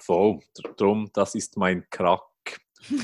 Voll, 0.00 0.40
darum, 0.76 1.10
das 1.12 1.34
ist 1.34 1.56
mein 1.56 1.88
Crack. 1.90 2.22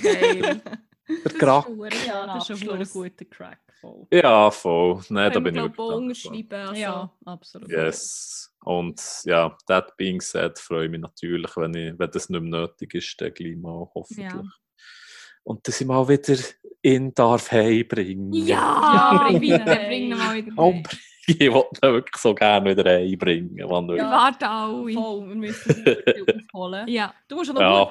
Geil. 0.03 0.63
Der 1.09 1.33
Crack. 1.33 1.67
ja, 2.07 2.27
das 2.27 2.51
ist 2.51 2.63
ein 2.63 2.69
Abschluss. 2.69 2.91
verdammt 2.91 2.93
guter 2.93 3.25
Crack. 3.25 3.61
Voll. 3.81 4.07
Ja, 4.11 4.51
voll. 4.51 5.01
Nein, 5.09 5.33
da 5.33 5.41
bin 5.41 5.55
ich 5.55 5.79
unterschreiben. 5.79 6.53
Also. 6.53 6.75
Ja, 6.75 7.13
absolut. 7.25 7.71
Yes. 7.71 8.53
Und 8.65 9.01
ja, 9.25 9.57
that 9.69 9.97
being 9.97 10.21
said, 10.21 10.59
freue 10.59 10.87
ich 10.87 10.91
mich 10.91 11.01
natürlich, 11.01 11.57
wenn, 11.57 11.75
ich, 11.75 11.99
wenn 11.99 12.11
das 12.11 12.29
nicht 12.29 12.41
mehr 12.43 12.61
nötig 12.61 12.95
ist, 12.95 13.21
dann 13.21 13.33
gleich 13.33 13.57
mal 13.57 13.89
hoffentlich. 13.95 14.27
Ja. 14.27 14.43
Und 15.45 15.67
dass 15.67 15.81
ich 15.81 15.87
mal 15.87 16.07
wieder 16.09 16.37
in 16.83 17.15
darf 17.15 17.53
heimbringen. 17.53 18.33
Ja, 18.33 19.17
Ja, 19.17 19.29
bring 19.29 19.41
wieder, 19.41 19.65
bring 19.65 20.03
ihn 20.11 20.19
mal 20.19 20.35
wieder. 20.35 20.53
Ich 21.31 21.53
wollte 21.53 21.87
ihn 21.87 21.93
wirklich 21.93 22.17
so 22.17 22.35
gerne 22.35 22.71
wieder 22.71 22.91
heimbringen. 22.91 23.69
Mann. 23.69 23.87
Wir 23.89 23.97
Ja. 23.97 24.11
warten 24.11 24.45
alle. 24.45 24.93
Voll, 24.95 25.29
wir 25.29 25.35
müssen 25.35 25.85
aufholen. 26.55 26.89
Ja. 26.89 27.13
Du 27.29 27.37
musst 27.37 27.51
auch 27.51 27.55
noch 27.55 27.61
Ja. 27.61 27.85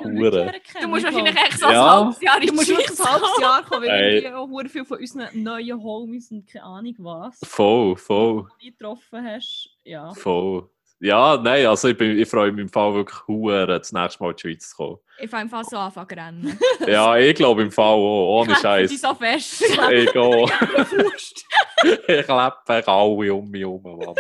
Du 0.81 0.87
musst 0.87 1.05
ich 1.05 1.13
wahrscheinlich 1.13 1.35
echt 1.35 1.59
so 1.59 1.67
ein 1.67 1.73
Ja. 1.73 1.95
halbes 1.99 2.21
Jahr 2.21 2.41
in 2.41 2.47
Du 2.47 2.53
musst 2.55 2.69
wirklich 2.69 2.99
ein 2.99 3.05
halbes 3.05 3.29
kommen. 3.29 3.41
Jahr 3.41 3.63
kommen, 3.63 3.83
weil 3.87 4.33
auch 4.33 4.47
viel 4.69 4.85
von 4.85 4.97
unseren 4.99 5.43
neuen 5.43 5.83
Homies 5.83 6.31
und 6.31 6.47
keine 6.47 6.65
Ahnung 6.65 6.95
was, 6.97 7.39
Voll, 7.43 7.95
voll, 7.95 8.47
die 8.61 8.71
du 8.71 8.77
getroffen 8.77 9.23
hast. 9.23 9.69
Ja. 9.83 10.13
voll. 10.13 10.67
Ja, 10.99 11.37
nein, 11.37 11.65
also 11.67 11.89
ich, 11.89 11.97
bin, 11.97 12.17
ich 12.17 12.27
freue 12.27 12.51
mich 12.51 12.63
im 12.63 12.69
Fall 12.69 12.93
wirklich 12.95 13.19
hure, 13.27 13.67
das 13.67 13.91
nächste 13.91 14.23
Mal 14.23 14.31
in 14.31 14.35
die 14.35 14.41
Schweiz 14.41 14.69
zu 14.71 14.75
kommen. 14.75 14.97
Ich 15.19 15.29
fange 15.29 15.49
fast 15.49 15.69
so 15.69 15.77
anfangen 15.77 16.09
zu 16.09 16.15
rennen. 16.15 16.59
Ja, 16.87 17.15
ich 17.17 17.35
glaube 17.35 17.61
im 17.63 17.71
Fall 17.71 17.85
auch, 17.93 18.41
ohne 18.41 18.53
Ich 18.53 18.57
Scheiß. 18.59 18.89
die 18.89 18.97
so 18.97 19.13
fest. 19.13 19.61
Ich 19.91 20.11
gehe. 20.11 20.45
ich 22.07 22.25
klappe 22.25 22.87
alle 22.87 23.33
um 23.33 23.49
mich 23.49 23.61
herum. 23.61 24.15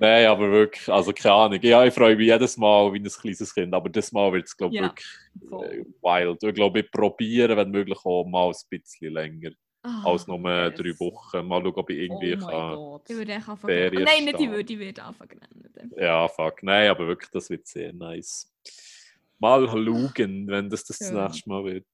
Nein, 0.00 0.26
aber 0.26 0.50
wirklich, 0.50 0.88
also 0.88 1.12
keine 1.12 1.34
Ahnung. 1.34 1.58
Ja, 1.62 1.84
ich 1.84 1.94
freue 1.94 2.16
mich 2.16 2.26
jedes 2.26 2.56
Mal 2.56 2.92
wie 2.92 2.98
ein 2.98 3.04
kleines 3.08 3.54
Kind, 3.54 3.72
aber 3.72 3.88
das 3.88 4.10
Mal 4.10 4.32
wird 4.32 4.46
es, 4.46 4.56
glaube 4.56 4.74
ich, 4.74 4.80
Ja, 4.80 4.86
wirklich 4.88 5.06
voll. 5.48 5.64
äh, 5.66 5.84
wild. 6.02 6.42
Ich 6.42 6.54
glaube, 6.54 6.80
ich 6.80 6.90
probiere, 6.90 7.56
wenn 7.56 7.70
möglich, 7.70 7.98
auch 8.04 8.24
mal 8.24 8.48
ein 8.48 8.54
bisschen 8.68 9.12
länger 9.12 9.50
Ah, 9.84 10.04
als 10.04 10.26
nur 10.28 10.38
yes. 10.38 10.74
drei 10.76 11.00
Wochen. 11.00 11.46
Mal 11.46 11.60
schauen, 11.60 11.74
ob 11.74 11.90
ich 11.90 11.98
irgendwie 11.98 12.36
oh 12.36 12.46
kann. 12.46 13.00
Ich 13.08 13.16
würde 13.16 13.32
echt 13.32 13.48
anfangen. 13.48 13.74
Ferien 13.74 14.04
Nein, 14.04 14.24
nicht 14.24 14.40
ich 14.40 14.50
würde, 14.50 14.72
ich 14.72 14.78
würde 14.78 15.02
anfangen. 15.02 15.40
Ja, 15.96 16.28
fuck. 16.28 16.62
Nein, 16.62 16.90
aber 16.90 17.08
wirklich, 17.08 17.30
das 17.30 17.50
wird 17.50 17.66
sehr 17.66 17.92
nice. 17.92 18.52
Mal 19.38 19.66
schauen, 19.66 20.46
wenn 20.46 20.70
das 20.70 20.84
das, 20.84 20.98
das 20.98 21.08
Schön. 21.08 21.16
nächste 21.24 21.48
Mal 21.48 21.64
wird. 21.64 21.86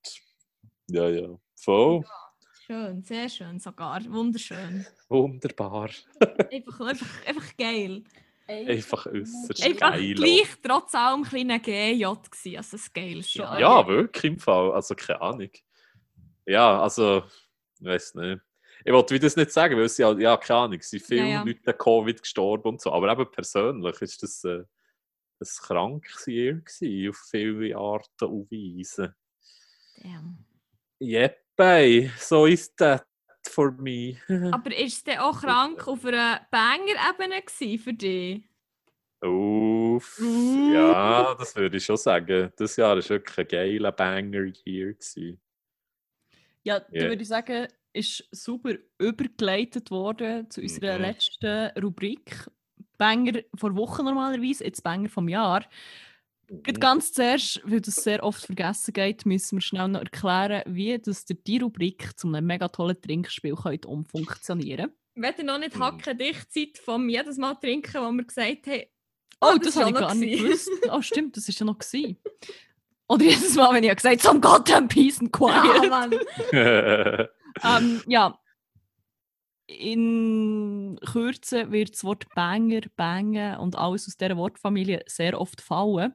Ja, 0.91 1.09
ja. 1.09 1.29
Voll. 1.57 2.05
Schön, 2.67 3.03
sehr 3.03 3.29
schön 3.31 3.59
sogar. 3.59 4.05
Wunderschön. 4.11 4.87
Wunderbar. 5.09 5.89
Einfach, 6.53 6.81
einfach, 6.81 7.27
einfach 7.27 7.57
geil. 7.57 8.05
Einfach 8.47 9.07
äußerst 9.07 9.63
Einfach 9.63 9.93
geil. 9.93 10.15
gleich 10.15 10.49
trotz 10.63 10.95
allem 10.95 11.23
ein 11.23 11.25
kleiner 11.25 11.59
GJ 11.59 12.05
gewesen, 12.05 12.57
also 12.57 12.77
das 12.77 12.93
geilste 12.93 13.39
Jahr. 13.41 13.61
Ja, 13.61 13.87
wirklich 13.87 14.33
im 14.33 14.39
Fall. 14.39 14.73
Also 14.73 14.95
keine 14.95 15.21
Ahnung. 15.21 15.51
Ja, 16.47 16.81
also, 16.81 17.25
ich 17.81 17.87
weiß 17.87 18.15
nicht. 18.17 18.41
Ich 18.85 18.93
wollte 18.93 19.19
das 19.19 19.37
nicht 19.37 19.51
sagen, 19.51 19.77
weil 19.77 19.85
es 19.85 19.99
ja, 19.99 20.13
ja, 20.19 20.37
keine 20.37 20.61
Ahnung, 20.61 20.79
es 20.79 20.91
sind 20.91 21.03
viele 21.03 21.23
Ja, 21.23 21.27
ja. 21.27 21.43
Leute 21.43 21.71
an 21.73 21.79
Covid 21.79 22.23
gestorben 22.23 22.69
und 22.69 22.81
so. 22.81 22.93
Aber 22.93 23.11
eben 23.11 23.31
persönlich 23.31 24.01
ist 24.03 24.23
das, 24.23 24.45
äh, 24.45 24.65
ein 25.41 25.49
krankes 25.61 26.27
Jahr 26.27 26.55
gewesen, 26.55 27.11
auf 27.11 27.17
viele 27.31 27.77
Arten 27.77 28.25
und 28.25 28.51
Weisen. 28.51 29.15
Damn. 29.97 30.45
Yep, 31.01 31.39
ey, 31.59 32.11
so 32.19 32.47
ist 32.47 32.75
das 32.81 33.03
for 33.49 33.73
me. 33.73 34.17
Aber 34.53 34.77
ist 34.77 34.99
es 34.99 35.05
denn 35.05 35.19
auch 35.19 35.41
krank 35.41 35.87
auf 35.87 36.05
einer 36.05 36.47
Banger-Ebene 36.51 37.79
für 37.79 37.95
dich? 37.95 38.45
Uff, 39.21 40.21
ja, 40.21 41.35
das 41.35 41.57
würde 41.57 41.77
ich 41.77 41.85
schon 41.85 41.97
sagen. 41.97 42.53
Das 42.57 42.77
Jahr 42.77 42.97
war 42.97 43.09
wirklich 43.09 43.39
ein 43.39 43.49
geiler 43.49 43.93
Banger-Year. 43.93 44.95
Gewesen. 46.65 46.65
Ja, 46.65 46.81
da 46.81 46.87
Ja. 46.93 47.09
würde 47.09 47.23
ich 47.23 47.29
sagen, 47.29 47.69
ist 47.93 48.29
super 48.33 48.75
übergeleitet 48.99 49.91
worden 49.91 50.51
zu 50.51 50.61
unserer 50.63 50.97
Mhm. 50.97 51.03
letzten 51.03 51.71
Rubrik. 51.83 52.49
Banger 52.99 53.41
vor 53.57 53.77
Woche 53.77 54.03
normalerweise, 54.03 54.65
jetzt 54.65 54.83
Banger 54.83 55.09
vom 55.09 55.29
Jahr. 55.29 55.65
Gerade 56.49 56.81
ganz 56.81 57.13
zuerst, 57.13 57.61
weil 57.65 57.81
das 57.81 57.97
sehr 57.97 58.23
oft 58.25 58.45
vergessen 58.47 58.93
geht, 58.95 59.27
müssen 59.27 59.59
wir 59.59 59.63
schnell 59.63 59.89
noch 59.89 60.01
erklären, 60.01 60.63
wie 60.67 60.99
das 60.99 61.25
die 61.27 61.59
Rubrik 61.59 62.19
zu 62.19 62.27
einem 62.29 62.47
mega 62.47 62.69
tollen 62.69 63.01
Trinkspiel 63.01 63.55
könnt 63.55 63.85
umfunktionieren 63.87 64.93
Wenn 65.15 65.35
ihr 65.39 65.45
noch 65.45 65.59
nicht 65.59 65.77
Mhm. 65.77 65.83
hackendicht 65.83 66.53
seid 66.53 66.79
vom 66.79 67.09
jedes 67.09 67.37
Mal 67.39 67.55
trinken, 67.57 67.95
wo 68.03 68.11
wir 68.13 68.25
gesagt 68.25 68.67
haben, 68.67 68.83
Oh, 69.41 69.53
Oh, 69.55 69.59
das, 69.59 69.75
das 69.75 69.77
war 69.77 69.85
habe 69.85 69.91
ich 69.93 69.97
gar 69.97 70.09
noch 70.09 70.15
nicht 70.15 70.39
gewesen. 70.39 70.71
gewusst. 70.71 70.71
Oh, 70.93 71.03
stimmt, 71.03 71.37
das 71.37 71.49
ist 71.49 71.61
ja 71.61 71.67
noch 71.67 71.79
gewesen. 71.79 72.19
Oder 73.09 73.25
jedes 73.25 73.55
Mal, 73.55 73.75
wenn 73.75 73.85
ich 73.85 73.95
gesagt 73.97 74.25
habe, 74.25 74.29
some 74.29 74.41
goddamn 74.41 74.89
peace 74.89 75.21
and 75.21 75.33
quiet. 75.33 75.89
Mann. 75.89 76.13
ähm, 77.65 78.03
ja. 78.07 78.39
In 79.67 80.99
Kürze 81.05 81.71
wird 81.73 81.93
das 81.93 82.05
Wort 82.05 82.27
Banger, 82.35 82.83
Bangen 82.97 83.59
und 83.59 83.77
alles 83.77 84.07
aus 84.07 84.17
dieser 84.17 84.37
Wortfamilie 84.37 85.03
sehr 85.07 85.41
oft 85.41 85.61
fallen. 85.61 86.15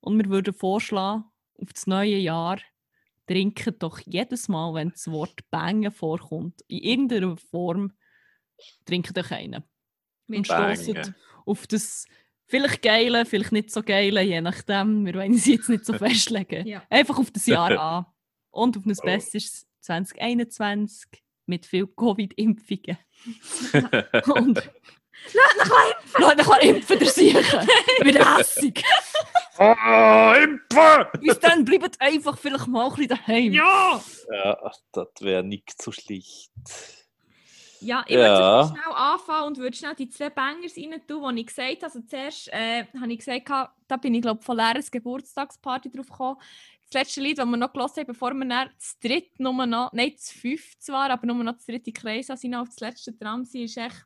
Und 0.00 0.18
wir 0.18 0.30
würden 0.30 0.54
vorschlagen, 0.54 1.24
auf 1.60 1.72
das 1.72 1.86
neue 1.86 2.16
Jahr 2.16 2.58
trinken 3.26 3.78
doch 3.78 4.00
jedes 4.00 4.48
Mal, 4.48 4.74
wenn 4.74 4.90
das 4.90 5.10
Wort 5.10 5.48
Bangen 5.50 5.92
vorkommt, 5.92 6.62
in 6.66 6.78
irgendeiner 6.78 7.36
Form, 7.36 7.92
trinkt 8.84 9.16
euch 9.16 9.30
einen. 9.32 9.64
Und 10.28 10.46
stoßen 10.46 11.14
auf 11.46 11.66
das 11.66 12.06
vielleicht 12.48 12.82
geile, 12.82 13.24
vielleicht 13.26 13.52
nicht 13.52 13.70
so 13.70 13.82
geile, 13.82 14.22
je 14.22 14.40
nachdem. 14.40 15.06
Wir 15.06 15.14
wollen 15.14 15.34
es 15.34 15.46
jetzt 15.46 15.68
nicht 15.68 15.84
so 15.86 15.92
festlegen. 15.98 16.66
Ja. 16.66 16.82
Einfach 16.90 17.18
auf 17.18 17.30
das 17.30 17.46
Jahr 17.46 17.70
an. 17.78 18.06
Und 18.50 18.76
auf 18.76 18.84
ein 18.86 18.92
Oh. 18.98 19.04
bestes 19.04 19.66
2021 19.82 21.08
mit 21.46 21.64
viel 21.66 21.86
Covid-Impfungen. 21.86 22.98
Und 24.34 24.70
Leute, 26.18 26.40
ich 26.40 26.46
kann 26.46 26.60
impfen, 26.60 26.98
der 26.98 27.08
Siechen. 27.08 27.68
Wird 28.02 28.38
hässig. 28.38 28.84
Ah, 29.58 30.34
Impfen! 30.36 31.20
Bis 31.20 31.40
dann 31.40 31.64
bleibt 31.64 32.00
einfach 32.00 32.38
vielleicht 32.38 32.68
mal 32.68 32.84
ein 32.88 32.90
bisschen 32.94 33.08
daheim. 33.08 33.52
Ja! 33.52 34.00
Ja, 34.32 34.72
das 34.92 35.08
wäre 35.20 35.42
nicht 35.42 35.80
so 35.82 35.90
schlicht. 35.90 36.50
Ja, 37.80 38.04
ich 38.06 38.14
Ja. 38.14 38.64
würde 38.64 38.68
schnell 38.74 38.94
anfangen 38.94 39.46
und 39.48 39.58
würde 39.58 39.76
schnell 39.76 39.94
die 39.94 40.08
zwei 40.08 40.30
Bangers 40.30 40.76
rein 40.76 41.00
tun, 41.06 41.34
die 41.36 41.42
ich 41.42 41.46
gesagt 41.48 41.76
habe. 41.76 41.84
Also 41.86 42.00
zuerst 42.02 42.48
äh, 42.52 42.84
habe 43.00 43.12
ich 43.12 43.18
gesagt, 43.18 43.48
da 43.86 43.96
bin 43.96 44.14
ich 44.14 44.22
glaube 44.22 44.42
von 44.42 44.56
Lehrers 44.56 44.90
Geburtstagsparty 44.90 45.90
drauf 45.90 46.08
gekommen. 46.08 46.40
Das 46.90 47.02
letzte 47.02 47.20
Lied, 47.20 47.38
das 47.38 47.46
wir 47.46 47.56
noch 47.56 47.72
gehört 47.72 47.96
haben, 47.96 48.06
bevor 48.06 48.32
wir 48.32 48.46
dann 48.48 48.70
das 48.78 48.98
dritte 48.98 49.42
nur 49.42 49.66
noch, 49.66 49.92
nein, 49.92 50.12
das 50.16 50.30
fünfte 50.30 50.78
zwar, 50.78 51.10
aber 51.10 51.26
nur 51.26 51.44
noch 51.44 51.52
das 51.52 51.66
dritte 51.66 51.92
Kreis 51.92 52.26
sind 52.28 52.54
auf 52.54 52.68
das 52.68 52.80
letzte 52.80 53.16
Tram 53.16 53.44
sind, 53.44 53.64
ist 53.64 53.76
echt 53.76 54.04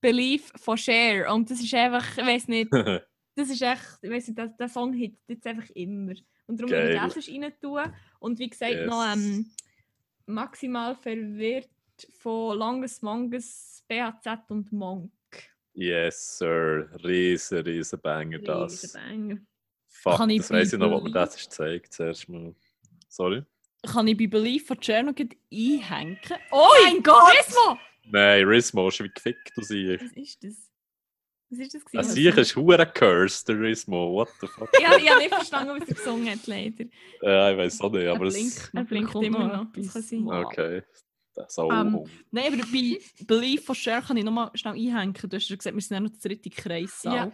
Belief 0.00 0.52
von 0.56 0.76
Cher. 0.78 1.32
Und 1.34 1.50
das 1.50 1.60
ist 1.60 1.74
einfach, 1.74 2.16
ich 2.16 2.24
weiß 2.24 2.48
nicht, 2.48 2.70
das 3.34 3.50
ist 3.50 3.62
echt, 3.62 3.98
ich 4.02 4.10
weiß 4.10 4.28
nicht, 4.28 4.38
der, 4.38 4.48
der 4.48 4.68
Song 4.68 4.92
hittet 4.92 5.18
jetzt 5.26 5.46
einfach 5.46 5.68
immer. 5.70 6.12
Und 6.46 6.60
darum 6.60 6.70
würde 6.72 6.94
ich 6.94 7.14
das 7.14 7.28
rein 7.28 7.52
tun. 7.60 7.80
Und 8.20 8.38
wie 8.38 8.48
gesagt, 8.50 8.72
Yes. 8.72 8.86
noch 8.86 9.04
ähm, 9.12 9.50
maximal 10.26 10.94
verwirrt 10.94 11.68
von 12.12 12.58
Langes 12.58 13.02
Manges, 13.02 13.82
BHZ 13.88 14.50
und 14.50 14.72
Monk. 14.72 15.10
yes, 15.74 16.38
Sir. 16.38 16.88
Riesen, 17.04 17.58
riesen 17.58 18.00
Banger 18.00 18.38
das. 18.38 18.82
Riesenbanger. 18.84 19.38
Fuck, 19.88 20.16
Kann 20.18 20.36
das 20.36 20.50
weiss 20.50 20.72
ich 20.72 20.78
noch, 20.78 20.90
was 20.92 21.02
mir 21.02 21.10
das 21.12 21.36
ist 21.36 21.50
gezeigt 21.50 21.92
zuerst 21.92 22.28
mal. 22.28 22.54
Sorry? 23.08 23.42
Kann 23.82 24.08
ich 24.08 24.16
bei 24.16 24.26
Belief 24.26 24.66
von 24.66 24.78
gleich 24.78 24.98
einhängen? 24.98 26.18
Oh 26.50 26.68
mein 26.84 27.02
Gott! 27.02 27.32
Rismo! 27.38 27.78
Nein, 28.06 28.44
Rismo 28.44 28.88
ist 28.88 29.02
wie 29.02 29.08
gefickt, 29.08 29.52
du 29.56 29.62
siehst. 29.62 30.04
Was 30.04 30.12
ist 30.12 30.44
das? 30.44 30.70
Was 31.50 31.58
ist 31.60 31.74
das? 31.74 31.84
Gewesen? 31.84 32.10
Sieg 32.10 32.36
ist 32.36 32.56
hure 32.56 32.86
cursed, 32.86 33.48
der 33.48 33.60
Rismo. 33.60 34.12
What 34.14 34.28
the 34.40 34.46
fuck? 34.46 34.68
Ich 34.78 34.86
habe 34.86 35.00
ich 35.00 35.08
habe 35.10 35.20
nicht 35.20 35.34
verstanden, 35.34 35.80
was 35.80 35.88
er 35.88 35.94
gesungen 35.94 36.28
hat, 36.30 36.46
leider. 36.46 36.84
Ja, 37.22 37.50
ich 37.52 37.58
weiß 37.58 37.80
auch 37.82 37.92
nicht, 37.92 38.06
aber 38.08 38.24
Er 38.24 38.28
es. 38.28 38.34
blinkt, 38.34 38.70
Er 38.74 38.84
blinkt 38.84 39.14
immer 39.22 39.48
noch, 39.56 39.72
das 39.72 39.92
kann 39.92 40.02
sein. 40.02 40.24
Wow. 40.26 40.44
Okay. 40.46 40.82
Das 41.34 41.48
ist 41.52 41.58
auch 41.58 41.70
Ähm, 41.72 41.94
um. 41.96 42.10
Nein, 42.30 42.52
aber 42.52 42.62
bei 42.72 42.98
Belief 43.26 43.64
von 43.64 43.74
Cher 43.74 44.02
kann 44.02 44.16
ich 44.16 44.24
nochmal 44.24 44.50
schnell 44.54 44.74
einhängen. 44.74 45.14
Du 45.14 45.36
hast 45.36 45.48
ja 45.48 45.56
gesagt, 45.56 45.74
wir 45.74 45.82
sind 45.82 45.94
ja 45.94 46.00
noch 46.00 46.10
der 46.10 46.20
dritte 46.30 46.50
Kreissaal. 46.50 47.14
Ja. 47.16 47.32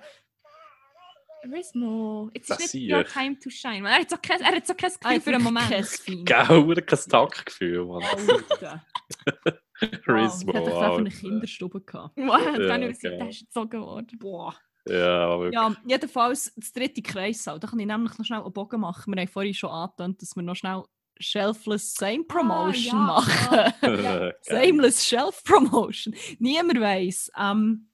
Rismo, 1.42 2.30
jetzt 2.34 2.50
Das 2.50 2.60
ist 2.60 2.74
nicht 2.74 2.92
your 2.92 3.04
time 3.04 3.38
to 3.38 3.48
shine. 3.48 3.88
Er 3.88 4.00
hat 4.00 4.10
so 4.10 4.16
kein, 4.20 4.40
er 4.42 4.56
hat 4.56 4.66
so 4.66 4.74
kein 4.74 4.90
Gefühl 4.90 5.06
Einfach 5.10 5.24
für 5.24 5.34
einen 5.34 5.44
Moment. 5.44 5.70
kein. 5.70 6.24
Gell, 6.24 6.82
kein 6.82 6.98
Taktgefühl, 7.08 7.84
Mann. 7.86 8.02
Wow, 8.02 8.80
Rismo, 10.06 10.52
ich 10.52 10.58
wow. 10.60 10.82
einfach 10.82 10.98
eine 10.98 11.10
Kinderstube 11.10 11.80
gehabt. 11.80 12.16
Wow, 12.16 12.40
Ja, 12.44 12.58
dann 12.58 12.82
ja, 12.82 12.88
geil. 12.88 13.18
der 13.18 13.28
ist 13.30 13.40
gezogen 13.40 13.80
worden. 13.80 14.18
Boah. 14.18 14.54
Ja, 14.86 15.38
wirklich. 15.38 15.54
Ja, 15.54 15.74
jedenfalls 15.86 16.52
das 16.56 16.72
dritte 16.72 17.02
Kreissaal. 17.02 17.58
Da 17.58 17.68
kann 17.68 17.78
ich 17.78 17.86
nämlich 17.86 18.18
noch 18.18 18.24
schnell 18.24 18.40
einen 18.42 18.52
Bogen 18.52 18.80
machen. 18.80 19.14
Wir 19.14 19.20
haben 19.22 19.28
vorhin 19.28 19.54
schon 19.54 19.70
angetönt, 19.70 20.20
dass 20.20 20.36
wir 20.36 20.42
noch 20.42 20.56
schnell 20.56 20.82
Shelfless 21.20 21.94
Same 21.94 22.24
Promotion 22.24 22.96
ja, 22.98 23.04
machen. 23.06 23.72
Geil. 23.80 24.34
Sameless 24.42 25.06
Shelf 25.06 25.44
Promotion. 25.44 26.14
Niemand 26.38 26.80
weiß. 26.80 27.30
Ähm, 27.38 27.88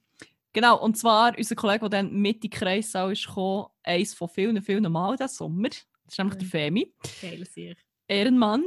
genau, 0.53 0.81
und 0.83 0.97
zwar 0.97 1.37
unser 1.37 1.55
Kollege, 1.57 1.81
der 1.81 2.03
dann 2.03 2.13
mit 2.13 2.37
in 2.37 2.41
den 2.43 2.51
Kreissaal 2.51 3.13
ist 3.13 3.27
gekommen, 3.27 3.67
eins 3.83 4.15
von 4.15 4.29
vielen, 4.29 4.63
vielen 4.63 4.91
Mal 4.91 5.17
diesen 5.17 5.29
Sommer. 5.29 5.69
Das 5.69 5.85
ist 6.13 6.19
nämlich 6.19 6.39
der 6.39 6.49
Femi. 6.49 6.95
Geil, 7.21 7.45
sicher. 7.45 7.75
Ehrenmann. 8.09 8.65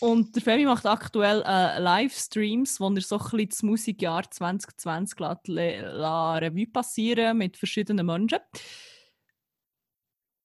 Und 0.00 0.34
der 0.34 0.42
Femi 0.42 0.64
macht 0.64 0.84
aktuell 0.86 1.42
äh, 1.46 1.78
Livestreams, 1.80 2.80
wo 2.80 2.90
er 2.90 3.00
so 3.00 3.16
ein 3.16 3.22
bisschen 3.30 3.48
das 3.48 3.62
Musikjahr 3.62 4.28
2020 4.28 5.18
lässt, 5.20 5.48
le- 5.48 5.92
la 5.92 6.34
Revue 6.36 6.66
passieren 6.66 7.38
mit 7.38 7.56
verschiedenen 7.56 8.04
Menschen. 8.04 8.38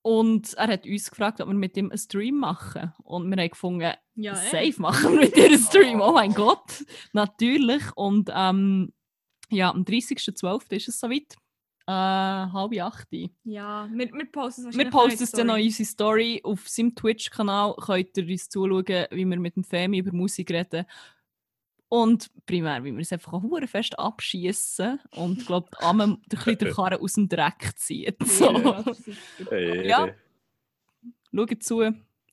Und 0.01 0.53
er 0.53 0.67
hat 0.67 0.85
uns 0.85 1.09
gefragt, 1.09 1.41
ob 1.41 1.47
wir 1.49 1.53
mit 1.53 1.75
ihm 1.75 1.89
einen 1.89 1.97
Stream 1.97 2.37
machen. 2.39 2.93
Und 3.03 3.29
wir 3.29 3.41
haben 3.41 3.49
gefunden, 3.49 3.93
Ja, 4.15 4.35
safe 4.35 4.75
machen 4.77 5.13
wir 5.13 5.21
mit 5.21 5.35
dir 5.35 5.45
einen 5.45 5.59
Stream. 5.59 6.01
Oh 6.01 6.13
mein 6.13 6.33
Gott, 6.33 6.85
natürlich. 7.13 7.83
Und 7.95 8.29
ähm, 8.33 8.93
ja, 9.49 9.71
am 9.71 9.83
30.12. 9.83 10.75
ist 10.75 10.87
es 10.87 10.99
soweit. 10.99 11.35
Äh, 11.87 11.91
halb 11.91 12.79
acht. 12.81 13.07
Ja, 13.43 13.89
wir, 13.91 14.13
wir 14.13 14.31
posten 14.31 14.69
es 14.69 14.77
Wir 14.77 14.91
posten 14.91 15.23
es 15.23 15.31
dann 15.31 15.47
noch 15.47 15.55
in 15.57 15.65
unsere 15.65 15.89
Story 15.89 16.39
auf 16.43 16.69
seinem 16.69 16.93
Twitch-Kanal. 16.93 17.73
Könnt 17.83 18.15
ihr 18.15 18.27
uns 18.27 18.47
zuschauen, 18.47 19.07
wie 19.09 19.25
wir 19.25 19.39
mit 19.39 19.55
dem 19.55 19.63
Femi 19.63 19.97
über 19.97 20.11
Musik 20.13 20.51
reden. 20.51 20.85
Und 21.89 22.29
primär, 22.45 22.83
wie 22.83 22.93
wir 22.93 23.01
es 23.01 23.11
einfach 23.11 23.33
auch 23.33 23.41
hure 23.41 23.65
fest 23.67 23.97
abschießen 23.97 24.99
und 25.15 25.45
glaubt, 25.47 25.75
einmal 25.81 26.17
der 26.27 26.37
bisschen 26.37 26.57
den 26.59 26.73
Karren 26.73 27.01
aus 27.01 27.13
dem 27.13 27.27
Dreck 27.27 27.71
ziehen. 27.75 28.15
So. 28.25 28.51
Ja. 28.53 28.83
Hey, 29.49 29.89
hey. 29.89 30.13
Schaut 31.33 31.63
zu, 31.63 31.81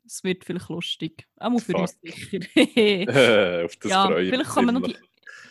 es 0.04 0.24
wird 0.24 0.44
vielleicht 0.44 0.68
lustig. 0.68 1.26
Auch 1.38 1.58
für 1.58 1.74
uns 1.74 1.92
Fuck. 1.92 2.14
sicher. 2.14 2.38
Auf 3.64 3.76
das 3.76 3.90
ja, 3.90 4.06
vielleicht, 4.08 4.38
mich 4.38 4.48
kommen 4.48 4.74
noch 4.74 4.82
die, 4.82 4.96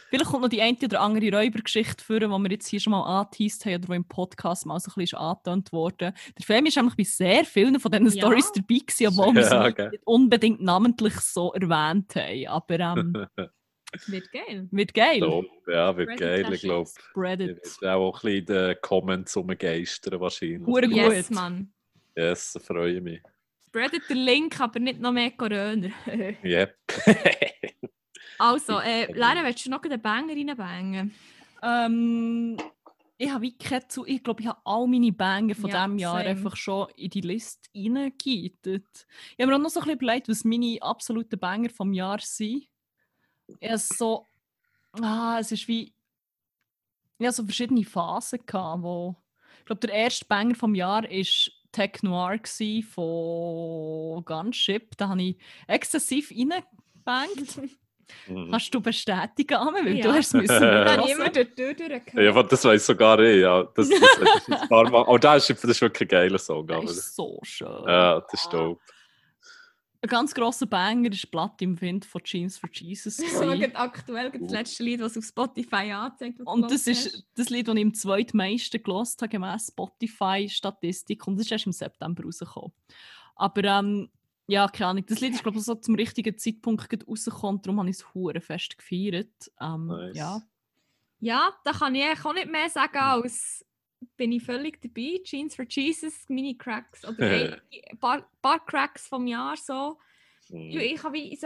vielleicht 0.10 0.30
kommt 0.30 0.44
noch 0.44 0.50
die 0.50 0.62
eine 0.62 0.78
oder 0.84 1.02
andere 1.02 1.32
Räubergeschichte 1.32 2.04
führen, 2.04 2.32
die 2.32 2.44
wir 2.44 2.52
jetzt 2.52 2.68
hier 2.68 2.80
schon 2.80 2.92
mal 2.92 3.04
angeteased 3.04 3.66
haben 3.66 3.76
oder 3.76 3.88
die 3.88 3.96
im 3.96 4.08
Podcast 4.08 4.66
mal 4.68 4.80
so 4.80 4.92
ein 4.92 5.02
bisschen 5.02 5.18
angetönt 5.18 5.72
worden. 5.72 6.14
Der 6.38 6.46
Femi 6.46 6.70
ist 6.70 6.78
nämlich 6.78 6.96
bei 6.96 7.04
sehr 7.04 7.44
vielen 7.46 7.80
von 7.80 7.92
diesen 7.92 8.08
Ja. 8.08 8.22
Stories 8.24 8.52
dabei 8.54 8.80
gewesen, 8.86 9.08
obwohl 9.08 9.34
wir 9.36 9.42
Ja, 9.42 9.68
sie 9.68 9.74
gell. 9.74 9.90
nicht 9.90 10.04
unbedingt 10.06 10.62
namentlich 10.62 11.16
so 11.22 11.54
erwähnt 11.54 12.16
haben. 12.16 12.48
Aber 12.48 12.80
ähm, 12.80 13.28
Wird 14.08 14.32
geil. 14.32 14.68
wird 14.72 14.94
geil. 14.94 15.20
Top. 15.20 15.46
Ja, 15.68 15.96
wird 15.98 16.18
geil, 16.18 16.52
ich 16.54 16.62
glaube. 16.62 16.90
Spread 17.10 17.40
Ich 17.42 17.50
it. 17.50 17.82
werde 17.82 17.96
auch 17.96 18.16
ein 18.16 18.22
bisschen 18.22 18.38
in 18.40 18.46
den 18.46 18.76
Comments 18.82 19.36
umgeistern 19.38 20.20
wahrscheinlich. 20.20 20.66
Hure 20.68 20.88
gut. 20.88 20.96
Yes, 20.96 21.30
Mann. 21.30 21.72
Yes, 22.16 22.58
freue 22.66 22.94
ich 22.98 23.02
mich. 23.02 23.22
Spreadet 23.68 24.10
den 24.10 24.18
Link, 24.18 24.60
aber 24.60 24.80
nicht 24.80 25.00
noch 25.02 25.12
mehr 25.12 25.32
Corona. 25.32 25.90
Yep. 26.44 26.78
also, 28.40 28.80
äh, 28.80 29.12
Lara, 29.18 29.44
willst 29.44 29.66
du 29.66 29.70
noch 29.70 29.82
den 29.82 30.02
Banger 30.02 30.34
reinbangen? 30.34 31.14
Ähm, 31.62 32.58
ich 33.18 33.30
habe 33.30 33.44
wie 33.44 33.58
keine 33.58 33.88
zu, 33.88 34.06
ich 34.06 34.22
glaube, 34.24 34.42
ich 34.42 34.48
habe 34.48 34.60
all 34.66 34.88
meine 34.88 35.12
Banger 35.12 35.56
von 35.56 35.70
Ja, 35.70 35.86
diesem 35.86 36.00
Jahr 36.00 36.18
same. 36.20 36.30
einfach 36.30 36.56
schon 36.58 36.88
in 36.98 37.10
die 37.10 37.22
Liste 37.22 37.70
reingegeitet. 37.76 39.08
Ich 39.38 39.42
habe 39.42 39.48
mir 39.48 39.56
auch 39.56 39.60
noch 39.62 39.70
so 39.70 39.80
ein 39.80 39.86
bisschen 39.86 40.00
überlegt, 40.02 40.30
was 40.30 40.44
meine 40.44 40.78
absoluten 40.82 41.40
Banger 41.40 41.70
vom 41.70 41.94
Jahr 41.94 42.20
sind. 42.22 42.66
Ich 43.60 43.68
habe 43.70 43.78
so, 43.80 44.26
ah, 45.02 45.38
es 45.40 45.52
ist 45.52 45.68
wie, 45.68 45.94
ich 47.18 47.26
hatte 47.28 47.38
so 47.38 47.44
verschiedene 47.44 47.84
Phasen 47.84 48.40
gehabt, 48.46 48.84
wo 48.84 49.16
Ich 49.60 49.66
glaube, 49.66 49.88
der 49.88 49.94
erste 49.96 50.26
Banger 50.26 50.56
vom 50.56 50.76
Jahr 50.76 51.04
war 51.04 51.10
Tech 51.72 52.04
Noir 52.04 52.38
gsi 52.38 52.84
von 52.90 54.24
Gunship. 54.26 54.96
Da 54.98 55.10
habe 55.10 55.22
ich 55.22 55.38
exzessiv 55.68 56.32
reingebangt. 56.32 57.58
Mhm. 58.28 58.52
Kannst 58.52 58.74
du 58.74 58.80
bestätigen, 58.80 59.56
Ame? 59.56 59.80
Weil 59.84 59.98
Ja. 59.98 60.04
du 60.06 60.14
hast 60.14 60.28
es 60.28 60.34
müssen 60.34 60.56
Ich 60.56 60.62
hören. 60.62 61.08
immer 61.10 61.30
durch 61.30 61.48
die 61.50 61.56
Tür 61.56 61.74
durchgehört. 61.74 62.14
Ja, 62.14 62.30
aber 62.30 62.44
das 62.44 62.64
weiß 62.64 62.86
sogar 62.86 63.20
ich. 63.20 63.42
Ja. 63.42 63.64
Das, 63.76 63.90
das, 63.90 64.00
das 64.00 64.36
ist 64.48 64.52
ein 64.52 64.70
paar 64.70 64.90
Mal. 64.90 65.02
Aber 65.08 65.20
das 65.20 65.50
ist, 65.50 65.64
das 65.64 65.72
ist 65.72 65.82
wirklich 65.82 66.08
ein 66.08 66.12
geiler 66.12 66.38
Song. 66.38 66.68
Das 66.68 66.78
Aber, 66.78 66.92
ist 66.92 67.16
so 67.16 67.40
schön. 67.44 67.84
ja, 67.88 68.22
das 68.22 68.34
ist 68.44 68.54
dope. 68.54 68.80
Ein 70.06 70.10
ganz 70.10 70.36
grosser 70.36 70.68
Banger 70.68 71.12
ist 71.12 71.32
Blatt 71.32 71.60
im 71.64 71.82
Wind 71.82 72.06
von 72.06 72.22
Jeans 72.24 72.60
for 72.60 72.70
Jesus. 72.72 73.18
Gewesen. 73.18 73.50
habe 73.50 73.76
aktuell 73.76 74.30
das 74.30 74.52
letzte 74.52 74.84
Lied, 74.84 75.02
das 75.02 75.18
auf 75.18 75.26
Spotify 75.26 75.92
anzeigt. 75.94 76.42
Und 76.42 76.70
das 76.70 76.86
ist 76.86 77.26
das 77.34 77.50
Lied, 77.50 77.68
das 77.68 77.76
ich 77.76 77.84
am 77.84 77.94
zweitmeisten 77.96 78.84
gelost 78.84 79.20
habe, 79.24 79.30
gemäß 79.30 79.70
Spotify-Statistik. 79.70 81.26
Und 81.26 81.38
das 81.38 81.48
ist 81.48 81.52
erst 81.54 81.66
im 81.66 81.72
September 81.72 82.24
rausgekommen. 82.24 82.72
Aber 83.36 83.64
ähm, 83.64 84.12
ja, 84.46 84.68
keine 84.68 84.90
Ahnung. 84.92 85.06
Das 85.08 85.22
Lied 85.22 85.34
ist, 85.34 85.42
glaube 85.42 85.58
ich, 85.58 85.64
so 85.64 85.74
zum 85.74 85.96
richtigen 85.96 86.38
Zeitpunkt 86.38 87.08
rausgekommen. 87.08 87.64
Darum 87.64 87.80
habe 87.80 87.90
ich 87.90 87.96
es 87.96 88.14
hure 88.14 88.42
fest 88.42 88.78
gefeiert. 88.78 89.52
Ähm, 89.60 89.88
Nice. 89.88 90.16
Ja. 90.16 90.42
Ja, 91.20 91.50
da 91.64 91.72
kann 91.72 91.96
ich 91.96 92.24
auch 92.24 92.34
nicht 92.36 92.52
mehr 92.52 92.70
sagen, 92.70 93.00
als 93.00 93.66
bin 94.18 94.32
ich 94.32 94.44
völlig 94.44 94.82
dabei. 94.82 95.20
Jeans 95.24 95.56
for 95.56 95.66
Jesus, 95.70 96.28
Mini 96.30 96.58
Cracks 96.58 97.04
oder 97.06 97.18
ein 97.92 97.98
paar, 98.00 98.30
paar 98.42 98.64
Cracks 98.66 99.08
vom 99.08 99.28
Jahr 99.28 99.58
so. 99.58 99.98
Ich, 100.50 100.54
Mhm. 100.56 100.80
ich, 100.80 101.04
habe 101.04 101.14
wie- 101.16 101.34
ich, 101.34 101.40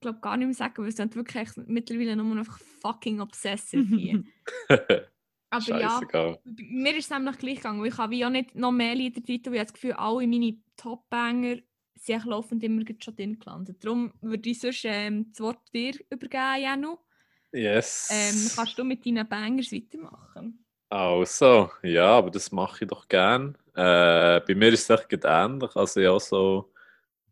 glaube 0.00 0.20
gar 0.20 0.36
nicht 0.36 0.46
mehr 0.46 0.54
sagen, 0.54 0.82
weil 0.82 0.88
es 0.90 0.96
dann 0.96 1.14
wirklich 1.14 1.48
mittlerweile 1.66 2.14
nur 2.14 2.34
noch 2.34 2.58
fucking 2.82 3.20
obsessive 3.20 3.96
hier. 3.96 4.22
Aber 5.50 5.78
ja, 5.80 5.88
Scheißegal. 5.88 6.40
b- 6.44 6.64
mir 6.64 6.96
ist 6.96 7.04
es 7.04 7.10
nämlich 7.10 7.38
gleich 7.38 7.56
gegangen. 7.56 7.84
Ich 7.86 7.96
habe 7.96 8.10
wie 8.12 8.24
auch 8.24 8.30
nicht 8.30 8.54
noch 8.54 8.72
mehr 8.72 8.94
Lieder 8.94 9.20
drin, 9.20 9.40
weil 9.46 9.54
ich 9.54 9.62
das 9.62 9.72
Gefühl, 9.72 9.92
alle 9.92 10.26
meine 10.26 10.58
Top-Banger 10.76 11.58
sind 11.94 12.24
laufend 12.24 12.62
immer 12.64 12.82
schon 12.98 13.16
drin 13.16 13.38
gelandet. 13.38 13.82
Darum 13.84 14.12
würde 14.20 14.50
ich 14.50 14.58
sonst 14.60 14.84
ähm, 14.84 15.30
das 15.30 15.40
Wort 15.40 15.60
dir 15.72 15.94
übergeben, 16.10 16.60
Janu. 16.60 16.96
Yes. 17.52 18.10
Ähm, 18.12 18.50
kannst 18.56 18.76
du 18.78 18.84
mit 18.84 19.06
deinen 19.06 19.26
Bangers 19.28 19.70
weitermachen? 19.72 20.63
Also, 20.90 21.70
ja, 21.82 22.06
aber 22.18 22.30
das 22.30 22.52
mache 22.52 22.84
ich 22.84 22.88
doch 22.90 23.08
gern. 23.08 23.56
Äh, 23.74 24.40
bei 24.40 24.54
mir 24.54 24.68
ist 24.72 24.88
es 24.88 25.00
echt 25.10 25.24
ähnlich. 25.24 25.74
Also, 25.74 26.00
ja, 26.00 26.18
so, 26.20 26.72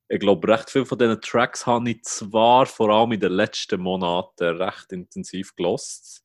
ich 0.09 0.21
glaube, 0.21 0.49
recht 0.49 0.71
viele 0.71 0.87
von 0.87 0.99
diesen 0.99 1.21
Tracks 1.21 1.67
habe 1.67 1.91
ich 1.91 2.03
zwar 2.05 2.67
vor 2.67 2.91
allem 2.91 3.13
in 3.13 3.21
den 3.21 3.33
letzten 3.33 3.81
Monaten 3.81 4.57
recht 4.63 4.93
intensiv 4.93 5.55
gelost, 5.57 6.25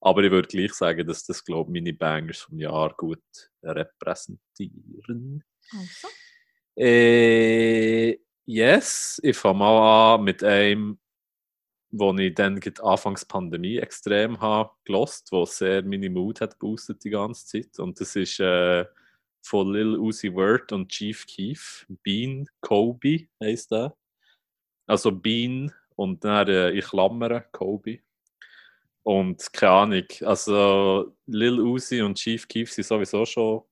aber 0.00 0.22
ich 0.24 0.30
würde 0.30 0.48
gleich 0.48 0.74
sagen, 0.74 1.06
dass 1.06 1.24
das, 1.24 1.44
glaube 1.44 1.70
ich, 1.70 1.82
meine 1.82 1.94
Bangers 1.96 2.38
vom 2.40 2.58
Jahr 2.58 2.94
gut 2.96 3.22
repräsentieren. 3.62 5.44
Also. 5.72 6.08
Äh, 6.78 8.18
yes, 8.46 9.20
ich 9.22 9.36
fange 9.36 9.58
mal 9.58 10.14
an 10.16 10.24
mit 10.24 10.44
einem, 10.44 10.98
wo 11.90 12.14
ich 12.14 12.34
dann 12.34 12.60
Anfangs 12.82 13.24
Pandemie 13.24 13.78
extrem 13.78 14.40
habe 14.40 14.70
wo 15.30 15.44
sehr 15.44 15.82
meine 15.82 16.10
Mood 16.10 16.40
hat 16.40 16.58
boostet 16.58 17.04
die 17.04 17.10
ganze 17.10 17.46
Zeit. 17.46 17.78
Und 17.78 18.00
das 18.00 18.16
ist 18.16 18.40
äh, 18.40 18.84
von 19.42 19.72
Lil 19.72 19.96
Uzi 19.96 20.32
Vert 20.32 20.72
und 20.72 20.88
Chief 20.88 21.26
Keef. 21.26 21.86
Bean 22.02 22.48
Kobe 22.60 23.28
heisst 23.40 23.70
der. 23.70 23.96
Also 24.86 25.12
Bean 25.12 25.72
und 25.94 26.24
dann 26.24 26.48
äh, 26.48 26.70
in 26.70 26.80
Klammern 26.80 27.44
Kobe. 27.52 28.00
Und 29.02 29.52
keine 29.52 29.72
Ahnung, 29.72 30.06
also 30.22 31.16
Lil 31.26 31.60
Uzi 31.60 32.02
und 32.02 32.16
Chief 32.16 32.46
Keef 32.48 32.72
sind 32.72 32.84
sowieso 32.84 33.24
schon, 33.24 33.62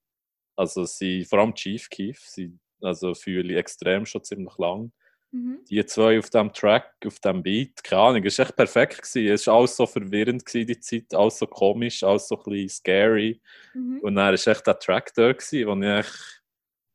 also 0.56 0.84
sie, 0.84 1.24
vor 1.24 1.40
allem 1.40 1.54
Chief 1.54 1.90
Keef, 1.90 2.20
sie, 2.20 2.56
also 2.80 3.14
fühle 3.14 3.52
ich 3.52 3.58
extrem 3.58 4.06
schon 4.06 4.22
ziemlich 4.22 4.56
lang. 4.58 4.92
Mhm. 5.34 5.64
Die 5.68 5.84
zwei 5.84 6.16
auf 6.20 6.30
dem 6.30 6.52
Track, 6.52 6.94
auf 7.04 7.18
dem 7.18 7.42
Beat, 7.42 7.82
keine 7.82 8.02
Ahnung, 8.02 8.24
es 8.24 8.38
war 8.38 8.46
echt 8.46 8.54
perfekt. 8.54 9.02
Gewesen. 9.02 9.32
Es 9.32 9.46
war 9.48 9.56
alles 9.56 9.74
so 9.74 9.84
verwirrend, 9.84 10.46
gewesen, 10.46 10.68
die 10.68 10.78
Zeit, 10.78 11.12
alles 11.12 11.38
so 11.40 11.48
komisch, 11.48 12.04
alles 12.04 12.28
so 12.28 12.36
ein 12.36 12.42
bisschen 12.44 12.68
scary. 12.68 13.40
Mhm. 13.74 13.98
Und 13.98 14.14
dann 14.14 14.26
war 14.26 14.32
echt 14.32 14.66
der 14.66 14.78
Track 14.78 15.12
da, 15.14 15.32
gewesen, 15.32 15.66
wo 15.66 15.74
ich 15.74 15.88
echt, 15.88 16.42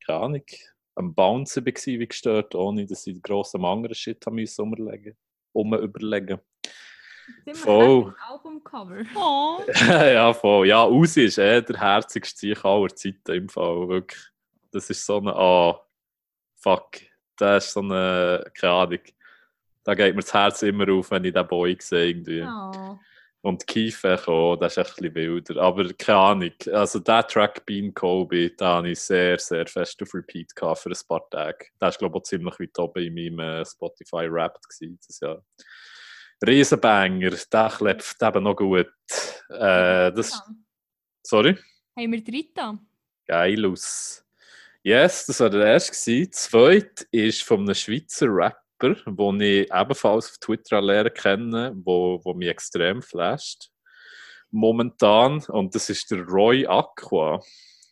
keine 0.06 0.20
Ahnung, 0.20 0.44
am 0.96 1.14
Bouncen 1.14 1.66
war, 1.66 1.74
wie 1.86 2.08
gestört, 2.08 2.56
ohne 2.56 2.86
dass 2.86 3.08
ich 3.08 3.22
grossen 3.22 3.66
anderen 3.66 3.94
Shit 3.94 4.26
haben 4.26 4.36
müssen 4.36 4.62
umlegen, 4.62 5.18
um 5.52 5.74
überlegen. 5.74 6.40
Voll. 7.54 8.16
Albumcover. 8.26 9.04
Oh. 9.16 9.60
ja, 9.90 10.34
voll. 10.34 10.66
Ja, 10.66 10.88
Uzi 10.88 11.26
ist 11.26 11.40
eh 11.40 11.62
der 11.62 11.78
herzigste 11.78 12.40
Sieg 12.40 12.64
aller 12.64 12.96
Zeiten 12.96 13.34
im 13.34 13.50
Fall, 13.50 13.90
wirklich. 13.90 14.22
Das 14.72 14.90
ist 14.90 15.06
so 15.06 15.18
eine, 15.18 15.36
ah, 15.36 15.82
fuck, 16.56 17.09
das 17.40 17.68
ist 17.68 17.74
so 17.74 17.82
eine, 17.82 18.44
keine 18.54 18.74
Ahnung, 18.74 19.00
da 19.84 19.96
geht 19.96 20.16
mir 20.16 20.22
das 20.22 20.34
Herz 20.34 20.62
immer 20.62 20.92
auf, 20.92 21.12
wenn 21.12 21.24
ich 21.24 21.34
den 21.34 21.48
Boy 21.48 21.78
sehe 21.80 22.10
irgendwie. 22.10 22.44
Oh. 22.44 23.00
Und 23.42 23.66
Kiefer 23.66 24.20
auch, 24.28 24.58
das 24.58 24.76
ist 24.76 24.86
echt 24.86 25.02
ein 25.02 25.14
bisschen 25.14 25.34
wilder. 25.34 25.62
Aber 25.62 25.94
keine 25.94 26.18
Ahnung, 26.18 26.54
also 26.74 27.00
der 27.00 27.26
Track 27.26 27.66
Bean 27.66 27.94
Kobe, 27.94 28.52
da 28.52 28.76
habe 28.76 28.90
ich 28.90 29.00
sehr, 29.00 29.40
sehr 29.40 29.66
fest 29.66 30.02
auf 30.04 30.14
Repeat 30.14 30.54
gehabt 30.54 30.82
für 30.82 30.90
ein 30.90 30.98
paar 31.08 31.30
Tage. 31.30 31.68
Der 31.80 31.88
ist, 31.88 32.00
glaube 32.00 32.18
ich, 32.18 32.22
auch 32.22 32.24
ziemlich 32.24 32.60
weit 32.60 32.78
oben 32.78 33.02
in 33.02 33.16
meinem 33.16 33.62
äh, 33.62 33.66
Spotify 33.66 34.30
Wrapped. 34.30 34.66
Das 35.08 35.20
Jahr. 35.22 35.42
Riesenbanger, 36.46 37.32
der 37.52 37.70
klebt 37.70 38.16
eben 38.22 38.44
noch 38.44 38.56
gut. 38.56 38.92
Äh, 39.50 40.12
das, 40.12 40.42
sorry? 41.24 41.58
Haben 41.98 42.12
wir 42.12 42.24
Dritta? 42.24 42.78
Geil 43.26 43.66
aus. 43.66 44.26
Yes, 44.90 45.28
das 45.28 45.40
war 45.40 45.52
der 45.52 45.68
erste. 45.68 45.92
gewesen. 45.92 46.32
Zweit 46.32 47.08
ist 47.12 47.44
von 47.44 47.60
einem 47.60 47.76
Schweizer 47.76 48.26
Rapper, 48.28 48.96
den 49.06 49.40
ich 49.40 49.72
ebenfalls 49.72 50.32
auf 50.32 50.38
Twitter 50.40 50.82
lernen 50.82 51.14
kenne, 51.14 51.74
wo, 51.76 52.20
wo 52.24 52.34
mich 52.34 52.50
extrem 52.50 53.04
flasht. 53.04 53.70
Momentan, 54.50 55.44
und 55.50 55.76
das 55.76 55.92
ist 55.92 56.10
der 56.10 56.24
Roy 56.26 56.66
Aqua 56.66 57.40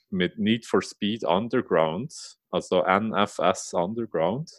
mit 0.09 0.39
Need 0.39 0.65
for 0.65 0.81
Speed 0.81 1.23
Underground, 1.23 2.11
also 2.49 2.83
NFS 2.83 3.75
Underground. 3.75 4.51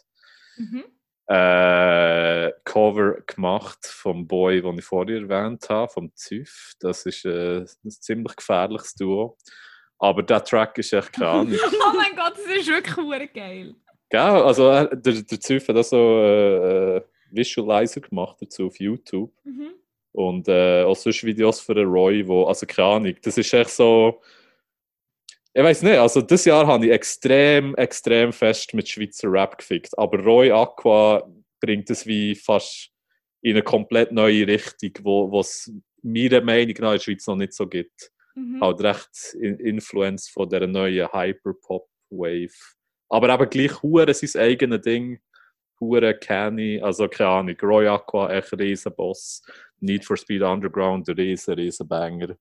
Mhm. 0.55 0.85
Äh, 1.27 2.53
Cover 2.63 3.19
gemacht 3.27 3.85
vom 3.85 4.25
Boy, 4.25 4.61
den 4.61 4.77
ich 4.77 4.85
vorher 4.85 5.23
erwähnt 5.23 5.69
habe, 5.69 5.91
vom 5.91 6.15
Züff. 6.15 6.71
Das 6.79 7.05
ist 7.05 7.25
äh, 7.25 7.65
ein 7.83 7.91
ziemlich 7.91 8.37
gefährliches 8.37 8.95
Duo. 8.95 9.37
Aber 9.99 10.23
der 10.23 10.43
Track 10.43 10.77
ist 10.77 10.93
echt 10.93 11.21
Ahnung. 11.21 11.53
Oh 11.57 11.93
mein 11.95 12.15
Gott, 12.15 12.33
das 12.33 12.57
ist 12.57 12.67
wirklich 12.67 13.33
geil. 13.33 13.75
Gell? 14.09 14.19
Also, 14.19 14.71
äh, 14.71 14.89
der, 14.91 15.21
der 15.21 15.39
Züff 15.39 15.67
hat 15.67 15.75
auch 15.75 15.83
so 15.83 16.23
äh, 16.23 17.01
Visualizer 17.31 18.01
gemacht 18.01 18.37
dazu 18.39 18.67
auf 18.67 18.79
YouTube. 18.79 19.31
Mhm. 19.43 19.73
Und 20.11 20.47
äh, 20.47 20.83
auch 20.83 20.95
sonst 20.95 21.23
Videos 21.23 21.59
für 21.59 21.75
den 21.75 21.87
Roy, 21.87 22.27
wo, 22.27 22.45
also 22.45 22.65
keine 22.65 22.87
Ahnung, 22.87 23.15
das 23.21 23.37
ist 23.37 23.53
echt 23.53 23.69
so. 23.69 24.21
Ich 25.53 25.63
weiß 25.63 25.81
nicht, 25.83 25.97
also 25.97 26.21
das 26.21 26.45
Jahr 26.45 26.65
habe 26.65 26.85
ich 26.85 26.91
extrem, 26.91 27.75
extrem 27.75 28.31
fest 28.31 28.73
mit 28.73 28.87
Schweizer 28.87 29.31
Rap 29.31 29.57
gefickt. 29.57 29.97
Aber 29.97 30.19
Roy 30.19 30.51
Aqua 30.51 31.27
bringt 31.59 31.89
es 31.89 32.05
wie 32.05 32.35
fast 32.35 32.91
in 33.41 33.51
eine 33.51 33.63
komplett 33.63 34.11
neue 34.11 34.47
Richtung, 34.47 34.91
wo 35.03 35.39
es 35.39 35.71
meiner 36.01 36.41
Meinung 36.41 36.75
nach 36.79 36.91
in 36.91 36.97
der 36.97 36.99
Schweiz 36.99 37.27
noch 37.27 37.35
nicht 37.35 37.53
so 37.53 37.67
gibt. 37.67 38.11
Mhm. 38.39 38.61
Halt 38.61 38.81
recht 38.81 39.33
in 39.39 39.59
Influence 39.59 40.29
von 40.29 40.47
der 40.49 40.65
neuen 40.67 41.07
Hyperpop-Wave. 41.11 42.53
Aber 43.09 43.33
eben 43.33 43.49
gleich 43.49 43.81
hure 43.81 44.13
sein 44.13 44.41
eigenes 44.41 44.81
Ding. 44.81 45.19
Hure 45.79 46.13
Canny, 46.17 46.79
also 46.81 47.07
keine 47.07 47.29
Ahnung. 47.29 47.55
Roy 47.61 47.87
Aqua, 47.87 48.29
echt 48.31 48.51
riesen 48.53 48.93
Boss. 48.95 49.41
Need 49.79 50.03
for 50.05 50.17
Speed 50.17 50.41
Underground, 50.41 51.07
riesen, 51.09 51.53
riesen 51.53 51.87
Banger. 51.87 52.35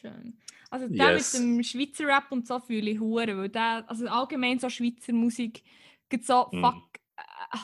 Schön. 0.00 0.38
Also 0.70 0.86
der 0.88 1.14
Yes. 1.14 1.32
mit 1.32 1.42
dem 1.42 1.62
Schweizer 1.62 2.06
Rap 2.06 2.30
und 2.30 2.46
so 2.46 2.58
fühle 2.60 2.90
ich 2.90 3.00
hure, 3.00 3.36
weil 3.38 3.48
der, 3.48 3.84
also 3.88 4.06
allgemein 4.06 4.58
so 4.58 4.68
Schweizer 4.68 5.14
Musik 5.14 5.62
gibt 6.10 6.26
so 6.26 6.46
Mhm. 6.52 6.60
fuck 6.60 6.97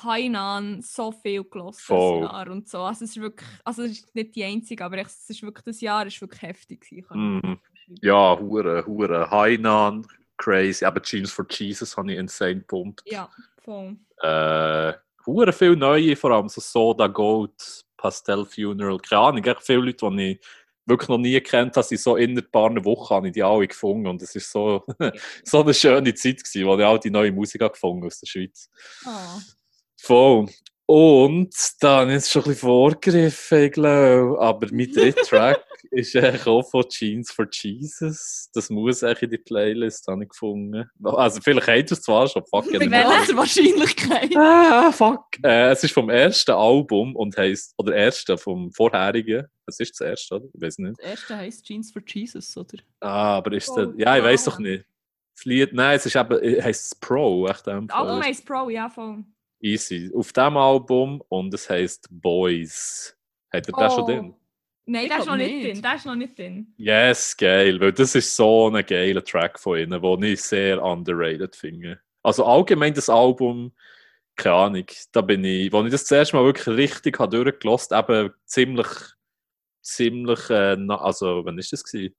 Hainan 0.03 0.81
so 0.83 1.13
viel 1.13 1.45
das 1.53 1.89
Jahr 1.89 2.49
und 2.51 2.69
so. 2.69 2.81
Also 2.81 3.05
es 3.05 3.11
ist 3.11 3.21
wirklich, 3.21 3.49
also 3.65 3.83
es 3.83 3.93
ist 3.93 4.15
nicht 4.15 4.35
die 4.35 4.45
einzige, 4.45 4.85
aber 4.85 4.99
es 4.99 5.29
ist 5.29 5.43
wirklich, 5.43 5.65
das 5.65 5.81
Jahr 5.81 6.07
ist 6.07 6.21
wirklich 6.21 6.43
heftig 6.43 6.81
gewesen. 6.81 7.03
beschreiben. 7.07 7.61
Ja, 8.01 8.39
hure, 8.39 8.85
hure. 8.87 9.31
Hainan, 9.31 10.07
crazy. 10.37 10.85
Aber 10.85 11.01
Jeans 11.03 11.33
for 11.33 11.47
Jesus 11.49 11.97
habe 11.97 12.13
ich 12.13 12.19
insane 12.19 12.57
gepumpt. 12.57 13.03
Ja, 13.07 13.29
voll. 13.63 13.97
Äh, 14.23 14.95
hure 15.27 15.53
viel 15.53 15.77
neue, 15.77 16.17
vor 16.17 16.31
allem 16.31 16.49
so 16.49 16.61
Soda 16.61 17.07
Gold, 17.07 17.85
Pastel 17.97 18.45
Funeral. 18.45 18.99
Keine 18.99 19.21
Ahnung, 19.21 19.45
echt 19.45 19.63
viele 19.63 19.81
Leute, 19.81 20.11
die 20.11 20.33
ich 20.33 20.41
wirklich 20.87 21.09
noch 21.09 21.19
nie 21.19 21.41
kennt 21.41 21.77
habe, 21.77 21.87
sind 21.87 22.01
so 22.01 22.17
in 22.17 22.37
ein 22.37 22.51
paar 22.51 22.73
Wochen 22.85 23.15
habe 23.15 23.29
ich 23.29 23.33
die 23.35 23.43
alle 23.43 23.67
gefunden. 23.67 24.07
Und 24.07 24.23
es 24.23 24.35
war 24.35 24.43
so, 24.43 24.85
so 25.45 25.63
eine 25.63 25.75
schöne 25.75 26.15
Zeit, 26.15 26.45
gewesen, 26.45 26.67
wo 26.67 26.77
ich 26.77 26.85
all 26.85 26.99
die 26.99 27.11
neue 27.11 27.33
Musik 27.33 27.63
habe 27.63 27.73
gefunden 27.73 28.07
aus 28.07 28.21
der 28.21 28.27
Schweiz. 28.27 28.71
Oh. 29.07 29.41
Voll. 30.01 30.47
Und 30.87 31.55
da 31.81 32.01
habe 32.01 32.11
ich 32.11 32.17
jetzt 32.17 32.31
schon 32.31 32.43
ein 32.43 32.49
bisschen 32.49 32.69
vorgegriffen, 32.69 33.63
ich 33.63 33.73
glaube. 33.73 34.39
Aber 34.41 34.67
mein 34.71 34.93
dritter 34.93 35.23
Track 35.27 35.65
ist 35.91 36.15
eigentlich 36.17 36.47
auch 36.47 36.63
von 36.69 36.85
Jeans 36.89 37.31
for 37.33 37.47
Jesus. 37.51 38.49
Das 38.53 38.71
muss 38.71 39.03
eigentlich 39.03 39.23
in 39.23 39.31
die 39.31 39.39
Playlist, 39.39 40.07
habe 40.09 40.23
ich 40.25 40.29
gefunden. 40.31 40.89
Also 41.03 41.41
vielleicht 41.41 41.67
habt 41.69 41.77
ihr 41.91 41.93
es 41.93 42.03
zwar 42.03 42.27
schon, 42.29 42.43
fuck 42.47 42.71
Mit 42.71 42.83
it. 42.83 42.91
welcher 42.91 43.37
Wahrscheinlichkeit? 43.37 44.35
Ah, 44.37 44.91
fuck. 44.93 45.25
Äh, 45.43 45.71
es 45.71 45.85
ist 45.85 45.93
vom 45.95 46.11
ersten 46.11 46.51
Album 46.53 47.15
und 47.17 47.37
heisst, 47.37 47.75
oder 47.79 47.95
ersten, 47.95 48.37
vom 48.39 48.71
vorherigen. 48.73 49.47
Es 49.67 49.81
ist 49.81 49.99
das 49.99 50.07
erste, 50.09 50.35
oder? 50.37 50.47
Ich 50.53 50.61
weiß 50.61 50.79
nicht. 50.79 50.99
Das 50.99 51.07
erste 51.11 51.37
heisst 51.37 51.65
Jeans 51.67 51.91
for 51.91 52.03
Jesus, 52.07 52.57
oder? 52.57 52.79
Ah, 53.01 53.37
aber 53.37 53.53
ist 53.53 53.69
Oh, 53.71 53.77
der, 53.87 53.93
ja, 53.97 54.17
ich 54.19 54.25
weiß 54.25 54.47
wow. 54.47 54.55
doch 54.55 54.61
nicht. 54.61 54.85
Das 55.37 55.45
Lied, 55.47 55.73
nein, 55.73 55.97
es 55.97 56.07
ist 56.07 56.15
eben, 56.17 56.63
heisst 56.63 56.87
es 56.93 56.95
Pro, 56.95 57.47
echt 57.49 57.67
Das 57.67 57.75
Album 57.91 58.23
heisst 58.23 58.47
Pro, 58.47 58.69
ja, 58.71 58.89
voll. 58.89 59.25
Easy. 59.61 60.11
Auf 60.15 60.33
dem 60.33 60.57
Album 60.57 61.23
und 61.29 61.53
es 61.55 61.69
heisst 61.71 62.07
Boys. 62.11 63.17
Hat 63.53 63.67
er 63.69 63.73
das 63.73 63.95
schon 63.95 64.03
Oh. 64.03 64.07
drin? 64.07 64.35
Nein, 64.87 65.09
der 65.09 65.19
ist 65.21 65.27
noch 65.27 65.37
nicht 65.37 65.53
nicht. 65.53 65.67
drin. 65.77 65.83
Der 65.83 65.95
ist 65.95 66.07
noch 66.07 66.15
nicht 66.15 66.39
drin. 66.39 66.75
Yes, 66.77 67.37
geil, 67.37 67.81
weil 67.81 67.93
das 67.93 68.15
ist 68.15 68.37
so 68.37 68.69
ein 68.71 68.85
geiler 68.85 69.25
Track 69.25 69.59
von 69.59 69.79
ihnen, 69.79 70.01
den 70.03 70.23
ich 70.25 70.43
sehr 70.43 70.83
underrated 70.83 71.57
finde. 71.57 72.01
Also 72.23 72.45
allgemein 72.45 72.93
das 72.95 73.09
Album, 73.09 73.73
keine 74.37 74.55
Ahnung, 74.57 74.87
da 75.13 75.21
bin 75.23 75.45
ich, 75.45 75.73
als 75.73 75.87
ich 75.87 75.93
das 75.93 76.05
zuerst 76.07 76.35
mal 76.35 76.45
wirklich 76.45 76.67
richtig 76.77 77.19
habe 77.19 77.43
durchgelost, 77.45 77.93
eben 77.93 78.31
ziemlich, 78.45 78.89
ziemlich, 79.83 80.51
äh, 80.51 80.77
also 80.89 81.45
wann 81.45 81.59
ist 81.59 81.73
das 81.73 81.85
gewesen? 81.85 82.15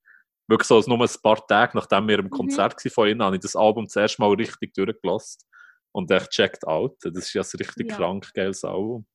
Wirklich 0.47 0.67
so 0.67 0.79
nur 0.87 1.01
ein 1.01 1.09
paar 1.23 1.45
Tage, 1.47 1.75
nachdem 1.75 2.07
wir 2.07 2.19
im 2.19 2.29
Konzert 2.29 2.75
waren 2.83 2.91
von 2.91 3.07
ihnen, 3.09 3.23
habe 3.23 3.35
ich 3.35 3.41
das 3.41 3.55
Album 3.55 3.87
zuerst 3.89 4.19
mal 4.19 4.29
richtig 4.33 4.73
durchgelost 4.75 5.45
und 5.91 6.09
echt 6.11 6.29
checked 6.31 6.65
out. 6.67 6.97
Das 7.01 7.15
ist 7.15 7.33
ja 7.33 7.41
ein 7.41 7.57
richtig 7.57 7.89
Ja. 7.89 7.97
krank 7.97 8.31
geiles 8.33 8.63
Album. 8.63 9.05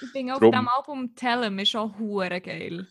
Ich 0.00 0.08
finde 0.08 0.32
auf 0.34 0.40
Drum- 0.40 0.52
diesem 0.52 0.68
Album 0.68 1.14
Tell 1.14 1.42
'em 1.44 1.58
ist 1.58 1.70
schon 1.70 1.98
hure 1.98 2.40
geil. 2.40 2.86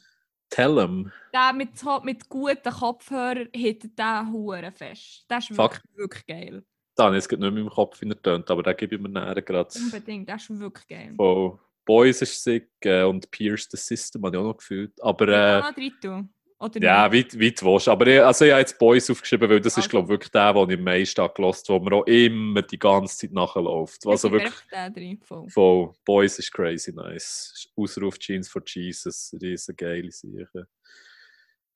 Tell 0.50 0.77
'em. 0.80 1.11
Der 1.34 1.53
mit, 1.53 1.72
mit 2.03 2.30
guten 2.30 2.72
Kopfhörern 2.72 3.50
hittet 3.53 3.98
der 4.00 4.27
hure 4.32 4.72
fest. 4.72 5.26
Der 5.30 5.40
ist 5.40 5.48
Fuck. 5.50 5.82
wirklich, 5.95 5.98
wirklich 5.98 6.26
geil. 6.26 6.64
Da 6.95 7.09
ich 7.09 7.16
jetzt 7.16 7.30
gerade 7.30 7.43
nicht 7.43 7.53
mehr 7.53 7.64
im 7.64 7.69
Kopf 7.69 8.01
in 8.01 8.09
der 8.09 8.22
Tönt, 8.22 8.50
aber 8.50 8.64
den 8.64 8.76
gebe 8.76 8.95
ich 8.95 9.01
mir 9.01 9.09
näher 9.09 9.42
gerade. 9.42 9.69
Unbedingt, 9.77 10.27
der 10.27 10.35
ist 10.38 10.50
wirklich 10.59 10.88
geil. 10.88 11.14
Von 11.16 11.59
Boys 11.85 12.22
ist 12.22 12.43
sick 12.43 12.69
äh, 12.82 13.03
und 13.03 13.30
Pierce 13.30 13.67
the 13.72 13.77
System 13.77 14.26
habe 14.26 14.35
ich 14.35 14.42
auch 14.42 14.48
noch 14.48 14.58
gefühlt. 14.58 14.92
Aber 15.03 15.30
Ja, 15.32 15.59
äh, 15.59 15.61
noch 15.61 15.74
drin 15.74 15.93
tun. 16.01 16.34
Oder 16.60 16.82
ja, 16.82 17.08
nicht? 17.08 17.34
weit, 17.36 17.40
weit 17.42 17.64
willst. 17.64 17.88
Aber 17.88 18.08
ich, 18.08 18.19
also 18.19 18.45
ich 18.45 18.52
habe 18.52 18.61
jetzt 18.61 18.80
Boys 18.80 19.10
aufgeschrieben, 19.11 19.48
weil 19.50 19.61
das 19.61 19.74
ist, 19.77 19.84
Also. 19.84 19.90
glaube 19.92 20.06
ich, 20.06 20.10
wirklich 20.10 20.32
der, 20.32 20.53
den 20.53 20.69
ich 20.72 20.77
am 20.77 20.84
meisten 20.86 21.16
gehört 21.34 21.69
wo 21.69 21.80
mir 21.80 21.94
auch 21.95 22.06
immer 22.08 22.61
die 22.64 22.80
ganze 22.80 23.16
Zeit 23.18 23.32
nachläuft. 23.32 24.08
Also 24.08 24.32
wirklich, 24.32 24.53
drin. 24.90 25.19
Voll. 25.24 25.50
von 25.50 25.94
Boys 26.03 26.40
ist 26.40 26.52
crazy 26.52 26.92
nice. 26.92 27.69
Ausruf 27.76 28.18
Jeans 28.18 28.50
for 28.50 28.64
Jesus, 28.66 29.36
riesen 29.40 29.76
geile 29.76 30.11
Sache. 30.11 30.68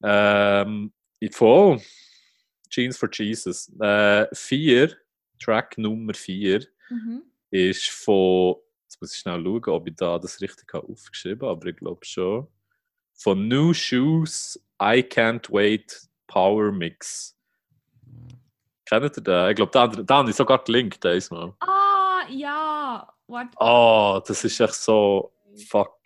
Ähm, 0.04 0.92
ich- 1.20 1.36
voll. 1.36 1.80
Jeans 2.70 2.98
for 2.98 3.10
Jesus. 3.12 3.72
Äh, 3.80 4.28
vier, 4.34 4.98
Track 5.40 5.78
Nummer 5.78 6.14
vier. 6.14 6.66
Mhm. 6.90 7.22
ist 7.52 7.88
von, 7.90 8.56
jetzt 8.84 9.00
muss 9.02 9.14
ich 9.14 9.20
schnell 9.20 9.44
schauen, 9.44 9.64
ob 9.70 9.88
ich 9.88 9.96
da 9.96 10.18
das 10.18 10.40
richtig 10.42 10.74
aufgeschrieben 10.74 11.42
habe, 11.48 11.52
aber 11.52 11.68
ich 11.68 11.76
glaube 11.76 12.04
schon. 12.06 12.48
Von 13.22 13.48
New 13.48 13.72
Shoes, 13.74 14.60
I 14.82 15.04
Can't 15.04 15.48
Wait 15.52 16.10
Power 16.26 16.72
Mix. 16.72 17.36
Kennt 18.86 19.16
ihr 19.16 19.24
den? 19.24 19.50
Ich 19.52 19.56
glaube, 19.56 19.72
da, 19.72 19.88
da 19.88 20.16
habe 20.18 20.30
ich 20.32 20.36
sogar 20.36 20.64
gelinkt, 20.64 21.04
diesmal. 21.04 21.54
Ah, 21.60 22.22
ja. 22.30 23.08
Warte. 23.28 23.52
Oh, 23.60 24.20
das 24.28 24.44
ist 24.44 24.60
echt 24.60 24.74
so, 24.74 25.32
fuck. 25.70 26.00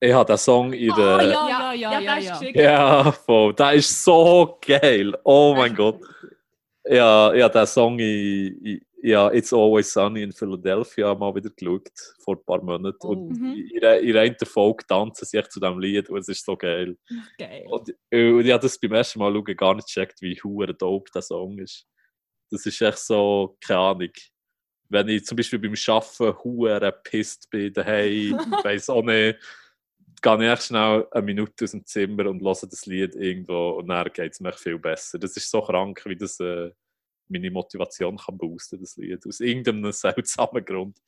Ich 0.00 0.12
habe 0.12 0.26
den 0.26 0.36
Song 0.36 0.72
in 0.72 0.90
Oh, 0.90 0.96
der... 0.96 1.22
ja, 1.22 1.48
ja, 1.48 1.72
ja, 1.72 1.90
der 1.90 2.00
ja, 2.00 2.16
ist 2.16 2.24
ja. 2.26 2.38
geschickt. 2.38 2.58
Ja, 2.58 3.12
voll. 3.12 3.54
Der 3.54 3.72
ist 3.72 4.04
so 4.04 4.58
geil. 4.66 5.16
Oh 5.24 5.54
mein 5.56 5.74
Gott. 5.76 6.00
Ja, 6.84 7.32
habe 7.32 7.50
den 7.50 7.66
Song 7.66 7.98
in, 7.98 8.64
in, 8.64 8.80
ja, 9.06 9.30
It's 9.32 9.52
Always 9.52 9.92
Sunny 9.92 10.24
in 10.24 10.32
Philadelphia 10.32 11.14
mal 11.14 11.32
wieder 11.32 11.50
geschaut, 11.50 11.92
vor 12.18 12.34
ein 12.34 12.44
paar 12.44 12.60
Monaten. 12.60 13.06
Oh. 13.06 13.10
Und 13.10 13.40
Mhm. 13.40 13.54
in, 13.72 13.82
in 13.82 14.16
einer 14.16 14.36
Folge 14.44 14.84
tanzen 14.84 15.24
sie 15.24 15.36
echt 15.36 15.52
zu 15.52 15.60
diesem 15.60 15.78
Lied 15.78 16.10
und 16.10 16.18
es 16.18 16.28
ist 16.28 16.44
so 16.44 16.56
geil. 16.56 16.96
Geil. 17.38 17.64
Und, 17.68 17.94
äh, 18.10 18.32
und 18.32 18.44
ich 18.44 18.52
habe 18.52 18.62
das 18.62 18.78
beim 18.80 18.92
ersten 18.92 19.20
Mal 19.20 19.32
schauen 19.32 19.56
gar 19.56 19.74
nicht 19.76 19.86
gecheckt, 19.86 20.20
wie 20.22 20.34
hure 20.42 20.74
dope 20.74 21.08
der 21.14 21.22
Song 21.22 21.56
ist. 21.58 21.86
Das 22.50 22.66
ist 22.66 22.80
echt 22.82 22.98
so, 22.98 23.56
keine 23.64 23.78
Ahnung. 23.80 24.10
Wenn 24.88 25.08
ich 25.08 25.24
zum 25.24 25.36
Beispiel 25.36 25.60
beim 25.60 25.74
Arbeiten 25.86 26.38
hure 26.42 27.00
pisst 27.04 27.48
bin, 27.48 27.72
daheim, 27.72 28.08
ich 28.08 28.34
weiss 28.64 28.90
auch 28.90 29.02
nicht, 29.02 29.38
gehe 30.20 30.34
ich 30.44 30.50
echt 30.50 30.62
schnell 30.64 31.06
eine 31.12 31.22
Minute 31.24 31.64
aus 31.64 31.70
dem 31.70 31.86
Zimmer 31.86 32.26
und 32.28 32.42
höre 32.42 32.54
das 32.68 32.86
Lied 32.86 33.14
irgendwo 33.14 33.70
und 33.78 33.86
dann 33.86 34.12
geht 34.12 34.32
es 34.32 34.40
mir 34.40 34.52
viel 34.52 34.80
besser. 34.80 35.16
Das 35.20 35.36
ist 35.36 35.48
so 35.48 35.62
krank, 35.62 36.02
wie 36.06 36.16
das 36.16 36.40
äh, 36.40 36.72
meine 37.28 37.50
Motivation 37.50 38.16
kann 38.16 38.38
boosten, 38.38 38.80
das 38.80 38.96
Lied. 38.96 39.26
Aus 39.26 39.40
irgendeinem 39.40 39.92
seltsamen 39.92 40.64
Grund. 40.64 40.98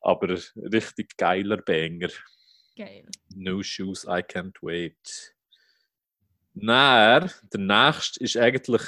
Aber 0.00 0.38
richtig 0.56 1.16
geiler 1.16 1.58
Banger. 1.58 2.10
Geil. 2.76 3.06
No 3.34 3.62
Shoes, 3.62 4.04
I 4.04 4.22
Can't 4.22 4.56
Wait. 4.60 5.34
Dann, 6.54 7.30
der 7.52 7.60
nächste 7.60 8.22
ist 8.22 8.36
eigentlich, 8.36 8.82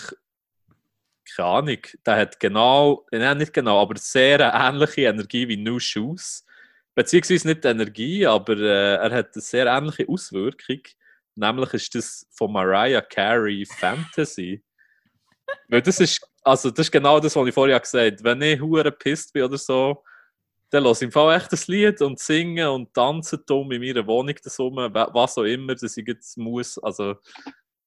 keine 1.35 1.49
Ahnung, 1.49 1.79
der 2.05 2.17
hat 2.17 2.39
genau, 2.39 3.07
nein, 3.11 3.39
nicht 3.39 3.53
genau, 3.53 3.81
aber 3.81 3.97
sehr 3.99 4.41
ähnliche 4.41 5.03
Energie 5.03 5.49
wie 5.49 5.57
No 5.57 5.79
Shoes. 5.79 6.45
Beziehungsweise 6.95 7.49
nicht 7.49 7.65
Energie, 7.65 8.27
aber 8.27 8.57
äh, 8.57 8.95
er 8.95 9.11
hat 9.11 9.35
eine 9.35 9.43
sehr 9.43 9.67
ähnliche 9.67 10.09
Auswirkung. 10.09 10.81
Nämlich 11.35 11.75
ist 11.75 11.95
das 11.95 12.27
von 12.31 12.53
Mariah 12.53 13.03
Carey 13.03 13.67
Fantasy. 13.67 14.63
Weil 15.68 15.83
das 15.83 16.00
ist, 16.00 16.26
also 16.42 16.70
das 16.70 16.86
ist 16.86 16.92
genau 16.92 17.20
das, 17.20 17.36
was 17.36 17.49
ich 17.49 17.55
vorher 17.55 17.81
gesagt 17.81 18.20
habe. 18.20 18.25
Wenn 18.25 18.42
ich 18.42 18.60
hure 18.60 18.91
pisst 18.92 19.33
bin 19.33 19.44
oder 19.44 19.58
so, 19.58 20.02
dann 20.70 20.84
lasse 20.84 21.05
ich 21.05 21.08
im 21.08 21.12
Fall 21.12 21.36
echt 21.36 21.52
das 21.52 21.68
Lied 21.68 22.00
und 22.02 22.18
singen 22.18 22.68
und 22.68 22.92
tanzen 22.92 23.41
dumm 23.47 23.70
in 23.73 23.81
meiner 23.81 24.07
Wohnung 24.07 24.34
das 24.42 24.58
was 24.58 25.39
auch 25.39 25.44
immer, 25.44 25.75
dass 25.75 25.97
ich 25.97 26.07
jetzt 26.07 26.36
muss, 26.36 26.78
also 26.78 27.15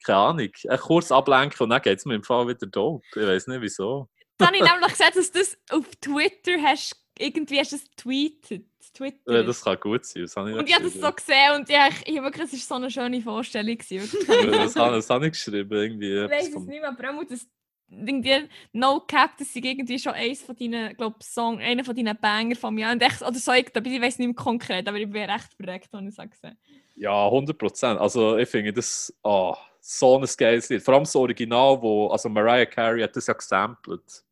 keine 0.06 0.18
Ahnung, 0.18 0.50
kurz 0.80 1.12
ablenken 1.12 1.64
und 1.64 1.70
dann 1.72 1.82
geht 1.82 2.00
es 2.00 2.06
mir 2.06 2.16
im 2.16 2.24
Fall 2.24 2.48
wieder 2.48 2.68
dope. 2.68 3.06
Ich 3.16 3.28
weiß 3.28 3.48
nicht 3.48 3.62
wieso. 3.62 4.10
Dann 4.38 4.48
habe 4.48 4.58
ich 4.58 4.64
nämlich 4.64 4.92
gesehen, 4.92 5.12
dass 5.14 5.32
du 5.32 5.40
das 5.40 5.58
auf 5.70 5.86
Twitter 6.00 6.62
hast, 6.64 6.96
irgendwie 7.18 7.60
hast 7.60 7.74
du 7.74 7.76
es 7.76 7.84
tweetet. 7.98 8.69
Twitter. 8.94 9.34
Ja, 9.34 9.44
das 9.44 9.64
kann 9.64 9.80
gut 9.80 10.06
sein. 10.06 10.24
Und 10.24 10.68
ich 10.68 10.76
habe 10.76 10.84
das 10.86 10.94
so 10.94 11.12
gesehen 11.12 11.56
und 11.56 11.70
ja, 11.70 11.88
ich, 11.88 12.08
ich 12.08 12.22
wirklich, 12.22 12.54
es 12.54 12.70
war 12.70 12.78
so 12.78 12.84
eine 12.84 12.92
schöne 12.92 13.22
Vorstellung. 13.22 13.78
gewesen, 13.78 14.10
das, 14.52 14.76
habe, 14.76 14.96
das 14.96 15.10
habe 15.10 15.26
ich 15.28 15.32
geschrieben. 15.34 15.72
Irgendwie 15.72 16.24
Ich 16.24 16.30
weiß 16.30 16.48
es 16.48 16.56
nicht 16.56 16.82
mehr, 16.82 16.90
aber 16.90 17.10
auch 17.10 17.24
das 17.24 17.48
irgendwie 17.92 18.48
No 18.74 19.02
Cap, 19.02 19.32
das 19.38 19.48
ist 19.48 19.56
irgendwie 19.56 20.00
schon 20.00 20.14
eins 20.14 20.44
von 20.44 20.56
deinen, 20.56 20.96
glaub, 20.96 21.22
Song, 21.24 21.60
einer 21.60 21.84
von 21.84 21.96
deinen 21.96 22.18
Banger 22.18 22.56
von 22.56 22.74
mir. 22.74 22.90
Und 22.90 23.02
echt, 23.02 23.22
oder 23.22 23.34
so, 23.34 23.52
ich, 23.54 23.68
ich 23.68 24.02
weiß 24.02 24.20
nicht 24.20 24.28
mehr 24.28 24.36
konkret, 24.36 24.88
aber 24.88 24.98
ich 24.98 25.10
bin 25.10 25.30
recht 25.30 25.54
verreckt, 25.56 25.90
wenn 25.92 26.08
ich 26.08 26.18
es 26.18 26.30
gesehen 26.30 26.58
Ja, 26.96 27.26
100 27.26 27.58
Prozent. 27.58 28.00
Also 28.00 28.38
ich 28.38 28.50
finde 28.50 28.74
das 28.74 29.14
ah, 29.24 29.58
so 29.82 30.20
ein 30.20 30.28
geiles 30.38 30.70
Lied. 30.70 30.84
Vor 30.84 30.94
allem 30.94 31.04
das 31.04 31.16
Original, 31.16 31.82
wo, 31.82 32.08
also 32.08 32.30
Mariah 32.30 32.66
Carey 32.66 33.02
hat 33.02 33.16
das 33.16 33.28
ja 33.28 33.34
gesampelt. 33.34 34.24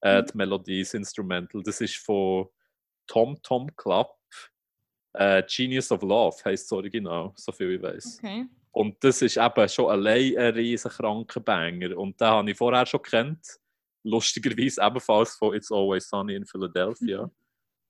Äh, 0.00 0.24
die 0.24 0.36
Melodie, 0.36 0.82
das 0.82 0.94
Instrumental. 0.94 1.62
Das 1.62 1.80
ist 1.80 1.96
von 1.96 2.48
Tom 3.06 3.40
Tom 3.42 3.74
Club. 3.76 4.14
Äh, 5.14 5.42
Genius 5.48 5.90
of 5.90 6.02
Love 6.02 6.36
heisst 6.44 6.70
das 6.70 6.76
Original, 6.76 7.32
so 7.36 7.50
viel 7.52 7.72
ich 7.72 7.82
weiß. 7.82 8.20
Okay. 8.22 8.46
Und 8.72 9.02
das 9.02 9.22
ist 9.22 9.38
eben 9.38 9.68
schon 9.70 9.90
allein 9.90 10.36
ein 10.36 10.52
riesen 10.52 10.90
kranker 10.90 11.40
Banger. 11.40 11.96
Und 11.96 12.20
den 12.20 12.28
habe 12.28 12.50
ich 12.50 12.56
vorher 12.58 12.84
schon 12.84 13.00
kennt. 13.00 13.58
Lustigerweise 14.04 14.82
ebenfalls 14.82 15.34
von 15.36 15.54
It's 15.54 15.72
Always 15.72 16.08
Sunny 16.08 16.34
in 16.34 16.44
Philadelphia. 16.44 17.30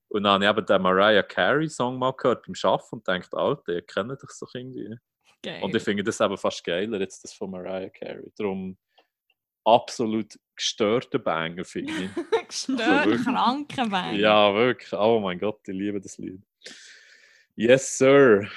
Und 0.09 0.23
dann 0.23 0.45
habe 0.45 0.45
ich 0.45 0.51
eben 0.51 0.67
den 0.67 0.83
Mariah 0.83 1.23
Carey 1.25 1.69
Song 1.69 1.99
mal 1.99 2.13
gehört 2.13 2.47
beim 2.47 2.55
Arbeiten 2.63 2.95
und 2.95 3.09
dachte, 3.09 3.37
Alter, 3.37 3.73
ihr 3.73 3.83
kennt 3.83 4.23
das 4.23 4.39
doch 4.39 4.55
irgendwie. 4.55 4.97
Geil. 5.43 5.63
Und 5.63 5.75
ich 5.75 5.83
finde 5.83 6.05
das 6.05 6.21
eben 6.21 6.39
fast 6.39 6.63
geiler, 6.65 7.01
jetzt 7.01 7.25
das 7.25 7.33
von 7.35 7.51
Mariah 7.51 7.91
Carey. 7.91 8.31
Darum 8.37 8.79
absolut 9.65 10.39
gestörter 10.57 11.19
Banger, 11.19 11.65
finde 11.65 11.93
ich. 11.93 12.11
Gestört, 12.49 13.07
wirklich. 13.07 13.25
kranke 13.25 13.87
Banger. 13.87 14.13
ja, 14.13 14.55
wirklich. 14.55 14.93
Oh 14.93 15.21
mein 15.21 15.39
Gott, 15.39 15.61
ich 15.67 15.75
liebe 15.75 16.01
das 16.01 16.19
Lied. 16.19 16.41
Yes, 17.55 17.99
sir. 17.99 18.49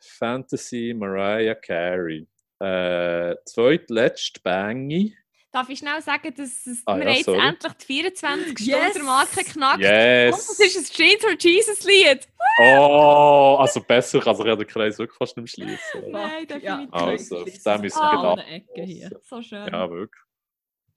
Fantasy 0.00 0.94
Mariah 0.96 1.54
Carey. 1.54 2.26
Äh, 2.60 3.34
zweitletzte 3.44 4.40
Bangi. 4.40 5.16
Darf 5.52 5.68
ich 5.70 5.78
schnell 5.78 6.02
sagen, 6.02 6.34
dass 6.36 6.66
es, 6.66 6.82
Ah 6.84 6.96
wir 6.98 7.04
ja, 7.04 7.10
jetzt 7.12 7.24
sorry. 7.24 7.40
endlich 7.48 7.72
die 7.74 7.84
24 7.86 8.66
Yes! 8.66 8.90
Stunden 8.90 9.06
Marke 9.06 9.42
geknackt. 9.42 9.76
Und 9.76 9.82
das 9.84 9.90
Yes! 9.90 10.60
ist 10.60 10.76
ein 10.76 10.96
Jeans 10.96 11.22
for 11.22 11.32
Jesus 11.38 11.84
Lied. 11.84 12.28
Oh, 12.60 13.56
also 13.58 13.80
besser 13.80 14.20
kann 14.20 14.36
sich 14.36 14.44
ja 14.46 14.56
der 14.56 14.66
Kreis 14.66 14.98
wirklich 14.98 15.16
fast 15.16 15.36
nicht 15.36 15.52
schließen. 15.52 16.10
Nein, 16.10 16.46
definitiv. 16.46 16.92
Also, 16.92 17.38
auf 17.38 17.44
das 17.44 17.62
dem 17.62 17.80
müssen 17.80 17.98
wir 18.00 18.44
Ecke 18.48 18.82
hier. 18.82 19.20
So 19.22 19.42
schön. 19.42 19.66
Ja, 19.66 19.90
wirklich. 19.90 20.22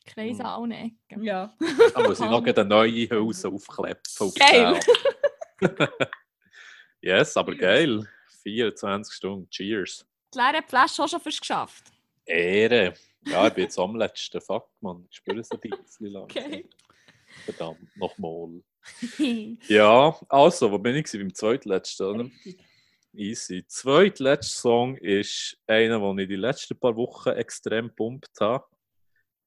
Kreis 0.06 0.38
Mhm. 0.38 0.46
an 0.46 0.48
allen 0.48 0.72
Ecken. 0.72 1.24
Ja. 1.24 1.54
Da 1.94 2.02
muss 2.04 2.20
ich 2.20 2.26
noch 2.26 2.44
eine 2.44 2.66
neue 2.66 3.10
Hülse 3.10 3.50
aufkleppen. 3.50 4.02
auf 4.20 4.34
Geil. 4.36 4.80
den. 5.62 5.70
yes, 7.02 7.36
aber 7.38 7.56
geil. 7.56 8.08
24 8.44 9.14
Stunden. 9.14 9.50
Cheers. 9.50 10.06
Die 10.34 10.38
leere 10.38 10.64
Flasche 10.68 11.04
auch 11.04 11.08
schon 11.10 11.20
fast 11.20 11.42
geschafft. 11.42 11.84
Ehre. 12.26 12.94
Ja, 13.26 13.48
ich 13.48 13.54
bin 13.54 13.64
jetzt 13.66 13.78
am 13.78 13.96
letzten. 13.96 14.40
Fuck, 14.42 14.70
man. 14.82 15.06
Ich 15.10 15.18
spüre 15.18 15.40
es 15.40 15.52
ein 15.52 15.60
bisschen 15.60 16.08
lang. 16.08 16.24
Okay. 16.24 16.68
Verdammt, 17.46 17.96
nochmal. 17.98 18.62
Ja, 19.68 20.18
also, 20.30 20.72
wo 20.72 20.78
bin 20.80 20.96
ich? 20.96 21.12
Beim 21.12 21.34
zweitletzten, 21.34 22.06
oder? 22.08 22.30
Easy. 23.14 23.66
Zweitletzter 23.68 24.60
Song 24.62 24.96
ist 24.98 25.58
einer, 25.68 26.00
den 26.00 26.20
ich 26.20 26.28
die 26.30 26.36
letzten 26.38 26.80
paar 26.80 26.96
Wochen 26.96 27.30
extrem 27.30 27.94
pumpt 27.94 28.32
habe. 28.40 28.66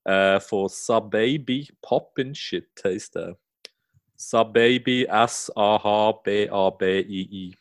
Äh, 0.05 0.41
von 0.41 0.69
Sababy 0.69 1.69
Poppin' 1.81 2.35
Shit 2.35 2.71
heisst 2.83 3.15
der. 3.15 3.37
Sababy 4.17 5.05
S-A-H-B-A-B-I-I. 6.33 7.57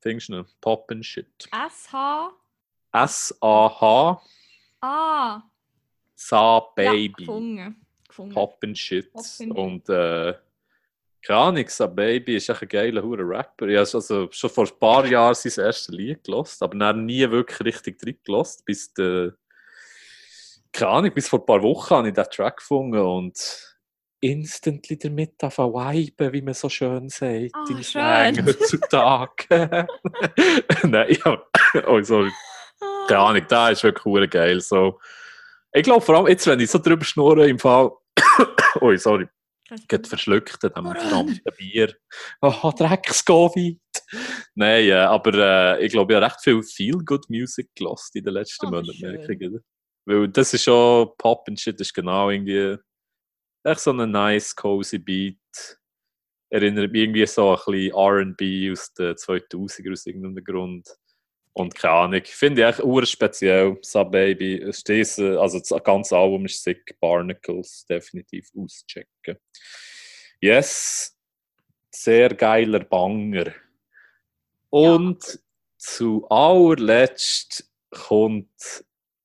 Findest 0.00 0.28
du 0.28 0.34
ihn? 0.38 0.46
Poppin' 0.60 1.02
Shit. 1.02 1.48
SH. 1.50 2.30
S-A-H 2.92 4.22
Ah. 4.80 5.42
Sa 6.14 6.72
Ja. 6.76 6.92
Poppin' 8.32 8.74
Shit. 8.76 9.12
Poppin' 9.12 9.50
Und 9.52 9.88
äh, 9.88 10.34
keine 11.22 11.38
Ahnung, 11.40 11.68
Sa 11.68 11.86
Baby 11.86 12.36
ist 12.36 12.50
echt 12.50 12.62
ein 12.62 12.68
geiler 12.68 13.02
hure 13.02 13.26
Rapper. 13.26 13.66
Ich 13.68 13.76
habe 13.78 13.88
also 13.94 14.28
schon 14.30 14.50
vor 14.50 14.66
ein 14.66 14.78
paar 14.78 15.06
Jahren 15.06 15.34
sein 15.34 15.64
erstes 15.64 15.88
Lied 15.88 16.22
gelost, 16.22 16.62
aber 16.62 16.76
dann 16.76 17.06
nie 17.06 17.28
wirklich 17.30 17.60
richtig 17.60 17.98
drin 17.98 18.18
gelost, 18.22 18.62
bis 18.66 18.92
der, 18.92 19.34
keine 20.74 20.90
Ahnung, 20.90 21.12
bis 21.14 21.28
vor 21.28 21.38
ein 21.40 21.46
paar 21.46 21.62
Wochen 21.62 21.94
habe 21.94 22.08
ich 22.08 22.14
diesen 22.14 22.30
Track 22.30 22.56
gefunden 22.58 22.98
und 22.98 23.74
instantly 24.20 24.98
damit 24.98 25.40
viben, 25.40 26.32
wie 26.32 26.42
man 26.42 26.54
so 26.54 26.68
schön 26.68 27.08
sagt, 27.08 27.52
Ah, 27.54 27.64
im. 27.70 27.82
Slang 27.82 28.36
heutzutage. 28.46 29.46
Nein, 30.82 31.16
ja, 31.24 31.42
oh 31.86 32.02
sorry. 32.02 32.32
Ah. 32.80 33.06
Keine 33.06 33.20
Ahnung, 33.20 33.44
da 33.48 33.68
ist 33.70 33.84
wirklich 33.84 34.30
geil. 34.30 34.60
So. 34.60 34.98
Ich 35.72 35.84
glaube 35.84 36.04
vor 36.04 36.16
allem, 36.16 36.26
jetzt, 36.26 36.46
wenn 36.46 36.58
ich 36.60 36.70
so 36.70 36.78
drüber 36.78 37.04
schnurre, 37.04 37.48
im 37.48 37.58
Fall. 37.58 37.92
Ui, 38.80 38.98
sorry, 38.98 39.28
geht 39.88 40.08
verschluckt 40.08 40.64
an 40.64 40.72
dem 40.74 40.84
Warum? 40.86 40.96
verdammten 41.00 41.52
Bier. 41.56 41.94
Oh, 42.40 42.72
Drecks-Covid. 42.76 43.78
Nein, 44.54 44.84
äh, 44.86 44.92
aber 44.94 45.78
äh, 45.78 45.84
ich 45.84 45.92
glaube, 45.92 46.12
ich 46.12 46.16
habe 46.16 46.26
recht 46.26 46.40
viel 46.42 46.62
Feel-Good-Music 46.62 47.70
gelost 47.76 48.16
in 48.16 48.24
den 48.24 48.34
letzten 48.34 48.66
Oh, 48.66 48.70
das 48.70 48.86
Monaten, 48.86 49.16
merke 49.28 49.32
ich. 49.34 49.60
Weil 50.06 50.28
das 50.28 50.54
ist 50.54 50.64
schon 50.64 51.10
Pop 51.16 51.44
and 51.48 51.58
Shit, 51.58 51.80
das 51.80 51.88
ist 51.88 51.94
genau 51.94 52.30
irgendwie 52.30 52.76
echt 53.64 53.80
so 53.80 53.92
ein 53.92 54.10
nice, 54.10 54.54
cozy 54.54 54.98
Beat. 54.98 55.38
Erinnert 56.50 56.92
mich 56.92 57.02
irgendwie 57.02 57.26
so 57.26 57.50
ein 57.50 57.56
bisschen 57.56 57.92
R&B 57.92 58.72
aus 58.72 58.92
den 58.94 59.14
2000er 59.14 59.92
aus 59.92 60.06
irgendeinem 60.06 60.44
Grund. 60.44 60.88
Und 61.56 61.74
keine 61.74 61.94
Ahnung, 61.94 62.22
finde 62.24 62.62
ich 62.62 62.68
echt 62.68 62.84
urspeziell. 62.84 63.78
Sub 63.80 64.10
Baby, 64.10 64.60
es 64.60 64.78
ist 64.78 64.88
das, 64.88 65.18
also 65.20 65.60
das 65.60 65.84
ganze 65.84 66.16
Album 66.16 66.44
ist 66.46 66.62
sick. 66.62 66.96
Barnacles 67.00 67.86
definitiv 67.86 68.50
auschecken. 68.56 69.38
Yes, 70.40 71.16
sehr 71.90 72.30
geiler 72.30 72.80
Banger. 72.80 73.54
Und 74.70 75.40
zu 75.78 76.28
allerletzt 76.28 77.70
kommt 77.90 78.84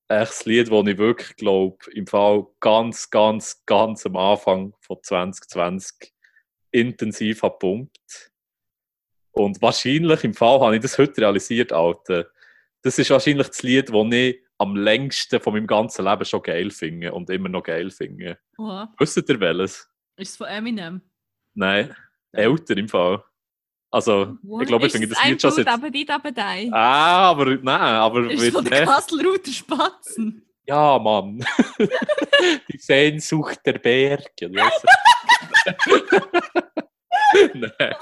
echt 0.10 0.32
das 0.32 0.46
Lied, 0.46 0.72
das 0.72 0.88
ich 0.88 0.98
wirklich 0.98 1.36
glaube, 1.36 1.78
im 1.94 2.08
Fall 2.08 2.46
ganz, 2.60 3.10
ganz, 3.10 3.64
ganz 3.66 4.06
am 4.06 4.16
Anfang 4.16 4.74
von 4.82 4.98
2020 5.02 6.14
intensiv 6.72 7.44
hat 7.44 7.60
pumpt. 7.60 8.32
Und 9.32 9.62
wahrscheinlich 9.62 10.24
im 10.24 10.34
Fall 10.34 10.60
habe 10.60 10.76
ich 10.76 10.82
das 10.82 10.98
heute 10.98 11.22
realisiert, 11.22 11.72
Alter. 11.72 12.28
Das 12.82 12.98
ist 12.98 13.10
wahrscheinlich 13.10 13.48
das 13.48 13.64
Lied, 13.64 13.90
das 13.90 14.08
ich 14.12 14.44
am 14.58 14.76
längsten 14.76 15.40
von 15.40 15.54
meinem 15.54 15.68
ganzen 15.68 16.06
Leben 16.06 16.26
schon 16.26 16.42
geil 16.42 16.72
finde 16.72 17.14
und 17.14 17.30
immer 17.30 17.50
noch 17.50 17.64
geil 17.64 17.90
finde. 17.92 18.40
Wisst 18.98 19.30
ihr 19.30 19.40
welches? 19.40 19.90
ist 20.18 20.32
es 20.32 20.38
von 20.38 20.48
Eminem? 20.48 21.02
Nein, 21.54 21.96
älter 22.32 22.78
im 22.78 22.90
Fall. 22.90 23.24
Also, 23.92 24.38
What? 24.44 24.62
ich 24.62 24.68
glaube, 24.68 24.86
ich 24.86 24.92
finde 24.92 25.08
das 25.08 25.24
Lied 25.26 25.42
schon 25.42 25.52
seit... 25.52 25.68
aber 25.68 25.90
die, 25.90 26.08
aber 26.08 26.32
die. 26.32 26.70
Ah, 26.72 27.32
aber 27.32 27.46
nein, 27.46 27.68
aber 27.82 28.30
Ist 28.30 28.54
von 28.54 28.64
der 28.64 28.82
nicht. 28.82 28.90
Kastelruther 28.90 29.52
Spatzen? 29.52 30.46
Ja, 30.68 31.00
Mann. 31.00 31.44
Die 32.72 32.78
Sehnsucht 32.78 33.60
der 33.66 33.80
Berge. 33.80 34.30
nein. 34.52 34.70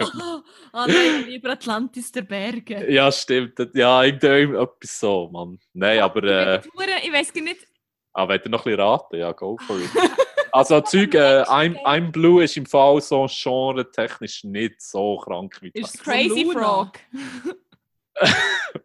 Oh, 0.01 0.41
oh 0.73 0.85
nein, 0.85 1.23
lieber 1.27 1.51
Atlantis 1.51 2.11
der 2.11 2.23
Berge. 2.23 2.91
Ja, 2.91 3.09
stimmt. 3.09 3.53
Ja, 3.73 4.03
irgendwie 4.03 4.57
etwas 4.57 4.99
so, 4.99 5.29
Mann. 5.31 5.57
Nein, 5.71 5.99
aber, 5.99 6.23
äh, 6.23 6.61
Ich 7.05 7.13
weiß 7.13 7.33
gar 7.33 7.41
nicht. 7.43 7.65
aber 8.11 8.33
wenn 8.33 8.41
ihr 8.43 8.49
noch 8.49 8.65
ein 8.65 8.71
bisschen 8.71 8.81
raten, 8.81 9.15
ja, 9.17 9.31
go 9.31 9.57
for 9.65 9.79
it. 9.79 9.89
Also, 10.51 10.81
Zeug, 10.81 11.13
äh, 11.15 11.43
I'm, 11.43 11.77
I'm 11.83 12.11
Blue 12.11 12.43
ist 12.43 12.57
im 12.57 12.65
Fall 12.65 13.01
so 13.01 13.27
genre-technisch 13.29 14.43
nicht 14.43 14.81
so 14.81 15.17
krank 15.17 15.57
wie 15.61 15.69
Ist 15.69 15.83
das. 15.83 15.95
es 15.95 16.03
Crazy 16.03 16.43
Luna. 16.43 16.59
Frog. 16.59 16.99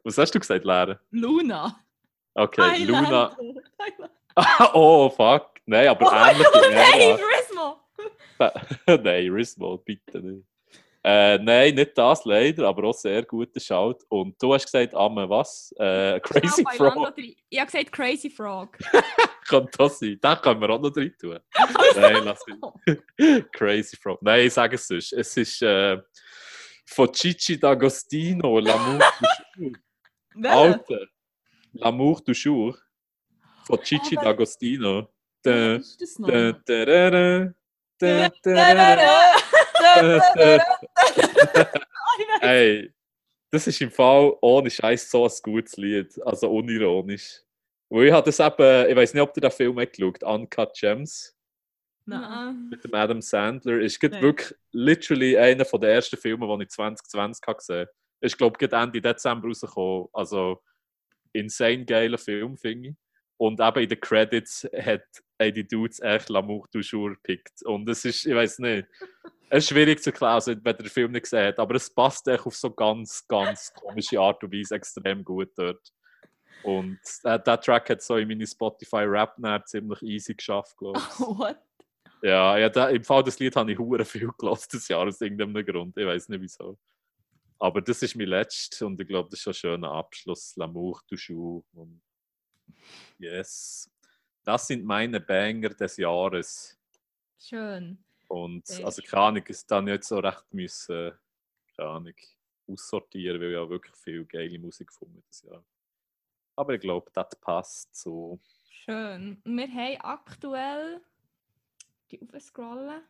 Was 0.05 0.19
hast 0.19 0.35
du 0.35 0.41
gesagt, 0.41 0.65
Lehrer? 0.65 1.01
Luna. 1.11 1.79
Okay, 2.35 2.85
Luna. 2.85 3.37
Highlander. 3.81 4.75
oh, 4.75 5.09
fuck. 5.11 5.61
Nein, 5.67 5.89
aber 5.89 6.07
Oh, 6.07 6.31
ähnlich 6.31 6.47
Lehrer. 6.71 7.19
Rismo! 7.39 9.03
nein, 9.03 9.31
Rismo, 9.31 9.77
bitte 9.79 10.19
nicht. 10.21 10.47
Äh, 11.05 11.39
nein, 11.39 11.75
nicht 11.75 11.99
das 11.99 12.25
leider, 12.25 12.69
aber 12.69 12.85
auch 12.85 12.95
sehr 12.95 13.25
guter 13.25 13.59
Shout. 13.59 13.99
Und 14.09 14.41
du 14.41 14.55
hast 14.55 14.67
gesagt, 14.67 14.95
Amme, 14.95 15.29
was? 15.29 15.75
Äh, 15.77 16.21
Crazy 16.21 16.63
Genau, 16.63 16.91
Frog. 16.91 17.15
Ich 17.49 17.59
habe 17.59 17.71
gesagt 17.71 17.93
Crazy 17.93 18.31
Frog. 18.31 18.79
Kann 19.49 19.69
das 19.77 19.99
sein? 19.99 20.21
Den 20.23 20.37
können 20.37 20.61
wir 20.61 20.71
auch 20.71 20.81
noch 20.81 20.91
drin 20.91 21.13
tun. 21.21 21.41
nein, 21.97 22.23
lass 22.25 22.45
ihn. 22.47 23.45
Crazy 23.53 23.97
Frog. 23.97 24.23
Nein, 24.23 24.47
ich 24.47 24.53
sage 24.53 24.77
es 24.77 24.87
sonst. 24.87 25.13
Es 25.13 25.37
ist 25.37 25.61
äh, 25.63 25.99
von 26.87 27.13
Cici 27.13 27.55
D'Agostino, 27.57 28.61
L'amour 28.61 29.01
du 29.19 29.27
jour. 29.57 29.73
Alter. 30.45 31.07
L'amour 31.73 32.23
du 32.25 32.33
jour. 32.33 32.79
Von 33.65 33.83
Cici 33.83 34.17
D'Agostino. 34.17 35.09
Da, 35.43 35.77
ist 35.77 36.01
das 36.01 36.19
noch? 36.21 36.29
Ey, 42.41 42.93
das 43.51 43.67
ist 43.67 43.81
im 43.81 43.91
Fall 43.91 44.37
ohne 44.41 44.71
Scheiß 44.71 45.11
so 45.11 45.25
ein 45.25 45.33
gutes 45.43 45.77
Lied. 45.77 46.21
Also 46.25 46.51
unironisch. 46.51 47.41
Weil 47.89 48.07
ich 48.07 48.13
habe 48.13 48.31
eben, 48.31 48.91
ich 48.91 48.97
weiß 48.97 49.15
nicht, 49.15 49.23
ob 49.23 49.35
du 49.35 49.41
den 49.41 49.51
Film 49.51 49.79
hast 49.79 49.93
geschaut 49.93 50.23
Uncut 50.23 50.75
Gems. 50.75 51.37
Nein. 52.05 52.69
Mit 52.71 52.85
dem 52.85 52.95
Adam 52.95 53.21
Sandler. 53.21 53.81
Ist 53.81 54.03
nee. 54.03 54.21
wirklich 54.21 54.55
literally 54.73 55.37
einer 55.37 55.65
der 55.65 55.93
ersten 55.93 56.17
Filme, 56.17 56.47
den 56.47 56.63
ich 56.63 56.71
2020 56.71 57.45
gesehen 57.45 57.81
habe. 57.81 57.91
Ich 58.21 58.37
glaube 58.37 58.59
geht 58.59 58.73
Ende 58.73 59.01
Dezember 59.01 59.49
rausgekommen. 59.49 60.07
Also, 60.13 60.63
insane 61.33 61.85
geiler 61.85 62.19
Film, 62.19 62.57
finde 62.57 62.91
ich. 62.91 62.95
Und 63.37 63.61
eben 63.61 63.83
in 63.83 63.89
den 63.89 64.01
Credits 64.01 64.69
hat 64.73 65.03
ey, 65.43 65.53
die 65.53 65.67
Dudes 65.67 66.01
echt 66.01 66.29
L'amour 66.29 66.71
toujours 66.71 67.17
gepickt. 67.17 67.63
Und 67.65 67.89
es 67.89 68.05
ist, 68.05 68.25
ich 68.25 68.35
weiß 68.35 68.61
nicht, 68.61 68.87
es 69.55 69.65
ist 69.65 69.69
schwierig 69.69 70.03
zu 70.03 70.09
erklären, 70.09 70.33
also, 70.33 70.53
wenn 70.53 70.65
ihr 70.65 70.73
den 70.73 70.89
Film 70.89 71.13
nicht 71.13 71.25
gesehen 71.25 71.49
habt, 71.49 71.59
aber 71.59 71.75
es 71.75 71.93
passt 71.93 72.27
echt 72.27 72.47
auf 72.47 72.57
so 72.57 72.71
ganz, 72.71 73.27
ganz 73.29 73.71
komische 73.75 74.19
Art 74.19 74.43
und 74.43 74.51
Weise 74.51 74.77
extrem 74.77 75.23
gut 75.23 75.51
dort. 75.57 75.93
Und 76.63 76.99
äh, 77.25 77.39
der 77.39 77.61
Track 77.61 77.91
hat 77.91 78.01
so 78.01 78.17
in 78.17 78.29
meine 78.29 78.47
Spotify-Rap 78.47 79.37
ziemlich 79.67 80.01
easy 80.03 80.35
geschafft, 80.35 80.75
glaube 80.79 80.99
ich. 80.99 81.05
What? 81.21 81.59
Ja, 82.23 82.57
ja 82.57 82.71
da, 82.71 82.89
im 82.89 83.05
Fall 83.05 83.25
des 83.25 83.39
Lied 83.41 83.55
habe 83.55 83.71
ich 83.71 83.79
hure 83.79 84.07
viel 84.07 84.31
gelassen 84.39 84.69
das 84.73 84.89
Jahr 84.89 85.07
aus 85.07 85.21
irgendeinem 85.21 85.67
Grund. 85.67 85.99
Ich 85.99 86.07
weiß 86.07 86.31
nicht 86.31 86.41
wieso. 86.41 86.79
Aber 87.59 87.83
das 87.83 88.01
ist 88.01 88.17
mein 88.17 88.29
letztes 88.29 88.81
und 88.81 88.99
ich 89.03 89.07
glaube, 89.07 89.29
das 89.29 89.41
ist 89.41 89.49
ein 89.49 89.55
schöner 89.55 89.91
Abschluss. 89.91 90.57
L'amour 90.57 91.01
du 91.07 91.15
jour. 91.17 91.63
Und 91.75 92.01
yes. 93.19 93.91
Das 94.45 94.67
sind 94.67 94.83
meine 94.83 95.21
Banger 95.21 95.71
des 95.71 95.99
Jahres. 95.99 96.79
Schön. 97.39 98.03
Und 98.33 98.67
Sehr 98.67 98.87
also 98.87 99.03
keine 99.03 99.25
Ahnung, 99.25 99.45
es 99.47 99.67
dann 99.67 99.85
nicht 99.85 100.05
so 100.05 100.19
recht 100.19 100.55
müssen, 100.55 101.13
keine 101.77 101.89
Ahnung, 101.91 102.15
aussortieren, 102.67 103.39
weil 103.39 103.49
ich 103.49 103.55
ja 103.55 103.69
wirklich 103.69 103.95
viel 103.95 104.25
geile 104.25 104.59
Musik 104.59 104.87
gefunden 104.87 105.23
das 105.29 105.43
Jahr. 105.43 105.63
Aber 106.57 106.73
ich 106.75 106.81
glaube, 106.81 107.11
das 107.13 107.37
passt 107.39 107.95
so. 107.95 108.41
Schön. 108.71 109.39
Wir 109.45 109.69
haben 109.69 110.01
aktuell 110.01 111.03
die 112.11 112.27
aufscrollen. 112.33 113.03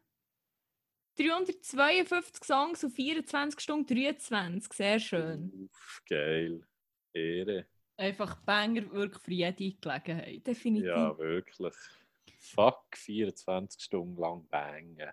352 1.16 2.42
Songs 2.42 2.84
auf 2.84 2.92
24 2.92 3.60
Stunden 3.60 3.94
23. 3.94 4.72
Sehr 4.72 4.98
schön. 4.98 5.52
Uff, 5.70 6.02
geil. 6.08 6.66
Ehre. 7.12 7.66
Einfach 7.96 8.42
Banger 8.42 8.90
wirklich 8.90 9.22
für 9.22 9.32
jede 9.32 9.72
Gelegenheit. 9.80 10.44
Definitiv. 10.44 10.88
Ja, 10.88 11.16
wirklich. 11.16 11.76
Fuck, 12.38 12.96
24 12.96 13.82
Stunden 13.82 14.16
lang 14.20 14.46
bangen. 14.48 15.10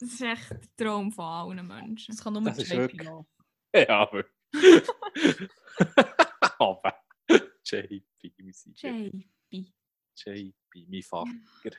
Das 0.00 0.10
ist 0.12 0.20
echt 0.22 0.50
der 0.50 0.60
Traum 0.86 1.10
von 1.12 1.24
allen 1.24 1.66
Menschen. 1.66 2.14
Das 2.14 2.22
kann 2.24 2.32
nur 2.34 2.42
Das 2.42 2.58
JP 2.58 2.76
wirklich- 2.76 3.08
noch. 3.08 3.26
Ja, 3.74 4.10
wirklich. 4.12 4.88
Aber 6.58 6.94
JP. 7.64 8.02
JP. 8.22 9.72
JP, 10.16 10.86
mein 10.88 11.02
Fucker. 11.02 11.76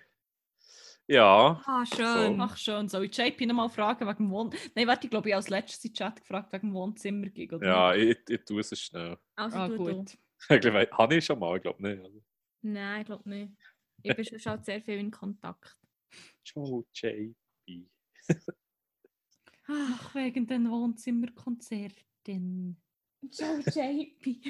Ja, 1.09 1.61
Ah, 1.65 1.85
schön. 1.85 2.39
Ach 2.41 2.57
schön, 2.57 2.89
soll 2.89 3.05
ich 3.05 3.15
JP 3.17 3.45
nochmal 3.45 3.69
fragen 3.69 4.05
wegen 4.05 4.17
dem 4.25 4.29
Wohn... 4.31 4.53
Nein, 4.75 4.87
warte, 4.87 5.05
ich 5.07 5.09
glaube, 5.11 5.29
ich 5.29 5.33
habe 5.33 5.37
als 5.39 5.49
letztes 5.49 5.85
im 5.85 5.93
Chat 5.93 6.19
gefragt 6.19 6.51
wegen 6.51 6.67
dem 6.67 6.73
Wohnzimmer. 6.73 7.27
Oder 7.53 7.65
ja, 7.65 7.95
ich, 7.95 8.17
ich 8.27 8.43
tue 8.43 8.59
es 8.59 8.77
schnell. 8.79 9.17
Also, 9.37 9.57
Ah, 9.57 9.67
du, 9.69 9.77
du. 9.77 9.95
gut. 9.95 10.17
Ich 10.49 10.59
glaube, 10.59 10.87
habe 10.91 11.15
ich 11.15 11.25
schon 11.25 11.39
mal, 11.39 11.55
ich 11.55 11.61
glaube 11.63 11.81
nicht. 11.81 12.23
Nein, 12.61 13.01
ich 13.01 13.05
glaube 13.07 13.29
nicht. 13.29 13.53
Ich 14.09 14.15
bin 14.15 14.25
schon 14.25 14.39
schon 14.39 14.63
sehr 14.63 14.81
viel 14.81 14.97
in 14.99 15.11
Kontakt. 15.11 15.77
Ciao, 16.45 16.85
JP. 16.93 17.35
Ah, 19.69 19.73
Ach, 19.99 20.15
wegen 20.15 20.47
den 20.47 20.69
Wohnzimmerkonzerten. 20.71 22.81
Ciao, 23.31 23.57
JP. 23.59 24.41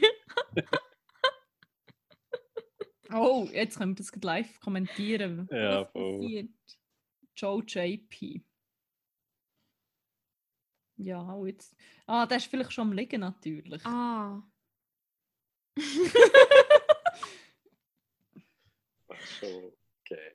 Oh, 3.13 3.47
jetzt 3.51 3.77
können 3.77 3.91
wir 3.91 3.95
das 3.95 4.11
gleich 4.11 4.47
live 4.47 4.59
kommentieren. 4.59 5.47
Ja, 5.51 5.81
Was 5.81 5.91
voll. 5.91 6.19
passiert? 6.19 6.49
Joe 7.35 7.63
JP. 7.65 8.43
Ja, 10.97 11.21
und 11.21 11.47
jetzt. 11.47 11.75
Ah, 12.05 12.25
der 12.25 12.37
ist 12.37 12.47
vielleicht 12.47 12.73
schon 12.73 12.87
am 12.89 12.93
Liegen 12.93 13.21
natürlich. 13.21 13.85
Ah. 13.85 14.43
Das 19.41 19.49
geil. 20.09 20.33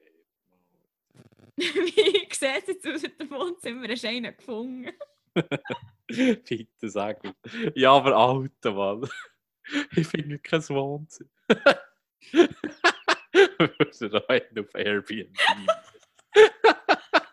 Wie 1.57 1.91
sieht 1.91 2.33
es 2.33 2.41
jetzt 2.67 2.87
aus 2.87 3.03
mit 3.03 3.21
dem 3.21 3.31
Wohnzimmer? 3.31 3.89
Hast 3.89 4.05
du 4.05 4.09
einen 4.09 4.37
gefunden? 4.37 4.91
Bitte 6.07 6.91
sag 6.91 7.23
mir. 7.23 7.35
Ja, 7.75 7.93
aber 7.93 8.17
Alter, 8.17 8.73
Mann. 8.73 9.09
Ich 9.95 10.09
finde 10.09 10.41
kein 10.41 10.61
Wohnzimmer. 10.71 11.31
Wir 12.33 12.49
sind 13.93 14.13
rein 14.13 14.43
auf 14.59 14.75
Airbnb. 14.75 15.39
Ah, 15.47 15.83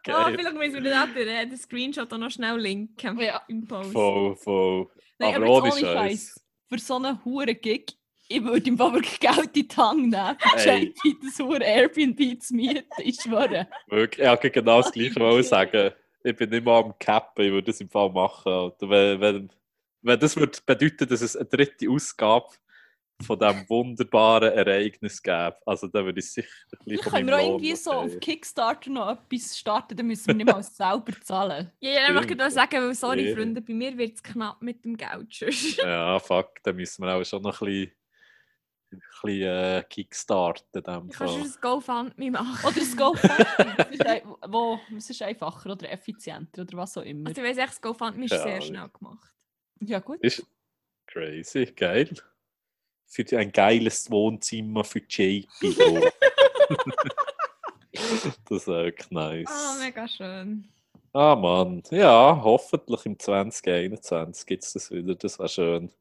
Geil. 0.03 0.38
vielleicht 0.38 0.56
müssen 0.56 0.83
wir 0.83 0.91
dann 0.91 1.14
den, 1.14 1.49
den 1.49 1.57
Screenshot 1.57 2.11
auch 2.14 2.17
noch 2.17 2.30
schnell 2.30 2.59
linken. 2.59 3.19
Ja. 3.19 3.41
Im 3.48 3.67
Post. 3.67 3.93
Voll, 3.93 4.35
voll. 4.35 4.89
Nein, 5.17 5.35
aber 5.35 5.45
aber, 5.45 5.64
ohne. 5.64 5.80
Scheiß. 5.80 6.45
Für 6.69 6.77
so 6.77 6.95
einen 6.95 7.23
hohen 7.25 7.59
Gig, 7.59 7.98
ich 8.30 8.43
würde 8.43 8.69
ihm 8.69 8.80
wirklich 8.80 9.19
Geld 9.19 9.58
in 9.58 9.67
die 9.67 9.75
Hand 9.75 10.09
nehmen, 10.09 10.38
für 10.58 10.69
Ey. 10.69 10.83
JP 11.03 11.16
das 11.25 11.40
hohe 11.40 11.58
Airbnb 11.61 12.41
zu 12.41 12.56
mieten. 12.56 12.85
Ich 12.99 13.19
schwöre. 13.22 13.67
Wirklich, 13.88 14.24
ich 14.25 14.30
wollte 14.30 14.51
genau 14.51 14.82
das 14.82 14.91
Gleiche 14.91 15.19
wollen 15.19 15.43
sagen. 15.43 15.91
Ich 16.24 16.35
bin 16.35 16.49
nicht 16.49 16.64
mal 16.66 16.80
am 16.83 16.98
Cappen, 16.99 17.45
ich 17.45 17.51
würde 17.51 17.72
das 17.72 17.82
im 17.82 17.90
Fall 17.90 18.09
machen. 18.11 18.51
Alter. 18.51 18.90
Wenn, 18.90 19.19
wenn, 19.22 19.49
wenn 20.01 20.19
das 20.19 20.35
würde 20.38 20.58
bedeuten, 20.66 21.08
dass 21.08 21.22
es 21.22 21.35
eine 21.35 21.45
dritte 21.45 21.90
Ausgabe 21.90 22.48
von 23.25 23.38
diesem 23.40 23.67
wunderbaren 23.69 24.53
Ereignis 24.53 25.22
gäbe, 25.22 25.58
also 25.66 25.88
dann 25.88 26.06
würde 26.06 26.19
ich 26.19 26.32
sicher 26.32 26.48
ein 26.72 26.85
bisschen 26.85 27.03
von 27.03 27.11
Können 27.14 27.27
wir 27.27 27.35
auch 27.38 27.41
irgendwie 27.49 27.75
so 27.75 27.91
auf 27.91 28.19
Kickstarter 28.19 28.90
noch 28.91 29.09
etwas 29.11 29.58
starten, 29.58 29.98
dann 29.98 30.08
müssen 30.08 30.27
wir 30.27 30.35
nicht 30.35 30.45
mal 30.51 30.64
selber 30.64 31.11
zahlen. 31.22 31.72
Ja, 31.82 31.90
ja, 31.91 32.24
Stimmt. 32.24 32.38
nur 32.38 32.51
sagen, 32.51 32.82
weil, 32.82 32.95
sorry, 32.95 33.30
Ja. 33.30 33.35
Freunde, 33.35 33.61
bei 33.61 33.74
mir 33.74 33.98
wird 33.98 34.16
es 34.16 34.24
knapp 34.24 34.61
mit 34.61 34.85
dem 34.85 34.95
Geld. 34.95 35.33
Ja, 35.77 36.19
fuck, 36.19 36.64
dann 36.64 36.75
müssen 36.77 37.03
wir 37.03 37.14
auch 37.16 37.24
schon 37.25 37.41
noch 37.41 37.61
ein 37.61 37.66
bisschen, 37.66 37.91
ein 38.91 39.01
bisschen 39.21 39.41
äh, 39.41 39.83
kickstarten. 39.89 40.65
in 40.73 40.83
dem 40.83 41.09
Du 41.09 41.17
kannst 41.17 41.33
Fall. 41.35 41.43
ein 41.43 41.53
GoFundMe 41.61 42.31
machen. 42.31 42.65
Oder 42.65 42.81
GoFundMe. 42.95 44.05
Ein- 44.05 44.21
wo, 44.47 44.79
es 44.97 45.09
ist 45.09 45.21
einfacher 45.21 45.71
oder 45.71 45.91
effizienter 45.91 46.61
oder 46.63 46.77
was 46.77 46.97
auch 46.97 47.03
immer. 47.03 47.29
Also, 47.29 47.41
ich 47.41 47.47
weiss 47.47 47.57
echt, 47.57 47.69
das 47.69 47.81
GoFundMe 47.81 48.25
ist 48.25 48.31
Ja, 48.31 48.43
sehr 48.43 48.61
schnell 48.61 48.89
gemacht. 48.89 49.33
Ja, 49.81 49.99
gut. 49.99 50.19
Ist 50.21 50.45
crazy, 51.07 51.65
geil. 51.65 52.09
Für 53.05 53.25
ein 53.37 53.51
geiles 53.51 54.09
Wohnzimmer 54.11 54.83
für 54.83 54.99
JP. 54.99 55.47
oh. 55.79 56.09
das 57.91 58.57
ist 58.61 58.67
wirklich 58.67 59.11
nice. 59.11 59.47
Ah, 59.49 59.75
mega 59.79 60.07
schön. 60.07 60.67
Ah 61.11 61.35
Mann, 61.35 61.81
ja, 61.89 62.39
hoffentlich 62.43 63.05
im 63.07 63.17
2021 63.17 64.45
gibt 64.45 64.63
es 64.63 64.73
das 64.73 64.91
wieder, 64.91 65.15
das 65.15 65.39
wäre 65.39 65.49
schön. 65.49 65.91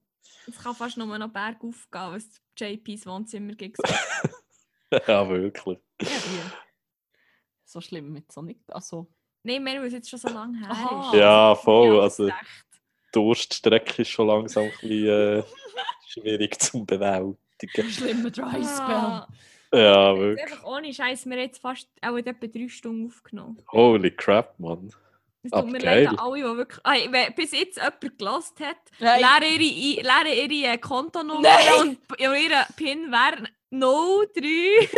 Es 0.49 0.59
kann 0.63 0.75
fast 0.75 0.97
nur 0.97 1.19
noch 1.19 1.29
bergauf 1.29 1.89
gehen, 1.91 2.13
was 2.13 2.41
JPs 2.57 3.07
Wohnzimmer 3.07 3.55
gibt. 3.55 3.79
ja, 5.07 5.29
wirklich. 5.29 5.79
Ja? 6.01 6.09
So 7.65 7.81
schlimm 7.81 8.13
mit 8.13 8.31
so 8.33 8.43
nicht. 8.43 8.61
Also, 8.73 9.07
Nein, 9.45 9.63
mehr, 9.63 9.81
weil 9.81 9.87
es 9.87 9.93
jetzt 9.93 10.11
schon 10.11 10.19
so 10.19 10.29
lange 10.29 10.59
her 10.59 10.71
Aha. 10.71 11.13
ist. 11.13 11.19
Ja, 11.19 11.55
voll, 11.55 11.97
Ja, 11.97 12.03
also- 12.03 12.31
Durststrecke 13.13 14.03
ist 14.03 14.09
schon 14.09 14.27
langsam 14.27 14.65
ein 14.65 14.71
bisschen 14.81 15.39
äh, 15.39 15.43
schwierig 16.09 16.61
zu 16.61 16.85
bewältigen. 16.85 17.91
schlimmer 17.91 18.31
Dry 18.31 18.63
Spell. 18.65 18.95
Ah, 18.95 19.29
Ja, 19.73 20.17
wirklich. 20.19 20.45
einfach 20.53 20.65
ohne 20.65 20.93
Scheiß, 20.93 21.25
wir 21.27 21.33
haben 21.33 21.41
jetzt 21.41 21.61
fast 21.61 21.89
auch 22.03 22.17
etwa 22.17 22.47
drei 22.47 22.69
Stunden 22.69 23.07
aufgenommen. 23.07 23.63
Holy 23.73 24.11
crap, 24.11 24.59
Mann. 24.59 24.93
Es 25.43 25.51
tut 25.53 25.71
mir 25.71 25.79
leid 25.79 26.09
an 26.09 26.19
alle, 26.19 26.37
die 26.39 26.43
wirklich. 26.57 26.81
Ah, 26.85 26.95
wenn 27.11 27.35
bis 27.35 27.53
jetzt 27.53 27.77
jemand 27.77 28.19
gelost 28.19 28.61
hat, 28.61 28.77
leere 28.99 29.45
ihre, 29.47 30.03
leere 30.03 30.35
ihre 30.35 30.73
äh, 30.75 30.79
Kontonummer 30.79 31.41
Nein. 31.43 31.97
und 32.11 32.21
ihre 32.21 32.67
PIN 32.77 33.11
wäre 33.11 33.45
03. 33.71 34.89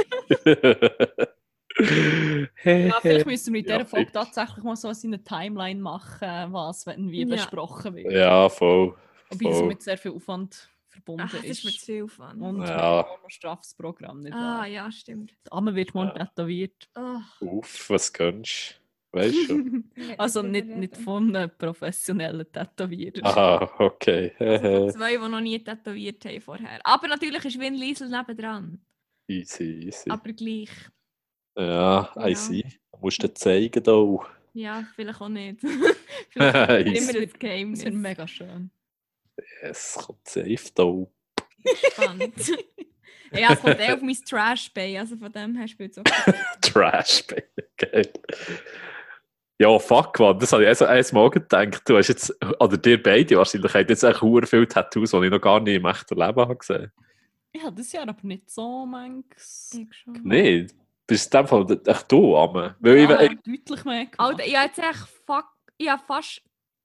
Ja, 2.64 3.00
vielleicht 3.00 3.26
müssen 3.26 3.54
wir 3.54 3.60
in 3.60 3.66
Ja, 3.66 3.76
dieser 3.78 3.88
Folge 3.88 4.06
fix. 4.06 4.12
tatsächlich 4.12 4.64
mal 4.64 4.76
so 4.76 4.88
eine 4.88 5.22
Timeline 5.22 5.80
machen, 5.80 6.52
was 6.52 6.86
wenn 6.86 7.10
wie 7.10 7.20
Ja. 7.22 7.36
besprochen 7.36 7.94
wird. 7.94 8.12
ja, 8.12 8.48
voll. 8.48 8.96
Wobei 9.30 9.44
das 9.50 9.58
voll. 9.58 9.68
mit 9.68 9.82
sehr 9.82 9.96
viel 9.98 10.12
Aufwand 10.12 10.68
verbunden 10.88 11.22
Ach, 11.26 11.32
das 11.32 11.44
ist 11.44 11.62
zu 11.62 11.68
ist. 11.68 11.84
viel 11.84 12.04
Aufwand. 12.04 12.42
Und 12.42 12.62
Ja. 12.66 13.00
ein 13.02 13.30
straffes 13.30 13.74
Programm. 13.74 14.20
Nicht 14.20 14.34
ah, 14.34 14.58
wahr? 14.58 14.66
ja, 14.66 14.90
stimmt. 14.90 15.30
Die 15.46 15.52
Arme 15.52 15.74
wird 15.74 15.94
morgen 15.94 16.12
Ja. 16.16 16.24
tätowiert. 16.26 16.88
Oh. 16.96 17.20
Uff, 17.58 17.88
was 17.90 18.12
gönnst 18.12 18.74
du? 18.76 18.80
Weißt 19.12 19.50
du? 19.50 19.82
Also 20.18 20.42
nicht, 20.42 20.66
nicht 20.66 20.96
von 20.96 21.34
einem 21.34 21.50
professionellen 21.56 22.46
Tätowierer. 22.50 23.24
Aha, 23.24 23.70
okay. 23.78 24.32
Also 24.38 24.90
zwei, 24.98 25.12
die 25.16 25.28
noch 25.28 25.40
nie 25.40 25.58
tätowiert 25.62 26.24
haben 26.24 26.40
vorher. 26.40 26.80
Aber 26.84 27.08
natürlich 27.08 27.44
ist 27.44 27.58
Win 27.58 27.74
Liesel 27.74 28.08
nebendran. 28.08 28.80
easy, 29.28 29.86
easy. 29.86 30.10
Aber 30.10 30.32
gleich. 30.32 30.70
Ja, 31.56 32.12
I 32.16 32.30
Ja. 32.30 32.34
see. 32.36 32.62
Du 32.92 32.98
musst 33.00 33.22
dir 33.22 33.34
zeigen 33.34 33.82
da. 33.82 34.18
Ja, 34.54 34.84
vielleicht 34.94 35.20
auch 35.20 35.28
nicht. 35.28 35.60
vielleicht 36.30 36.86
immer 37.12 37.20
Das 37.24 37.38
Geheimnis. 37.38 37.84
wird 37.84 37.94
mega 37.94 38.26
schön. 38.28 38.70
Es 39.62 39.94
kommt 39.94 40.26
safe 40.28 40.70
da. 40.74 41.06
Spannend. 41.92 42.34
ja, 43.32 43.52
es 43.52 43.60
kommt 43.60 43.80
eh 43.80 43.92
auf 43.92 44.02
mein 44.02 44.16
Trash 44.28 44.72
Bay, 44.72 44.98
also 44.98 45.16
von 45.16 45.32
dem 45.32 45.56
her 45.56 45.68
spielt 45.68 45.92
es 45.92 45.98
auch. 45.98 46.34
Trash, 46.60 47.24
geil. 47.76 48.12
Ja, 49.60 49.78
fuck, 49.78 50.18
man. 50.18 50.38
Das 50.38 50.54
habe 50.54 50.62
ich 50.62 50.68
also 50.70 50.86
einmal 50.86 51.28
gedacht. 51.28 51.82
Du 51.86 51.98
hast 51.98 52.08
jetzt, 52.08 52.34
oder 52.60 52.78
dir 52.78 53.02
beide 53.02 53.36
wahrscheinlich, 53.36 53.74
habt 53.74 53.90
jetzt 53.90 54.02
echt 54.02 54.22
hure 54.22 54.46
viele 54.46 54.66
Tattoos, 54.66 55.10
die 55.10 55.24
ich 55.24 55.30
noch 55.30 55.38
gar 55.38 55.60
nicht 55.60 55.74
im 55.74 55.84
echten 55.84 56.18
Leben 56.18 56.40
habe 56.40 56.56
gesehen. 56.56 56.90
Ich 57.52 57.62
habe 57.62 57.76
das 57.76 57.92
Jahr 57.92 58.08
aber 58.08 58.16
nicht 58.22 58.48
so 58.48 58.86
manches. 58.86 59.78
Ich 59.78 59.94
schon. 59.94 60.18
Nee, 60.24 60.66
bist 61.06 61.34
in 61.34 61.40
dem 61.40 61.46
Fall 61.46 61.80
echt 61.86 62.10
du, 62.10 62.38
Amme. 62.38 62.74
Weil 62.80 62.96
ich, 62.96 63.10
Ja, 63.10 63.20
ich, 63.20 63.38
deutlich 63.42 63.84
mehr 63.84 64.06
gemacht. 64.06 64.14
Alter, 64.18 64.46
ich 64.46 64.56
habe 64.56 64.66
jetzt 64.68 64.78
echt 64.78 65.08
fuck, 65.26 65.48
ich 65.76 65.90
habe 65.90 66.02
fast, 66.06 66.40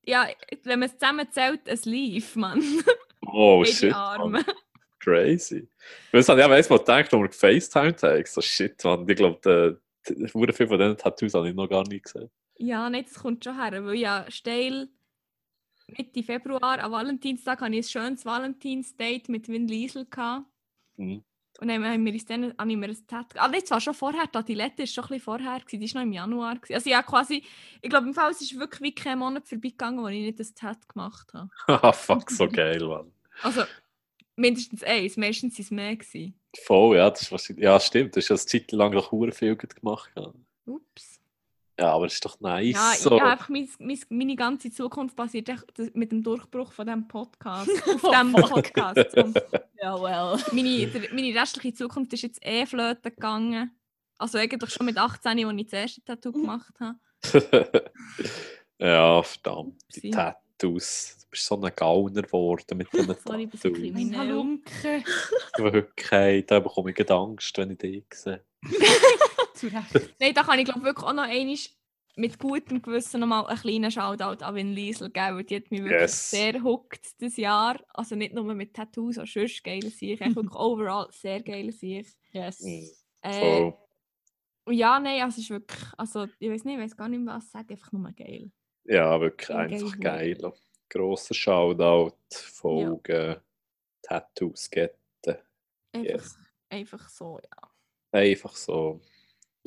ja, 0.06 0.28
wenn 0.64 0.80
man 0.80 0.90
es 0.90 0.98
zusammen 0.98 1.28
zählt, 1.32 1.70
ein 1.70 1.80
Leaf, 1.86 2.36
Mann. 2.36 2.62
oh 3.26 3.64
shit, 3.64 3.94
Arme. 3.94 4.40
Mann. 4.40 4.56
crazy. 5.00 5.70
Weil 6.12 6.20
das 6.20 6.28
habe 6.28 6.42
ich 6.42 6.46
auch 6.46 6.52
einmal 6.52 6.80
gedacht, 6.80 6.90
als 6.90 7.14
wir 7.14 7.28
gefacetimed 7.30 8.04
haben. 8.04 8.20
Ich 8.20 8.28
so, 8.28 8.42
shit, 8.42 8.84
man. 8.84 9.08
Ich 9.08 9.16
glaube, 9.16 9.80
hure 10.34 10.52
viele 10.52 10.68
von 10.68 10.78
diesen 10.78 10.98
Tattoos 10.98 11.34
habe 11.36 11.48
ich 11.48 11.56
noch 11.56 11.70
gar 11.70 11.88
nicht 11.88 12.04
gesehen. 12.04 12.30
Ja, 12.58 12.90
nicht, 12.90 13.10
das 13.10 13.22
kommt 13.22 13.44
schon 13.44 13.62
her, 13.62 13.86
weil 13.86 13.96
ja 13.96 14.26
steil 14.30 14.90
Mitte 15.88 16.24
Februar, 16.24 16.80
am 16.80 16.92
Valentinstag, 16.92 17.62
hatte 17.62 17.76
ich 17.76 17.86
ein 17.86 17.90
schönes 17.90 18.26
Valentinsdate 18.26 19.32
mit 19.32 19.48
Win 19.48 19.68
Liesel. 19.68 20.08
Mhm. 20.98 21.24
Und 21.60 21.70
dann 21.70 21.86
haben 21.86 22.06
wir 22.06 22.12
uns 22.12 22.26
dann 22.26 22.54
habe 22.58 22.72
ich 22.72 22.78
mir 22.78 22.88
ein 22.88 23.08
Tattoo... 23.08 23.40
Ah, 23.40 23.48
das 23.48 23.72
war 23.72 23.80
schon 23.80 23.94
vorher, 23.94 24.28
die 24.28 24.38
Adilette 24.38 24.80
war 24.80 24.88
schon 24.88 25.04
ein 25.06 25.08
bisschen 25.08 25.24
vorher, 25.24 25.60
gewesen, 25.60 25.80
die 25.80 25.94
war 25.94 26.02
noch 26.02 26.08
im 26.08 26.14
Januar. 26.14 26.56
Gewesen. 26.56 26.74
Also 26.74 26.90
ja, 26.90 27.02
quasi, 27.02 27.44
ich 27.82 27.90
glaube 27.90 28.08
im 28.08 28.14
Fall, 28.14 28.32
es 28.32 28.42
ist 28.42 28.60
wirklich 28.60 28.82
wie 28.82 28.96
kein 28.96 29.20
Monat 29.20 29.48
vorbeigegangen, 29.48 30.04
wo 30.04 30.08
ich 30.08 30.22
nicht 30.22 30.40
das 30.40 30.54
Tattoo 30.54 30.88
gemacht 30.88 31.34
habe. 31.34 31.50
Ah, 31.68 31.94
fuck, 31.94 32.30
so 32.30 32.48
geil, 32.50 32.84
Mann. 32.84 33.12
Also, 33.42 33.64
mindestens 34.36 34.84
eins, 34.84 35.16
meistens 35.18 35.54
waren 35.54 35.62
es 35.64 35.72
mehr. 35.72 35.96
Gewesen. 35.96 36.40
Voll, 36.66 36.98
ja, 36.98 37.10
das 37.10 37.22
ist 37.22 37.32
wahrscheinlich, 37.32 37.64
ja, 37.64 37.80
stimmt. 37.80 38.16
Du 38.16 38.20
hast 38.20 38.30
ja 38.30 38.36
eine 38.36 38.46
Zeit 38.46 38.72
lang 38.72 38.96
auch 38.96 39.12
hure 39.12 39.32
viel 39.32 39.56
gemacht. 39.56 40.12
Ja. 40.18 40.34
Ups. 40.66 41.22
Ja, 41.78 41.92
aber 41.92 42.06
es 42.06 42.14
ist 42.14 42.26
doch 42.26 42.40
nice. 42.40 42.74
Ja, 42.74 42.94
so. 42.98 43.18
ja 43.18 43.32
einfach 43.32 43.50
mein, 43.50 43.68
mein, 43.80 44.00
meine 44.10 44.36
ganze 44.36 44.72
Zukunft 44.72 45.16
basiert 45.16 45.50
mit 45.94 46.12
dem 46.12 46.24
Durchbruch 46.24 46.72
von 46.72 46.86
diesem 46.86 47.08
Podcast. 47.08 47.70
Auf 47.70 48.02
diesem. 48.02 48.32
Podcast. 48.34 49.16
Ja, 49.82 50.02
well. 50.02 50.42
meine, 50.52 50.88
der, 50.88 51.14
meine 51.14 51.40
restliche 51.40 51.76
Zukunft 51.76 52.12
ist 52.14 52.24
jetzt 52.24 52.44
eh 52.44 52.66
flöten 52.66 53.12
gegangen. 53.14 53.70
Also 54.18 54.38
eigentlich 54.38 54.72
schon 54.72 54.86
mit 54.86 54.98
18, 54.98 55.46
als 55.46 55.60
ich 55.60 55.66
das 55.66 55.74
erste 55.74 56.04
Tattoo 56.04 56.32
gemacht 56.32 56.74
habe. 56.80 56.98
ja, 58.80 59.22
verdammt. 59.22 59.84
Die. 59.96 60.10
Tattoos. 60.10 61.18
Du 61.20 61.30
bist 61.30 61.46
so 61.46 61.62
ein 61.62 61.72
Gauner 61.76 62.22
geworden 62.22 62.78
mit 62.78 62.92
diesen 62.94 63.16
Sorry, 63.24 63.44
ein 63.44 63.50
bisschen 63.50 63.74
Tattoos. 63.74 63.94
kriminell. 63.94 64.20
Halunke. 64.20 65.04
Wirklich, 65.58 66.46
da 66.48 66.60
bekomme 66.60 66.92
ich 66.92 67.12
Angst, 67.12 67.58
wenn 67.58 67.72
ich 67.72 67.78
dich 67.78 68.06
sehe. 68.14 68.44
Zu 69.56 69.68
Recht. 69.68 70.16
Nein, 70.20 70.34
da 70.34 70.44
kann 70.44 70.60
ich 70.60 70.66
glaube 70.66 70.84
wirklich 70.84 71.06
auch 71.06 71.14
noch 71.14 71.24
einmal 71.24 71.56
mit 72.18 72.40
gutem 72.40 72.82
Gewissen 72.82 73.20
noch 73.20 73.28
mal 73.28 73.46
einen 73.46 73.60
kleinen 73.60 73.92
Shoutout 73.92 74.44
an 74.44 74.56
Win 74.56 74.74
Liesel 74.74 75.10
geben, 75.10 75.36
weil 75.38 75.44
die 75.44 75.58
hat 75.58 75.70
mich 75.72 75.82
wirklich 75.82 76.02
Yes. 76.02 76.32
sehr 76.32 76.64
huckt 76.64 77.20
dieses 77.20 77.38
Jahr. 77.38 77.78
Also 77.94 78.16
nicht 78.16 78.34
nur 78.34 78.54
mit 78.54 78.74
Tattoos, 78.74 79.18
auch 79.18 79.26
sonst 79.28 79.64
geile 79.64 79.90
Sicht. 79.90 80.22
Einfach 80.22 80.38
wirklich 80.44 80.56
overall 80.60 81.08
sehr 81.12 81.42
geile 81.42 81.72
Sicht. 81.74 82.16
Yes. 82.32 82.62
Mhm. 82.62 82.90
Äh, 83.22 83.72
und 84.68 84.74
ja, 84.74 85.00
nein, 85.00 85.22
also 85.22 85.36
es 85.36 85.44
ist 85.46 85.50
wirklich, 85.50 85.84
also 85.98 86.28
ich 86.40 86.50
weiß 86.50 86.64
nicht, 86.64 86.76
ich 86.78 86.84
weiß 86.84 86.96
gar 86.98 87.10
nicht 87.10 87.20
mehr 87.22 87.36
was 87.36 87.52
sagen, 87.52 87.70
einfach 87.72 87.92
nur 87.92 88.12
geil. 88.14 88.50
Ja, 88.86 89.20
wirklich 89.20 89.48
Sehr 89.48 89.58
einfach 89.58 90.00
geil. 90.00 90.36
geil. 90.36 90.54
Grosser 90.90 91.34
Shoutout, 91.34 92.16
Folgen, 92.32 93.36
Tattoos, 94.02 94.70
Getten. 94.70 94.98
Einfach, 95.92 96.04
Yes. 96.10 96.38
einfach 96.70 97.10
so, 97.10 97.40
ja. 97.44 97.72
Einfach 98.12 98.56
so. 98.56 99.02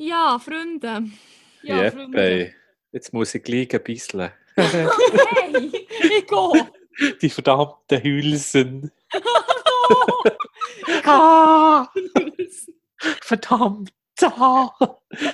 Ja, 0.01 0.39
Freunde. 0.39 1.03
Ja, 1.61 1.83
Jeppe, 1.83 1.97
Freunde. 1.97 2.53
jetzt 2.93 3.11
muss 3.11 3.35
ich 3.35 3.43
gleich 3.43 3.73
ein 3.73 3.83
bisschen. 3.83 4.31
Hey! 4.55 5.71
Ich 6.01 6.25
gehe. 6.25 6.71
Die 7.21 7.29
verdammten 7.29 8.01
Hülsen. 8.01 8.91
ah, 11.05 11.85
verdammt. 13.21 13.91
Ah, 14.21 14.69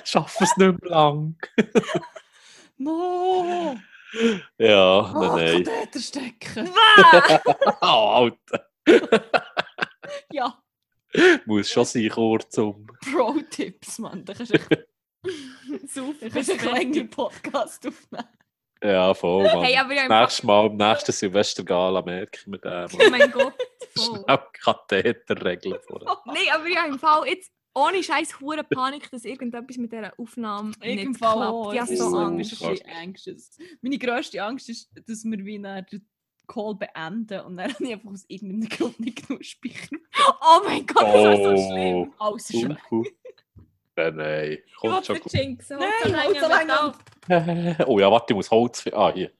schaffen 0.04 0.44
es 0.44 0.56
nicht 0.56 0.82
mehr 0.82 0.90
lang. 0.90 1.36
No! 2.76 3.76
Ja, 4.58 5.12
Oh, 5.14 5.36
nein, 5.36 5.62
nein. 5.62 6.02
Stecken. 6.02 6.68
Wah! 6.74 7.40
Oh, 7.82 8.30
Alter. 8.30 8.68
Ja, 10.32 10.60
Muss 11.46 11.70
schon 11.70 11.84
sein, 11.84 12.08
kurzum. 12.08 12.86
Pro-Tipps, 13.10 13.98
Mann. 13.98 14.24
Da 14.24 14.34
kannst 14.34 14.52
du 14.52 14.56
echt- 14.56 14.86
Super. 15.88 16.14
da 16.20 16.28
kannst 16.28 16.50
einen 16.50 16.58
kleinen 16.60 17.10
Podcast 17.10 17.86
aufnehmen. 17.86 18.28
Ja, 18.82 19.14
voll, 19.14 19.44
Mann. 19.44 19.62
Hey, 19.64 19.76
aber 19.76 19.94
ja, 19.94 20.06
das 20.06 20.20
nächste 20.20 20.46
Mal, 20.46 20.66
am 20.66 20.76
nächsten 20.76 21.12
Silvestergala 21.12 22.02
merke 22.02 22.38
ich 22.40 22.46
mir 22.46 22.58
den. 22.58 22.86
Oh 22.92 23.10
mein 23.10 23.30
Gott, 23.32 23.54
voll. 23.96 24.22
Schnell 24.24 24.38
Katheter 24.62 25.44
regeln 25.44 25.78
vorher. 25.86 26.18
Nein, 26.26 26.36
aber 26.52 26.68
ja, 26.68 26.84
im 26.86 26.98
Fall 26.98 27.26
jetzt 27.26 27.50
ohne 27.74 28.02
scheiß 28.02 28.40
hure 28.40 28.64
Panik, 28.64 29.10
dass 29.10 29.24
irgendetwas 29.24 29.76
mit 29.76 29.92
dieser 29.92 30.12
Aufnahme 30.18 30.72
Ich 30.82 30.96
nicht 30.96 31.18
klappt. 31.18 31.74
Ich 31.74 31.80
habe 31.80 31.92
ist 31.92 31.98
so 31.98 32.16
Angst. 32.16 33.60
Meine 33.82 33.98
grösste 33.98 34.42
Angst 34.42 34.68
ist, 34.68 34.90
dass 35.06 35.24
wir 35.24 35.44
wie 35.44 35.58
Call 36.46 36.74
beenden 36.74 37.40
und 37.40 37.56
dann 37.56 37.70
habe 37.74 37.84
ich 37.84 37.92
einfach 37.92 38.10
aus 38.10 38.24
irgendeinem 38.28 38.68
Grund 38.68 39.00
nicht 39.00 39.26
genug 39.26 39.44
Speicher. 39.44 39.96
Oh 40.40 40.60
mein 40.64 40.84
Gott, 40.86 41.02
das 41.02 41.38
ist 41.38 41.44
so 41.44 41.50
Oh. 41.50 41.72
schlimm. 41.72 42.12
Alles 42.18 42.50
ist 42.50 42.64
Uh, 42.64 42.96
uh. 42.96 43.04
Nein, 43.98 44.16
nein. 44.16 44.58
Kommt 44.78 45.06
schon 45.06 45.18
gut. 45.20 45.32
Jinxen. 45.32 45.78
Nein, 45.78 46.22
Holz. 46.22 46.94
Metall. 47.28 47.76
Oh 47.86 47.98
ja, 47.98 48.10
warte, 48.10 48.32
ich 48.32 48.36
muss 48.36 48.50
Holz. 48.50 48.84
Ah, 48.92 49.10
hier. 49.12 49.30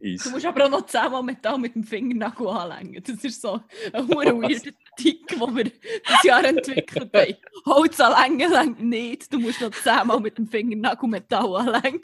Du 0.00 0.04
Easy. 0.04 0.30
musst 0.30 0.46
aber 0.46 0.64
auch 0.66 0.70
noch 0.70 0.86
zehnmal 0.86 1.22
Metall 1.22 1.58
mit 1.58 1.74
dem 1.76 1.84
Fingernagel 1.84 2.48
anlängen. 2.48 3.02
Das 3.04 3.22
ist 3.24 3.40
so 3.40 3.60
ein 3.92 4.08
weirder 4.08 4.48
Tick, 4.96 5.26
den 5.28 5.56
wir 5.56 5.64
das 5.64 6.22
Jahr 6.24 6.44
entwickelt 6.44 7.12
haben. 7.14 7.36
Holz 7.66 8.00
anlängen 8.00 8.50
längt 8.50 8.80
nicht. 8.82 9.32
Du 9.32 9.38
musst 9.38 9.60
noch 9.60 9.70
zehnmal 9.70 10.18
mit 10.20 10.38
dem 10.38 10.46
Fingernagel 10.48 11.08
Metall 11.08 11.54
anlängen. 11.56 12.00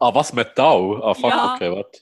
Ah, 0.00 0.14
was? 0.14 0.32
Metall? 0.32 1.00
Ah, 1.02 1.14
fuck, 1.14 1.30
Ja. 1.30 1.54
okay, 1.54 1.70
warte. 1.70 2.00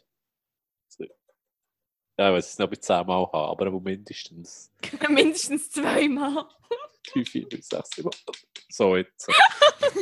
Ja, 2.19 2.29
ich 2.29 2.35
weiß 2.37 2.49
es 2.53 2.59
nicht, 2.59 2.67
ob 2.67 2.73
ich 2.73 2.81
zehnmal 2.83 3.27
habe, 3.33 3.67
aber 3.67 3.81
mindestens 3.81 4.71
Mindestens 5.09 5.71
zweimal. 5.71 6.47
3, 7.15 7.25
4, 7.25 7.47
5, 7.51 7.65
6, 7.65 7.91
7. 7.97 8.11
So, 8.69 8.97
jetzt. 8.97 9.29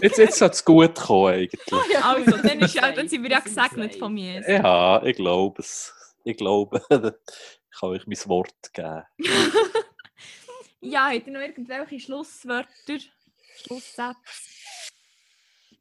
Jetzt, 0.02 0.18
jetzt 0.18 0.38
sollte 0.38 0.54
es 0.54 0.64
gut 0.64 0.94
kommen, 0.94 1.34
eigentlich. 1.34 2.04
Also, 2.04 2.36
dann, 2.36 2.60
ist 2.60 2.74
ja, 2.74 2.92
dann 2.92 3.08
sind 3.08 3.22
wir 3.22 3.30
ja 3.30 3.40
gesegnet 3.40 3.96
von 3.96 4.12
mir. 4.12 4.48
Ja, 4.48 5.02
ich 5.02 5.16
glaube 5.16 5.62
es. 5.62 5.94
Ich 6.24 6.36
glaube, 6.36 6.82
ich 6.90 7.78
kann 7.78 7.90
euch 7.90 8.06
mein 8.06 8.18
Wort 8.26 8.72
geben. 8.72 9.02
Ja, 10.80 11.10
habt 11.10 11.26
ihr 11.26 11.32
noch 11.32 11.40
irgendwelche 11.40 12.00
Schlusswörter? 12.00 12.98
Schlusssätze? 13.56 14.14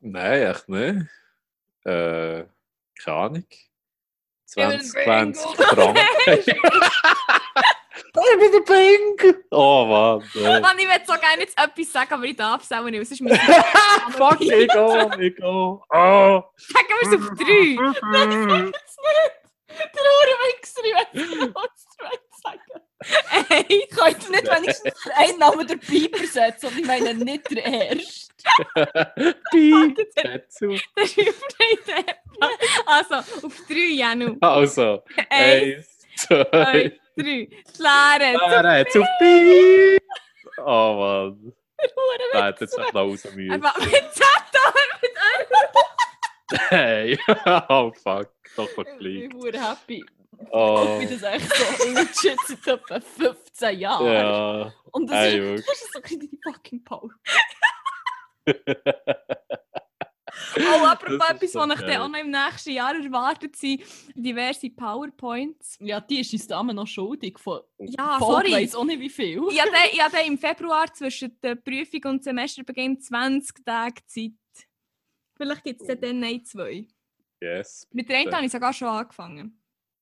Nein, 0.01 0.41
echt 0.43 0.69
nicht. 0.69 1.07
Äh, 1.83 2.45
keine 2.95 3.17
Ahnung. 3.17 3.45
Ja, 4.55 4.69
der 4.69 4.79
2020 4.79 5.45
Bingo. 5.45 5.63
Franken. 5.63 6.55
Ich 8.01 8.39
bin 8.39 8.51
der 8.51 8.61
Pink! 8.61 9.45
Oh 9.51 9.85
Mann. 9.85 10.61
Mann, 10.61 10.79
ich 10.79 10.87
würde 10.87 11.03
so 11.05 11.13
gerne 11.13 11.41
jetzt 11.41 11.57
etwas 11.57 11.91
sagen, 11.91 12.13
aber 12.13 12.23
ich 12.23 12.35
darf 12.35 12.63
es 12.63 12.71
auch 12.71 12.83
nicht, 12.83 12.97
weil 12.97 13.05
sonst 13.05 13.21
müssen 13.21 13.37
Fuck, 14.11 14.41
ich 14.41 14.49
gehe, 14.49 14.63
ich 14.63 15.35
gehe. 15.35 15.45
Oh. 15.45 15.81
Sagen 15.89 16.87
wir 16.89 17.07
es 17.07 17.13
auf 17.13 17.29
drei. 17.37 17.75
Der 19.79 20.03
Uhrenwichser, 20.03 20.83
ich 20.83 20.93
weiß 20.95 21.13
nicht, 21.13 21.55
was 21.55 21.87
ich 22.11 22.41
sagen 22.43 22.88
Ey, 23.49 23.65
Ich 23.69 23.89
kann 23.89 24.11
jetzt 24.11 24.29
nicht 24.29 24.45
wenigstens 24.47 24.93
einen 25.15 25.39
Namen 25.39 25.65
der 25.67 25.77
Piper 25.77 26.25
setzen, 26.25 26.67
und 26.67 26.79
ich 26.79 26.85
meine 26.85 27.13
nicht 27.13 27.49
der 27.51 27.65
erste. 27.65 28.29
Piep. 29.51 29.97
Dazu. 30.15 30.75
das 30.95 31.05
ist 31.05 31.17
überhaupt 31.17 32.19
Also, 32.85 33.15
auf 33.47 33.53
drei, 33.67 33.93
Janu. 33.95 34.37
Also, 34.41 35.03
Eins, 35.29 36.05
zwei, 36.15 36.97
drei. 37.17 37.47
Klaren. 37.75 38.35
drei, 38.63 38.83
zu 38.85 39.03
Piep. 39.19 40.01
Oh 40.65 40.95
Mann. 40.99 41.53
Nein, 42.33 42.43
hat 42.43 42.61
jetzt 42.61 42.77
noch 42.77 42.93
raus 42.93 43.23
müssen. 43.33 43.51
Einfach 43.51 43.77
mit 43.77 43.91
Zettel, 44.13 44.73
mit 45.01 45.11
Hey. 46.69 47.17
Oh 47.69 47.91
fuck. 47.93 48.29
Doch 48.55 48.67
Ich 48.67 48.73
verfliegt. 48.73 49.29
bin 49.31 49.39
hure 49.41 49.69
happy. 49.69 50.03
Oh. 50.51 50.97
Ich 51.01 51.07
bin 51.07 51.19
das 51.19 51.33
echt 51.33 51.55
so 51.55 51.89
legit 51.89 52.39
seit 52.47 52.67
etwa 52.67 52.99
15 53.01 53.79
Jahren. 53.79 54.13
Ja. 54.13 54.73
Und 54.91 55.09
das 55.09 55.17
Ey, 55.17 55.55
ist, 55.55 55.67
das 55.67 55.81
ist 55.81 55.93
so 55.93 55.99
ein 56.01 56.19
deine 56.19 56.39
fucking 56.43 56.83
Power. 56.83 57.09
Oh, 60.57 60.85
apropos 60.85 61.29
etwas, 61.29 61.51
so 61.51 61.59
was 61.59 61.79
ich 61.79 61.85
dann 61.85 62.01
auch 62.01 62.07
noch 62.07 62.19
im 62.19 62.31
nächsten 62.31 62.71
Jahr 62.71 62.95
erwartet, 62.95 63.55
sind 63.55 63.83
diverse 64.15 64.69
PowerPoints. 64.69 65.77
Ja, 65.79 65.99
die 65.99 66.19
ist 66.19 66.33
uns 66.33 66.47
Dame 66.47 66.73
noch 66.73 66.87
schuldig. 66.87 67.37
Von 67.39 67.61
Ja, 67.79 68.17
sorry. 68.19 68.51
weiss 68.53 68.75
auch 68.75 68.85
nicht 68.85 68.99
wie 68.99 69.09
viel. 69.09 69.41
Ich 69.49 69.61
hatte, 69.61 69.73
ich 69.91 70.01
hatte 70.01 70.17
im 70.25 70.37
Februar 70.37 70.91
zwischen 70.93 71.37
der 71.41 71.55
Prüfung 71.55 72.01
und 72.05 72.23
Semesterbeginn 72.23 72.99
20 72.99 73.65
Tage 73.65 74.01
Zeit. 74.05 74.31
Vielleicht 75.35 75.63
gibt 75.63 75.81
es 75.81 75.99
dann 75.99 76.23
ein, 76.23 76.43
zwei. 76.45 76.87
Yes. 77.41 77.87
Mit 77.91 78.09
der 78.09 78.19
einen 78.19 78.33
habe 78.33 78.45
ich 78.45 78.51
sogar 78.51 78.73
schon 78.73 78.89
angefangen. 78.89 79.58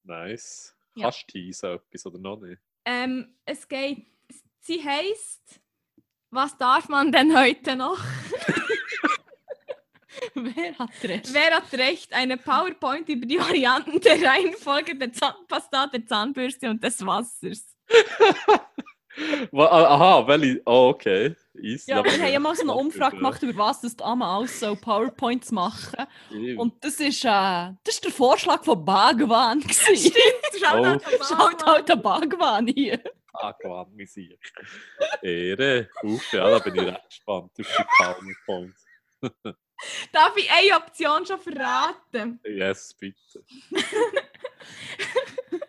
Nice. 0.08 0.74
Ja. 0.96 1.04
Kannst 1.04 1.24
du 1.28 1.32
teasen 1.34 1.76
etwas 1.76 2.06
oder 2.06 2.18
noch 2.18 2.40
nicht? 2.40 2.62
Ähm, 2.86 3.36
es 3.46 3.68
geht, 3.68 4.08
sie 4.62 4.84
heisst, 4.84 5.60
was 6.32 6.58
darf 6.58 6.88
man 6.90 7.12
denn 7.12 7.38
heute 7.38 7.76
noch? 7.76 8.00
Wer 10.34 10.78
hat 10.80 11.04
recht? 11.04 11.34
Wer 11.34 11.56
hat 11.56 11.74
recht? 11.74 12.14
Eine 12.14 12.38
PowerPoint 12.38 13.10
über 13.10 13.26
die 13.26 13.38
Varianten 13.38 14.00
der 14.00 14.22
Reihenfolge 14.24 14.96
der 14.96 15.12
Zahnpasta, 15.12 15.88
der 15.88 16.06
Zahnbürste 16.06 16.70
und 16.70 16.84
des 16.84 17.06
Wassers. 17.06 17.76
Ah, 19.54 19.96
Aha, 19.96 20.28
welche? 20.28 20.62
Oh, 20.66 20.90
okay. 20.90 21.36
Easy. 21.60 21.90
Ja, 21.90 22.00
aber 22.00 22.12
wir 22.12 22.20
haben 22.22 22.34
ja 22.34 22.40
mal 22.40 22.56
so 22.56 22.62
eine 22.62 22.74
Umfrage 22.74 23.18
gemacht, 23.18 23.42
über 23.42 23.58
was 23.58 23.82
das 23.82 23.96
Dame 23.96 24.26
alles 24.26 24.60
soll 24.60 24.76
PowerPoints 24.76 25.52
machen. 25.52 26.06
Und 26.58 26.84
das 26.84 27.00
ist, 27.00 27.26
äh, 27.26 27.28
das 27.84 27.96
ist 27.96 28.04
der 28.04 28.12
Vorschlag 28.12 28.64
von 28.64 28.84
Bagwan. 28.86 29.62
Stimmt, 29.70 30.14
Oh. 30.74 30.98
Schaut 31.24 31.66
halt 31.66 31.88
der 31.90 31.96
Bagwan 31.96 32.68
hier. 32.68 33.02
Gewann 33.62 33.94
mich 33.96 34.12
sicher. 34.12 34.36
Ehre. 35.22 35.90
Uff, 36.04 36.34
ja, 36.34 36.50
da 36.50 36.60
bin 36.60 36.76
ich 36.76 36.82
recht 36.82 37.08
gespannt 37.08 37.52
auf 37.52 37.52
die 37.56 37.64
PowerPoint. 37.98 38.76
Darf 40.12 40.36
ich 40.36 40.50
eine 40.52 40.76
Option 40.76 41.26
schon 41.26 41.40
verraten? 41.40 42.40
Yes, 42.44 42.96
bitte. 42.96 43.44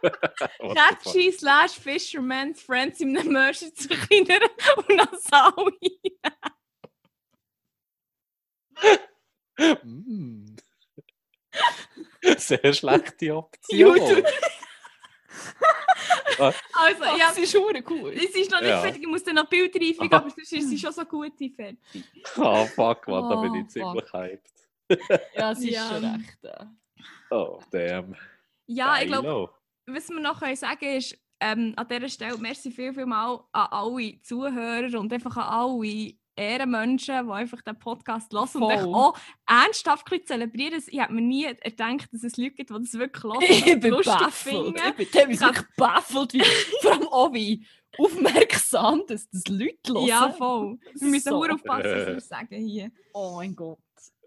Fuck? 0.00 0.74
Catchy 0.76 1.32
slash 1.32 1.72
Fisherman's 1.72 2.62
Friends 2.62 3.00
in 3.00 3.16
einem 3.16 3.32
Merch 3.32 3.58
zu 3.74 3.88
kleiner 3.88 4.40
und 4.76 4.88
Nassau 4.96 5.70
Mm. 9.58 10.56
Sehr 12.36 12.72
schlechte 12.74 13.34
Option. 13.36 13.78
YouTube. 13.78 14.26
Also, 16.38 17.04
ja, 17.04 17.28
Das 17.28 17.38
ist 17.38 17.52
schon 17.52 17.62
cool. 17.88 18.12
es 18.12 18.34
ist 18.36 18.50
noch 18.50 18.60
nicht 18.60 18.68
Ja. 18.68 18.80
fertig, 18.82 19.00
ich 19.02 19.08
muss 19.08 19.24
dann 19.24 19.36
noch 19.36 19.48
Bilder 19.48 19.80
einfügen, 19.80 20.12
Aha. 20.12 20.16
aber 20.20 20.30
sonst 20.30 20.52
ist 20.52 20.68
sie 20.68 20.78
schon 20.78 20.92
so 20.92 21.04
gut 21.06 21.32
fertig. 21.38 22.04
Ah, 22.36 22.66
fuck, 22.66 23.08
man, 23.08 23.30
da 23.30 23.36
bin 23.36 23.52
Oh, 23.52 23.54
ich 23.56 23.68
ziemlich 23.68 24.12
hyped. 24.12 24.52
Ja, 25.34 25.52
es 25.52 25.58
ist 25.60 25.64
Ja. 25.70 25.88
schon 25.88 26.04
recht. 26.04 26.44
Äh. 26.44 26.64
Oh, 27.30 27.60
damn. 27.70 28.14
Ja, 28.66 29.00
ich 29.00 29.06
glaube. 29.06 29.50
Was 29.86 30.08
wir 30.08 30.20
noch 30.20 30.40
können 30.40 30.56
sagen 30.56 30.84
ist, 30.96 31.16
ähm, 31.40 31.74
an 31.76 31.86
dieser 31.88 32.08
Stelle 32.08 32.38
merci 32.38 32.70
viel, 32.70 32.92
viel 32.94 33.06
mal 33.06 33.40
an 33.52 33.66
alle 33.70 34.20
Zuhörer 34.22 34.98
und 34.98 35.12
einfach 35.12 35.36
an 35.36 35.44
alle 35.44 36.14
Ehrenmenschen, 36.36 37.26
die 37.26 37.32
einfach 37.32 37.62
den 37.62 37.78
Podcast 37.78 38.32
hören 38.32 38.62
und 38.62 38.94
auch 38.94 39.18
ernsthaft 39.46 40.06
zelebrieren. 40.26 40.82
Ich 40.86 41.00
hätte 41.00 41.12
mir 41.12 41.22
nie 41.22 41.46
gedacht, 41.62 42.08
dass 42.12 42.22
es 42.22 42.36
Leute 42.36 42.50
gibt, 42.52 42.70
die 42.70 42.74
das 42.74 42.94
wirklich 42.94 43.24
hören 43.24 43.40
Ich 43.48 43.80
bin 43.80 43.96
baffelt. 44.04 44.80
Ich 44.98 45.10
bin 45.12 45.40
wirklich 45.40 45.66
baffelt, 45.76 46.34
wie, 46.34 46.42
vor 46.82 46.92
allem 46.92 47.08
auch 47.08 47.32
wie 47.32 47.66
aufmerksam 47.98 49.02
dass 49.06 49.28
das 49.30 49.46
Leute 49.48 49.94
hören. 49.94 50.06
Ja, 50.06 50.30
voll. 50.30 50.78
Wir 50.94 51.08
müssen 51.08 51.30
So. 51.30 51.42
aufpassen, 51.44 51.84
was 51.84 52.06
wir 52.06 52.20
sagen 52.20 52.56
hier. 52.56 52.90
Oh 53.14 53.36
mein 53.36 53.56
Gott. 53.56 53.78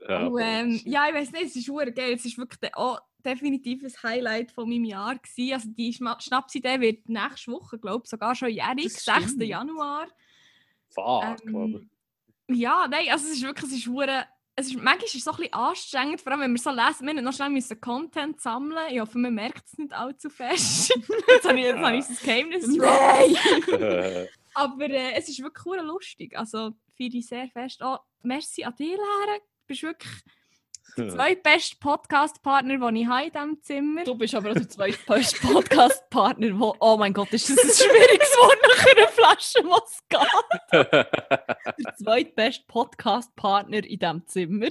Ja, 0.07 0.25
Und, 0.27 0.41
ähm, 0.41 0.81
ja, 0.85 1.07
ich 1.09 1.13
weiß 1.13 1.31
nicht, 1.33 1.45
es 1.45 1.55
ist 1.57 1.67
geil. 1.67 2.13
Es 2.13 2.25
ist 2.25 2.37
wirklich 2.37 2.73
auch 2.75 2.99
definitiv 3.25 3.83
ein 3.83 3.93
Highlight 4.03 4.51
von 4.51 4.69
meinem 4.69 4.85
Jahr 4.85 5.15
gewesen. 5.17 5.53
Also 5.53 5.69
die 5.69 5.93
Schnapsidee 5.93 6.79
wird 6.79 7.09
nächste 7.09 7.51
Woche, 7.51 7.77
glaube 7.77 8.03
ich, 8.05 8.09
sogar 8.09 8.35
schon 8.35 8.49
jährig, 8.49 8.93
Das 8.93 9.03
6. 9.05 9.23
stimmt. 9.23 9.43
Januar. 9.43 10.07
Fuck, 10.89 11.45
ähm, 11.45 11.51
man. 11.51 11.89
Ja, 12.47 12.87
nein, 12.89 13.07
also 13.09 13.27
es 13.27 13.33
ist 13.33 13.43
wirklich, 13.43 13.71
es 13.71 13.77
ist 13.77 13.87
hure, 13.87 14.25
es 14.55 14.67
ist, 14.67 14.75
manchmal 14.75 15.05
ist 15.05 15.15
es 15.15 15.23
so 15.23 15.31
ein 15.31 15.37
bisschen 15.37 15.53
anstrengend, 15.53 16.21
vor 16.21 16.31
allem 16.31 16.41
wenn 16.41 16.51
wir 16.51 16.59
so 16.59 16.71
lesen, 16.71 17.05
wir 17.05 17.13
müssen 17.13 17.25
noch 17.25 17.33
schnell 17.33 17.49
müssen 17.49 17.79
Content 17.79 18.41
sammeln. 18.41 18.91
Ich 18.91 18.99
hoffe, 18.99 19.17
man 19.17 19.33
merkt 19.33 19.67
es 19.67 19.77
nicht 19.77 19.93
allzu 19.93 20.29
fest. 20.29 20.89
jetzt 21.27 21.47
habe 21.47 21.59
ich, 21.59 21.65
jetzt 21.65 21.77
habe 21.77 21.97
ich 21.97 22.05
das 22.05 22.21
Geheimnis. 22.21 22.67
Nein! 22.67 24.27
Aber 24.55 24.89
äh, 24.89 25.13
es 25.13 25.29
ist 25.29 25.41
wirklich 25.41 25.81
lustig. 25.83 26.37
Also 26.37 26.71
finde 26.95 27.17
ich 27.17 27.27
sehr 27.27 27.47
fest. 27.49 27.81
Oh, 27.83 27.97
merci 28.23 28.63
an 28.63 28.75
dich, 28.75 28.89
Lara. 28.97 29.37
Du 29.37 29.43
bist 29.67 29.83
wirklich 29.83 30.11
der 30.97 31.09
zweitbeste 31.09 31.77
Podcast-Partner, 31.79 32.77
den 32.77 32.95
ich 32.95 33.07
habe 33.07 33.25
in 33.25 33.31
diesem 33.31 33.61
Zimmer. 33.63 34.03
Du 34.03 34.15
bist 34.15 34.35
aber 34.35 34.51
auch 34.51 34.55
der 34.55 34.69
zweitbeste 34.69 35.39
Podcast-Partner, 35.47 36.59
wo, 36.59 36.75
oh 36.79 36.97
mein 36.97 37.13
Gott, 37.13 37.31
ist 37.33 37.49
das 37.49 37.57
ein 37.57 37.69
schwieriges 37.89 38.29
Wort 38.37 38.57
nach 38.67 38.85
einer 38.85 39.07
Flasche 39.09 39.63
Moskat. 39.63 40.27
Der 41.85 41.95
zweitbeste 41.97 42.63
Podcast-Partner 42.67 43.83
in 43.83 43.99
diesem 43.99 44.27
Zimmer. 44.27 44.67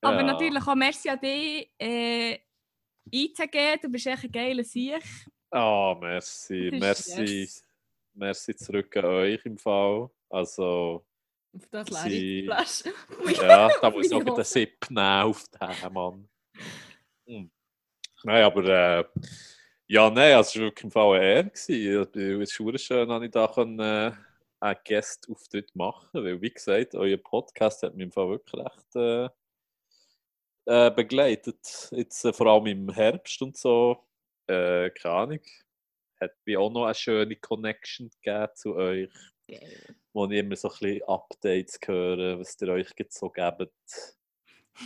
Aber 0.00 0.16
Ja. 0.16 0.22
natürlich 0.22 0.66
auch 0.66 0.74
merci 0.74 1.08
an 1.10 1.20
dich, 1.20 1.70
äh, 1.80 2.38
ICG. 3.10 3.78
Du 3.82 3.88
bist 3.88 4.06
echt 4.06 4.24
ein 4.24 4.32
geiler 4.32 4.64
Sieg. 4.64 5.02
Ah, 5.50 5.96
merci. 6.00 6.70
Das 6.78 7.00
ist 7.00 7.16
Merci. 7.18 7.40
yes. 7.42 7.64
Merci 8.14 8.56
zurück 8.56 8.96
an 8.96 9.04
euch 9.06 9.44
im 9.46 9.58
Fall. 9.58 10.10
Also, 10.30 11.04
Auf 11.54 11.68
das 11.70 12.04
leere 12.04 12.46
Flasche. 12.46 12.94
ja, 13.42 13.68
da 13.80 13.90
muss 13.90 14.06
ich 14.06 14.12
noch 14.12 14.24
den 14.24 14.32
Hose. 14.32 14.44
Sip 14.44 14.90
nehmen 14.90 15.22
auf 15.22 15.44
den 15.48 15.92
Mann. 15.92 16.28
Hm. 17.26 17.50
Nein, 18.24 18.44
aber 18.44 18.64
äh, 18.64 19.04
ja, 19.88 20.08
nein, 20.08 20.34
also 20.34 20.48
es 20.48 20.56
war 20.56 20.62
wirklich 20.64 20.84
im 20.84 20.90
Fall 20.90 21.20
eine 21.20 21.52
Ehre. 21.68 22.42
Es 22.42 22.52
verdammt 22.52 22.80
schön, 22.80 23.08
dass 23.08 23.22
ich 23.22 23.30
da 23.30 23.48
können, 23.48 23.78
äh, 23.80 24.12
einen 24.60 24.78
Gästauftritt 24.84 25.74
machen 25.74 26.08
Weil, 26.12 26.40
wie 26.40 26.50
gesagt, 26.50 26.94
euer 26.94 27.16
Podcast 27.16 27.82
hat 27.82 27.94
mich 27.94 28.04
im 28.04 28.12
Fall 28.12 28.28
wirklich 28.28 28.64
recht 28.64 28.96
äh, 28.96 29.28
äh, 30.66 30.90
begleitet. 30.92 31.88
Jetzt 31.90 32.24
äh, 32.24 32.32
vor 32.32 32.46
allem 32.46 32.66
im 32.66 32.90
Herbst 32.90 33.42
und 33.42 33.56
so. 33.56 34.06
Äh, 34.46 34.90
keine 34.90 35.14
Ahnung. 35.14 35.40
Hat 36.20 36.32
mir 36.46 36.60
auch 36.60 36.70
noch 36.70 36.84
eine 36.84 36.94
schöne 36.94 37.36
Connection 37.36 38.08
gegeben 38.10 38.52
zu 38.54 38.76
euch 38.76 39.10
wo 40.12 40.26
ich 40.26 40.38
immer 40.38 40.56
so 40.56 40.68
ein 40.68 40.74
bisschen 40.78 41.02
Updates 41.08 41.78
höre, 41.84 42.38
was 42.38 42.60
ihr 42.60 42.68
euch 42.68 42.90
jetzt 42.98 43.18
so 43.18 43.30
gebt. 43.30 43.70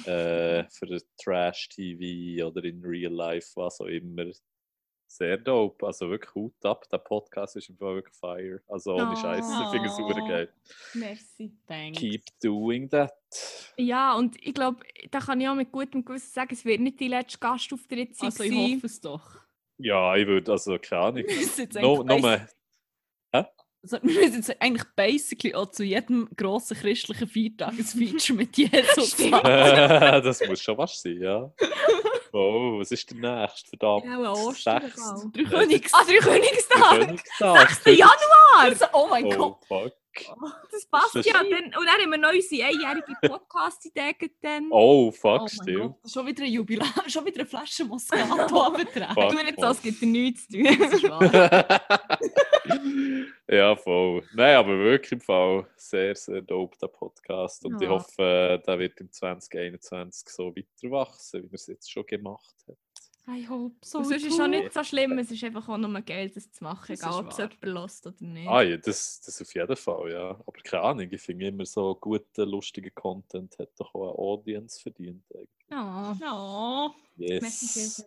Äh, 0.04 0.64
für 0.70 0.98
Trash-TV 1.22 2.46
oder 2.46 2.64
in 2.64 2.82
Real 2.84 3.12
Life, 3.12 3.52
was 3.56 3.80
auch 3.80 3.86
immer. 3.86 4.26
Sehr 5.08 5.36
dope. 5.38 5.86
Also 5.86 6.10
wirklich 6.10 6.34
Hut 6.34 6.52
ab. 6.64 6.88
Der 6.90 6.98
Podcast 6.98 7.54
ist 7.56 7.68
im 7.70 7.76
Fall 7.76 7.94
wirklich 7.94 8.16
fire. 8.16 8.60
Also 8.68 8.94
ohne 8.94 9.12
Oh. 9.12 9.16
Scheiße, 9.16 9.48
ich 9.62 9.70
finde 9.70 9.88
es 9.88 9.96
super 9.96 10.14
geil. 10.26 10.52
Merci. 10.94 11.52
Thanks. 11.68 11.98
Keep 12.00 12.24
doing 12.42 12.88
that. 12.90 13.14
Ja, 13.76 14.14
und 14.16 14.36
ich 14.44 14.52
glaube, 14.52 14.80
da 15.12 15.20
kann 15.20 15.40
ich 15.40 15.48
auch 15.48 15.54
mit 15.54 15.70
gutem 15.70 16.04
Gewissen 16.04 16.32
sagen, 16.32 16.52
es 16.52 16.64
wird 16.64 16.80
nicht 16.80 16.98
die 16.98 17.06
letzte 17.08 17.38
Gastauftritt 17.38 18.16
sein. 18.16 18.26
Also 18.26 18.42
ich 18.42 18.52
hoffe 18.74 18.86
es 18.86 19.00
doch. 19.00 19.40
Ja, 19.78 20.16
ich 20.16 20.26
würde, 20.26 20.50
also 20.52 20.76
keine 20.78 21.02
Ahnung. 21.02 21.24
No, 21.80 22.02
basi- 22.02 22.48
also, 23.92 24.06
wir 24.06 24.14
müssen 24.20 24.36
jetzt 24.36 24.60
eigentlich 24.60 24.84
basically 24.96 25.54
auch 25.54 25.70
zu 25.70 25.84
jedem 25.84 26.28
grossen 26.36 26.76
christlichen 26.76 27.28
Feiertag 27.28 27.72
ein 27.78 27.84
Feature 27.84 28.36
mit 28.36 28.56
Jesus 28.56 29.16
haben. 29.30 30.22
das 30.24 30.46
muss 30.46 30.60
schon 30.60 30.76
was 30.78 31.00
sein, 31.02 31.20
ja. 31.20 31.50
Oh, 32.32 32.78
was 32.78 32.90
ist 32.90 33.10
der 33.10 33.18
nächste? 33.18 33.68
Verdammt. 33.70 34.04
Ja, 34.04 34.32
Ostern. 34.32 34.92
Drei 35.32 35.44
Königs. 35.44 35.92
Ah, 35.94 36.04
drei 36.04 36.16
Königstag! 36.18 36.98
Königstag. 37.06 37.70
6. 37.84 37.98
Januar! 37.98 38.90
Oh 38.92 39.06
mein 39.08 39.24
Oh, 39.26 39.30
Gott. 39.30 39.64
fuck. 39.66 39.92
Das 40.72 40.86
passt 40.86 41.14
Das- 41.14 41.26
ja. 41.26 41.32
Dann, 41.34 41.46
und 41.48 41.72
dann 41.74 41.88
haben 42.02 42.10
wir 42.10 42.18
noch 42.18 42.32
unsere 42.32 42.66
einjährige 42.68 43.14
Podcast-Idee 43.28 44.30
dann. 44.42 44.68
Oh, 44.70 45.08
Oh 45.08 45.10
fuck, 45.12 45.40
mein 45.40 45.48
still. 45.48 45.94
Schon 46.10 46.26
wieder 46.26 46.44
ein 46.44 46.52
Jubiläum, 46.52 46.88
schon 47.08 47.24
wieder 47.26 47.40
eine 47.40 47.48
Flasche 47.48 47.84
Moscato 47.88 48.62
abgetragen. 48.62 49.36
Tu 49.36 49.44
nicht 49.44 49.60
so, 49.60 49.66
es 49.66 49.82
gibt 49.82 50.00
dir 50.00 50.06
nichts 50.06 50.48
zu 50.48 50.58
tun. 51.00 51.30
ja, 53.48 53.76
voll. 53.76 54.22
Nein, 54.34 54.56
aber 54.56 54.78
wirklich 54.78 55.12
im 55.12 55.20
Fall 55.20 55.66
sehr, 55.76 56.14
sehr 56.14 56.42
dope, 56.42 56.76
der 56.78 56.88
Podcast. 56.88 57.64
Und 57.64 57.76
ich 57.80 57.88
Ja. 57.88 57.94
hoffe, 57.94 58.22
äh, 58.22 58.58
der 58.64 58.78
wird 58.78 59.00
im 59.00 59.10
2021 59.12 60.28
so 60.28 60.54
weiter 60.56 60.90
wachsen, 60.90 61.42
wie 61.44 61.46
er 61.48 61.54
es 61.54 61.66
jetzt 61.66 61.90
schon 61.90 62.06
gemacht 62.06 62.54
hat. 62.68 62.76
I 63.28 63.44
hope 63.48 63.74
so. 63.82 63.98
Und 63.98 64.04
sonst 64.04 64.16
ist 64.22 64.26
es 64.26 64.36
schon 64.36 64.50
nicht 64.50 64.72
so 64.72 64.84
schlimm, 64.84 65.18
es 65.18 65.30
ist 65.32 65.42
einfach 65.42 65.68
auch 65.68 65.78
nur 65.78 66.00
Geld, 66.02 66.36
das 66.36 66.50
zu 66.52 66.62
machen, 66.62 66.86
Das 66.88 67.00
egal 67.00 67.10
ist 67.10 67.18
ob 67.18 67.30
es 67.30 67.38
jemand 67.38 67.64
lässt 67.64 68.06
oder 68.06 68.16
nicht. 68.20 68.48
Ah 68.48 68.62
ja, 68.62 68.76
das, 68.76 69.20
das 69.20 69.42
auf 69.42 69.52
jeden 69.52 69.76
Fall, 69.76 70.12
ja. 70.12 70.30
Aber 70.30 70.60
keine 70.62 70.82
Ahnung, 70.84 71.08
ich 71.10 71.20
finde 71.20 71.48
immer 71.48 71.66
so 71.66 71.96
guten, 71.96 72.48
lustigen 72.48 72.94
Content 72.94 73.58
hat 73.58 73.70
doch 73.78 73.92
auch 73.94 74.10
eine 74.10 74.18
Audience 74.18 74.80
verdient. 74.80 75.24
Eigentlich. 75.34 75.48
Ja, 75.70 76.16
Ja. 76.20 76.94
Yes, 77.16 78.06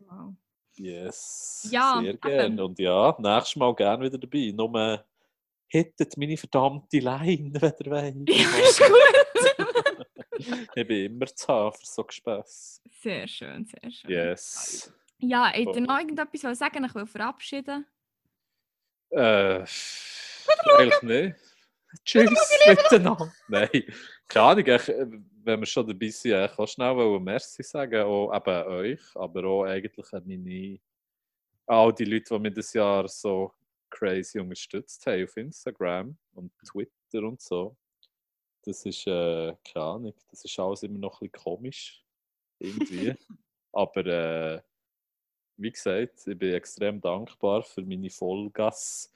yes. 0.78 1.68
Ja, 1.70 2.00
sehr 2.02 2.18
gerne. 2.18 2.64
Und 2.64 2.80
ja, 2.80 3.16
nächstes 3.20 3.56
Mal 3.58 3.76
gerne 3.76 4.06
wieder 4.06 4.18
dabei. 4.18 4.54
Nur 4.56 5.04
hittet 5.68 6.18
meine 6.18 6.38
verdammte 6.38 7.00
Line, 7.00 7.54
wenn 7.62 7.74
ihr 7.78 7.90
wollt. 7.92 8.30
Ja, 8.30 8.68
ist 8.68 8.80
gut. 8.80 10.08
ich 10.76 10.88
bin 10.88 11.06
immer 11.06 11.26
zu 11.28 11.48
haben 11.48 11.76
für 11.76 11.86
so 11.86 12.04
Gespäss. 12.04 12.82
Sehr 13.02 13.28
schön, 13.28 13.66
sehr 13.66 13.92
schön. 13.92 14.10
Yes. 14.10 14.94
Ja, 15.20 15.52
wollte 15.56 15.82
noch 15.82 16.00
irgendetwas 16.00 16.44
wollen 16.44 16.56
sagen, 16.56 16.86
ich 16.86 16.96
will 16.96 17.06
verabschieden. 17.06 17.86
Äh, 19.12 19.66
eigentlich 20.78 21.02
nicht. 21.02 21.36
Tschüss 22.06 22.60
miteinander. 22.68 23.32
Nein, 23.48 23.84
keine 24.28 24.46
Ahnung. 24.46 24.68
Ich, 24.68 24.90
äh, 24.90 25.08
wenn 25.44 25.60
wir 25.60 25.66
schon 25.66 25.88
dabei 25.88 26.10
sind, 26.10 26.46
ich 26.46 26.56
kann 26.56 26.68
schnell 26.68 26.96
wollen 26.96 27.24
Merci 27.24 27.64
sagen, 27.64 28.04
auch 28.04 28.34
eben 28.36 28.68
euch, 28.68 29.02
aber 29.16 29.44
auch 29.46 29.64
eigentlich 29.64 30.14
an 30.14 30.24
meine, 30.26 30.80
all 31.66 31.94
die 31.94 32.06
Leute, 32.06 32.36
die 32.36 32.40
mich 32.40 32.54
das 32.54 32.74
Jahr 32.74 33.08
so 33.08 33.54
crazy 33.90 34.40
unterstützt 34.40 35.06
haben 35.08 35.24
auf 35.24 35.38
Instagram 35.38 36.18
und 36.34 36.52
Twitter 36.66 37.28
und 37.28 37.42
so. 37.42 37.76
Das 38.64 38.86
ist, 38.86 39.08
äh, 39.08 39.56
keine 39.64 39.86
Ahnung, 39.86 40.14
das 40.30 40.46
ist 40.46 40.60
alles 40.60 40.84
immer 40.84 41.00
noch 41.00 41.22
ein 41.22 41.30
bisschen 41.30 41.44
komisch. 41.44 42.06
Irgendwie. 42.60 43.16
aber 43.72 44.06
äh, 44.06 44.62
wie 45.62 45.72
gesagt, 45.72 46.28
ich 46.28 46.38
bin 46.38 46.54
extrem 46.54 47.02
dankbar 47.02 47.64
für 47.64 47.82
meine 47.84 48.10
Vollgas, 48.10 49.14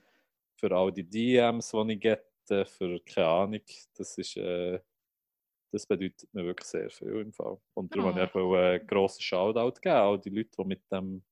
für 0.56 0.72
all 0.72 0.92
die 0.92 1.04
DMs, 1.04 1.72
die 1.72 1.94
ich 1.94 2.00
gette, 2.00 2.66
für 2.66 3.00
keine 3.02 3.28
Ahnung. 3.28 3.62
Das 3.96 4.18
ist, 4.18 4.38
äh, 4.38 4.80
das 5.72 5.88
bedeutet 5.88 6.34
mir 6.34 6.46
wirklich 6.46 6.68
sehr 6.68 6.90
viel 6.90 7.22
im 7.22 7.34
Fall. 7.34 7.60
Und 7.74 7.96
darum 7.96 8.12
Ah. 8.12 8.16
wollte 8.16 8.30
ich 8.40 8.44
auch 8.44 8.54
einen 8.56 8.88
grossen 8.88 9.22
Shoutout 9.22 9.80
geben, 9.82 9.96
all 9.96 10.20
die 10.20 10.30
Leute, 10.30 10.50
die 10.60 10.66
mit 10.66 10.92
dem 10.92 11.24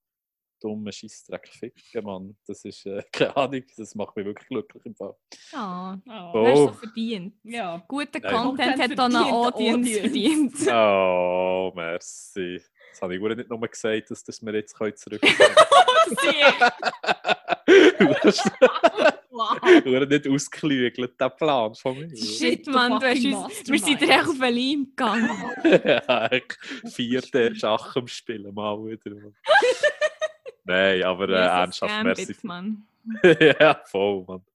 dummen 0.61 0.91
Scheissdreck 0.93 1.48
ficken, 1.48 2.03
Mann. 2.06 2.38
Das 2.48 2.64
ist, 2.65 2.85
äh, 2.85 3.03
keine 3.11 3.35
Ahnung, 3.35 3.64
das 3.77 3.95
macht 3.95 4.15
mich 4.15 4.25
wirklich 4.25 4.48
glücklich 4.48 4.85
im 4.85 4.95
Fall. 4.95 5.15
Ja, 5.51 5.99
Ja. 6.06 6.31
Oh. 6.33 6.45
hast 6.48 6.59
du 6.59 6.73
verdient. 6.73 7.33
ja. 7.43 7.83
Guter 7.88 8.19
Nein. 8.19 8.33
Content 8.33 8.80
hat 8.81 8.99
auch 8.99 9.06
eine 9.06 9.19
Audience 9.25 9.90
Audience. 9.90 9.99
verdient. 9.99 10.53
Oh, 10.72 11.72
merci. 11.75 12.61
Das 12.91 13.01
habe 13.01 13.15
ich 13.15 13.22
gut 13.22 13.35
nicht 13.38 13.49
nur 13.49 13.59
gesagt, 13.59 14.11
dass 14.11 14.23
das 14.23 14.41
mir 14.41 14.53
jetzt 14.56 14.75
zurückkommen 14.75 15.33
können. 15.35 16.72
Wow. 19.30 19.57
Nur 19.85 20.06
nicht 20.07 20.27
ausgeklügelt, 20.27 21.19
der 21.19 21.30
Plan 21.30 21.73
von 21.75 21.98
mir. 21.98 22.15
Shit, 22.17 22.67
Mann, 22.67 22.99
du 22.99 23.07
hast 23.07 23.23
uns, 23.25 23.69
wir 23.69 23.80
sind 23.80 24.01
dir 24.01 24.09
echt 24.09 24.27
auf 24.27 24.38
den 24.40 24.41
Leim 24.56 24.85
gegangen. 24.90 25.30
ja, 25.85 26.31
ich- 26.31 26.91
vierte 26.93 27.56
Schach 27.56 27.95
am 27.95 28.07
Spielen 28.07 28.53
mal 28.53 28.77
wieder. 28.85 29.15
Nein, 30.64 31.03
aber 31.03 31.30
äh, 31.30 31.33
ernsthaft, 31.33 32.03
merci. 32.03 32.35
Mann. 32.43 32.85
ja, 33.23 33.81
voll, 33.85 34.23
Mann. 34.27 34.45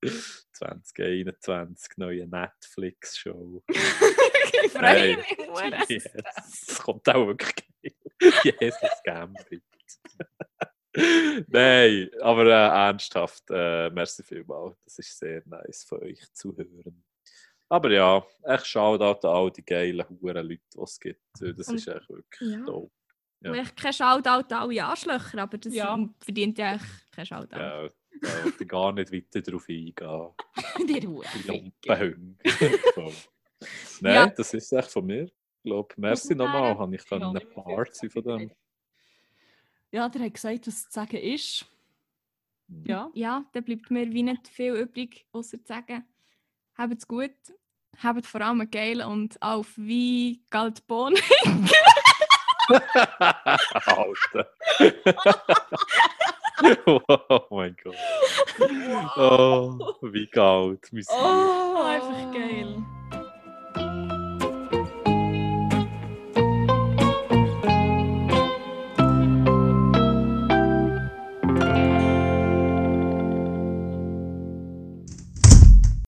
2021, 0.52 1.96
neue 1.96 2.26
Netflix-Show. 2.26 3.62
ich 3.68 4.70
freue 4.72 4.80
Nein. 4.80 5.16
mich. 5.18 5.88
Yes, 5.88 6.10
das 6.12 6.78
kommt 6.78 7.08
auch 7.08 7.26
wirklich 7.26 7.54
geil. 7.56 7.94
Jesus 8.60 9.02
Gambit. 9.04 9.62
Nein, 11.48 12.10
aber 12.22 12.46
äh, 12.46 12.68
ernsthaft, 12.88 13.44
äh, 13.50 13.90
merci 13.90 14.22
vielmals. 14.22 14.76
Das 14.84 14.98
ist 14.98 15.18
sehr 15.18 15.42
nice 15.44 15.84
von 15.84 16.02
euch 16.02 16.32
zu 16.32 16.56
hören. 16.56 17.04
Aber 17.68 17.90
ja, 17.90 18.24
echt 18.44 18.66
Shoutout 18.66 19.26
an 19.26 19.34
all 19.34 19.50
die 19.50 19.64
geilen 19.64 20.06
Huren 20.08 20.46
Leute, 20.46 20.62
die 20.74 20.80
es 20.80 20.98
gibt. 21.00 21.20
Das 21.38 21.68
Und- 21.68 21.74
ist 21.76 21.88
echt 21.88 22.08
wirklich 22.08 22.50
Ja. 22.52 22.60
dope. 22.64 22.92
Ja. 23.47 23.52
Vielleicht 23.52 23.76
kein 23.76 23.92
Shoutout 23.92 24.55
an 24.55 24.60
alle 24.62 24.84
Arschlöcher, 24.84 25.39
aber 25.42 25.58
das 25.58 25.75
Ja. 25.75 25.99
verdient 26.20 26.58
ja 26.58 26.78
kein 27.12 27.26
Shoutout. 27.26 27.57
Ja, 27.57 27.89
da 27.89 28.65
gar 28.66 28.92
nicht 28.92 29.12
weiter 29.12 29.41
drauf 29.42 29.65
eingehen. 29.68 30.34
Die. 30.78 31.00
Voll. 31.86 32.33
Nein, 34.00 34.15
Ja. 34.15 34.26
das 34.26 34.52
ist 34.55 34.73
echt 34.73 34.91
von 34.91 35.07
mir. 35.07 35.25
Ich 35.25 35.33
glaube, 35.62 35.94
merci 35.97 36.34
nochmal, 36.34 36.78
habe 36.78 36.94
ich 36.94 37.05
dann 37.05 37.23
eine 37.23 37.41
Part 37.41 37.94
sein 37.94 38.10
von 38.10 38.23
dem. 38.23 38.50
Ja, 39.91 40.08
der 40.08 40.23
hat 40.23 40.34
gesagt, 40.34 40.66
was 40.66 40.84
zu 40.84 40.91
sagen 40.92 41.16
ist. 41.16 41.66
Ja. 42.84 43.10
Ja, 43.15 43.44
dann 43.52 43.65
bleibt 43.65 43.91
mir 43.91 44.12
wie 44.12 44.23
nicht 44.23 44.49
viel 44.49 44.75
übrig, 44.75 45.26
außer 45.33 45.58
zu 45.58 45.66
sagen, 45.66 46.05
habt's 46.76 47.07
gut, 47.07 47.31
habt 48.02 48.26
vor 48.26 48.41
allem 48.41 48.68
geil 48.70 49.02
und 49.02 49.41
auf 49.41 49.73
wie 49.76 50.42
Galtbohnen. 50.50 51.18
Alter. 53.86 54.48
oh 56.86 57.40
mein 57.50 57.76
Gott. 57.82 57.96
Oh, 59.16 59.78
wie 60.02 60.26
kalt. 60.26 60.90
Oh, 61.10 61.82
einfach 61.82 62.32
geil. 62.32 62.84